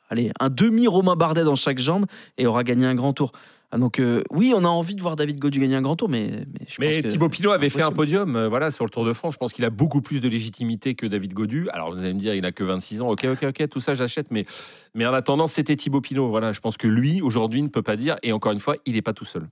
allez, 0.09 0.33
un 0.41 0.49
demi 0.49 0.87
Romain 0.87 1.15
Bardet 1.17 1.45
dans 1.45 1.57
chaque 1.57 1.79
jambe 1.79 2.07
et 2.39 2.47
aura 2.47 2.65
gagné 2.65 2.87
un 2.87 2.95
grand 2.95 3.13
tour. 3.13 3.33
Ah, 3.75 3.79
donc 3.79 3.99
euh, 3.99 4.23
oui, 4.31 4.53
on 4.57 4.65
a 4.65 4.69
envie 4.69 4.95
de 4.95 5.03
voir 5.03 5.17
David 5.17 5.41
Godu 5.41 5.59
gagner 5.59 5.75
un 5.75 5.83
grand 5.83 5.97
tour, 5.97 6.09
mais, 6.09 6.29
mais 6.31 6.65
je 6.69 6.77
Mais 6.79 6.93
pense 6.93 7.03
que 7.03 7.09
Thibaut 7.09 7.29
Pinot 7.29 7.51
avait 7.51 7.71
fait 7.71 7.83
un 7.83 7.91
podium 7.91 8.37
euh, 8.37 8.49
voilà, 8.49 8.71
sur 8.71 8.85
le 8.85 8.91
Tour 8.91 9.05
de 9.05 9.13
France. 9.13 9.35
Je 9.35 9.39
pense 9.39 9.53
qu'il 9.53 9.65
a 9.65 9.71
beaucoup 9.71 10.01
plus 10.01 10.21
de 10.21 10.29
légitimité 10.29 10.95
que 10.95 11.09
David 11.09 11.33
Godu. 11.33 11.69
Alors 11.71 11.91
vous 11.91 11.99
allez 11.99 12.15
me 12.15 12.21
dire, 12.21 12.37
il 12.37 12.45
a 12.47 12.53
que 12.53 12.63
26 12.63 13.03
ans. 13.03 13.09
Ok, 13.11 13.25
ok, 13.25 13.43
ok, 13.49 13.69
tout 13.69 13.81
ça 13.81 13.97
j'achète. 13.97 14.31
Mais, 14.31 14.47
mais 14.95 15.05
en 15.07 15.13
attendant, 15.13 15.49
c'était 15.49 15.75
Thibaut 15.75 16.01
Pinot. 16.01 16.29
Voilà, 16.29 16.53
je 16.53 16.61
pense 16.61 16.77
que 16.77 16.87
lui, 16.87 17.21
aujourd'hui, 17.21 17.63
ne 17.63 17.69
peut 17.69 17.83
pas 17.83 17.97
dire. 17.97 18.15
Et 18.23 18.31
encore 18.33 18.53
une 18.53 18.61
fois, 18.61 18.77
il 18.87 18.93
n'est 18.95 19.03
pas 19.03 19.13
tout 19.13 19.25
seul. 19.25 19.49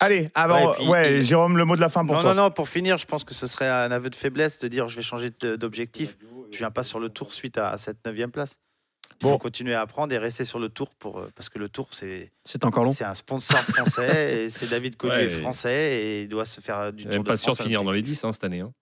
Allez, 0.00 0.30
avant, 0.34 0.72
Ouais, 0.72 0.88
ouais, 0.88 1.12
et 1.12 1.18
puis- 1.18 1.26
Jérôme, 1.26 1.56
le 1.56 1.64
mot 1.64 1.76
de 1.76 1.80
la 1.80 1.88
fin 1.88 2.04
pour 2.04 2.16
non, 2.16 2.22
toi. 2.22 2.34
non, 2.34 2.42
non, 2.42 2.50
pour 2.50 2.68
finir, 2.68 2.98
je 2.98 3.06
pense 3.06 3.22
que 3.22 3.32
ce 3.34 3.46
serait 3.46 3.68
un 3.68 3.92
aveu 3.92 4.10
de 4.10 4.16
faiblesse 4.16 4.58
de 4.58 4.66
dire 4.66 4.88
je 4.88 4.96
vais 4.96 5.02
changer 5.02 5.30
d'objectif. 5.40 6.18
Je 6.50 6.58
viens 6.58 6.72
pas 6.72 6.82
sur 6.82 6.98
le 6.98 7.10
tour 7.10 7.32
suite 7.32 7.58
à, 7.58 7.68
à 7.70 7.78
cette 7.78 8.04
neuvième 8.04 8.32
place. 8.32 8.58
Il 9.20 9.28
faut 9.28 9.38
continuer 9.38 9.74
à 9.74 9.80
apprendre 9.82 10.12
et 10.12 10.18
rester 10.18 10.44
sur 10.44 10.58
le 10.58 10.68
tour 10.68 10.90
pour, 10.98 11.18
euh, 11.18 11.30
parce 11.36 11.48
que 11.48 11.58
le 11.58 11.68
tour, 11.68 11.88
c'est 11.90 12.32
C'est 12.44 12.64
encore 12.64 12.84
long. 12.84 12.90
c'est 12.90 13.04
un 13.04 13.14
sponsor 13.14 13.58
français 13.58 14.44
et 14.44 14.48
c'est 14.48 14.68
David 14.68 14.96
Codu 14.96 15.12
Ouais, 15.14 15.28
français 15.28 15.92
et 16.02 16.22
il 16.22 16.28
doit 16.28 16.44
se 16.44 16.60
faire 16.60 16.78
euh, 16.78 16.90
du 16.92 17.02
Il 17.02 17.06
Tour 17.08 17.12
n'est 17.12 17.18
de 17.20 17.24
pas 17.24 17.36
sûr 17.36 17.52
France. 17.54 17.58
de 17.58 17.62
finir 17.64 17.82
dans 17.84 17.92
les 17.92 18.02
10 18.02 18.24
hein, 18.24 18.32
cette 18.32 18.44
année. 18.44 18.60
hein. 18.60 18.72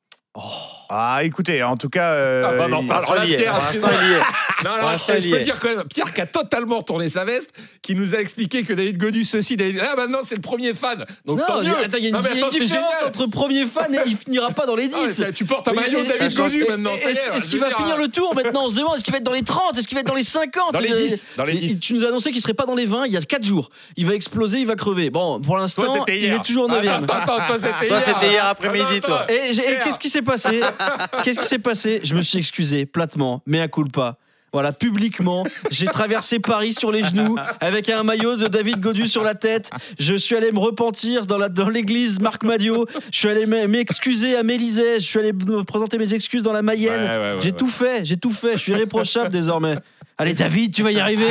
Ah, 0.93 1.21
écoutez, 1.25 1.63
en 1.63 1.77
tout 1.77 1.89
cas. 1.89 2.13
euh, 2.13 2.43
Ah 2.47 2.53
bah, 2.57 2.67
on 2.71 2.73
en 2.73 2.83
il- 3.25 3.33
est. 3.35 3.37
Pierre, 3.39 3.55
Pour 3.55 3.65
l'instant, 3.65 3.89
il 4.03 4.09
y 4.09 4.13
est. 4.13 4.21
Non, 4.63 4.77
non, 4.77 4.83
l'instant, 4.91 5.15
je 5.19 5.31
peux 5.31 5.41
dire 5.41 5.59
quand 5.59 5.69
même, 5.75 5.85
Pierre 5.85 6.13
qui 6.13 6.21
a 6.21 6.27
totalement 6.27 6.79
retourné 6.81 7.09
sa 7.09 7.25
veste, 7.25 7.49
qui 7.81 7.95
nous 7.95 8.15
a 8.15 8.19
expliqué 8.19 8.63
que 8.63 8.75
David 8.75 8.99
Godu, 8.99 9.25
ceci, 9.25 9.57
David. 9.57 9.81
Ah, 9.83 9.97
maintenant, 9.97 10.19
c'est 10.23 10.35
le 10.35 10.43
premier 10.43 10.75
fan. 10.75 11.03
Donc, 11.25 11.39
non, 11.39 11.45
tant 11.47 11.63
il 11.63 11.69
y 11.69 11.71
mieux. 11.71 11.77
a- 11.77 11.81
attends, 11.85 11.97
il 11.97 12.03
y 12.03 12.07
a 12.07 12.09
une, 12.11 12.15
Non, 12.17 12.21
une 12.21 12.27
attends, 12.27 12.51
c'est 12.51 12.61
différence 12.61 12.93
génial. 12.93 13.07
entre 13.09 13.27
premier 13.27 13.65
fan 13.65 13.95
et 13.95 13.99
il 14.05 14.17
finira 14.19 14.51
pas 14.51 14.67
dans 14.67 14.77
les 14.77 14.89
10. 14.89 14.97
Ah, 15.03 15.09
ça, 15.11 15.33
tu 15.33 15.47
portes 15.47 15.67
un 15.69 15.73
maillot 15.73 16.03
de 16.03 16.09
David 16.09 16.37
Godu 16.37 16.65
maintenant. 16.69 16.93
Est-ce 16.95 17.07
est, 17.09 17.37
est-ce 17.37 17.45
je 17.47 17.49
qu'il 17.49 17.59
va 17.61 17.69
dire, 17.69 17.79
finir 17.79 17.97
le 17.97 18.09
tour 18.09 18.35
maintenant 18.35 18.65
On 18.67 18.69
se 18.69 18.77
demande 18.77 18.97
est-ce 18.97 19.05
qu'il 19.05 19.13
va 19.13 19.19
être 19.19 19.25
dans 19.25 19.33
les 19.33 19.43
30 19.43 19.79
Est-ce 19.79 19.89
qu'il 19.89 19.95
va 19.97 20.03
être 20.03 20.07
dans 20.09 20.15
les 20.15 20.23
50 20.23 20.75
Dans 20.75 20.81
les 20.81 20.89
Il- 20.91 20.97
10, 21.09 21.27
dans 21.39 21.45
les 21.47 21.55
il- 21.55 21.61
10. 21.61 21.81
Tu 21.81 21.95
nous 21.95 22.05
as 22.05 22.09
annoncé 22.09 22.31
qu'il 22.31 22.43
serait 22.43 22.53
pas 22.53 22.67
dans 22.67 22.75
les 22.75 22.85
20 22.87 23.07
il 23.07 23.15
y 23.15 23.17
a 23.17 23.23
4 23.23 23.45
jours. 23.45 23.71
Il 23.97 24.05
va 24.07 24.13
exploser, 24.15 24.59
il 24.59 24.67
va 24.67 24.75
crever. 24.75 25.09
Bon, 25.09 25.41
pour 25.41 25.57
l'instant, 25.57 26.05
il 26.07 26.25
est 26.35 26.43
toujours 26.45 26.69
Ah, 26.71 26.83
9 26.83 26.87
Attends, 27.05 27.15
attends, 27.15 27.37
toi, 27.47 27.57
c'était 27.59 27.71
Toi, 27.71 27.97
hier. 27.97 28.03
c'était 28.03 28.29
hier 28.31 28.45
après-midi, 28.45 29.01
toi. 29.01 29.25
Et, 29.31 29.53
qu'est-ce 29.85 29.99
qui 29.99 30.11
s'est 30.11 30.20
passé 30.23 30.61
Qu'est-ce 31.25 31.39
qui 31.41 31.47
s'est 31.47 31.59
passé 31.59 32.01
Je 32.05 32.15
me 32.15 32.23
suis 32.23 32.39
excusé 32.39 32.87
platement, 32.87 33.43
mais 33.47 33.61
à 33.61 33.69
culpa. 33.69 34.17
Voilà, 34.53 34.73
publiquement, 34.73 35.45
j'ai 35.71 35.87
traversé 35.87 36.41
Paris 36.41 36.73
sur 36.73 36.91
les 36.91 37.05
genoux 37.05 37.37
avec 37.61 37.89
un 37.89 38.03
maillot 38.03 38.35
de 38.35 38.49
David 38.49 38.81
Godu 38.81 39.07
sur 39.07 39.23
la 39.23 39.37
tête. 39.37 39.71
Je 40.01 40.15
suis 40.17 40.35
allé 40.35 40.51
me 40.51 40.59
repentir 40.59 41.25
dans 41.27 41.39
la- 41.39 41.49
dans 41.49 41.69
l'église 41.69 42.19
Marc 42.19 42.43
Madio. 42.43 42.87
Je 43.13 43.17
suis 43.19 43.29
allé 43.29 43.47
m'excuser 43.47 44.35
à 44.37 44.43
Mélisée. 44.43 44.99
Je 44.99 45.05
suis 45.05 45.21
allé 45.21 45.33
me 45.33 45.63
présenter 45.63 45.99
mes 45.99 46.15
excuses 46.15 46.43
dans 46.43 46.53
la 46.53 46.63
Mayenne. 46.63 47.01
Ouais, 47.01 47.07
ouais, 47.09 47.17
ouais, 47.35 47.37
j'ai 47.41 47.51
ouais. 47.53 47.57
tout 47.57 47.69
fait, 47.69 48.05
j'ai 48.05 48.17
tout 48.17 48.33
fait. 48.33 48.55
Je 48.55 48.59
suis 48.59 48.73
irréprochable 48.73 49.31
désormais. 49.31 49.77
Allez 50.19 50.35
David, 50.35 50.75
tu 50.75 50.83
vas 50.83 50.91
y 50.91 50.99
arriver. 50.99 51.27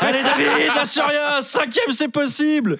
Allez 0.00 0.22
David, 0.22 0.74
lâche 0.74 0.96
rien. 0.96 1.42
Cinquième, 1.42 1.92
c'est 1.92 2.08
possible. 2.08 2.78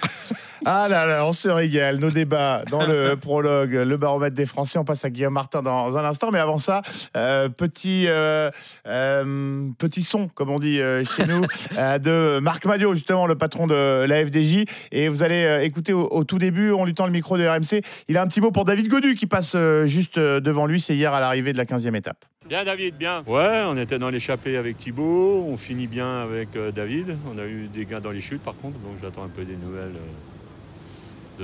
Ah 0.64 0.86
là 0.88 1.06
là, 1.06 1.26
on 1.26 1.32
se 1.32 1.48
régale. 1.48 1.98
Nos 1.98 2.10
débats 2.10 2.62
dans 2.70 2.86
le 2.86 3.16
prologue, 3.20 3.72
le 3.72 3.96
baromètre 3.96 4.36
des 4.36 4.46
Français. 4.46 4.78
On 4.78 4.84
passe 4.84 5.04
à 5.04 5.10
Guillaume 5.10 5.34
Martin 5.34 5.62
dans 5.62 5.96
un 5.96 6.04
instant. 6.04 6.30
Mais 6.30 6.38
avant 6.38 6.58
ça, 6.58 6.82
euh, 7.16 7.48
petit, 7.48 8.04
euh, 8.06 8.50
euh, 8.86 9.68
petit 9.78 10.02
son, 10.02 10.28
comme 10.28 10.50
on 10.50 10.58
dit 10.58 10.80
euh, 10.80 11.04
chez 11.04 11.26
nous, 11.26 11.42
euh, 11.78 11.98
de 11.98 12.38
Marc 12.40 12.64
Madio, 12.64 12.94
justement, 12.94 13.26
le 13.26 13.36
patron 13.36 13.66
de 13.66 14.04
la 14.06 14.24
FDJ. 14.24 14.64
Et 14.92 15.08
vous 15.08 15.22
allez 15.22 15.44
euh, 15.44 15.62
écouter 15.62 15.92
au, 15.92 16.06
au 16.08 16.24
tout 16.24 16.38
début, 16.38 16.72
en 16.72 16.84
lui 16.84 16.94
tend 16.94 17.06
le 17.06 17.12
micro 17.12 17.36
de 17.38 17.46
RMC, 17.46 17.82
il 18.08 18.16
a 18.16 18.22
un 18.22 18.26
petit 18.26 18.40
mot 18.40 18.50
pour 18.50 18.64
David 18.64 18.88
Godu 18.88 19.14
qui 19.14 19.26
passe 19.26 19.54
euh, 19.56 19.86
juste 19.86 20.18
devant 20.18 20.66
lui. 20.66 20.80
C'est 20.80 20.94
hier 20.94 21.12
à 21.12 21.20
l'arrivée 21.20 21.52
de 21.52 21.58
la 21.58 21.64
15e 21.64 21.96
étape. 21.96 22.24
Bien 22.48 22.64
David, 22.64 22.96
bien. 22.96 23.22
Ouais, 23.26 23.62
on 23.68 23.76
était 23.76 23.98
dans 23.98 24.10
l'échappée 24.10 24.56
avec 24.56 24.76
Thibaut, 24.76 25.46
on 25.48 25.56
finit 25.56 25.86
bien 25.86 26.22
avec 26.22 26.56
euh, 26.56 26.72
David. 26.72 27.16
On 27.32 27.38
a 27.38 27.44
eu 27.44 27.68
des 27.72 27.86
gains 27.86 28.00
dans 28.00 28.10
les 28.10 28.20
chutes 28.20 28.42
par 28.42 28.56
contre, 28.56 28.78
donc 28.80 28.96
j'attends 29.00 29.24
un 29.24 29.28
peu 29.28 29.44
des 29.44 29.56
nouvelles 29.56 29.94
euh, 29.94 30.31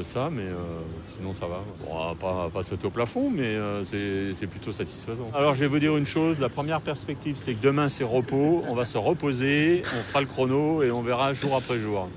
ça, 0.02 0.30
mais 0.30 0.42
euh, 0.42 0.54
sinon 1.16 1.32
ça 1.32 1.46
va. 1.46 1.62
Bon, 1.84 2.14
pas, 2.14 2.50
pas 2.52 2.62
sauter 2.62 2.86
au 2.86 2.90
plafond, 2.90 3.30
mais 3.30 3.44
euh, 3.44 3.84
c'est 3.84 4.46
plutôt 4.46 4.72
satisfaisant. 4.72 5.30
Alors 5.34 5.54
je 5.54 5.60
vais 5.60 5.66
vous 5.66 5.78
dire 5.78 5.96
une 5.96 6.06
chose, 6.06 6.38
la 6.38 6.48
première 6.48 6.80
perspective 6.80 7.36
c'est 7.44 7.54
que 7.54 7.62
demain 7.62 7.88
c'est 7.88 8.04
repos, 8.04 8.64
on 8.68 8.74
va 8.74 8.84
se 8.84 8.98
reposer, 8.98 9.82
on 9.98 10.02
fera 10.02 10.20
le 10.20 10.26
chrono 10.26 10.82
et 10.82 10.90
on 10.90 11.02
verra 11.02 11.34
jour 11.34 11.54
après 11.54 11.78
jour. 11.78 12.08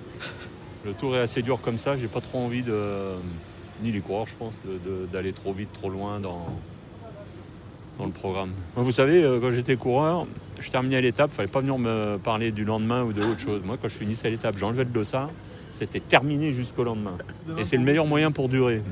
Le 0.85 0.93
tour 0.93 1.15
est 1.15 1.19
assez 1.19 1.41
dur 1.41 1.59
comme 1.61 1.77
ça, 1.77 1.97
j'ai 1.97 2.07
pas 2.07 2.21
trop 2.21 2.39
envie 2.39 2.63
de, 2.63 2.75
ni 3.83 3.91
les 3.91 4.01
coureurs 4.01 4.27
je 4.27 4.35
pense, 4.35 4.55
d'aller 5.11 5.33
trop 5.33 5.53
vite, 5.53 5.71
trop 5.73 5.89
loin 5.89 6.19
dans, 6.19 6.45
dans 7.99 8.05
le 8.05 8.11
programme. 8.11 8.51
Vous 8.75 8.91
savez, 8.91 9.23
euh, 9.23 9.39
quand 9.39 9.51
j'étais 9.51 9.75
coureur, 9.75 10.25
je 10.59 10.69
terminais 10.69 11.01
l'étape, 11.01 11.31
il 11.33 11.35
fallait 11.35 11.47
pas 11.47 11.59
venir 11.59 11.77
me 11.77 12.17
parler 12.17 12.51
du 12.51 12.65
lendemain 12.65 13.03
ou 13.03 13.13
de 13.13 13.21
autre 13.21 13.39
chose. 13.39 13.61
Moi, 13.63 13.77
quand 13.81 13.87
je 13.87 13.95
finissais 13.95 14.29
l'étape, 14.29 14.57
j'enlevais 14.57 14.83
le 14.83 14.89
dossard, 14.89 15.29
c'était 15.81 15.99
terminé 15.99 16.53
jusqu'au 16.53 16.83
lendemain. 16.83 17.17
Et 17.57 17.63
c'est 17.63 17.75
le 17.75 17.81
meilleur 17.83 18.05
moyen 18.05 18.31
pour 18.31 18.49
durer. 18.49 18.83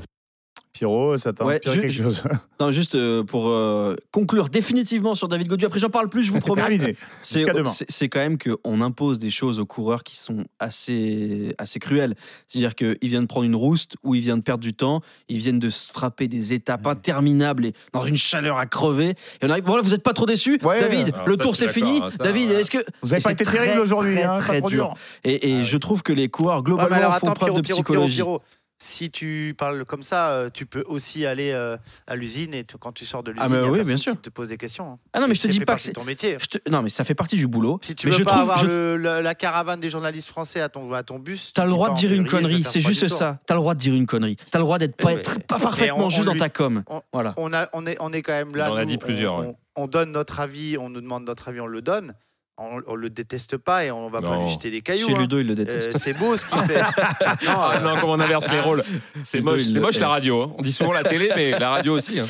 Pierrot, 0.80 1.18
ça 1.18 1.34
t'a 1.34 1.44
Ouais, 1.44 1.56
inspiré 1.56 1.76
je- 1.76 1.80
quelque 1.82 1.92
je- 1.92 2.02
chose 2.02 2.22
Non, 2.60 2.70
juste 2.70 2.94
euh, 2.94 3.22
pour 3.22 3.50
euh, 3.50 3.96
conclure 4.12 4.48
définitivement 4.48 5.14
sur 5.14 5.28
David 5.28 5.46
Godu. 5.48 5.66
Après, 5.66 5.78
j'en 5.78 5.90
parle 5.90 6.08
plus, 6.08 6.22
je 6.22 6.32
vous 6.32 6.40
promets. 6.40 6.62
terminé. 6.62 6.96
C'est 7.20 7.44
c'est- 7.88 8.08
quand 8.08 8.20
même 8.20 8.38
qu'on 8.38 8.80
impose 8.80 9.18
des 9.18 9.28
choses 9.28 9.60
aux 9.60 9.66
coureurs 9.66 10.02
qui 10.04 10.16
sont 10.16 10.44
assez, 10.58 11.54
assez 11.58 11.78
cruelles. 11.80 12.14
C'est-à-dire 12.46 12.74
qu'ils 12.74 12.96
viennent 13.02 13.22
de 13.24 13.26
prendre 13.28 13.44
une 13.44 13.54
rouste 13.56 13.96
ou 14.02 14.14
ils 14.14 14.22
viennent 14.22 14.38
de 14.38 14.42
perdre 14.42 14.62
du 14.62 14.72
temps, 14.72 15.02
ils 15.28 15.36
viennent 15.36 15.58
de 15.58 15.68
se 15.68 15.86
frapper 15.88 16.28
des 16.28 16.54
étapes 16.54 16.86
interminables 16.86 17.66
et 17.66 17.72
dans 17.92 18.04
une 18.06 18.16
chaleur 18.16 18.56
à 18.56 18.64
crever. 18.64 19.10
Et 19.10 19.16
on 19.44 19.50
arrive, 19.50 19.64
voilà, 19.66 19.82
vous 19.82 19.90
n'êtes 19.90 20.02
pas 20.02 20.14
trop 20.14 20.24
déçu 20.24 20.58
Ouais. 20.62 20.80
David, 20.80 21.12
Alors 21.14 21.28
le 21.28 21.36
ça, 21.36 21.42
tour 21.42 21.56
c'est 21.56 21.68
fini. 21.68 22.00
hein, 22.02 22.08
ça, 22.10 22.24
David, 22.24 22.50
est-ce 22.52 22.70
que. 22.70 22.78
Vous 23.02 23.12
avez 23.12 23.20
Et 23.20 23.24
pas 23.24 23.32
été 23.32 23.44
très, 23.44 23.58
terrible 23.58 23.80
aujourd'hui, 23.82 24.14
très, 24.14 24.22
hein, 24.24 24.38
très 24.38 24.60
dur. 24.62 24.68
dur. 24.68 24.94
Et, 25.24 25.50
et 25.50 25.64
je 25.64 25.76
trouve 25.76 26.02
que 26.02 26.12
les 26.14 26.28
coureurs, 26.30 26.58
Ouais, 26.58 26.62
globalement, 26.62 27.10
font 27.12 27.32
preuve 27.34 27.54
de 27.54 27.60
Pierrot, 27.60 27.82
psychologie. 27.82 28.14
Pierrot. 28.16 28.40
Si 28.82 29.10
tu 29.10 29.54
parles 29.58 29.84
comme 29.84 30.02
ça, 30.02 30.30
euh, 30.30 30.48
tu 30.52 30.64
peux 30.64 30.82
aussi 30.86 31.26
aller 31.26 31.50
euh, 31.52 31.76
à 32.06 32.16
l'usine 32.16 32.54
et 32.54 32.64
quand 32.80 32.92
tu 32.92 33.04
sors 33.04 33.22
de 33.22 33.30
l'usine, 33.30 33.44
Ah, 33.44 33.48
mais 33.50 33.56
il 33.58 33.62
y 33.62 33.64
a 33.66 33.70
oui, 33.70 33.76
personne 33.76 33.86
bien 33.88 33.96
qui 33.96 34.02
sûr. 34.02 34.20
te 34.22 34.30
pose 34.30 34.48
des 34.48 34.56
questions. 34.56 34.92
hein. 34.92 34.98
Ah 35.12 35.20
non, 35.20 35.28
mais 35.28 35.34
je 35.34 35.42
te 35.42 35.46
Ça 35.48 35.52
dis 35.52 35.58
fait 35.58 35.64
pas 35.66 35.72
que 35.72 35.76
partie 35.76 35.84
c'est. 35.88 35.92
ton 35.92 36.04
métier. 36.04 36.38
je 36.40 36.46
te- 36.46 36.70
Non, 36.70 36.80
mais 36.80 36.88
ça 36.88 37.04
fait 37.04 37.14
partie 37.14 37.36
du 37.36 37.46
boulot. 37.46 37.78
Si 37.82 37.94
tu 37.94 38.06
mais 38.06 38.12
veux 38.12 38.18
je 38.20 38.24
pas 38.24 38.30
trouve, 38.30 38.42
avoir 38.42 38.56
je- 38.58 38.66
le- 38.66 38.96
le- 38.96 39.20
la 39.20 39.34
caravane 39.34 39.80
des 39.80 39.90
journalistes 39.90 40.28
français 40.30 40.62
à 40.62 40.70
ton, 40.70 40.90
à 40.94 41.02
ton 41.02 41.18
bus, 41.18 41.52
T'as 41.52 41.64
le 41.64 41.70
droit 41.72 41.90
de 41.90 41.94
dire 41.94 42.10
une 42.10 42.26
connerie, 42.26 42.64
c'est 42.64 42.80
juste 42.80 43.06
ça. 43.08 43.38
T'as 43.44 43.52
le 43.54 43.60
droit 43.60 43.74
de 43.74 43.80
dire 43.80 43.94
une 43.94 44.06
connerie. 44.06 44.36
T'as 44.50 44.58
le 44.58 44.64
droit 44.64 44.78
d'être 44.78 44.96
pas, 44.96 45.14
pas 45.46 45.58
parfaitement 45.58 46.06
on- 46.06 46.08
juste 46.08 46.26
on 46.28 46.32
dans 46.32 46.38
ta 46.38 46.48
com. 46.48 46.82
on- 46.86 47.02
Voilà. 47.12 47.34
On, 47.36 47.52
a, 47.52 47.68
on, 47.74 47.86
est, 47.86 47.98
on 48.00 48.14
est 48.14 48.22
quand 48.22 48.32
même 48.32 48.56
là. 48.56 48.72
En 48.72 48.76
a 48.76 48.86
dit 48.86 48.96
plusieurs, 48.96 49.34
On, 49.34 49.42
on- 49.76 49.82
on 49.82 49.86
donne 49.88 50.12
notre 50.12 50.40
avis, 50.40 50.78
on 50.78 50.88
nous 50.88 51.02
demande 51.02 51.24
notre 51.26 51.48
avis, 51.48 51.60
on 51.60 51.66
le 51.66 51.82
donne. 51.82 52.14
On, 52.60 52.80
on 52.86 52.94
le 52.94 53.10
déteste 53.10 53.56
pas 53.56 53.84
et 53.84 53.90
on 53.90 54.08
va 54.10 54.20
pas 54.22 54.36
lui 54.36 54.48
jeter 54.50 54.70
des 54.70 54.80
cailloux. 54.82 55.08
Chez 55.08 55.14
hein. 55.14 55.18
Ludo, 55.20 55.40
il 55.40 55.46
le 55.46 55.54
déteste. 55.54 55.94
Euh, 55.96 55.98
c'est 55.98 56.12
beau 56.12 56.36
ce 56.36 56.46
qu'il 56.46 56.60
fait. 56.62 56.78
non, 57.44 57.52
Ah 57.56 57.74
euh, 57.76 57.80
non, 57.80 58.00
comme 58.00 58.10
on 58.10 58.20
inverse 58.20 58.50
les 58.52 58.60
rôles. 58.60 58.82
C'est 59.22 59.40
moche, 59.40 59.66
le 59.66 59.80
la 60.00 60.08
radio. 60.08 60.42
hein. 60.42 60.54
On 60.58 60.62
dit 60.62 60.72
souvent 60.72 60.92
la 60.92 61.02
télé, 61.04 61.30
mais 61.34 61.50
la 61.58 61.70
radio 61.70 61.96
aussi. 61.96 62.20
hein. 62.20 62.26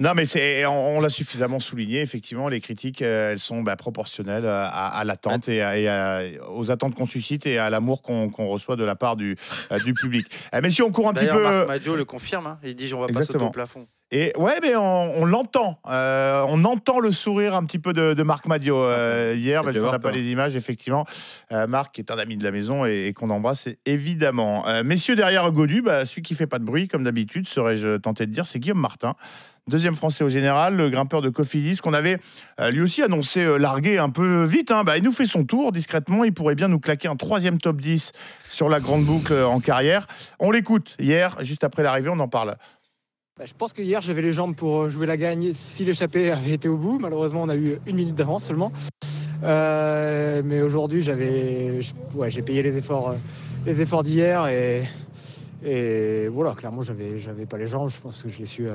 Non, 0.00 0.12
mais 0.14 0.26
c'est, 0.26 0.66
on, 0.66 0.98
on 0.98 1.00
l'a 1.00 1.08
suffisamment 1.08 1.60
souligné. 1.60 2.02
Effectivement, 2.02 2.48
les 2.48 2.60
critiques, 2.60 3.00
euh, 3.02 3.32
elles 3.32 3.38
sont 3.38 3.62
bah, 3.62 3.74
proportionnelles 3.74 4.44
à, 4.46 4.68
à 4.68 5.04
l'attente 5.04 5.48
et, 5.48 5.62
à- 5.62 5.78
et 5.78 5.88
à- 5.88 6.22
aux 6.50 6.70
attentes 6.70 6.94
qu'on 6.94 7.06
suscite 7.06 7.46
et 7.46 7.58
à 7.58 7.70
l'amour 7.70 8.02
qu'on 8.02 8.28
qu'on 8.28 8.48
reçoit 8.48 8.76
de 8.76 8.84
la 8.84 8.96
part 8.96 9.16
du, 9.16 9.36
euh, 9.72 9.78
du 9.80 9.94
public. 9.94 10.26
Euh, 10.54 10.60
messieurs, 10.60 10.84
on 10.84 10.92
court 10.92 11.08
un 11.08 11.14
petit 11.14 11.26
peu. 11.26 11.42
Marc 11.42 11.66
Madio 11.68 11.96
le 11.96 12.04
confirme. 12.04 12.46
hein. 12.46 12.58
Il 12.62 12.76
dit 12.76 12.92
on 12.92 13.00
va 13.00 13.06
pas 13.06 13.12
sauter 13.14 13.20
Exactement. 13.22 13.46
au 13.48 13.50
plafond. 13.50 13.86
Et 14.12 14.32
ouais, 14.36 14.58
mais 14.60 14.74
on, 14.74 15.22
on 15.22 15.24
l'entend. 15.24 15.78
Euh, 15.88 16.44
on 16.48 16.64
entend 16.64 16.98
le 16.98 17.12
sourire 17.12 17.54
un 17.54 17.64
petit 17.64 17.78
peu 17.78 17.92
de, 17.92 18.12
de 18.12 18.22
Marc 18.24 18.46
Madio 18.46 18.76
euh, 18.76 19.34
hier. 19.36 19.62
Parce 19.62 19.76
qu'on 19.78 19.92
n'a 19.92 19.98
pas 20.00 20.10
les 20.10 20.30
images, 20.32 20.56
effectivement. 20.56 21.06
Euh, 21.52 21.66
Marc 21.68 21.98
est 21.98 22.10
un 22.10 22.18
ami 22.18 22.36
de 22.36 22.42
la 22.42 22.50
maison 22.50 22.84
et, 22.86 23.06
et 23.06 23.12
qu'on 23.12 23.30
embrasse 23.30 23.68
évidemment. 23.86 24.64
Messieurs, 24.84 25.14
derrière 25.14 25.50
Godu, 25.52 25.82
bah, 25.82 26.06
celui 26.06 26.22
qui 26.22 26.34
fait 26.34 26.46
pas 26.48 26.58
de 26.58 26.64
bruit, 26.64 26.88
comme 26.88 27.04
d'habitude, 27.04 27.48
serais-je 27.48 27.98
tenté 27.98 28.26
de 28.26 28.32
dire, 28.32 28.46
c'est 28.46 28.58
Guillaume 28.58 28.80
Martin. 28.80 29.14
Deuxième 29.68 29.94
français 29.94 30.24
au 30.24 30.28
général, 30.28 30.74
le 30.74 30.90
grimpeur 30.90 31.22
de 31.22 31.28
Cofidis, 31.28 31.76
qu'on 31.76 31.92
avait 31.92 32.18
lui 32.70 32.80
aussi 32.82 33.02
annoncé 33.02 33.58
larguer 33.58 33.98
un 33.98 34.10
peu 34.10 34.42
vite. 34.44 34.72
hein. 34.72 34.82
Bah, 34.82 34.96
il 34.98 35.04
nous 35.04 35.12
fait 35.12 35.26
son 35.26 35.44
tour 35.44 35.70
discrètement. 35.70 36.24
Il 36.24 36.32
pourrait 36.34 36.56
bien 36.56 36.66
nous 36.66 36.80
claquer 36.80 37.06
un 37.06 37.14
troisième 37.14 37.58
top 37.58 37.80
10 37.80 38.10
sur 38.48 38.68
la 38.68 38.80
grande 38.80 39.04
boucle 39.04 39.34
en 39.34 39.60
carrière. 39.60 40.08
On 40.40 40.50
l'écoute 40.50 40.96
hier, 40.98 41.36
juste 41.42 41.62
après 41.62 41.84
l'arrivée, 41.84 42.08
on 42.08 42.18
en 42.18 42.26
parle. 42.28 42.56
Bah, 43.40 43.46
je 43.46 43.54
pense 43.54 43.72
que 43.72 43.80
hier 43.80 44.02
j'avais 44.02 44.20
les 44.20 44.34
jambes 44.34 44.54
pour 44.54 44.90
jouer 44.90 45.06
la 45.06 45.16
gagne 45.16 45.52
si 45.54 45.82
l'échappée 45.82 46.30
avait 46.30 46.50
été 46.50 46.68
au 46.68 46.76
bout. 46.76 46.98
Malheureusement, 46.98 47.44
on 47.44 47.48
a 47.48 47.56
eu 47.56 47.78
une 47.86 47.96
minute 47.96 48.14
d'avance 48.14 48.44
seulement. 48.44 48.70
Euh, 49.42 50.42
mais 50.44 50.60
aujourd'hui, 50.60 51.00
j'avais, 51.00 51.80
ouais, 52.14 52.30
j'ai 52.30 52.42
payé 52.42 52.62
les 52.62 52.76
efforts, 52.76 53.08
euh, 53.08 53.14
les 53.64 53.80
efforts 53.80 54.02
d'hier 54.02 54.46
et, 54.46 56.28
voilà. 56.28 56.52
Clairement, 56.52 56.82
j'avais, 56.82 57.18
j'avais 57.18 57.46
pas 57.46 57.56
les 57.56 57.66
jambes. 57.66 57.88
Je 57.88 57.98
pense 57.98 58.22
que 58.22 58.28
je 58.28 58.40
l'ai 58.40 58.44
su 58.44 58.68
euh, 58.68 58.74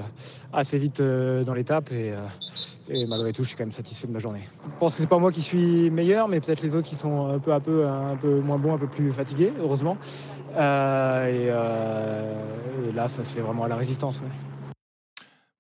assez 0.51 0.79
vite 0.79 0.99
euh, 0.99 1.43
dans 1.43 1.53
l'étape 1.53 1.91
et, 1.91 2.13
euh, 2.13 3.05
malgré 3.07 3.33
tout, 3.33 3.43
je 3.43 3.49
suis 3.49 3.57
quand 3.57 3.65
même 3.65 3.71
satisfait 3.71 4.07
de 4.07 4.13
ma 4.13 4.19
journée. 4.19 4.49
Je 4.63 4.79
pense 4.79 4.95
que 4.95 5.01
c'est 5.01 5.07
pas 5.07 5.19
moi 5.19 5.31
qui 5.31 5.43
suis 5.43 5.91
meilleur, 5.91 6.27
mais 6.27 6.39
peut-être 6.39 6.63
les 6.63 6.75
autres 6.75 6.87
qui 6.87 6.95
sont 6.95 7.27
un 7.27 7.37
peu 7.37 7.53
à 7.53 7.59
peu, 7.59 7.85
un 7.85 8.15
peu 8.15 8.39
moins 8.39 8.57
bons, 8.57 8.73
un 8.73 8.79
peu 8.79 8.87
plus 8.87 9.11
fatigués, 9.11 9.53
heureusement. 9.59 9.95
Euh, 10.55 11.27
et, 11.27 11.49
euh, 11.51 12.33
là, 12.95 13.07
ça 13.07 13.23
se 13.23 13.35
fait 13.35 13.41
vraiment 13.41 13.65
à 13.65 13.67
la 13.67 13.75
résistance. 13.75 14.19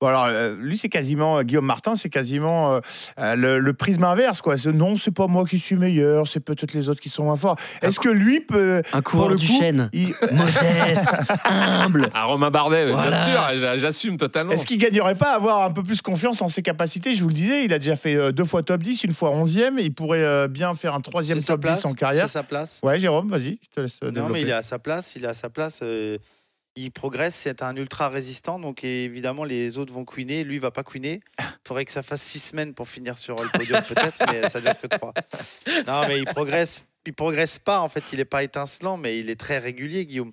Bon 0.05 0.09
alors, 0.09 0.25
euh, 0.29 0.55
lui, 0.59 0.77
c'est 0.77 0.87
quasiment, 0.87 1.39
euh, 1.39 1.41
Guillaume 1.41 1.65
Martin, 1.65 1.95
c'est 1.95 2.11
quasiment 2.11 2.79
euh, 3.19 3.35
le, 3.35 3.57
le 3.57 3.73
prisme 3.73 4.03
inverse. 4.03 4.39
Quoi. 4.39 4.55
Ce, 4.55 4.69
non, 4.69 4.97
c'est 4.97 5.09
pas 5.09 5.25
moi 5.25 5.45
qui 5.45 5.57
suis 5.57 5.75
meilleur, 5.77 6.27
c'est 6.27 6.41
peut-être 6.41 6.73
les 6.73 6.89
autres 6.89 7.01
qui 7.01 7.09
sont 7.09 7.23
moins 7.23 7.37
forts. 7.37 7.55
Est-ce 7.81 7.99
que 7.99 8.09
lui 8.09 8.39
peut. 8.39 8.83
Un 8.93 9.01
pour 9.01 9.11
coureur 9.11 9.29
le 9.29 9.37
du 9.37 9.47
coup, 9.47 9.57
chêne. 9.57 9.89
il- 9.93 10.13
Modeste, 10.31 11.05
humble. 11.45 12.09
Ah, 12.13 12.25
Romain 12.25 12.51
Bardet, 12.51 12.91
Voilà. 12.91 13.09
bien 13.09 13.25
sûr, 13.25 13.59
j'a- 13.59 13.77
j'assume 13.79 14.17
totalement. 14.17 14.51
Est-ce 14.51 14.67
qu'il 14.67 14.77
gagnerait 14.77 15.15
pas 15.15 15.31
à 15.31 15.35
avoir 15.37 15.63
un 15.63 15.71
peu 15.71 15.81
plus 15.81 16.01
confiance 16.03 16.39
en 16.43 16.47
ses 16.49 16.61
capacités? 16.61 17.15
Je 17.15 17.23
vous 17.23 17.29
le 17.29 17.33
disais, 17.35 17.65
il 17.65 17.73
a 17.73 17.79
déjà 17.79 17.95
fait 17.95 18.31
deux 18.31 18.45
fois 18.45 18.61
top 18.61 18.83
10, 18.83 19.05
une 19.05 19.13
fois 19.13 19.31
11e. 19.31 19.79
Il 19.79 19.91
pourrait 19.93 20.47
bien 20.49 20.75
faire 20.75 20.93
un 20.93 21.01
troisième 21.01 21.41
top 21.41 21.61
place. 21.61 21.79
10 21.79 21.85
en 21.87 21.93
carrière. 21.93 22.27
C'est 22.27 22.33
sa 22.33 22.43
place. 22.43 22.79
Ouais, 22.83 22.99
Jérôme, 22.99 23.29
vas-y, 23.29 23.57
je 23.63 23.75
te 23.75 23.79
laisse 23.81 23.97
Non, 24.03 24.09
développer. 24.11 24.33
mais 24.33 24.41
il 24.41 24.49
est 24.49 24.53
à 24.53 24.61
sa 24.61 24.77
place. 24.77 25.13
Il 25.15 25.23
est 25.25 25.29
à 25.29 25.33
sa 25.33 25.49
place. 25.49 25.79
euh, 25.81 26.17
il 26.75 26.91
progresse. 26.91 27.35
C'est 27.35 27.63
un 27.63 27.75
ultra 27.75 28.09
résistant. 28.09 28.59
Donc 28.59 28.83
évidemment, 28.83 29.43
les 29.43 29.77
autres 29.77 29.93
vont 29.93 30.05
queener. 30.05 30.43
Lui, 30.43 30.55
il 30.55 30.61
va 30.61 30.71
pas 30.71 30.83
queener. 30.83 31.21
Il 31.39 31.67
faudrait 31.67 31.85
que 31.85 31.91
ça 31.91 32.03
fasse 32.03 32.21
six 32.21 32.39
semaines 32.39 32.73
pour 32.73 32.87
finir 32.87 33.17
sur 33.17 33.41
le 33.41 33.49
podium, 33.49 33.81
peut-être, 33.87 34.23
mais 34.31 34.47
ça 34.49 34.61
dure 34.61 34.79
que 34.79 34.87
trois. 34.87 35.13
Non, 35.87 36.07
mais 36.07 36.19
il 36.19 36.25
progresse. 36.25 36.85
Il 37.05 37.13
progresse 37.13 37.59
pas. 37.59 37.79
En 37.79 37.89
fait, 37.89 38.03
il 38.13 38.19
est 38.19 38.25
pas 38.25 38.43
étincelant, 38.43 38.97
mais 38.97 39.19
il 39.19 39.29
est 39.29 39.39
très 39.39 39.59
régulier, 39.59 40.05
Guillaume. 40.05 40.31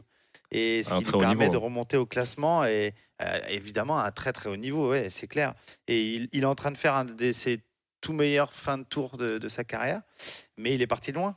Et 0.50 0.82
ce 0.82 0.92
un 0.92 0.98
qui 0.98 1.04
lui 1.10 1.18
permet 1.18 1.44
niveau. 1.44 1.52
de 1.52 1.56
remonter 1.56 1.96
au 1.96 2.04
classement 2.04 2.64
et 2.64 2.92
euh, 3.22 3.38
évidemment 3.48 3.98
à 3.98 4.04
un 4.04 4.10
très 4.10 4.32
très 4.32 4.50
haut 4.50 4.56
niveau, 4.56 4.90
ouais, 4.90 5.08
c'est 5.08 5.26
clair. 5.26 5.54
Et 5.88 6.14
il, 6.14 6.28
il 6.32 6.42
est 6.42 6.46
en 6.46 6.54
train 6.54 6.70
de 6.70 6.76
faire 6.76 6.94
un 6.94 7.06
de 7.06 7.32
ses 7.32 7.60
tout 8.02 8.12
meilleurs 8.12 8.52
fins 8.52 8.76
de 8.76 8.84
tour 8.84 9.16
de, 9.16 9.38
de 9.38 9.48
sa 9.48 9.64
carrière, 9.64 10.02
mais 10.58 10.74
il 10.74 10.82
est 10.82 10.86
parti 10.86 11.12
loin. 11.12 11.36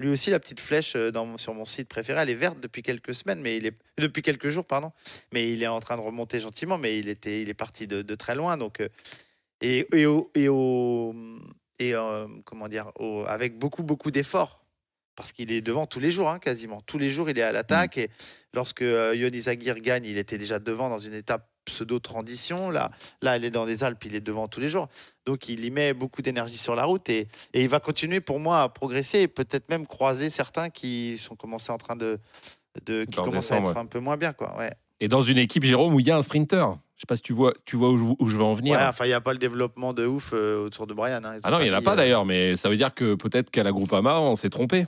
Lui 0.00 0.08
aussi, 0.08 0.30
la 0.30 0.40
petite 0.40 0.60
flèche 0.60 0.96
euh, 0.96 1.10
dans, 1.12 1.26
mon- 1.26 1.36
sur 1.36 1.52
mon 1.52 1.66
site 1.66 1.86
préféré, 1.88 2.20
elle 2.22 2.30
est 2.30 2.34
verte 2.34 2.58
depuis 2.58 2.82
quelques 2.82 3.14
semaines, 3.14 3.40
mais 3.40 3.56
il 3.58 3.66
est 3.66 3.74
depuis 3.98 4.22
quelques 4.22 4.48
jours, 4.48 4.64
pardon. 4.64 4.92
Mais 5.32 5.52
il 5.52 5.62
est 5.62 5.66
en 5.66 5.78
train 5.78 5.96
de 5.96 6.02
remonter 6.02 6.40
gentiment, 6.40 6.78
mais 6.78 6.98
il 6.98 7.08
était, 7.08 7.42
il 7.42 7.50
est 7.50 7.54
parti 7.54 7.86
de, 7.86 8.00
de 8.00 8.14
très 8.14 8.34
loin. 8.34 8.56
Donc, 8.56 8.80
euh, 8.80 8.88
et, 9.60 9.86
et, 9.94 10.06
au, 10.06 10.30
et, 10.34 10.48
au- 10.48 11.14
et, 11.78 11.94
euh, 11.94 12.26
comment 12.46 12.66
dire, 12.68 12.90
au- 12.98 13.24
avec 13.26 13.58
beaucoup 13.58 13.82
beaucoup 13.82 14.10
d'efforts, 14.10 14.64
parce 15.16 15.32
qu'il 15.32 15.52
est 15.52 15.60
devant 15.60 15.84
tous 15.84 16.00
les 16.00 16.10
jours, 16.10 16.30
hein, 16.30 16.38
quasiment 16.38 16.80
tous 16.80 16.96
les 16.96 17.10
jours, 17.10 17.28
il 17.28 17.38
est 17.38 17.42
à 17.42 17.52
l'attaque. 17.52 17.98
Et 17.98 18.08
lorsque 18.54 18.80
euh, 18.80 19.14
Yonis 19.14 19.50
Aguirre 19.50 19.80
gagne, 19.80 20.06
il 20.06 20.16
était 20.16 20.38
déjà 20.38 20.58
devant 20.58 20.88
dans 20.88 20.96
une 20.98 21.12
étape 21.12 21.49
pseudo-transition. 21.64 22.70
Là, 22.70 22.90
là, 23.22 23.36
elle 23.36 23.44
est 23.44 23.50
dans 23.50 23.64
les 23.64 23.84
Alpes, 23.84 24.04
il 24.04 24.14
est 24.14 24.20
devant 24.20 24.48
tous 24.48 24.60
les 24.60 24.68
jours. 24.68 24.88
Donc, 25.26 25.48
il 25.48 25.64
y 25.64 25.70
met 25.70 25.94
beaucoup 25.94 26.22
d'énergie 26.22 26.56
sur 26.56 26.74
la 26.74 26.84
route 26.84 27.08
et, 27.08 27.28
et 27.52 27.62
il 27.62 27.68
va 27.68 27.80
continuer 27.80 28.20
pour 28.20 28.40
moi 28.40 28.62
à 28.62 28.68
progresser 28.68 29.20
et 29.20 29.28
peut-être 29.28 29.68
même 29.68 29.86
croiser 29.86 30.30
certains 30.30 30.70
qui 30.70 31.16
sont 31.18 31.36
commencés 31.36 31.72
en 31.72 31.78
train 31.78 31.96
de, 31.96 32.18
de 32.86 33.04
qui 33.04 33.16
commencent 33.16 33.52
à 33.52 33.58
être 33.58 33.72
ouais. 33.72 33.78
un 33.78 33.86
peu 33.86 34.00
moins 34.00 34.16
bien, 34.16 34.32
quoi. 34.32 34.56
Ouais. 34.58 34.72
Et 35.00 35.08
dans 35.08 35.22
une 35.22 35.38
équipe, 35.38 35.64
Jérôme, 35.64 35.94
où 35.94 36.00
il 36.00 36.06
y 36.06 36.10
a 36.10 36.16
un 36.16 36.22
sprinter. 36.22 36.76
Je 36.96 37.00
sais 37.00 37.06
pas 37.06 37.16
si 37.16 37.22
tu 37.22 37.32
vois, 37.32 37.54
tu 37.64 37.76
vois 37.76 37.90
où, 37.90 37.96
je, 37.96 38.04
où 38.18 38.26
je 38.26 38.36
veux 38.36 38.42
en 38.42 38.52
venir. 38.52 38.76
Ouais, 38.76 38.84
enfin, 38.84 39.06
il 39.06 39.08
n'y 39.08 39.14
a 39.14 39.20
pas 39.22 39.32
le 39.32 39.38
développement 39.38 39.94
de 39.94 40.04
ouf 40.04 40.32
euh, 40.34 40.66
autour 40.66 40.86
de 40.86 40.92
Brian. 40.92 41.24
hein. 41.24 41.38
Ah 41.42 41.50
non, 41.50 41.58
il 41.60 41.64
n'y 41.64 41.70
en 41.70 41.74
a 41.74 41.80
pas 41.80 41.94
euh, 41.94 41.96
d'ailleurs, 41.96 42.26
mais 42.26 42.58
ça 42.58 42.68
veut 42.68 42.76
dire 42.76 42.92
que 42.92 43.14
peut-être 43.14 43.50
qu'à 43.50 43.62
la 43.62 43.72
Groupama, 43.72 44.20
on 44.20 44.36
s'est 44.36 44.50
trompé. 44.50 44.86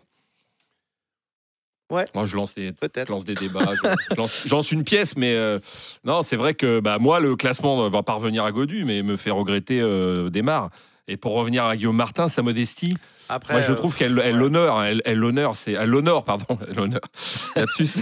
Ouais. 1.92 2.06
Moi, 2.14 2.24
je 2.24 2.36
lance 2.36 2.54
des, 2.54 2.72
je 2.82 3.12
lance 3.12 3.26
des 3.26 3.34
débats. 3.34 3.74
je, 3.74 3.88
je 4.10 4.16
lance, 4.16 4.42
je 4.46 4.54
lance 4.54 4.72
une 4.72 4.82
pièce, 4.82 5.14
mais 5.14 5.34
euh, 5.34 5.58
non, 6.04 6.22
c'est 6.22 6.36
vrai 6.36 6.54
que 6.54 6.80
bah, 6.80 6.98
moi, 6.98 7.20
le 7.20 7.36
classement 7.36 7.88
va 7.90 8.02
pas 8.02 8.14
revenir 8.14 8.44
à 8.44 8.50
Godu, 8.50 8.84
mais 8.86 9.02
me 9.02 9.18
fait 9.18 9.30
regretter 9.30 9.78
euh, 9.80 10.30
Desmar. 10.30 10.70
Et 11.08 11.18
pour 11.18 11.34
revenir 11.34 11.64
à 11.64 11.76
Guillaume 11.76 11.96
Martin, 11.96 12.28
sa 12.28 12.42
modestie, 12.42 12.96
Après, 13.28 13.54
moi 13.54 13.60
je 13.60 13.72
euh, 13.72 13.74
trouve 13.74 13.94
qu'elle 13.94 14.18
elle 14.24 14.36
l'honneur, 14.36 14.78
hein, 14.78 14.84
elle 14.86 15.02
elle 15.04 15.18
l'honneur, 15.18 15.56
c'est 15.56 15.72
elle 15.72 15.90
l'honneur, 15.90 16.24
pardon, 16.24 16.46
elle 16.68 16.76
l'honneur. 16.76 17.00
Lapsus, 17.56 18.00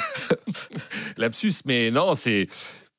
lapsus, 1.17 1.55
mais 1.65 1.91
non, 1.91 2.15
c'est 2.15 2.47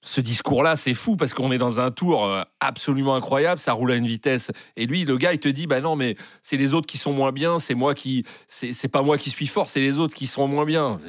ce 0.04 0.20
discours-là, 0.20 0.76
c'est 0.76 0.96
fou 0.96 1.16
parce 1.16 1.34
qu'on 1.34 1.52
est 1.52 1.60
dans 1.60 1.80
un 1.80 1.92
tour 1.92 2.26
euh, 2.26 2.42
absolument 2.60 3.16
incroyable, 3.16 3.60
ça 3.60 3.74
roule 3.74 3.92
à 3.92 3.96
une 3.96 4.08
vitesse. 4.08 4.50
Et 4.76 4.88
lui, 4.88 5.06
le 5.06 5.18
gars, 5.18 5.32
il 5.34 5.40
te 5.40 5.48
dit, 5.48 5.68
bah 5.68 5.80
non, 5.80 5.96
mais 5.96 6.16
c'est 6.42 6.58
les 6.58 6.74
autres 6.74 6.88
qui 6.88 6.98
sont 6.98 7.14
moins 7.14 7.32
bien, 7.32 7.60
c'est 7.60 7.76
moi 7.76 7.94
qui, 7.94 8.26
c'est 8.48 8.88
pas 8.88 9.04
moi 9.04 9.18
qui 9.18 9.30
suis 9.30 9.46
fort, 9.46 9.70
c'est 9.70 9.80
les 9.80 10.00
autres 10.00 10.16
qui 10.16 10.26
sont 10.26 10.48
moins 10.48 10.66
bien. 10.66 11.00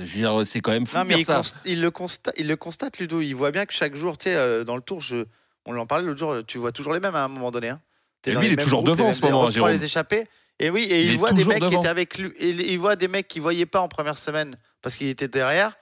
C'est 0.44 0.60
quand 0.60 0.72
même 0.72 0.86
fou 0.86 0.98
Non, 0.98 1.04
mais 1.04 1.20
il, 1.20 1.24
ça. 1.24 1.40
il 1.64 1.80
le 1.80 1.90
constate, 1.90 2.34
il 2.38 2.48
le 2.48 2.56
constate, 2.56 2.98
Ludo. 2.98 3.22
Il 3.22 3.32
voit 3.32 3.50
bien 3.50 3.64
que 3.64 3.72
chaque 3.72 3.94
jour, 3.94 4.18
tu 4.18 4.24
sais, 4.24 4.36
euh, 4.36 4.64
dans 4.64 4.76
le 4.76 4.82
tour, 4.82 5.00
je, 5.00 5.24
on 5.64 5.72
l'en 5.72 5.86
parlait 5.86 6.04
l'autre 6.04 6.18
jour, 6.18 6.36
tu 6.46 6.58
vois 6.58 6.72
toujours 6.72 6.92
les 6.92 7.00
mêmes 7.00 7.14
à 7.16 7.24
un 7.24 7.28
moment 7.28 7.50
donné. 7.50 7.70
Hein. 7.70 7.80
Et 8.26 8.34
lui, 8.34 8.46
il 8.46 8.52
est 8.52 8.56
toujours 8.56 8.84
groupes, 8.84 8.96
devant 8.98 9.08
en 9.08 9.12
ce 9.12 9.22
moment, 9.22 9.50
Jérôme. 9.50 9.72
les. 9.72 10.26
Et 10.60 10.70
oui, 10.70 10.82
et 10.82 11.02
Il 11.02 11.12
il, 11.12 11.18
voit 11.18 11.32
des 11.32 11.44
mecs 11.44 11.54
qui 11.54 11.60
devant. 11.70 11.80
étaient 11.80 11.88
avec 11.88 12.18
lui. 12.18 12.30
Il, 12.38 12.60
il 12.60 12.78
voit 12.78 12.94
des 12.94 13.08
mecs 13.08 13.26
qui 13.26 13.40
voyaient 13.40 13.66
pas 13.66 13.80
en 13.80 13.88
première 13.88 14.18
semaine 14.18 14.58
parce 14.82 14.96
qu'il 14.96 15.08
était 15.08 15.28
derrière. 15.28 15.72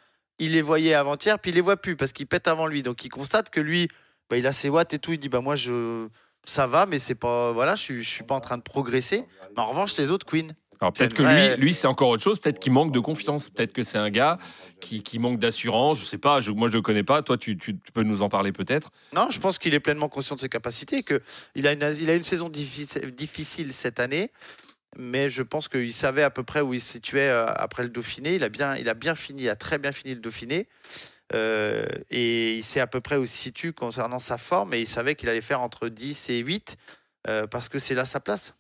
Il 0.41 0.53
les 0.53 0.63
voyait 0.63 0.95
avant-hier, 0.95 1.39
puis 1.39 1.53
il 1.53 1.55
les 1.55 1.61
voit 1.61 1.77
plus 1.77 1.95
parce 1.95 2.13
qu'il 2.13 2.27
pète 2.27 2.49
avant 2.49 2.67
lui. 2.67 2.83
Donc 2.83 3.05
il 3.05 3.09
constate 3.11 3.51
que 3.51 3.61
lui, 3.61 3.87
bah, 4.29 4.37
il 4.39 4.47
a 4.47 4.53
ses 4.53 4.69
watts 4.69 4.93
et 4.95 4.99
tout. 4.99 5.13
Il 5.13 5.19
dit 5.19 5.29
bah 5.29 5.41
moi 5.41 5.55
je 5.55 6.09
ça 6.45 6.67
va, 6.67 6.87
mais 6.87 6.99
c'est 6.99 7.15
pas 7.15 7.53
voilà, 7.53 7.75
je 7.77 7.83
suis 7.83 8.03
je 8.03 8.09
suis 8.09 8.25
pas 8.25 8.35
en 8.35 8.41
train 8.41 8.57
de 8.59 8.63
progresser. 8.63 9.25
Mais 9.55 9.63
en 9.63 9.67
revanche, 9.67 9.97
les 9.99 10.11
autres 10.11 10.27
Queen. 10.27 10.53
Alors 10.83 10.95
peut-être 10.95 11.13
que 11.13 11.23
vrai. 11.23 11.57
lui, 11.59 11.67
lui 11.67 11.75
c'est 11.75 11.87
encore 11.87 12.09
autre 12.09 12.23
chose. 12.23 12.41
Peut-être 12.41 12.59
qu'il 12.59 12.73
manque 12.73 12.91
de 12.91 13.01
confiance. 13.01 13.51
Peut-être 13.51 13.75
que 13.75 13.83
c'est 13.83 13.99
un 13.99 14.09
gars 14.09 14.39
qui, 14.81 15.03
qui 15.03 15.19
manque 15.19 15.39
d'assurance. 15.39 16.01
Je 16.01 16.07
sais 16.07 16.17
pas. 16.17 16.41
Je, 16.41 16.53
moi, 16.53 16.71
je 16.71 16.77
le 16.77 16.81
connais 16.81 17.03
pas. 17.03 17.21
Toi, 17.21 17.37
tu, 17.37 17.59
tu- 17.59 17.75
tu 17.79 17.93
peux 17.93 18.03
nous 18.03 18.23
en 18.23 18.31
parler 18.31 18.51
peut-être. 18.51 18.91
Non, 19.13 19.29
je 19.31 19.39
pense 19.41 19.59
qu'il 19.59 19.75
est 19.75 19.81
pleinement 19.81 20.09
conscient 20.09 20.37
de 20.37 20.41
ses 20.41 20.49
capacités, 20.49 21.03
que 21.03 21.21
il 21.55 21.67
a 21.67 21.73
une, 21.73 21.85
il 22.01 22.09
a 22.09 22.15
une 22.15 22.23
saison 22.23 22.49
difficile, 22.49 23.11
difficile 23.15 23.75
cette 23.75 24.01
année, 24.01 24.33
mais 24.97 25.31
je 25.31 25.43
pense 25.43 25.69
qu'il 25.69 25.93
savait 25.93 26.23
à 26.23 26.31
peu 26.31 26.43
près 26.43 26.61
où 26.61 26.75
il 26.75 26.81
se 26.81 26.93
situait 26.93 27.29
euh, 27.29 27.47
après 27.47 27.83
le 27.83 27.89
Dauphiné. 27.89 28.35
Il 28.35 28.45
a 28.45 28.49
bien, 28.49 29.15
fini, 29.15 29.43
il 29.43 29.49
a 29.49 29.57
très 29.57 29.79
bien 29.79 29.93
fini 29.93 30.15
le 30.15 30.21
Dauphiné. 30.21 30.69
Euh, 31.33 31.87
et 32.11 32.57
il 32.57 32.65
sait 32.65 32.81
à 32.81 32.89
peu 32.89 33.01
près 33.01 33.17
où 33.17 33.23
il 33.23 33.29
se 33.29 33.37
situe 33.37 33.73
concernant 33.73 34.19
sa 34.19 34.37
forme 34.37 34.75
et 34.75 34.81
il 34.81 34.89
savait 34.89 35.15
qu'il 35.15 35.29
allait 35.29 35.41
faire 35.41 35.61
entre 35.61 35.89
10 35.89 36.29
et 36.31 36.39
8 36.39 36.77
euh, 37.29 37.47
parce 37.47 37.69
que 37.69 37.79
c'est 37.79 37.95
là 37.95 38.05
sa 38.05 38.19
place. 38.19 38.55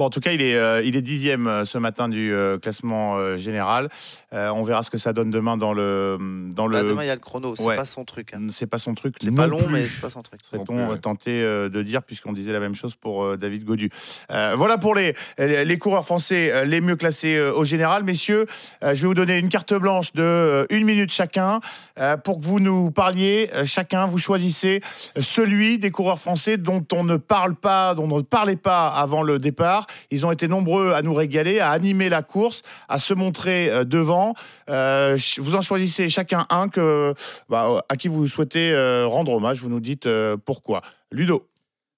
Bon, 0.00 0.06
en 0.06 0.10
tout 0.10 0.20
cas, 0.20 0.32
il 0.32 0.40
est, 0.40 0.56
euh, 0.56 0.82
il 0.82 0.96
est 0.96 1.02
dixième 1.02 1.46
euh, 1.46 1.66
ce 1.66 1.76
matin 1.76 2.08
du 2.08 2.32
euh, 2.32 2.56
classement 2.56 3.18
euh, 3.18 3.36
général. 3.36 3.90
Euh, 4.32 4.48
on 4.48 4.62
verra 4.62 4.82
ce 4.82 4.88
que 4.88 4.96
ça 4.96 5.12
donne 5.12 5.28
demain 5.28 5.58
dans 5.58 5.74
le. 5.74 6.16
Dans 6.54 6.66
le... 6.66 6.72
Bah, 6.78 6.82
demain, 6.84 7.02
il 7.02 7.08
y 7.08 7.10
a 7.10 7.14
le 7.14 7.20
chrono, 7.20 7.54
c'est 7.54 7.62
Ouais. 7.66 7.76
pas 7.76 7.84
son 7.84 8.06
truc. 8.06 8.32
hein. 8.32 8.48
C'est 8.50 8.66
pas 8.66 8.78
son 8.78 8.94
truc. 8.94 9.16
C'est 9.20 9.30
pas 9.34 9.46
long, 9.46 9.58
plus. 9.58 9.70
mais 9.74 9.86
c'est 9.86 10.00
pas 10.00 10.08
son 10.08 10.22
truc. 10.22 10.40
Serait-on 10.42 10.96
tenté 10.96 11.42
euh, 11.42 11.68
de 11.68 11.82
dire, 11.82 12.02
puisqu'on 12.02 12.32
disait 12.32 12.54
la 12.54 12.60
même 12.60 12.74
chose 12.74 12.94
pour 12.94 13.24
euh, 13.24 13.36
David 13.36 13.64
Godu. 13.66 13.90
Euh, 14.30 14.54
voilà 14.56 14.78
pour 14.78 14.94
les, 14.94 15.14
les 15.36 15.78
coureurs 15.78 16.06
français 16.06 16.50
euh, 16.50 16.64
les 16.64 16.80
mieux 16.80 16.96
classés 16.96 17.36
euh, 17.36 17.52
au 17.52 17.64
général. 17.66 18.02
Messieurs, 18.02 18.46
euh, 18.82 18.94
je 18.94 19.02
vais 19.02 19.06
vous 19.06 19.12
donner 19.12 19.36
une 19.36 19.50
carte 19.50 19.74
blanche 19.74 20.14
de 20.14 20.22
euh, 20.22 20.64
une 20.70 20.86
minute 20.86 21.12
chacun 21.12 21.60
euh, 21.98 22.16
pour 22.16 22.40
que 22.40 22.46
vous 22.46 22.58
nous 22.58 22.90
parliez. 22.90 23.50
euh, 23.52 23.66
chacun, 23.66 24.06
vous 24.06 24.16
choisissez 24.16 24.80
celui 25.20 25.78
des 25.78 25.90
coureurs 25.90 26.18
français 26.18 26.56
dont 26.56 26.86
on 26.94 27.04
ne 27.04 27.18
parle 27.18 27.54
pas, 27.54 27.94
dont 27.94 28.08
on 28.10 28.16
ne 28.16 28.22
parlait 28.22 28.56
pas 28.56 28.88
avant 28.88 29.22
le 29.22 29.38
départ 29.38 29.88
Ils 30.10 30.26
ont 30.26 30.32
été 30.32 30.48
nombreux 30.48 30.92
à 30.92 31.02
nous 31.02 31.14
régaler, 31.14 31.60
à 31.60 31.70
animer 31.70 32.08
la 32.08 32.22
course, 32.22 32.62
à 32.88 32.98
se 32.98 33.14
montrer 33.14 33.70
euh, 33.70 33.84
devant. 33.84 34.34
Euh, 34.68 35.16
vous 35.38 35.54
en 35.54 35.62
choisissez 35.62 36.08
chacun 36.08 36.46
un 36.50 36.68
que, 36.68 37.14
bah, 37.48 37.84
à 37.88 37.96
qui 37.96 38.08
vous 38.08 38.26
souhaitez 38.26 38.72
euh, 38.72 39.06
rendre 39.06 39.32
hommage. 39.32 39.60
Vous 39.60 39.68
nous 39.68 39.80
dites 39.80 40.08
pourquoi. 40.44 40.82
Ludo. 41.10 41.46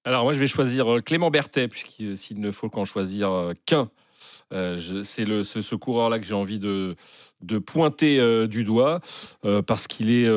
Alors 0.04 0.24
moi 0.24 0.32
je 0.32 0.38
vais 0.38 0.48
choisir 0.48 0.98
Clément 1.04 1.30
Berthet, 1.30 1.68
puisqu'il 1.68 2.40
ne 2.40 2.50
faut 2.50 2.68
qu'en 2.68 2.84
choisir 2.84 3.52
qu'un. 3.66 3.88
C'est 4.50 5.24
ce, 5.24 5.74
coureur-là 5.74 6.18
que 6.18 6.26
j'ai 6.26 6.34
envie 6.34 6.58
de, 6.58 6.96
pointer 7.64 8.46
du 8.48 8.64
doigt, 8.64 9.00
parce 9.66 9.86
qu'il 9.86 10.10
est 10.10 10.28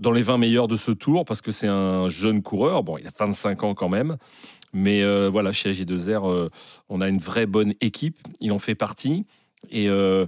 dans 0.00 0.12
les 0.12 0.22
20 0.22 0.38
meilleurs 0.38 0.66
de 0.66 0.76
ce 0.76 0.90
tour, 0.90 1.24
parce 1.24 1.42
que 1.42 1.52
c'est 1.52 1.68
un 1.68 2.08
jeune 2.08 2.42
coureur. 2.42 2.82
Bon, 2.82 2.98
il 2.98 3.06
a 3.06 3.10
25 3.16 3.62
ans 3.62 3.74
quand 3.74 3.88
même. 3.88 4.16
Mais 4.72 5.02
euh, 5.02 5.28
voilà, 5.30 5.52
chez 5.52 5.72
AG2R, 5.72 6.30
euh, 6.30 6.48
on 6.88 7.00
a 7.00 7.08
une 7.08 7.18
vraie 7.18 7.46
bonne 7.46 7.72
équipe. 7.80 8.18
Il 8.40 8.52
en 8.52 8.58
fait 8.58 8.74
partie. 8.74 9.26
Et 9.70 9.88
euh, 9.88 10.26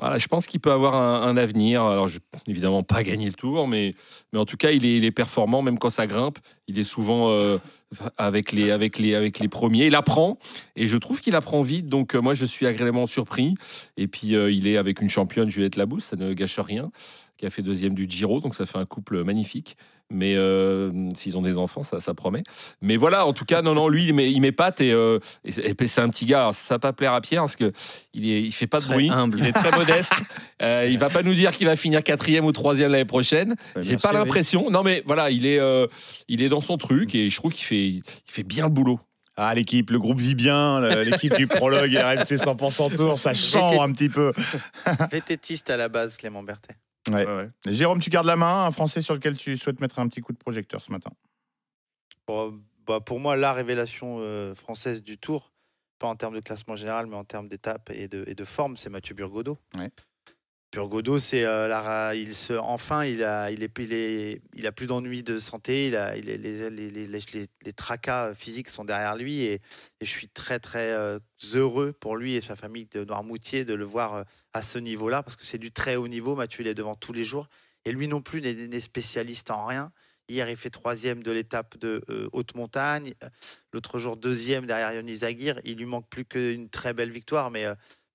voilà, 0.00 0.18
je 0.18 0.26
pense 0.26 0.46
qu'il 0.46 0.60
peut 0.60 0.72
avoir 0.72 0.94
un, 0.96 1.36
avenir. 1.36 1.84
Alors, 1.84 2.08
je, 2.08 2.18
évidemment, 2.48 2.82
pas 2.82 3.02
gagner 3.02 3.26
le 3.26 3.34
tour, 3.34 3.68
mais, 3.68 3.94
mais 4.32 4.38
en 4.38 4.46
tout 4.46 4.56
cas, 4.56 4.70
il 4.70 4.84
est, 4.84 5.10
performant, 5.12 5.62
même 5.62 5.78
quand 5.78 5.90
ça 5.90 6.06
grimpe. 6.06 6.38
Il 6.66 6.78
est 6.80 6.84
souvent 6.84 7.30
avec, 8.16 8.50
les, 8.50 8.72
avec, 8.72 8.98
les, 8.98 9.14
avec 9.14 9.38
les 9.38 9.46
premiers. 9.46 9.86
Il 9.86 9.94
apprend, 9.94 10.38
et 10.74 10.88
je 10.88 10.96
trouve 10.96 11.20
qu'il 11.20 11.36
apprend 11.36 11.62
vite. 11.62 11.86
Donc, 11.86 12.14
moi, 12.14 12.34
je 12.34 12.44
suis 12.44 12.66
agréablement 12.66 13.06
surpris. 13.06 13.54
Et 13.96 14.08
puis, 14.08 14.30
il 14.30 14.66
est 14.66 14.78
avec 14.78 15.00
une 15.00 15.08
championne, 15.08 15.48
Juliette 15.48 15.76
Labousse, 15.76 16.06
ça 16.06 16.16
ne 16.16 16.32
gâche 16.32 16.58
rien, 16.58 16.90
qui 17.36 17.46
a 17.46 17.50
fait 17.50 17.62
deuxième 17.62 17.94
du 17.94 18.10
Giro. 18.10 18.40
Donc, 18.40 18.56
ça 18.56 18.66
fait 18.66 18.78
un 18.78 18.86
couple 18.86 19.22
magnifique. 19.22 19.76
Mais 20.10 20.34
euh, 20.36 20.92
s'ils 21.16 21.36
ont 21.38 21.42
des 21.42 21.56
enfants, 21.56 21.82
ça, 21.82 21.98
ça 21.98 22.12
promet. 22.14 22.42
Mais 22.82 22.96
voilà, 22.96 23.26
en 23.26 23.32
tout 23.32 23.44
cas, 23.46 23.62
non, 23.62 23.74
non, 23.74 23.88
lui, 23.88 24.06
il 24.08 24.14
met- 24.14 24.30
il 24.30 24.40
m'épate 24.40 24.80
et, 24.82 24.92
euh, 24.92 25.18
et 25.44 25.50
c'est 25.52 25.62
et 25.66 25.74
puis 25.74 25.88
c'est 25.88 26.02
un 26.02 26.08
petit 26.10 26.26
gars. 26.26 26.40
Alors, 26.40 26.54
ça 26.54 26.74
va 26.74 26.78
pas 26.78 26.92
plaire 26.92 27.14
à 27.14 27.20
Pierre 27.22 27.42
parce 27.42 27.56
que 27.56 27.72
il 28.12 28.30
est, 28.30 28.42
il 28.42 28.52
fait 28.52 28.66
pas 28.66 28.78
de 28.78 28.84
Très 28.84 28.94
bruit, 28.94 29.08
humble. 29.10 29.38
il 29.40 29.46
est 29.46 29.52
très 29.52 29.70
modeste. 29.72 30.12
Euh, 30.62 30.86
il 30.88 30.98
va 30.98 31.10
pas 31.10 31.22
nous 31.22 31.34
dire 31.34 31.54
qu'il 31.54 31.66
va 31.66 31.76
finir 31.76 32.02
quatrième 32.02 32.44
ou 32.46 32.52
troisième 32.52 32.90
l'année 32.92 33.04
prochaine. 33.04 33.54
J'ai 33.76 33.90
merci, 33.92 33.96
pas 33.96 34.10
oui. 34.12 34.14
l'impression. 34.18 34.70
Non, 34.70 34.82
mais 34.82 35.02
voilà, 35.04 35.30
il 35.30 35.44
est, 35.46 35.58
euh, 35.58 35.86
il 36.28 36.40
est 36.42 36.48
dans 36.48 36.60
son 36.62 36.78
truc 36.78 37.14
et 37.14 37.28
je 37.28 37.36
trouve 37.36 37.52
qu'il 37.52 37.64
fait, 37.66 37.84
il 37.86 38.02
fait 38.26 38.44
bien 38.44 38.64
le 38.64 38.70
boulot. 38.70 38.98
Ah, 39.36 39.52
l'équipe, 39.54 39.90
le 39.90 39.98
groupe 39.98 40.20
vit 40.20 40.36
bien, 40.36 40.80
l'équipe 41.02 41.34
du 41.36 41.46
prologue 41.48 41.92
RMC 41.92 42.36
100% 42.36 42.96
Tour, 42.96 43.18
ça 43.18 43.34
chante 43.34 43.78
un 43.80 43.90
petit 43.92 44.08
peu. 44.08 44.32
Vététiste 45.10 45.68
à 45.70 45.76
la 45.76 45.88
base, 45.88 46.16
Clément 46.16 46.42
Berthet. 46.44 46.76
Ouais. 47.10 47.50
Jérôme, 47.66 48.00
tu 48.00 48.10
gardes 48.10 48.26
la 48.26 48.36
main, 48.36 48.64
un 48.66 48.70
Français 48.70 49.02
sur 49.02 49.14
lequel 49.14 49.36
tu 49.36 49.56
souhaites 49.56 49.80
mettre 49.80 49.98
un 49.98 50.08
petit 50.08 50.20
coup 50.20 50.32
de 50.32 50.38
projecteur 50.38 50.82
ce 50.82 50.90
matin? 50.90 51.10
Bon, 52.26 52.62
bah, 52.86 53.00
pour 53.00 53.20
moi, 53.20 53.36
la 53.36 53.52
révélation 53.52 54.18
euh, 54.20 54.54
française 54.54 55.02
du 55.02 55.18
Tour, 55.18 55.52
pas 55.98 56.06
en 56.06 56.16
termes 56.16 56.34
de 56.34 56.40
classement 56.40 56.76
général, 56.76 57.06
mais 57.06 57.16
en 57.16 57.24
termes 57.24 57.48
d'étape 57.48 57.90
et 57.90 58.08
de, 58.08 58.24
et 58.26 58.34
de 58.34 58.44
forme, 58.44 58.76
c'est 58.76 58.90
Mathieu 58.90 59.14
Burgodeau. 59.14 59.58
Burgodeau, 60.74 61.20
c'est 61.20 61.44
euh, 61.44 62.14
il 62.16 62.34
se, 62.34 62.52
enfin, 62.52 63.04
il 63.04 63.22
a, 63.22 63.50
il 63.50 63.62
est, 63.62 64.42
il 64.54 64.66
a 64.66 64.72
plus 64.72 64.86
d'ennuis 64.86 65.22
de 65.22 65.38
santé. 65.38 65.86
Il 65.86 65.96
a, 65.96 66.16
les, 66.16 66.36
les, 66.36 66.68
les, 66.70 67.06
les, 67.08 67.72
tracas 67.72 68.34
physiques 68.34 68.68
sont 68.68 68.84
derrière 68.84 69.16
lui 69.16 69.42
et, 69.42 69.60
je 70.00 70.10
suis 70.10 70.28
très 70.28 70.58
très 70.58 70.90
euh, 70.90 71.18
heureux 71.54 71.92
pour 71.92 72.16
lui 72.16 72.34
et 72.34 72.40
sa 72.40 72.56
famille 72.56 72.86
de 72.86 73.04
Noirmoutier 73.04 73.64
de 73.64 73.74
le 73.74 73.84
voir 73.84 74.14
euh, 74.14 74.22
à 74.52 74.62
ce 74.62 74.78
niveau-là 74.78 75.22
parce 75.22 75.36
que 75.36 75.44
c'est 75.44 75.58
du 75.58 75.70
très 75.70 75.94
haut 75.94 76.08
niveau. 76.08 76.34
Mathieu, 76.34 76.64
il 76.64 76.66
est 76.66 76.74
devant 76.74 76.96
tous 76.96 77.12
les 77.12 77.24
jours 77.24 77.48
et 77.84 77.92
lui 77.92 78.08
non 78.08 78.20
plus 78.20 78.40
n'est 78.40 78.80
spécialiste 78.80 79.50
en 79.50 79.66
rien. 79.66 79.92
Hier, 80.28 80.48
il 80.48 80.56
fait 80.56 80.70
troisième 80.70 81.22
de 81.22 81.30
l'étape 81.30 81.76
de 81.78 82.02
haute 82.32 82.54
montagne. 82.54 83.12
L'autre 83.72 83.98
jour, 83.98 84.16
deuxième 84.16 84.64
derrière 84.64 84.94
Yonis 84.94 85.22
Aguirre. 85.22 85.60
Il 85.64 85.76
lui 85.76 85.84
manque 85.84 86.08
plus 86.08 86.24
qu'une 86.24 86.70
très 86.70 86.94
belle 86.94 87.10
victoire, 87.10 87.50
mais, 87.50 87.66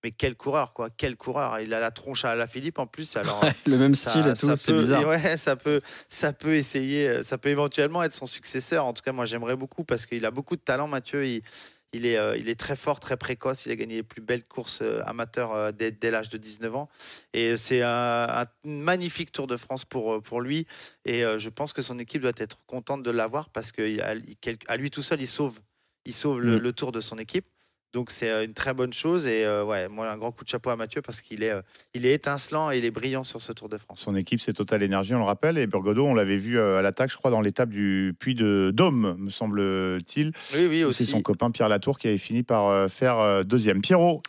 mais 0.03 0.11
quel 0.11 0.35
coureur, 0.35 0.73
quoi. 0.73 0.89
Quel 0.95 1.15
coureur. 1.17 1.59
Il 1.59 1.73
a 1.73 1.79
la 1.79 1.91
tronche 1.91 2.23
à 2.25 2.35
la 2.35 2.47
Philippe 2.47 2.79
en 2.79 2.87
plus. 2.87 3.15
Alors, 3.17 3.43
Le 3.65 3.77
même 3.77 3.95
ça- 3.95 4.11
style 4.11 4.27
et 4.27 4.35
ça 4.35 4.51
tout, 4.51 4.57
c'est 4.57 4.71
peut- 4.71 4.79
bizarre. 4.79 5.07
Ouais, 5.07 5.37
ça 5.37 5.55
peut, 5.55 5.81
ça 6.07 6.31
peut 6.33 6.55
essayer, 6.55 7.07
euh, 7.09 7.23
ça 7.23 7.37
peut 7.37 7.49
éventuellement 7.49 8.01
être 8.03 8.13
son 8.13 8.25
successeur. 8.25 8.85
En 8.85 8.93
tout 8.93 9.01
cas, 9.03 9.11
moi, 9.11 9.25
j'aimerais 9.25 9.55
beaucoup 9.55 9.83
parce 9.83 10.05
qu'il 10.05 10.25
a 10.25 10.31
beaucoup 10.31 10.55
de 10.55 10.61
talent, 10.61 10.87
Mathieu. 10.87 11.25
Il, 11.25 11.41
il 11.91 12.05
est, 12.05 12.17
euh, 12.17 12.37
il 12.37 12.49
est 12.49 12.59
très 12.59 12.75
fort, 12.75 12.99
très 12.99 13.17
précoce. 13.17 13.65
Il 13.65 13.71
a 13.71 13.75
gagné 13.75 13.95
les 13.95 14.03
plus 14.03 14.21
belles 14.21 14.45
courses 14.45 14.81
euh, 14.83 15.01
amateurs 15.05 15.53
euh, 15.53 15.71
dès, 15.71 15.91
dès 15.91 16.11
l'âge 16.11 16.29
de 16.29 16.37
19 16.37 16.75
ans. 16.75 16.87
Et 17.33 17.57
c'est 17.57 17.81
un, 17.81 17.89
un 18.29 18.45
magnifique 18.63 19.31
Tour 19.31 19.47
de 19.47 19.57
France 19.57 19.85
pour, 19.85 20.21
pour 20.21 20.39
lui. 20.39 20.67
Et 21.05 21.23
je 21.37 21.49
pense 21.49 21.73
que 21.73 21.81
son 21.81 21.97
équipe 21.99 22.21
doit 22.21 22.31
être 22.37 22.59
contente 22.67 23.01
de 23.03 23.09
l'avoir 23.11 23.49
parce 23.49 23.71
qu'à 23.71 24.13
lui 24.77 24.91
tout 24.91 25.01
seul, 25.01 25.19
il 25.21 25.27
sauve, 25.27 25.59
il 26.05 26.13
sauve 26.13 26.39
le, 26.41 26.57
Mm. 26.57 26.61
le 26.61 26.73
Tour 26.73 26.91
de 26.91 27.01
son 27.01 27.17
équipe. 27.17 27.47
Donc 27.93 28.11
c'est 28.11 28.29
euh, 28.29 28.45
une 28.45 28.53
très 28.53 28.73
bonne 28.73 28.93
chose. 28.93 29.25
Et 29.25 29.45
euh, 29.45 29.63
ouais, 29.63 29.87
moi, 29.87 30.09
un 30.09 30.17
grand 30.17 30.31
coup 30.31 30.43
de 30.43 30.49
chapeau 30.49 30.69
à 30.69 30.75
Mathieu 30.75 31.01
parce 31.01 31.21
qu'il 31.21 31.43
est, 31.43 31.49
euh, 31.49 31.61
il 31.93 32.05
est 32.05 32.13
étincelant 32.13 32.71
et 32.71 32.77
il 32.77 32.85
est 32.85 32.91
brillant 32.91 33.23
sur 33.23 33.41
ce 33.41 33.51
Tour 33.51 33.67
de 33.67 33.77
France. 33.77 34.01
Son 34.01 34.15
équipe, 34.15 34.41
c'est 34.41 34.53
Total 34.53 34.83
Énergie, 34.83 35.15
on 35.15 35.19
le 35.19 35.23
rappelle. 35.23 35.57
Et 35.57 35.65
Burgodeau, 35.65 36.05
on 36.05 36.13
l'avait 36.13 36.37
vu 36.37 36.59
à 36.59 36.81
l'attaque, 36.81 37.11
je 37.11 37.17
crois, 37.17 37.31
dans 37.31 37.41
l'étape 37.41 37.69
du 37.69 38.15
Puy 38.19 38.35
de 38.35 38.71
Dôme, 38.73 39.15
me 39.17 39.29
semble-t-il. 39.29 40.31
Oui, 40.53 40.67
oui, 40.69 40.79
C'est 40.79 40.85
aussi. 40.85 41.05
son 41.07 41.21
copain 41.21 41.49
Pierre 41.51 41.69
Latour 41.69 41.97
qui 41.97 42.07
avait 42.07 42.17
fini 42.17 42.43
par 42.43 42.89
faire 42.91 43.43
deuxième. 43.45 43.81
Pierrot, 43.81 44.21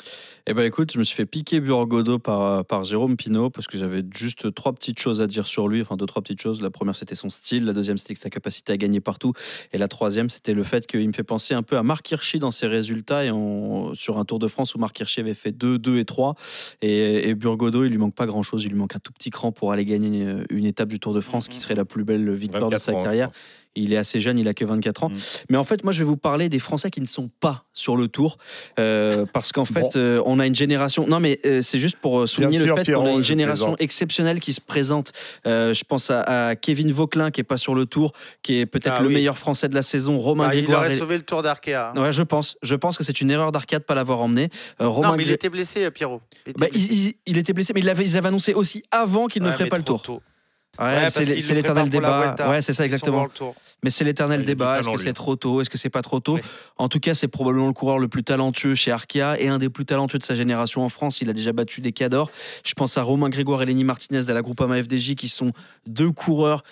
Eh 0.46 0.54
ben 0.54 0.62
écoute, 0.64 0.90
je 0.92 0.98
me 0.98 1.04
suis 1.04 1.14
fait 1.14 1.26
piquer 1.26 1.60
Burgodo 1.60 2.18
par, 2.18 2.64
par 2.64 2.82
Jérôme 2.84 3.16
Pinault 3.16 3.50
parce 3.50 3.66
que 3.66 3.76
j'avais 3.78 4.02
juste 4.14 4.52
trois 4.54 4.72
petites 4.72 4.98
choses 4.98 5.20
à 5.20 5.26
dire 5.26 5.46
sur 5.46 5.68
lui, 5.68 5.82
enfin 5.82 5.96
deux, 5.96 6.06
trois 6.06 6.22
petites 6.22 6.40
choses. 6.40 6.62
La 6.62 6.70
première, 6.70 6.96
c'était 6.96 7.14
son 7.14 7.28
style. 7.28 7.64
La 7.66 7.72
deuxième, 7.72 7.98
c'était 7.98 8.14
sa 8.14 8.30
capacité 8.30 8.72
à 8.72 8.76
gagner 8.76 9.00
partout. 9.00 9.32
Et 9.72 9.78
la 9.78 9.86
troisième, 9.86 10.30
c'était 10.30 10.54
le 10.54 10.62
fait 10.64 10.86
qu'il 10.86 11.06
me 11.06 11.12
fait 11.12 11.22
penser 11.24 11.54
un 11.54 11.62
peu 11.62 11.76
à 11.76 11.82
Marc 11.82 12.10
Hirschi 12.10 12.38
dans 12.38 12.50
ses 12.50 12.66
résultats 12.66 13.24
et 13.24 13.30
on- 13.30 13.94
sur 13.94 14.18
un 14.18 14.24
Tour 14.24 14.38
de 14.38 14.48
France 14.48 14.74
où 14.74 14.78
Marc 14.78 14.98
Hirschi 14.98 15.20
avait 15.20 15.34
fait 15.34 15.52
2, 15.52 15.78
2 15.78 15.98
et 15.98 16.04
3. 16.04 16.34
Et, 16.82 17.28
et 17.28 17.34
Burgodo, 17.34 17.84
il 17.84 17.90
lui 17.90 17.98
manque 17.98 18.14
pas 18.14 18.26
grand-chose. 18.26 18.64
Il 18.64 18.70
lui 18.70 18.78
manque 18.78 18.96
un 18.96 19.00
tout 19.00 19.12
petit 19.12 19.30
cran 19.30 19.52
pour 19.52 19.72
aller 19.72 19.84
gagner 19.84 20.08
une, 20.22 20.46
une 20.50 20.64
étape 20.66 20.88
du 20.88 20.98
Tour 20.98 21.12
de 21.14 21.20
France 21.20 21.48
qui 21.48 21.58
serait 21.58 21.74
la 21.74 21.84
plus 21.84 22.04
belle 22.04 22.30
victoire 22.32 22.70
de 22.70 22.76
24 22.76 22.82
sa 22.82 22.92
ans, 22.94 23.02
carrière. 23.02 23.30
Il 23.76 23.92
est 23.92 23.96
assez 23.96 24.18
jeune, 24.18 24.36
il 24.38 24.48
a 24.48 24.54
que 24.54 24.64
24 24.64 25.04
ans. 25.04 25.12
Mais 25.48 25.56
en 25.56 25.62
fait, 25.64 25.84
moi, 25.84 25.92
je 25.92 26.00
vais 26.00 26.04
vous 26.04 26.16
parler 26.16 26.48
des 26.48 26.58
Français 26.58 26.90
qui 26.90 27.00
ne 27.00 27.06
sont 27.06 27.30
pas 27.40 27.64
sur 27.72 27.96
le 27.96 28.08
Tour. 28.08 28.36
euh, 28.78 29.26
parce 29.32 29.52
qu'en 29.52 29.64
fait, 29.64 29.94
euh, 29.96 30.20
on 30.26 30.40
a 30.40 30.46
une 30.46 30.54
génération. 30.56 31.06
Non, 31.06 31.20
mais 31.20 31.38
euh, 31.46 31.62
c'est 31.62 31.78
juste 31.78 31.96
pour 31.96 32.28
souligner 32.28 32.58
le 32.58 32.74
fait 32.74 32.92
qu'on 32.92 33.06
a 33.06 33.10
une 33.12 33.22
génération 33.22 33.76
exceptionnelle 33.78 34.40
qui 34.40 34.52
se 34.52 34.60
présente. 34.60 35.12
Euh, 35.46 35.72
je 35.72 35.84
pense 35.84 36.10
à, 36.10 36.48
à 36.48 36.56
Kevin 36.56 36.90
Vauquelin, 36.92 37.30
qui 37.30 37.40
est 37.40 37.44
pas 37.44 37.56
sur 37.58 37.74
le 37.76 37.86
Tour, 37.86 38.12
qui 38.42 38.58
est 38.58 38.66
peut-être 38.66 38.96
Ah 38.98 39.02
le 39.02 39.08
oui. 39.08 39.14
meilleur 39.14 39.38
Français 39.38 39.68
de 39.68 39.74
la 39.74 39.82
saison. 39.82 40.18
Romain 40.18 40.48
Ah, 40.50 40.54
il 40.56 40.72
aurait 40.74 40.96
sauvé 40.96 41.16
le 41.16 41.22
Tour 41.22 41.42
d'Arkea. 41.42 41.92
hein. 41.94 42.02
Ouais, 42.02 42.12
je 42.12 42.22
pense. 42.24 42.56
Je 42.62 42.74
pense 42.74 42.98
que 42.98 43.04
c'est 43.04 43.20
une 43.20 43.30
erreur 43.30 43.52
d'arcade 43.52 43.80
de 43.82 43.84
pas 43.86 43.94
l'avoir 43.94 44.20
emmené. 44.20 44.48
Euh, 44.80 44.88
Romain 44.88 45.10
non, 45.12 45.16
mais 45.16 45.22
il 45.22 45.30
était 45.30 45.48
blessé, 45.48 45.88
Pierrot. 45.92 46.20
Il 46.46 46.50
était 46.50 46.60
Bah, 46.60 46.66
blessé. 46.70 46.88
il, 46.90 47.04
il- 47.08 47.14
il 47.26 47.38
était 47.38 47.52
blessé, 47.52 47.72
mais 47.72 47.80
il 47.80 47.88
avait, 47.88 48.04
ils 48.04 48.16
avaient 48.16 48.28
annoncé 48.28 48.52
aussi 48.52 48.82
avant 48.90 49.26
qu'il 49.28 49.42
ne 49.44 49.50
ferait 49.52 49.66
pas 49.68 49.78
le 49.78 49.84
tour. 49.84 50.02
tôt. 50.02 50.22
Ouais, 50.78 51.10
c'est 51.10 51.24
l'éternel 51.24 51.90
débat. 51.90 52.34
Ouais, 52.48 52.62
c'est 52.62 52.72
ça 52.72 52.84
exactement. 52.84 53.28
Mais 53.82 53.90
c'est 53.90 54.04
l'éternel 54.04 54.40
Ouais, 54.40 54.46
débat. 54.46 54.76
Est-ce 54.78 54.84
talent, 54.84 54.96
que 54.96 55.02
c'est 55.02 55.12
trop 55.14 55.36
tôt? 55.36 55.60
Est-ce 55.60 55.70
que 55.70 55.78
c'est 55.78 55.90
pas 55.90 56.02
trop 56.02 56.20
tôt? 56.20 56.38
En 56.76 56.88
tout 56.88 57.00
cas, 57.00 57.14
c'est 57.14 57.28
probablement 57.28 57.66
le 57.66 57.72
coureur 57.72 57.98
le 57.98 58.08
plus 58.08 58.22
talentueux 58.22 58.74
chez 58.74 58.90
Arkea 58.90 59.36
et 59.38 59.48
un 59.48 59.58
des 59.58 59.70
plus 59.70 59.86
talentueux 59.86 60.18
de 60.18 60.24
sa 60.24 60.34
génération 60.34 60.84
en 60.84 60.90
France. 60.90 61.22
Il 61.22 61.30
a 61.30 61.32
déjà 61.32 61.52
battu 61.52 61.80
des 61.80 61.92
cadors. 61.92 62.30
Je 62.64 62.74
pense 62.74 62.98
à 62.98 63.02
Romain 63.02 63.30
Grégoire 63.30 63.62
et 63.62 63.66
Lenny 63.66 63.84
Martinez 63.84 64.24
de 64.24 64.32
la 64.32 64.42
Groupama 64.42 64.82
FDJ 64.82 65.14
qui 65.14 65.28
sont 65.28 65.52
deux 65.86 66.12
coureurs. 66.12 66.62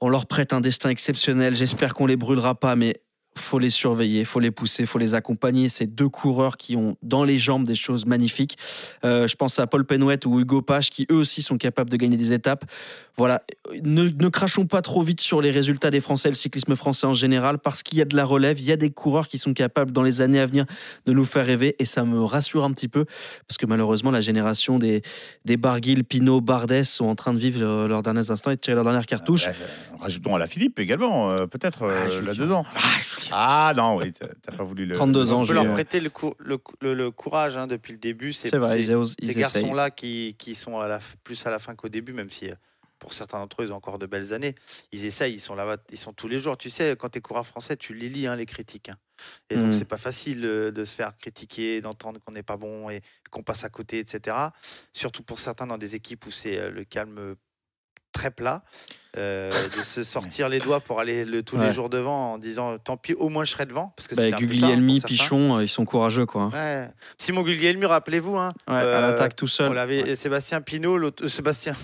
On 0.00 0.10
leur 0.10 0.26
prête 0.26 0.52
un 0.52 0.60
destin 0.60 0.90
exceptionnel. 0.90 1.56
J'espère 1.56 1.94
qu'on 1.94 2.06
les 2.06 2.16
brûlera 2.16 2.54
pas, 2.54 2.76
mais 2.76 3.00
faut 3.36 3.58
les 3.58 3.70
surveiller, 3.70 4.24
faut 4.24 4.40
les 4.40 4.50
pousser, 4.50 4.86
faut 4.86 4.98
les 4.98 5.14
accompagner. 5.14 5.68
Ces 5.68 5.86
deux 5.86 6.08
coureurs 6.08 6.56
qui 6.56 6.76
ont 6.76 6.96
dans 7.02 7.24
les 7.24 7.38
jambes 7.38 7.66
des 7.66 7.74
choses 7.74 8.06
magnifiques. 8.06 8.56
Euh, 9.04 9.26
je 9.28 9.34
pense 9.36 9.58
à 9.58 9.66
Paul 9.66 9.84
Penouette 9.84 10.26
ou 10.26 10.40
Hugo 10.40 10.62
Pache 10.62 10.90
qui 10.90 11.06
eux 11.10 11.16
aussi 11.16 11.42
sont 11.42 11.58
capables 11.58 11.90
de 11.90 11.96
gagner 11.96 12.16
des 12.16 12.32
étapes. 12.32 12.64
Voilà, 13.16 13.42
ne, 13.84 14.04
ne 14.08 14.28
crachons 14.28 14.66
pas 14.66 14.82
trop 14.82 15.02
vite 15.02 15.20
sur 15.20 15.40
les 15.40 15.52
résultats 15.52 15.90
des 15.90 16.00
Français, 16.00 16.28
le 16.28 16.34
cyclisme 16.34 16.74
français 16.74 17.06
en 17.06 17.12
général, 17.12 17.58
parce 17.60 17.84
qu'il 17.84 17.98
y 17.98 18.02
a 18.02 18.04
de 18.04 18.16
la 18.16 18.24
relève, 18.24 18.58
il 18.58 18.64
y 18.66 18.72
a 18.72 18.76
des 18.76 18.90
coureurs 18.90 19.28
qui 19.28 19.38
sont 19.38 19.54
capables 19.54 19.92
dans 19.92 20.02
les 20.02 20.20
années 20.20 20.40
à 20.40 20.46
venir 20.46 20.64
de 21.06 21.12
nous 21.12 21.24
faire 21.24 21.46
rêver, 21.46 21.76
et 21.78 21.84
ça 21.84 22.04
me 22.04 22.24
rassure 22.24 22.64
un 22.64 22.72
petit 22.72 22.88
peu, 22.88 23.04
parce 23.46 23.56
que 23.56 23.66
malheureusement 23.66 24.10
la 24.10 24.20
génération 24.20 24.80
des, 24.80 25.02
des 25.44 25.56
Barguil, 25.56 26.02
Pinot, 26.02 26.40
Bardet 26.40 26.82
sont 26.82 27.04
en 27.06 27.14
train 27.14 27.32
de 27.32 27.38
vivre 27.38 27.60
leur- 27.60 27.86
leurs 27.86 28.02
derniers 28.02 28.30
instants 28.32 28.50
et 28.50 28.56
de 28.56 28.60
tirer 28.60 28.74
leur 28.74 28.84
dernière 28.84 29.06
cartouche. 29.06 29.46
Euh, 29.46 29.52
rajoutons 30.00 30.34
à 30.34 30.40
la 30.40 30.48
Philippe 30.48 30.80
également, 30.80 31.30
euh, 31.30 31.36
peut-être 31.46 31.82
euh, 31.84 32.10
Julien. 32.10 32.26
là-dedans. 32.26 32.64
Ah, 32.74 32.80
non, 33.76 33.96
oui, 33.96 34.12
t'as 34.12 34.52
pas 34.56 34.64
voulu 34.64 34.86
le. 34.86 34.94
32 34.94 35.32
ans, 35.32 35.42
On 35.42 35.46
peut 35.46 35.52
leur 35.54 35.72
prêter 35.74 36.00
le, 36.00 36.10
cou- 36.10 36.34
le, 36.38 36.58
cou- 36.58 36.74
le- 36.80 36.94
le 36.94 37.10
courage 37.10 37.56
hein, 37.56 37.66
depuis 37.66 37.92
le 37.92 37.98
début. 37.98 38.32
C'est 38.32 38.56
vrai, 38.56 38.80
ils 38.80 39.28
ces 39.28 39.34
garçons-là 39.40 39.90
qui, 39.90 40.36
qui 40.38 40.54
sont 40.54 40.78
à 40.80 40.88
la, 40.88 40.98
f- 40.98 41.14
plus 41.22 41.46
à 41.46 41.50
la 41.50 41.58
fin 41.58 41.74
qu'au 41.74 41.88
début, 41.88 42.12
même 42.12 42.30
si 42.30 42.50
euh, 42.50 42.54
pour 42.98 43.12
certains 43.12 43.38
d'entre 43.38 43.62
eux, 43.62 43.66
ils 43.66 43.72
ont 43.72 43.76
encore 43.76 43.98
de 43.98 44.06
belles 44.06 44.32
années. 44.32 44.54
Ils 44.92 45.04
essayent, 45.04 45.34
ils 45.34 45.40
sont 45.40 45.54
là, 45.54 45.76
ils 45.90 45.98
sont 45.98 46.12
tous 46.12 46.28
les 46.28 46.38
jours. 46.38 46.56
Tu 46.56 46.70
sais, 46.70 46.96
quand 46.98 47.10
tu 47.10 47.18
es 47.18 47.20
coureur 47.20 47.46
français, 47.46 47.76
tu 47.76 47.94
les 47.94 48.08
lis, 48.08 48.26
hein, 48.26 48.36
les 48.36 48.46
critiques. 48.46 48.88
hein. 48.88 48.96
Et 49.50 49.56
donc, 49.56 49.68
Mm. 49.68 49.72
c'est 49.72 49.84
pas 49.84 49.98
facile 49.98 50.44
euh, 50.44 50.70
de 50.70 50.84
se 50.84 50.94
faire 50.96 51.16
critiquer, 51.18 51.80
d'entendre 51.80 52.20
qu'on 52.20 52.32
n'est 52.32 52.42
pas 52.42 52.56
bon 52.56 52.88
et 52.90 53.00
qu'on 53.30 53.42
passe 53.42 53.64
à 53.64 53.68
côté, 53.68 53.98
etc. 53.98 54.36
Surtout 54.92 55.22
pour 55.22 55.38
certains 55.40 55.66
dans 55.66 55.78
des 55.78 55.94
équipes 55.94 56.26
où 56.26 56.30
c'est 56.30 56.58
euh, 56.58 56.70
le 56.70 56.84
calme 56.84 57.34
très 58.12 58.30
plat. 58.30 58.62
Euh, 59.16 59.50
de 59.76 59.82
se 59.82 60.02
sortir 60.02 60.48
les 60.48 60.58
doigts 60.58 60.80
pour 60.80 61.00
aller 61.00 61.24
le- 61.24 61.42
tous 61.42 61.56
Ouais. 61.56 61.66
les 61.68 61.72
jours 61.72 61.88
devant 61.88 62.32
en 62.34 62.38
disant 62.38 62.78
tant 62.78 62.96
pis 62.96 63.14
au 63.14 63.28
moins 63.28 63.44
je 63.44 63.52
serai 63.52 63.66
devant 63.66 63.92
parce 63.96 64.08
que 64.08 64.14
Bah, 64.14 64.22
hein, 64.32 64.38
Guglielmi. 64.40 65.00
Pichon, 65.00 65.56
euh, 65.56 65.62
ils 65.62 65.68
sont 65.68 65.84
courageux 65.84 66.26
quoi. 66.26 66.48
Ouais. 66.52 66.88
Simon 67.18 67.42
Guglielmi, 67.42 67.86
rappelez-vous, 67.86 68.36
hein, 68.36 68.52
Ouais, 68.68 68.74
à 68.76 69.00
l'attaque 69.00 69.36
tout 69.36 69.46
seul. 69.46 69.70
On 69.70 69.72
l'avait 69.72 70.16
Sébastien 70.16 70.60
Pinot, 70.60 70.98
l'autre- 70.98 71.24
euh, 71.24 71.28
Sébastien. 71.28 71.74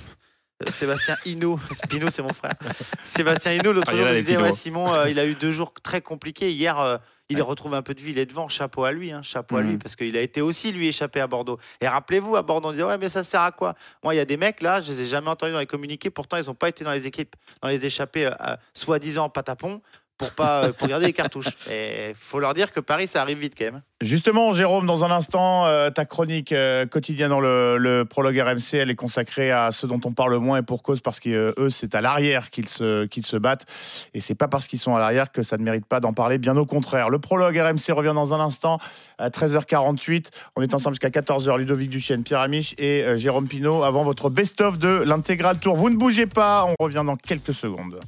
euh, 0.62 0.70
Sébastien 0.70 1.16
Hino, 1.24 1.58
Pinot 1.88 2.10
c'est 2.10 2.22
mon 2.22 2.32
frère. 2.32 2.54
Sébastien 3.02 3.52
Hino, 3.52 3.72
l'autre 3.72 3.88
Ah, 3.90 3.94
il 3.94 3.98
jour, 3.98 4.06
les 4.08 4.16
disait 4.22 4.52
Simon, 4.52 4.92
euh, 4.92 5.08
il 5.08 5.18
a 5.18 5.26
eu 5.26 5.34
deux 5.34 5.52
jours 5.52 5.72
très 5.82 6.00
compliqués. 6.00 6.50
Hier, 6.50 6.98
il 7.30 7.40
retrouve 7.42 7.74
un 7.74 7.82
peu 7.82 7.94
de 7.94 8.00
vie, 8.00 8.10
il 8.10 8.18
est 8.18 8.26
devant. 8.26 8.48
Chapeau 8.48 8.84
à 8.84 8.92
lui, 8.92 9.12
hein, 9.12 9.22
chapeau 9.22 9.56
à 9.56 9.62
lui, 9.62 9.72
Mhm. 9.72 9.78
parce 9.78 9.96
qu'il 9.96 10.16
a 10.16 10.20
été 10.20 10.40
aussi 10.40 10.72
lui 10.72 10.88
échappé 10.88 11.20
à 11.20 11.26
Bordeaux. 11.26 11.58
Et 11.80 11.88
rappelez-vous, 11.88 12.36
à 12.36 12.42
Bordeaux, 12.42 12.68
on 12.68 12.72
disait 12.72 12.82
ouais, 12.84 12.98
mais 12.98 13.08
ça 13.08 13.24
sert 13.24 13.40
à 13.42 13.52
quoi? 13.52 13.74
Moi, 14.04 14.14
il 14.14 14.18
y 14.18 14.20
a 14.20 14.24
des 14.24 14.36
mecs 14.36 14.60
là, 14.62 14.80
je 14.80 14.90
les 14.90 15.02
ai 15.02 15.06
jamais 15.06 15.28
entendus 15.28 15.52
dans 15.52 15.58
les 15.60 15.66
communiqués. 15.66 16.10
Pourtant, 16.10 16.36
ils 16.36 16.46
n'ont 16.46 16.54
pas 16.54 16.68
été 16.68 16.84
dans 16.84 16.92
les 16.92 17.06
équipes, 17.06 17.36
dans 17.62 17.68
les 17.68 17.86
échappées, 17.86 18.26
euh, 18.26 18.32
euh, 18.40 18.56
soi-disant 18.74 19.28
patapon, 19.28 19.80
pour 20.20 20.32
pas 20.32 20.64
euh, 20.64 20.72
pour 20.72 20.86
garder 20.86 21.06
les 21.06 21.14
cartouches. 21.14 21.56
Et 21.70 22.14
faut 22.14 22.40
leur 22.40 22.52
dire 22.52 22.72
que 22.72 22.80
Paris, 22.80 23.06
ça 23.06 23.22
arrive 23.22 23.38
vite 23.38 23.54
quand 23.56 23.64
même. 23.64 23.80
Justement, 24.02 24.52
Jérôme, 24.52 24.86
dans 24.86 25.02
un 25.02 25.10
instant, 25.10 25.64
euh, 25.64 25.88
ta 25.88 26.04
chronique 26.04 26.52
euh, 26.52 26.84
quotidienne 26.84 27.30
dans 27.30 27.40
le, 27.40 28.04
prologue 28.08 28.38
RMC, 28.38 28.74
elle 28.74 28.90
est 28.90 28.96
consacrée 28.96 29.50
à 29.50 29.70
ceux 29.70 29.88
dont 29.88 30.00
on 30.04 30.12
parle 30.12 30.36
moins 30.36 30.58
et 30.58 30.62
pour 30.62 30.82
cause 30.82 31.00
parce 31.00 31.20
qu'eux, 31.20 31.54
c'est 31.70 31.94
à 31.94 32.02
l'arrière 32.02 32.50
qu'ils 32.50 32.68
se, 32.68 33.06
qu'ils 33.06 33.24
se 33.24 33.38
battent. 33.38 33.64
Et 34.12 34.20
c'est 34.20 34.34
pas 34.34 34.46
parce 34.46 34.66
qu'ils 34.66 34.78
sont 34.78 34.94
à 34.94 34.98
l'arrière 34.98 35.32
que 35.32 35.42
ça 35.42 35.56
ne 35.56 35.62
mérite 35.62 35.86
pas 35.86 36.00
d'en 36.00 36.12
parler, 36.12 36.36
bien 36.36 36.56
au 36.58 36.66
contraire. 36.66 37.08
Le 37.08 37.18
prologue 37.18 37.56
RMC 37.56 37.92
revient 37.92 38.12
dans 38.14 38.34
un 38.34 38.40
instant 38.40 38.78
à 39.18 39.30
13h48. 39.30 40.26
On 40.56 40.62
est 40.62 40.74
ensemble 40.74 40.96
jusqu'à 40.96 41.20
14h. 41.20 41.56
Ludovic 41.56 41.88
Duchesne, 41.88 42.24
Pierre 42.24 42.40
Amiche 42.40 42.74
et 42.76 43.04
Jérôme 43.16 43.48
Pinault 43.48 43.84
avant 43.84 44.02
votre 44.02 44.28
best-of 44.28 44.78
de 44.78 45.02
l'intégral 45.02 45.58
tour. 45.58 45.76
Vous 45.76 45.88
ne 45.88 45.96
bougez 45.96 46.26
pas, 46.26 46.66
on 46.66 46.84
revient 46.84 47.04
dans 47.06 47.16
quelques 47.16 47.54
secondes. 47.54 47.98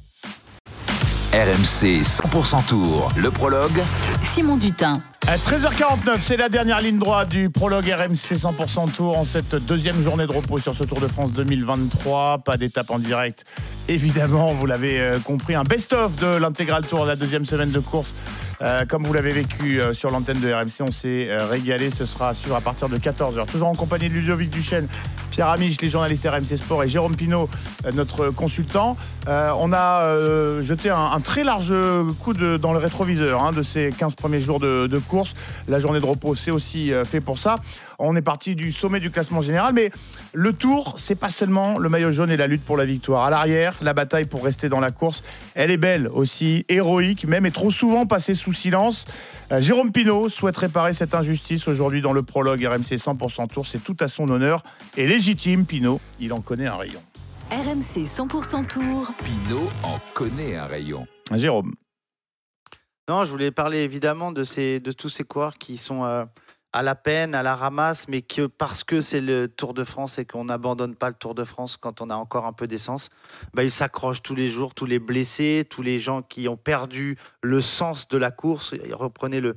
RMC 1.33 2.03
100% 2.03 2.67
Tour, 2.67 3.11
le 3.17 3.31
prologue. 3.31 3.81
Simon 4.21 4.55
Dutin. 4.55 5.01
À 5.25 5.35
13h49, 5.37 6.19
c'est 6.21 6.37
la 6.37 6.47
dernière 6.47 6.79
ligne 6.79 6.99
droite 6.99 7.29
du 7.29 7.49
prologue 7.49 7.85
RMC 7.85 8.35
100% 8.37 8.91
Tour 8.91 9.17
en 9.17 9.25
cette 9.25 9.55
deuxième 9.55 9.99
journée 9.99 10.27
de 10.27 10.31
repos 10.31 10.59
sur 10.59 10.75
ce 10.75 10.83
Tour 10.83 10.99
de 10.99 11.07
France 11.07 11.31
2023. 11.31 12.43
Pas 12.45 12.57
d'étape 12.57 12.91
en 12.91 12.99
direct, 12.99 13.45
évidemment, 13.87 14.53
vous 14.53 14.67
l'avez 14.67 14.99
euh, 14.99 15.17
compris. 15.17 15.55
Un 15.55 15.63
best-of 15.63 16.15
de 16.17 16.35
l'intégral 16.35 16.85
Tour, 16.85 17.03
la 17.03 17.15
deuxième 17.15 17.47
semaine 17.47 17.71
de 17.71 17.79
course. 17.79 18.13
Euh, 18.63 18.85
comme 18.85 19.03
vous 19.03 19.11
l'avez 19.11 19.31
vécu 19.31 19.81
euh, 19.81 19.93
sur 19.93 20.09
l'antenne 20.09 20.39
de 20.39 20.51
RMC, 20.51 20.81
on 20.87 20.91
s'est 20.91 21.27
euh, 21.29 21.45
régalé. 21.47 21.91
Ce 21.91 22.05
sera 22.05 22.29
à 22.29 22.55
à 22.55 22.61
partir 22.61 22.87
de 22.87 22.97
14h. 22.97 23.45
Toujours 23.51 23.67
en 23.67 23.75
compagnie 23.75 24.07
de 24.07 24.13
Ludovic 24.13 24.49
Duchesne, 24.49 24.87
Pierre 25.31 25.49
Amiche, 25.49 25.81
les 25.81 25.89
journalistes 25.89 26.25
RMC 26.25 26.57
Sport 26.57 26.83
et 26.83 26.87
Jérôme 26.87 27.15
Pinault, 27.15 27.49
euh, 27.85 27.91
notre 27.93 28.29
consultant. 28.29 28.95
On 29.27 29.71
a 29.71 30.61
jeté 30.61 30.89
un, 30.89 31.19
très 31.21 31.45
large 31.45 31.73
coup 32.19 32.33
de, 32.33 32.57
dans 32.57 32.73
le 32.73 32.79
rétroviseur 32.79 33.41
hein, 33.41 33.53
de 33.53 33.63
ces 33.63 33.89
15 33.97 34.15
premiers 34.15 34.41
jours 34.41 34.59
de, 34.59 34.87
de 34.87 34.97
course. 34.99 35.33
La 35.69 35.79
journée 35.79 36.01
de 36.01 36.05
repos, 36.05 36.35
c'est 36.35 36.51
aussi 36.51 36.91
fait 37.09 37.21
pour 37.21 37.39
ça. 37.39 37.55
On 37.99 38.15
est 38.15 38.21
parti 38.21 38.55
du 38.55 38.71
sommet 38.71 38.99
du 38.99 39.11
classement 39.11 39.41
général, 39.41 39.73
mais 39.73 39.91
le 40.33 40.53
tour, 40.53 40.95
c'est 40.97 41.19
pas 41.19 41.29
seulement 41.29 41.77
le 41.77 41.89
maillot 41.89 42.11
jaune 42.11 42.31
et 42.31 42.37
la 42.37 42.47
lutte 42.47 42.63
pour 42.63 42.77
la 42.77 42.85
victoire. 42.85 43.25
À 43.25 43.29
l'arrière, 43.29 43.75
la 43.81 43.93
bataille 43.93 44.25
pour 44.25 44.43
rester 44.43 44.69
dans 44.69 44.79
la 44.79 44.91
course, 44.91 45.23
elle 45.55 45.71
est 45.71 45.77
belle 45.77 46.07
aussi, 46.07 46.65
héroïque 46.69 47.25
même, 47.25 47.45
et 47.45 47.51
trop 47.51 47.71
souvent 47.71 48.05
passée 48.05 48.33
sous 48.33 48.53
silence. 48.53 49.05
Euh, 49.51 49.61
Jérôme 49.61 49.91
Pinault 49.91 50.29
souhaite 50.29 50.57
réparer 50.57 50.93
cette 50.93 51.13
injustice 51.13 51.67
aujourd'hui 51.67 52.01
dans 52.01 52.13
le 52.13 52.23
prologue 52.23 52.63
RMC 52.63 52.97
100% 52.97 53.47
Tour. 53.47 53.67
C'est 53.67 53.83
tout 53.83 53.97
à 53.99 54.07
son 54.07 54.27
honneur 54.29 54.63
et 54.97 55.07
légitime, 55.07 55.65
Pinault. 55.65 56.01
Il 56.19 56.33
en 56.33 56.41
connaît 56.41 56.67
un 56.67 56.75
rayon. 56.75 57.01
RMC 57.51 58.05
100% 58.05 58.67
Tour. 58.67 59.11
Pinot 59.23 59.69
en 59.83 59.99
connaît 60.13 60.55
un 60.55 60.65
rayon. 60.65 61.05
Jérôme. 61.33 61.73
Non, 63.09 63.25
je 63.25 63.31
voulais 63.31 63.51
parler 63.51 63.79
évidemment 63.79 64.31
de, 64.31 64.43
ces, 64.43 64.79
de 64.79 64.91
tous 64.91 65.09
ces 65.09 65.23
coureurs 65.23 65.57
qui 65.57 65.77
sont 65.77 66.05
euh, 66.05 66.23
à 66.73 66.81
la 66.81 66.95
peine, 66.95 67.35
à 67.35 67.43
la 67.43 67.55
ramasse, 67.55 68.07
mais 68.07 68.21
que 68.21 68.47
parce 68.47 68.83
que 68.83 68.99
c'est 68.99 69.21
le 69.21 69.47
Tour 69.47 69.73
de 69.73 69.83
France 69.83 70.17
et 70.17 70.25
qu'on 70.25 70.45
n'abandonne 70.45 70.95
pas 70.95 71.09
le 71.09 71.15
Tour 71.15 71.35
de 71.35 71.43
France 71.43 71.77
quand 71.77 72.01
on 72.01 72.09
a 72.09 72.15
encore 72.15 72.45
un 72.45 72.53
peu 72.53 72.67
d'essence, 72.67 73.09
bah, 73.53 73.63
ils 73.63 73.71
s'accrochent 73.71 74.23
tous 74.23 74.35
les 74.35 74.49
jours, 74.49 74.73
tous 74.73 74.87
les 74.87 74.99
blessés, 74.99 75.65
tous 75.69 75.83
les 75.83 75.99
gens 75.99 76.23
qui 76.23 76.47
ont 76.47 76.57
perdu 76.57 77.17
le 77.41 77.61
sens 77.61 78.07
de 78.07 78.17
la 78.17 78.31
course. 78.31 78.73
Reprenez 78.91 79.39
le, 79.39 79.55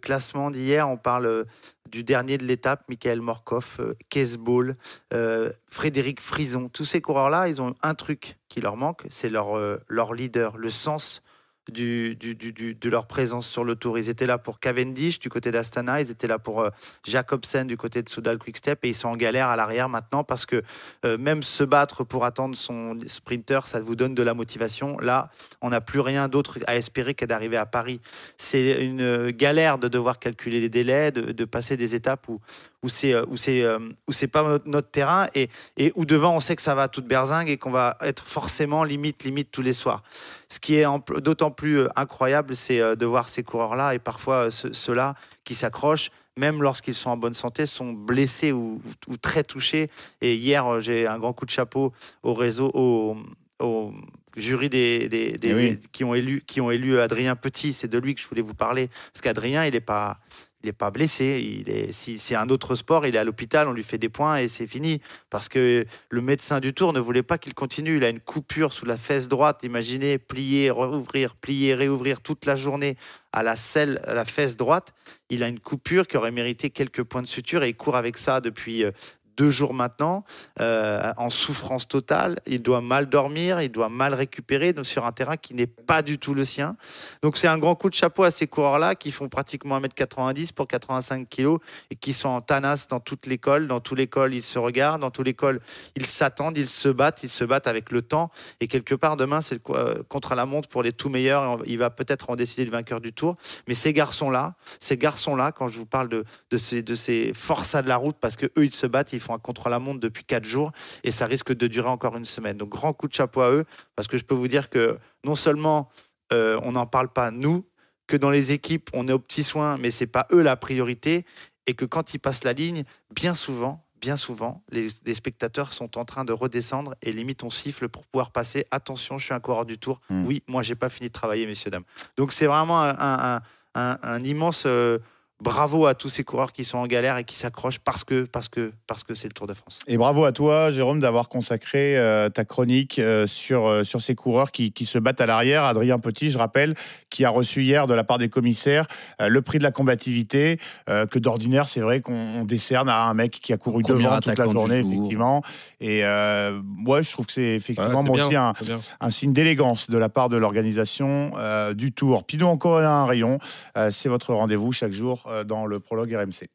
classement 0.00 0.52
d'hier, 0.52 0.88
on 0.88 0.96
parle 0.96 1.26
euh, 1.26 1.44
du 1.90 2.04
dernier 2.04 2.38
de 2.38 2.44
l'étape, 2.44 2.84
Michael 2.88 3.20
Morkov, 3.20 3.78
euh, 3.80 3.94
Kees 4.08 4.36
Ball, 4.38 4.76
euh, 5.12 5.50
Frédéric 5.66 6.20
Frison. 6.20 6.68
Tous 6.68 6.84
ces 6.84 7.00
coureurs-là, 7.00 7.48
ils 7.48 7.60
ont 7.60 7.74
un 7.82 7.94
truc 7.94 8.38
qui 8.48 8.60
leur 8.60 8.76
manque, 8.76 9.04
c'est 9.10 9.28
leur, 9.28 9.56
euh, 9.56 9.78
leur 9.88 10.14
leader, 10.14 10.56
le 10.56 10.70
sens 10.70 11.22
de 11.70 12.88
leur 12.88 13.06
présence 13.06 13.48
sur 13.48 13.64
le 13.64 13.74
tour. 13.74 13.98
Ils 13.98 14.08
étaient 14.08 14.26
là 14.26 14.38
pour 14.38 14.60
Cavendish 14.60 15.18
du 15.18 15.28
côté 15.28 15.50
d'Astana, 15.50 16.00
ils 16.00 16.10
étaient 16.10 16.26
là 16.26 16.38
pour 16.38 16.60
euh, 16.60 16.70
Jacobsen 17.04 17.66
du 17.66 17.76
côté 17.76 18.02
de 18.02 18.08
Soudal 18.08 18.38
Quickstep 18.38 18.84
et 18.84 18.88
ils 18.88 18.94
sont 18.94 19.08
en 19.08 19.16
galère 19.16 19.48
à 19.48 19.56
l'arrière 19.56 19.88
maintenant 19.88 20.24
parce 20.24 20.46
que 20.46 20.62
euh, 21.04 21.18
même 21.18 21.42
se 21.42 21.64
battre 21.64 22.04
pour 22.04 22.24
attendre 22.24 22.56
son 22.56 22.98
sprinter, 23.06 23.66
ça 23.66 23.80
vous 23.80 23.96
donne 23.96 24.14
de 24.14 24.22
la 24.22 24.34
motivation. 24.34 24.98
Là, 24.98 25.30
on 25.60 25.70
n'a 25.70 25.80
plus 25.80 26.00
rien 26.00 26.28
d'autre 26.28 26.58
à 26.66 26.76
espérer 26.76 27.14
que 27.14 27.24
d'arriver 27.24 27.56
à 27.56 27.66
Paris. 27.66 28.00
C'est 28.36 28.84
une 28.84 29.30
galère 29.30 29.78
de 29.78 29.88
devoir 29.88 30.18
calculer 30.18 30.60
les 30.60 30.68
délais, 30.68 31.10
de, 31.10 31.32
de 31.32 31.44
passer 31.44 31.76
des 31.76 31.94
étapes 31.94 32.28
où 32.28 32.40
où 32.82 32.88
c'est 32.88 33.12
euh, 33.12 33.24
où 33.28 33.36
c'est 33.36 33.62
euh, 33.62 33.78
où 34.08 34.12
c'est 34.12 34.26
pas 34.28 34.42
notre, 34.42 34.68
notre 34.68 34.90
terrain 34.90 35.26
et, 35.34 35.48
et 35.76 35.92
où 35.96 36.04
devant 36.04 36.34
on 36.34 36.40
sait 36.40 36.56
que 36.56 36.62
ça 36.62 36.74
va 36.74 36.82
à 36.84 36.88
toute 36.88 37.06
berzingue 37.06 37.48
et 37.48 37.58
qu'on 37.58 37.70
va 37.70 37.96
être 38.00 38.26
forcément 38.26 38.84
limite 38.84 39.24
limite 39.24 39.50
tous 39.50 39.62
les 39.62 39.74
soirs. 39.74 40.02
Ce 40.48 40.58
qui 40.58 40.76
est 40.76 40.84
d'autant 41.20 41.50
plus 41.50 41.80
euh, 41.80 41.88
incroyable, 41.96 42.56
c'est 42.56 42.96
de 42.96 43.06
voir 43.06 43.28
ces 43.28 43.42
coureurs-là 43.42 43.94
et 43.94 43.98
parfois 43.98 44.50
ceux- 44.50 44.72
ceux-là 44.72 45.14
qui 45.44 45.54
s'accrochent, 45.54 46.10
même 46.38 46.62
lorsqu'ils 46.62 46.94
sont 46.94 47.10
en 47.10 47.16
bonne 47.16 47.34
santé, 47.34 47.66
sont 47.66 47.92
blessés 47.92 48.52
ou, 48.52 48.80
ou 49.08 49.16
très 49.18 49.44
touchés. 49.44 49.90
Et 50.22 50.34
hier, 50.36 50.80
j'ai 50.80 51.06
un 51.06 51.18
grand 51.18 51.32
coup 51.34 51.44
de 51.44 51.50
chapeau 51.50 51.92
au 52.22 52.32
réseau, 52.34 52.70
au, 52.72 53.16
au 53.60 53.92
jury 54.36 54.70
des, 54.70 55.08
des- 55.08 55.32
des- 55.36 55.48
Eh 55.48 55.54
oui. 55.54 55.78
qui 55.92 56.04
ont 56.04 56.14
élu 56.14 56.42
qui 56.46 56.60
ont 56.62 56.70
élu 56.70 56.98
Adrien 56.98 57.36
Petit. 57.36 57.72
C'est 57.74 57.88
de 57.88 57.98
lui 57.98 58.14
que 58.14 58.20
je 58.22 58.28
voulais 58.28 58.42
vous 58.42 58.54
parler 58.54 58.88
parce 59.12 59.20
qu'Adrien, 59.22 59.66
il 59.66 59.72
n'est 59.74 59.80
pas 59.80 60.18
il 60.62 60.66
n'est 60.66 60.72
pas 60.72 60.90
blessé. 60.90 61.62
Il 61.64 61.70
est, 61.70 61.92
si 61.92 62.18
c'est 62.18 62.34
un 62.34 62.48
autre 62.48 62.74
sport, 62.74 63.06
il 63.06 63.14
est 63.14 63.18
à 63.18 63.24
l'hôpital, 63.24 63.68
on 63.68 63.72
lui 63.72 63.82
fait 63.82 63.98
des 63.98 64.08
points 64.08 64.38
et 64.38 64.48
c'est 64.48 64.66
fini. 64.66 65.00
Parce 65.30 65.48
que 65.48 65.84
le 66.08 66.20
médecin 66.20 66.60
du 66.60 66.74
tour 66.74 66.92
ne 66.92 67.00
voulait 67.00 67.22
pas 67.22 67.38
qu'il 67.38 67.54
continue. 67.54 67.96
Il 67.96 68.04
a 68.04 68.08
une 68.08 68.20
coupure 68.20 68.72
sous 68.72 68.86
la 68.86 68.96
fesse 68.96 69.28
droite. 69.28 69.62
Imaginez 69.62 70.18
plier, 70.18 70.70
rouvrir, 70.70 71.34
plier, 71.36 71.74
réouvrir 71.74 72.20
toute 72.20 72.46
la 72.46 72.56
journée 72.56 72.96
à 73.32 73.42
la 73.42 73.56
selle, 73.56 74.00
à 74.06 74.14
la 74.14 74.24
fesse 74.24 74.56
droite. 74.56 74.92
Il 75.30 75.42
a 75.42 75.48
une 75.48 75.60
coupure 75.60 76.06
qui 76.06 76.16
aurait 76.16 76.32
mérité 76.32 76.70
quelques 76.70 77.04
points 77.04 77.22
de 77.22 77.26
suture 77.26 77.62
et 77.62 77.70
il 77.70 77.76
court 77.76 77.96
avec 77.96 78.18
ça 78.18 78.40
depuis 78.40 78.84
euh, 78.84 78.90
deux 79.36 79.50
jours 79.50 79.74
maintenant, 79.74 80.24
euh, 80.60 81.12
en 81.16 81.30
souffrance 81.30 81.88
totale. 81.88 82.40
Il 82.46 82.62
doit 82.62 82.80
mal 82.80 83.08
dormir, 83.08 83.60
il 83.60 83.70
doit 83.70 83.88
mal 83.88 84.14
récupérer 84.14 84.72
donc 84.72 84.86
sur 84.86 85.06
un 85.06 85.12
terrain 85.12 85.36
qui 85.36 85.54
n'est 85.54 85.66
pas 85.66 86.02
du 86.02 86.18
tout 86.18 86.34
le 86.34 86.44
sien. 86.44 86.76
Donc 87.22 87.36
c'est 87.36 87.48
un 87.48 87.58
grand 87.58 87.74
coup 87.74 87.88
de 87.88 87.94
chapeau 87.94 88.24
à 88.24 88.30
ces 88.30 88.46
coureurs-là 88.46 88.94
qui 88.94 89.10
font 89.10 89.28
pratiquement 89.28 89.80
1m90 89.80 90.52
pour 90.52 90.68
85 90.68 91.28
kg 91.28 91.56
et 91.90 91.96
qui 91.96 92.12
sont 92.12 92.28
en 92.28 92.40
tanas 92.40 92.86
dans 92.90 93.00
toute 93.00 93.26
l'école. 93.26 93.66
Dans 93.66 93.80
toute 93.80 93.98
l'école, 93.98 94.34
ils 94.34 94.42
se 94.42 94.58
regardent, 94.58 95.00
dans 95.00 95.10
toute 95.10 95.26
l'école, 95.26 95.60
ils 95.96 96.06
s'attendent, 96.06 96.58
ils 96.58 96.68
se 96.68 96.88
battent, 96.88 97.22
ils 97.22 97.30
se 97.30 97.44
battent 97.44 97.66
avec 97.66 97.90
le 97.92 98.02
temps. 98.02 98.30
Et 98.60 98.68
quelque 98.68 98.94
part, 98.94 99.16
demain, 99.16 99.40
c'est 99.40 99.60
euh, 99.70 100.02
contre 100.08 100.34
la 100.34 100.46
montre 100.46 100.68
pour 100.68 100.82
les 100.82 100.92
tout 100.92 101.08
meilleurs. 101.08 101.60
Il 101.66 101.78
va 101.78 101.90
peut-être 101.90 102.30
en 102.30 102.36
décider 102.36 102.64
le 102.64 102.70
vainqueur 102.70 103.00
du 103.00 103.12
tour. 103.12 103.36
Mais 103.68 103.74
ces 103.74 103.92
garçons-là, 103.92 104.54
ces 104.80 104.96
garçons-là, 104.96 105.52
quand 105.52 105.68
je 105.68 105.78
vous 105.78 105.86
parle 105.86 106.08
de, 106.08 106.24
de 106.50 106.56
ces, 106.56 106.82
de 106.82 106.94
ces 106.94 107.32
forçats 107.34 107.82
de 107.82 107.88
la 107.88 107.96
route, 107.96 108.16
parce 108.20 108.36
que 108.36 108.46
eux, 108.46 108.64
ils 108.64 108.74
se 108.74 108.86
battent, 108.86 109.12
ils 109.12 109.19
font 109.20 109.34
un 109.34 109.38
contre-la-montre 109.38 110.00
depuis 110.00 110.24
quatre 110.24 110.44
jours 110.44 110.72
et 111.04 111.10
ça 111.10 111.26
risque 111.26 111.52
de 111.54 111.66
durer 111.66 111.88
encore 111.88 112.16
une 112.16 112.24
semaine. 112.24 112.56
Donc, 112.56 112.68
grand 112.70 112.92
coup 112.92 113.08
de 113.08 113.14
chapeau 113.14 113.40
à 113.42 113.50
eux, 113.50 113.64
parce 113.96 114.08
que 114.08 114.18
je 114.18 114.24
peux 114.24 114.34
vous 114.34 114.48
dire 114.48 114.70
que 114.70 114.98
non 115.24 115.34
seulement 115.34 115.88
euh, 116.32 116.60
on 116.62 116.72
n'en 116.72 116.86
parle 116.86 117.08
pas, 117.08 117.30
nous, 117.30 117.66
que 118.06 118.16
dans 118.16 118.30
les 118.30 118.52
équipes, 118.52 118.90
on 118.92 119.06
est 119.08 119.12
aux 119.12 119.18
petits 119.18 119.44
soins, 119.44 119.76
mais 119.78 119.90
c'est 119.90 120.06
pas 120.06 120.26
eux 120.32 120.42
la 120.42 120.56
priorité, 120.56 121.24
et 121.66 121.74
que 121.74 121.84
quand 121.84 122.14
ils 122.14 122.18
passent 122.18 122.42
la 122.44 122.52
ligne, 122.52 122.84
bien 123.14 123.34
souvent, 123.34 123.86
bien 124.00 124.16
souvent, 124.16 124.62
les, 124.72 124.88
les 125.04 125.14
spectateurs 125.14 125.72
sont 125.72 125.98
en 125.98 126.04
train 126.04 126.24
de 126.24 126.32
redescendre 126.32 126.94
et 127.02 127.12
limite 127.12 127.44
on 127.44 127.50
siffle 127.50 127.88
pour 127.88 128.06
pouvoir 128.06 128.30
passer. 128.30 128.64
Attention, 128.70 129.18
je 129.18 129.26
suis 129.26 129.34
un 129.34 129.40
coureur 129.40 129.66
du 129.66 129.76
tour. 129.78 130.00
Oui, 130.24 130.42
moi 130.48 130.62
j'ai 130.62 130.74
pas 130.74 130.88
fini 130.88 131.08
de 131.08 131.12
travailler, 131.12 131.46
messieurs 131.46 131.70
dames. 131.70 131.84
Donc 132.16 132.32
c'est 132.32 132.46
vraiment 132.46 132.80
un, 132.80 132.96
un- 132.98 133.34
un- 133.36 133.42
un- 133.74 133.98
un 134.02 134.24
immense 134.24 134.64
euh, 134.66 134.98
bravo 135.40 135.86
à 135.86 135.94
tous 135.94 136.08
ces 136.08 136.24
coureurs 136.24 136.52
qui 136.52 136.64
sont 136.64 136.78
en 136.78 136.86
galère 136.86 137.16
et 137.16 137.24
qui 137.24 137.34
s'accrochent 137.34 137.78
parce 137.78 138.04
que 138.04 138.24
parce 138.24 138.48
que 138.48 138.72
parce 138.86 139.04
que 139.04 139.14
c'est 139.14 139.28
le 139.28 139.32
Tour 139.32 139.46
de 139.46 139.54
France. 139.54 139.80
Et 139.86 139.96
bravo 139.96 140.24
à 140.24 140.32
toi, 140.32 140.70
Jérôme, 140.70 141.00
d'avoir 141.00 141.28
consacré 141.28 141.96
euh, 141.96 142.28
ta 142.28 142.44
chronique 142.44 142.98
euh, 142.98 143.26
sur, 143.26 143.66
euh, 143.66 143.84
sur 143.84 144.00
ces 144.02 144.14
coureurs 144.14 144.50
qui, 144.50 144.72
qui 144.72 144.86
se 144.86 144.98
battent 144.98 145.20
à 145.20 145.26
l'arrière. 145.26 145.64
Adrien 145.64 145.98
Petit, 145.98 146.30
je 146.30 146.38
rappelle, 146.38 146.74
qui 147.08 147.24
a 147.24 147.30
reçu 147.30 147.62
hier 147.62 147.86
de 147.86 147.94
la 147.94 148.04
part 148.04 148.18
des 148.18 148.28
commissaires 148.28 148.86
euh, 149.20 149.28
le 149.28 149.42
prix 149.42 149.58
de 149.58 149.62
la 149.64 149.70
combativité, 149.70 150.58
euh, 150.88 151.06
que 151.06 151.18
d'ordinaire, 151.18 151.66
c'est 151.68 151.80
vrai 151.80 152.00
qu'on 152.00 152.12
on 152.14 152.44
décerne 152.44 152.88
à 152.88 153.04
un 153.04 153.14
mec 153.14 153.32
qui 153.32 153.52
a 153.52 153.56
couru 153.56 153.82
devant 153.82 154.20
toute 154.20 154.38
la 154.38 154.46
journée, 154.46 154.82
jour. 154.82 154.92
effectivement. 154.92 155.42
Et 155.80 156.04
euh, 156.04 156.60
moi, 156.64 157.02
je 157.02 157.10
trouve 157.12 157.26
que 157.26 157.32
c'est 157.32 157.54
effectivement 157.54 158.00
Ouais, 158.02 158.20
aussi 158.22 158.36
un, 158.36 158.52
un 159.00 159.10
signe 159.10 159.32
d'élégance 159.32 159.90
de 159.90 159.96
la 159.98 160.08
part 160.08 160.28
de 160.28 160.36
l'organisation 160.36 161.32
euh, 161.36 161.74
du 161.74 161.92
Tour. 161.92 162.24
Pinot, 162.24 162.46
encore 162.48 162.78
un 162.78 163.06
rayon. 163.06 163.38
Euh, 163.76 163.90
c'est 163.90 164.08
votre 164.08 164.34
rendez-vous 164.34 164.72
chaque 164.72 164.92
jour 164.92 165.22
euh, 165.30 165.44
dans 165.44 165.66
le 165.66 165.80
prologue 165.80 166.12
RMC. 166.14 166.48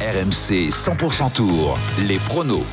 RMC 0.00 0.68
100% 0.70 1.32
Tour, 1.32 1.78
les 2.08 2.18
pronos. 2.18 2.64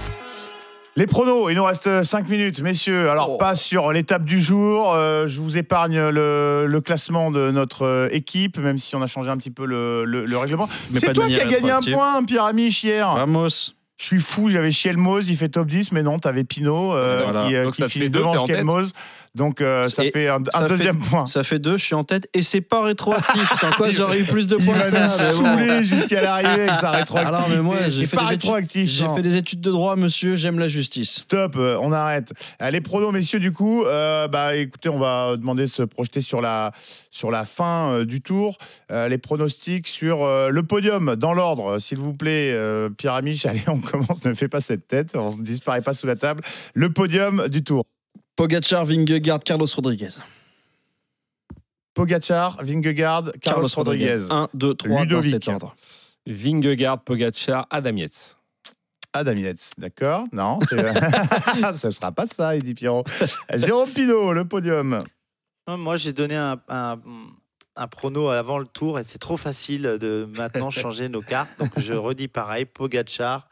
Les 0.98 1.07
pronos, 1.07 1.49
il 1.49 1.56
nous 1.56 1.64
reste 1.64 2.03
5 2.03 2.27
minutes, 2.27 2.60
messieurs. 2.61 3.06
Oh. 3.07 3.11
Alors, 3.11 3.38
pas 3.38 3.56
sur 3.56 3.93
l'étape 3.93 4.26
du 4.26 4.41
jour. 4.41 4.91
euh, 4.93 5.26
je 5.27 5.39
vous 5.39 5.57
épargne 5.57 6.10
le, 6.10 6.65
le 6.68 6.81
classement 6.81 7.31
de 7.31 7.49
notre 7.52 7.84
euh, 7.85 8.10
équipe, 8.11 8.57
même 8.57 8.77
si 8.77 8.95
on 8.98 9.02
a 9.02 9.07
changé 9.07 9.30
un 9.31 9.38
petit 9.38 9.52
peu 9.52 9.65
le, 9.65 10.03
le- 10.03 10.26
le 10.26 10.38
règlement. 10.38 10.68
Mais 10.89 10.99
C'est 10.99 11.14
toi 11.14 11.27
qui 11.27 11.39
as 11.39 11.45
gagné 11.45 11.72
un 11.72 11.80
point, 11.80 12.23
Pierre 12.26 12.43
Amiche, 12.45 12.84
hier. 12.84 13.07
Ramos. 13.07 13.48
Je 13.98 14.06
suis 14.07 14.19
fou, 14.19 14.49
j'avais 14.49 14.72
Chielmoz, 14.72 15.30
il 15.30 15.38
fait 15.38 15.49
top 15.49 15.68
10, 15.68 15.91
mais 15.91 16.02
non, 16.02 16.18
t'avais 16.18 16.43
Pinot 16.43 16.95
euh, 16.95 17.22
Voilà. 17.23 17.48
qui, 17.48 17.56
euh, 17.56 17.69
qui 17.69 17.88
finit 17.88 18.10
devant. 18.10 18.45
Chielmoz. 18.48 18.93
Donc 19.34 19.62
euh, 19.62 19.88
ça 19.88 20.03
fait 20.12 20.28
un, 20.28 20.41
un 20.41 20.44
ça 20.52 20.60
fait- 20.64 20.68
deuxième 20.68 20.98
point. 20.99 21.26
Ça 21.26 21.44
fait 21.44 21.58
deux, 21.60 21.78
je 21.78 21.86
suis 21.86 21.95
en 21.95 22.03
tête 22.03 22.28
et 22.34 22.41
c'est 22.41 22.60
pas 22.60 22.84
rétroactif. 22.84 23.49
Sans 23.60 23.72
quoi 23.72 23.90
j'aurais 23.91 24.20
eu 24.20 24.26
plus 24.26 24.48
de 24.48 24.58
Il 24.60 24.66
points 24.66 24.76
va 24.78 24.91
mais 24.91 24.99
bon. 25.08 25.08
saouler 25.18 25.84
jusqu'à 25.86 26.22
l'arrivée 26.22 26.64
avec 26.64 26.76
sa 26.76 26.90
rétroactivité. 26.91 27.20
Alors, 27.38 27.48
mais 27.49 27.62
moi, 27.62 27.78
j'ai 27.88 28.06
fait, 28.08 28.18
des 28.18 28.24
études, 28.24 28.28
rétroactif. 28.30 28.90
j'ai 28.90 29.06
non. 29.06 29.16
fait 29.16 29.22
des 29.22 29.36
études 29.38 29.62
de 29.62 29.72
droit, 29.72 29.95
monsieur, 29.95 30.36
j'aime 30.36 30.60
la 30.60 30.68
justice. 30.68 31.20
Stop, 31.20 31.53
euh, 31.56 31.78
on 31.82 31.94
arrête. 31.94 32.34
Les 32.72 32.82
pronos, 32.82 33.14
messieurs, 33.14 33.40
du 33.40 33.53
coup, 33.53 33.86
euh, 33.86 34.28
bah, 34.28 34.56
écoutez, 34.58 34.90
on 34.90 34.99
va 34.99 35.38
demander 35.38 35.64
de 35.64 35.68
se 35.70 35.84
projeter 35.84 36.20
sur 36.20 36.41
la, 36.41 36.74
sur 37.10 37.32
la 37.32 37.45
fin 37.45 37.91
euh, 37.91 38.06
du 38.06 38.22
tour. 38.22 38.58
Les 38.90 39.18
pronostics 39.18 39.88
sur 39.88 40.26
le 40.26 40.64
podium, 40.64 41.16
dans 41.16 41.34
l'ordre, 41.34 41.80
s'il 41.80 41.99
vous 41.99 42.14
plaît. 42.14 42.53
Pierre 42.98 43.14
Amiche, 43.14 43.45
allez, 43.45 43.64
on 43.68 43.80
commence, 43.80 44.26
ne 44.26 44.34
fais 44.34 44.49
pas 44.49 44.60
cette 44.60 44.90
tête, 44.90 45.16
on 45.16 45.38
ne 45.38 45.44
disparaît 45.44 45.82
pas 45.82 45.94
sous 45.94 46.06
la 46.08 46.18
table. 46.18 46.44
Le 46.74 46.91
podium 46.91 47.48
du 47.48 47.64
tour. 47.64 47.86
Pogacar, 48.41 48.85
Vingegaard, 48.85 49.43
Carlos 49.43 49.68
Rodriguez. 49.76 50.19
Pogachar, 51.93 52.57
Vingegaard, 52.63 53.34
Carlos, 53.39 53.68
Rodriguez. 53.76 54.31
1, 54.31 54.49
2, 54.55 54.73
3 54.73 55.05
dans 55.05 55.22
cet 55.22 55.47
ordre. 55.47 55.76
Vingegaard, 56.26 57.03
Pogacar, 57.03 57.68
Adam 57.69 57.97
Yates. 57.97 58.35
Adam 59.13 59.35
Yates, 59.35 59.73
d'accord 59.77 60.23
Non, 60.31 60.57
ça 61.76 61.91
sera 61.91 62.11
pas 62.11 62.26
ça, 62.26 62.55
il 62.55 62.63
dit 62.63 62.73
Pierrot. 62.73 63.03
Jérôme 63.53 63.91
Pinault, 63.91 64.34
le 64.34 64.47
podium. 64.47 65.03
Moi, 65.68 65.97
j'ai 65.97 66.11
donné 66.11 66.35
un, 66.35 66.59
un, 66.68 66.99
un 67.76 67.88
prono 67.88 68.30
avant 68.30 68.57
le 68.57 68.65
tour 68.65 68.97
et 68.97 69.03
c'est 69.03 69.19
trop 69.19 69.38
facile 69.38 69.84
de 69.99 70.27
maintenant 70.35 70.72
changer 70.72 71.09
nos 71.09 71.22
cartes. 71.22 71.51
Donc, 71.59 71.73
je 71.77 71.93
redis 71.93 72.27
pareil 72.27 72.65
Pogachar, 72.65 73.47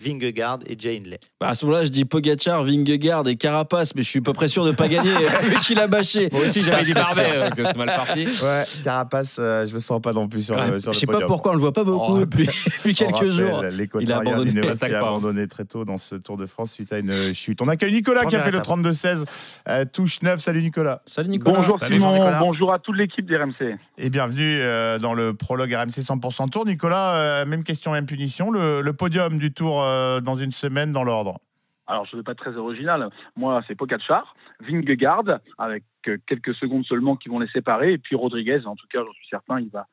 Vingegaard 0.00 0.58
et 0.66 0.76
Jay 0.78 0.96
Hindley. 0.96 1.18
Bah, 1.40 1.48
à 1.48 1.54
ce 1.54 1.64
moment-là, 1.66 1.84
je 1.84 1.90
dis 1.90 2.04
Pogacar, 2.04 2.64
Vingegaard 2.64 3.26
et 3.28 3.36
Carapace, 3.36 3.94
mais 3.94 4.02
je 4.02 4.08
suis 4.08 4.20
pas 4.20 4.32
très 4.32 4.48
sûr 4.48 4.64
de 4.64 4.72
pas 4.72 4.88
gagner, 4.88 5.10
vu 5.42 5.56
qu'il 5.60 5.78
a 5.78 5.86
bâché. 5.86 6.28
Moi 6.32 6.42
aussi, 6.46 6.62
j'avais 6.62 6.84
dit 6.84 6.92
sûr. 6.92 7.02
euh, 7.18 7.50
que 7.50 7.64
c'est 7.64 7.76
mal 7.76 7.88
parti. 7.88 8.24
Ouais, 8.42 8.64
Carapace, 8.84 9.36
euh, 9.38 9.66
je 9.66 9.74
me 9.74 9.80
sens 9.80 10.00
pas 10.00 10.12
non 10.12 10.28
plus 10.28 10.42
sur 10.42 10.56
le, 10.56 10.78
sur 10.80 10.92
Je 10.92 10.98
le 10.98 11.00
sais 11.00 11.06
pas 11.06 11.12
podium. 11.14 11.28
pourquoi 11.28 11.52
on 11.52 11.54
le 11.54 11.60
voit 11.60 11.72
pas 11.72 11.84
beaucoup 11.84 12.12
On 12.16 12.20
depuis, 12.20 12.46
quelques 12.82 13.14
rappelle 13.14 13.30
jours. 13.30 13.64
Il 14.00 14.12
a 14.12 14.18
abandonné. 14.18 14.60
A 14.60 14.72
hein. 14.84 14.94
abandonné 14.94 15.46
très 15.48 15.64
tôt 15.64 15.84
dans 15.84 15.98
ce 15.98 16.14
Tour 16.16 16.36
de 16.36 16.46
France 16.46 16.72
suite 16.72 16.92
à 16.92 16.98
une 16.98 17.32
chute. 17.34 17.60
On 17.62 17.68
accueille 17.68 17.92
Nicolas 17.92 18.24
qui 18.24 18.36
a 18.36 18.40
fait 18.42 18.50
le 18.50 18.58
étape. 18.58 18.78
32-16, 18.78 19.24
euh, 19.68 19.84
touche 19.84 20.22
9. 20.22 20.40
Salut 20.40 20.62
Nicolas. 20.62 21.02
Salut 21.06 21.28
Nicolas. 21.28 21.58
Bonjour 21.60 21.78
Salut, 21.78 21.98
Simon, 21.98 22.12
Nicolas. 22.14 22.38
bonjour 22.40 22.72
à 22.72 22.78
toute 22.78 22.96
l'équipe 22.96 23.26
d'RMC. 23.26 23.76
Et 23.98 24.10
bienvenue 24.10 24.60
euh, 24.60 24.98
dans 24.98 25.14
le 25.14 25.34
prologue 25.34 25.72
RMC 25.72 26.00
100% 26.00 26.50
Tour. 26.50 26.64
Nicolas, 26.66 27.14
euh, 27.16 27.46
même 27.46 27.64
question, 27.64 27.92
même 27.92 28.06
punition. 28.06 28.50
Le, 28.50 28.80
le 28.80 28.92
podium 28.92 29.38
du 29.38 29.52
Tour 29.52 29.82
euh, 29.90 30.20
dans 30.20 30.36
une 30.36 30.52
semaine 30.52 30.92
dans 30.92 31.04
l'ordre. 31.04 31.38
Alors 31.86 32.06
je 32.06 32.14
ne 32.14 32.20
vais 32.20 32.24
pas 32.24 32.32
être 32.32 32.38
très 32.38 32.56
original, 32.56 33.10
moi 33.36 33.62
c'est 33.66 33.74
Pogacar, 33.74 34.36
Vingegaard, 34.60 35.40
avec 35.58 35.82
euh, 36.06 36.18
quelques 36.28 36.54
secondes 36.54 36.84
seulement 36.84 37.16
qui 37.16 37.28
vont 37.28 37.40
les 37.40 37.48
séparer, 37.48 37.92
et 37.92 37.98
puis 37.98 38.14
Rodriguez, 38.14 38.60
en 38.64 38.76
tout 38.76 38.86
cas 38.88 39.00
j'en 39.04 39.12
suis 39.12 39.26
certain, 39.28 39.60
il 39.60 39.70
va, 39.70 39.88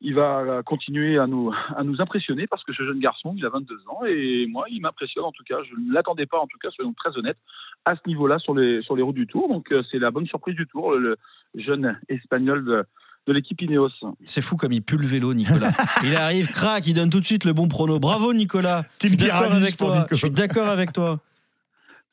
il 0.00 0.14
va 0.14 0.38
euh, 0.40 0.62
continuer 0.62 1.18
à 1.18 1.26
nous, 1.26 1.52
à 1.76 1.84
nous 1.84 2.00
impressionner 2.00 2.46
parce 2.46 2.64
que 2.64 2.72
ce 2.72 2.82
jeune 2.82 2.98
garçon, 2.98 3.34
il 3.36 3.44
a 3.44 3.50
22 3.50 3.76
ans, 3.88 4.06
et 4.06 4.46
moi 4.46 4.64
il 4.70 4.80
m'impressionne 4.80 5.24
en 5.24 5.32
tout 5.32 5.44
cas, 5.44 5.58
je 5.62 5.74
ne 5.78 5.92
l'attendais 5.92 6.26
pas 6.26 6.38
en 6.40 6.46
tout 6.46 6.58
cas, 6.58 6.70
soyons 6.70 6.94
très 6.94 7.14
honnêtes, 7.18 7.38
à 7.84 7.94
ce 7.94 8.00
niveau-là 8.06 8.38
sur 8.38 8.54
les, 8.54 8.80
sur 8.80 8.96
les 8.96 9.02
routes 9.02 9.16
du 9.16 9.26
Tour, 9.26 9.48
donc 9.48 9.72
c'est 9.90 9.98
la 9.98 10.10
bonne 10.10 10.26
surprise 10.26 10.56
du 10.56 10.66
Tour, 10.66 10.92
le 10.92 11.18
jeune 11.54 12.00
espagnol 12.08 12.64
de, 12.64 12.86
de 13.26 13.32
l'équipe 13.32 13.60
Ineos. 13.62 13.90
C'est 14.22 14.42
fou 14.42 14.56
comme 14.56 14.72
il 14.72 14.82
pue 14.82 14.96
le 14.96 15.06
vélo, 15.06 15.34
Nicolas. 15.34 15.72
il 16.02 16.14
arrive, 16.16 16.52
crac, 16.52 16.86
il 16.86 16.94
donne 16.94 17.10
tout 17.10 17.20
de 17.20 17.26
suite 17.26 17.44
le 17.44 17.52
bon 17.52 17.68
prono. 17.68 17.98
Bravo, 17.98 18.34
Nicolas. 18.34 18.84
Je 19.02 19.08
suis 19.08 19.16
d'accord 19.16 19.52
avec 19.52 19.76
toi. 19.76 19.98
Nico. 19.98 20.06
Je 20.10 20.16
suis 20.16 20.30
d'accord 20.30 20.68
avec 20.68 20.92
toi. 20.92 21.20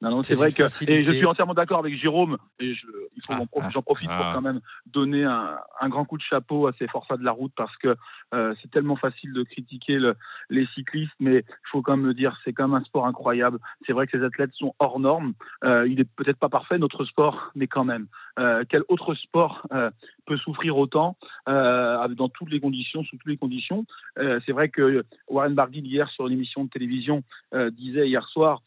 Non, 0.02 0.10
non, 0.10 0.24
C'est 0.24 0.34
vrai 0.34 0.52
que 0.52 0.64
et 0.90 1.06
je 1.06 1.12
suis 1.12 1.26
entièrement 1.28 1.54
d'accord 1.54 1.78
avec 1.78 1.96
Jérôme. 2.00 2.38
Et 2.60 2.74
je, 2.74 2.88
il 3.16 3.22
faut 3.24 3.34
Ah, 3.34 3.44
ah, 3.62 3.70
j'en 3.72 3.84
profite 3.84 4.10
ah. 4.12 4.18
pour 4.18 4.34
quand 4.34 4.42
même 4.42 4.60
donner 4.88 5.24
un, 5.24 5.58
un 5.80 5.90
grand 5.90 6.06
coup 6.06 6.18
de 6.18 6.24
chapeau 6.24 6.66
à 6.66 6.72
ces 6.80 6.88
forçats 6.88 7.18
de 7.18 7.24
la 7.24 7.32
route 7.32 7.52
parce 7.56 7.76
que 7.78 7.96
euh, 8.34 8.54
c'est 8.62 8.72
tellement 8.72 8.96
facile 8.96 9.34
de 9.34 9.44
critiquer 9.44 9.98
le- 10.00 10.16
les 10.50 10.66
cyclistes, 10.76 11.12
mais 11.20 11.38
il 11.48 11.68
faut 11.72 11.82
quand 11.82 11.98
même 11.98 12.06
le 12.06 12.14
dire, 12.14 12.38
c'est 12.44 12.54
quand 12.54 12.68
même 12.68 12.82
un 12.82 12.84
sport 12.86 13.06
incroyable. 13.08 13.60
C'est 13.86 13.94
vrai 13.94 14.08
que 14.08 14.18
ces 14.18 14.24
athlètes 14.24 14.54
sont 14.54 14.74
hors 14.80 15.00
normes. 15.00 15.34
Euh, 15.64 15.88
il 15.88 16.00
est 16.00 16.10
peut-être 16.16 16.38
pas 16.40 16.50
parfait 16.50 16.78
notre 16.78 17.06
sport, 17.06 17.52
mais 17.56 17.68
quand 17.68 17.84
même. 17.84 18.08
Euh, 18.40 18.64
quel 18.70 18.84
autre 18.88 19.14
sport 19.16 19.68
euh, 19.74 19.90
peut 20.26 20.38
souffrir 20.38 20.78
autant 20.78 21.18
euh, 21.50 22.08
dans 22.10 22.30
toutes 22.30 22.50
les 22.52 22.60
conditions, 22.60 23.04
sous 23.04 23.18
toutes 23.18 23.30
les 23.32 23.38
conditions? 23.38 23.86
Euh, 24.18 24.40
C'est 24.46 24.52
vrai 24.54 24.70
que 24.70 25.04
Warren 25.28 25.54
Barguil 25.54 25.86
hier 25.86 26.10
sur 26.10 26.28
une 26.28 26.34
émission 26.34 26.64
de 26.64 26.70
télévision 26.70 27.24
disait 27.72 28.08
hier 28.08 28.26
soir, 28.30 28.62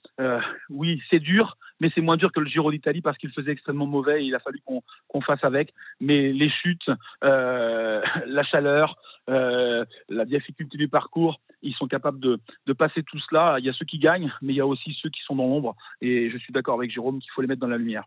oui 0.70 1.00
c'est 1.10 1.18
dur, 1.18 1.56
mais 1.80 1.90
c'est 1.94 2.00
moins 2.00 2.16
dur 2.16 2.32
que 2.32 2.40
le 2.40 2.46
Giro 2.46 2.70
d'Italie 2.70 3.00
parce 3.00 3.16
qu'il 3.18 3.30
faisait 3.30 3.52
extrêmement 3.52 3.86
mauvais 3.86 4.22
et 4.22 4.26
il 4.26 4.34
a 4.34 4.38
fallu 4.40 4.60
qu'on 4.64 4.82
qu'on 5.08 5.20
fasse 5.20 5.42
avec. 5.42 5.72
Mais 6.00 6.32
les 6.32 6.50
chutes, 6.50 6.90
la 7.22 8.42
chaleur, 8.44 8.96
euh, 9.30 9.84
la 10.08 10.24
difficulté 10.24 10.76
du 10.76 10.88
parcours, 10.88 11.40
ils 11.62 11.74
sont 11.74 11.86
capables 11.86 12.20
de, 12.20 12.40
de 12.66 12.72
passer 12.72 13.02
tout 13.02 13.18
cela. 13.18 13.56
Il 13.58 13.64
y 13.64 13.68
a 13.68 13.72
ceux 13.72 13.86
qui 13.86 13.98
gagnent, 13.98 14.32
mais 14.42 14.52
il 14.52 14.56
y 14.56 14.60
a 14.60 14.66
aussi 14.66 14.96
ceux 15.00 15.10
qui 15.10 15.20
sont 15.22 15.36
dans 15.36 15.46
l'ombre. 15.46 15.76
Et 16.00 16.30
je 16.30 16.38
suis 16.38 16.52
d'accord 16.52 16.78
avec 16.78 16.90
Jérôme 16.90 17.20
qu'il 17.20 17.30
faut 17.32 17.40
les 17.40 17.48
mettre 17.48 17.60
dans 17.60 17.68
la 17.68 17.78
lumière. 17.78 18.04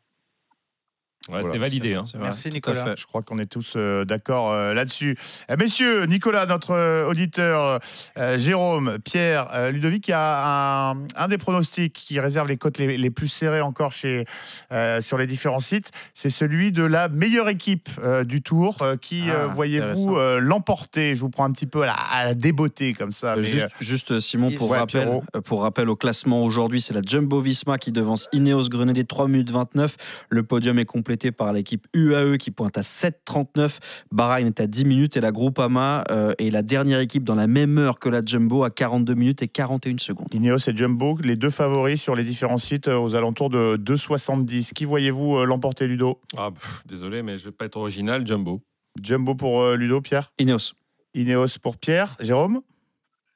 Ouais, 1.29 1.41
Voilà, 1.41 1.51
c'est 1.51 1.59
validé. 1.59 1.93
hein. 1.93 2.03
C'est 2.05 2.15
vrai, 2.17 2.27
Merci, 2.27 2.49
Nicolas. 2.51 2.95
Je 2.95 3.05
crois 3.05 3.21
qu'on 3.21 3.37
est 3.37 3.47
tous 3.47 3.73
euh, 3.75 4.05
d'accord 4.05 4.51
euh, 4.53 4.73
là-dessus. 4.73 5.17
Euh, 5.51 5.57
messieurs, 5.59 6.05
Nicolas, 6.05 6.45
notre 6.45 6.71
euh, 6.71 7.05
auditeur, 7.05 7.81
euh, 8.17 8.37
Jérôme, 8.37 8.97
Pierre, 9.03 9.49
euh, 9.53 9.71
Ludovic, 9.71 10.07
il 10.07 10.11
y 10.11 10.13
a 10.13 10.91
un, 10.91 10.97
un 11.17 11.27
des 11.27 11.37
pronostics 11.37 11.91
qui 11.91 12.21
réserve 12.21 12.47
les 12.47 12.55
cotes 12.55 12.77
les, 12.77 12.95
les 12.95 13.09
plus 13.09 13.27
serrées 13.27 13.59
encore 13.59 13.91
chez, 13.91 14.23
euh, 14.71 15.01
sur 15.01 15.17
les 15.17 15.27
différents 15.27 15.59
sites. 15.59 15.91
C'est 16.13 16.29
celui 16.29 16.71
de 16.71 16.83
la 16.83 17.09
meilleure 17.09 17.49
équipe 17.49 17.89
euh, 18.01 18.23
du 18.23 18.41
Tour. 18.41 18.77
Euh, 18.81 18.95
qui, 18.95 19.25
Ah, 19.27 19.33
euh, 19.33 19.47
voyez-vous, 19.47 20.15
euh, 20.15 20.39
l'emporter? 20.39 21.13
Je 21.13 21.19
vous 21.19 21.29
prends 21.29 21.43
un 21.43 21.51
petit 21.51 21.65
peu 21.67 21.81
à 21.83 21.87
la, 21.87 21.93
à 21.93 22.23
la 22.23 22.33
débeauté 22.35 22.93
comme 22.93 23.11
ça. 23.11 23.33
Euh, 23.33 23.41
mais, 23.41 23.43
juste, 23.43 23.65
euh, 23.65 23.67
juste, 23.81 24.19
Simon, 24.21 24.49
pour, 24.51 24.71
Ouais, 24.71 24.77
rappel, 24.79 25.09
euh, 25.35 25.41
pour 25.41 25.63
rappel 25.63 25.89
au 25.89 25.97
classement 25.97 26.41
aujourd'hui, 26.43 26.79
c'est 26.79 26.93
la 26.93 27.01
Jumbo 27.05 27.41
Visma 27.41 27.77
qui 27.77 27.91
devance 27.91 28.29
Ineos 28.31 28.69
Grenadier 28.69 29.03
3 29.03 29.27
minutes 29.27 29.51
29. 29.51 29.97
Le 30.29 30.43
podium 30.43 30.79
est 30.79 30.85
complété 31.07 31.31
par 31.31 31.53
l'équipe 31.53 31.87
UAE 31.93 32.37
qui 32.37 32.51
pointe 32.51 32.77
à 32.77 32.81
7,39. 32.81 33.77
Bahreïn 34.11 34.47
est 34.47 34.59
à 34.59 34.67
10 34.67 34.83
minutes 34.83 35.15
et 35.15 35.21
la 35.21 35.31
Groupama 35.31 36.03
euh, 36.11 36.33
est 36.37 36.49
la 36.49 36.63
dernière 36.63 36.99
équipe 36.99 37.23
dans 37.23 37.35
la 37.35 37.47
même 37.47 37.77
heure 37.77 37.97
que 37.97 38.09
la 38.09 38.19
Jumbo 38.21 38.65
à 38.65 38.69
42 38.71 39.13
minutes 39.13 39.41
et 39.41 39.47
41 39.47 39.99
secondes. 39.99 40.27
Ineos 40.33 40.57
et 40.67 40.75
Jumbo, 40.75 41.17
les 41.23 41.37
deux 41.37 41.49
favoris 41.49 42.01
sur 42.01 42.13
les 42.13 42.25
différents 42.25 42.57
sites 42.57 42.89
euh, 42.89 42.99
aux 42.99 43.15
alentours 43.15 43.49
de 43.49 43.77
2,70. 43.77 44.73
Qui 44.73 44.83
voyez-vous 44.83 45.37
euh, 45.37 45.45
l'emporter, 45.45 45.87
Ludo? 45.87 46.19
Ah, 46.35 46.49
pff, 46.53 46.83
désolé, 46.85 47.23
mais 47.23 47.37
je 47.37 47.45
vais 47.45 47.51
pas 47.53 47.63
être 47.63 47.77
original. 47.77 48.27
Jumbo. 48.27 48.59
Jumbo 49.01 49.33
pour 49.33 49.61
euh, 49.61 49.77
Ludo, 49.77 50.01
Pierre? 50.01 50.33
Ineos. 50.39 50.73
Ineos 51.13 51.57
pour 51.63 51.77
Pierre. 51.77 52.17
Jérôme? 52.19 52.59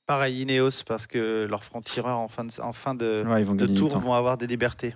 Pareil, 0.07 0.41
Ineos, 0.41 0.83
parce 0.85 1.07
que 1.07 1.47
leurs 1.49 1.63
francs-tireurs 1.63 2.19
en 2.19 2.27
fin 2.27 2.43
de, 2.43 2.51
en 2.61 2.73
fin 2.73 2.95
de, 2.95 3.23
Ouais, 3.25 3.41
ils 3.41 3.45
vont 3.45 3.55
de 3.55 3.59
gagner 3.59 3.73
du 3.75 3.79
tour 3.79 3.97
vont 3.97 4.13
avoir 4.13 4.35
des 4.35 4.47
libertés. 4.47 4.93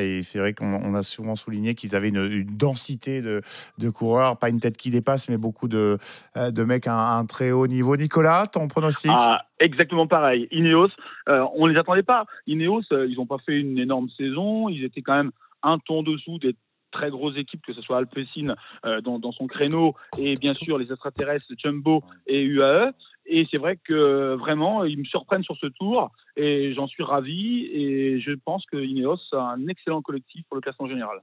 Et 0.00 0.22
c'est 0.22 0.38
vrai 0.38 0.54
qu'on 0.54 0.80
on 0.82 0.94
a 0.94 1.02
souvent 1.02 1.36
souligné 1.36 1.74
qu'ils 1.74 1.94
avaient 1.94 2.08
une, 2.08 2.24
une 2.24 2.56
densité 2.56 3.20
de, 3.20 3.42
de 3.76 3.90
coureurs, 3.90 4.38
pas 4.38 4.48
une 4.48 4.60
tête 4.60 4.76
qui 4.76 4.90
dépasse, 4.90 5.28
mais 5.28 5.36
beaucoup 5.36 5.68
de, 5.68 5.98
euh, 6.36 6.50
de 6.50 6.64
mecs 6.64 6.86
à 6.86 6.94
un, 6.94 7.18
un 7.18 7.26
très 7.26 7.50
haut 7.50 7.66
niveau. 7.66 7.96
Nicolas, 7.96 8.46
ton 8.46 8.68
pronostic? 8.68 9.10
Ah, 9.14 9.42
exactement 9.60 10.06
pareil. 10.06 10.48
Ineos, 10.52 10.88
euh, 11.28 11.44
on 11.54 11.66
ne 11.66 11.72
les 11.72 11.78
attendait 11.78 12.02
pas. 12.02 12.24
Ineos, 12.46 12.82
euh, 12.92 13.06
ils 13.08 13.16
n'ont 13.16 13.26
pas 13.26 13.38
fait 13.44 13.60
une 13.60 13.78
énorme 13.78 14.08
saison. 14.16 14.68
Ils 14.70 14.84
étaient 14.84 15.02
quand 15.02 15.16
même 15.16 15.32
un 15.62 15.78
ton 15.78 16.02
dessous 16.02 16.38
d'être 16.38 16.56
très 16.90 17.10
grosses 17.10 17.36
équipes, 17.36 17.60
que 17.66 17.74
ce 17.74 17.82
soit 17.82 17.98
Alpecin 17.98 18.54
euh, 18.86 19.02
dans, 19.02 19.18
dans 19.18 19.32
son 19.32 19.46
créneau 19.46 19.94
et 20.18 20.34
bien 20.36 20.54
sûr 20.54 20.78
les 20.78 20.90
extraterrestres 20.90 21.52
Jumbo 21.58 22.02
et 22.26 22.42
UAE. 22.42 22.92
Et 23.28 23.46
c'est 23.50 23.58
vrai 23.58 23.78
que 23.86 24.34
vraiment, 24.34 24.84
ils 24.84 24.98
me 24.98 25.04
surprennent 25.04 25.42
sur 25.42 25.56
ce 25.56 25.66
tour 25.66 26.10
et 26.36 26.72
j'en 26.74 26.86
suis 26.86 27.02
ravi. 27.02 27.66
Et 27.72 28.20
je 28.20 28.32
pense 28.32 28.64
que 28.70 28.76
Ineos 28.76 29.18
a 29.32 29.52
un 29.52 29.68
excellent 29.68 30.02
collectif 30.02 30.44
pour 30.48 30.56
le 30.56 30.62
classement 30.62 30.88
général. 30.88 31.18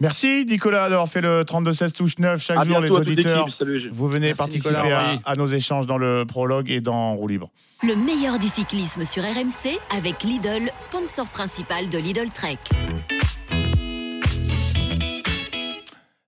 Merci 0.00 0.44
Nicolas 0.44 0.88
d'avoir 0.88 1.08
fait 1.08 1.20
le 1.20 1.42
32-16 1.42 1.92
touche 1.92 2.18
9 2.18 2.42
chaque 2.42 2.58
À 2.58 2.64
jour 2.64 2.80
les 2.80 2.90
auditeurs. 2.90 3.48
Salut. 3.56 3.88
Vous 3.92 4.08
venez 4.08 4.26
Merci, 4.26 4.38
participer 4.38 4.74
à, 4.74 5.18
à 5.24 5.34
nos 5.36 5.46
échanges 5.46 5.86
dans 5.86 5.98
le 5.98 6.24
prologue 6.26 6.70
et 6.70 6.80
dans 6.80 7.14
Roue 7.14 7.28
Libre. 7.28 7.50
Le 7.82 7.94
meilleur 7.94 8.38
du 8.38 8.48
cyclisme 8.48 9.04
sur 9.04 9.22
RMC 9.22 9.78
avec 9.96 10.22
Lidl, 10.24 10.70
sponsor 10.78 11.28
principal 11.28 11.88
de 11.88 11.98
Lidl 11.98 12.30
Trek. 12.30 12.58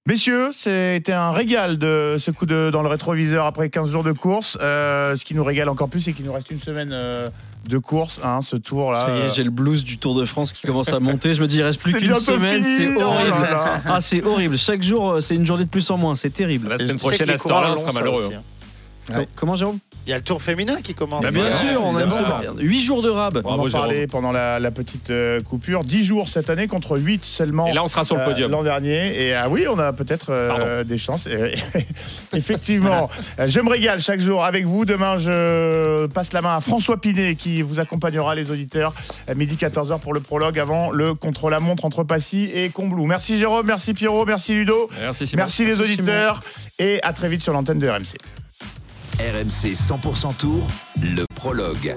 Messieurs, 0.07 0.53
c'était 0.57 1.13
un 1.13 1.33
régal 1.33 1.79
de 1.79 2.15
ce 2.17 2.31
coup 2.31 2.47
de 2.47 2.71
dans 2.73 2.83
le 2.83 2.89
rétroviseur 2.89 3.45
après 3.45 3.71
15 3.71 3.91
jours 3.91 4.05
de 4.05 4.13
course. 4.13 4.57
Euh, 4.61 5.17
ce 5.17 5.25
qui 5.25 5.35
nous 5.35 5.43
régale 5.43 5.69
encore 5.69 5.89
plus, 5.89 6.01
c'est 6.01 6.13
qu'il 6.13 6.25
nous 6.25 6.33
reste 6.33 6.49
une 6.53 6.61
semaine 6.61 6.91
euh, 6.93 7.29
de 7.69 7.79
course, 7.79 8.21
hein, 8.23 8.41
ce 8.41 8.55
tour-là. 8.55 9.07
Ça 9.07 9.17
y 9.17 9.21
est, 9.23 9.35
j'ai 9.35 9.43
le 9.43 9.51
blues 9.51 9.83
du 9.83 9.99
Tour 9.99 10.15
de 10.15 10.25
France 10.25 10.53
qui 10.53 10.65
commence 10.65 10.91
à 10.93 11.01
monter. 11.01 11.35
Je 11.35 11.43
me 11.43 11.49
dis, 11.49 11.57
il 11.57 11.63
reste 11.63 11.81
plus 11.81 11.93
qu'une 11.93 12.15
semaine. 12.15 12.63
C'est 12.63 12.87
Oh 12.97 13.01
là 13.01 13.07
horrible. 13.07 13.41
là. 13.51 13.65
Ah, 13.85 14.01
c'est 14.01 14.23
horrible. 14.23 14.57
Chaque 14.57 14.83
jour, 14.85 15.11
euh, 15.15 15.21
c'est 15.21 15.35
une 15.35 15.45
journée 15.45 15.65
de 15.65 15.71
plus 15.71 15.91
en 15.91 15.97
moins. 15.99 16.15
C'est 16.15 16.31
terrible. 16.31 16.69
La 16.69 16.79
semaine 16.79 16.99
prochaine, 16.99 17.29
à 17.29 17.33
heure-là, 17.33 17.75
on 17.77 17.81
sera 17.81 17.93
malheureux. 17.93 18.27
aussi, 18.27 18.35
hein. 18.37 18.43
Ouais. 19.15 19.29
Comment, 19.37 19.55
Jérôme? 19.57 19.79
Il 20.07 20.11
y 20.11 20.13
a 20.13 20.17
le 20.17 20.23
tour 20.23 20.43
féminin 20.43 20.77
qui 20.83 20.95
commence. 20.95 21.23
Bah, 21.23 21.31
Bien 21.31 21.45
Ouais, 21.45 21.53
sûr, 21.53 21.81
on 21.85 21.99
aime 21.99 22.09
évidemment. 22.09 22.27
ça. 22.43 22.53
8 22.59 22.81
jours 22.81 23.03
de 23.03 23.09
rab. 23.11 23.37
On 23.39 23.41
Bravo, 23.43 23.69
en 23.69 23.71
parlait 23.71 23.95
Jérôme. 23.95 24.09
pendant 24.11 24.33
la, 24.33 24.59
la 24.59 24.71
petite 24.71 25.11
euh, 25.11 25.41
coupure. 25.41 25.85
10 25.85 26.05
jours 26.05 26.29
cette 26.29 26.51
année 26.51 26.67
contre 26.69 26.99
8 26.99 27.25
seulement. 27.25 27.67
Et 27.67 27.73
là, 27.73 27.83
on 27.85 27.89
sera 27.89 28.05
sur 28.05 28.17
le 28.17 28.23
euh, 28.23 28.27
podium. 28.27 28.51
L'an 28.51 28.63
dernier. 28.63 29.21
Et 29.23 29.35
ah 29.35 29.49
oui, 29.49 29.67
on 29.71 29.79
a 29.79 29.93
peut-être 29.93 30.27
euh, 30.31 30.85
des 30.85 30.99
chances. 30.99 31.27
Effectivement. 32.33 33.09
Je 33.47 33.61
me 33.61 33.71
régale 33.71 34.01
chaque 34.01 34.21
jour 34.21 34.45
avec 34.45 34.65
vous. 34.67 34.85
Demain, 34.85 35.19
je 35.19 36.07
passe 36.07 36.33
la 36.33 36.43
main 36.43 36.57
à 36.57 36.61
François 36.61 37.01
Pinet 37.01 37.35
qui 37.37 37.63
vous 37.63 37.79
accompagnera, 37.81 38.35
les 38.35 38.51
auditeurs, 38.51 38.93
à 39.29 39.35
midi 39.35 39.57
14h 39.57 39.99
pour 40.01 40.15
le 40.15 40.21
prologue 40.21 40.59
avant 40.59 40.91
le 40.91 41.15
contre-la-montre 41.15 41.85
entre 41.85 42.05
Passy 42.05 42.51
et 42.55 42.69
Combloux. 42.71 43.07
Merci 43.07 43.39
Jérôme, 43.39 43.67
merci 43.67 43.95
Pierrot, 43.95 44.25
merci 44.27 44.55
Ludo. 44.55 44.89
Merci, 45.01 45.27
Simon. 45.27 45.43
Merci 45.43 45.65
les 45.65 45.81
auditeurs. 45.81 46.43
Et 46.79 47.01
à 47.03 47.13
très 47.13 47.29
vite 47.29 47.43
sur 47.43 47.53
l'antenne 47.53 47.79
de 47.79 47.89
RMC. 47.89 48.17
RMC 49.19 49.75
100% 49.75 50.37
Tour, 50.37 50.67
le 51.01 51.25
prologue. 51.35 51.97